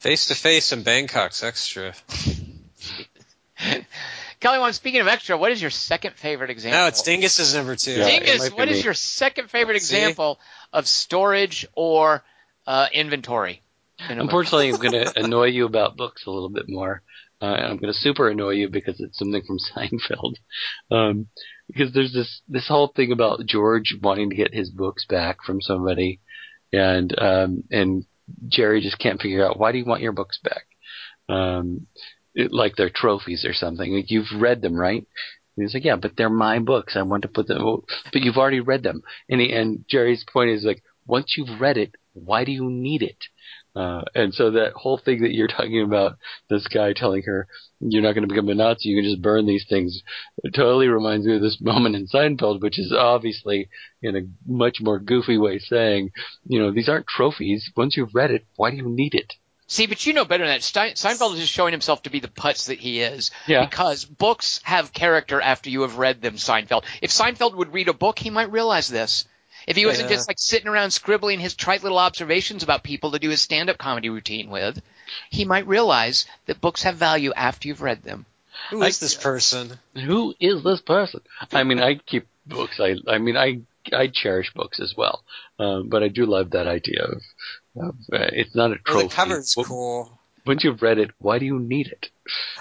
Face 0.00 0.26
to 0.26 0.34
face 0.34 0.72
in 0.72 0.82
Bangkok's 0.82 1.42
extra. 1.44 1.94
Kelly, 4.40 4.58
Wand 4.58 4.74
speaking 4.74 5.00
of 5.00 5.06
extra, 5.06 5.36
what 5.38 5.52
is 5.52 5.62
your 5.62 5.70
second 5.70 6.16
favorite 6.16 6.50
example? 6.50 6.80
No, 6.80 6.86
it's 6.88 7.02
Dingus's 7.02 7.54
number 7.54 7.76
two. 7.76 7.92
Yeah, 7.92 8.06
Dingus, 8.06 8.38
might 8.40 8.48
be 8.50 8.54
what 8.56 8.68
is 8.68 8.84
your 8.84 8.94
second 8.94 9.50
favorite 9.50 9.80
See? 9.80 9.96
example 9.96 10.40
of 10.72 10.86
storage 10.86 11.66
or 11.74 12.22
uh, 12.66 12.86
inventory? 12.92 13.62
in? 14.10 14.20
Unfortunately, 14.20 14.70
I'm 14.70 14.80
going 14.80 14.92
to 14.92 15.12
annoy 15.16 15.46
you 15.46 15.66
about 15.66 15.96
books 15.96 16.24
a 16.26 16.30
little 16.30 16.50
bit 16.50 16.68
more. 16.68 17.02
Uh, 17.40 17.46
I'm 17.46 17.76
going 17.76 17.92
to 17.92 17.98
super 17.98 18.28
annoy 18.28 18.50
you 18.50 18.68
because 18.68 19.00
it's 19.00 19.18
something 19.18 19.42
from 19.42 19.58
Seinfeld. 19.76 20.34
Um, 20.90 21.26
because 21.66 21.92
there's 21.92 22.12
this 22.12 22.42
this 22.48 22.68
whole 22.68 22.88
thing 22.88 23.12
about 23.12 23.46
George 23.46 23.96
wanting 24.00 24.30
to 24.30 24.36
get 24.36 24.54
his 24.54 24.70
books 24.70 25.06
back 25.08 25.38
from 25.44 25.60
somebody, 25.60 26.20
and 26.72 27.12
um, 27.18 27.64
and 27.70 28.04
Jerry 28.48 28.80
just 28.80 28.98
can't 28.98 29.20
figure 29.20 29.44
out 29.44 29.58
why 29.58 29.72
do 29.72 29.78
you 29.78 29.84
want 29.84 30.02
your 30.02 30.12
books 30.12 30.38
back? 30.42 30.66
Um, 31.28 31.86
it, 32.34 32.52
like 32.52 32.76
they're 32.76 32.90
trophies 32.90 33.44
or 33.44 33.54
something. 33.54 33.92
Like 33.92 34.10
you've 34.10 34.40
read 34.40 34.62
them, 34.62 34.74
right? 34.74 35.06
He's 35.56 35.74
like, 35.74 35.84
yeah, 35.84 35.96
but 35.96 36.16
they're 36.16 36.30
my 36.30 36.58
books. 36.58 36.96
I 36.96 37.02
want 37.02 37.22
to 37.22 37.28
put 37.28 37.46
them. 37.46 37.82
But 38.12 38.22
you've 38.22 38.38
already 38.38 38.60
read 38.60 38.82
them. 38.82 39.02
And 39.28 39.40
he, 39.40 39.52
and 39.52 39.84
Jerry's 39.88 40.24
point 40.30 40.50
is 40.50 40.64
like, 40.64 40.82
once 41.06 41.34
you've 41.36 41.60
read 41.60 41.76
it, 41.76 41.94
why 42.14 42.44
do 42.44 42.52
you 42.52 42.70
need 42.70 43.02
it? 43.02 43.24
Uh, 43.74 44.02
and 44.14 44.34
so 44.34 44.50
that 44.50 44.72
whole 44.74 44.98
thing 45.02 45.22
that 45.22 45.32
you're 45.32 45.48
talking 45.56 45.82
about, 45.82 46.18
this 46.50 46.66
guy 46.68 46.92
telling 46.92 47.22
her, 47.22 47.46
you're 47.80 48.02
not 48.02 48.12
going 48.12 48.26
to 48.26 48.32
become 48.32 48.48
a 48.48 48.54
Nazi, 48.54 48.88
you 48.88 49.00
can 49.00 49.10
just 49.10 49.22
burn 49.22 49.46
these 49.46 49.66
things, 49.68 50.02
it 50.44 50.54
totally 50.54 50.88
reminds 50.88 51.26
me 51.26 51.36
of 51.36 51.42
this 51.42 51.58
moment 51.60 51.96
in 51.96 52.06
Seinfeld, 52.06 52.60
which 52.60 52.78
is 52.78 52.92
obviously 52.96 53.68
in 54.02 54.16
a 54.16 54.20
much 54.46 54.78
more 54.80 54.98
goofy 54.98 55.38
way 55.38 55.58
saying, 55.58 56.10
you 56.46 56.60
know, 56.60 56.70
these 56.70 56.88
aren't 56.88 57.06
trophies. 57.06 57.70
Once 57.76 57.96
you've 57.96 58.14
read 58.14 58.30
it, 58.30 58.46
why 58.56 58.70
do 58.70 58.76
you 58.76 58.88
need 58.88 59.14
it? 59.14 59.34
See, 59.68 59.86
but 59.86 60.04
you 60.04 60.12
know 60.12 60.24
better 60.24 60.44
than 60.44 60.54
that. 60.54 60.62
Stein- 60.62 60.94
Seinfeld 60.94 61.34
is 61.34 61.40
just 61.40 61.52
showing 61.52 61.72
himself 61.72 62.02
to 62.02 62.10
be 62.10 62.20
the 62.20 62.28
putz 62.28 62.66
that 62.66 62.78
he 62.78 63.00
is. 63.00 63.30
Yeah. 63.46 63.64
Because 63.64 64.04
books 64.04 64.60
have 64.64 64.92
character 64.92 65.40
after 65.40 65.70
you 65.70 65.82
have 65.82 65.96
read 65.98 66.20
them, 66.20 66.34
Seinfeld. 66.34 66.84
If 67.00 67.10
Seinfeld 67.10 67.54
would 67.54 67.72
read 67.72 67.88
a 67.88 67.94
book, 67.94 68.18
he 68.18 68.28
might 68.30 68.52
realize 68.52 68.88
this. 68.88 69.26
If 69.66 69.76
he 69.76 69.86
wasn't 69.86 70.10
Yeah. 70.10 70.16
just 70.16 70.28
like 70.28 70.38
sitting 70.40 70.68
around 70.68 70.90
scribbling 70.90 71.38
his 71.40 71.54
trite 71.54 71.82
little 71.82 71.98
observations 71.98 72.62
about 72.62 72.82
people 72.82 73.12
to 73.12 73.18
do 73.18 73.30
his 73.30 73.40
stand-up 73.40 73.78
comedy 73.78 74.10
routine 74.10 74.50
with, 74.50 74.82
he 75.30 75.44
might 75.44 75.66
realize 75.66 76.26
that 76.46 76.60
books 76.60 76.82
have 76.82 76.96
value 76.96 77.32
after 77.32 77.68
you've 77.68 77.80
read 77.82 78.02
them. 78.02 78.26
Who 78.70 78.82
is 78.82 78.98
this 78.98 79.14
person? 79.14 79.78
Who 79.94 80.34
is 80.40 80.62
this 80.62 80.80
person? 80.80 81.20
I 81.52 81.62
mean, 81.64 81.80
I 81.80 81.94
keep 81.94 82.26
books. 82.46 82.78
I, 82.80 82.96
I 83.08 83.18
mean, 83.18 83.36
I, 83.36 83.60
I 83.92 84.08
cherish 84.08 84.52
books 84.52 84.80
as 84.80 84.96
well. 84.96 85.22
Um, 85.58 85.88
but 85.88 86.02
I 86.02 86.08
do 86.08 86.26
love 86.26 86.50
that 86.50 86.66
idea 86.66 87.04
of, 87.04 87.12
of 87.12 87.22
it's 88.12 88.54
not 88.54 88.72
a 88.72 88.76
trophy. 88.76 89.08
the 89.08 89.14
cover's 89.14 89.54
Well, 89.56 89.66
cool. 89.66 90.18
Once 90.44 90.64
you've 90.64 90.82
read 90.82 90.98
it, 90.98 91.10
why 91.18 91.38
do 91.38 91.46
you 91.46 91.60
need 91.60 91.86
it? 91.86 92.10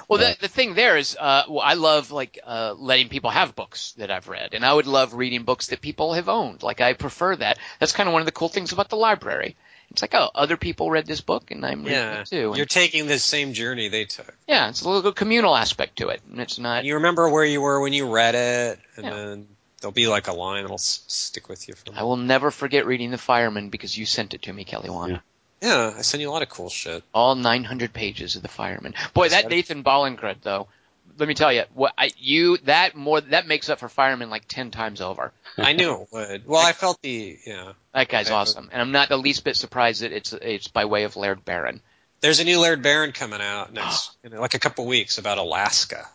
Well, 0.08 0.20
the, 0.20 0.38
the 0.40 0.48
thing 0.48 0.76
there 0.76 0.98
is, 0.98 1.18
uh, 1.20 1.44
well, 1.50 1.62
I 1.62 1.74
love 1.74 2.12
like 2.12 2.38
uh, 2.46 2.76
letting 2.78 3.10
people 3.10 3.32
have 3.32 3.56
books 3.56 3.94
that 3.94 4.12
I've 4.12 4.28
read, 4.28 4.54
and 4.54 4.64
I 4.64 4.72
would 4.72 4.86
love 4.86 5.16
reading 5.16 5.44
books 5.44 5.68
that 5.68 5.82
people 5.82 6.14
have 6.14 6.30
owned. 6.30 6.62
Like 6.62 6.80
I 6.80 6.94
prefer 6.94 7.36
that. 7.38 7.58
That's 7.80 7.92
kind 7.92 8.08
of 8.08 8.14
one 8.14 8.22
of 8.22 8.28
the 8.28 8.32
cool 8.32 8.50
things 8.50 8.72
about 8.72 8.90
the 8.90 8.98
library. 8.98 9.56
It's 9.90 10.02
like, 10.02 10.14
oh, 10.14 10.30
other 10.36 10.58
people 10.58 10.90
read 10.92 11.06
this 11.08 11.22
book, 11.22 11.52
and 11.52 11.66
I'm 11.66 11.84
reading 11.84 11.92
Yeah, 11.92 12.20
it 12.22 12.28
too. 12.28 12.48
And, 12.50 12.58
you're 12.58 12.66
taking 12.66 13.08
the 13.08 13.20
same 13.20 13.54
journey 13.54 13.90
they 13.90 14.06
took. 14.06 14.34
yeah, 14.48 14.70
it's 14.70 14.84
a 14.84 14.90
little 14.90 15.12
communal 15.12 15.56
aspect 15.56 15.98
to 15.98 16.10
it, 16.10 16.22
and 16.30 16.40
it's 16.40 16.60
not. 16.60 16.86
You 16.86 16.96
remember 16.96 17.30
where 17.30 17.44
you 17.44 17.62
were 17.62 17.82
when 17.82 17.94
you 17.94 18.10
read 18.10 18.36
it, 18.36 18.80
and 18.96 19.06
Yeah. 19.06 19.12
then 19.12 19.48
there'll 19.82 19.92
be 19.92 20.08
like 20.08 20.28
a 20.28 20.34
line 20.34 20.64
that'll 20.64 20.76
s- 20.76 21.04
stick 21.08 21.50
with 21.50 21.68
you. 21.68 21.74
From 21.76 21.96
I 21.98 22.04
will 22.04 22.18
never 22.18 22.52
forget 22.52 22.86
reading 22.86 23.12
The 23.12 23.18
Fireman 23.18 23.70
because 23.70 23.98
you 23.98 24.06
sent 24.06 24.34
it 24.34 24.44
to 24.44 24.54
me, 24.54 24.64
Kelly 24.64 24.90
Wand. 24.90 25.20
Yeah. 25.62 25.90
yeah, 25.92 25.94
I 25.98 26.02
send 26.02 26.22
you 26.22 26.30
a 26.30 26.32
lot 26.32 26.42
of 26.44 26.50
cool 26.50 26.70
shit. 26.70 27.04
All 27.14 27.36
900 27.36 27.92
pages 27.94 28.36
of 28.36 28.42
The 28.42 28.48
Fireman. 28.48 28.94
Boy, 29.14 29.30
that 29.30 29.44
That's- 29.44 29.52
Nathan 29.52 29.84
Ballingrud, 29.84 30.38
though. 30.42 30.68
Let 31.18 31.28
me 31.28 31.34
tell 31.34 31.52
you, 31.52 31.64
what 31.74 31.94
I, 31.98 32.12
you 32.18 32.58
that 32.64 32.96
more 32.96 33.20
that 33.20 33.46
makes 33.46 33.68
up 33.70 33.80
for 33.80 33.90
Fireman 33.90 34.30
like 34.30 34.48
ten 34.48 34.72
times 34.72 35.02
over. 35.02 35.34
I 35.58 35.74
knew 35.74 36.02
it 36.02 36.08
would. 36.12 36.48
Well, 36.48 36.66
I 36.66 36.72
felt 36.72 37.02
the 37.02 37.38
yeah. 37.46 37.74
That 37.94 38.08
guy's 38.08 38.28
Okay. 38.28 38.34
awesome, 38.34 38.70
and 38.72 38.82
I'm 38.82 38.94
not 38.94 39.10
the 39.10 39.18
least 39.18 39.44
bit 39.44 39.58
surprised 39.58 40.02
that 40.04 40.14
it's 40.14 40.32
it's 40.32 40.70
by 40.70 40.86
way 40.86 41.04
of 41.04 41.18
Laird 41.18 41.44
Barron. 41.44 41.82
There's 42.22 42.40
a 42.40 42.46
new 42.46 42.60
Laird 42.62 42.82
Barron 42.82 43.12
coming 43.12 43.42
out 43.42 43.74
next, 43.74 44.16
in 44.24 44.32
like 44.32 44.54
a 44.54 44.60
couple 44.60 44.86
weeks 44.86 45.18
about 45.18 45.38
Alaska. 45.38 46.08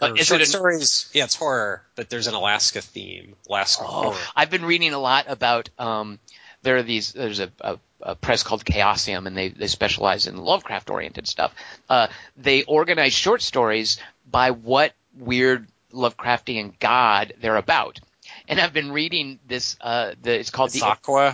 Or, 0.00 0.16
is 0.16 0.26
short 0.28 0.40
it 0.40 0.44
an- 0.44 0.50
stories? 0.50 1.10
Yeah, 1.12 1.24
it's 1.24 1.34
horror, 1.34 1.82
but 1.94 2.08
there's 2.10 2.26
an 2.26 2.34
Alaska 2.34 2.80
theme. 2.80 3.34
Alaska 3.48 3.84
Oh, 3.86 3.86
horror. 3.86 4.16
I've 4.34 4.50
been 4.50 4.64
reading 4.64 4.92
a 4.94 4.98
lot 4.98 5.26
about. 5.28 5.68
Um, 5.78 6.18
there 6.62 6.76
are 6.76 6.82
these. 6.82 7.12
There's 7.12 7.40
a, 7.40 7.50
a, 7.60 7.78
a 8.00 8.14
press 8.14 8.42
called 8.42 8.64
Chaosium, 8.64 9.26
and 9.26 9.36
they 9.36 9.48
they 9.48 9.66
specialize 9.66 10.26
in 10.26 10.36
Lovecraft 10.36 10.88
oriented 10.90 11.28
stuff. 11.28 11.54
Uh, 11.90 12.06
they 12.36 12.62
organize 12.64 13.12
short 13.12 13.42
stories 13.42 13.98
by 14.30 14.50
what 14.52 14.92
weird 15.18 15.66
Lovecraftian 15.92 16.78
god 16.80 17.34
they're 17.40 17.56
about. 17.56 18.00
And 18.46 18.60
I've 18.60 18.72
been 18.74 18.92
reading 18.92 19.38
this. 19.48 19.76
Uh, 19.80 20.12
the 20.22 20.38
it's 20.38 20.50
called 20.50 20.70
the. 20.70 20.80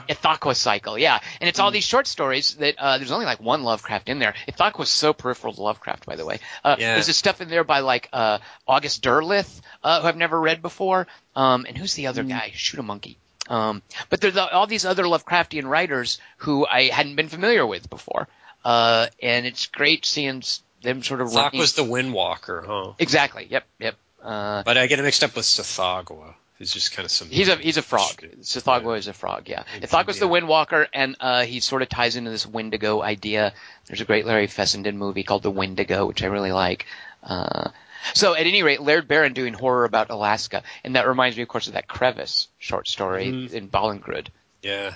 Ithaqua 0.09 0.55
cycle, 0.55 0.97
yeah, 0.97 1.19
and 1.41 1.49
it's 1.49 1.59
all 1.59 1.70
these 1.73 1.85
short 1.85 2.07
stories 2.07 2.55
that 2.57 2.77
uh, 2.78 2.99
there's 2.99 3.11
only 3.11 3.27
like 3.27 3.41
one 3.41 3.62
Lovecraft 3.65 4.09
in 4.09 4.20
there. 4.20 4.35
Ithaqua 4.49 4.82
is 4.82 4.91
so 4.91 5.12
peripheral 5.12 5.53
to 5.53 5.61
Lovecraft, 5.62 6.07
by 6.07 6.15
the 6.16 6.24
way. 6.24 6.39
Uh, 6.65 6.77
Yeah. 6.78 6.95
There's 6.95 7.07
this 7.09 7.16
stuff 7.16 7.41
in 7.41 7.49
there 7.49 7.65
by 7.65 7.81
like 7.81 8.09
uh, 8.12 8.39
August 8.66 9.03
Derleth, 9.03 9.61
uh, 9.82 10.03
who 10.03 10.07
I've 10.09 10.16
never 10.16 10.41
read 10.41 10.62
before, 10.62 11.09
um, 11.35 11.66
and 11.66 11.77
who's 11.77 11.95
the 11.95 12.07
other 12.07 12.23
guy? 12.23 12.53
Shoot 12.55 12.78
a 12.81 12.82
monkey. 12.85 13.16
Um, 13.49 13.82
but 14.09 14.20
there's 14.20 14.37
all 14.37 14.69
these 14.69 14.85
other 14.85 15.03
Lovecraftian 15.05 15.65
writers 15.65 16.20
who 16.37 16.65
I 16.65 16.85
hadn't 16.85 17.16
been 17.16 17.28
familiar 17.28 17.66
with 17.66 17.91
before, 17.91 18.28
uh, 18.65 19.09
and 19.20 19.47
it's 19.47 19.66
great 19.66 20.07
seeing 20.07 20.45
them 20.82 21.03
sort 21.03 21.20
of 21.20 21.35
running. 21.35 21.61
Ithaqua 21.61 21.74
the 21.74 21.82
Windwalker, 21.85 22.65
huh? 22.65 22.93
exactly. 23.01 23.49
Yep. 23.51 23.66
Yep. 23.81 23.97
Uh, 24.23 24.62
But 24.62 24.78
I 24.78 24.87
get 24.87 25.01
it 25.01 25.03
mixed 25.03 25.24
up 25.24 25.35
with 25.35 25.45
Tsathoggua, 25.47 26.35
who's 26.61 26.73
just 26.73 26.93
kind 26.93 27.05
of 27.07 27.11
some. 27.11 27.28
He's 27.28 27.49
a 27.49 27.57
he's 27.57 27.78
a 27.78 27.82
frog. 27.82 28.23
Tsathoggua 28.43 28.99
is 28.99 29.09
a 29.09 29.12
frog. 29.15 29.49
Yeah, 29.49 29.65
Ithaqua's 29.81 30.20
the 30.20 30.28
Windwalker, 30.28 30.87
and 30.93 31.16
uh, 31.19 31.43
he 31.45 31.59
sort 31.59 31.81
of 31.82 31.89
ties 31.89 32.15
into 32.16 32.31
this 32.31 32.47
Wendigo 32.47 33.03
idea. 33.03 33.55
There's 33.87 34.03
a 34.03 34.05
great 34.05 34.27
Larry 34.27 34.47
Fessenden 34.47 34.99
movie 34.99 35.23
called 35.24 35.43
The 35.43 35.51
Wendigo, 35.51 36.07
which 36.07 36.23
I 36.23 36.27
really 36.27 36.53
like. 36.53 36.85
Uh, 37.24 37.70
so 38.15 38.35
at 38.35 38.47
any 38.47 38.62
rate, 38.62 38.81
Laird 38.82 39.09
Barron 39.09 39.32
doing 39.32 39.55
horror 39.55 39.85
about 39.85 40.11
Alaska, 40.11 40.62
and 40.85 40.97
that 40.97 41.09
reminds 41.09 41.37
me, 41.37 41.43
of 41.43 41.49
course, 41.49 41.66
of 41.66 41.73
that 41.73 41.89
Crevasse 41.89 42.49
short 42.59 42.89
story 42.89 43.27
Mhm. 43.27 43.53
in 43.53 43.69
Ballingrud. 43.69 44.28
Yeah. 44.62 44.95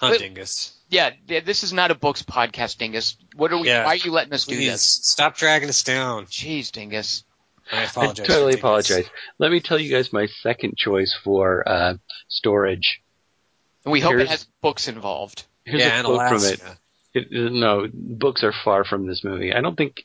Huh, 0.00 0.16
Dingus. 0.18 0.72
Yeah, 0.88 1.10
this 1.26 1.62
is 1.64 1.72
not 1.72 1.90
a 1.90 1.94
books 1.94 2.22
podcast, 2.22 2.78
Dingus. 2.78 3.16
What 3.34 3.52
are 3.52 3.58
we? 3.58 3.68
Yeah. 3.68 3.84
Why 3.84 3.92
are 3.92 3.96
you 3.96 4.10
letting 4.12 4.32
us 4.34 4.44
do 4.44 4.56
Please 4.56 4.70
this? 4.72 4.82
stop 4.82 5.36
dragging 5.36 5.68
us 5.68 5.82
down. 5.82 6.26
Jeez, 6.26 6.70
Dingus. 6.72 7.24
I 7.72 7.84
I 7.96 8.12
totally 8.12 8.54
apologize. 8.54 9.06
Let 9.38 9.50
me 9.50 9.60
tell 9.60 9.78
you 9.78 9.90
guys 9.90 10.12
my 10.12 10.26
second 10.26 10.76
choice 10.76 11.16
for 11.24 11.66
uh, 11.68 11.94
storage. 12.28 13.00
And 13.84 13.92
we 13.92 14.00
hope 14.00 14.14
it 14.14 14.28
has 14.28 14.46
books 14.60 14.88
involved. 14.88 15.44
Here's 15.64 15.80
yeah, 15.82 16.00
a 16.00 16.04
quote 16.04 16.28
from 16.28 16.44
it. 16.44 16.60
It, 17.14 17.52
no, 17.52 17.88
books 17.92 18.42
are 18.44 18.52
far 18.64 18.84
from 18.84 19.06
this 19.06 19.22
movie. 19.24 19.52
I 19.52 19.60
don't 19.60 19.76
think. 19.76 20.02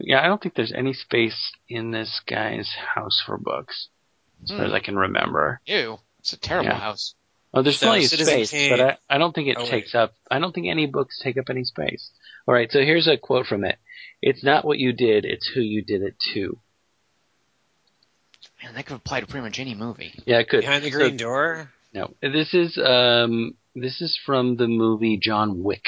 Yeah, 0.00 0.20
I 0.22 0.26
don't 0.26 0.42
think 0.42 0.54
there's 0.56 0.72
any 0.72 0.92
space 0.92 1.52
in 1.68 1.90
this 1.92 2.20
guy's 2.26 2.68
house 2.94 3.22
for 3.24 3.38
books, 3.38 3.88
as 4.42 4.50
far 4.50 4.64
as 4.64 4.70
Hmm. 4.70 4.74
I 4.76 4.80
can 4.80 4.96
remember. 4.96 5.60
Ew, 5.66 5.98
it's 6.18 6.32
a 6.32 6.36
terrible 6.36 6.70
Yeah. 6.70 6.80
house. 6.80 7.14
Oh, 7.54 7.62
there's 7.62 7.78
So, 7.78 7.86
plenty 7.86 8.04
of 8.04 8.10
space, 8.10 8.50
Kane- 8.50 8.70
but 8.70 8.80
I, 8.80 8.98
I 9.14 9.18
don't 9.18 9.32
think 9.32 9.46
it 9.48 9.56
Oh, 9.56 9.62
wait. 9.62 9.70
takes 9.70 9.94
up. 9.94 10.12
I 10.28 10.40
don't 10.40 10.52
think 10.52 10.66
any 10.66 10.86
books 10.86 11.20
take 11.22 11.38
up 11.38 11.48
any 11.48 11.62
space. 11.62 12.10
All 12.48 12.54
right, 12.54 12.70
so 12.72 12.80
here's 12.80 13.06
a 13.06 13.16
quote 13.16 13.46
from 13.46 13.64
it. 13.64 13.78
It's 14.20 14.42
not 14.42 14.64
what 14.64 14.78
you 14.80 14.92
did; 14.92 15.24
it's 15.24 15.46
who 15.46 15.60
you 15.60 15.82
did 15.84 16.02
it 16.02 16.16
to. 16.34 16.58
Man, 18.64 18.74
that 18.74 18.86
could 18.86 18.96
apply 18.96 19.20
to 19.20 19.26
pretty 19.26 19.44
much 19.44 19.58
any 19.60 19.74
movie. 19.74 20.12
Yeah, 20.26 20.38
it 20.38 20.48
could. 20.48 20.60
Behind 20.60 20.84
the 20.84 20.90
So- 20.90 20.98
green 20.98 21.16
door. 21.16 21.70
No, 21.92 22.12
this 22.20 22.54
is 22.54 22.76
um, 22.78 23.54
this 23.76 24.00
is 24.00 24.18
from 24.26 24.56
the 24.56 24.66
movie 24.66 25.16
John 25.22 25.62
Wick, 25.62 25.84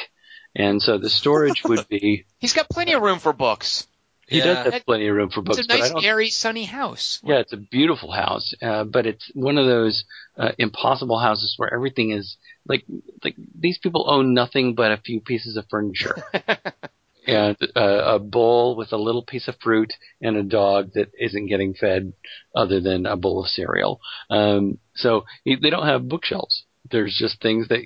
and 0.55 0.81
so 0.81 0.99
the 0.99 1.11
storage 1.11 1.65
would 1.65 1.89
be. 1.89 2.27
He's 2.39 2.53
got 2.53 2.69
plenty 2.69 2.93
of 2.93 3.03
room 3.03 3.19
for 3.19 3.33
books. 3.33 3.89
He 4.29 4.39
Yeah. 4.39 4.63
does 4.65 4.73
have 4.75 4.85
plenty 4.87 5.07
of 5.09 5.17
room 5.17 5.31
for 5.31 5.41
books, 5.43 5.59
It's 5.59 5.67
a 5.67 5.69
but 5.69 5.77
I 5.77 5.81
nice, 5.81 5.91
don't. 5.93 6.05
airy, 6.05 6.31
sunny 6.31 6.65
house. 6.65 7.21
Yeah, 7.25 7.39
it's 7.39 7.53
a 7.53 7.57
beautiful 7.57 8.11
house, 8.13 8.55
uh, 8.63 8.83
but 8.85 9.07
it's 9.07 9.31
one 9.35 9.57
of 9.59 9.67
those 9.67 10.05
uh, 10.37 10.51
impossible 10.59 11.19
houses 11.19 11.55
where 11.57 11.73
everything 11.75 12.11
is 12.13 12.37
like 12.69 12.85
like 13.25 13.35
these 13.59 13.79
people 13.79 14.05
own 14.09 14.33
nothing 14.35 14.75
but 14.77 14.93
a 14.93 14.97
few 14.99 15.21
pieces 15.21 15.57
of 15.57 15.65
furniture 15.71 16.17
and 17.27 17.57
uh, 17.75 18.15
a 18.15 18.19
bowl 18.19 18.77
with 18.77 18.93
a 18.93 18.97
little 18.97 19.25
piece 19.25 19.49
of 19.49 19.57
fruit 19.63 19.93
and 20.21 20.37
a 20.37 20.43
dog 20.43 20.93
that 20.95 21.11
isn't 21.19 21.49
getting 21.49 21.75
fed 21.75 22.13
other 22.55 22.81
than 22.81 23.07
a 23.07 23.17
bowl 23.17 23.43
of 23.43 23.49
cereal. 23.49 24.01
Um, 24.31 24.79
so 24.95 25.25
they 25.45 25.71
don't 25.71 25.87
have 25.87 26.09
bookshelves. 26.09 26.65
There's 26.91 27.17
just 27.19 27.43
things 27.43 27.69
that 27.69 27.81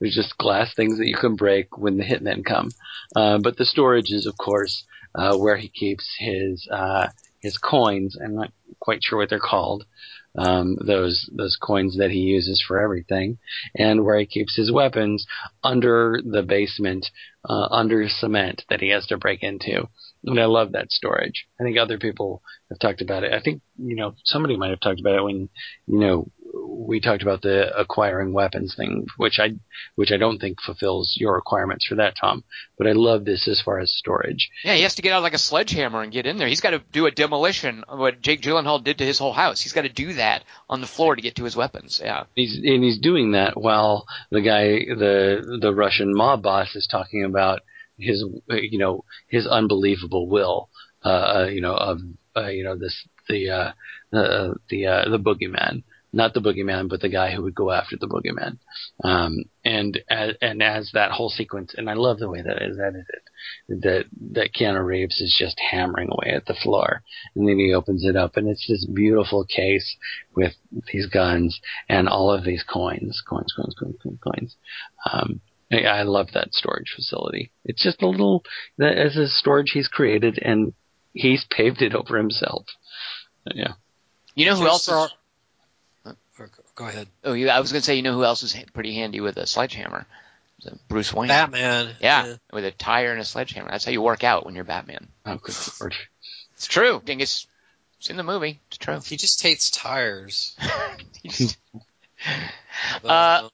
there's 0.00 0.14
just 0.14 0.38
glass 0.38 0.72
things 0.74 0.98
that 0.98 1.06
you 1.06 1.16
can 1.16 1.36
break 1.36 1.76
when 1.76 1.98
the 1.98 2.04
hitmen 2.04 2.44
come. 2.44 2.70
Uh, 3.14 3.38
but 3.38 3.56
the 3.58 3.66
storage 3.66 4.10
is, 4.10 4.26
of 4.26 4.38
course, 4.38 4.84
uh, 5.14 5.36
where 5.36 5.56
he 5.56 5.68
keeps 5.68 6.16
his 6.18 6.66
uh, 6.72 7.08
his 7.40 7.58
coins. 7.58 8.16
I'm 8.22 8.34
not 8.34 8.52
quite 8.80 9.00
sure 9.02 9.18
what 9.18 9.30
they're 9.30 9.38
called. 9.38 9.84
Um, 10.38 10.76
those 10.84 11.28
those 11.32 11.56
coins 11.60 11.96
that 11.98 12.10
he 12.10 12.18
uses 12.18 12.62
for 12.66 12.80
everything, 12.80 13.38
and 13.74 14.04
where 14.04 14.18
he 14.18 14.26
keeps 14.26 14.56
his 14.56 14.72
weapons 14.72 15.26
under 15.62 16.20
the 16.24 16.42
basement, 16.42 17.06
uh, 17.48 17.68
under 17.70 18.08
cement 18.08 18.64
that 18.68 18.80
he 18.80 18.90
has 18.90 19.06
to 19.06 19.18
break 19.18 19.42
into. 19.42 19.88
And 20.24 20.40
I 20.40 20.46
love 20.46 20.72
that 20.72 20.90
storage. 20.90 21.46
I 21.60 21.62
think 21.62 21.78
other 21.78 21.98
people 21.98 22.42
have 22.70 22.78
talked 22.78 23.00
about 23.00 23.24
it. 23.24 23.32
I 23.32 23.40
think 23.40 23.62
you 23.78 23.96
know 23.96 24.14
somebody 24.24 24.56
might 24.56 24.70
have 24.70 24.80
talked 24.80 25.00
about 25.00 25.14
it 25.14 25.22
when 25.22 25.48
you 25.86 25.98
know 25.98 26.30
we 26.68 27.00
talked 27.00 27.22
about 27.22 27.42
the 27.42 27.76
acquiring 27.76 28.32
weapons 28.32 28.74
thing, 28.74 29.06
which 29.16 29.38
I 29.38 29.54
which 29.94 30.12
I 30.12 30.16
don't 30.16 30.38
think 30.38 30.60
fulfills 30.60 31.14
your 31.16 31.34
requirements 31.34 31.86
for 31.86 31.96
that, 31.96 32.14
Tom. 32.20 32.44
But 32.78 32.86
I 32.86 32.92
love 32.92 33.24
this 33.24 33.48
as 33.48 33.60
far 33.60 33.78
as 33.78 33.92
storage. 33.92 34.50
Yeah, 34.64 34.74
he 34.74 34.82
has 34.82 34.94
to 34.96 35.02
get 35.02 35.12
out 35.12 35.22
like 35.22 35.34
a 35.34 35.38
sledgehammer 35.38 36.02
and 36.02 36.12
get 36.12 36.26
in 36.26 36.38
there. 36.38 36.48
He's 36.48 36.60
got 36.60 36.70
to 36.70 36.82
do 36.92 37.06
a 37.06 37.10
demolition 37.10 37.84
of 37.88 37.98
what 37.98 38.20
Jake 38.20 38.42
Gyllenhaal 38.42 38.82
did 38.82 38.98
to 38.98 39.04
his 39.04 39.18
whole 39.18 39.32
house. 39.32 39.60
He's 39.60 39.72
got 39.72 39.82
to 39.82 39.88
do 39.88 40.14
that 40.14 40.44
on 40.68 40.80
the 40.80 40.86
floor 40.86 41.16
to 41.16 41.22
get 41.22 41.36
to 41.36 41.44
his 41.44 41.56
weapons. 41.56 42.00
Yeah. 42.02 42.24
He's 42.34 42.56
and 42.56 42.84
he's 42.84 42.98
doing 42.98 43.32
that 43.32 43.56
while 43.56 44.06
the 44.30 44.40
guy, 44.40 44.94
the 44.94 45.58
the 45.60 45.74
Russian 45.74 46.14
mob 46.14 46.42
boss, 46.42 46.74
is 46.74 46.86
talking 46.86 47.24
about 47.24 47.60
his, 47.98 48.24
you 48.48 48.78
know, 48.78 49.04
his 49.28 49.46
unbelievable 49.46 50.28
will, 50.28 50.68
uh, 51.04 51.08
uh 51.08 51.48
you 51.50 51.60
know, 51.60 51.74
of, 51.74 52.00
uh, 52.36 52.48
you 52.48 52.64
know, 52.64 52.76
this 52.76 53.06
the 53.28 53.50
uh, 53.50 53.72
uh, 54.16 54.54
the 54.68 54.86
uh, 54.86 55.08
the 55.08 55.18
boogeyman, 55.18 55.82
not 56.12 56.34
the 56.34 56.40
boogeyman, 56.40 56.88
but 56.88 57.00
the 57.00 57.08
guy 57.08 57.32
who 57.32 57.42
would 57.42 57.54
go 57.54 57.70
after 57.70 57.96
the 57.96 58.06
boogeyman. 58.06 58.58
Um, 59.04 59.44
and 59.64 60.00
as, 60.08 60.34
and 60.40 60.62
as 60.62 60.90
that 60.94 61.10
whole 61.10 61.28
sequence, 61.28 61.74
and 61.76 61.90
I 61.90 61.94
love 61.94 62.18
the 62.18 62.28
way 62.28 62.42
that 62.42 62.62
is 62.62 62.78
edited, 62.78 63.22
that 63.68 64.04
that 64.32 64.54
Keanu 64.54 64.84
Reeves 64.84 65.20
is 65.20 65.36
just 65.38 65.58
hammering 65.70 66.08
away 66.10 66.34
at 66.34 66.46
the 66.46 66.54
floor, 66.54 67.02
and 67.34 67.48
then 67.48 67.58
he 67.58 67.74
opens 67.74 68.04
it 68.04 68.16
up, 68.16 68.36
and 68.36 68.48
it's 68.48 68.66
this 68.68 68.86
beautiful 68.86 69.44
case 69.44 69.96
with 70.34 70.54
these 70.92 71.06
guns 71.06 71.60
and 71.88 72.08
all 72.08 72.30
of 72.30 72.44
these 72.44 72.62
coins, 72.62 73.22
coins, 73.28 73.52
coins, 73.56 73.74
coins, 73.78 73.96
coins, 74.02 74.18
coins. 74.22 74.56
Um, 75.12 75.40
I 75.72 75.82
I 75.82 76.02
love 76.02 76.28
that 76.34 76.54
storage 76.54 76.92
facility. 76.94 77.50
It's 77.64 77.82
just 77.82 78.02
a 78.02 78.06
little 78.08 78.44
that 78.78 78.96
as 78.96 79.16
a 79.16 79.28
storage 79.28 79.70
he's 79.72 79.88
created, 79.88 80.38
and 80.40 80.72
he's 81.12 81.44
paved 81.44 81.82
it 81.82 81.94
over 81.94 82.16
himself. 82.16 82.66
Yeah. 83.52 83.72
You 84.34 84.46
know 84.46 84.56
who 84.56 84.66
else? 84.66 84.88
Is, 84.88 85.08
Go 86.74 86.86
ahead. 86.86 87.08
oh, 87.24 87.32
you, 87.32 87.48
I 87.48 87.60
was 87.60 87.72
going 87.72 87.80
to 87.80 87.84
say, 87.86 87.94
you 87.94 88.02
know 88.02 88.12
who 88.12 88.22
else 88.24 88.42
is 88.42 88.54
pretty 88.74 88.94
handy 88.94 89.20
with 89.22 89.38
a 89.38 89.46
sledgehammer? 89.46 90.04
Uh, 90.66 90.72
Bruce 90.88 91.10
Wayne. 91.12 91.28
Batman. 91.28 91.94
yeah, 92.00 92.34
with 92.52 92.66
a 92.66 92.70
tire 92.70 93.12
and 93.12 93.20
a 93.20 93.24
sledgehammer. 93.24 93.70
That's 93.70 93.86
how 93.86 93.92
you 93.92 94.02
work 94.02 94.22
out 94.24 94.44
when 94.44 94.54
you're 94.54 94.64
Batman. 94.64 95.08
Oh, 95.24 95.36
good 95.36 95.54
lord. 95.80 95.94
It's 96.54 96.66
true. 96.66 97.00
Dingus. 97.02 97.46
It's 97.98 98.10
in 98.10 98.18
the 98.18 98.22
movie. 98.22 98.60
It's 98.68 98.76
true. 98.76 99.00
He 99.02 99.16
just 99.16 99.42
hates 99.42 99.70
tires. 99.70 100.54
He's- 101.22 101.56
Uh, 103.04 103.48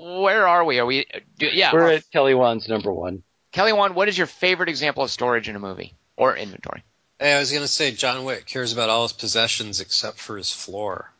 where 0.00 0.46
are 0.46 0.64
we? 0.64 0.78
Are 0.78 0.86
we? 0.86 1.06
Uh, 1.12 1.20
do, 1.38 1.46
yeah. 1.46 1.72
We're 1.72 1.92
at 1.92 2.10
Kelly 2.10 2.34
Wand's 2.34 2.68
number 2.68 2.92
one. 2.92 3.22
Kelly 3.52 3.72
Wand, 3.72 3.94
what 3.94 4.08
is 4.08 4.16
your 4.16 4.26
favorite 4.26 4.68
example 4.68 5.02
of 5.02 5.10
storage 5.10 5.48
in 5.48 5.56
a 5.56 5.58
movie 5.58 5.94
or 6.16 6.36
inventory? 6.36 6.82
Hey, 7.18 7.34
I 7.34 7.38
was 7.38 7.52
gonna 7.52 7.68
say 7.68 7.92
John 7.92 8.24
Wick 8.24 8.46
cares 8.46 8.72
about 8.72 8.88
all 8.90 9.02
his 9.02 9.12
possessions 9.12 9.80
except 9.80 10.18
for 10.18 10.36
his 10.36 10.50
floor. 10.50 11.10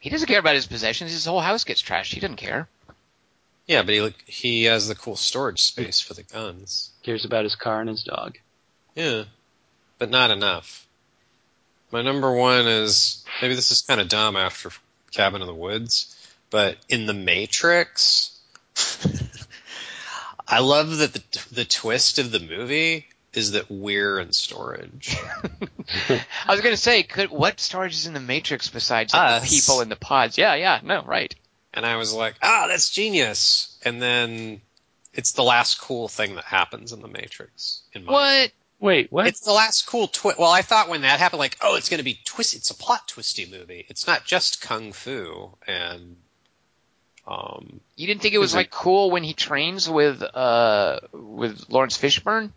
He 0.00 0.10
doesn't 0.10 0.26
care 0.26 0.40
about 0.40 0.56
his 0.56 0.66
possessions. 0.66 1.12
His 1.12 1.24
whole 1.24 1.40
house 1.40 1.64
gets 1.64 1.80
trashed. 1.80 2.12
He 2.12 2.20
doesn't 2.20 2.36
care. 2.36 2.68
Yeah, 3.66 3.82
but 3.82 3.94
he 3.94 4.00
like 4.00 4.22
he 4.26 4.64
has 4.64 4.88
the 4.88 4.94
cool 4.94 5.16
storage 5.16 5.62
space 5.62 6.00
for 6.00 6.14
the 6.14 6.24
guns. 6.24 6.90
Cares 7.04 7.24
about 7.24 7.44
his 7.44 7.54
car 7.54 7.80
and 7.80 7.88
his 7.88 8.02
dog. 8.02 8.38
Yeah, 8.96 9.24
but 9.98 10.10
not 10.10 10.30
enough. 10.30 10.86
My 11.92 12.02
number 12.02 12.32
one 12.32 12.66
is 12.66 13.24
maybe 13.40 13.54
this 13.54 13.70
is 13.70 13.82
kind 13.82 14.00
of 14.00 14.08
dumb 14.08 14.36
after 14.36 14.70
Cabin 15.12 15.40
in 15.40 15.46
the 15.46 15.54
Woods, 15.54 16.16
but 16.52 16.76
in 16.88 17.06
The 17.06 17.14
Matrix, 17.14 18.38
I 20.46 20.60
love 20.60 20.98
that 20.98 21.14
the 21.14 21.46
the 21.50 21.64
twist 21.64 22.18
of 22.18 22.30
the 22.30 22.40
movie 22.40 23.06
is 23.32 23.52
that 23.52 23.70
we're 23.70 24.20
in 24.20 24.32
storage. 24.32 25.16
I 26.10 26.20
was 26.48 26.60
going 26.60 26.74
to 26.74 26.80
say, 26.80 27.02
could 27.02 27.30
what 27.30 27.58
storage 27.58 27.94
is 27.94 28.06
in 28.06 28.12
the 28.12 28.20
Matrix 28.20 28.68
besides 28.68 29.14
like, 29.14 29.42
the 29.42 29.48
people 29.48 29.80
in 29.80 29.88
the 29.88 29.96
pods? 29.96 30.36
Yeah, 30.36 30.54
yeah, 30.54 30.80
no, 30.84 31.02
right. 31.02 31.34
And 31.72 31.86
I 31.86 31.96
was 31.96 32.12
like, 32.12 32.34
ah, 32.42 32.66
that's 32.68 32.90
genius. 32.90 33.78
And 33.82 34.02
then 34.02 34.60
it's 35.14 35.32
the 35.32 35.42
last 35.42 35.80
cool 35.80 36.08
thing 36.08 36.34
that 36.34 36.44
happens 36.44 36.92
in 36.92 37.00
the 37.00 37.08
Matrix. 37.08 37.80
In 37.94 38.04
my 38.04 38.12
What? 38.12 38.52
Wait, 38.78 39.10
what? 39.10 39.28
It's 39.28 39.40
the 39.40 39.52
last 39.52 39.86
cool 39.86 40.08
twist. 40.08 40.38
Well, 40.38 40.50
I 40.50 40.60
thought 40.60 40.90
when 40.90 41.02
that 41.02 41.18
happened, 41.18 41.38
like, 41.38 41.56
oh, 41.62 41.76
it's 41.76 41.88
going 41.88 41.98
to 41.98 42.04
be 42.04 42.18
twist. 42.26 42.54
It's 42.54 42.70
a 42.70 42.74
plot 42.74 43.08
twisty 43.08 43.46
movie. 43.50 43.86
It's 43.88 44.06
not 44.06 44.26
just 44.26 44.60
kung 44.60 44.92
fu 44.92 45.56
and 45.66 46.16
um. 47.26 47.80
You 47.96 48.06
didn't 48.06 48.22
think 48.22 48.34
it 48.34 48.38
was 48.38 48.50
Is 48.50 48.54
it- 48.54 48.58
like 48.58 48.70
cool 48.70 49.10
when 49.10 49.22
he 49.22 49.32
trains 49.34 49.88
with 49.88 50.22
uh 50.22 51.00
with 51.12 51.66
Laurence 51.68 51.96
Fishburne? 51.98 52.50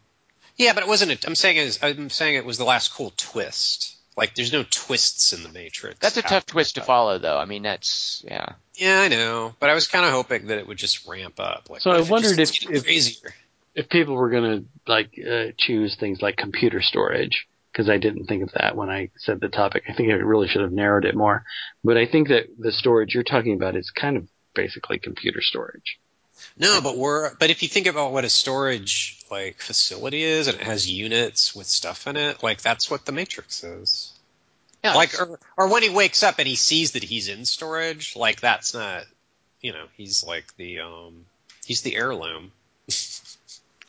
Yeah, 0.57 0.73
but 0.73 0.83
it 0.83 0.89
wasn't. 0.89 1.11
A, 1.23 1.27
I'm 1.27 1.35
saying 1.35 1.57
is 1.57 1.79
I'm 1.83 2.09
saying 2.09 2.35
it 2.35 2.45
was 2.45 2.57
the 2.57 2.63
last 2.65 2.93
cool 2.93 3.13
twist. 3.17 3.91
Like, 4.17 4.33
there's 4.33 4.53
no 4.53 4.63
twists 4.69 5.33
in 5.33 5.43
the 5.43 5.49
Matrix. 5.49 5.99
That's 5.99 6.15
a 6.15 6.19
after 6.19 6.29
tough 6.35 6.45
twist 6.45 6.75
to 6.75 6.81
follow, 6.81 7.17
though. 7.17 7.37
I 7.37 7.43
mean, 7.43 7.63
that's 7.63 8.23
yeah. 8.25 8.53
Yeah, 8.75 9.01
I 9.01 9.09
know, 9.09 9.53
but 9.59 9.69
I 9.69 9.73
was 9.73 9.87
kind 9.87 10.05
of 10.05 10.11
hoping 10.11 10.47
that 10.47 10.57
it 10.57 10.65
would 10.67 10.77
just 10.77 11.05
ramp 11.05 11.37
up. 11.39 11.69
Like, 11.69 11.81
So 11.81 11.91
I 11.91 11.99
wondered 11.99 12.37
just 12.37 12.63
if- 12.63 12.71
if- 12.71 12.83
crazier. 12.85 13.33
if 13.73 13.89
people 13.89 14.15
were 14.15 14.29
going 14.29 14.61
to 14.61 14.65
like 14.89 15.19
uh, 15.19 15.47
choose 15.57 15.97
things 15.97 16.21
like 16.21 16.37
computer 16.37 16.81
storage, 16.81 17.45
because 17.73 17.89
I 17.89 17.97
didn't 17.97 18.27
think 18.27 18.41
of 18.43 18.51
that 18.53 18.77
when 18.77 18.89
I 18.89 19.09
said 19.17 19.41
the 19.41 19.49
topic. 19.49 19.83
I 19.89 19.93
think 19.93 20.09
I 20.09 20.13
really 20.13 20.47
should 20.47 20.61
have 20.61 20.71
narrowed 20.71 21.03
it 21.03 21.13
more. 21.15 21.43
But 21.83 21.97
I 21.97 22.05
think 22.05 22.29
that 22.29 22.45
the 22.57 22.71
storage 22.71 23.13
you're 23.13 23.23
talking 23.23 23.53
about 23.53 23.75
is 23.75 23.91
kind 23.91 24.15
of 24.15 24.29
basically 24.56 24.98
computer 24.99 25.41
storage. 25.41 25.99
No, 26.57 26.82
but 26.82 26.98
we're 26.98 27.34
but 27.36 27.49
if 27.49 27.61
you 27.64 27.69
think 27.69 27.88
about 27.88 28.11
what 28.11 28.26
a 28.26 28.30
storage 28.30 29.23
like 29.32 29.60
facility 29.61 30.23
is 30.23 30.48
and 30.48 30.57
it 30.60 30.64
has 30.64 30.90
units 30.90 31.56
with 31.56 31.68
stuff 31.68 32.07
in 32.07 32.18
it, 32.18 32.41
like 32.44 32.61
that's 32.61 32.90
what 32.90 33.06
the 33.06 33.11
Matrix 33.11 33.64
is. 33.64 34.11
yeah 34.84 34.94
like 34.95 35.19
or, 35.19 35.40
or 35.57 35.68
when 35.72 35.84
he 35.84 35.90
wakes 35.90 36.23
up 36.23 36.40
and 36.40 36.48
he 36.48 36.56
sees 36.56 36.91
that 36.91 37.03
he's 37.03 37.27
in 37.30 37.45
storage, 37.45 38.15
like 38.15 38.41
that's 38.41 38.73
not 38.73 39.03
you 39.61 39.73
know, 39.73 39.86
he's 39.98 40.23
like 40.23 40.56
the 40.57 40.80
um 40.80 41.26
he's 41.65 41.82
the 41.82 41.95
heirloom. 41.95 42.52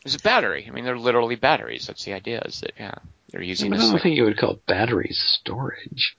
It's 0.05 0.15
a 0.15 0.19
battery. 0.19 0.65
I 0.65 0.71
mean, 0.71 0.85
they're 0.85 0.97
literally 0.97 1.35
batteries. 1.35 1.87
That's 1.87 2.05
the 2.05 2.13
idea. 2.13 2.41
Is 2.45 2.61
that 2.61 2.71
yeah, 2.79 2.93
they're 3.29 3.41
using 3.41 3.73
I 3.73 3.77
this. 3.77 3.89
don't 3.89 4.01
think 4.01 4.15
you 4.15 4.23
would 4.23 4.37
call 4.37 4.57
batteries 4.65 5.19
storage. 5.41 6.15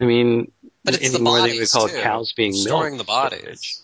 I 0.00 0.04
mean, 0.06 0.50
But 0.84 0.94
it's 0.94 1.04
any 1.04 1.12
the 1.12 1.18
more 1.20 1.36
than 1.38 1.46
bodies 1.48 1.60
you 1.60 1.66
call 1.78 1.88
too. 1.88 2.00
cows 2.00 2.32
being 2.32 2.52
storing 2.52 2.94
milked 2.96 3.06
the 3.06 3.12
bodies. 3.12 3.82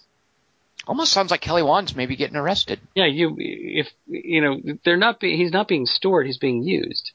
almost 0.87 1.13
sounds 1.13 1.31
like 1.31 1.41
Kelly 1.41 1.63
Wand's 1.63 1.95
maybe 1.95 2.17
getting 2.17 2.37
arrested. 2.37 2.81
Yeah, 2.95 3.07
you 3.07 3.37
if 3.39 3.89
you 4.09 4.41
know 4.41 4.61
they're 4.85 4.97
not 4.97 5.21
being 5.21 5.39
he's 5.39 5.53
not 5.53 5.69
being 5.69 5.87
stored, 5.87 6.27
he's 6.27 6.39
being 6.39 6.63
used. 6.63 7.13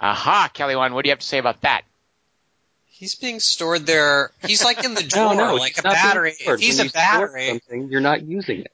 Aha, 0.00 0.50
Kelly 0.52 0.74
Wand, 0.74 0.94
what 0.94 1.04
do 1.04 1.08
you 1.08 1.12
have 1.12 1.20
to 1.20 1.26
say 1.26 1.38
about 1.38 1.60
that? 1.60 1.82
He's 2.86 3.14
being 3.16 3.40
stored 3.40 3.86
there. 3.86 4.30
He's 4.46 4.64
like 4.64 4.84
in 4.84 4.94
the 4.94 5.02
No, 5.14 5.34
drawer, 5.34 5.34
no, 5.34 5.54
like 5.56 5.78
a 5.78 5.82
battery. 5.82 6.32
stored. 6.32 6.60
If 6.60 6.64
he's 6.64 6.78
When 6.78 6.82
a 6.82 6.84
you 6.84 6.90
store 6.90 7.02
battery, 7.02 7.48
something, 7.48 7.88
you're 7.90 8.00
not 8.00 8.22
using 8.22 8.60
it. 8.60 8.72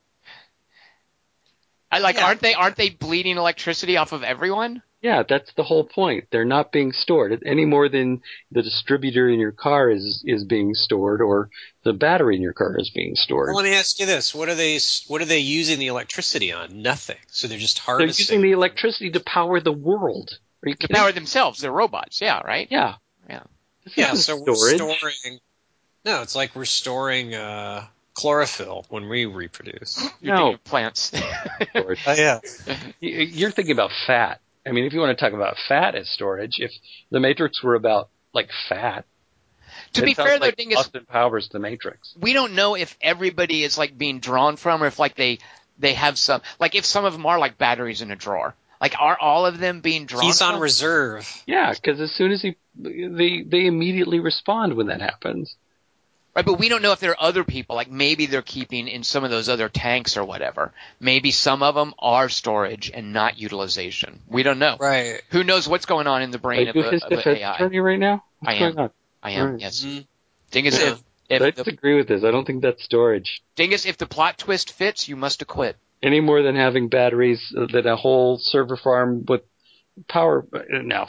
I 1.90 1.98
like, 1.98 2.16
Yeah. 2.16 2.26
aren't 2.26 2.40
they 2.40 2.54
aren't 2.54 2.76
they 2.76 2.90
bleeding 2.90 3.36
electricity 3.36 3.96
off 3.96 4.12
of 4.12 4.22
everyone? 4.22 4.82
Yeah, 5.02 5.22
that's 5.26 5.50
the 5.54 5.62
whole 5.62 5.84
point. 5.84 6.24
They're 6.30 6.44
not 6.44 6.72
being 6.72 6.92
stored 6.92 7.42
any 7.46 7.64
more 7.64 7.88
than 7.88 8.20
the 8.52 8.62
distributor 8.62 9.30
in 9.30 9.40
your 9.40 9.52
car 9.52 9.90
is 9.90 10.22
is 10.26 10.44
being 10.44 10.74
stored, 10.74 11.22
or 11.22 11.48
the 11.84 11.94
battery 11.94 12.36
in 12.36 12.42
your 12.42 12.52
car 12.52 12.76
is 12.78 12.90
being 12.90 13.16
stored. 13.16 13.48
Well, 13.48 13.56
let 13.56 13.64
me 13.64 13.74
ask 13.74 13.98
you 13.98 14.04
this: 14.04 14.34
What 14.34 14.50
are 14.50 14.54
they? 14.54 14.78
What 15.08 15.22
are 15.22 15.24
they 15.24 15.38
using 15.38 15.78
the 15.78 15.86
electricity 15.86 16.52
on? 16.52 16.82
Nothing. 16.82 17.16
So 17.28 17.48
they're 17.48 17.56
just 17.58 17.78
harvesting. 17.78 18.06
They're 18.08 18.36
using 18.36 18.42
the 18.42 18.52
electricity 18.52 19.10
to 19.12 19.20
power 19.20 19.58
the 19.60 19.72
world. 19.72 20.38
Are 20.62 20.68
you 20.68 20.74
To 20.74 20.88
power 20.88 21.12
themselves. 21.12 21.60
They're 21.60 21.72
robots. 21.72 22.20
Yeah, 22.20 22.40
right. 22.40 22.68
yeah, 22.70 22.96
Yeah. 23.28 23.44
This 23.84 23.96
yeah, 23.96 24.12
isn't 24.12 24.44
so 24.44 24.52
we're 24.52 24.74
storing. 24.76 25.40
No, 26.04 26.20
it's 26.20 26.36
like 26.36 26.54
we're 26.54 26.66
storing 26.66 27.34
uh, 27.34 27.86
chlorophyll 28.20 28.86
when 28.88 29.08
we 29.08 29.26
reproduce. 29.26 30.02
You're 30.20 30.36
No. 30.36 30.56
plants. 30.64 31.12
Oh 31.74 31.94
yeah. 32.14 32.40
You- 33.00 33.18
You're 33.20 33.50
thinking 33.50 33.72
about 33.72 33.90
fat. 34.06 34.40
I 34.66 34.72
mean, 34.72 34.84
if 34.84 34.92
you 34.92 35.00
want 35.00 35.16
to 35.18 35.24
talk 35.24 35.32
about 35.32 35.56
fat 35.68 35.94
as 35.94 36.08
storage, 36.08 36.56
if 36.58 36.70
the 37.10 37.20
Matrix 37.20 37.62
were 37.62 37.74
about 37.74 38.08
like 38.34 38.50
fat, 38.68 39.04
to 39.94 40.02
it 40.02 40.04
be 40.04 40.14
sounds 40.14 40.28
fair, 40.28 40.38
though, 40.38 40.46
like 40.46 40.56
Dingus, 40.56 40.78
Austin 40.78 41.06
Powers 41.06 41.48
the 41.48 41.58
Matrix. 41.58 42.14
we 42.20 42.32
don't 42.32 42.54
know 42.54 42.74
if 42.76 42.96
everybody 43.00 43.64
is 43.64 43.78
like 43.78 43.96
being 43.96 44.20
drawn 44.20 44.56
from, 44.56 44.82
or 44.82 44.86
if 44.86 44.98
like 44.98 45.14
they 45.16 45.38
they 45.78 45.94
have 45.94 46.18
some 46.18 46.42
like 46.58 46.74
if 46.74 46.84
some 46.84 47.04
of 47.04 47.12
them 47.14 47.24
are 47.26 47.38
like 47.38 47.56
batteries 47.58 48.02
in 48.02 48.10
a 48.10 48.16
drawer. 48.16 48.54
Like, 48.80 48.94
are 48.98 49.18
all 49.18 49.44
of 49.44 49.58
them 49.58 49.80
being 49.82 50.06
drawn? 50.06 50.22
He's 50.22 50.40
on 50.40 50.54
from? 50.54 50.62
reserve. 50.62 51.42
Yeah, 51.46 51.70
because 51.74 52.00
as 52.00 52.12
soon 52.12 52.32
as 52.32 52.40
he, 52.40 52.56
they 52.74 53.42
they 53.42 53.66
immediately 53.66 54.20
respond 54.20 54.74
when 54.74 54.86
that 54.86 55.02
happens. 55.02 55.54
Right, 56.40 56.46
but 56.46 56.58
we 56.58 56.70
don't 56.70 56.80
know 56.80 56.92
if 56.92 57.00
there 57.00 57.10
are 57.10 57.22
other 57.22 57.44
people. 57.44 57.76
Like 57.76 57.90
maybe 57.90 58.24
they're 58.24 58.40
keeping 58.40 58.88
in 58.88 59.02
some 59.02 59.24
of 59.24 59.30
those 59.30 59.50
other 59.50 59.68
tanks 59.68 60.16
or 60.16 60.24
whatever. 60.24 60.72
Maybe 60.98 61.32
some 61.32 61.62
of 61.62 61.74
them 61.74 61.92
are 61.98 62.30
storage 62.30 62.90
and 62.94 63.12
not 63.12 63.38
utilization. 63.38 64.20
We 64.26 64.42
don't 64.42 64.58
know. 64.58 64.78
Right. 64.80 65.20
Who 65.32 65.44
knows 65.44 65.68
what's 65.68 65.84
going 65.84 66.06
on 66.06 66.22
in 66.22 66.30
the 66.30 66.38
brain 66.38 66.66
Are 66.68 66.70
of, 66.70 66.92
his 66.92 67.02
a, 67.02 67.06
of 67.14 67.26
an 67.26 67.36
AI? 67.36 67.54
attorney 67.56 67.80
right 67.80 67.98
now? 67.98 68.24
What's 68.38 68.54
I 68.58 68.62
am. 68.64 68.72
going 68.74 68.78
on? 68.86 68.90
I 69.22 69.30
am. 69.32 69.50
Right. 69.50 69.60
Yes. 69.60 69.84
Mhm. 69.84 70.06
Dingus, 70.50 70.80
Yeah. 70.80 70.92
if, 70.92 71.02
if 71.28 71.42
I 71.42 71.50
disagree 71.50 71.96
with 71.96 72.08
this. 72.08 72.24
I 72.24 72.30
don't 72.30 72.46
think 72.46 72.62
that's 72.62 72.82
storage. 72.84 73.42
Dingus, 73.56 73.84
if 73.84 73.98
the 73.98 74.06
plot 74.06 74.38
twist 74.38 74.72
fits, 74.72 75.08
you 75.10 75.16
must 75.16 75.42
acquit. 75.42 75.76
Any 76.02 76.20
more 76.20 76.40
than 76.40 76.56
having 76.56 76.88
batteries 76.88 77.52
uh, 77.54 77.66
that 77.72 77.84
a 77.84 77.96
whole 77.96 78.38
server 78.38 78.78
farm 78.78 79.26
with 79.28 79.42
power. 80.08 80.46
uh, 80.54 80.60
No, 80.70 81.04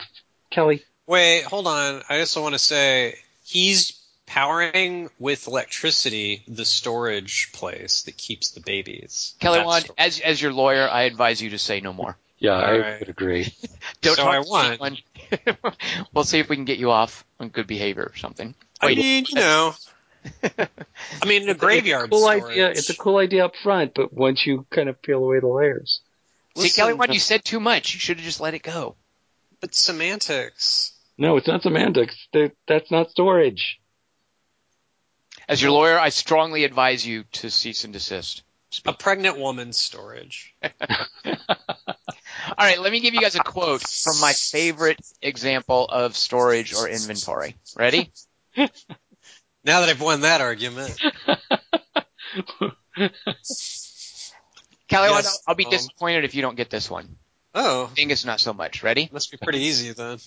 Kelly. 0.50 0.82
Wait, 1.06 1.44
hold 1.44 1.66
on. 1.66 2.02
I 2.10 2.18
just 2.18 2.36
want 2.36 2.54
to 2.54 2.58
say 2.58 3.14
he's 3.44 3.98
powering 4.26 5.10
with 5.18 5.46
electricity 5.46 6.42
the 6.48 6.64
storage 6.64 7.50
place 7.52 8.02
that 8.02 8.16
keeps 8.16 8.50
the 8.52 8.60
babies. 8.60 9.34
Kelly 9.40 9.58
That's 9.58 9.66
Wand, 9.66 9.84
storage. 9.84 9.98
as 9.98 10.20
as 10.20 10.42
your 10.42 10.52
lawyer, 10.52 10.88
I 10.88 11.02
advise 11.02 11.40
you 11.42 11.50
to 11.50 11.58
say 11.58 11.80
no 11.80 11.92
more. 11.92 12.16
Yeah, 12.38 12.52
I 12.54 12.72
Alright. 12.72 13.00
would 13.00 13.08
agree. 13.08 13.54
Don't 14.00 14.16
So 14.16 14.22
talk 14.24 14.34
I 14.34 14.42
to 14.42 14.48
won. 14.48 14.66
anyone. 14.72 14.98
we'll 16.14 16.24
see 16.24 16.38
if 16.40 16.48
we 16.48 16.56
can 16.56 16.64
get 16.64 16.78
you 16.78 16.90
off 16.90 17.24
on 17.38 17.48
good 17.50 17.66
behavior 17.66 18.04
or 18.12 18.16
something. 18.16 18.54
I 18.80 18.86
Wait, 18.86 18.98
mean, 18.98 19.24
you 19.28 19.34
know. 19.36 19.74
I 21.22 21.26
mean, 21.26 21.48
a 21.48 21.54
graveyard 21.54 22.06
It's 22.12 22.16
a 22.16 22.18
cool 22.18 22.26
storage. 22.28 22.52
idea. 22.52 22.70
It's 22.70 22.90
a 22.90 22.96
cool 22.96 23.16
idea 23.18 23.44
up 23.44 23.54
front, 23.62 23.94
but 23.94 24.12
once 24.12 24.44
you 24.46 24.66
kind 24.70 24.88
of 24.88 25.00
peel 25.02 25.18
away 25.24 25.40
the 25.40 25.46
layers. 25.48 26.00
see, 26.56 26.70
Kelly 26.70 26.94
Wand, 26.94 27.12
you 27.14 27.20
said 27.20 27.44
too 27.44 27.60
much. 27.60 27.94
You 27.94 28.00
should 28.00 28.16
have 28.18 28.24
just 28.24 28.40
let 28.40 28.54
it 28.54 28.62
go. 28.62 28.96
But 29.60 29.74
semantics. 29.74 30.92
No, 31.18 31.36
it's 31.36 31.46
not 31.46 31.62
semantics. 31.62 32.16
That- 32.32 32.56
That's 32.66 32.90
not 32.90 33.10
storage. 33.10 33.78
As 35.48 35.60
your 35.60 35.72
lawyer, 35.72 35.98
I 35.98 36.10
strongly 36.10 36.64
advise 36.64 37.06
you 37.06 37.24
to 37.32 37.50
cease 37.50 37.84
and 37.84 37.92
desist. 37.92 38.42
A 38.86 38.92
pregnant 38.92 39.38
woman's 39.38 39.78
storage. 39.78 40.54
All 42.58 42.66
right, 42.66 42.80
let 42.80 42.92
me 42.92 43.00
give 43.00 43.14
you 43.14 43.20
guys 43.20 43.34
a 43.34 43.40
quote 43.40 43.86
from 43.86 44.18
my 44.20 44.32
favorite 44.32 45.00
example 45.20 45.86
of 45.86 46.16
storage 46.16 46.74
or 46.74 46.88
inventory. 46.88 47.56
Ready? 47.76 48.12
Now 49.64 49.80
that 49.80 49.90
I've 49.90 50.00
won 50.00 50.22
that 50.22 50.40
argument. 50.40 50.98
Kelly, 54.88 55.08
Yes, 55.08 55.38
I'll 55.46 55.54
be 55.54 55.64
um, 55.66 55.70
disappointed 55.70 56.24
if 56.24 56.34
you 56.34 56.42
don't 56.42 56.56
get 56.56 56.68
this 56.68 56.90
one. 56.90 57.16
Oh, 57.54 57.90
Dingus, 57.94 58.24
not 58.24 58.40
so 58.40 58.52
much. 58.52 58.82
Ready? 58.82 59.08
must 59.12 59.30
be 59.30 59.36
pretty 59.36 59.60
easy 59.60 59.92
then. 59.92 60.18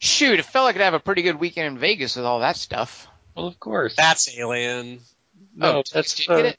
Shoot, 0.00 0.44
felt 0.44 0.64
like 0.64 0.74
I'd 0.74 0.82
have 0.82 0.94
a 0.94 1.00
pretty 1.00 1.22
good 1.22 1.38
weekend 1.38 1.68
in 1.68 1.78
Vegas 1.78 2.16
with 2.16 2.24
all 2.24 2.40
that 2.40 2.56
stuff. 2.56 3.06
Well, 3.36 3.46
of 3.46 3.58
course. 3.58 3.94
That's 3.96 4.36
alien. 4.38 5.00
no, 5.54 5.78
oh, 5.78 5.82
that's 5.92 6.14
did 6.14 6.28
you 6.28 6.36
get 6.36 6.44
uh, 6.44 6.48
it? 6.48 6.58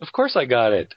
Of 0.00 0.12
course, 0.12 0.36
I 0.36 0.44
got 0.44 0.72
it. 0.72 0.94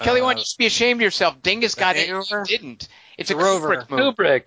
Kelly, 0.00 0.20
why 0.20 0.28
Uh, 0.28 0.30
don't 0.30 0.38
you 0.38 0.44
just 0.44 0.58
be 0.58 0.66
ashamed 0.66 0.98
of 1.00 1.02
yourself? 1.02 1.40
Dingus 1.42 1.74
got 1.74 1.96
it. 1.96 2.08
You 2.08 2.22
didn't. 2.44 2.88
It's 3.16 3.30
a 3.30 3.34
The 3.34 3.42
Rover. 3.42 3.76
Kubrick 3.76 3.90
movie. 3.90 4.02
Kubrick. 4.02 4.46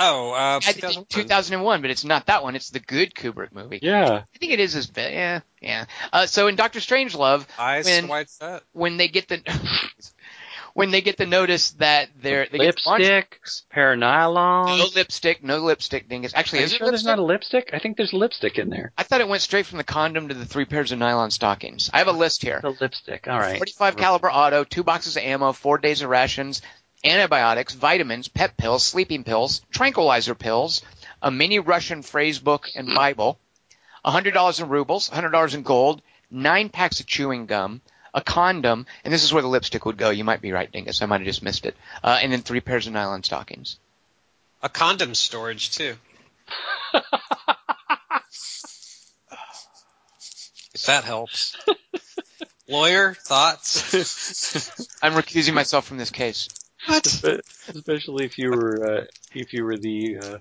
Oh, 0.00 0.30
uh, 0.32 0.60
I 0.64 0.72
did 0.72 0.82
2001. 0.82 1.06
2001, 1.08 1.82
but 1.82 1.90
it's 1.90 2.04
not 2.04 2.26
that 2.26 2.44
one. 2.44 2.54
It's 2.54 2.70
the 2.70 2.78
good 2.78 3.14
Kubrick 3.14 3.52
movie. 3.52 3.80
Yeah. 3.82 4.22
I 4.32 4.38
think 4.38 4.52
it 4.52 4.60
is 4.60 4.76
as 4.76 4.86
bad. 4.86 5.12
Yeah, 5.12 5.40
yeah. 5.60 5.84
Uh, 6.12 6.26
so 6.26 6.46
in 6.46 6.54
Doctor 6.54 6.78
Strangelove, 6.78 7.46
Eyes 7.58 7.84
when- 7.86 8.06
wide 8.06 8.30
set. 8.30 8.62
when 8.72 8.96
they 8.96 9.08
get 9.08 9.26
the 9.28 9.38
when 10.78 10.92
they 10.92 11.00
get 11.00 11.16
the 11.16 11.26
notice 11.26 11.72
that 11.72 12.08
they're 12.22 12.46
they 12.52 12.58
get 12.58 12.80
Lipstick, 12.86 13.40
pair 13.68 13.94
of 13.94 13.98
nylon. 13.98 14.78
no 14.78 14.86
lipstick, 14.94 15.42
no 15.42 15.58
lipstick, 15.58 16.08
dingus. 16.08 16.32
Actually, 16.36 16.58
Are 16.58 16.60
you 16.60 16.66
is 16.66 16.72
it 16.74 16.76
sure 16.76 16.86
there's 16.86 17.04
not 17.04 17.18
a 17.18 17.24
lipstick? 17.24 17.70
I 17.72 17.80
think 17.80 17.96
there's 17.96 18.12
lipstick 18.12 18.58
in 18.58 18.70
there. 18.70 18.92
I 18.96 19.02
thought 19.02 19.20
it 19.20 19.26
went 19.26 19.42
straight 19.42 19.66
from 19.66 19.78
the 19.78 19.84
condom 19.84 20.28
to 20.28 20.34
the 20.34 20.46
three 20.46 20.66
pairs 20.66 20.92
of 20.92 21.00
nylon 21.00 21.32
stockings. 21.32 21.90
I 21.92 21.98
have 21.98 22.06
a 22.06 22.12
list 22.12 22.42
here. 22.42 22.60
The 22.62 22.76
lipstick. 22.80 23.26
All 23.26 23.40
right. 23.40 23.56
45 23.56 23.96
caliber 23.96 24.30
auto, 24.30 24.62
two 24.62 24.84
boxes 24.84 25.16
of 25.16 25.24
ammo, 25.24 25.50
four 25.50 25.78
days 25.78 26.02
of 26.02 26.10
rations, 26.10 26.62
antibiotics, 27.04 27.74
vitamins, 27.74 28.28
pep 28.28 28.56
pills, 28.56 28.84
sleeping 28.84 29.24
pills, 29.24 29.62
tranquilizer 29.72 30.36
pills, 30.36 30.82
a 31.20 31.32
mini 31.32 31.58
Russian 31.58 32.02
phrase 32.02 32.38
book 32.38 32.68
and 32.76 32.94
Bible, 32.94 33.40
$100 34.04 34.60
in 34.62 34.68
rubles, 34.68 35.10
$100 35.10 35.54
in 35.54 35.62
gold, 35.64 36.02
nine 36.30 36.68
packs 36.68 37.00
of 37.00 37.06
chewing 37.06 37.46
gum, 37.46 37.80
a 38.18 38.20
condom, 38.20 38.84
and 39.04 39.14
this 39.14 39.22
is 39.22 39.32
where 39.32 39.42
the 39.42 39.48
lipstick 39.48 39.86
would 39.86 39.96
go. 39.96 40.10
You 40.10 40.24
might 40.24 40.42
be 40.42 40.50
right, 40.50 40.70
Dingus. 40.70 41.00
I 41.00 41.06
might 41.06 41.20
have 41.20 41.26
just 41.26 41.40
missed 41.40 41.64
it. 41.66 41.76
Uh, 42.02 42.18
and 42.20 42.32
then 42.32 42.42
three 42.42 42.60
pairs 42.60 42.88
of 42.88 42.92
nylon 42.92 43.22
stockings. 43.22 43.78
A 44.60 44.68
condom 44.68 45.14
storage 45.14 45.70
too. 45.70 45.94
if 50.74 50.82
that 50.86 51.04
helps. 51.04 51.56
Lawyer 52.68 53.14
thoughts? 53.14 53.94
I'm 55.02 55.12
recusing 55.12 55.54
myself 55.54 55.86
from 55.86 55.98
this 55.98 56.10
case. 56.10 56.48
what? 56.86 57.06
Especially 57.68 58.24
if 58.24 58.36
you 58.36 58.50
were 58.50 58.84
uh, 58.84 59.04
if 59.32 59.52
you 59.52 59.64
were 59.64 59.76
the 59.76 60.18
uh, 60.18 60.38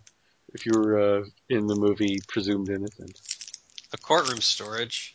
if 0.55 0.65
you 0.65 0.71
were 0.75 1.19
uh, 1.19 1.25
in 1.47 1.67
the 1.67 1.75
movie 1.75 2.17
presumed 2.27 2.69
innocent. 2.69 3.21
A 3.93 3.97
courtroom 3.97 4.41
storage. 4.41 5.13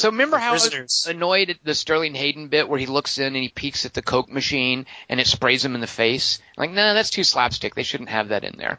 So 0.00 0.08
remember 0.08 0.38
how 0.38 0.52
I 0.52 0.52
was 0.54 1.06
annoyed 1.06 1.50
at 1.50 1.62
the 1.62 1.74
Sterling 1.74 2.14
Hayden 2.14 2.48
bit 2.48 2.66
where 2.66 2.78
he 2.78 2.86
looks 2.86 3.18
in 3.18 3.26
and 3.26 3.36
he 3.36 3.50
peeks 3.50 3.84
at 3.84 3.92
the 3.92 4.00
Coke 4.00 4.30
machine 4.30 4.86
and 5.10 5.20
it 5.20 5.26
sprays 5.26 5.62
him 5.62 5.74
in 5.74 5.82
the 5.82 5.86
face? 5.86 6.38
Like, 6.56 6.70
no, 6.70 6.94
that's 6.94 7.10
too 7.10 7.22
slapstick. 7.22 7.74
They 7.74 7.82
shouldn't 7.82 8.08
have 8.08 8.28
that 8.28 8.42
in 8.42 8.56
there. 8.56 8.78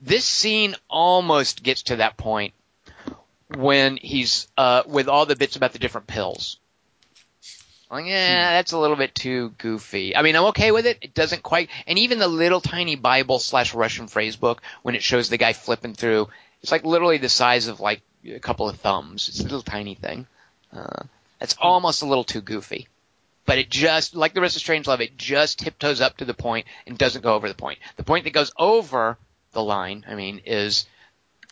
This 0.00 0.24
scene 0.24 0.76
almost 0.88 1.64
gets 1.64 1.82
to 1.84 1.96
that 1.96 2.16
point 2.16 2.54
when 3.56 3.96
he's 3.96 4.46
uh, 4.56 4.84
with 4.86 5.08
all 5.08 5.26
the 5.26 5.34
bits 5.34 5.56
about 5.56 5.72
the 5.72 5.80
different 5.80 6.06
pills. 6.06 6.60
Like, 7.90 8.06
yeah, 8.06 8.52
that's 8.52 8.70
a 8.70 8.78
little 8.78 8.94
bit 8.94 9.16
too 9.16 9.52
goofy. 9.58 10.14
I 10.14 10.22
mean, 10.22 10.36
I'm 10.36 10.44
okay 10.44 10.70
with 10.70 10.86
it. 10.86 10.98
It 11.02 11.12
doesn't 11.12 11.42
quite, 11.42 11.70
and 11.88 11.98
even 11.98 12.20
the 12.20 12.28
little 12.28 12.60
tiny 12.60 12.94
Bible 12.94 13.40
slash 13.40 13.74
Russian 13.74 14.06
phrase 14.06 14.36
book 14.36 14.62
when 14.82 14.94
it 14.94 15.02
shows 15.02 15.28
the 15.28 15.38
guy 15.38 15.54
flipping 15.54 15.94
through, 15.94 16.28
it's 16.62 16.70
like 16.70 16.84
literally 16.84 17.18
the 17.18 17.28
size 17.28 17.66
of 17.66 17.80
like 17.80 18.02
a 18.24 18.38
couple 18.38 18.68
of 18.68 18.76
thumbs. 18.78 19.28
It's 19.28 19.40
a 19.40 19.44
little 19.44 19.62
tiny 19.62 19.94
thing. 19.94 20.26
Uh, 20.72 21.04
that's 21.38 21.56
almost 21.60 22.02
a 22.02 22.06
little 22.06 22.24
too 22.24 22.40
goofy. 22.40 22.88
But 23.46 23.58
it 23.58 23.70
just, 23.70 24.14
like 24.14 24.34
the 24.34 24.40
rest 24.40 24.56
of 24.56 24.62
Strangelove, 24.62 25.00
it 25.00 25.16
just 25.16 25.58
tiptoes 25.58 26.00
up 26.00 26.18
to 26.18 26.24
the 26.24 26.34
point 26.34 26.66
and 26.86 26.96
doesn't 26.96 27.22
go 27.22 27.34
over 27.34 27.48
the 27.48 27.54
point. 27.54 27.78
The 27.96 28.04
point 28.04 28.24
that 28.24 28.32
goes 28.32 28.52
over 28.56 29.18
the 29.52 29.62
line, 29.62 30.04
I 30.08 30.14
mean, 30.14 30.42
is 30.44 30.86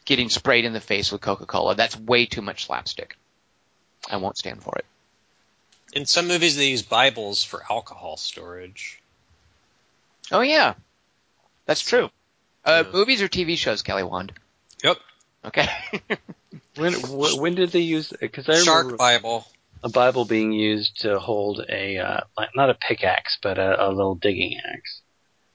getting 0.04 0.28
sprayed 0.28 0.64
in 0.64 0.72
the 0.72 0.80
face 0.80 1.10
with 1.10 1.20
Coca-Cola. 1.20 1.74
That's 1.74 1.98
way 1.98 2.26
too 2.26 2.42
much 2.42 2.66
slapstick. 2.66 3.16
I 4.08 4.18
won't 4.18 4.38
stand 4.38 4.62
for 4.62 4.76
it. 4.76 4.84
In 5.92 6.06
some 6.06 6.28
movies, 6.28 6.56
they 6.56 6.68
use 6.68 6.82
Bibles 6.82 7.42
for 7.42 7.62
alcohol 7.70 8.16
storage. 8.16 9.02
Oh 10.30 10.42
yeah, 10.42 10.74
that's 11.64 11.80
true. 11.80 12.10
Uh, 12.64 12.84
Yeah. 12.84 12.92
Movies 12.92 13.22
or 13.22 13.28
TV 13.28 13.56
shows, 13.56 13.82
Kelly 13.82 14.02
Wand? 14.02 14.32
Yep. 14.84 14.98
Okay. 15.46 15.68
When 16.78 16.92
wh- 16.94 17.38
when 17.40 17.54
did 17.54 17.70
they 17.72 17.80
use? 17.80 18.12
Because 18.20 18.48
I 18.48 18.58
Shark 18.62 18.84
remember 18.84 18.96
Bible. 18.98 19.46
a 19.82 19.88
Bible 19.88 20.24
being 20.24 20.52
used 20.52 21.00
to 21.00 21.18
hold 21.18 21.60
a 21.68 21.98
uh, 21.98 22.20
not 22.54 22.70
a 22.70 22.74
pickaxe 22.74 23.38
but 23.42 23.58
a, 23.58 23.88
a 23.88 23.90
little 23.90 24.14
digging 24.14 24.58
axe. 24.72 25.02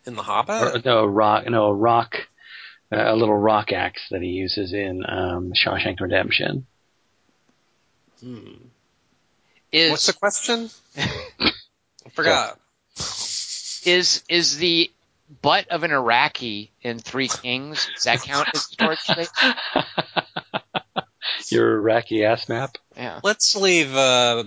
In 0.06 0.16
The 0.16 0.22
Or, 0.22 0.26
Hobbit? 0.26 0.86
no, 0.86 1.00
a 1.00 1.08
rock. 1.08 1.46
No, 1.50 1.66
a 1.68 1.74
rock. 1.74 2.16
Uh, 2.92 3.12
a 3.12 3.16
little 3.16 3.36
rock 3.38 3.72
axe 3.72 4.02
that 4.12 4.22
he 4.22 4.28
uses 4.28 4.72
in 4.74 5.04
um, 5.08 5.52
Shawshank 5.54 6.00
Redemption. 6.00 6.68
Hmm. 8.20 8.52
is 9.72 9.92
What's 9.92 10.06
the 10.06 10.14
question? 10.14 10.70
I 10.98 11.52
forgot. 12.12 12.60
is 12.98 14.24
is 14.30 14.58
the 14.58 14.92
butt 15.42 15.68
of 15.70 15.84
an 15.84 15.92
Iraqi 15.92 16.72
in 16.82 17.00
Three 17.00 17.30
Kings? 17.30 17.90
Does 17.96 18.04
that 18.04 18.22
count 18.22 18.48
as 18.54 18.62
storage 18.64 19.00
space? 19.04 19.32
Your 21.52 21.78
Iraqi 21.78 22.24
ass 22.26 22.48
map. 22.50 22.78
Yeah. 22.96 23.20
Let's 23.24 23.56
leave 23.56 23.94
uh, 23.96 24.44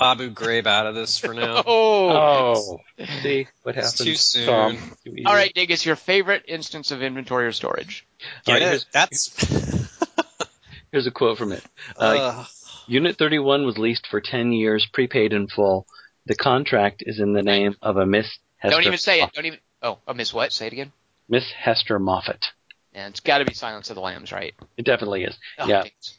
Abu 0.00 0.30
Ghraib 0.30 0.66
out 0.66 0.86
of 0.86 0.94
this 0.94 1.18
for 1.18 1.34
now. 1.34 1.62
Oh. 1.66 2.78
Oh, 2.96 3.04
see 3.22 3.46
what 3.62 3.76
It's 3.76 3.92
happens. 3.92 3.98
too 4.04 4.14
soon. 4.14 4.46
Tom. 4.46 4.76
Too 5.04 5.12
easy. 5.12 5.24
All 5.26 5.34
right, 5.34 5.52
Dingus, 5.54 5.84
your 5.86 5.96
favorite 5.96 6.44
instance 6.48 6.90
of 6.90 7.02
inventory 7.02 7.46
or 7.46 7.52
storage? 7.52 8.06
Get 8.44 8.52
All 8.52 8.54
right, 8.54 8.62
it? 8.62 8.66
here's- 8.66 8.86
That's 8.92 9.88
Here's 10.92 11.06
a 11.06 11.10
quote 11.10 11.38
from 11.38 11.52
it. 11.52 11.62
Uh, 11.98 12.00
uh, 12.02 12.44
Unit 12.86 13.16
31 13.16 13.64
was 13.66 13.78
leased 13.78 14.06
for 14.06 14.20
10 14.20 14.52
years, 14.52 14.86
prepaid 14.92 15.32
in 15.32 15.48
full. 15.48 15.86
The 16.26 16.36
contract 16.36 17.02
is 17.06 17.18
in 17.18 17.32
the 17.32 17.42
name 17.42 17.74
of 17.82 17.96
a 17.96 18.06
Miss 18.06 18.26
Hester. 18.58 18.76
Don't 18.76 18.86
even 18.86 18.98
say 18.98 19.20
it. 19.22 19.32
Don't 19.32 19.44
even. 19.46 19.58
Oh, 19.82 19.98
I 20.06 20.12
miss 20.12 20.32
what? 20.32 20.52
Say 20.52 20.68
it 20.68 20.72
again. 20.72 20.92
Miss 21.28 21.50
Hester 21.50 21.98
Moffat. 21.98 22.44
And 22.94 23.10
it's 23.10 23.20
got 23.20 23.38
to 23.38 23.44
be 23.44 23.54
Silence 23.54 23.90
of 23.90 23.96
the 23.96 24.00
Lambs, 24.02 24.30
right? 24.32 24.54
It 24.76 24.84
definitely 24.84 25.24
is. 25.24 25.36
Oh, 25.58 25.66
yeah. 25.66 25.82
Dingus. 25.82 26.14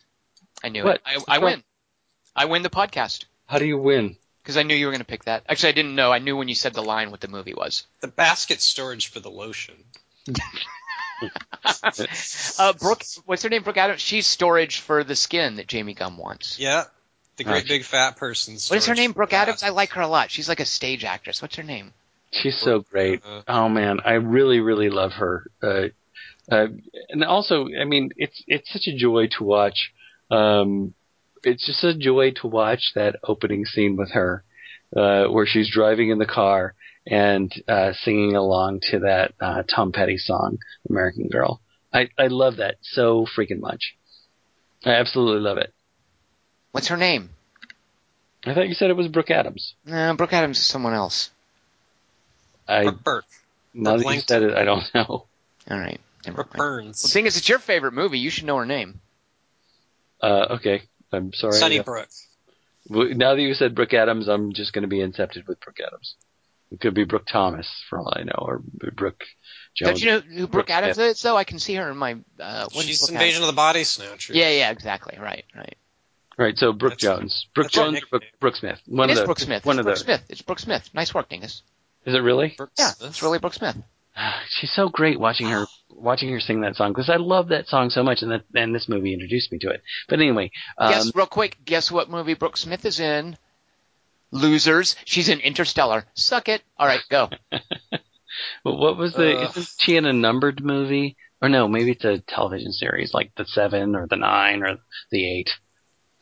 I 0.63 0.69
knew 0.69 0.83
What? 0.83 0.95
it. 0.95 1.01
I, 1.27 1.35
I 1.35 1.39
win. 1.39 1.63
I 2.35 2.45
win 2.45 2.63
the 2.63 2.69
podcast 2.69 3.25
How 3.47 3.59
do 3.59 3.65
you 3.65 3.77
win? 3.77 4.17
because 4.43 4.57
I 4.57 4.63
knew 4.63 4.75
you 4.75 4.85
were 4.85 4.91
going 4.91 4.99
to 4.99 5.05
pick 5.05 5.23
that. 5.25 5.43
Actually, 5.49 5.69
I 5.69 5.71
didn't 5.73 5.95
know. 5.95 6.11
I 6.11 6.19
knew 6.19 6.35
when 6.35 6.47
you 6.49 6.55
said 6.55 6.73
the 6.73 6.83
line 6.83 7.11
what 7.11 7.21
the 7.21 7.27
movie 7.29 7.53
was. 7.53 7.85
the 8.01 8.07
basket 8.07 8.61
storage 8.61 9.07
for 9.07 9.19
the 9.19 9.31
lotion. 9.31 9.75
Uh, 12.59 12.73
Brooke, 12.73 13.03
what's 13.25 13.41
her 13.43 13.49
name? 13.49 13.63
Brooke 13.63 13.77
Adams. 13.77 14.01
She's 14.01 14.27
storage 14.27 14.79
for 14.81 15.03
the 15.03 15.15
skin 15.15 15.55
that 15.55 15.67
Jame 15.67 15.95
Gumb 15.95 16.17
wants. 16.17 16.59
Yeah. 16.59 16.83
The 17.37 17.43
great 17.45 17.53
Nice. 17.59 17.67
big 17.67 17.83
fat 17.83 18.17
person. 18.17 18.55
What 18.55 18.77
is 18.77 18.85
her 18.87 18.95
name? 18.95 19.13
Brooke. 19.13 19.33
Adams. 19.33 19.63
I 19.63 19.69
like 19.69 19.91
her 19.91 20.01
a 20.01 20.07
lot. 20.07 20.29
She's 20.29 20.47
like 20.49 20.59
a 20.59 20.65
stage 20.65 21.03
actress. 21.05 21.41
What's 21.41 21.55
her 21.55 21.63
name? 21.63 21.93
She's 22.31 22.57
so 22.57 22.79
great. 22.81 23.23
Uh, 23.25 23.41
Oh 23.47 23.69
man, 23.69 24.01
I 24.05 24.13
really, 24.13 24.59
really 24.59 24.89
love 24.89 25.13
her. 25.13 25.49
Uh, 25.63 25.85
uh, 26.51 26.67
and 27.09 27.23
also, 27.23 27.67
I 27.79 27.85
mean, 27.85 28.11
it's 28.17 28.43
it's 28.47 28.71
such 28.71 28.87
a 28.87 28.95
joy 28.95 29.27
to 29.37 29.43
watch. 29.43 29.91
Um, 30.29 30.93
it's 31.43 31.65
just 31.65 31.83
a 31.83 31.95
joy 31.95 32.31
to 32.41 32.47
watch 32.47 32.91
that 32.95 33.17
opening 33.23 33.65
scene 33.65 33.95
with 33.95 34.11
her, 34.11 34.43
uh, 34.95 35.25
where 35.25 35.45
she's 35.45 35.69
driving 35.71 36.09
in 36.09 36.17
the 36.17 36.25
car 36.25 36.73
and 37.07 37.51
uh, 37.67 37.93
singing 37.93 38.35
along 38.35 38.79
to 38.91 38.99
that 38.99 39.33
uh, 39.39 39.63
Tom 39.63 39.91
Petty 39.91 40.17
song, 40.17 40.57
"American 40.89 41.27
Girl." 41.29 41.61
I 41.93 42.09
I 42.17 42.27
love 42.27 42.57
that 42.57 42.75
so 42.81 43.25
freaking 43.25 43.59
much. 43.59 43.95
I 44.83 44.91
absolutely 44.91 45.41
love 45.41 45.57
it. 45.57 45.73
What's 46.71 46.89
her 46.89 46.97
name? 46.97 47.29
I 48.45 48.53
thought 48.53 48.67
you 48.67 48.75
said 48.75 48.91
it 48.91 48.97
was 48.97 49.07
Brooke 49.07 49.31
Adams. 49.31 49.73
No, 49.85 50.13
Brooke 50.15 50.33
Adams 50.33 50.59
is 50.59 50.67
someone 50.67 50.93
else. 50.93 51.31
I 52.67 52.83
Brooke 52.83 53.03
Burke. 53.03 53.25
now 53.73 53.97
that 53.97 54.05
you 54.13 54.21
said 54.21 54.43
it, 54.43 54.55
I 54.55 54.63
don't 54.65 54.83
know. 54.93 55.05
All 55.07 55.79
right. 55.79 55.99
Never 56.27 56.43
Brooke. 56.43 56.53
Well, 56.57 56.67
Burns. 56.67 57.01
the 57.01 57.07
thing 57.09 57.25
is, 57.25 57.37
it's 57.37 57.47
your 57.49 57.59
favorite 57.59 57.93
movie. 57.93 58.19
You 58.19 58.29
should 58.29 58.45
know 58.45 58.57
her 58.57 58.65
name. 58.65 58.99
Uh, 60.21 60.47
okay, 60.57 60.83
I'm 61.11 61.33
sorry. 61.33 61.53
Sunnybrook. 61.53 62.07
W- 62.89 63.15
Now 63.15 63.35
that 63.35 63.41
you 63.41 63.53
said 63.53 63.75
Brooke 63.75 63.93
Adams, 63.93 64.27
I'm 64.27 64.53
just 64.53 64.73
going 64.73 64.83
to 64.83 64.87
be 64.87 64.97
incepted 64.99 65.47
with 65.47 65.59
Brooke 65.59 65.79
Adams. 65.85 66.15
It 66.71 66.79
could 66.79 66.93
be 66.95 67.03
Brooke 67.03 67.27
Thomas, 67.31 67.67
for 67.89 67.99
all 67.99 68.11
I 68.15 68.23
know, 68.23 68.33
or 68.37 68.61
Brooke 68.95 69.23
Jones. 69.75 69.99
Don't 69.99 70.01
you 70.01 70.11
know 70.11 70.19
who 70.19 70.37
Brooke 70.47 70.51
Brooke 70.51 70.69
Adams 70.71 70.95
Smith. 70.95 71.11
is? 71.11 71.21
Though 71.21 71.37
I 71.37 71.43
can 71.43 71.59
see 71.59 71.75
her 71.75 71.89
in 71.91 71.97
my. 71.97 72.17
Uh, 72.39 72.67
She's 72.71 72.99
Brooke 73.01 73.11
Invasion 73.11 73.43
of 73.43 73.47
the 73.47 73.53
Body 73.53 73.83
Snatchers. 73.83 74.35
Yeah, 74.35 74.49
yeah, 74.49 74.71
exactly. 74.71 75.17
Right, 75.19 75.45
right. 75.55 75.75
Right, 76.37 76.57
so 76.57 76.73
Brooke 76.73 76.97
That's- 76.99 77.19
Jones, 77.19 77.47
Brooke 77.53 77.71
Jones, 77.71 77.97
or 77.99 78.01
Brooke. 78.09 78.23
Brooke 78.41 78.55
Smith. 78.57 78.81
One 78.87 79.09
it 79.09 79.13
of 79.13 79.17
is 79.17 79.19
the 79.21 79.25
Brooke 79.25 79.39
Smith. 79.39 79.65
One 79.65 79.75
it's 79.75 79.79
of 79.79 79.85
Brooke 79.85 79.97
the. 79.97 80.03
Smith. 80.03 80.23
It's 80.29 80.41
Brooke 80.41 80.59
Smith. 80.59 80.89
Nice 80.93 81.13
work, 81.13 81.29
Dingus. 81.29 81.61
Is 82.05 82.13
it 82.13 82.17
really? 82.19 82.55
Brooke 82.57 82.71
Yeah, 82.77 82.89
Smith. 82.91 83.09
it's 83.11 83.23
really 83.23 83.39
Brooke 83.39 83.53
Smith. 83.53 83.77
She's 84.49 84.71
so 84.71 84.89
great 84.89 85.19
watching 85.19 85.47
her 85.49 85.65
watching 85.89 86.29
her 86.31 86.39
sing 86.39 86.61
that 86.61 86.75
song 86.75 86.91
because 86.91 87.09
I 87.09 87.15
love 87.17 87.49
that 87.49 87.67
song 87.67 87.89
so 87.89 88.03
much, 88.03 88.21
and 88.21 88.31
that 88.31 88.43
and 88.55 88.73
this 88.73 88.87
movie 88.89 89.13
introduced 89.13 89.51
me 89.51 89.59
to 89.59 89.69
it. 89.69 89.81
But 90.07 90.19
anyway, 90.19 90.51
um, 90.77 90.91
guess 90.91 91.11
real 91.15 91.25
quick. 91.27 91.57
Guess 91.65 91.91
what 91.91 92.09
movie 92.09 92.33
Brooke 92.33 92.57
Smith 92.57 92.85
is 92.85 92.99
in? 92.99 93.37
Losers. 94.31 94.95
She's 95.05 95.29
in 95.29 95.39
Interstellar. 95.39 96.05
Suck 96.13 96.49
it. 96.49 96.61
All 96.77 96.87
right, 96.87 97.01
go. 97.09 97.29
well, 98.63 98.77
what 98.77 98.97
was 98.97 99.13
the? 99.13 99.37
Ugh. 99.37 99.49
Isn't 99.57 99.69
she 99.79 99.95
in 99.97 100.05
a 100.05 100.13
numbered 100.13 100.63
movie? 100.63 101.15
Or 101.41 101.49
no, 101.49 101.67
maybe 101.67 101.91
it's 101.91 102.05
a 102.05 102.19
television 102.19 102.71
series 102.71 103.13
like 103.13 103.31
the 103.35 103.45
Seven 103.45 103.95
or 103.95 104.07
the 104.07 104.15
Nine 104.15 104.63
or 104.63 104.77
the 105.11 105.29
Eight, 105.39 105.51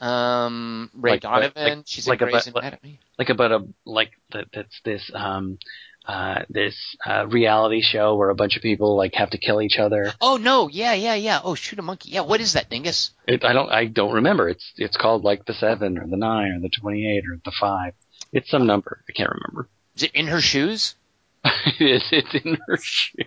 Um, 0.02 0.90
Ray 0.94 1.12
Like- 1.12 1.22
Donovan. 1.22 1.78
like- 1.80 1.88
She's 1.88 2.08
like 2.08 2.22
in 2.22 2.28
a 2.28 2.32
Grey's 2.32 2.48
bu- 2.50 2.60
Anatomy. 2.60 3.00
like 3.18 3.30
about 3.30 3.52
a 3.52 3.68
like 3.86 4.12
that. 4.32 4.48
That's 4.54 4.82
this 4.84 5.10
um 5.14 5.60
uh 6.06 6.44
this 6.50 6.76
uh 7.06 7.26
reality 7.28 7.82
show 7.82 8.16
where 8.16 8.30
a 8.30 8.36
bunch 8.36 8.56
of 8.56 8.62
people 8.62 8.98
like 8.98 9.14
have 9.16 9.30
to 9.32 9.38
kill 9.38 9.62
each 9.62 9.78
other. 9.80 10.14
Oh 10.20 10.38
no! 10.38 10.68
Yeah, 10.68 10.94
yeah, 10.94 11.16
yeah. 11.16 11.40
Oh, 11.44 11.56
shoot 11.56 11.80
a 11.80 11.82
monkey. 11.82 12.12
Yeah, 12.12 12.22
what 12.22 12.42
is 12.42 12.54
that, 12.54 12.70
Dingus? 12.70 13.12
It, 13.28 13.46
I 13.46 13.54
don't 13.54 13.70
I 13.72 13.86
don't 13.86 14.14
remember. 14.14 14.50
It's 14.50 14.74
it's 14.78 14.98
called 14.98 15.24
like 15.24 15.46
the 15.46 15.54
Seven 15.54 15.98
or 15.98 16.08
the 16.08 16.18
Nine 16.18 16.52
or 16.54 16.60
the 16.60 16.70
Twenty 16.82 17.08
Eight 17.08 17.24
or 17.30 17.40
the 17.44 17.54
Five. 17.60 17.94
It's 18.32 18.50
some 18.50 18.66
number. 18.66 19.04
I 19.08 19.14
can't 19.14 19.30
remember. 19.32 19.70
Is 19.96 20.04
it 20.04 20.12
in 20.14 20.28
her 20.28 20.42
shoes? 20.42 20.96
it 21.44 21.82
is. 21.82 22.04
It's 22.12 22.34
in 22.46 22.58
her 22.68 22.78
shoe, 22.82 23.24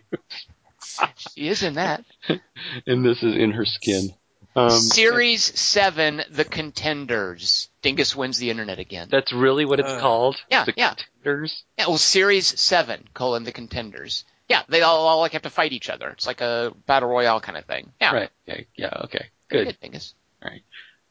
She 1.30 1.48
is 1.48 1.62
in 1.62 1.74
that. 1.74 2.04
and 2.86 3.04
this 3.04 3.22
is 3.22 3.36
in 3.36 3.52
her 3.52 3.64
skin. 3.64 4.10
Um, 4.56 4.70
Series 4.70 5.42
seven, 5.58 6.22
The 6.30 6.44
Contenders. 6.44 7.68
Dingus 7.82 8.16
wins 8.16 8.38
the 8.38 8.50
internet 8.50 8.78
again. 8.78 9.08
That's 9.10 9.32
really 9.32 9.64
what 9.64 9.80
it's 9.80 9.88
Uh, 9.88 10.00
called. 10.00 10.36
yeah, 10.50 10.64
the 10.64 10.72
yeah. 10.76 10.94
Contenders? 10.94 11.62
Yeah, 11.78 11.88
well, 11.88 11.98
Series 11.98 12.58
seven 12.58 13.04
colon 13.14 13.44
The 13.44 13.52
Contenders. 13.52 14.24
Yeah, 14.48 14.62
they 14.68 14.80
all, 14.82 15.06
all 15.06 15.20
like 15.20 15.32
have 15.32 15.42
to 15.42 15.50
fight 15.50 15.72
each 15.72 15.90
other. 15.90 16.08
It's 16.10 16.26
like 16.26 16.40
a 16.40 16.72
battle 16.86 17.08
royale 17.08 17.40
kind 17.40 17.58
of 17.58 17.64
thing. 17.66 17.92
Yeah, 18.00 18.14
Right. 18.14 18.30
Yeah. 18.46 18.60
Yeah. 18.76 19.00
Okay. 19.04 19.26
Good. 19.48 19.66
good, 19.66 19.80
Dingus. 19.80 20.14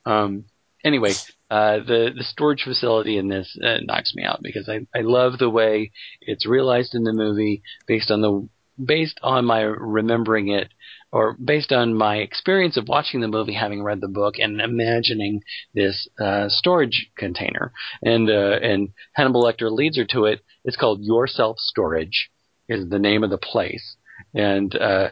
Um, 0.05 0.45
anyway, 0.83 1.13
uh, 1.49 1.77
the 1.79 2.13
the 2.15 2.23
storage 2.23 2.63
facility 2.63 3.17
in 3.17 3.27
this 3.27 3.57
uh, 3.63 3.77
knocks 3.83 4.13
me 4.15 4.23
out 4.23 4.41
because 4.41 4.69
I 4.69 4.85
I 4.95 5.01
love 5.01 5.37
the 5.37 5.49
way 5.49 5.91
it's 6.21 6.45
realized 6.45 6.95
in 6.95 7.03
the 7.03 7.13
movie 7.13 7.63
based 7.87 8.11
on 8.11 8.21
the 8.21 8.47
based 8.83 9.19
on 9.23 9.45
my 9.45 9.61
remembering 9.61 10.49
it 10.49 10.69
or 11.15 11.31
based 11.41 11.71
on 11.71 11.95
my 11.95 12.17
experience 12.17 12.75
of 12.75 12.89
watching 12.89 13.21
the 13.21 13.29
movie, 13.29 13.53
having 13.53 13.81
read 13.81 14.01
the 14.01 14.07
book, 14.09 14.35
and 14.37 14.59
imagining 14.59 15.41
this 15.73 16.09
uh, 16.19 16.49
storage 16.49 17.09
container. 17.17 17.71
And 18.03 18.29
uh, 18.29 18.59
and 18.61 18.89
Hannibal 19.13 19.45
Lecter 19.45 19.71
leads 19.71 19.95
her 19.95 20.03
to 20.09 20.25
it. 20.25 20.41
It's 20.65 20.75
called 20.75 20.99
Your 21.01 21.25
Self 21.25 21.57
Storage, 21.57 22.29
is 22.67 22.89
the 22.89 22.99
name 22.99 23.23
of 23.23 23.29
the 23.29 23.37
place. 23.37 23.95
And 24.33 24.75
uh, 24.75 25.11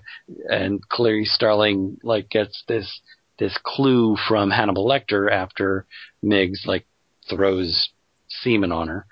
and 0.50 0.82
Clarice 0.90 1.34
Starling 1.34 2.00
like 2.04 2.30
gets 2.30 2.66
this 2.68 3.00
this 3.40 3.58
clue 3.64 4.18
from 4.28 4.52
Hannibal 4.52 4.86
Lecter 4.86 5.32
after 5.32 5.88
Miggs 6.22 6.64
like 6.66 6.86
throws 7.30 7.92
semen 8.28 8.74
on 8.74 8.90
her, 8.90 9.06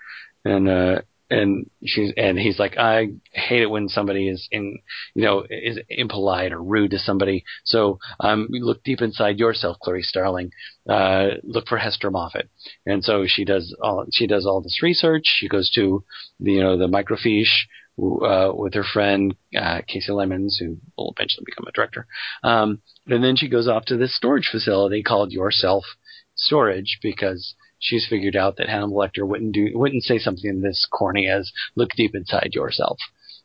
and 0.43 0.68
uh, 0.68 1.01
and 1.31 1.69
she's 1.85 2.11
and 2.17 2.37
he's 2.37 2.59
like, 2.59 2.77
I 2.77 3.07
hate 3.31 3.61
it 3.61 3.69
when 3.69 3.87
somebody 3.87 4.27
is 4.27 4.47
in, 4.51 4.79
you 5.15 5.23
know, 5.23 5.45
is 5.49 5.79
impolite 5.89 6.51
or 6.51 6.61
rude 6.61 6.91
to 6.91 6.99
somebody. 6.99 7.45
So 7.63 7.99
um, 8.19 8.47
look 8.49 8.83
deep 8.83 9.01
inside 9.01 9.39
yourself, 9.39 9.77
Clarice 9.81 10.09
Starling. 10.09 10.51
Uh, 10.87 11.35
look 11.43 11.67
for 11.67 11.77
Hester 11.77 12.11
Mofet, 12.11 12.49
and 12.85 13.03
so 13.03 13.23
she 13.27 13.45
does 13.45 13.73
all 13.81 14.05
she 14.11 14.27
does 14.27 14.45
all 14.45 14.61
this 14.61 14.83
research. 14.83 15.23
She 15.25 15.47
goes 15.47 15.71
to 15.75 16.03
the 16.39 16.51
you 16.51 16.61
know 16.61 16.77
the 16.77 16.87
microfiche. 16.87 17.65
Uh, 18.01 18.51
with 18.55 18.73
her 18.73 18.85
friend 18.85 19.35
uh, 19.55 19.81
Kasi 19.87 20.11
Lemmons, 20.11 20.57
who 20.57 20.77
will 20.97 21.13
eventually 21.15 21.43
become 21.45 21.67
a 21.67 21.71
director, 21.73 22.07
um, 22.41 22.81
and 23.05 23.23
then 23.23 23.35
she 23.35 23.49
goes 23.49 23.67
off 23.67 23.85
to 23.85 23.97
this 23.97 24.15
storage 24.15 24.47
facility 24.49 25.03
called 25.03 25.31
Yourself 25.31 25.83
Storage 26.33 26.99
because 27.03 27.53
she's 27.81 28.07
figured 28.07 28.37
out 28.37 28.55
that 28.57 28.69
Hannibal 28.69 28.95
Lecter 28.95 29.27
wouldn't 29.27 29.53
do 29.53 29.71
wouldn't 29.73 30.03
say 30.03 30.17
something 30.19 30.61
this 30.61 30.87
corny 30.89 31.27
as 31.27 31.51
look 31.75 31.89
deep 31.97 32.15
inside 32.15 32.51
yourself. 32.53 32.97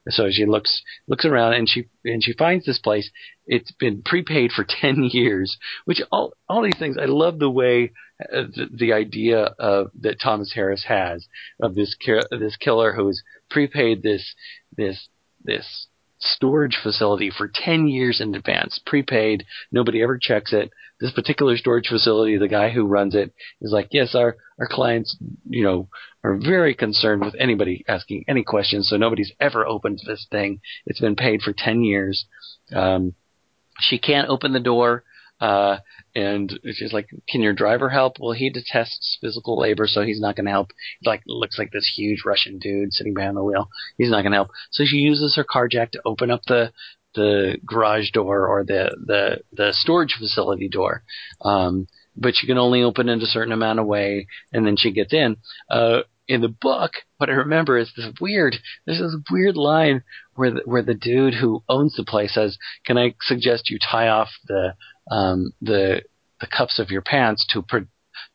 So 0.09 0.31
she 0.31 0.47
looks 0.47 0.83
looks 1.09 1.25
around 1.25 1.55
and 1.55 1.69
she 1.69 1.89
and 2.05 2.23
she 2.23 2.33
finds 2.33 2.65
this 2.65 2.79
place. 2.79 3.11
It's 3.47 3.73
been 3.73 4.03
prepaid 4.03 4.53
for 4.53 4.65
ten 4.69 5.09
years, 5.11 5.59
which 5.85 6.01
all 6.13 6.35
all 6.49 6.63
these 6.63 6.79
things. 6.79 6.97
I 6.97 7.07
love 7.07 7.41
the 7.41 7.51
way 7.51 7.93
uh, 8.21 8.43
the, 8.55 8.69
the 8.73 8.93
idea 8.93 9.55
of 9.59 9.89
that 10.01 10.21
Thomas 10.21 10.53
Harris 10.55 10.85
has 10.87 11.27
of 11.61 11.75
this 11.75 11.97
this 12.31 12.57
killer 12.57 12.93
who's 12.93 13.23
prepaid 13.51 14.03
this 14.03 14.35
this 14.77 15.09
this 15.43 15.89
storage 16.19 16.79
facility 16.83 17.31
for 17.31 17.51
10 17.53 17.89
years 17.89 18.21
in 18.21 18.35
advance, 18.35 18.81
prepaid. 18.85 19.45
Nobody 19.71 20.03
ever 20.03 20.19
checks 20.21 20.53
it. 20.53 20.71
This 21.01 21.13
particular 21.13 21.57
storage 21.57 21.89
facility, 21.89 22.39
the 22.39 22.49
guy 22.49 22.71
who 22.71 22.87
runs 22.87 23.15
it 23.15 23.35
is 23.61 23.71
like, 23.71 23.89
yes, 23.91 24.15
our, 24.15 24.37
our 24.59 24.69
clients, 24.69 25.17
you 25.49 25.63
know, 25.63 25.89
are 26.25 26.37
very 26.37 26.75
concerned 26.75 27.23
with 27.23 27.35
anybody 27.39 27.85
asking 27.87 28.25
any 28.29 28.43
questions. 28.43 28.89
So 28.89 28.97
nobody's 28.97 29.33
ever 29.39 29.67
opened 29.67 30.01
this 30.07 30.27
thing. 30.31 30.61
It's 30.87 31.01
been 31.01 31.17
paid 31.17 31.43
for 31.43 31.53
10 31.57 31.83
years. 31.83 32.27
Um, 32.75 33.15
she 33.79 33.99
can't 33.99 34.29
open 34.29 34.53
the 34.53 34.61
door. 34.61 35.05
Uh, 35.41 35.79
and 36.15 36.59
she's 36.73 36.93
like, 36.93 37.09
can 37.29 37.43
your 37.43 37.53
driver 37.53 37.91
help? 37.91 38.17
Well, 38.19 38.33
he 38.33 38.51
detests 38.51 39.19
physical 39.21 39.59
labor, 39.59 39.87
so 39.87 40.03
he's 40.03 40.21
not 40.21 40.37
going 40.37 40.47
to 40.47 40.51
help. 40.51 40.71
He 41.01 41.09
like, 41.09 41.23
looks 41.27 41.59
like 41.59 41.71
this 41.73 41.93
huge 41.95 42.23
Russian 42.25 42.59
dude 42.59 42.93
sitting 42.93 43.15
behind 43.15 43.37
the 43.37 43.45
wheel. 43.45 43.69
He's 43.99 44.11
not 44.11 44.23
going 44.23 44.33
to 44.33 44.39
help. 44.39 44.51
So 44.71 44.85
she 44.87 44.97
uses 44.97 45.37
her 45.37 45.45
car 45.45 45.69
jack 45.69 45.93
to 45.93 46.03
open 46.07 46.31
up 46.31 46.43
the, 46.47 46.73
the 47.15 47.59
garage 47.67 48.11
door 48.13 48.47
or 48.47 48.65
the, 48.65 48.97
the, 49.07 49.41
the 49.53 49.73
storage 49.73 50.17
facility 50.19 50.69
door. 50.69 51.03
Um, 51.43 51.87
but 52.17 52.35
she 52.35 52.47
can 52.47 52.59
only 52.59 52.83
open 52.83 53.11
it 53.11 53.23
a 53.23 53.27
certain 53.27 53.53
amount 53.53 53.79
of 53.79 53.87
way 53.87 54.27
and 54.53 54.67
then 54.67 54.77
she 54.77 54.93
gets 54.93 55.13
in. 55.13 55.37
Uh, 55.69 56.01
in 56.29 56.41
the 56.41 56.49
book, 56.49 56.93
what 57.19 57.31
I 57.31 57.35
remember 57.35 57.79
is 57.79 57.93
this 57.97 58.11
weird, 58.21 58.57
there's 58.85 58.99
this 58.99 59.17
weird 59.31 59.57
line 59.57 60.03
where 60.35 60.51
the, 60.51 60.63
where 60.65 60.83
the 60.83 60.95
dude 60.95 61.35
who 61.35 61.63
owns 61.69 61.95
the 61.95 62.05
place 62.05 62.35
says, 62.35 62.59
can 62.85 62.99
I 62.99 63.15
suggest 63.21 63.71
you 63.71 63.79
tie 63.79 64.09
off 64.09 64.29
the, 64.49 64.75
um, 65.11 65.53
the, 65.61 66.03
the 66.41 66.47
cuffs 66.47 66.79
of 66.79 66.91
your 66.91 67.03
pants 67.03 67.47
to 67.53 67.63
pre- 67.63 67.87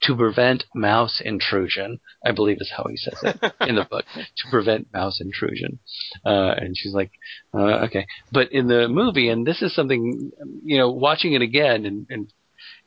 to 0.03 0.15
prevent 0.15 0.63
mouse 0.73 1.21
intrusion, 1.23 1.99
I 2.25 2.31
believe 2.31 2.57
is 2.59 2.71
how 2.75 2.85
he 2.89 2.97
says 2.97 3.19
it 3.23 3.53
in 3.67 3.75
the 3.75 3.85
book, 3.85 4.05
to 4.15 4.49
prevent 4.49 4.91
mouse 4.93 5.19
intrusion. 5.21 5.79
Uh, 6.25 6.53
and 6.57 6.75
she's 6.77 6.93
like, 6.93 7.11
uh, 7.53 7.85
okay. 7.85 8.07
But 8.31 8.51
in 8.51 8.67
the 8.67 8.87
movie, 8.87 9.29
and 9.29 9.45
this 9.45 9.61
is 9.61 9.73
something, 9.75 10.31
you 10.63 10.77
know, 10.77 10.91
watching 10.91 11.33
it 11.33 11.41
again 11.41 11.85
and, 11.85 12.07
and 12.09 12.33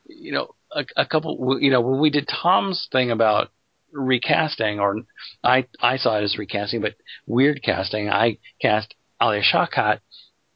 you 0.07 0.31
know, 0.31 0.55
a, 0.71 0.85
a 0.97 1.05
couple, 1.05 1.57
you 1.59 1.71
know, 1.71 1.81
when 1.81 1.99
we 1.99 2.09
did 2.09 2.29
Tom's 2.41 2.87
thing 2.91 3.11
about 3.11 3.49
recasting, 3.91 4.79
or 4.79 4.97
I, 5.43 5.67
I 5.81 5.97
saw 5.97 6.17
it 6.19 6.23
as 6.23 6.37
recasting, 6.37 6.81
but 6.81 6.95
weird 7.25 7.61
casting, 7.63 8.09
I 8.09 8.39
cast 8.61 8.93
Alia 9.21 9.41
Shawkat 9.41 9.99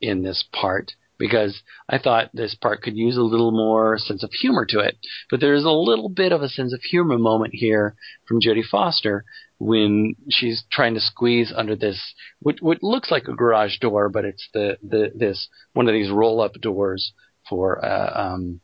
in 0.02 0.24
this 0.24 0.44
part 0.52 0.94
because 1.20 1.62
I 1.88 2.00
thought 2.00 2.32
this 2.34 2.56
part 2.56 2.82
could 2.82 2.98
use 2.98 3.18
a 3.18 3.22
little 3.22 3.52
more 3.52 3.98
sense 4.00 4.24
of 4.24 4.32
humor 4.32 4.66
to 4.70 4.80
it. 4.80 4.98
But 5.30 5.42
there 5.42 5.54
is 5.54 5.66
a 5.66 5.70
little 5.70 6.10
bit 6.10 6.32
of 6.32 6.42
a 6.42 6.50
sense 6.50 6.74
of 6.74 6.82
humor 6.82 7.20
moment 7.20 7.54
here 7.54 7.96
from 8.28 8.40
Jodie 8.40 8.64
Foster 8.64 9.26
when 9.60 10.16
she's 10.30 10.64
trying 10.72 10.94
to 10.94 11.02
squeeze 11.02 11.54
under 11.56 11.76
this 11.76 12.14
what 12.40 12.62
what 12.62 12.82
looks 12.82 13.12
like 13.12 13.28
a 13.28 13.36
garage 13.36 13.78
door, 13.80 14.10
but 14.10 14.26
it's 14.26 14.48
the 14.54 14.78
the 14.82 15.12
this 15.14 15.50
one 15.74 15.88
of 15.88 15.94
these 15.94 16.10
roll 16.10 16.42
up 16.42 16.54
doors 16.54 17.12
for 17.48 17.84
uh, 17.84 18.14
um, 18.16 18.62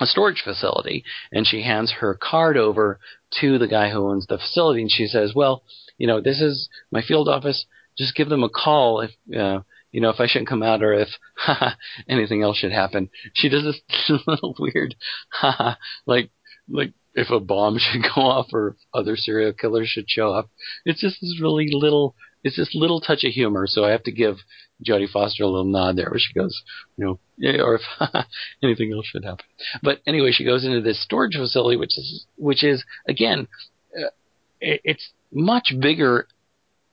a 0.00 0.06
storage 0.06 0.42
facility, 0.42 1.04
and 1.30 1.46
she 1.46 1.62
hands 1.62 1.92
her 2.00 2.18
card 2.20 2.56
over 2.56 2.98
to 3.40 3.58
the 3.58 3.68
guy 3.68 3.90
who 3.90 4.10
owns 4.10 4.26
the 4.26 4.38
facility, 4.38 4.82
and 4.82 4.90
she 4.90 5.06
says, 5.06 5.32
"Well, 5.34 5.62
you 5.96 6.08
know, 6.08 6.20
this 6.20 6.40
is 6.40 6.68
my 6.90 7.02
field 7.02 7.28
office. 7.28 7.64
Just 7.96 8.16
give 8.16 8.28
them 8.28 8.42
a 8.42 8.48
call 8.48 9.00
if." 9.00 9.10
Uh, 9.32 9.60
you 9.94 10.00
know, 10.00 10.10
if 10.10 10.18
I 10.18 10.26
shouldn't 10.26 10.48
come 10.48 10.64
out 10.64 10.82
or 10.82 10.92
if 10.92 11.08
anything 12.08 12.42
else 12.42 12.56
should 12.56 12.72
happen. 12.72 13.10
She 13.32 13.48
does 13.48 13.62
this 13.62 14.20
little 14.26 14.56
weird, 14.58 14.96
like, 16.06 16.30
like 16.68 16.92
if 17.14 17.30
a 17.30 17.38
bomb 17.38 17.78
should 17.78 18.02
go 18.02 18.22
off 18.22 18.48
or 18.52 18.76
other 18.92 19.16
serial 19.16 19.52
killers 19.52 19.88
should 19.88 20.10
show 20.10 20.32
up. 20.32 20.50
It's 20.84 21.00
just 21.00 21.20
this 21.20 21.38
really 21.40 21.68
little, 21.70 22.16
it's 22.42 22.56
this 22.56 22.74
little 22.74 23.00
touch 23.00 23.22
of 23.22 23.30
humor. 23.30 23.68
So 23.68 23.84
I 23.84 23.90
have 23.90 24.02
to 24.02 24.10
give 24.10 24.38
Jodie 24.84 25.08
Foster 25.08 25.44
a 25.44 25.46
little 25.46 25.64
nod 25.64 25.94
there 25.94 26.10
where 26.10 26.18
she 26.18 26.34
goes, 26.34 26.60
you 26.96 27.04
know, 27.04 27.20
yeah, 27.38 27.62
or 27.62 27.76
if 27.76 28.24
anything 28.64 28.92
else 28.92 29.06
should 29.06 29.24
happen. 29.24 29.46
But 29.80 30.00
anyway, 30.08 30.32
she 30.32 30.44
goes 30.44 30.64
into 30.64 30.80
this 30.80 31.00
storage 31.00 31.36
facility, 31.36 31.76
which 31.76 31.96
is, 31.96 32.26
which 32.36 32.64
is 32.64 32.84
again, 33.08 33.46
uh, 33.96 34.08
it, 34.60 34.80
it's 34.82 35.10
much 35.32 35.72
bigger 35.80 36.26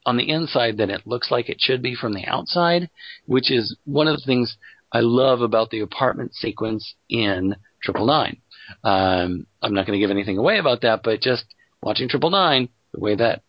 on 0.06 0.18
the 0.18 0.30
inside 0.30 0.78
than 0.78 0.90
it 0.90 1.06
looks 1.06 1.32
like 1.32 1.50
it 1.50 1.62
should 1.62 1.82
be 1.82 1.96
from 1.96 2.14
the 2.14 2.26
outside, 2.26 2.90
which 3.26 3.52
is 3.52 3.76
one 3.86 4.08
of 4.08 4.18
the 4.18 4.26
things 4.26 4.58
I 4.92 5.00
love 5.00 5.42
about 5.42 5.70
the 5.70 5.80
apartment 5.80 6.34
sequence 6.34 6.96
in 7.10 7.56
Triple 7.84 8.06
Nine. 8.06 8.38
Um, 8.84 9.48
I'm 9.62 9.74
not 9.74 9.86
going 9.86 9.98
to 10.00 10.04
give 10.04 10.12
anything 10.12 10.38
away 10.38 10.58
about 10.58 10.82
that, 10.82 11.02
but 11.04 11.22
just 11.22 11.46
watching 11.82 12.10
Triple 12.10 12.32
Nine, 12.32 12.70
the 12.94 13.00
way 13.00 13.16
that 13.16 13.44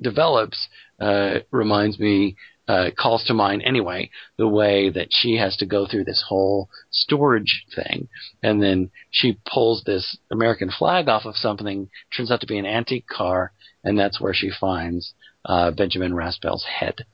develops 0.00 0.68
uh, 0.98 1.40
reminds 1.50 1.98
me, 1.98 2.36
uh, 2.68 2.90
calls 2.96 3.24
to 3.24 3.34
mind 3.34 3.62
anyway, 3.64 4.10
the 4.38 4.46
way 4.46 4.90
that 4.90 5.08
she 5.10 5.36
has 5.36 5.56
to 5.56 5.66
go 5.66 5.86
through 5.86 6.04
this 6.04 6.24
whole 6.28 6.68
storage 6.90 7.64
thing, 7.74 8.08
and 8.42 8.62
then 8.62 8.90
she 9.10 9.38
pulls 9.52 9.82
this 9.84 10.16
American 10.30 10.70
flag 10.70 11.08
off 11.08 11.24
of 11.24 11.34
something, 11.36 11.90
turns 12.16 12.30
out 12.30 12.40
to 12.40 12.46
be 12.46 12.58
an 12.58 12.66
antique 12.66 13.08
car, 13.08 13.52
and 13.82 13.98
that's 13.98 14.20
where 14.20 14.34
she 14.34 14.50
finds 14.50 15.14
uh, 15.44 15.70
Benjamin 15.70 16.14
Raspail's 16.14 16.64
head. 16.64 17.04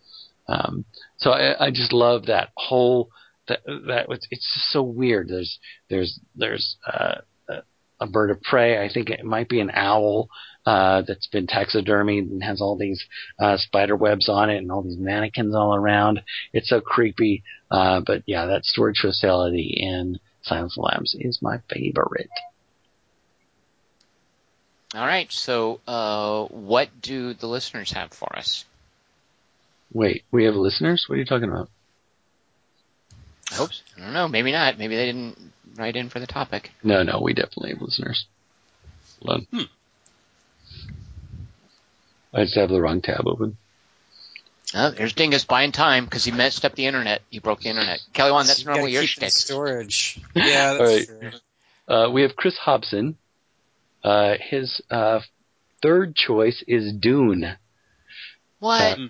Um, 0.49 0.85
so 1.17 1.31
I, 1.31 1.67
I 1.67 1.71
just 1.71 1.93
love 1.93 2.27
that 2.27 2.51
whole 2.57 3.11
that 3.49 3.61
that 3.67 4.07
it's 4.31 4.55
just 4.55 4.71
so 4.71 4.83
weird. 4.83 5.29
There's 5.29 5.59
there's 5.89 6.21
there's 6.35 6.77
uh, 6.87 7.17
a 8.01 8.07
bird 8.07 8.31
of 8.31 8.43
prey. 8.43 8.85
I 8.85 8.93
think 8.93 9.11
it 9.11 9.25
might 9.25 9.49
be 9.49 9.61
an 9.61 9.71
owl 9.73 10.29
uh, 10.65 11.03
that's 11.07 11.29
been 11.29 11.47
taxidermied 11.47 12.31
and 12.31 12.43
has 12.43 12.61
all 12.61 12.77
these 12.77 13.05
uh, 13.39 13.57
spider 13.57 13.97
webs 13.97 14.29
on 14.29 14.51
it 14.51 14.59
and 14.59 14.71
all 14.71 14.83
these 14.83 14.99
mannequins 14.99 15.55
all 15.55 15.75
around. 15.75 16.21
It's 16.53 16.69
so 16.69 16.81
creepy. 16.81 17.43
Uh, 17.71 18.01
but 18.07 18.23
yeah, 18.27 18.47
that 18.47 18.65
storage 18.65 19.01
facility 19.01 19.75
in 19.81 20.19
Silence 20.43 20.77
of 20.77 20.83
the 20.83 20.89
Lambs 20.89 21.17
is 21.19 21.39
my 21.41 21.59
favorite. 21.73 22.31
All 24.95 25.07
right. 25.07 25.31
So, 25.31 25.81
uh, 25.87 26.45
what 26.45 26.89
do 27.01 27.35
the 27.35 27.47
listeners 27.47 27.93
have 27.93 28.13
for 28.13 28.37
us? 28.37 28.65
Wait, 29.93 30.25
we 30.31 30.45
have 30.45 30.55
listeners? 30.55 31.05
What 31.09 31.17
are 31.17 31.19
you 31.19 31.25
talking 31.25 31.49
about? 31.51 31.69
I 33.53 33.55
hope. 33.57 33.73
So. 33.73 33.83
I 33.99 34.01
don't 34.01 34.13
know. 34.13 34.29
Maybe 34.29 34.53
not. 34.53 34.79
Maybe 34.79 34.97
they 34.97 35.07
didn't 35.07 35.53
write 35.77 35.97
in 35.97 36.09
for 36.09 36.21
the 36.21 36.27
topic. 36.27 36.73
No, 36.83 37.03
no, 37.03 37.21
we 37.21 37.35
definitely 37.35 37.71
have 37.71 37.83
listeners. 37.83 38.27
Hold 39.25 39.47
on. 39.53 39.69
I 42.35 42.45
just 42.45 42.57
have 42.57 42.69
the 42.69 42.81
wrong 42.81 43.01
tab 43.01 43.27
open. 43.27 43.57
Oh, 44.75 44.91
there's 44.91 45.13
Dingus 45.13 45.45
buying 45.45 45.73
time 45.73 46.05
because 46.05 46.25
he 46.25 46.33
messed 46.33 46.65
up 46.65 46.75
the 46.75 46.87
internet. 46.87 47.23
He 47.31 47.39
broke 47.39 47.61
the 47.61 47.69
internet. 47.69 48.01
Kelly 48.13 48.33
Wand, 48.33 48.49
that's 48.49 48.59
You 48.59 48.65
gotta 48.67 48.79
normally 48.79 48.93
your 48.93 49.03
keep 49.03 49.11
shtick. 49.11 49.31
storage. 49.31 50.21
Yeah, 50.35 50.75
that's 50.75 50.81
All 50.81 50.87
right. 50.87 51.07
true. 51.07 51.31
Uh, 51.89 52.11
we 52.11 52.23
have 52.23 52.35
Chris 52.37 52.57
Hobson. 52.59 53.17
Uh, 54.07 54.37
his 54.41 54.81
uh, 54.89 55.19
third 55.83 56.15
choice 56.15 56.63
is 56.69 56.93
Dune. 56.93 57.57
What? 58.61 58.81
Uh, 58.81 59.07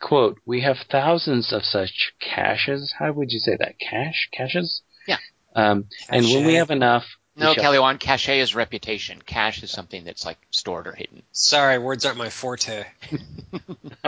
Quote, 0.00 0.38
we 0.46 0.60
have 0.60 0.76
thousands 0.88 1.52
of 1.52 1.64
such 1.64 2.12
caches. 2.20 2.94
How 3.00 3.10
would 3.10 3.32
you 3.32 3.40
say 3.40 3.56
that? 3.58 3.80
Cache? 3.80 4.28
Caches? 4.32 4.82
Yeah. 5.08 5.16
Um, 5.56 5.86
and 6.08 6.24
when 6.24 6.46
we 6.46 6.54
have 6.54 6.70
enough, 6.70 7.04
no, 7.34 7.52
shall- 7.52 7.64
Kelly 7.64 7.80
Wand, 7.80 7.98
cache 7.98 8.28
is 8.28 8.54
reputation. 8.54 9.20
Cache 9.20 9.64
is 9.64 9.72
something 9.72 10.04
that's 10.04 10.24
like 10.24 10.38
stored 10.50 10.86
or 10.86 10.92
hidden. 10.92 11.24
Sorry, 11.32 11.78
words 11.78 12.06
aren't 12.06 12.18
my 12.18 12.30
forte. 12.30 12.84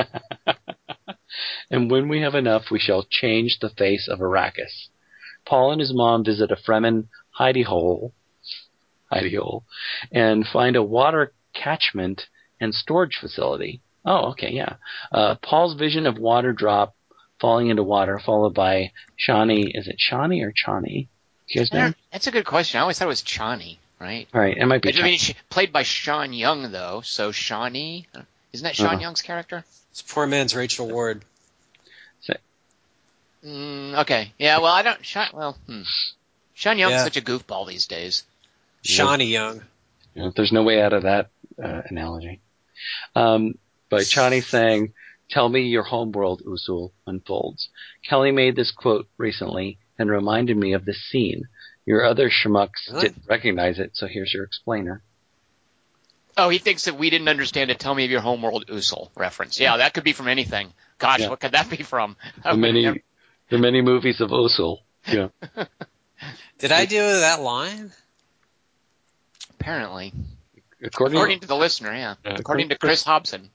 and 1.71 1.91
when 1.91 2.09
we 2.09 2.21
have 2.21 2.37
enough, 2.37 2.71
we 2.71 2.79
shall 2.79 3.03
change 3.03 3.59
the 3.61 3.71
face 3.71 4.07
of 4.09 4.21
Arrakis. 4.21 4.91
Paul 5.45 5.73
and 5.73 5.81
his 5.81 5.93
mom 5.93 6.25
visit 6.25 6.53
a 6.53 6.57
Fremen 6.57 7.09
hidey 7.39 7.65
hole, 7.65 8.15
hidey 9.13 9.63
and 10.13 10.47
find 10.47 10.77
a 10.77 10.83
water 10.83 11.33
catchment 11.55 12.27
and 12.61 12.75
storage 12.75 13.17
facility. 13.21 13.81
Oh, 14.05 14.31
okay, 14.31 14.53
yeah. 14.53 14.75
Uh, 15.13 15.35
Paul's 15.37 15.75
vision 15.75 16.07
of 16.07 16.19
water 16.19 16.53
drop 16.53 16.95
falling 17.41 17.69
into 17.69 17.83
water, 17.83 18.19
followed 18.19 18.55
by 18.55 18.93
Shawnee. 19.17 19.73
Is 19.75 19.89
it 19.89 19.97
Shawnee 19.99 20.43
or 20.43 20.53
Chani? 20.53 21.09
You 21.49 21.61
guys 21.61 21.71
I 21.73 21.77
know? 21.77 21.83
don't- 21.85 21.97
That's 22.13 22.27
a 22.27 22.31
good 22.31 22.47
question. 22.47 22.79
I 22.79 22.83
always 22.83 22.99
thought 22.99 23.07
it 23.07 23.09
was 23.09 23.23
Chani, 23.23 23.79
right? 23.99 24.27
All 24.33 24.41
right, 24.41 24.57
it 24.57 24.67
might 24.67 24.83
be. 24.83 24.95
I 24.99 25.03
mean, 25.03 25.19
she, 25.19 25.35
played 25.49 25.73
by 25.73 25.83
Sean 25.83 26.33
Young 26.33 26.71
though, 26.73 27.01
so 27.03 27.33
Shawnee. 27.33 28.07
Isn't 28.53 28.65
that 28.65 28.77
Sean 28.77 28.87
Uh-huh. 28.87 29.01
Young's 29.01 29.23
character? 29.23 29.65
It's 29.91 30.03
poor 30.03 30.27
man's 30.27 30.55
Rachel 30.55 30.89
Ward. 30.89 31.25
Mm, 33.45 34.01
okay. 34.01 34.33
Yeah. 34.39 34.59
Well, 34.59 34.73
I 34.73 34.83
don't. 34.83 35.05
Sean, 35.05 35.29
well, 35.33 35.57
hmm. 35.67 35.83
Sean 36.55 36.79
Young's 36.79 36.93
Yeah. 36.93 37.05
such 37.05 37.17
a 37.17 37.23
goofball 37.23 37.67
these 37.67 37.87
days. 37.87 38.25
Shawnee 38.83 39.27
Young. 39.27 39.63
You 40.15 40.23
know, 40.23 40.33
there's 40.35 40.53
no 40.53 40.63
way 40.63 40.81
out 40.83 40.93
of 40.93 41.03
that 41.05 41.31
uh, 41.63 41.83
analogy. 41.87 42.41
Um, 43.15 43.55
but 43.89 44.01
Chani 44.03 44.43
saying, 44.43 44.93
"Tell 45.31 45.49
me 45.49 45.63
your 45.63 45.83
homeworld, 45.83 46.43
Usul," 46.47 46.93
unfolds. 47.07 47.69
Kelly 48.09 48.33
made 48.33 48.57
this 48.57 48.71
quote 48.73 49.09
recently 49.19 49.79
and 49.99 50.11
reminded 50.11 50.57
me 50.57 50.73
of 50.73 50.85
this 50.85 51.03
scene. 51.11 51.45
Your 51.87 52.05
other 52.05 52.31
schmucks 52.31 52.91
Really? 52.91 53.09
didn't 53.09 53.23
recognize 53.29 53.79
it, 53.79 53.93
so 53.95 54.07
here's 54.07 54.33
your 54.33 54.45
explainer. 54.45 55.03
Oh, 56.37 56.49
he 56.49 56.59
thinks 56.59 56.85
that 56.85 56.97
we 56.97 57.11
didn't 57.11 57.29
understand 57.29 57.71
a 57.71 57.75
"Tell 57.75 57.95
me 57.95 58.05
of 58.05 58.11
your 58.11 58.21
homeworld, 58.21 58.67
Usul" 58.69 59.11
reference. 59.17 59.59
Yeah, 59.61 59.77
that 59.79 59.95
could 59.95 60.05
be 60.05 60.13
from 60.13 60.29
anything. 60.29 60.73
Gosh, 60.99 61.21
Yeah. 61.21 61.29
what 61.29 61.41
could 61.41 61.53
that 61.53 61.69
be 61.71 61.83
from? 61.83 62.17
The 62.45 62.57
many, 62.57 62.83
never- 62.83 63.01
the 63.51 63.59
many 63.59 63.83
movies 63.83 64.21
of 64.21 64.31
Usul. 64.31 64.79
Yeah. 65.07 65.29
Did 66.59 66.73
I 66.73 66.85
do 66.87 66.99
that 67.01 67.41
line? 67.41 67.93
Apparently, 69.61 70.13
According, 70.83 71.17
according 71.17 71.41
to 71.41 71.47
the 71.47 71.57
listener, 71.57 71.93
yeah. 71.95 72.15
Yeah. 72.25 72.37
According 72.39 72.71
to 72.71 72.79
Chris 72.79 73.05
Hobson. 73.05 73.51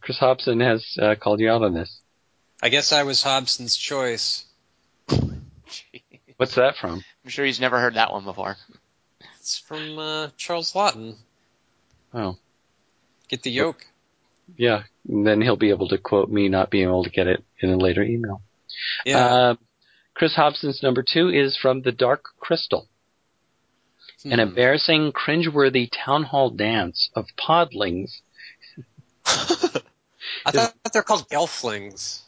Chris 0.00 0.18
Hobson 0.18 0.60
has 0.60 0.96
uh, 1.00 1.16
called 1.16 1.40
you 1.40 1.50
out 1.50 1.62
on 1.62 1.74
this. 1.74 1.98
I 2.62 2.68
guess 2.68 2.92
I 2.92 3.02
was 3.02 3.22
Hobson's 3.22 3.76
choice. 3.76 4.44
What's 6.36 6.54
that 6.54 6.76
from? 6.76 7.02
I'm 7.24 7.30
sure 7.30 7.44
he's 7.44 7.58
never 7.60 7.80
heard 7.80 7.94
that 7.94 8.12
one 8.12 8.24
before. 8.24 8.56
It's 9.40 9.58
from 9.58 9.98
uh, 9.98 10.28
Charles 10.36 10.72
Laughton. 10.74 11.16
Oh, 12.14 12.36
Get 13.28 13.42
the 13.42 13.50
yoke. 13.50 13.84
yeah. 14.56 14.84
And 15.08 15.26
then 15.26 15.40
he'll 15.40 15.56
be 15.56 15.70
able 15.70 15.88
to 15.88 15.98
quote 15.98 16.30
me 16.30 16.48
not 16.48 16.70
being 16.70 16.84
able 16.84 17.04
to 17.04 17.10
get 17.10 17.26
it 17.26 17.42
in 17.60 17.70
a 17.70 17.76
later 17.76 18.02
email. 18.02 18.40
Yeah. 19.04 19.24
Uh, 19.26 19.54
Chris 20.14 20.34
Hobson's 20.34 20.82
number 20.82 21.02
two 21.02 21.28
is 21.28 21.56
from 21.56 21.82
The 21.82 21.92
Dark 21.92 22.24
Crystal. 22.38 22.88
An 24.24 24.32
Hmm. 24.32 24.40
embarrassing, 24.40 25.12
cringeworthy 25.12 25.88
town 25.92 26.24
hall 26.24 26.50
dance 26.50 27.08
of 27.14 27.26
podlings. 27.38 28.20
I 29.26 30.50
thought 30.50 30.74
they're 30.92 31.02
called 31.02 31.28
gelflings. 31.28 32.22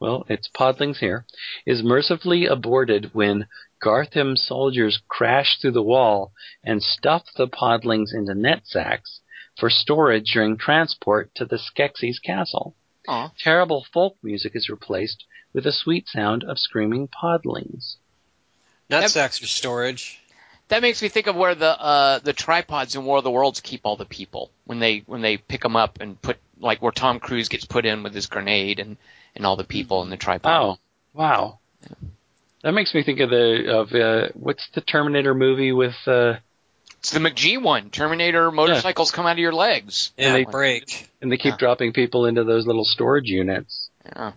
Well, 0.00 0.26
it's 0.28 0.48
podlings 0.48 0.98
here. 0.98 1.24
Is 1.66 1.82
mercifully 1.82 2.46
aborted 2.46 3.14
when 3.14 3.48
Garthim 3.82 4.36
soldiers 4.36 5.00
crash 5.08 5.58
through 5.60 5.72
the 5.72 5.82
wall 5.82 6.32
and 6.62 6.82
stuff 6.82 7.24
the 7.36 7.48
podlings 7.48 8.12
into 8.12 8.34
net 8.34 8.62
sacks 8.66 9.20
for 9.58 9.70
storage 9.70 10.32
during 10.32 10.56
transport 10.58 11.34
to 11.36 11.44
the 11.44 11.58
Skeksis 11.58 12.20
castle. 12.22 12.76
Aw. 13.08 13.32
Terrible 13.38 13.86
folk 13.92 14.16
music 14.22 14.52
is 14.54 14.68
replaced 14.68 15.24
with 15.52 15.66
a 15.66 15.72
sweet 15.72 16.06
sound 16.08 16.44
of 16.44 16.58
screaming 16.58 17.08
podlings. 17.08 17.96
Nut 18.90 19.10
sacks 19.10 19.38
for 19.38 19.46
storage. 19.46 20.20
That 20.68 20.82
makes 20.82 21.00
me 21.00 21.08
think 21.08 21.26
of 21.28 21.34
where 21.36 21.54
the 21.54 21.80
uh, 21.80 22.18
the 22.18 22.32
tripods 22.34 22.94
in 22.94 23.04
War 23.04 23.18
of 23.18 23.24
the 23.24 23.30
Worlds 23.30 23.60
keep 23.60 23.80
all 23.84 23.96
the 23.96 24.04
people 24.04 24.50
when 24.66 24.80
they 24.80 25.02
when 25.06 25.22
they 25.22 25.36
pick 25.38 25.62
them 25.62 25.76
up 25.76 25.98
and 26.00 26.20
put 26.20 26.36
like 26.60 26.82
where 26.82 26.92
Tom 26.92 27.20
Cruise 27.20 27.48
gets 27.48 27.64
put 27.64 27.86
in 27.86 28.02
with 28.02 28.14
his 28.14 28.26
grenade 28.26 28.78
and 28.78 28.96
and 29.34 29.46
all 29.46 29.56
the 29.56 29.64
people 29.64 30.02
in 30.02 30.10
the 30.10 30.16
tripod. 30.16 30.52
Oh, 30.62 30.78
wow. 31.14 31.58
That 32.62 32.72
makes 32.72 32.92
me 32.92 33.02
think 33.02 33.20
of 33.20 33.30
the 33.30 33.78
of 33.78 33.92
uh, 33.94 34.28
what's 34.34 34.68
the 34.74 34.80
Terminator 34.80 35.32
movie 35.34 35.72
with 35.72 35.94
uh, 36.06 36.34
It's 36.98 37.12
the 37.12 37.20
McG 37.20 37.62
one. 37.62 37.88
Terminator 37.90 38.50
motorcycles 38.50 39.10
come 39.10 39.24
out 39.26 39.32
of 39.32 39.38
your 39.38 39.52
legs. 39.54 40.12
Yeah, 40.18 40.32
they- 40.32 40.44
break. 40.44 41.08
and 41.22 41.30
they 41.32 41.36
keep 41.36 41.52
Yeah. 41.52 41.58
dropping 41.58 41.92
people 41.92 42.26
into 42.26 42.44
those 42.44 42.66
little 42.66 42.84
storage 42.84 43.26
units 43.28 43.88
Yeah. 44.04 44.32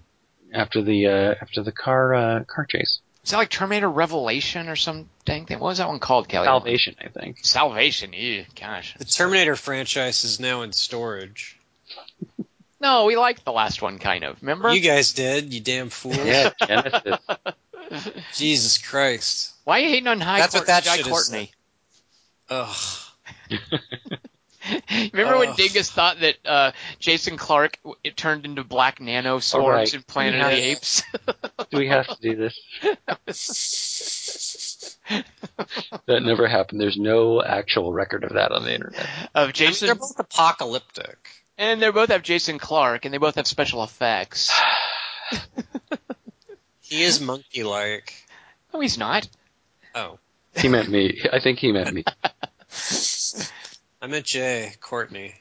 after 0.53 0.81
the 0.81 1.07
uh, 1.07 1.35
after 1.41 1.61
the 1.63 1.71
car 1.73 2.13
uh, 2.13 2.43
car 2.45 2.65
chase. 2.69 2.99
Is 3.23 3.31
that 3.31 3.37
like 3.37 3.49
Terminator 3.49 3.89
Revelation 3.89 4.67
or 4.67 4.75
some 4.75 5.09
dang 5.25 5.45
thing? 5.45 5.59
What 5.59 5.67
was 5.67 5.77
that 5.77 5.87
one 5.87 5.99
called, 5.99 6.27
Kelly? 6.27 6.45
Salvation, 6.47 6.95
I 7.03 7.07
think. 7.09 7.37
Salvation. 7.43 8.13
Ew, 8.13 8.45
gosh. 8.59 8.95
The 8.97 9.05
Terminator 9.05 9.55
franchise 9.55 10.23
is 10.23 10.39
now 10.39 10.61
in 10.63 10.71
storage. 10.71 11.57
No, 12.81 13.05
we 13.05 13.15
liked 13.15 13.45
the 13.45 13.51
last 13.51 13.83
one, 13.83 13.99
kind 13.99 14.23
of. 14.23 14.41
Remember? 14.41 14.73
You 14.73 14.81
guys 14.81 15.13
did, 15.13 15.53
you 15.53 15.59
damn 15.61 15.89
fools. 15.91 16.17
Yeah, 16.17 16.49
Genisys. 16.59 17.19
Jesus 18.33 18.79
Christ. 18.79 19.53
Why 19.65 19.77
are 19.77 19.83
you 19.83 19.89
hating 19.89 20.07
on 20.07 20.19
High 20.19 20.39
That's 20.39 20.55
what 20.55 20.65
Court- 20.65 20.83
that 20.83 20.83
Jai. 20.83 21.03
Courtney? 21.03 21.51
Ugh. 22.49 22.75
Remember 25.13 25.39
when 25.39 25.49
Ugh. 25.49 25.57
Dingus 25.57 25.91
thought 25.91 26.19
that 26.19 26.35
uh, 26.45 26.71
Jason 26.99 27.37
Clarke 27.37 27.79
it 28.03 28.15
turned 28.15 28.45
into 28.45 28.63
black 28.63 29.01
nano 29.01 29.39
swords 29.39 29.67
right. 29.67 29.93
in 29.93 30.03
Planet 30.03 30.41
of 30.41 30.51
the 30.51 30.71
Apes? 30.71 31.03
Do 31.71 31.77
we 31.77 31.87
have 31.87 32.07
to 32.07 32.17
do 32.21 32.35
this? 32.35 32.59
That 36.05 36.23
never 36.23 36.47
happened. 36.47 36.79
There's 36.79 36.97
no 36.97 37.43
actual 37.43 37.91
record 37.91 38.23
of 38.23 38.33
that 38.33 38.53
on 38.53 38.63
the 38.63 38.73
internet. 38.73 39.01
of 39.01 39.07
I 39.35 39.43
mean, 39.45 39.53
Jason, 39.53 39.87
they're 39.87 39.95
both 39.95 40.17
apocalyptic. 40.17 41.17
and 41.57 41.81
they 41.81 41.91
both 41.91 42.09
have 42.09 42.23
Jason 42.23 42.59
Clarke, 42.59 43.03
and 43.03 43.13
they 43.13 43.17
both 43.17 43.35
have 43.35 43.45
special 43.45 43.83
effects. 43.83 44.51
He 46.91 47.03
is 47.03 47.21
monkey 47.21 47.63
like. 47.63 48.13
No, 48.73 48.81
he's 48.81 48.97
not. 48.97 49.25
Oh. 49.95 50.19
He 50.57 50.67
meant 50.67 50.89
me. 50.89 51.21
I 51.31 51.39
think 51.39 51.59
he 51.59 51.71
meant 51.71 51.93
me. 51.93 52.03
I 54.01 54.07
meant 54.07 54.25
Jai, 54.25 54.73
Courtney. 54.81 55.35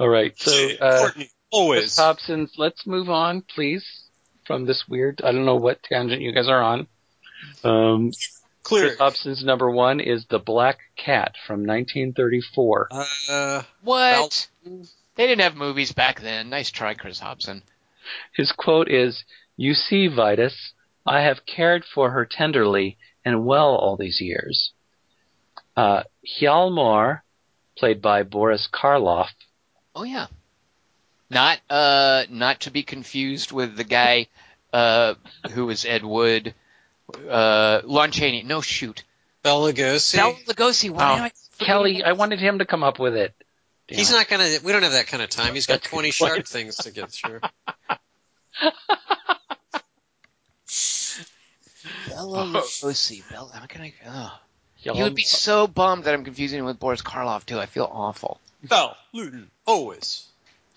All 0.00 0.08
right. 0.08 0.32
So, 0.38 0.68
uh, 0.80 0.98
Courtney, 1.00 1.24
Chris 1.24 1.32
always. 1.52 1.96
Hobson's, 1.96 2.52
let's 2.58 2.86
move 2.86 3.08
on, 3.08 3.42
please, 3.42 3.84
from 4.44 4.66
this 4.66 4.84
weird. 4.88 5.20
I 5.22 5.32
don't 5.32 5.44
know 5.44 5.56
what 5.56 5.82
tangent 5.82 6.20
you 6.20 6.32
guys 6.32 6.48
are 6.48 6.62
on. 6.62 6.86
Um, 7.62 8.12
Clear. 8.64 8.88
Chris 8.88 8.98
Hobson's 8.98 9.44
number 9.44 9.70
one 9.70 10.00
is 10.00 10.26
The 10.28 10.40
Black 10.40 10.78
Cat 10.96 11.36
from 11.46 11.60
1934. 11.60 12.88
Uh, 13.30 13.62
What? 13.82 14.48
They 14.64 15.26
didn't 15.26 15.42
have 15.42 15.54
movies 15.54 15.92
back 15.92 16.20
then. 16.20 16.50
Nice 16.50 16.70
try, 16.70 16.94
Chris 16.94 17.20
Hobson. 17.20 17.62
His 18.34 18.50
quote 18.50 18.90
is, 18.90 19.24
You 19.56 19.74
see, 19.74 20.08
Vitus, 20.08 20.72
I 21.06 21.20
have 21.20 21.46
cared 21.46 21.84
for 21.84 22.10
her 22.10 22.26
tenderly 22.26 22.98
and 23.24 23.46
well 23.46 23.76
all 23.76 23.96
these 23.96 24.20
years. 24.20 24.72
Uh, 25.76 26.02
Hjalmar, 26.40 27.20
played 27.76 28.00
by 28.02 28.22
Boris 28.22 28.68
Karloff, 28.72 29.28
Oh 29.94 30.02
yeah. 30.04 30.26
Not 31.30 31.58
uh 31.70 32.24
not 32.30 32.60
to 32.60 32.70
be 32.70 32.82
confused 32.82 33.50
with 33.52 33.76
the 33.76 33.84
guy 33.84 34.26
uh 34.72 35.14
who 35.52 35.66
was 35.66 35.84
Ed 35.84 36.04
Wood. 36.04 36.54
Uh 37.28 37.80
Lon 37.84 38.10
Chaney. 38.12 38.42
No 38.42 38.60
shoot. 38.60 39.02
Bela 39.42 39.72
Lugosi. 39.72 40.16
Bela 40.16 40.34
Lugosi. 40.46 40.90
Why 40.90 41.12
Oh, 41.12 41.16
am 41.16 41.22
I 41.24 41.32
Kelly, 41.58 42.02
I 42.04 42.12
wanted 42.12 42.38
him 42.40 42.58
to 42.58 42.64
come 42.66 42.82
up 42.84 42.98
with 42.98 43.16
it. 43.16 43.32
Damn 43.88 43.98
He's 43.98 44.10
not 44.10 44.28
gonna. 44.28 44.58
We 44.64 44.72
don't 44.72 44.82
have 44.82 44.92
that 44.92 45.06
kind 45.06 45.22
of 45.22 45.30
time. 45.30 45.54
He's 45.54 45.66
got 45.66 45.80
That's 45.80 45.88
20 45.90 46.08
good 46.08 46.14
shark 46.14 46.32
point. 46.32 46.48
things 46.48 46.76
to 46.78 46.90
get 46.90 47.10
through. 47.10 47.40
Bela 52.08 52.44
Lugosi? 52.46 53.22
Bela 53.30 53.50
how 53.54 53.66
can 53.66 53.82
I 53.82 53.94
oh. 54.06 54.38
Hjalmar- 54.84 54.96
He 54.96 55.02
would 55.02 55.14
be 55.14 55.22
so 55.22 55.66
bummed 55.66 56.04
that 56.04 56.14
I'm 56.14 56.24
confusing 56.24 56.58
him 56.60 56.64
with 56.66 56.78
Boris 56.78 57.02
Karloff 57.02 57.44
too. 57.46 57.58
I 57.58 57.66
feel 57.66 57.88
awful. 57.90 58.40
Bell, 58.62 58.96
Luton, 59.12 59.50
always. 59.66 60.26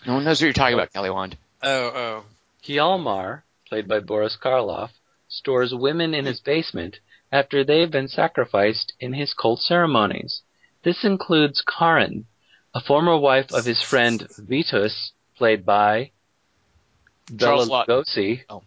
No 0.05 0.15
one 0.15 0.23
knows 0.23 0.39
what 0.41 0.45
you're 0.45 0.53
talking 0.53 0.73
about, 0.75 0.93
Kelly 0.93 1.09
Wand. 1.09 1.37
Oh, 1.61 1.69
oh. 1.93 2.23
Hjalmar, 2.63 3.41
played 3.67 3.87
by 3.87 3.99
Boris 3.99 4.37
Karloff, 4.41 4.91
stores 5.27 5.73
women 5.73 6.13
in 6.13 6.25
his 6.25 6.39
basement 6.39 6.99
after 7.31 7.63
they 7.63 7.81
have 7.81 7.91
been 7.91 8.07
sacrificed 8.07 8.93
in 8.99 9.13
his 9.13 9.33
cult 9.33 9.59
ceremonies. 9.61 10.41
This 10.83 11.03
includes 11.03 11.61
Karin, 11.61 12.25
a 12.73 12.79
former 12.81 13.17
wife 13.17 13.51
of 13.51 13.65
his 13.65 13.81
friend 13.81 14.25
Vitus, 14.37 15.11
played 15.37 15.65
by 15.65 16.11
Charles 17.37 17.69
Laughton. 17.69 17.87
Lugosi. 17.87 18.41
Oh. 18.49 18.63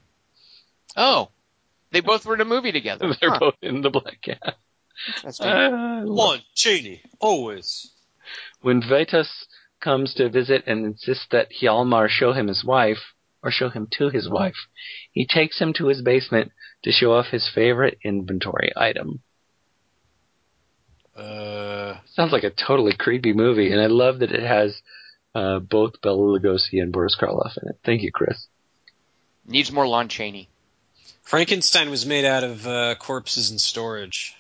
oh. 0.97 1.29
They 1.91 2.01
both 2.01 2.25
were 2.27 2.35
in 2.35 2.41
a 2.41 2.45
movie 2.47 2.73
together. 2.73 3.15
They're 3.21 3.31
Huh. 3.31 3.39
both 3.41 3.55
in 3.63 3.81
the 3.83 3.91
Black 3.91 4.21
Cat. 4.23 4.57
Interesting. 5.17 5.47
Uh, 5.47 6.03
Lon 6.05 6.41
Chaney, 6.55 7.03
always. 7.21 7.91
when 8.61 8.81
Vitus 8.83 9.47
comes 9.81 10.15
to 10.15 10.29
visit 10.29 10.65
and 10.67 10.87
insists 10.87 11.27
that 11.33 11.49
Hjalmar 11.61 12.09
show 12.09 12.33
him 12.33 12.47
his 12.49 12.65
wife, 12.65 12.99
or 13.43 13.51
show 13.51 13.69
him 13.69 13.89
to 13.99 14.09
his 14.11 14.29
wife, 14.29 14.55
he 15.11 15.27
takes 15.27 15.59
him 15.61 15.73
to 15.75 15.87
his 15.89 16.01
basement 16.03 16.53
to 16.85 16.93
show 16.93 17.13
off 17.13 17.27
his 17.27 17.51
favorite 17.53 17.99
inventory 18.05 18.71
item. 18.77 19.21
Uh, 21.17 21.97
Sounds 22.15 22.33
like 22.33 22.45
a 22.45 22.51
totally 22.51 22.95
creepy 22.97 23.33
movie, 23.33 23.73
and 23.73 23.81
I 23.81 23.87
love 23.87 24.21
that 24.21 24.33
it 24.33 24.43
has 24.43 24.81
uh, 25.35 25.59
both 25.59 26.01
Bela 26.01 26.39
Lugosi 26.39 26.81
and 26.81 26.93
Boris 26.93 27.17
Karloff 27.21 27.57
in 27.61 27.69
it. 27.69 27.79
Thank 27.85 28.03
you, 28.03 28.13
Chris. 28.13 28.47
Needs 29.47 29.73
more 29.73 29.87
Lon 29.87 30.09
Chaney. 30.09 30.49
Frankenstein 31.23 31.91
was 31.91 32.07
made 32.07 32.25
out 32.25 32.45
of 32.45 32.67
uh, 32.67 32.95
corpses 32.97 33.51
in 33.51 33.59
storage. 33.59 34.35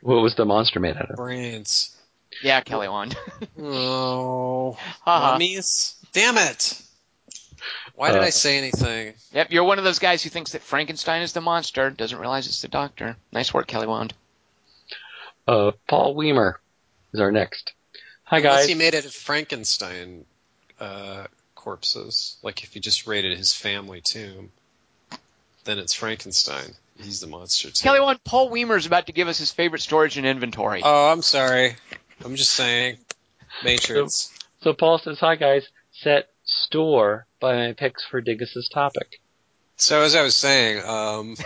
What 0.00 0.22
was 0.22 0.34
the 0.36 0.44
monster 0.44 0.80
made 0.80 0.96
out 0.96 1.10
of? 1.10 1.16
Brains. 1.16 1.94
Yeah, 2.42 2.60
Kelly 2.60 2.88
Wand. 2.88 3.16
Oh, 3.60 4.72
Haha. 5.04 5.32
mummies. 5.32 5.94
Damn 6.12 6.38
it! 6.38 6.80
Why 7.94 8.12
did 8.12 8.20
Uh, 8.22 8.26
I 8.26 8.30
say 8.30 8.56
anything? 8.58 9.14
Yep, 9.32 9.48
you're 9.50 9.64
one 9.64 9.78
of 9.78 9.84
those 9.84 9.98
guys 9.98 10.22
who 10.22 10.30
thinks 10.30 10.52
that 10.52 10.62
Frankenstein 10.62 11.22
is 11.22 11.32
the 11.32 11.40
monster, 11.40 11.90
doesn't 11.90 12.18
realize 12.18 12.46
it's 12.46 12.62
the 12.62 12.68
doctor. 12.68 13.16
Nice 13.32 13.52
work, 13.52 13.66
Kelly 13.66 13.86
Wand. 13.88 14.14
Uh, 15.46 15.72
Paul 15.88 16.14
Weimer 16.14 16.60
is 17.12 17.20
our 17.20 17.32
next. 17.32 17.72
Hi, 18.24 18.38
Unless 18.38 18.54
guys. 18.60 18.68
he 18.68 18.74
made 18.74 18.94
it 18.94 19.04
of 19.04 19.12
Frankenstein 19.12 20.24
uh, 20.78 21.26
corpses, 21.54 22.36
like 22.42 22.62
if 22.62 22.74
he 22.74 22.80
just 22.80 23.06
raided 23.06 23.36
his 23.36 23.52
family 23.52 24.00
tomb, 24.02 24.50
then 25.64 25.78
it's 25.78 25.94
Frankenstein. 25.94 26.74
He's 27.00 27.20
the 27.20 27.26
monster 27.26 27.70
too. 27.70 27.82
Kelly 27.82 28.00
Wand, 28.00 28.18
Paul 28.24 28.50
Weimer's 28.50 28.86
about 28.86 29.06
to 29.06 29.12
give 29.12 29.28
us 29.28 29.38
his 29.38 29.50
favorite 29.52 29.82
storage 29.82 30.16
and 30.16 30.26
inventory. 30.26 30.82
Oh, 30.84 31.12
I'm 31.12 31.22
sorry. 31.22 31.76
I'm 32.24 32.36
just 32.36 32.52
saying. 32.52 32.98
Matrix. 33.64 34.32
So 34.62 34.72
Paul 34.72 34.98
says, 34.98 35.18
"Hi, 35.20 35.36
guys. 35.36 35.66
Set 35.92 36.28
store 36.44 37.26
by 37.40 37.54
my 37.54 37.72
picks 37.72 38.04
for 38.04 38.20
Dingus's 38.20 38.68
topic." 38.72 39.20
So 39.76 40.02
as 40.02 40.16
I 40.16 40.22
was 40.22 40.34
saying, 40.34 40.82
um, 40.84 41.36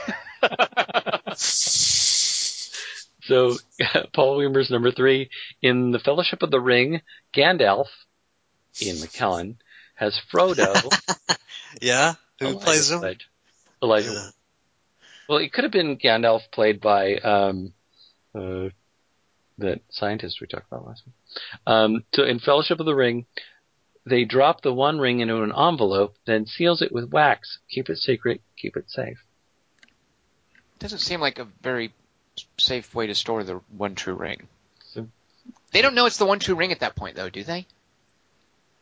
So 3.22 3.56
Paul 4.12 4.38
Weimer's 4.38 4.70
number 4.70 4.90
three 4.90 5.30
in 5.60 5.90
the 5.90 5.98
Fellowship 5.98 6.42
of 6.42 6.50
the 6.50 6.60
Ring. 6.60 7.02
Gandalf, 7.34 7.86
Ian 8.80 8.96
McKellen, 8.96 9.56
has 9.94 10.20
Frodo. 10.32 10.74
yeah, 11.80 12.14
who 12.40 12.46
Elijah 12.46 12.64
plays 12.64 12.90
him? 12.90 13.00
Wood. 13.00 13.22
Elijah. 13.82 14.12
Yeah. 14.12 14.30
Wood. 15.28 15.34
Well, 15.34 15.38
it 15.44 15.52
could 15.52 15.64
have 15.64 15.72
been 15.72 15.96
Gandalf 15.98 16.42
played 16.50 16.80
by 16.80 17.16
um, 17.16 17.72
uh, 18.34 18.68
that 19.58 19.80
scientist 19.90 20.40
we 20.40 20.46
talked 20.46 20.66
about 20.70 20.86
last 20.86 21.02
week. 21.06 21.14
Um, 21.66 22.04
so 22.14 22.24
in 22.24 22.38
Fellowship 22.38 22.80
of 22.80 22.86
the 22.86 22.94
Ring, 22.94 23.26
they 24.04 24.24
drop 24.24 24.62
the 24.62 24.72
one 24.72 24.98
ring 24.98 25.20
into 25.20 25.42
an 25.42 25.52
envelope, 25.56 26.16
then 26.26 26.46
seals 26.46 26.82
it 26.82 26.92
with 26.92 27.10
wax. 27.10 27.58
Keep 27.70 27.88
it 27.90 27.98
secret. 27.98 28.40
Keep 28.56 28.76
it 28.76 28.90
safe. 28.90 29.18
Doesn't 30.78 30.98
seem 30.98 31.20
like 31.20 31.38
a 31.38 31.46
very 31.62 31.92
safe 32.58 32.92
way 32.94 33.06
to 33.06 33.14
store 33.14 33.44
the 33.44 33.60
one 33.76 33.94
true 33.94 34.14
ring. 34.14 34.48
So- 34.92 35.06
They 35.70 35.82
don't 35.82 35.94
know 35.94 36.06
it's 36.06 36.16
the 36.18 36.26
one 36.26 36.40
true 36.40 36.56
ring 36.56 36.72
at 36.72 36.80
that 36.80 36.96
point, 36.96 37.14
though, 37.14 37.30
do 37.30 37.44
they? 37.44 37.66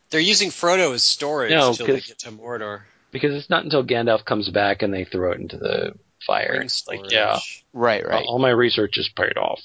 They're 0.08 0.20
using 0.20 0.48
Frodo 0.50 0.92
as 0.94 1.02
storage 1.02 1.50
No, 1.52 1.68
until 1.70 1.86
they 1.86 1.92
'cause- 1.94 2.06
get 2.06 2.18
to 2.20 2.30
Mordor. 2.32 2.82
Because 3.12 3.34
it's 3.34 3.50
not 3.50 3.64
until 3.64 3.84
Gandalf 3.84 4.24
comes 4.24 4.48
back 4.48 4.82
and 4.82 4.94
they 4.94 5.04
throw 5.04 5.32
it 5.32 5.40
into 5.40 5.56
the 5.58 5.94
fire. 6.26 6.52
Ring 6.52 6.62
It's 6.62 6.86
like, 6.88 7.10
yeah, 7.10 7.38
Right, 7.72 8.06
right. 8.06 8.24
all 8.26 8.38
my 8.38 8.50
research 8.50 8.98
is 8.98 9.08
paid 9.08 9.36
off. 9.36 9.60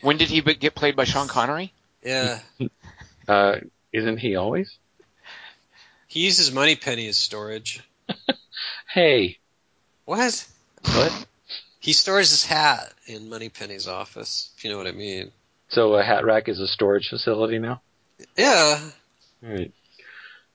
When 0.00 0.16
did 0.16 0.28
he 0.28 0.40
be- 0.40 0.54
get 0.54 0.74
played 0.74 0.96
by 0.96 1.04
Sean 1.04 1.28
Connery? 1.28 1.72
Yeah. 2.04 2.40
Uh, 3.26 3.56
isn't 3.90 4.18
he 4.18 4.36
always? 4.36 4.76
He 6.08 6.20
uses 6.26 6.52
Moneypenny 6.52 7.08
as 7.08 7.16
storage. 7.16 7.80
Hey, 8.92 9.38
What? 10.04 10.46
what? 10.84 11.26
He 11.80 11.94
stores 11.94 12.30
his 12.30 12.44
hat 12.44 12.92
in 13.06 13.28
Moneypenny's 13.30 13.88
office, 13.88 14.50
if 14.56 14.64
you 14.64 14.70
know 14.70 14.76
what 14.76 14.86
I 14.86 14.92
mean. 14.92 15.32
So 15.70 15.94
a 15.94 16.04
hat 16.04 16.24
rack 16.26 16.48
is 16.50 16.60
a 16.60 16.68
storage 16.68 17.08
facility 17.08 17.58
now? 17.58 17.80
Yeah. 18.36 18.78
Right. 19.42 19.72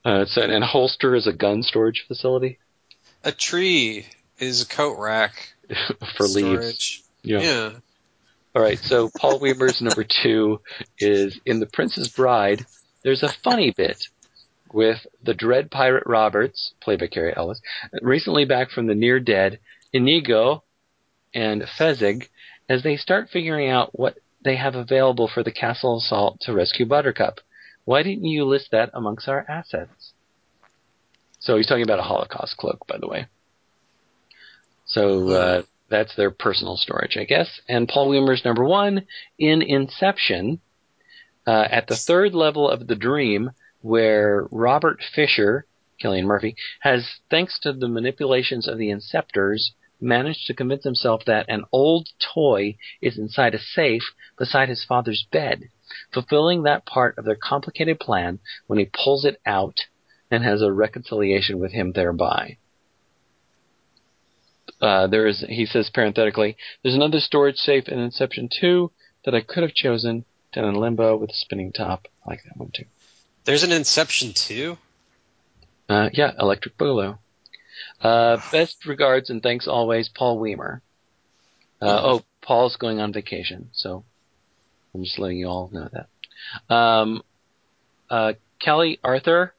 Uh, 0.05 0.25
so, 0.25 0.41
and 0.43 0.63
holster 0.63 1.15
is 1.15 1.25
a 1.27 1.33
gun 1.33 1.63
storage 1.63 2.05
facility? 2.07 2.59
A 3.23 3.31
tree 3.31 4.05
is 4.39 4.61
a 4.61 4.67
coat 4.67 4.97
rack 4.99 5.33
for 6.17 6.23
leaves. 6.23 6.35
Storage. 6.35 7.03
Yeah. 7.23 7.39
Yeah. 7.41 7.71
All 8.55 8.61
right, 8.61 8.79
so 8.79 9.09
Paul 9.15 9.39
Weimer's 9.41 9.81
number 9.81 10.03
two 10.03 10.61
is 10.97 11.39
in 11.45 11.59
The 11.59 11.67
Princess 11.67 12.07
Bride. 12.07 12.65
There's 13.03 13.23
a 13.23 13.33
funny 13.43 13.71
bit 13.71 14.07
with 14.73 15.05
the 15.23 15.33
Dread 15.33 15.69
Pirate 15.71 16.03
Roberts, 16.05 16.73
played 16.81 16.99
by 16.99 17.07
Cary 17.07 17.33
Elwes, 17.35 17.61
recently 18.01 18.45
back 18.45 18.71
from 18.71 18.87
the 18.87 18.95
near 18.95 19.19
dead 19.19 19.59
Inigo 19.93 20.63
and 21.33 21.63
Fezzik, 21.63 22.29
as 22.67 22.83
they 22.83 22.97
start 22.97 23.29
figuring 23.31 23.69
out 23.69 23.97
what 23.97 24.17
they 24.43 24.55
have 24.55 24.75
available 24.75 25.27
for 25.27 25.43
the 25.43 25.51
castle 25.51 25.97
assault 25.97 26.39
to 26.41 26.53
rescue 26.53 26.85
Buttercup. 26.85 27.39
Why 27.85 28.03
didn't 28.03 28.25
you 28.25 28.45
list 28.45 28.69
that 28.71 28.91
amongst 28.93 29.27
our 29.27 29.45
assets? 29.49 30.13
So 31.39 31.57
he's 31.57 31.67
talking 31.67 31.83
about 31.83 31.99
a 31.99 32.03
Holocaust 32.03 32.57
cloak, 32.57 32.85
by 32.87 32.97
the 32.97 33.07
way. 33.07 33.27
So 34.89 35.29
uh, 35.29 35.61
that's 35.89 36.15
their 36.15 36.31
personal 36.31 36.75
storage, 36.75 37.15
I 37.15 37.23
guess. 37.23 37.61
And 37.67 37.87
Paul 37.87 38.09
Weimer's 38.09 38.43
number 38.43 38.65
one 38.65 39.05
in 39.37 39.61
Inception, 39.61 40.61
uh, 41.45 41.67
at 41.69 41.87
the 41.87 41.95
third 41.95 42.33
level 42.33 42.69
of 42.69 42.87
the 42.87 42.95
dream, 42.95 43.51
where 43.81 44.47
Robert 44.51 45.01
Fisher, 45.15 45.65
Cillian 46.03 46.25
Murphy, 46.25 46.55
has, 46.81 47.07
thanks 47.29 47.59
to 47.61 47.71
the 47.71 47.87
manipulations 47.87 48.67
of 48.67 48.77
the 48.77 48.89
Inceptors, 48.89 49.69
managed 50.01 50.47
to 50.47 50.55
convince 50.55 50.83
himself 50.83 51.23
that 51.25 51.45
an 51.49 51.65
old 51.71 52.09
toy 52.33 52.75
is 53.01 53.17
inside 53.17 53.53
a 53.53 53.59
safe 53.59 54.03
beside 54.37 54.69
his 54.69 54.83
father's 54.83 55.27
bed, 55.31 55.69
fulfilling 56.11 56.63
that 56.63 56.85
part 56.85 57.17
of 57.17 57.25
their 57.25 57.35
complicated 57.35 57.99
plan 57.99 58.39
when 58.65 58.79
he 58.79 58.89
pulls 58.91 59.23
it 59.23 59.39
out 59.45 59.81
and 60.31 60.43
has 60.43 60.61
a 60.61 60.71
reconciliation 60.71 61.59
with 61.59 61.73
him 61.73 61.91
thereby. 61.91 62.57
Uh, 64.81 65.07
there 65.07 65.27
is, 65.27 65.41
he 65.47 65.65
says 65.65 65.89
parenthetically, 65.89 66.57
there's 66.83 66.95
another 66.95 67.19
storage 67.19 67.57
safe 67.57 67.89
in 67.89 67.99
Inception 67.99 68.49
2 68.49 68.91
that 69.25 69.35
I 69.35 69.41
could 69.41 69.63
have 69.63 69.73
chosen, 69.73 70.25
down 70.53 70.65
in 70.65 70.75
Limbo 70.75 71.17
with 71.17 71.31
a 71.31 71.33
spinning 71.33 71.71
top. 71.71 72.07
I 72.25 72.29
like 72.29 72.43
that 72.45 72.57
one 72.57 72.71
too. 72.73 72.85
There's 73.43 73.63
an 73.63 73.71
Inception 73.71 74.33
2? 74.33 74.77
Uh, 75.89 76.09
yeah, 76.13 76.31
Electric 76.39 76.77
Boogaloo. 76.77 77.17
Uh, 78.01 78.37
best 78.51 78.85
regards 78.85 79.29
and 79.29 79.43
thanks 79.43 79.67
always, 79.67 80.09
Paul 80.09 80.39
Weimer. 80.39 80.81
Uh, 81.81 82.01
oh, 82.03 82.21
Paul's 82.41 82.75
going 82.75 82.99
on 82.99 83.13
vacation, 83.13 83.69
so 83.73 84.03
I'm 84.93 85.03
just 85.03 85.19
letting 85.19 85.37
you 85.37 85.47
all 85.47 85.69
know 85.71 85.89
that. 85.91 86.73
Um, 86.73 87.21
uh, 88.09 88.33
Kelly 88.59 88.99
Arthur, 89.03 89.53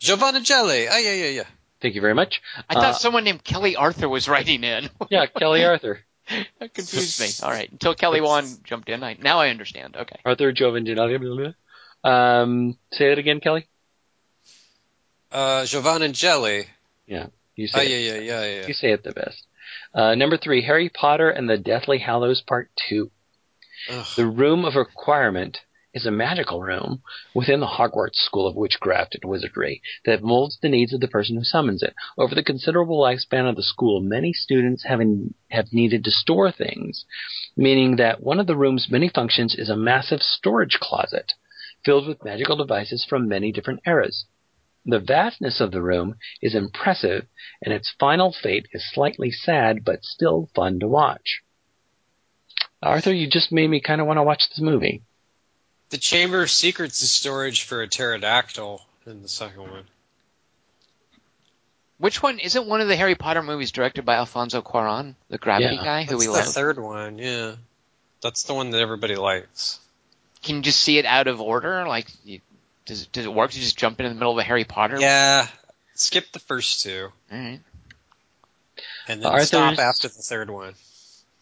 Giovanna 0.00 0.40
Jelly. 0.40 0.88
Oh 0.88 0.98
yeah, 0.98 1.12
yeah, 1.12 1.28
yeah. 1.30 1.44
Thank 1.80 1.94
you 1.94 2.00
very 2.00 2.14
much. 2.14 2.42
I 2.68 2.74
thought 2.74 2.84
Uh, 2.84 2.92
someone 2.94 3.24
named 3.24 3.44
Kelly 3.44 3.76
Arthur 3.76 4.08
was 4.08 4.28
writing 4.28 4.64
in. 4.64 4.90
Yeah, 5.10 5.26
Kelly 5.26 5.64
Arthur. 5.64 6.00
that 6.60 6.74
confused 6.74 7.20
me. 7.20 7.28
All 7.46 7.52
right, 7.52 7.70
until 7.70 7.94
Kelly 7.94 8.20
Wand 8.20 8.48
jumped 8.64 8.88
in, 8.88 9.02
I, 9.02 9.16
now 9.20 9.38
I 9.40 9.48
understand. 9.50 9.96
Okay. 9.96 10.16
Arthur 10.24 10.52
Joven. 10.52 10.86
Um, 12.04 12.76
say 12.92 13.12
it 13.12 13.18
again, 13.18 13.40
Kelly. 13.40 13.66
Uh, 15.32 15.64
Giovanna 15.66 16.08
Jelly. 16.10 16.66
You 17.58 17.66
say 17.66 17.80
Oh 17.80 17.82
it. 17.82 17.88
yeah, 17.88 17.96
yeah, 17.96 18.20
yeah, 18.20 18.60
yeah. 18.60 18.66
You 18.68 18.74
say 18.74 18.92
it 18.92 19.02
the 19.02 19.10
best. 19.12 19.44
Uh, 19.92 20.14
number 20.14 20.36
three, 20.36 20.62
Harry 20.62 20.88
Potter 20.88 21.28
and 21.28 21.50
the 21.50 21.58
Deathly 21.58 21.98
Hallows 21.98 22.40
Part 22.40 22.70
Two. 22.88 23.10
Ugh. 23.90 24.06
The 24.16 24.26
Room 24.26 24.64
of 24.64 24.76
Requirement 24.76 25.58
is 25.94 26.06
a 26.06 26.10
magical 26.10 26.62
room 26.62 27.02
within 27.34 27.60
the 27.60 27.66
Hogwarts 27.66 28.16
School 28.16 28.46
of 28.46 28.54
Witchcraft 28.54 29.14
and 29.14 29.30
Wizardry 29.30 29.80
that 30.04 30.22
molds 30.22 30.58
the 30.60 30.68
needs 30.68 30.92
of 30.92 31.00
the 31.00 31.08
person 31.08 31.36
who 31.36 31.44
summons 31.44 31.82
it. 31.82 31.94
Over 32.16 32.34
the 32.34 32.42
considerable 32.42 33.00
lifespan 33.00 33.48
of 33.48 33.56
the 33.56 33.62
school, 33.62 34.00
many 34.00 34.32
students 34.32 34.84
have, 34.84 35.00
in, 35.00 35.34
have 35.50 35.72
needed 35.72 36.04
to 36.04 36.10
store 36.10 36.52
things, 36.52 37.04
meaning 37.56 37.96
that 37.96 38.22
one 38.22 38.38
of 38.38 38.46
the 38.46 38.56
room's 38.56 38.88
many 38.90 39.08
functions 39.08 39.54
is 39.56 39.70
a 39.70 39.76
massive 39.76 40.20
storage 40.20 40.78
closet 40.80 41.32
filled 41.84 42.06
with 42.06 42.24
magical 42.24 42.56
devices 42.56 43.06
from 43.08 43.28
many 43.28 43.52
different 43.52 43.80
eras. 43.86 44.26
The 44.84 45.00
vastness 45.00 45.60
of 45.60 45.70
the 45.70 45.82
room 45.82 46.16
is 46.40 46.54
impressive, 46.54 47.26
and 47.62 47.74
its 47.74 47.94
final 47.98 48.32
fate 48.32 48.66
is 48.72 48.90
slightly 48.92 49.30
sad 49.30 49.84
but 49.84 50.02
still 50.02 50.50
fun 50.54 50.80
to 50.80 50.88
watch. 50.88 51.42
Arthur, 52.82 53.12
you 53.12 53.28
just 53.28 53.52
made 53.52 53.68
me 53.68 53.80
kind 53.80 54.00
of 54.00 54.06
want 54.06 54.18
to 54.18 54.22
watch 54.22 54.44
this 54.48 54.60
movie. 54.60 55.02
The 55.90 55.98
Chamber 55.98 56.42
of 56.42 56.50
Secrets 56.50 57.02
is 57.02 57.10
storage 57.10 57.64
for 57.64 57.82
a 57.82 57.88
pterodactyl 57.88 58.84
in 59.06 59.22
the 59.22 59.28
second 59.28 59.62
one. 59.70 59.84
Which 61.98 62.22
one 62.22 62.38
isn't 62.38 62.66
one 62.66 62.80
of 62.80 62.88
the 62.88 62.96
Harry 62.96 63.14
Potter 63.16 63.42
movies 63.42 63.72
directed 63.72 64.04
by 64.04 64.16
Alfonso 64.16 64.62
Cuarón, 64.62 65.14
the 65.28 65.38
Gravity 65.38 65.76
Yeah. 65.76 65.84
guy 65.84 66.02
who 66.04 66.10
That's 66.10 66.20
we 66.20 66.26
the 66.26 66.32
love? 66.32 66.44
third 66.52 66.78
one, 66.78 67.18
yeah. 67.18 67.56
That's 68.22 68.44
the 68.44 68.54
one 68.54 68.70
that 68.70 68.80
everybody 68.80 69.16
likes. 69.16 69.80
Can 70.42 70.56
you 70.56 70.62
just 70.62 70.80
see 70.80 70.98
it 70.98 71.04
out 71.06 71.26
of 71.26 71.40
order? 71.40 71.86
Like, 71.88 72.06
you, 72.24 72.40
does 72.86 73.02
it, 73.02 73.12
does 73.12 73.24
it 73.24 73.32
work? 73.34 73.54
You 73.56 73.60
just 73.62 73.76
jump 73.76 73.98
in 74.00 74.06
the 74.08 74.14
middle 74.14 74.32
of 74.32 74.38
a 74.38 74.42
Harry 74.44 74.64
Potter? 74.64 74.98
Yeah. 75.00 75.48
Skip 75.94 76.30
the 76.32 76.38
first 76.38 76.82
two, 76.84 77.08
All 77.32 77.38
right. 77.38 77.60
and 79.08 79.20
then 79.22 79.26
Arthur's- 79.32 79.48
stop 79.48 79.78
after 79.80 80.06
the 80.06 80.22
third 80.22 80.50
one. 80.50 80.74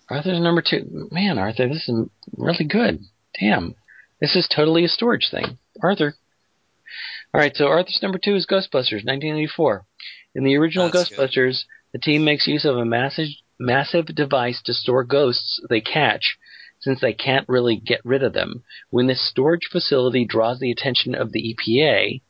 Arthur's 0.08 0.40
number 0.40 0.62
two. 0.62 1.08
Man, 1.10 1.36
Arthur, 1.36 1.68
this 1.68 1.86
is 1.88 2.08
really 2.36 2.64
good. 2.64 3.04
Damn. 3.38 3.74
This 4.20 4.34
is 4.34 4.48
totally 4.48 4.84
a 4.84 4.88
storage 4.88 5.28
thing. 5.30 5.58
Arthur. 5.82 6.14
Alright, 7.34 7.56
so 7.56 7.66
Arthur's 7.66 8.00
number 8.02 8.18
two 8.18 8.34
is 8.34 8.46
Ghostbusters, 8.46 9.04
1984. 9.04 9.84
In 10.34 10.44
the 10.44 10.56
original 10.56 10.90
That's 10.90 11.10
good. 11.10 11.18
Ghostbusters, 11.18 11.64
the 11.92 11.98
team 11.98 12.24
makes 12.24 12.46
use 12.46 12.64
of 12.64 12.76
a 12.76 12.84
massive, 12.84 13.28
massive 13.58 14.06
device 14.06 14.62
to 14.64 14.72
store 14.72 15.04
ghosts 15.04 15.60
they 15.68 15.82
catch, 15.82 16.38
since 16.80 17.00
they 17.00 17.12
can't 17.12 17.48
really 17.48 17.76
get 17.76 18.00
rid 18.04 18.22
of 18.22 18.32
them. 18.32 18.62
When 18.90 19.06
this 19.06 19.28
storage 19.28 19.68
facility 19.70 20.24
draws 20.24 20.60
the 20.60 20.70
attention 20.70 21.14
of 21.14 21.32
the 21.32 21.54
EPA, 21.54 22.22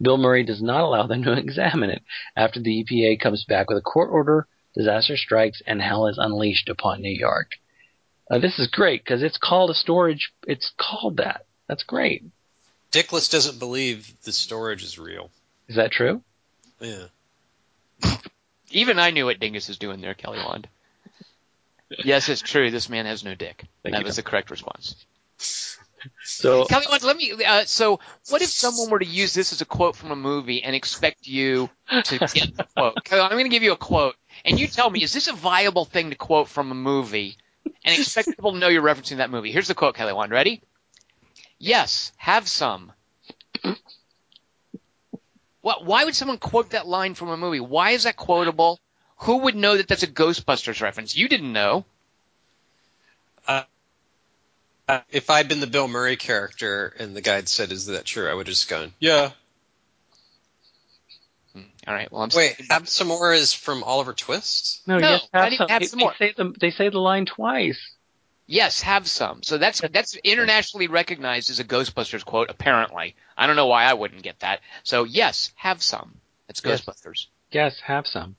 Bill 0.00 0.18
Murray 0.18 0.44
does 0.44 0.62
not 0.62 0.82
allow 0.82 1.08
them 1.08 1.24
to 1.24 1.32
examine 1.38 1.90
it. 1.90 2.02
After 2.36 2.60
the 2.60 2.84
EPA 2.84 3.20
comes 3.20 3.44
back 3.44 3.68
with 3.68 3.78
a 3.78 3.82
court 3.82 4.10
order, 4.12 4.46
disaster 4.74 5.16
strikes, 5.16 5.62
and 5.66 5.82
hell 5.82 6.06
is 6.06 6.18
unleashed 6.18 6.68
upon 6.68 7.02
New 7.02 7.10
York. 7.16 7.52
Uh, 8.30 8.38
this 8.38 8.58
is 8.58 8.68
great 8.68 9.02
because 9.02 9.22
it's 9.22 9.38
called 9.38 9.70
a 9.70 9.74
storage. 9.74 10.32
It's 10.46 10.72
called 10.76 11.18
that. 11.18 11.46
That's 11.66 11.82
great. 11.82 12.24
Dickless 12.92 13.30
doesn't 13.30 13.58
believe 13.58 14.12
the 14.22 14.32
storage 14.32 14.82
is 14.82 14.98
real. 14.98 15.30
Is 15.68 15.76
that 15.76 15.90
true? 15.90 16.22
Yeah. 16.80 17.06
Even 18.70 18.98
I 18.98 19.10
knew 19.10 19.26
what 19.26 19.40
Dingus 19.40 19.68
is 19.68 19.78
doing 19.78 20.00
there, 20.00 20.14
Kelly 20.14 20.38
Wand. 20.38 20.68
yes, 22.04 22.28
it's 22.28 22.40
true. 22.40 22.70
This 22.70 22.88
man 22.88 23.06
has 23.06 23.24
no 23.24 23.34
dick. 23.34 23.64
Thank 23.82 23.94
that 23.94 24.00
you. 24.00 24.06
was 24.06 24.16
the 24.16 24.22
correct 24.22 24.50
response. 24.50 24.94
So 26.22 26.64
Kelly 26.66 26.86
Wand, 26.88 27.02
let 27.02 27.16
me. 27.16 27.32
Uh, 27.44 27.64
so, 27.64 27.98
what 28.28 28.40
if 28.40 28.50
someone 28.50 28.88
were 28.88 29.00
to 29.00 29.04
use 29.04 29.34
this 29.34 29.52
as 29.52 29.60
a 29.60 29.64
quote 29.64 29.96
from 29.96 30.12
a 30.12 30.16
movie 30.16 30.62
and 30.62 30.76
expect 30.76 31.26
you 31.26 31.68
to 32.04 32.18
get 32.18 32.56
the 32.56 32.66
quote? 32.76 33.04
Kelly, 33.04 33.22
I'm 33.22 33.32
going 33.32 33.46
to 33.46 33.50
give 33.50 33.64
you 33.64 33.72
a 33.72 33.76
quote, 33.76 34.14
and 34.44 34.60
you 34.60 34.68
tell 34.68 34.88
me 34.88 35.02
is 35.02 35.12
this 35.12 35.26
a 35.26 35.32
viable 35.32 35.84
thing 35.84 36.10
to 36.10 36.16
quote 36.16 36.48
from 36.48 36.70
a 36.70 36.74
movie, 36.74 37.36
and 37.64 37.98
expect 37.98 38.28
people 38.28 38.52
to 38.52 38.58
know 38.58 38.68
you're 38.68 38.82
referencing 38.82 39.18
that 39.18 39.30
movie? 39.30 39.52
Here's 39.52 39.68
the 39.68 39.74
quote, 39.74 39.94
Kelly 39.94 40.12
Wand. 40.12 40.32
Ready? 40.32 40.62
Yes, 41.58 42.12
have 42.16 42.48
some. 42.48 42.92
What? 45.60 45.84
Why 45.84 46.04
would 46.04 46.14
someone 46.14 46.38
quote 46.38 46.70
that 46.70 46.86
line 46.86 47.14
from 47.14 47.28
a 47.30 47.36
movie? 47.36 47.60
Why 47.60 47.90
is 47.90 48.04
that 48.04 48.16
quotable? 48.16 48.80
Who 49.22 49.38
would 49.38 49.56
know 49.56 49.76
that 49.76 49.88
that's 49.88 50.04
a 50.04 50.06
Ghostbusters 50.06 50.80
reference? 50.80 51.16
You 51.16 51.28
didn't 51.28 51.52
know. 51.52 51.84
Uh, 53.46 53.64
if 55.10 55.28
I'd 55.28 55.48
been 55.48 55.60
the 55.60 55.66
Bill 55.66 55.88
Murray 55.88 56.16
character 56.16 56.94
and 56.98 57.16
the 57.16 57.20
guide 57.20 57.48
said, 57.48 57.72
"Is 57.72 57.86
that 57.86 58.04
true?" 58.04 58.30
I 58.30 58.34
would 58.34 58.46
have 58.46 58.54
just 58.54 58.68
gone, 58.68 58.94
"Yeah." 58.98 59.32
All 61.88 61.94
right. 61.94 62.12
Well, 62.12 62.20
I'm 62.22 62.28
Wait, 62.34 62.60
have 62.70 62.86
some 62.86 63.08
more 63.08 63.32
is 63.32 63.54
from 63.54 63.82
Oliver 63.82 64.12
Twist. 64.12 64.82
no, 64.86 64.98
No, 64.98 65.08
yes, 65.08 65.28
have 65.32 65.54
some. 65.54 65.68
have 65.68 65.80
They- 65.80 65.86
some 65.86 65.98
they 65.98 66.04
more. 66.04 66.14
say 66.18 66.34
the 66.36 66.54
they 66.60 66.70
say 66.70 66.90
the 66.90 66.98
line 66.98 67.24
twice. 67.24 67.78
Yes, 68.46 68.82
have 68.82 69.08
some. 69.08 69.42
So 69.42 69.56
that's 69.58 69.80
that's 69.80 70.14
internationally 70.16 70.86
recognized 70.86 71.48
as 71.50 71.60
a 71.60 71.64
Ghostbusters 71.64 72.24
quote. 72.24 72.50
Apparently, 72.50 73.14
I 73.38 73.46
don't 73.46 73.56
know 73.56 73.66
why 73.66 73.84
I 73.84 73.94
wouldn't 73.94 74.22
get 74.22 74.40
that. 74.40 74.60
So 74.82 75.04
yes, 75.04 75.50
have 75.56 75.82
some. 75.82 76.20
That's 76.46 76.60
Yes. 76.62 76.82
Ghostbusters. 76.82 77.26
Yes, 77.52 77.80
have 77.80 78.06
some. 78.06 78.36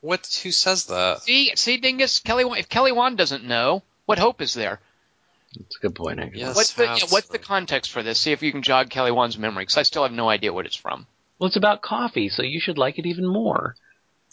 What? 0.00 0.26
Who 0.42 0.50
says 0.52 0.86
that? 0.86 1.22
See, 1.22 1.52
see, 1.56 1.76
Dingus, 1.78 2.18
Kelly. 2.20 2.44
If 2.58 2.68
Kelly 2.68 2.92
Wand 2.92 3.16
doesn't 3.18 3.44
know, 3.44 3.82
what 4.06 4.18
hope 4.18 4.40
is 4.42 4.54
there? 4.54 4.80
That's 5.56 5.76
a 5.76 5.80
good 5.80 5.94
point. 5.94 6.20
Actually. 6.20 6.40
Yes. 6.40 6.56
what's 6.56 6.72
the 6.74 6.86
have 6.86 6.98
yeah, 6.98 7.06
what's 7.10 7.28
the 7.28 7.38
context 7.38 7.90
for 7.92 8.02
this? 8.02 8.20
See 8.20 8.32
if 8.32 8.42
you 8.42 8.52
can 8.52 8.62
jog 8.62 8.90
Kelly 8.90 9.10
Wand's 9.12 9.38
memory, 9.38 9.62
because 9.62 9.76
I 9.78 9.82
still 9.82 10.02
have 10.02 10.12
no 10.12 10.28
idea 10.28 10.52
what 10.52 10.66
it's 10.66 10.76
from. 10.76 11.06
Well, 11.38 11.48
it's 11.48 11.56
about 11.56 11.82
coffee, 11.82 12.28
so 12.28 12.42
you 12.42 12.60
should 12.60 12.78
like 12.78 12.98
it 12.98 13.06
even 13.06 13.26
more. 13.26 13.74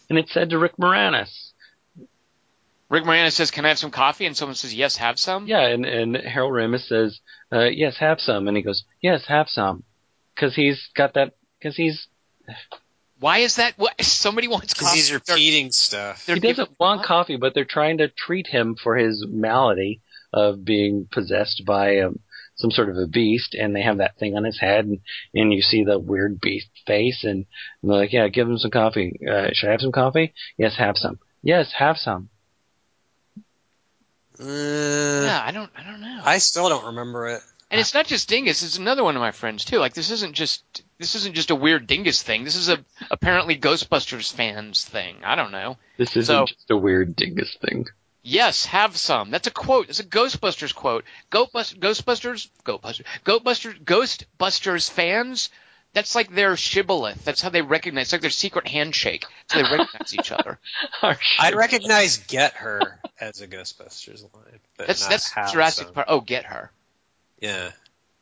And 0.10 0.18
it 0.20 0.30
said 0.30 0.50
to 0.52 0.58
Rick 0.58 0.78
Moranis. 0.78 1.52
Rick 2.90 3.06
Moranis 3.06 3.32
says, 3.34 3.50
"Can 3.52 3.66
I 3.66 3.70
have 3.70 3.80
some 3.80 3.92
coffee?" 3.92 4.26
And 4.26 4.38
someone 4.38 4.56
says, 4.56 4.74
"Yes, 4.74 4.98
have 4.98 5.18
some." 5.20 5.48
Yeah, 5.48 5.62
and, 5.68 5.86
and 5.86 6.16
Harold 6.16 6.54
Ramis 6.54 6.88
says, 6.88 7.20
uh, 7.52 7.62
"Yes, 7.66 7.98
have 7.98 8.20
some," 8.22 8.48
and 8.48 8.56
he 8.56 8.62
goes, 8.64 8.84
"Yes, 9.02 9.26
have 9.26 9.50
some," 9.50 9.84
because 10.36 10.56
he's 10.56 10.90
got 10.96 11.14
that. 11.16 11.34
Because 11.60 11.76
he's 11.76 12.08
Why 13.20 13.40
is 13.40 13.56
that? 13.56 13.74
What 13.78 14.00
somebody 14.04 14.48
wants 14.48 14.74
Because 14.74 14.88
coffee? 14.88 14.98
he's 15.00 15.10
They're- 15.10 15.22
repeating 15.28 15.72
stuff. 15.72 16.26
they're 16.26 16.36
he 16.36 16.42
doesn't 16.42 16.56
giving- 16.66 16.76
want 16.80 17.04
coffee, 17.04 17.38
but 17.38 17.54
they're 17.54 17.64
trying 17.66 17.98
to 18.00 18.10
treat 18.10 18.48
him 18.48 18.76
for 18.76 18.96
his 18.98 19.26
malady 19.28 20.02
of 20.34 20.64
being 20.66 21.08
possessed 21.12 21.64
by 21.66 22.00
um, 22.02 22.20
some 22.56 22.72
sort 22.72 22.90
of 22.90 22.98
a 22.98 23.08
beast, 23.08 23.56
and 23.56 23.76
they 23.76 23.82
have 23.82 23.98
that 23.98 24.18
thing 24.18 24.36
on 24.38 24.44
his 24.44 24.60
head, 24.60 24.86
and, 24.86 25.00
and 25.34 25.52
you 25.54 25.62
see 25.62 25.84
the 25.84 25.98
weird 26.00 26.40
beast 26.40 26.70
face, 26.86 27.24
and, 27.24 27.46
and 27.82 27.92
they're 27.92 27.98
like, 27.98 28.14
"Yeah, 28.14 28.28
give 28.28 28.48
him 28.50 28.58
some 28.58 28.72
coffee. 28.72 29.20
Uh, 29.28 29.50
should 29.54 29.70
I 29.70 29.72
have 29.72 29.82
some 29.82 29.92
coffee? 29.92 30.34
Yes, 30.58 30.76
have 30.78 30.98
some. 30.98 31.20
Yes, 31.42 31.72
have 31.74 31.98
some." 31.98 32.30
Uh, 34.40 34.44
Yeah, 34.46 35.42
I 35.46 35.52
don't. 35.52 35.72
I 35.78 35.84
don't 35.84 36.02
know. 36.02 36.22
I 36.24 36.38
still 36.40 36.70
don't 36.70 36.86
remember 36.86 37.28
it. 37.28 37.42
And 37.72 37.80
it's 37.82 37.94
not 37.96 38.06
just 38.06 38.30
Dingus; 38.30 38.62
it's 38.62 38.78
another 38.78 39.04
one 39.04 39.16
of 39.16 39.20
my 39.20 39.32
friends 39.32 39.66
too. 39.66 39.80
Like 39.80 39.96
this 39.96 40.12
isn't 40.12 40.34
just 40.34 40.84
this 41.00 41.16
isn't 41.16 41.34
just 41.34 41.50
a 41.50 41.56
weird 41.56 41.88
Dingus 41.88 42.22
thing. 42.22 42.44
This 42.44 42.56
is 42.56 42.70
a 42.70 42.84
apparently 43.10 43.58
Ghostbusters 43.58 44.32
fans 44.32 44.86
thing. 44.86 45.18
I 45.24 45.34
don't 45.36 45.52
know. 45.52 45.78
This 45.98 46.16
isn't 46.16 46.26
So- 46.26 46.46
just 46.46 46.70
a 46.70 46.78
weird 46.78 47.16
dingus 47.16 47.56
thing. 47.62 47.88
Yes, 48.24 48.66
have 48.68 48.96
some. 48.96 49.32
That's 49.32 49.48
a 49.48 49.52
quote. 49.52 49.90
It's 49.90 50.00
a 50.00 50.06
Ghostbusters 50.06 50.74
quote. 50.74 51.04
Ghostbusters, 51.30 51.78
Ghostbusters, 51.78 52.50
Ghostbusters, 52.64 53.04
Ghostbusters, 53.26 53.84
Ghostbusters 53.84 54.90
fans. 54.90 55.50
That's 55.92 56.16
like 56.16 56.34
their 56.34 56.56
shibboleth. 56.56 57.24
That's 57.26 57.42
how 57.42 57.50
they 57.50 57.62
recognize. 57.62 58.08
It's 58.08 58.14
like 58.14 58.22
their 58.22 58.30
secret 58.30 58.68
handshake. 58.68 59.26
That's 59.50 59.54
how 59.54 59.70
they 59.70 59.78
recognize 59.78 60.14
each 60.16 60.32
other. 60.32 60.58
I 61.02 61.18
shit. 61.20 61.56
recognize 61.56 62.18
"Get 62.18 62.54
Her" 62.54 63.00
as 63.20 63.42
a 63.42 63.48
Ghostbusters 63.48 64.22
line, 64.34 64.60
but 64.78 64.88
That's 64.88 65.02
not 65.02 65.10
that's 65.10 65.30
Have 65.32 65.52
Jurassic 65.52 65.88
Some. 65.88 65.94
Park. 65.94 66.08
Oh, 66.10 66.22
get 66.22 66.46
her. 66.46 66.72
Yeah, 67.40 67.72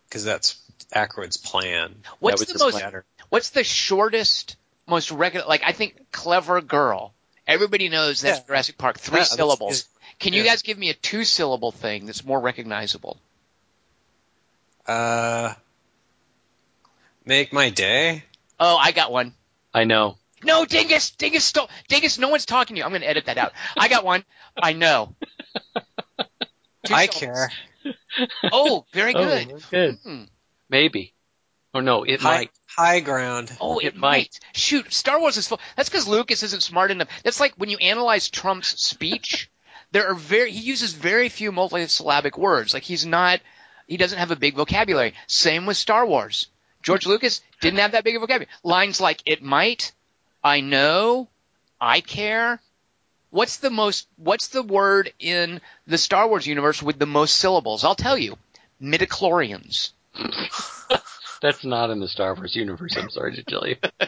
because 0.09 0.25
that's 0.25 0.59
Aykroyd's 0.93 1.37
plan. 1.37 1.95
What's 2.19 2.41
was 2.41 2.49
the 2.49 2.59
most? 2.65 2.79
plan. 2.79 3.03
What's 3.29 3.51
the 3.51 3.63
shortest, 3.63 4.57
most 4.87 5.11
regular? 5.11 5.45
Like 5.45 5.61
I 5.63 5.71
think 5.71 6.11
clever 6.11 6.59
girl. 6.59 7.13
Everybody 7.51 7.89
knows 7.89 8.21
that's 8.21 8.39
Yeah. 8.39 8.45
Jurassic 8.47 8.77
Park. 8.77 8.97
Three 8.99 9.17
Yeah, 9.19 9.23
that's- 9.23 9.35
syllables. 9.35 9.85
Can 10.19 10.33
you 10.33 10.43
guys 10.43 10.61
give 10.61 10.77
me 10.77 10.89
a 10.89 10.93
two 10.93 11.23
syllable 11.23 11.71
thing 11.71 12.05
that's 12.05 12.23
more 12.23 12.39
recognizable? 12.39 13.17
Uh, 14.85 15.53
make 17.25 17.51
my 17.53 17.69
day. 17.69 18.23
Oh, 18.59 18.77
I 18.77 18.91
got 18.91 19.11
one. 19.11 19.33
I 19.73 19.83
know. 19.85 20.17
No, 20.43 20.65
Dingus, 20.65 21.11
Dingus, 21.11 21.43
stole, 21.45 21.69
Dingus. 21.87 22.17
No 22.17 22.29
one's 22.29 22.45
talking 22.45 22.75
to 22.75 22.79
you. 22.79 22.83
I'm 22.83 22.91
going 22.91 23.01
to 23.01 23.07
edit 23.09 23.25
that 23.25 23.37
out. 23.37 23.53
I 23.77 23.87
got 23.87 24.03
one. 24.03 24.23
I 24.61 24.73
know. 24.73 25.15
Two 26.85 26.93
I 26.93 27.05
syllables. 27.07 27.19
care. 27.19 27.51
Oh, 28.51 28.85
very 28.91 29.13
Oh, 29.15 29.23
good. 29.23 29.47
very 29.47 29.61
good. 29.71 29.99
Hmm. 30.03 30.23
Maybe. 30.69 31.13
Or 31.73 31.81
no, 31.81 32.03
it 32.03 32.21
High, 32.21 32.37
might. 32.37 32.51
High 32.77 32.99
ground. 32.99 33.51
Oh, 33.59 33.79
it, 33.79 33.87
It 33.87 33.95
might. 33.95 34.11
might. 34.11 34.39
Shoot, 34.53 34.93
Star 34.93 35.19
Wars 35.19 35.37
is 35.37 35.47
full. 35.47 35.59
That's 35.75 35.89
because 35.89 36.07
Lucas 36.07 36.43
isn't 36.43 36.63
smart 36.63 36.91
enough. 36.91 37.07
That's 37.23 37.39
like 37.39 37.53
when 37.55 37.69
you 37.69 37.77
analyze 37.77 38.29
Trump's 38.29 38.79
speech. 38.81 39.49
there 39.91 40.07
are 40.07 40.15
very 40.15 40.51
he 40.51 40.59
uses 40.61 40.93
very 40.93 41.29
few 41.29 41.51
multisyllabic 41.51 42.37
words. 42.37 42.73
Like 42.73 42.83
he's 42.83 43.05
not. 43.05 43.39
He 43.87 43.97
doesn't 43.97 44.19
have 44.19 44.31
a 44.31 44.35
big 44.37 44.55
vocabulary. 44.55 45.13
Same 45.27 45.65
with 45.65 45.75
Star 45.77 46.05
Wars. 46.05 46.47
George 46.81 47.05
Lucas 47.05 47.41
didn't 47.59 47.79
have 47.79 47.91
that 47.91 48.03
big 48.03 48.15
of 48.15 48.21
a 48.21 48.25
vocabulary. 48.25 48.49
Lines 48.63 49.01
like 49.01 49.21
"it 49.25 49.43
might," 49.43 49.91
"I 50.43 50.61
know," 50.61 51.27
"I 51.79 52.01
care." 52.01 52.61
What's 53.31 53.57
the 53.57 53.69
most? 53.69 54.07
What's 54.17 54.47
the 54.49 54.63
word 54.63 55.13
in 55.19 55.61
the 55.87 55.97
Star 55.97 56.27
Wars 56.27 56.47
universe 56.47 56.81
with 56.81 56.99
the 56.99 57.05
most 57.05 57.37
syllables? 57.37 57.83
I'll 57.83 57.95
tell 57.95 58.17
you. 58.17 58.37
Midichlorians. 58.81 59.91
That's 61.41 61.65
not 61.65 61.89
in 61.89 61.99
the 61.99 62.07
Star 62.07 62.35
Wars 62.35 62.55
universe. 62.55 62.95
I'm 62.97 63.09
sorry 63.09 63.35
to 63.35 63.43
tell 63.43 63.67
you. 63.67 63.75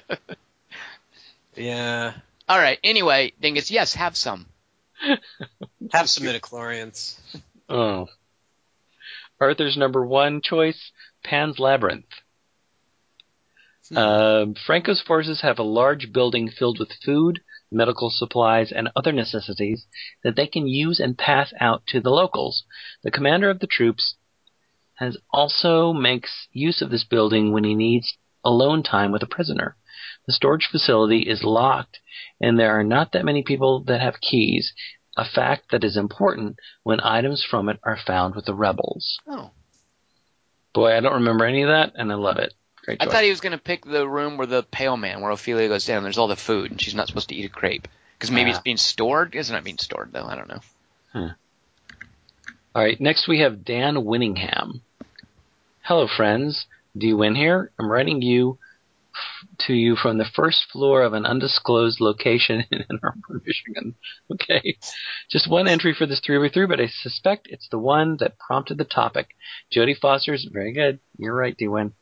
Yeah. 1.55 2.13
All 2.47 2.57
right. 2.57 2.79
Anyway, 2.83 3.33
Dingus, 3.39 3.71
yes, 3.71 3.93
have 3.93 4.15
some. 4.15 4.47
Have 5.91 6.09
some 6.09 6.25
midichlorians. 6.25 7.19
Oh. 7.67 8.07
Arthur's 9.39 9.75
number 9.75 10.05
one 10.05 10.41
choice, 10.41 10.91
Pan's 11.23 11.59
Labyrinth. 11.59 12.05
Um, 13.93 14.55
Franco's 14.65 15.01
forces 15.05 15.41
have 15.41 15.59
a 15.59 15.63
large 15.63 16.13
building 16.13 16.49
filled 16.49 16.79
with 16.79 16.93
food, 17.05 17.41
medical 17.69 18.09
supplies, 18.09 18.71
and 18.71 18.89
other 18.95 19.11
necessities 19.11 19.85
that 20.23 20.37
they 20.37 20.47
can 20.47 20.67
use 20.67 21.01
and 21.01 21.17
pass 21.17 21.53
out 21.59 21.83
to 21.87 21.99
the 21.99 22.09
locals. 22.09 22.63
The 23.03 23.11
commander 23.11 23.49
of 23.49 23.59
the 23.59 23.67
troops 23.67 24.15
has 24.95 25.17
also 25.31 25.93
makes 25.93 26.47
use 26.51 26.81
of 26.81 26.89
this 26.89 27.03
building 27.03 27.51
when 27.51 27.63
he 27.63 27.75
needs 27.75 28.17
alone 28.45 28.83
time 28.83 29.11
with 29.11 29.23
a 29.23 29.27
prisoner. 29.27 29.75
The 30.27 30.33
storage 30.33 30.67
facility 30.71 31.21
is 31.21 31.43
locked, 31.43 31.99
and 32.39 32.57
there 32.57 32.77
are 32.79 32.83
not 32.83 33.11
that 33.11 33.25
many 33.25 33.43
people 33.43 33.81
that 33.85 34.01
have 34.01 34.21
keys, 34.21 34.73
a 35.17 35.25
fact 35.25 35.71
that 35.71 35.83
is 35.83 35.97
important 35.97 36.57
when 36.83 36.99
items 37.01 37.43
from 37.43 37.69
it 37.69 37.79
are 37.83 37.97
found 37.97 38.35
with 38.35 38.45
the 38.45 38.53
rebels. 38.53 39.19
Oh. 39.27 39.51
Boy, 40.73 40.95
I 40.95 41.01
don't 41.01 41.13
remember 41.13 41.45
any 41.45 41.61
of 41.63 41.69
that, 41.69 41.93
and 41.95 42.11
I 42.11 42.15
love 42.15 42.37
it. 42.37 42.53
Great 42.83 43.01
I 43.01 43.05
thought 43.05 43.23
he 43.23 43.29
was 43.29 43.41
going 43.41 43.51
to 43.51 43.57
pick 43.57 43.85
the 43.85 44.07
room 44.07 44.37
where 44.37 44.47
the 44.47 44.63
pale 44.63 44.97
man, 44.97 45.21
where 45.21 45.31
Ophelia 45.31 45.67
goes 45.67 45.85
down. 45.85 46.03
There's 46.03 46.17
all 46.17 46.27
the 46.27 46.35
food, 46.35 46.71
and 46.71 46.81
she's 46.81 46.95
not 46.95 47.07
supposed 47.07 47.29
to 47.29 47.35
eat 47.35 47.45
a 47.45 47.49
crepe 47.49 47.87
because 48.17 48.31
maybe 48.31 48.49
Ah. 48.51 48.55
it's 48.55 48.63
being 48.63 48.77
stored. 48.77 49.35
It's 49.35 49.49
not 49.49 49.63
being 49.63 49.77
stored 49.77 50.11
though. 50.11 50.25
I 50.25 50.35
don't 50.35 50.49
know. 50.49 51.31
All 52.75 52.81
right, 52.81 52.99
next 52.99 53.27
we 53.27 53.41
have 53.41 53.63
Dan 53.63 53.97
Winningham. 53.97 54.81
Hello, 55.83 56.07
friends. 56.07 56.65
You 56.95 57.17
win 57.17 57.35
here? 57.35 57.71
I'm 57.77 57.91
writing 57.91 58.23
you 58.23 58.57
to 59.59 59.73
you 59.73 59.95
from 59.95 60.17
the 60.17 60.25
first 60.25 60.65
floor 60.71 61.03
of 61.03 61.13
an 61.13 61.23
undisclosed 61.23 62.01
location 62.01 62.63
in 62.71 62.79
Ann 62.79 62.99
Arbor, 63.03 63.43
Michigan. 63.45 63.93
Okay. 64.31 64.75
Just 65.29 65.47
one 65.47 65.67
entry 65.67 65.93
for 65.95 66.07
this 66.07 66.19
3x3, 66.27 66.67
but 66.67 66.81
I 66.81 66.87
suspect 66.87 67.47
it's 67.47 67.67
the 67.69 67.77
one 67.77 68.17
that 68.21 68.39
prompted 68.39 68.79
the 68.79 68.85
topic. 68.85 69.35
Jodie 69.71 69.95
Foster's, 69.95 70.49
very 70.51 70.73
good. 70.73 70.99
You're 71.19 71.35
right, 71.35 71.55
D-Win. 71.55 71.93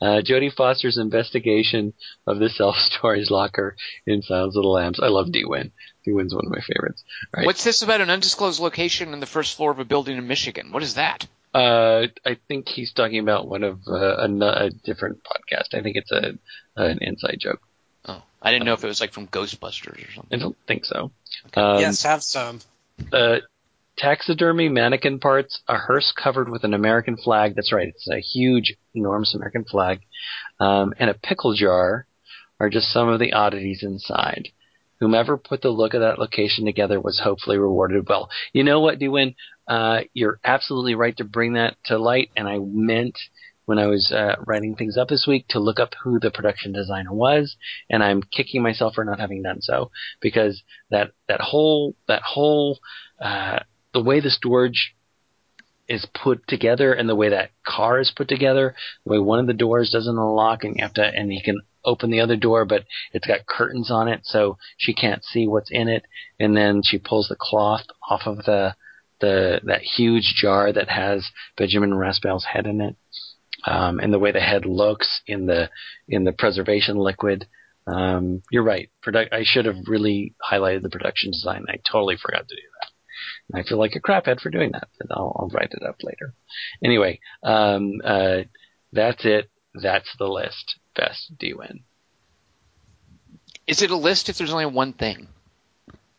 Uh, 0.00 0.20
Jodie 0.24 0.52
Foster's 0.52 0.98
investigation 0.98 1.92
of 2.26 2.38
the 2.38 2.48
self-storage 2.48 3.30
locker 3.30 3.76
in 4.06 4.22
Silence 4.22 4.56
of 4.56 4.62
the 4.62 4.68
Lambs. 4.68 5.00
I 5.02 5.08
love 5.08 5.32
D-Win. 5.32 5.72
D-Win's 6.04 6.34
one 6.34 6.46
of 6.46 6.52
my 6.52 6.60
favorites. 6.60 7.04
Right. 7.36 7.46
What's 7.46 7.64
this 7.64 7.82
about 7.82 8.00
an 8.00 8.10
undisclosed 8.10 8.60
location 8.60 9.12
in 9.12 9.20
the 9.20 9.26
first 9.26 9.56
floor 9.56 9.70
of 9.70 9.78
a 9.78 9.84
building 9.84 10.16
in 10.16 10.26
Michigan? 10.26 10.72
What 10.72 10.82
is 10.82 10.94
that? 10.94 11.26
Uh, 11.54 12.06
I 12.26 12.36
think 12.46 12.68
he's 12.68 12.92
talking 12.92 13.18
about 13.18 13.48
one 13.48 13.64
of 13.64 13.80
uh, 13.88 14.16
a, 14.16 14.26
a 14.26 14.70
different 14.84 15.20
podcast. 15.24 15.72
I 15.72 15.82
think 15.82 15.96
it's 15.96 16.12
a 16.12 16.38
an 16.76 16.98
inside 17.00 17.38
joke. 17.40 17.60
Oh, 18.04 18.22
I 18.42 18.52
didn't 18.52 18.66
know 18.66 18.74
if 18.74 18.84
it 18.84 18.86
was 18.86 19.00
like 19.00 19.12
from 19.12 19.28
Ghostbusters 19.28 20.06
or 20.06 20.12
something. 20.12 20.38
I 20.38 20.42
don't 20.42 20.56
think 20.66 20.84
so. 20.84 21.10
Um, 21.54 21.78
yes, 21.80 22.02
have 22.02 22.22
some. 22.22 22.60
uh, 23.12 23.38
taxidermy 23.98 24.68
mannequin 24.68 25.18
parts, 25.18 25.60
a 25.68 25.74
hearse 25.74 26.12
covered 26.16 26.48
with 26.48 26.64
an 26.64 26.72
American 26.72 27.16
flag. 27.16 27.54
That's 27.54 27.72
right. 27.72 27.88
It's 27.88 28.08
a 28.08 28.20
huge, 28.20 28.74
enormous 28.94 29.34
American 29.34 29.64
flag, 29.64 30.00
um, 30.60 30.94
and 30.98 31.10
a 31.10 31.14
pickle 31.14 31.54
jar 31.54 32.06
are 32.60 32.70
just 32.70 32.92
some 32.92 33.08
of 33.08 33.20
the 33.20 33.32
oddities 33.32 33.82
inside. 33.82 34.48
Whomever 35.00 35.36
put 35.36 35.62
the 35.62 35.68
look 35.68 35.94
of 35.94 36.00
that 36.00 36.18
location 36.18 36.64
together 36.64 37.00
was 37.00 37.20
hopefully 37.22 37.56
rewarded 37.56 38.08
well. 38.08 38.30
You 38.52 38.64
know 38.64 38.80
what, 38.80 38.98
D-Win? 38.98 39.34
Uh, 39.68 40.00
you're 40.12 40.40
absolutely 40.42 40.96
right 40.96 41.16
to 41.18 41.24
bring 41.24 41.52
that 41.52 41.76
to 41.84 41.98
light, 41.98 42.30
and 42.36 42.48
I 42.48 42.58
meant 42.58 43.16
when 43.66 43.78
I 43.78 43.86
was 43.86 44.10
uh, 44.10 44.36
writing 44.46 44.74
things 44.74 44.96
up 44.96 45.08
this 45.08 45.26
week 45.28 45.46
to 45.48 45.60
look 45.60 45.78
up 45.78 45.92
who 46.02 46.18
the 46.18 46.30
production 46.30 46.72
designer 46.72 47.12
was, 47.12 47.54
and 47.90 48.02
I'm 48.02 48.22
kicking 48.22 48.62
myself 48.62 48.94
for 48.94 49.04
not 49.04 49.20
having 49.20 49.42
done 49.42 49.60
so 49.60 49.90
because 50.22 50.62
that 50.90 51.12
that 51.28 51.42
whole 51.42 51.94
that 52.08 52.22
whole 52.22 52.78
uh, 53.20 53.58
the 53.92 54.02
way 54.02 54.20
the 54.20 54.30
storage 54.30 54.94
is 55.88 56.06
put 56.14 56.46
together 56.46 56.92
and 56.92 57.08
the 57.08 57.16
way 57.16 57.30
that 57.30 57.50
car 57.66 57.98
is 57.98 58.12
put 58.14 58.28
together, 58.28 58.74
the 59.04 59.12
way 59.12 59.18
one 59.18 59.38
of 59.38 59.46
the 59.46 59.54
doors 59.54 59.90
doesn't 59.90 60.18
unlock 60.18 60.64
and 60.64 60.76
you 60.76 60.82
have 60.82 60.94
to 60.94 61.02
and 61.02 61.32
you 61.32 61.40
can 61.42 61.60
open 61.84 62.10
the 62.10 62.20
other 62.20 62.36
door 62.36 62.64
but 62.64 62.84
it's 63.12 63.26
got 63.26 63.46
curtains 63.46 63.90
on 63.90 64.08
it 64.08 64.20
so 64.24 64.58
she 64.76 64.92
can't 64.92 65.24
see 65.24 65.46
what's 65.46 65.70
in 65.70 65.88
it 65.88 66.02
and 66.38 66.54
then 66.54 66.82
she 66.84 66.98
pulls 66.98 67.28
the 67.28 67.36
cloth 67.38 67.84
off 68.10 68.22
of 68.26 68.38
the 68.38 68.74
the 69.20 69.60
that 69.64 69.82
huge 69.82 70.34
jar 70.36 70.72
that 70.72 70.88
has 70.88 71.28
Benjamin 71.56 71.94
Raspail's 71.94 72.44
head 72.44 72.66
in 72.66 72.80
it. 72.80 72.96
Um, 73.66 73.98
and 73.98 74.12
the 74.12 74.18
way 74.18 74.32
the 74.32 74.40
head 74.40 74.64
looks 74.64 75.20
in 75.26 75.46
the 75.46 75.70
in 76.08 76.24
the 76.24 76.32
preservation 76.32 76.96
liquid. 76.96 77.46
Um, 77.86 78.42
you're 78.50 78.62
right. 78.62 78.90
Produ- 79.04 79.32
I 79.32 79.42
should 79.44 79.64
have 79.64 79.76
really 79.86 80.34
highlighted 80.50 80.82
the 80.82 80.90
production 80.90 81.32
design. 81.32 81.64
I 81.68 81.78
totally 81.90 82.16
forgot 82.16 82.46
to 82.46 82.54
do 82.54 82.62
that. 82.80 82.90
And 83.50 83.60
I 83.60 83.68
feel 83.68 83.78
like 83.78 83.96
a 83.96 84.00
craphead 84.00 84.40
for 84.40 84.50
doing 84.50 84.72
that, 84.72 84.88
but 84.98 85.08
I'll, 85.10 85.34
I'll 85.38 85.48
write 85.48 85.72
it 85.72 85.82
up 85.82 85.96
later. 86.02 86.34
Anyway, 86.84 87.20
um, 87.42 88.00
uh, 88.04 88.42
that's 88.92 89.24
it. 89.24 89.50
That's 89.74 90.08
the 90.18 90.26
list. 90.26 90.76
Best 90.94 91.32
D-Win. 91.38 91.80
Is 93.66 93.82
it 93.82 93.90
a 93.90 93.96
list 93.96 94.28
if 94.28 94.38
there's 94.38 94.52
only 94.52 94.66
one 94.66 94.92
thing? 94.92 95.28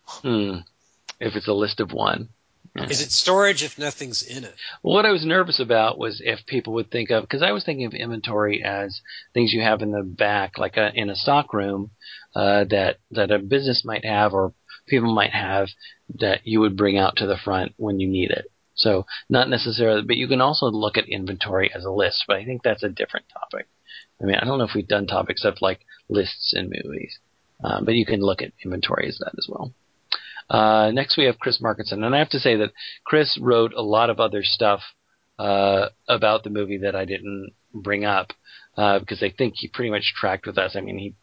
Hmm. 0.05 0.59
If 1.19 1.35
it's 1.35 1.47
a 1.47 1.53
list 1.53 1.79
of 1.79 1.91
one. 1.91 2.29
Is 2.75 3.01
it 3.01 3.11
storage 3.11 3.63
if 3.63 3.77
nothing's 3.77 4.21
in 4.23 4.43
it? 4.43 4.55
Well, 4.83 4.93
what 4.93 5.05
I 5.05 5.11
was 5.11 5.25
nervous 5.25 5.59
about 5.59 5.97
was 5.97 6.21
if 6.23 6.45
people 6.45 6.73
would 6.73 6.91
think 6.91 7.09
of 7.09 7.23
because 7.23 7.41
I 7.41 7.51
was 7.51 7.65
thinking 7.65 7.85
of 7.85 7.93
inventory 7.93 8.63
as 8.63 9.01
things 9.33 9.51
you 9.51 9.61
have 9.61 9.81
in 9.81 9.91
the 9.91 10.03
back, 10.03 10.57
like 10.57 10.77
a, 10.77 10.91
in 10.93 11.09
a 11.09 11.15
stock 11.15 11.53
room 11.53 11.91
uh, 12.35 12.65
that 12.65 12.97
that 13.11 13.31
a 13.31 13.39
business 13.39 13.83
might 13.83 14.05
have 14.05 14.33
or 14.33 14.53
people 14.89 15.13
might 15.13 15.31
have 15.31 15.69
that 16.19 16.41
you 16.45 16.59
would 16.59 16.77
bring 16.77 16.97
out 16.97 17.17
to 17.17 17.27
the 17.27 17.37
front 17.37 17.73
when 17.77 17.99
you 17.99 18.07
need 18.07 18.31
it. 18.31 18.51
So 18.75 19.05
not 19.29 19.49
necessarily, 19.49 20.01
but 20.03 20.15
you 20.15 20.27
can 20.27 20.41
also 20.41 20.67
look 20.67 20.97
at 20.97 21.09
inventory 21.09 21.71
as 21.73 21.83
a 21.83 21.91
list. 21.91 22.23
But 22.27 22.37
I 22.37 22.45
think 22.45 22.63
that's 22.63 22.83
a 22.83 22.89
different 22.89 23.25
topic. 23.31 23.67
I 24.21 24.25
mean, 24.25 24.35
I 24.35 24.45
don't 24.45 24.57
know 24.57 24.65
if 24.65 24.75
we've 24.75 24.87
done 24.87 25.07
topics 25.07 25.43
of 25.45 25.55
like 25.61 25.81
lists 26.09 26.53
in 26.55 26.71
movies, 26.83 27.19
uh, 27.63 27.81
but 27.81 27.95
you 27.95 28.05
can 28.05 28.21
look 28.21 28.41
at 28.41 28.53
inventory 28.63 29.07
as 29.07 29.17
that 29.19 29.33
as 29.37 29.47
well. 29.49 29.73
Uh, 30.49 30.91
next 30.91 31.17
we 31.17 31.25
have 31.25 31.39
Chris 31.39 31.61
Markinson, 31.61 32.03
and 32.03 32.15
I 32.15 32.19
have 32.19 32.29
to 32.29 32.39
say 32.39 32.55
that 32.55 32.71
Chris 33.05 33.37
wrote 33.39 33.73
a 33.73 33.81
lot 33.81 34.09
of 34.09 34.19
other 34.19 34.41
stuff 34.43 34.81
uh, 35.37 35.89
about 36.07 36.43
the 36.43 36.49
movie 36.49 36.79
that 36.79 36.95
I 36.95 37.05
didn't 37.05 37.51
bring 37.73 38.03
up 38.03 38.33
uh, 38.77 38.99
because 38.99 39.21
I 39.21 39.29
think 39.29 39.55
he 39.57 39.67
pretty 39.67 39.91
much 39.91 40.13
tracked 40.15 40.47
with 40.47 40.57
us. 40.57 40.75
I 40.75 40.81
mean, 40.81 40.97
he 40.97 41.15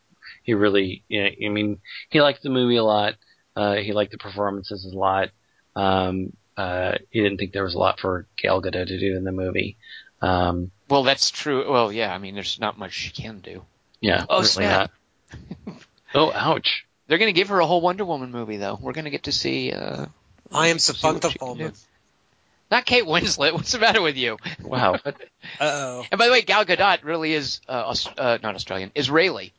he 0.43 0.55
really, 0.55 1.05
you 1.09 1.23
know, 1.23 1.29
I 1.45 1.49
mean, 1.49 1.79
he 2.11 2.21
liked 2.21 2.43
the 2.43 2.51
movie 2.51 2.77
a 2.77 2.85
lot. 2.85 3.15
Uh, 3.57 3.77
he 3.77 3.93
liked 3.93 4.13
the 4.13 4.19
performances 4.19 4.85
a 4.85 4.97
lot. 4.97 5.31
Um, 5.75 6.33
uh, 6.57 6.93
he 7.11 7.23
didn't 7.23 7.39
think 7.39 7.53
there 7.53 7.65
was 7.65 7.75
a 7.75 7.79
lot 7.79 7.99
for 7.99 8.27
Gal 8.37 8.61
Gadot 8.63 8.87
to 8.87 8.99
do 8.99 9.17
in 9.17 9.25
the 9.25 9.33
movie. 9.33 9.77
Um, 10.23 10.71
Well, 10.89 11.03
that's 11.03 11.31
true. 11.31 11.71
Well, 11.71 11.91
yeah. 11.93 12.15
I 12.15 12.19
mean, 12.19 12.35
there's 12.35 12.59
not 12.61 12.79
much 12.79 12.93
she 12.93 13.11
can 13.11 13.41
do. 13.41 13.63
yeah, 14.01 14.25
Oh, 14.29 14.43
snap. 14.43 14.91
not. 15.67 15.77
oh, 16.15 16.33
ouch. 16.33 16.85
They're 17.09 17.19
going 17.19 17.33
to 17.33 17.39
give 17.39 17.49
her 17.49 17.61
a 17.61 17.67
whole 17.67 17.81
Wonder 17.81 18.05
Woman 18.05 18.31
movie, 18.31 18.57
though. 18.57 18.79
We're 18.81 18.93
going 18.93 19.05
to 19.05 19.11
get 19.11 19.25
to 19.25 19.33
see. 19.33 19.73
Uh, 19.73 20.07
I 20.53 20.69
am 20.69 20.79
see 20.79 20.93
Samantha 20.95 21.31
Pullman. 21.39 21.73
Not 22.71 22.85
Kate 22.85 23.05
Winslet. 23.05 23.53
What's 23.55 23.73
the 23.73 23.79
matter 23.79 24.03
with 24.03 24.17
you? 24.17 24.39
Wow. 24.63 24.95
Uh-oh. 25.05 26.05
And 26.11 26.19
by 26.19 26.27
the 26.27 26.33
way, 26.33 26.43
Gal 26.43 26.65
Gadot 26.65 27.05
really 27.05 27.33
is 27.33 27.61
uh, 27.69 27.73
Aus- 27.87 28.09
uh, 28.19 28.39
not 28.43 28.55
Australian, 28.57 28.91
Israeli. 28.95 29.53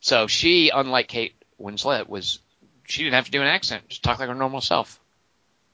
So 0.00 0.26
she, 0.26 0.68
unlike 0.70 1.08
Kate 1.08 1.34
Winslet, 1.58 2.08
was 2.08 2.40
she 2.86 3.02
didn't 3.04 3.14
have 3.14 3.24
to 3.26 3.30
do 3.30 3.40
an 3.42 3.46
accent; 3.48 3.88
just 3.88 4.02
talk 4.02 4.18
like 4.18 4.28
her 4.28 4.34
normal 4.34 4.60
self. 4.60 4.98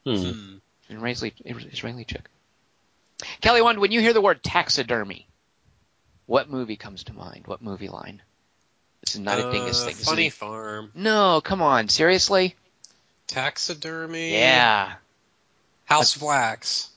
hmm. 0.04 0.14
Hmm. 0.16 0.56
An 0.88 1.06
Israeli 1.06 1.34
Israeli 1.44 2.04
chick. 2.04 2.24
Kelly, 3.40 3.62
Wand, 3.62 3.78
when 3.78 3.92
you 3.92 4.00
hear 4.00 4.12
the 4.12 4.20
word 4.20 4.42
taxidermy, 4.42 5.26
what 6.26 6.48
movie 6.50 6.76
comes 6.76 7.04
to 7.04 7.12
mind? 7.12 7.46
What 7.46 7.62
movie 7.62 7.88
line? 7.88 8.22
This 9.02 9.14
is 9.14 9.20
not 9.20 9.38
a 9.38 9.50
dingus 9.52 9.80
Uh, 9.82 9.86
thing. 9.86 9.94
This 9.94 10.00
is 10.02 10.08
Funny 10.08 10.26
a- 10.26 10.30
Farm. 10.30 10.90
no, 10.94 11.40
come 11.40 11.62
on, 11.62 11.88
seriously? 11.88 12.56
Taxidermy. 13.28 14.32
Yeah. 14.32 14.94
House 15.84 16.16
of 16.16 16.22
Wax. 16.22 16.88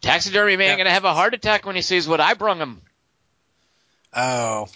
Taxidermy 0.00 0.56
man 0.56 0.70
Yeah. 0.70 0.76
gonna 0.76 0.90
have 0.90 1.04
a 1.04 1.12
heart 1.14 1.34
attack 1.34 1.66
when 1.66 1.76
he 1.76 1.82
sees 1.82 2.06
what 2.06 2.20
I 2.20 2.34
brung 2.34 2.58
him. 2.58 2.80
Oh. 4.14 4.68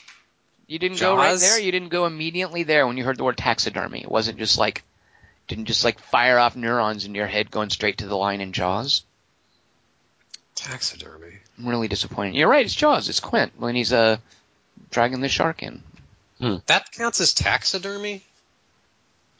You 0.66 0.78
didn't 0.78 1.00
go 1.00 1.16
right 1.16 1.38
there. 1.38 1.58
You 1.58 1.72
didn't 1.72 1.90
go 1.90 2.06
immediately 2.06 2.62
there 2.62 2.86
when 2.86 2.96
you 2.96 3.04
heard 3.04 3.18
the 3.18 3.24
word 3.24 3.36
taxidermy. 3.36 4.00
It 4.00 4.10
wasn't 4.10 4.38
just 4.38 4.58
like, 4.58 4.82
didn't 5.46 5.66
just 5.66 5.84
like 5.84 5.98
fire 5.98 6.38
off 6.38 6.56
neurons 6.56 7.04
in 7.04 7.14
your 7.14 7.26
head 7.26 7.50
going 7.50 7.70
straight 7.70 7.98
to 7.98 8.06
the 8.06 8.16
line 8.16 8.40
in 8.40 8.52
Jaws. 8.52 9.02
Taxidermy. 10.54 11.38
I'm 11.58 11.68
really 11.68 11.88
disappointed. 11.88 12.34
You're 12.34 12.48
right. 12.48 12.64
It's 12.64 12.74
Jaws. 12.74 13.08
It's 13.08 13.20
Quint 13.20 13.52
when 13.58 13.74
he's 13.74 13.92
uh 13.92 14.18
dragging 14.90 15.20
the 15.20 15.28
shark 15.28 15.62
in. 15.62 15.82
That 16.66 16.92
counts 16.92 17.20
as 17.20 17.32
taxidermy? 17.32 18.22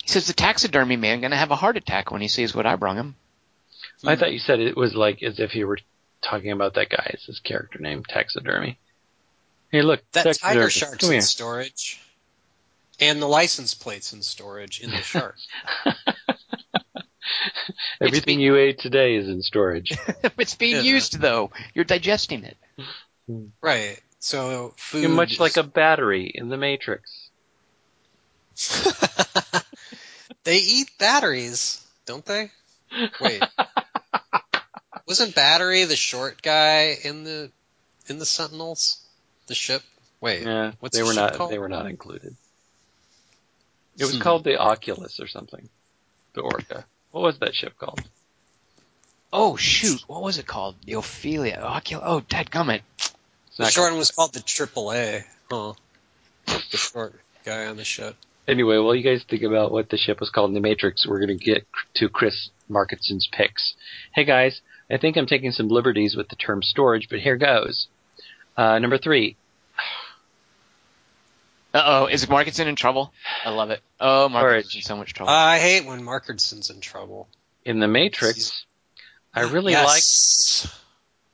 He 0.03 0.09
says 0.09 0.27
the 0.27 0.33
taxidermy 0.33 0.97
man 0.97 1.21
gonna 1.21 1.37
have 1.37 1.51
a 1.51 1.57
heart 1.57 1.77
attack 1.77 2.11
when 2.11 2.21
he 2.21 2.29
sees 2.29 2.55
what 2.55 2.67
I 2.67 2.77
brung 2.77 2.97
him. 2.97 3.15
I 4.05 4.17
thought 4.17 4.33
you 4.33 4.39
said 4.39 4.61
it 4.61 4.77
was 4.77 4.95
like 4.95 5.23
as 5.23 5.39
if 5.39 5.55
you 5.55 5.67
were 5.67 5.79
talking 6.23 6.51
about 6.51 6.75
that 6.75 6.91
guy. 6.91 7.11
It's 7.15 7.27
his 7.27 7.41
character 7.41 7.79
name, 7.79 8.05
Taxidermy. 8.05 8.79
Hey, 9.75 9.83
look, 9.83 10.09
That 10.13 10.23
taxidermy. 10.23 10.55
tiger 10.55 10.71
shark's 10.71 10.99
Come 10.99 11.09
in 11.11 11.15
here. 11.15 11.21
storage. 11.23 12.01
And 13.01 13.21
the 13.21 13.27
license 13.27 13.75
plate's 13.75 14.13
in 14.13 14.23
storage 14.23 14.81
in 14.81 14.91
the 14.91 14.99
shark. 15.03 15.35
Everything 18.01 18.39
you 18.39 18.55
ate 18.55 18.79
today 18.79 19.17
is 19.17 19.29
in 19.29 19.43
storage. 19.43 19.91
it's 20.39 20.55
being 20.55 20.77
Yeah. 20.77 20.83
used 20.83 21.19
though. 21.21 21.51
You're 21.75 21.85
digesting 21.85 22.45
it. 22.45 22.57
Mm-hmm. 23.29 23.47
right. 23.61 24.01
So 24.21 24.75
food. 24.77 25.03
You're 25.03 25.11
much 25.11 25.41
like 25.41 25.57
a 25.57 25.65
battery 25.65 26.31
in 26.33 26.51
the 26.51 26.57
Matrix. 26.57 27.11
they 30.45 30.59
eat 30.59 30.89
batteries, 31.01 31.85
don't 32.07 32.25
they? 32.25 32.53
Wait. 33.21 33.43
Wasn't 35.09 35.35
Battery 35.35 35.83
the 35.83 35.97
short 35.97 36.43
guy 36.43 36.97
in 37.03 37.25
the 37.25 37.51
in 38.07 38.21
the 38.21 38.27
Sentinels? 38.27 39.01
The 39.47 39.55
ship? 39.55 39.83
Wait. 40.21 40.43
Yeah, 40.43 40.73
what's 40.81 40.97
they 40.97 41.03
the 41.03 41.07
were 41.07 41.13
ship 41.13 41.23
not. 41.23 41.35
called? 41.35 41.51
They 41.51 41.59
were 41.59 41.69
not 41.69 41.87
included. 41.87 42.35
It 43.99 44.05
was 44.05 44.15
Hmm. 44.17 44.21
called 44.23 44.45
the 44.45 44.59
Oculus 44.59 45.21
or 45.21 45.27
something. 45.29 45.69
The 46.35 46.41
Orca. 46.41 46.85
What 47.13 47.23
was 47.23 47.39
that 47.39 47.55
ship 47.55 47.75
called? 47.79 48.01
Oh 49.33 49.57
shoot, 49.57 50.01
what 50.07 50.23
was 50.23 50.39
it 50.39 50.47
called? 50.47 50.77
The 50.85 50.95
Ophelia. 50.95 51.61
Ocul- 51.63 52.03
oh, 52.05 52.21
dadgummit. 52.23 52.83
It's 52.99 53.57
The 53.59 53.71
short 53.71 53.91
one 53.93 53.99
was 53.99 54.11
called 54.11 54.33
the 54.33 54.41
AAA. 54.41 55.25
Huh. 55.51 55.75
The 56.47 56.77
short 56.77 57.21
guy 57.45 57.67
on 57.67 57.77
the 57.77 57.85
ship. 57.85 58.17
Anyway, 58.47 58.77
while 58.79 58.95
you 58.95 59.03
guys 59.03 59.25
think 59.29 59.43
about 59.43 59.71
what 59.73 59.89
the 59.91 59.97
ship 59.97 60.21
was 60.21 60.29
called 60.31 60.51
in 60.51 60.55
the 60.55 60.61
Matrix, 60.61 61.07
we're 61.07 61.25
going 61.25 61.39
to 61.39 61.45
get 61.45 61.67
to 61.95 62.09
Chris 62.09 62.51
Markinson's 62.69 63.29
picks. 63.33 63.75
Hey 64.15 64.25
guys, 64.25 64.61
I 64.91 64.99
think 64.99 65.17
I'm 65.17 65.27
taking 65.27 65.51
some 65.53 65.69
liberties 65.69 66.15
with 66.17 66.29
the 66.29 66.37
term 66.37 66.63
storage, 66.63 67.09
but 67.09 67.21
here 67.21 67.37
goes. 67.37 67.87
Uh, 68.57 68.79
number 68.79 68.99
three, 68.99 69.37
Uh 71.73 71.83
oh, 71.85 72.07
is 72.07 72.25
Markinson 72.27 72.67
in 72.69 72.77
trouble? 72.77 73.13
I 73.45 73.51
love 73.51 73.71
it. 73.71 73.81
Oh, 74.01 74.29
Markinson's 74.29 74.43
Courage. 74.73 74.77
in 74.77 74.83
so 74.83 74.97
much 74.97 75.13
trouble. 75.13 75.33
I 75.33 75.59
hate 75.59 75.85
when 75.87 76.03
Markinson's 76.05 76.71
in 76.71 76.81
trouble. 76.81 77.29
in 77.65 77.81
the 77.81 77.89
Matrix, 77.89 78.65
I 79.35 79.43
really 79.43 79.73
yes. 79.73 80.65
like. 80.67 80.73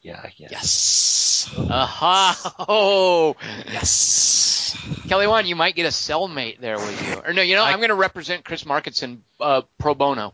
Yeah, 0.02 0.30
yeah. 0.38 0.48
Yes. 0.50 1.50
Aha! 1.58 2.54
Oh, 2.68 3.36
Yes. 3.66 4.74
Kelly 5.08 5.26
Wand, 5.26 5.46
you 5.46 5.56
might 5.56 5.74
get 5.74 5.84
a 5.84 5.90
cellmate 5.90 6.58
there 6.60 6.78
with 6.78 7.06
you. 7.06 7.14
Or 7.22 7.32
no, 7.34 7.42
you 7.42 7.54
know, 7.54 7.64
I- 7.64 7.72
I'm 7.72 7.78
going 7.80 7.88
to 7.90 7.94
represent 7.94 8.42
Chris 8.44 8.64
Markinson 8.64 9.18
uh, 9.40 9.60
pro 9.78 9.94
bono. 9.94 10.32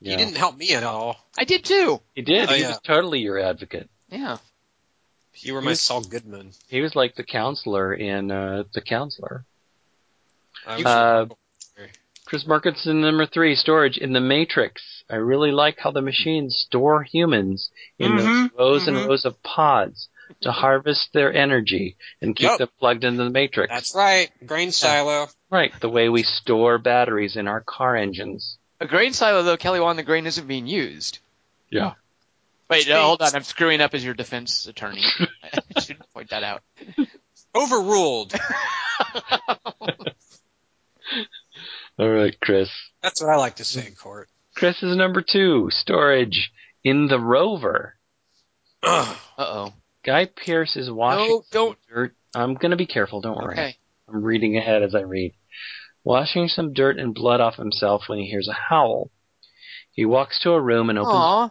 yeah. 0.00 0.12
He 0.12 0.16
didn't 0.16 0.36
help 0.36 0.56
me 0.56 0.74
at 0.74 0.84
all. 0.84 1.16
I 1.36 1.42
did 1.42 1.64
too. 1.64 2.00
He 2.14 2.22
did. 2.22 2.48
Oh, 2.48 2.52
he 2.54 2.60
yeah. 2.60 2.68
was 2.68 2.80
totally 2.84 3.18
your 3.20 3.40
advocate. 3.40 3.88
Yeah. 4.10 4.36
You 5.42 5.54
were 5.54 5.62
my 5.62 5.74
Saul 5.74 6.02
Goodman. 6.02 6.52
He 6.68 6.80
was 6.80 6.94
like 6.94 7.14
the 7.14 7.24
counselor 7.24 7.94
in 7.94 8.30
uh, 8.30 8.64
The 8.74 8.80
Counselor. 8.80 9.44
Uh, 10.66 11.26
Chris 12.26 12.44
Markinson, 12.46 13.00
number 13.00 13.26
three, 13.26 13.56
storage 13.56 13.96
in 13.96 14.12
the 14.12 14.20
Matrix. 14.20 15.02
I 15.10 15.16
really 15.16 15.50
like 15.50 15.78
how 15.78 15.90
the 15.90 16.02
machines 16.02 16.56
store 16.66 17.02
humans 17.02 17.70
in 17.98 18.16
those 18.16 18.26
Mhm, 18.26 18.50
rows 18.58 18.86
and 18.88 18.96
mhm. 18.98 19.08
rows 19.08 19.24
of 19.24 19.42
pods 19.42 20.08
to 20.42 20.52
harvest 20.52 21.12
their 21.12 21.32
energy 21.32 21.96
and 22.22 22.36
keep 22.36 22.50
Yep. 22.50 22.58
them 22.58 22.68
plugged 22.78 23.02
into 23.02 23.24
the 23.24 23.30
Matrix. 23.30 23.68
That's 23.72 23.94
right. 23.96 24.30
Grain 24.46 24.70
silo. 24.70 25.28
right, 25.50 25.72
the 25.80 25.88
way 25.88 26.08
we 26.08 26.22
store 26.22 26.78
batteries 26.78 27.34
in 27.36 27.48
our 27.48 27.62
car 27.62 27.96
engines. 27.96 28.58
A 28.78 28.86
grain 28.86 29.12
silo, 29.12 29.42
though, 29.42 29.56
Kelly 29.56 29.80
Wand, 29.80 29.98
the 29.98 30.04
grain 30.04 30.26
isn't 30.26 30.46
being 30.46 30.68
used. 30.68 31.18
Yeah. 31.68 31.94
Wait, 32.70 32.88
no, 32.88 33.02
hold 33.02 33.22
on. 33.22 33.34
I'm 33.34 33.42
screwing 33.42 33.80
up 33.80 33.94
as 33.94 34.04
your 34.04 34.14
defense 34.14 34.66
attorney. 34.66 35.02
I 35.76 35.80
should 35.80 35.98
point 36.14 36.30
that 36.30 36.44
out. 36.44 36.62
Overruled. 37.54 38.32
All 41.98 42.08
right, 42.08 42.36
Chris. 42.40 42.70
That's 43.02 43.20
what 43.20 43.30
I 43.30 43.36
like 43.36 43.56
to 43.56 43.64
say 43.64 43.86
in 43.86 43.94
court. 43.94 44.28
Chris 44.56 44.82
is 44.82 44.96
number 44.96 45.22
two, 45.28 45.68
storage 45.70 46.50
in 46.84 47.08
the 47.08 47.18
rover. 47.18 47.94
Uh 48.82 49.14
oh. 49.36 49.72
Guy 50.04 50.26
Pearce 50.26 50.76
is 50.76 50.90
washing 50.90 51.28
No, 51.28 51.42
don't. 51.50 51.78
dirt. 51.92 52.14
I'm 52.34 52.54
gonna 52.54 52.76
be 52.76 52.86
careful, 52.86 53.20
don't 53.20 53.36
worry. 53.36 53.52
Okay. 53.54 53.76
I'm 54.08 54.22
reading 54.22 54.56
ahead 54.56 54.82
as 54.82 54.94
I 54.94 55.00
read. 55.00 55.34
Washing 56.04 56.48
some 56.48 56.72
dirt 56.72 56.98
and 56.98 57.14
blood 57.14 57.40
off 57.40 57.56
himself 57.56 58.04
when 58.06 58.18
he 58.18 58.26
hears 58.26 58.48
a 58.48 58.54
howl. 58.54 59.10
He 59.92 60.06
walks 60.06 60.40
to 60.40 60.52
a 60.52 60.60
room 60.60 60.88
and 60.88 60.98
opens 60.98 61.12
Aw. 61.14 61.50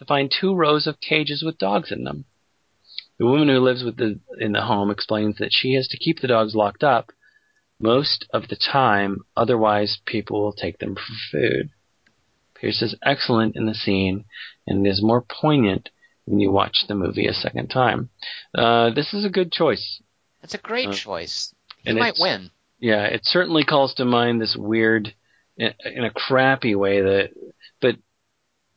To 0.00 0.06
find 0.06 0.30
two 0.32 0.54
rows 0.54 0.86
of 0.86 0.98
cages 1.00 1.42
with 1.44 1.58
dogs 1.58 1.92
in 1.92 2.04
them. 2.04 2.24
The 3.18 3.26
woman 3.26 3.48
who 3.48 3.58
lives 3.60 3.84
with 3.84 3.98
the 3.98 4.18
in 4.38 4.52
the 4.52 4.62
home 4.62 4.90
explains 4.90 5.36
that 5.36 5.52
she 5.52 5.74
has 5.74 5.86
to 5.88 5.98
keep 5.98 6.20
the 6.20 6.26
dogs 6.26 6.54
locked 6.54 6.82
up 6.82 7.12
most 7.78 8.26
of 8.32 8.48
the 8.48 8.56
time, 8.56 9.18
otherwise 9.36 9.98
people 10.06 10.40
will 10.40 10.54
take 10.54 10.78
them 10.78 10.94
for 10.94 11.12
food. 11.30 11.70
Pearce 12.54 12.80
is 12.80 12.94
excellent 13.02 13.56
in 13.56 13.66
the 13.66 13.74
scene, 13.74 14.24
and 14.66 14.86
it 14.86 14.90
is 14.90 15.02
more 15.02 15.20
poignant 15.22 15.90
when 16.24 16.40
you 16.40 16.50
watch 16.50 16.84
the 16.88 16.94
movie 16.94 17.26
a 17.26 17.32
second 17.34 17.68
time. 17.68 18.08
Uh, 18.54 18.90
this 18.90 19.12
is 19.12 19.24
a 19.24 19.30
good 19.30 19.52
choice. 19.52 20.00
That's 20.40 20.54
a 20.54 20.58
great 20.58 20.88
Uh, 20.88 20.92
choice. 20.94 21.54
He 21.84 21.92
might 21.92 22.16
win. 22.18 22.50
Yeah, 22.78 23.04
it 23.04 23.24
certainly 23.24 23.64
calls 23.64 23.94
to 23.94 24.04
mind 24.06 24.40
this 24.40 24.56
weird, 24.56 25.14
in 25.58 25.74
in 25.84 26.04
a 26.04 26.10
crappy 26.10 26.74
way 26.74 27.02
that, 27.02 27.30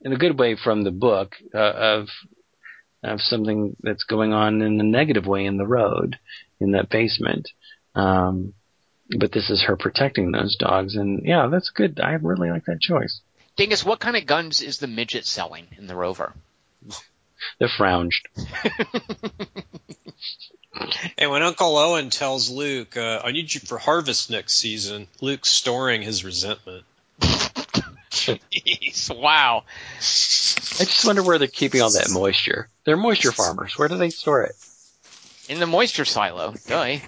in 0.03 0.13
a 0.13 0.17
good 0.17 0.37
way 0.37 0.55
from 0.61 0.83
the 0.83 0.91
book 0.91 1.35
uh, 1.55 1.57
of 1.57 2.07
of 3.03 3.21
something 3.21 3.75
that's 3.81 4.03
going 4.03 4.31
on 4.31 4.61
in 4.61 4.79
a 4.79 4.83
negative 4.83 5.25
way 5.25 5.45
in 5.45 5.57
the 5.57 5.67
road 5.67 6.17
in 6.59 6.71
that 6.71 6.89
basement. 6.89 7.49
Um, 7.95 8.53
but 9.17 9.31
this 9.33 9.49
is 9.49 9.63
her 9.63 9.75
protecting 9.75 10.31
those 10.31 10.55
dogs, 10.55 10.95
and 10.95 11.21
yeah, 11.25 11.47
that's 11.51 11.69
good. 11.69 11.99
I 11.99 12.13
really 12.13 12.49
like 12.49 12.65
that 12.65 12.79
choice. 12.79 13.19
Dingus, 13.57 13.85
what 13.85 13.99
kind 13.99 14.15
of 14.15 14.25
guns 14.25 14.61
is 14.61 14.77
the 14.77 14.87
midget 14.87 15.25
selling 15.25 15.67
in 15.77 15.87
the 15.87 15.95
Rover? 15.95 16.33
The 17.59 17.67
frounged. 17.77 18.27
And 21.17 21.29
when 21.31 21.43
Uncle 21.43 21.77
Owen 21.77 22.09
tells 22.09 22.49
Luke, 22.49 22.97
uh, 22.97 23.21
"I 23.23 23.31
need 23.31 23.53
you 23.53 23.59
for 23.59 23.77
harvest 23.77 24.29
next 24.29 24.53
season," 24.53 25.07
Luke's 25.21 25.49
storing 25.49 26.01
his 26.01 26.23
resentment. 26.23 26.85
Jeez, 28.13 29.09
wow. 29.15 29.63
I 29.97 30.85
just 30.85 31.05
wonder 31.05 31.23
where 31.23 31.39
they're 31.39 31.47
keeping 31.47 31.81
all 31.81 31.91
that 31.91 32.11
moisture. 32.11 32.69
They're 32.85 32.95
moisture 32.95 33.31
farmers. 33.31 33.77
Where 33.77 33.87
do 33.87 33.97
they 33.97 34.11
store 34.11 34.43
it? 34.43 34.55
In 35.49 35.59
the 35.59 35.65
moisture 35.65 36.05
silo. 36.05 36.53
Duh. 36.67 36.81
in 36.83 37.01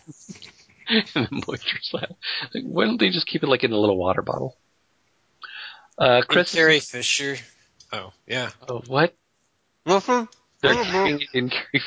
the 1.13 1.43
moisture 1.47 1.77
silo. 1.83 2.17
Like, 2.53 2.63
why 2.63 2.85
don't 2.85 2.99
they 2.99 3.09
just 3.09 3.27
keep 3.27 3.43
it 3.43 3.47
like 3.47 3.63
in 3.63 3.71
a 3.71 3.77
little 3.77 3.97
water 3.97 4.23
bottle? 4.23 4.57
Uh, 5.97 6.23
Chris, 6.27 6.53
Carrie 6.53 6.79
Fisher. 6.79 7.37
Oh 7.93 8.11
yeah. 8.25 8.49
oh, 8.67 8.81
what? 8.87 9.13
Mm-hmm. 9.85 10.25
They're 10.61 10.83
keeping 10.83 11.21
it 11.21 11.29
in 11.33 11.49
Carrie 11.49 11.83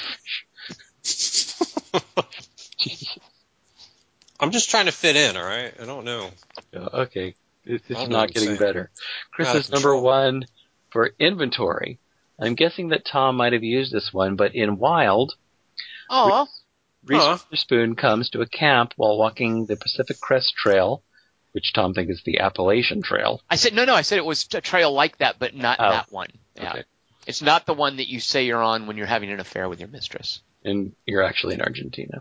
Fisher. 1.02 2.04
Jesus. 2.78 3.18
I'm 4.38 4.52
just 4.52 4.70
trying 4.70 4.86
to 4.86 4.92
fit 4.92 5.16
in. 5.16 5.36
All 5.36 5.44
right. 5.44 5.74
I 5.80 5.84
don't 5.84 6.04
know. 6.04 6.30
Yeah, 6.72 6.86
okay, 6.94 7.34
this, 7.68 7.82
this 7.88 7.96
I 7.98 8.00
is 8.02 8.08
don't 8.08 8.12
know 8.12 8.18
what 8.18 8.20
not 8.20 8.22
I'm 8.28 8.32
getting 8.32 8.48
saying. 8.48 8.58
better. 8.58 8.90
Chris 9.32 9.48
Out 9.48 9.56
is 9.56 9.70
number 9.70 9.96
one 9.96 10.46
for 10.90 11.10
inventory. 11.20 11.98
I'm 12.40 12.54
guessing 12.54 12.88
that 12.88 13.04
Tom 13.04 13.36
might 13.36 13.52
have 13.52 13.62
used 13.64 13.92
this 13.92 14.10
one, 14.12 14.36
but 14.36 14.54
in 14.54 14.78
Wild, 14.78 15.34
Oh, 16.10 16.46
Reese 17.04 17.20
Huh. 17.20 17.38
Witherspoon 17.50 17.94
comes 17.96 18.30
to 18.30 18.40
a 18.40 18.46
camp 18.46 18.92
while 18.96 19.18
walking 19.18 19.66
the 19.66 19.76
Pacific 19.76 20.20
Crest 20.20 20.54
Trail, 20.56 21.02
which 21.52 21.72
Tom 21.74 21.94
thinks 21.94 22.12
is 22.12 22.22
the 22.24 22.40
Appalachian 22.40 23.02
Trail. 23.02 23.40
I 23.50 23.56
said 23.56 23.74
no, 23.74 23.84
no. 23.84 23.94
I 23.94 24.02
said 24.02 24.18
it 24.18 24.24
was 24.24 24.46
a 24.54 24.60
trail 24.60 24.92
like 24.92 25.18
that, 25.18 25.36
but 25.38 25.54
not 25.54 25.78
Oh. 25.80 25.90
that 25.90 26.10
one. 26.12 26.30
Yeah, 26.56 26.70
Okay. 26.72 26.84
it's 27.26 27.42
not 27.42 27.66
the 27.66 27.74
one 27.74 27.96
that 27.96 28.08
you 28.08 28.20
say 28.20 28.46
you're 28.46 28.62
on 28.62 28.86
when 28.86 28.96
you're 28.96 29.06
having 29.06 29.30
an 29.30 29.40
affair 29.40 29.68
with 29.68 29.80
your 29.80 29.88
mistress. 29.88 30.40
and 30.64 30.92
you're 31.06 31.22
actually 31.22 31.54
in 31.54 31.62
Argentina. 31.62 32.20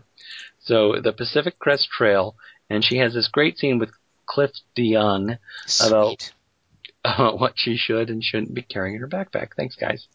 So 0.60 1.00
the 1.02 1.12
Pacific 1.12 1.58
Crest 1.58 1.88
Trail, 1.90 2.36
and 2.70 2.84
she 2.84 2.98
has 2.98 3.12
this 3.12 3.26
great 3.28 3.58
scene 3.58 3.78
with 3.80 3.90
Cliff 4.28 4.52
DeYoung 4.76 5.38
Sweet. 5.66 6.32
about 7.04 7.40
what 7.40 7.54
she 7.56 7.76
should 7.76 8.10
and 8.10 8.22
shouldn't 8.22 8.54
be 8.54 8.62
carrying 8.62 8.94
in 8.96 9.00
her 9.00 9.08
backpack. 9.08 9.48
Thanks, 9.56 9.74
guys. 9.74 10.06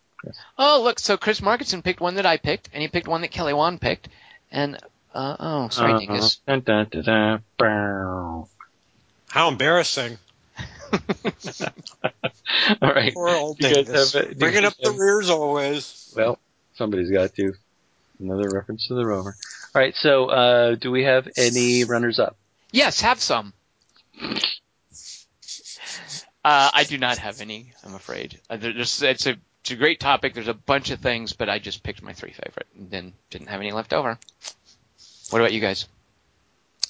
Oh, 0.58 0.82
look. 0.84 1.00
So 1.00 1.18
Chris 1.18 1.42
Markinson 1.42 1.84
picked 1.84 2.00
one 2.00 2.16
that 2.16 2.26
I 2.26 2.38
picked, 2.38 2.70
and 2.74 2.82
he 2.82 2.88
picked 2.88 3.08
one 3.10 3.22
that 3.22 3.32
Kelly 3.32 3.54
Wand 3.54 3.82
picked, 3.82 4.08
and 4.52 4.78
uh, 5.14 5.36
oh, 5.40 5.70
sorry, 5.70 5.92
Uh-huh. 5.94 6.00
Dingus. 6.00 6.36
Dun, 6.48 6.62
dun, 6.62 6.88
dun, 6.90 7.04
dun, 7.04 7.44
bow. 7.58 8.48
How 9.30 9.50
embarrassing. 9.50 10.18
All 12.82 12.94
right. 12.94 13.14
Poor 13.14 13.30
old 13.30 13.58
Dingus. 13.58 14.14
have 14.14 14.24
it- 14.24 14.40
Bringing 14.40 14.62
guys 14.62 14.72
up 14.72 14.78
the 14.82 14.92
rears 14.92 15.30
always. 15.30 16.14
Well, 16.16 16.40
somebody's 16.76 17.12
got 17.12 17.34
to. 17.36 17.54
Another 18.20 18.50
reference 18.50 18.88
to 18.88 18.94
the 18.94 19.06
rover. 19.06 19.36
All 19.76 19.82
right. 19.82 19.96
So, 19.96 20.28
uh, 20.28 20.76
do 20.76 20.92
we 20.92 21.04
have 21.04 21.28
any 21.36 21.84
runners 21.84 22.20
up? 22.20 22.38
Yes, 22.72 23.02
have 23.02 23.20
some. 23.20 23.54
Uh, 26.46 26.70
I 26.74 26.84
do 26.84 26.98
not 26.98 27.18
have 27.20 27.40
any. 27.42 27.72
I'm 27.86 27.96
afraid. 27.96 28.40
Uh, 28.50 28.58
there- 28.58 28.74
it's 28.78 29.02
a 29.02 29.10
it's 29.62 29.72
a 29.72 29.76
great 29.78 30.00
topic. 30.02 30.34
There's 30.34 30.50
a 30.50 30.54
bunch 30.54 30.90
of 30.92 31.00
things, 31.00 31.32
but 31.32 31.48
I 31.50 31.58
just 31.60 31.84
picked 31.84 32.02
my 32.02 32.12
three 32.12 32.34
favorite, 32.34 32.68
and 32.78 32.92
then 32.92 33.14
didn't 33.30 33.48
have 33.48 33.62
any 33.62 33.72
left 33.72 33.94
over. 33.94 34.20
What 35.30 35.40
about 35.40 35.54
you 35.54 35.62
guys? 35.62 35.88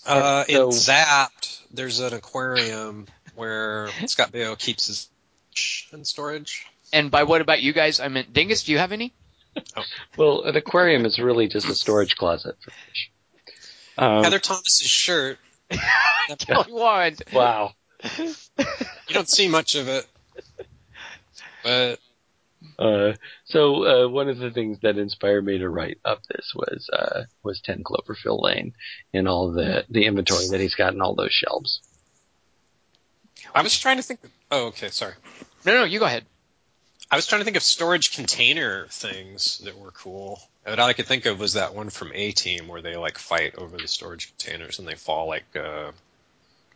Uh, 0.06 0.44
So- 0.46 0.64
in 0.66 0.70
Zapped, 0.72 1.60
there's 1.72 2.00
an 2.00 2.14
aquarium 2.14 3.08
where 3.36 3.90
Scott 4.08 4.32
Baio 4.32 4.58
keeps 4.58 4.88
his 4.88 5.08
fish 5.52 5.88
in 5.94 6.04
storage. 6.04 6.66
And 6.92 7.12
by 7.12 7.24
what 7.24 7.42
about 7.42 7.62
you 7.62 7.74
guys? 7.74 8.00
I 8.00 8.08
meant 8.08 8.34
Dingus. 8.34 8.64
Do 8.64 8.72
you 8.72 8.80
have 8.80 8.92
any? 8.92 9.14
Well, 10.18 10.42
an 10.44 10.56
aquarium 10.56 11.06
is 11.06 11.20
really 11.20 11.48
just 11.48 11.68
a 11.70 11.76
storage 11.76 12.16
closet 12.16 12.56
for 12.60 12.72
fish. 12.72 13.12
Um, 14.00 14.24
Heather 14.24 14.40
Thomas's 14.40 14.88
shirt. 14.88 15.38
Kelly 16.40 16.72
Wand. 16.72 17.22
wow. 17.34 17.72
You 19.08 19.14
don't 19.14 19.30
see 19.30 19.48
much 19.48 19.76
of 19.76 19.88
it, 19.88 20.08
but 21.64 22.00
Uh, 22.80 23.14
so 23.46 24.06
uh, 24.06 24.10
one 24.10 24.30
of 24.30 24.40
the 24.40 24.50
things 24.52 24.80
that 24.82 24.98
inspired 24.98 25.46
me 25.46 25.58
to 25.60 25.70
write 25.70 26.00
up 26.04 26.22
this 26.30 26.54
was 26.56 26.90
uh, 26.92 27.24
was 27.44 27.62
Ten 27.62 27.84
Cloverfield 27.84 28.42
Lane 28.42 28.74
and 29.14 29.28
all 29.28 29.52
the 29.52 29.86
the 29.90 30.06
inventory 30.06 30.48
that 30.50 30.60
he's 30.60 30.76
got 30.76 30.94
in 30.94 31.02
all 31.02 31.16
those 31.16 31.32
shelves. 31.34 31.82
I 33.54 33.62
was 33.62 33.78
trying 33.78 33.98
to 33.98 34.04
think. 34.04 34.22
Oh, 34.50 34.68
okay, 34.68 34.90
sorry. 34.90 35.14
No, 35.66 35.74
no, 35.74 35.84
you 35.84 36.00
go 36.00 36.06
ahead. 36.06 36.26
I 37.12 37.16
was 37.16 37.28
trying 37.28 37.42
to 37.42 37.46
think 37.46 37.58
of 37.58 37.64
storage 37.64 38.16
container 38.16 38.88
things 38.90 39.60
that 39.60 39.78
were 39.78 39.92
cool. 39.92 40.42
And 40.66 40.80
all 40.80 40.88
I 40.88 40.94
could 40.94 41.06
think 41.06 41.26
of 41.26 41.40
was 41.40 41.54
that 41.54 41.76
one 41.76 41.90
from 41.90 42.12
A 42.14 42.32
Team 42.32 42.68
where 42.68 42.82
they 42.82 42.96
like 42.96 43.18
fight 43.18 43.56
over 43.58 43.78
the 43.78 43.88
storage 43.88 44.34
containers 44.38 44.80
and 44.80 44.88
they 44.88 44.96
fall 44.96 45.28
like 45.28 45.44
uh, 45.56 45.92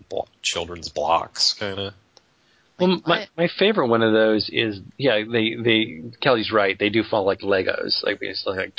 blo- 0.10 0.28
children's 0.42 0.90
blocks, 0.90 1.54
kind 1.54 1.80
of. 1.80 1.94
Well, 2.80 3.02
my 3.08 3.28
my 3.36 3.48
favorite 3.48 3.88
one 3.88 4.04
of 4.04 4.14
those 4.14 4.50
is 4.50 4.80
yeah 4.98 5.24
they 5.24 5.56
they 5.56 6.04
Kelly's 6.22 6.52
right 6.52 6.78
they 6.78 6.90
do 6.90 7.04
fall 7.04 7.26
like 7.26 7.40
Legos 7.40 8.04
like 8.04 8.20
it's 8.22 8.46
like 8.46 8.74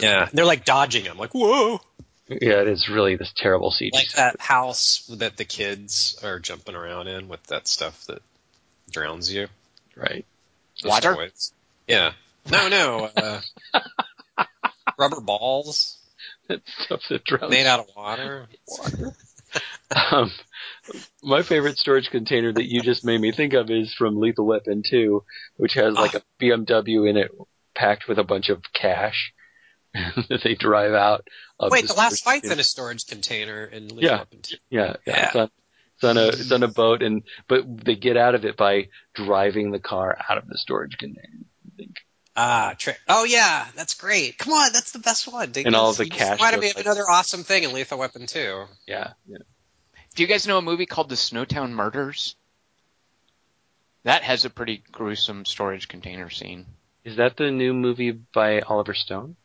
Yeah, 0.00 0.28
they're 0.32 0.44
like 0.44 0.66
dodging 0.66 1.04
them, 1.04 1.16
like 1.16 1.32
whoa, 1.32 1.80
yeah 2.28 2.60
it 2.60 2.68
is 2.68 2.90
really 2.90 3.16
this 3.16 3.32
terrible 3.34 3.70
CG 3.70 3.92
like 3.94 4.12
that 4.16 4.38
house 4.38 5.10
that 5.18 5.38
the 5.38 5.46
kids 5.46 6.18
are 6.22 6.38
jumping 6.38 6.74
around 6.74 7.08
in 7.08 7.28
with 7.28 7.42
that 7.44 7.66
stuff 7.66 8.04
that 8.06 8.20
drowns 8.90 9.32
you. 9.32 9.48
Right 9.96 10.24
Those 10.82 10.90
Water? 10.90 11.14
toys. 11.14 11.52
Yeah. 11.86 12.12
No, 12.50 12.68
no. 12.68 13.10
Uh, 13.16 13.40
rubber 14.98 15.20
balls 15.20 15.98
that 16.48 16.60
stuff 16.84 17.00
that 17.08 17.24
drowns 17.24 17.50
made 17.50 17.66
out 17.66 17.80
of 17.80 17.86
water. 17.96 18.48
Um, 19.94 20.30
my 21.22 21.42
favorite 21.42 21.78
storage 21.78 22.10
container 22.10 22.52
that 22.52 22.68
you 22.68 22.80
just 22.82 23.04
made 23.04 23.20
me 23.20 23.32
think 23.32 23.54
of 23.54 23.70
is 23.70 23.94
from 23.94 24.20
Lethal 24.20 24.46
Weapon 24.46 24.82
2, 24.88 25.22
which 25.56 25.74
has 25.74 25.94
like 25.94 26.14
a 26.14 26.22
BMW 26.40 27.08
in 27.08 27.16
it 27.16 27.30
packed 27.74 28.08
with 28.08 28.18
a 28.18 28.24
bunch 28.24 28.48
of 28.48 28.62
cash 28.72 29.32
that 29.94 30.40
they 30.42 30.54
drive 30.54 30.92
out. 30.92 31.28
Of 31.58 31.70
Wait, 31.70 31.86
the 31.86 31.94
last 31.94 32.16
storage 32.16 32.42
fight's 32.42 32.52
in 32.52 32.58
a 32.58 32.64
storage 32.64 33.06
container 33.06 33.64
in 33.64 33.88
Lethal 33.88 34.02
Yeah. 34.02 34.18
Weapon 34.18 34.38
2. 34.42 34.56
Yeah, 34.70 34.96
yeah. 35.06 35.30
Yeah. 35.34 35.46
It's, 36.04 36.16
on, 36.16 36.16
a 36.16 36.26
it's 36.28 36.52
on 36.52 36.62
a 36.62 36.68
boat, 36.68 37.02
and 37.02 37.22
but 37.48 37.64
they 37.84 37.96
get 37.96 38.16
out 38.16 38.34
of 38.34 38.44
it 38.44 38.56
by 38.56 38.88
driving 39.14 39.70
the 39.70 39.78
car 39.78 40.16
out 40.28 40.38
of 40.38 40.48
the 40.48 40.58
storage 40.58 40.98
container. 40.98 41.28
I 41.66 41.76
think. 41.76 41.96
Ah, 42.36 42.74
trick. 42.76 42.98
Oh 43.08 43.24
yeah, 43.24 43.66
that's 43.76 43.94
great. 43.94 44.38
Come 44.38 44.52
on, 44.52 44.72
that's 44.72 44.92
the 44.92 44.98
best 44.98 45.26
one. 45.30 45.52
Dingus. 45.52 45.66
And 45.66 45.76
all 45.76 45.92
the 45.92 46.04
You 46.04 46.10
just 46.10 46.20
cash 46.20 46.38
reminded 46.38 46.56
goes 46.56 46.62
me 46.64 46.70
of 46.70 46.76
like- 46.76 46.84
another 46.86 47.08
awesome 47.10 47.42
thing 47.44 47.62
in 47.64 47.72
Lethal 47.72 47.98
Weapon 47.98 48.26
2. 48.26 48.64
Yeah, 48.86 49.12
yeah. 49.26 49.38
Do 50.14 50.22
you 50.22 50.28
guys 50.28 50.46
know 50.46 50.58
a 50.58 50.62
movie 50.62 50.86
called 50.86 51.08
The 51.08 51.14
Snowtown 51.16 51.70
Murders? 51.72 52.36
That 54.04 54.22
has 54.22 54.44
a 54.44 54.50
pretty 54.50 54.82
gruesome 54.92 55.44
storage 55.44 55.88
container 55.88 56.28
scene. 56.30 56.66
Is 57.04 57.16
that 57.16 57.36
the 57.36 57.50
new 57.50 57.72
movie 57.74 58.10
by 58.12 58.60
Oliver 58.60 58.94
Stone? 58.94 59.36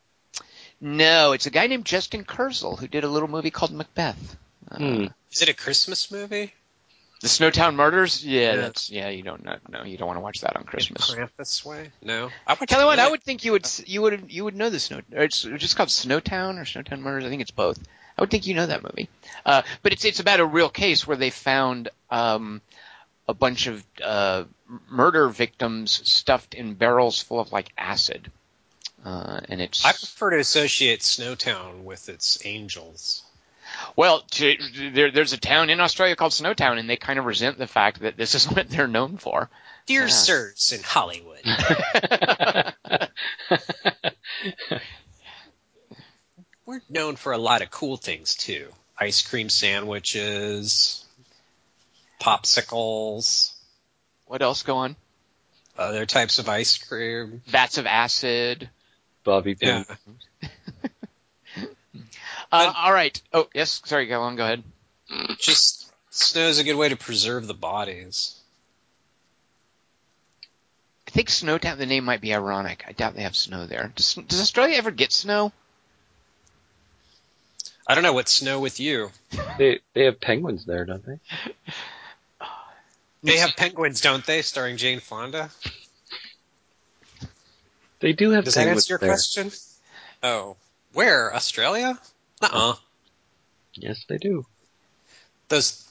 No, 0.80 1.32
it's 1.32 1.46
a 1.46 1.50
guy 1.50 1.66
named 1.66 1.84
Justin 1.84 2.24
Kurzel 2.24 2.78
who 2.78 2.88
did 2.88 3.04
a 3.04 3.08
little 3.08 3.28
movie 3.28 3.50
called 3.50 3.72
Macbeth. 3.72 4.36
Hmm. 4.76 5.06
Is 5.32 5.42
it 5.42 5.48
a 5.48 5.54
Christmas 5.54 6.10
movie? 6.10 6.52
The 7.20 7.28
Snowtown 7.28 7.74
Murders? 7.74 8.24
Yeah, 8.24 8.40
Yeah. 8.54 8.56
that's 8.56 8.90
yeah. 8.90 9.08
You 9.10 9.22
don't 9.22 9.44
know. 9.44 9.56
No, 9.68 9.84
you 9.84 9.98
don't 9.98 10.06
want 10.06 10.16
to 10.16 10.22
watch 10.22 10.40
that 10.40 10.56
on 10.56 10.64
Christmas. 10.64 11.12
In 11.12 11.18
Krampus 11.18 11.64
way? 11.64 11.90
No. 12.02 12.30
I 12.46 12.54
would 12.54 12.68
Kelly, 12.68 12.86
Wand, 12.86 13.00
I 13.00 13.10
would 13.10 13.22
think 13.22 13.44
you 13.44 13.52
would 13.52 13.68
you 13.86 14.00
would 14.02 14.32
you 14.32 14.44
would 14.44 14.56
know 14.56 14.70
the 14.70 14.80
snow. 14.80 15.02
It's 15.10 15.42
just 15.42 15.76
called 15.76 15.90
Snowtown 15.90 16.58
or 16.58 16.64
Snowtown 16.64 17.00
Murders. 17.00 17.24
I 17.24 17.28
think 17.28 17.42
it's 17.42 17.50
both. 17.50 17.78
I 18.16 18.22
would 18.22 18.30
think 18.30 18.46
you 18.46 18.54
know 18.54 18.66
that 18.66 18.82
movie. 18.82 19.08
Uh, 19.44 19.62
but 19.82 19.92
it's 19.92 20.04
it's 20.04 20.20
about 20.20 20.40
a 20.40 20.46
real 20.46 20.70
case 20.70 21.06
where 21.06 21.16
they 21.16 21.30
found 21.30 21.90
um, 22.10 22.62
a 23.28 23.34
bunch 23.34 23.66
of 23.66 23.84
uh, 24.02 24.44
murder 24.88 25.28
victims 25.28 26.00
stuffed 26.10 26.54
in 26.54 26.74
barrels 26.74 27.20
full 27.20 27.40
of 27.40 27.52
like 27.52 27.70
acid. 27.76 28.30
Uh, 29.04 29.40
and 29.48 29.60
it's 29.60 29.84
I 29.84 29.92
prefer 29.92 30.30
to 30.30 30.38
associate 30.38 31.00
Snowtown 31.00 31.84
with 31.84 32.08
its 32.08 32.44
angels. 32.46 33.22
Well, 33.96 34.20
to, 34.32 34.56
there, 34.92 35.10
there's 35.10 35.32
a 35.32 35.38
town 35.38 35.70
in 35.70 35.80
Australia 35.80 36.16
called 36.16 36.32
Snowtown, 36.32 36.78
and 36.78 36.88
they 36.88 36.96
kind 36.96 37.18
of 37.18 37.24
resent 37.24 37.58
the 37.58 37.66
fact 37.66 38.00
that 38.00 38.16
this 38.16 38.34
is 38.34 38.44
what 38.50 38.68
they're 38.70 38.86
known 38.88 39.16
for. 39.16 39.48
Dear 39.86 40.02
Yeah. 40.02 40.08
sirs 40.08 40.72
in 40.72 40.82
Hollywood. 40.82 41.40
We're 46.66 46.80
known 46.88 47.16
for 47.16 47.32
a 47.32 47.38
lot 47.38 47.62
of 47.62 47.70
cool 47.70 47.96
things 47.96 48.34
too. 48.36 48.68
Ice 48.98 49.22
cream 49.26 49.48
sandwiches, 49.48 51.04
popsicles. 52.20 53.52
what 54.26 54.42
else 54.42 54.62
go 54.62 54.76
on? 54.76 54.94
Other 55.76 56.04
types 56.06 56.38
of 56.38 56.48
ice 56.48 56.76
cream. 56.78 57.42
vats 57.46 57.78
of 57.78 57.86
acid. 57.86 58.68
Bobby 59.24 59.56
Yeah. 59.60 59.84
Pin. 62.50 62.60
Uh, 62.60 62.72
all 62.76 62.92
right. 62.92 63.20
Oh, 63.32 63.48
yes. 63.54 63.80
Sorry, 63.84 64.06
go 64.06 64.22
on. 64.22 64.36
Go 64.36 64.44
ahead. 64.44 64.62
Just 65.38 65.92
snow 66.10 66.48
is 66.48 66.58
a 66.58 66.64
good 66.64 66.76
way 66.76 66.88
to 66.88 66.96
preserve 66.96 67.46
the 67.46 67.54
bodies. 67.54 68.36
I 71.06 71.10
think 71.10 71.28
Snowtown, 71.28 71.76
the 71.76 71.86
name 71.86 72.04
might 72.04 72.20
be 72.20 72.32
ironic. 72.32 72.84
I 72.86 72.92
doubt 72.92 73.16
they 73.16 73.22
have 73.22 73.34
snow 73.34 73.66
there. 73.66 73.92
Does, 73.96 74.14
does 74.14 74.40
Australia 74.40 74.76
ever 74.76 74.92
get 74.92 75.10
snow? 75.10 75.52
I 77.84 77.96
don't 77.96 78.04
know 78.04 78.12
what's 78.12 78.30
snow 78.30 78.60
with 78.60 78.78
you. 78.78 79.10
They 79.58 79.80
they 79.94 80.04
have 80.04 80.20
penguins 80.20 80.64
there, 80.64 80.84
don't 80.84 81.04
they? 81.04 81.18
They 83.24 83.38
have 83.38 83.56
penguins, 83.56 84.00
don't 84.00 84.24
they? 84.24 84.42
Starring 84.42 84.76
Jane 84.76 85.00
Fonda. 85.00 85.50
They 87.98 88.12
do 88.12 88.30
have 88.30 88.44
penguins. 88.44 88.44
Does 88.44 88.54
that 88.54 88.68
answer 88.68 88.92
your 88.92 88.98
there. 88.98 89.08
question? 89.08 89.50
Oh, 90.22 90.56
where? 90.92 91.34
Australia? 91.34 91.98
Uh-uh. 92.40 92.74
Yes, 93.74 94.04
they 94.08 94.18
do. 94.18 94.46
Those. 95.48 95.86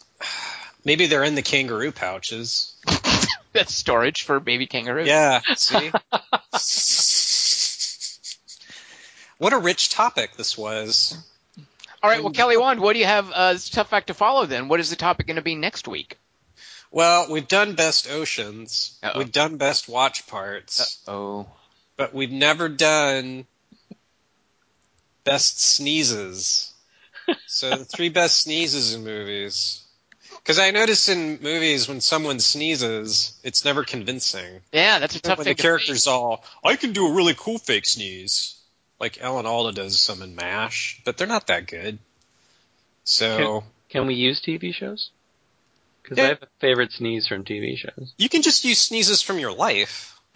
Maybe 0.85 1.07
they're 1.07 1.23
in 1.23 1.35
the 1.35 1.41
kangaroo 1.41 1.91
pouches. 1.91 2.75
That's 3.53 3.73
storage 3.73 4.23
for 4.23 4.39
baby 4.39 4.67
kangaroos. 4.67 5.07
Yeah. 5.07 5.41
See. 5.55 5.91
what 9.37 9.53
a 9.53 9.57
rich 9.57 9.89
topic 9.89 10.35
this 10.35 10.57
was. 10.57 11.17
All 12.01 12.09
right. 12.09 12.23
Well, 12.23 12.31
Kelly 12.31 12.57
Wand, 12.57 12.79
what 12.79 12.93
do 12.93 12.99
you 12.99 13.05
have? 13.05 13.29
Uh, 13.33 13.51
it's 13.55 13.67
a 13.67 13.71
tough 13.71 13.89
fact 13.89 14.07
to 14.07 14.13
follow. 14.13 14.45
Then, 14.45 14.67
what 14.67 14.79
is 14.79 14.89
the 14.89 14.95
topic 14.95 15.27
going 15.27 15.35
to 15.35 15.41
be 15.41 15.55
next 15.55 15.87
week? 15.87 16.17
Well, 16.91 17.27
we've 17.29 17.47
done 17.47 17.75
best 17.75 18.09
oceans. 18.09 18.97
Uh-oh. 19.03 19.19
We've 19.19 19.31
done 19.31 19.57
best 19.57 19.87
watch 19.89 20.25
parts. 20.27 21.03
Oh, 21.07 21.47
but 21.97 22.13
we've 22.13 22.31
never 22.31 22.69
done 22.69 23.45
best 25.29 25.59
sneezes. 25.61 26.73
so 27.47 27.69
the 27.69 27.85
three 27.85 28.09
best 28.09 28.41
sneezes 28.41 28.93
in 28.95 29.03
movies. 29.03 29.83
Because 30.37 30.57
I 30.59 30.71
notice 30.71 31.09
in 31.09 31.39
movies 31.41 31.87
when 31.87 32.01
someone 32.01 32.39
sneezes, 32.39 33.39
it's 33.43 33.63
never 33.65 33.83
convincing. 33.83 34.61
yeah, 34.71 34.99
that's 34.99 35.15
a 35.15 35.21
tough 35.21 35.37
when 35.37 35.45
thing. 35.45 35.51
the 35.51 35.55
to 35.57 35.61
character's 35.61 36.07
all, 36.07 36.43
I 36.63 36.75
can 36.75 36.93
do 36.93 37.07
a 37.07 37.13
really 37.13 37.35
cool 37.37 37.57
fake 37.59 37.85
sneeze. 37.85 38.55
Like 38.99 39.21
Alan 39.21 39.45
Alda 39.45 39.71
does 39.73 40.01
some 40.01 40.21
in 40.21 40.35
MASH, 40.35 41.01
but 41.05 41.17
they're 41.17 41.27
not 41.27 41.47
that 41.47 41.67
good. 41.67 41.99
So 43.03 43.63
Can 43.89 44.07
we 44.07 44.15
use 44.15 44.41
TV 44.41 44.73
shows? 44.73 45.09
Because 46.01 46.17
Yeah. 46.17 46.23
I 46.25 46.27
have 46.29 46.43
a 46.43 46.47
favorite 46.59 46.91
sneeze 46.93 47.27
from 47.27 47.43
TV 47.43 47.77
shows. 47.77 48.13
you 48.17 48.29
can 48.29 48.41
just 48.41 48.63
use 48.65 48.81
sneezes 48.81 49.21
from 49.21 49.39
your 49.39 49.51
life. 49.53 50.19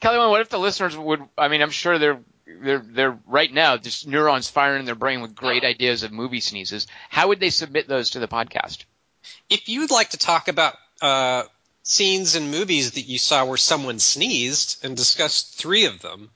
Kelly 0.00 0.18
Wand, 0.18 0.30
what 0.30 0.40
if 0.40 0.48
the 0.48 0.58
listeners 0.58 0.96
would? 0.96 1.20
I 1.36 1.48
mean, 1.48 1.60
I'm 1.62 1.70
sure 1.70 1.98
they're 1.98 2.18
they're 2.62 2.84
they're 2.84 3.18
right 3.26 3.52
now 3.52 3.76
just 3.76 4.06
neurons 4.06 4.48
firing 4.48 4.80
in 4.80 4.86
their 4.86 4.94
brain 4.94 5.20
with 5.22 5.34
great 5.34 5.64
ideas 5.64 6.02
of 6.02 6.12
movie 6.12 6.40
sneezes. 6.40 6.86
How 7.08 7.28
would 7.28 7.40
they 7.40 7.50
submit 7.50 7.88
those 7.88 8.10
to 8.10 8.18
the 8.18 8.28
podcast? 8.28 8.84
If 9.48 9.68
you'd 9.68 9.90
like 9.90 10.10
to 10.10 10.18
talk 10.18 10.48
about 10.48 10.74
uh, 11.02 11.44
scenes 11.82 12.36
in 12.36 12.50
movies 12.50 12.92
that 12.92 13.02
you 13.02 13.18
saw 13.18 13.44
where 13.44 13.56
someone 13.56 13.98
sneezed 13.98 14.84
and 14.84 14.96
discuss 14.96 15.42
three 15.42 15.86
of 15.86 16.00
them, 16.00 16.30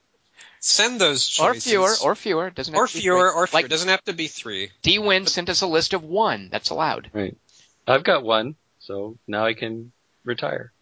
send 0.60 1.00
those 1.00 1.38
Or 1.40 1.54
fewer, 1.54 1.92
or 2.02 2.14
fewer. 2.14 2.50
Doesn't 2.50 2.74
have 2.74 2.82
or 2.82 2.86
to 2.88 2.94
be 2.94 3.00
fewer, 3.00 3.30
three. 3.30 3.40
or 3.40 3.46
fewer. 3.46 3.60
Like 3.62 3.68
doesn't 3.70 3.88
have 3.88 4.04
to 4.04 4.12
be 4.12 4.26
three. 4.28 4.70
D-Win 4.82 5.26
sent 5.26 5.48
us 5.48 5.60
a 5.60 5.66
list 5.66 5.92
of 5.94 6.02
one. 6.02 6.48
That's 6.50 6.70
allowed. 6.70 7.10
Right. 7.12 7.36
I've 7.86 8.04
got 8.04 8.24
one, 8.24 8.56
so 8.80 9.16
now 9.26 9.44
I 9.44 9.54
can 9.54 9.92
retire. 10.24 10.72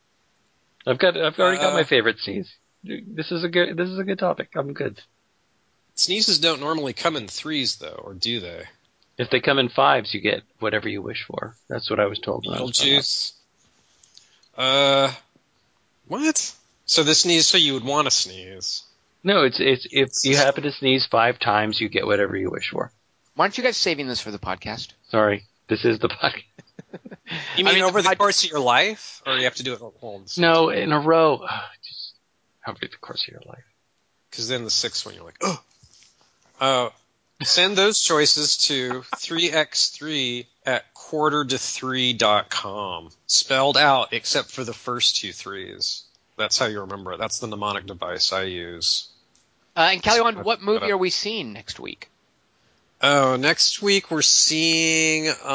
I've 0.87 0.99
got 0.99 1.17
I've 1.17 1.39
already 1.39 1.59
got 1.59 1.73
Uh, 1.73 1.77
my 1.77 1.85
favorite 1.85 2.19
scenes. 2.19 2.53
This 2.85 3.31
is 3.31 3.45
a 3.45 3.49
good 3.49 3.77
this 3.77 3.89
is 3.89 3.99
a 3.99 4.05
good 4.05 4.19
topic. 4.19 4.51
I'm 4.57 4.73
good. 4.73 5.01
Sneezes 5.95 6.39
don't 6.39 6.61
normally 6.61 6.93
come 6.93 7.17
in 7.17 7.29
threes, 7.29 7.77
though, 7.77 8.01
or 8.05 8.15
do 8.15 8.41
they? 8.41 8.65
If 9.19 9.31
they 9.31 9.41
come 9.41 9.59
in 9.59 9.69
fives, 9.69 10.15
you 10.15 10.21
get 10.21 10.43
whatever 10.59 10.89
you 10.89 11.03
wish 11.03 11.25
for. 11.27 11.55
That's 11.69 11.91
what 11.91 12.01
I 12.01 12.07
was 12.07 12.19
told. 12.19 12.47
when 12.47 12.57
I 12.59 12.63
was 12.63 12.79
growing 12.79 12.97
up. 12.97 13.03
Beetlejuice. 13.03 13.33
Uh, 14.57 15.13
what? 16.09 16.55
So 16.87 17.03
this 17.03 17.21
sneeze, 17.21 17.47
so 17.47 17.59
you 17.59 17.75
would 17.75 17.85
want 17.85 18.07
to 18.07 18.11
sneeze. 18.11 18.83
No, 19.25 19.45
it's 19.45 19.61
it's 19.61 19.87
if 19.91 20.11
you 20.25 20.37
happen 20.37 20.65
to 20.65 20.73
sneeze 20.73 21.07
five 21.07 21.39
times, 21.39 21.81
you 21.81 21.89
get 21.89 22.07
whatever 22.07 22.37
you 22.37 22.51
wish 22.51 22.71
for. 22.71 22.91
Why 23.37 23.45
aren't 23.45 23.57
you 23.57 23.65
guys 23.65 23.77
saving 23.77 24.09
this 24.09 24.21
for 24.21 24.31
the 24.31 24.39
podcast? 24.39 24.89
Sorry, 25.11 25.45
this 25.69 25.85
is 25.85 25.99
the 25.99 26.09
podcast. 26.09 26.45
You 27.57 27.65
I 27.65 27.69
mean, 27.69 27.75
mean, 27.77 27.85
over 27.85 28.01
the 28.01 28.03
the 28.03 28.09
pod- 28.11 28.19
course 28.19 28.45
of 28.45 28.51
your 28.51 28.61
life, 28.61 29.23
or 29.25 29.37
you 29.39 29.45
have 29.45 29.55
to 29.55 29.63
do 29.63 29.73
it 29.73 29.81
at 29.81 30.03
once? 30.03 30.37
No, 30.37 30.69
in 30.69 30.93
a 30.93 31.01
row. 31.01 31.39
Just 31.89 32.13
over 32.67 32.79
the 32.81 32.89
course 33.01 33.27
of 33.27 33.33
your 33.33 33.41
life. 33.47 33.65
Because 34.31 34.49
then 34.49 34.65
the 34.65 34.71
sixth 34.71 35.07
one, 35.07 35.15
you're 35.15 35.25
like, 35.25 35.39
oh. 35.41 35.59
Uh, 36.63 36.89
send 37.43 37.77
those 37.77 38.01
choices 38.01 38.57
to 38.57 39.03
3x3 39.17 40.47
at 40.65 40.95
quarter 40.95 41.45
to 41.45 41.59
three 41.59 42.13
dot 42.13 42.51
com. 42.51 43.11
Spelled 43.27 43.77
out, 43.77 44.13
except 44.13 44.53
for 44.53 44.63
the 44.63 44.73
first 44.73 45.17
two 45.17 45.33
threes. 45.33 46.05
That's 46.39 46.57
how 46.57 46.67
you 46.67 46.83
remember 46.83 47.15
it. 47.15 47.19
That's 47.19 47.41
the 47.41 47.49
mnemonic 47.49 47.87
device 47.87 48.33
I 48.33 48.45
use. 48.45 49.09
Uh, 49.77 49.89
and 49.91 50.01
Kelly 50.01 50.21
Wand, 50.21 50.45
what 50.45 50.63
movie 50.63 50.93
are 50.93 50.97
we 50.97 51.11
seeing 51.11 51.53
next 51.53 51.81
week? 51.81 52.09
Oh, 53.03 53.35
next 53.35 53.83
week 53.83 54.13
we're 54.13 54.23
seeing 54.23 55.31
um, 55.45 55.51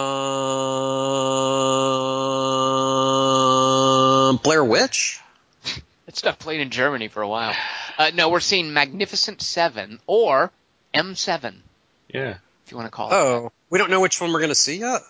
Blair 4.44 4.66
Witch. 4.66 5.22
That 6.06 6.18
stuff 6.18 6.38
played 6.40 6.60
in 6.62 6.70
Germany 6.70 7.08
for 7.10 7.22
a 7.22 7.28
while. 7.28 7.54
Uh, 7.98 8.12
no, 8.14 8.30
we're 8.30 8.40
seeing 8.42 8.72
Magnificent 8.74 9.42
Seven 9.42 10.00
or 10.08 10.52
M7, 10.94 11.56
Yeah. 12.14 12.38
if 12.66 12.72
you 12.72 12.78
want 12.78 12.88
to 12.88 12.92
call 12.92 13.10
it. 13.10 13.14
Oh, 13.14 13.52
we 13.70 13.78
don't 13.80 13.90
know 13.90 14.02
which 14.02 14.20
one 14.22 14.32
we're 14.34 14.40
going 14.40 14.50
to 14.50 14.56
see 14.56 14.76
yet. 14.78 15.02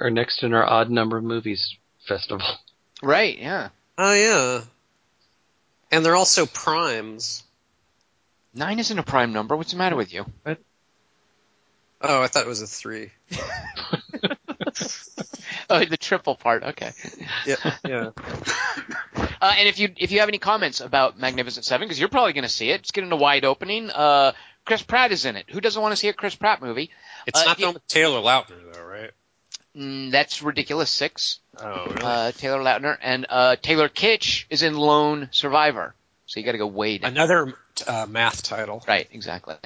Or 0.00 0.10
next 0.10 0.42
in 0.42 0.52
our 0.54 0.64
odd 0.64 0.90
number 0.90 1.16
of 1.16 1.24
movies 1.24 1.76
festival. 2.08 2.46
Right, 3.02 3.38
yeah. 3.38 3.68
Oh 3.96 4.12
yeah, 4.14 4.62
and 5.92 6.04
they're 6.04 6.16
also 6.16 6.46
primes. 6.46 7.44
Nine 8.52 8.78
isn't 8.80 8.98
a 8.98 9.02
prime 9.04 9.32
number. 9.32 9.56
What's 9.56 9.70
the 9.72 9.78
matter 9.78 9.94
with 9.94 10.12
you? 10.12 10.26
Oh, 10.46 12.22
I 12.22 12.26
thought 12.26 12.42
it 12.42 12.48
was 12.48 12.62
a 12.62 12.66
three. 12.66 13.10
Oh, 15.70 15.82
the 15.82 15.96
triple 15.96 16.34
part. 16.34 16.62
Okay. 16.62 16.90
Yeah, 17.46 17.56
yeah. 17.86 18.10
Uh, 19.40 19.54
and 19.58 19.66
if 19.66 19.78
you 19.78 19.88
if 19.96 20.12
you 20.12 20.20
have 20.20 20.28
any 20.28 20.38
comments 20.38 20.80
about 20.80 21.18
Magnificent 21.18 21.64
Seven, 21.64 21.86
because 21.86 21.98
you're 21.98 22.10
probably 22.10 22.34
going 22.34 22.42
to 22.44 22.50
see 22.50 22.68
it, 22.70 22.80
it's 22.80 22.90
getting 22.90 23.10
a 23.12 23.16
wide 23.16 23.44
opening. 23.46 23.88
Uh, 23.90 24.32
Chris 24.64 24.82
Pratt 24.82 25.12
is 25.12 25.24
in 25.24 25.36
it. 25.36 25.46
Who 25.50 25.60
doesn't 25.60 25.80
want 25.80 25.92
to 25.92 25.96
see 25.96 26.08
a 26.08 26.12
Chris 26.12 26.34
Pratt 26.34 26.62
movie? 26.62 26.90
It's 27.26 27.40
Uh, 27.40 27.44
not 27.44 27.58
the 27.58 27.70
with 27.70 27.86
Taylor 27.86 28.20
Lautner 28.20 28.72
though, 28.72 28.82
right? 28.84 29.10
Mm, 29.76 30.10
that's 30.10 30.42
ridiculous. 30.42 30.90
Six. 30.90 31.40
Oh, 31.58 31.86
really? 31.86 32.00
Uh, 32.02 32.32
Taylor 32.32 32.60
Lautner 32.60 32.96
and 33.02 33.26
uh, 33.28 33.56
Taylor 33.56 33.88
Kitsch 33.88 34.44
is 34.50 34.62
in 34.62 34.76
Lone 34.76 35.28
Survivor. 35.32 35.94
So 36.26 36.40
you 36.40 36.46
got 36.46 36.52
to 36.52 36.58
go 36.58 36.66
way 36.66 36.98
down. 36.98 37.12
Another 37.12 37.54
uh, 37.86 38.06
math 38.08 38.42
title. 38.42 38.82
Right, 38.88 39.08
exactly. 39.12 39.56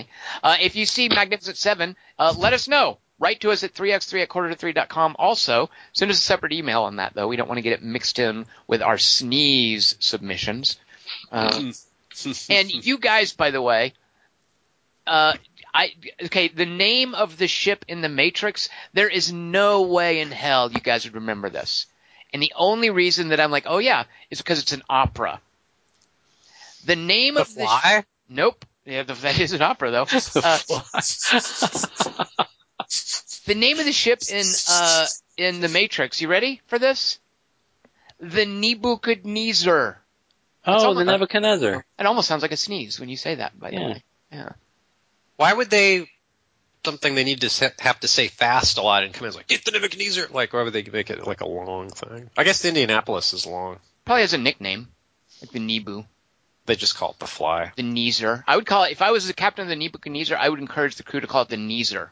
Uh, 0.42 0.56
if 0.60 0.76
you 0.76 0.86
see 0.86 1.08
Magnificent 1.08 1.56
Seven, 1.56 1.96
uh, 2.18 2.34
let 2.36 2.52
us 2.52 2.68
know. 2.68 2.98
Write 3.20 3.40
to 3.40 3.50
us 3.50 3.64
at 3.64 3.74
3x3 3.74 4.22
at 4.22 4.28
quarter 4.28 4.48
to 4.54 4.56
3.com. 4.56 5.16
Also, 5.18 5.70
send 5.92 6.10
us 6.10 6.18
a 6.18 6.20
separate 6.20 6.52
email 6.52 6.82
on 6.82 6.96
that, 6.96 7.14
though. 7.14 7.28
We 7.28 7.36
don't 7.36 7.48
want 7.48 7.58
to 7.58 7.62
get 7.62 7.72
it 7.74 7.82
mixed 7.82 8.18
in 8.18 8.46
with 8.66 8.80
our 8.80 8.96
sneeze 8.98 9.96
submissions. 10.00 10.76
Uh, 11.30 11.72
and 12.50 12.70
you 12.70 12.98
guys, 12.98 13.32
by 13.32 13.50
the 13.50 13.62
way, 13.62 13.92
uh, 15.08 15.34
I 15.74 15.92
okay. 16.26 16.48
The 16.48 16.66
name 16.66 17.14
of 17.14 17.36
the 17.38 17.48
ship 17.48 17.84
in 17.88 18.00
the 18.00 18.08
Matrix. 18.08 18.68
There 18.92 19.08
is 19.08 19.32
no 19.32 19.82
way 19.82 20.20
in 20.20 20.30
hell 20.30 20.70
you 20.72 20.80
guys 20.80 21.04
would 21.04 21.14
remember 21.14 21.50
this. 21.50 21.86
And 22.32 22.42
the 22.42 22.52
only 22.56 22.90
reason 22.90 23.28
that 23.28 23.40
I'm 23.40 23.50
like, 23.50 23.64
oh 23.66 23.78
yeah, 23.78 24.04
is 24.30 24.38
because 24.38 24.60
it's 24.60 24.72
an 24.72 24.82
opera. 24.88 25.40
The 26.84 26.96
name 26.96 27.34
The 27.34 27.40
of 27.42 27.54
the 27.54 27.60
Fly. 27.62 28.04
Nope. 28.28 28.64
Yeah, 28.84 29.02
the, 29.02 29.14
that 29.14 29.38
is 29.40 29.52
an 29.52 29.62
opera 29.62 29.90
though. 29.90 30.04
the, 30.06 30.42
Uh, 30.44 31.02
the 33.46 33.54
name 33.54 33.78
of 33.78 33.84
the 33.84 33.92
ship 33.92 34.20
in 34.30 34.44
uh, 34.70 35.06
in 35.36 35.60
the 35.60 35.68
Matrix. 35.68 36.20
You 36.20 36.28
ready 36.28 36.60
for 36.66 36.78
this? 36.78 37.18
The 38.20 38.46
Nebuchadnezzar. 38.46 40.00
Oh, 40.66 40.72
almost- 40.72 40.98
the 40.98 41.04
Nebuchadnezzar. 41.04 41.84
It 41.98 42.06
almost 42.06 42.28
sounds 42.28 42.42
like 42.42 42.52
a 42.52 42.56
sneeze 42.56 42.98
when 43.00 43.08
you 43.08 43.16
say 43.16 43.36
that. 43.36 43.58
By 43.58 43.70
the 43.70 43.76
Yeah. 43.76 43.86
way, 43.88 44.02
yeah. 44.32 44.52
Why 45.38 45.54
would 45.54 45.70
they? 45.70 46.10
Something 46.84 47.14
they 47.14 47.24
need 47.24 47.40
to 47.40 47.72
have 47.80 48.00
to 48.00 48.08
say 48.08 48.28
fast 48.28 48.78
a 48.78 48.82
lot 48.82 49.02
and 49.02 49.12
come 49.12 49.26
in 49.26 49.34
like 49.34 49.46
get 49.48 49.64
the 49.64 49.72
Nebuchadnezzar. 49.72 50.28
Like 50.30 50.52
why 50.52 50.62
would 50.62 50.72
they 50.72 50.82
make 50.82 51.10
it 51.10 51.26
like 51.26 51.40
a 51.40 51.48
long 51.48 51.90
thing? 51.90 52.30
I 52.36 52.44
guess 52.44 52.62
the 52.62 52.68
Indianapolis 52.68 53.32
is 53.32 53.46
long. 53.46 53.78
Probably 54.04 54.22
has 54.22 54.32
a 54.32 54.38
nickname, 54.38 54.88
like 55.42 55.50
the 55.50 55.58
Nebu, 55.60 56.04
They 56.66 56.76
just 56.76 56.96
call 56.96 57.10
it 57.10 57.18
the 57.18 57.26
Fly. 57.26 57.72
the 57.76 57.82
Neezer. 57.82 58.42
I 58.46 58.56
would 58.56 58.64
call 58.66 58.84
it 58.84 58.92
if 58.92 59.02
I 59.02 59.10
was 59.10 59.26
the 59.26 59.34
captain 59.34 59.62
of 59.64 59.68
the 59.68 59.76
Nebuchadnezzar. 59.76 60.36
I 60.38 60.48
would 60.48 60.60
encourage 60.60 60.96
the 60.96 61.02
crew 61.02 61.20
to 61.20 61.26
call 61.26 61.42
it 61.42 61.48
the 61.48 61.56
Neezer. 61.56 62.08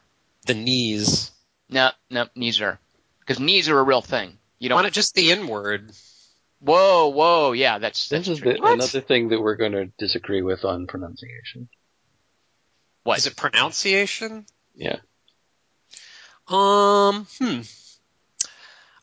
The 0.47 0.55
knees. 0.55 1.31
No, 1.71 1.91
no, 2.11 2.27
Neezer, 2.37 2.79
because 3.21 3.41
knees 3.41 3.69
are 3.69 3.79
a 3.79 3.83
real 3.83 4.03
thing. 4.03 4.39
You 4.59 4.69
Why 4.69 4.77
don't. 4.77 4.83
not 4.85 4.93
just 4.93 5.15
the 5.15 5.33
N 5.33 5.49
word? 5.49 5.91
Whoa, 6.61 7.09
whoa, 7.09 7.53
yeah, 7.53 7.79
that's 7.79 8.09
This 8.09 8.29
is 8.29 8.41
the, 8.41 8.57
another 8.63 9.01
thing 9.01 9.29
that 9.29 9.41
we're 9.41 9.57
going 9.57 9.73
to 9.73 9.87
disagree 9.99 10.43
with 10.43 10.65
on 10.65 10.87
pronunciation. 10.87 11.69
What? 13.07 13.19
Is 13.19 13.27
it 13.29 13.37
pronunciation? 13.37 14.47
Yeah. 14.75 14.97
Um, 16.49 17.29
hmm. 17.39 17.61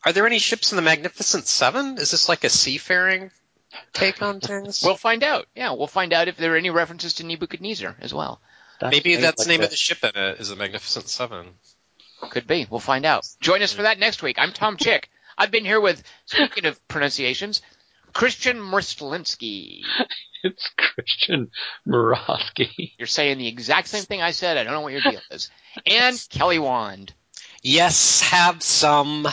Are 0.04 0.12
there 0.12 0.26
any 0.26 0.38
ships 0.38 0.72
in 0.72 0.76
the 0.76 0.82
Magnificent 0.82 1.46
Seven? 1.46 1.96
Is 1.96 2.10
this 2.10 2.28
like 2.28 2.44
a 2.44 2.50
seafaring 2.50 3.30
take 3.94 4.20
on 4.20 4.40
things? 4.42 4.82
We'll 4.84 4.96
find 4.96 5.22
out. 5.22 5.46
Yeah, 5.56 5.72
we'll 5.72 5.86
find 5.86 6.12
out 6.12 6.28
if 6.28 6.36
there 6.36 6.52
are 6.52 6.58
any 6.58 6.68
references 6.68 7.14
to 7.14 7.24
Nebuchadnezzar 7.24 7.96
as 7.98 8.12
well. 8.12 8.42
maybe 8.82 9.16
that's 9.16 9.38
like 9.38 9.46
the 9.46 9.50
name 9.50 9.60
that. 9.60 9.68
of 9.68 9.70
the 9.70 9.76
ship 9.76 10.04
in 10.04 10.10
it. 10.14 10.38
Is 10.38 10.50
the 10.50 10.56
Magnificent 10.56 11.08
Seven? 11.08 11.46
Could 12.28 12.46
be. 12.46 12.66
We'll 12.68 12.80
find 12.80 13.06
out. 13.06 13.26
Join 13.40 13.62
us 13.62 13.72
for 13.72 13.82
that 13.82 13.98
next 13.98 14.22
week. 14.22 14.36
I'm 14.38 14.52
Tom 14.52 14.76
Chick. 14.76 15.08
I've 15.38 15.50
been 15.50 15.64
here 15.64 15.80
with, 15.80 16.02
speaking 16.26 16.66
of 16.66 16.88
pronunciations, 16.88 17.62
Christian 18.14 18.58
Mrstlinsky. 18.58 19.82
It's 20.46 20.68
Christian 20.76 21.50
Murawski. 21.88 22.92
You're 22.98 23.06
saying 23.06 23.38
the 23.38 23.48
exact 23.48 23.88
same 23.88 24.04
thing 24.04 24.20
I 24.20 24.32
said. 24.32 24.58
I 24.58 24.64
don't 24.64 24.74
know 24.74 24.82
what 24.82 24.92
your 24.92 25.00
deal 25.00 25.22
is. 25.30 25.50
And 25.86 26.22
Kelly 26.30 26.58
Wand. 26.58 27.14
Yes, 27.62 28.20
have 28.20 28.62
some. 28.62 29.22
la 29.22 29.30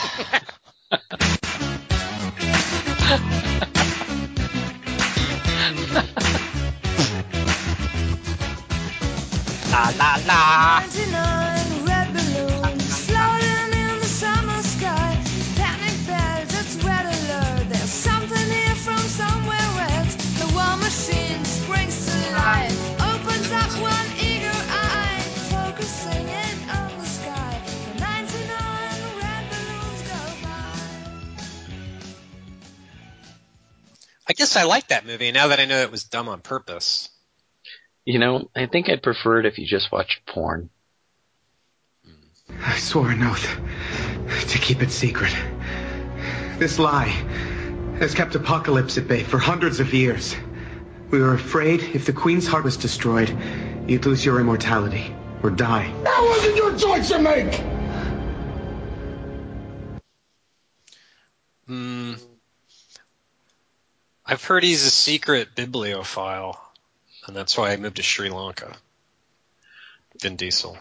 la 9.97 10.19
la. 10.25 11.50
I 34.27 34.33
guess 34.33 34.55
I 34.55 34.63
like 34.63 34.89
that 34.89 35.05
movie 35.05 35.31
now 35.31 35.47
that 35.47 35.59
I 35.59 35.65
know 35.65 35.81
it 35.81 35.91
was 35.91 36.03
dumb 36.03 36.29
on 36.29 36.41
purpose. 36.41 37.09
You 38.05 38.19
know, 38.19 38.49
I 38.55 38.65
think 38.65 38.89
I'd 38.89 39.03
prefer 39.03 39.39
it 39.39 39.45
if 39.45 39.57
you 39.57 39.65
just 39.65 39.91
watched 39.91 40.25
porn. 40.25 40.69
I 42.63 42.77
swore 42.77 43.11
an 43.11 43.23
oath 43.23 43.59
to 44.49 44.57
keep 44.57 44.81
it 44.81 44.91
secret. 44.91 45.33
This 46.57 46.79
lie 46.79 47.07
has 47.99 48.13
kept 48.13 48.35
Apocalypse 48.35 48.97
at 48.97 49.07
bay 49.07 49.23
for 49.23 49.37
hundreds 49.37 49.79
of 49.79 49.93
years. 49.93 50.35
We 51.09 51.19
were 51.19 51.33
afraid 51.33 51.81
if 51.81 52.05
the 52.05 52.13
Queen's 52.13 52.47
heart 52.47 52.63
was 52.63 52.77
destroyed, 52.77 53.35
you'd 53.87 54.05
lose 54.05 54.25
your 54.25 54.39
immortality 54.39 55.15
or 55.43 55.49
die. 55.49 55.91
That 56.03 56.21
wasn't 56.21 56.55
your 56.55 56.77
choice 56.77 57.09
to 57.09 57.19
make! 57.19 57.53
Hmm. 61.67 62.13
I've 64.31 64.45
heard 64.45 64.63
he's 64.63 64.85
a 64.85 64.89
secret 64.89 65.55
bibliophile, 65.55 66.57
and 67.27 67.35
that's 67.35 67.57
why 67.57 67.71
I 67.71 67.75
moved 67.75 67.97
to 67.97 68.01
Sri 68.01 68.29
Lanka. 68.29 68.77
Vin 70.21 70.37
Diesel. 70.37 70.77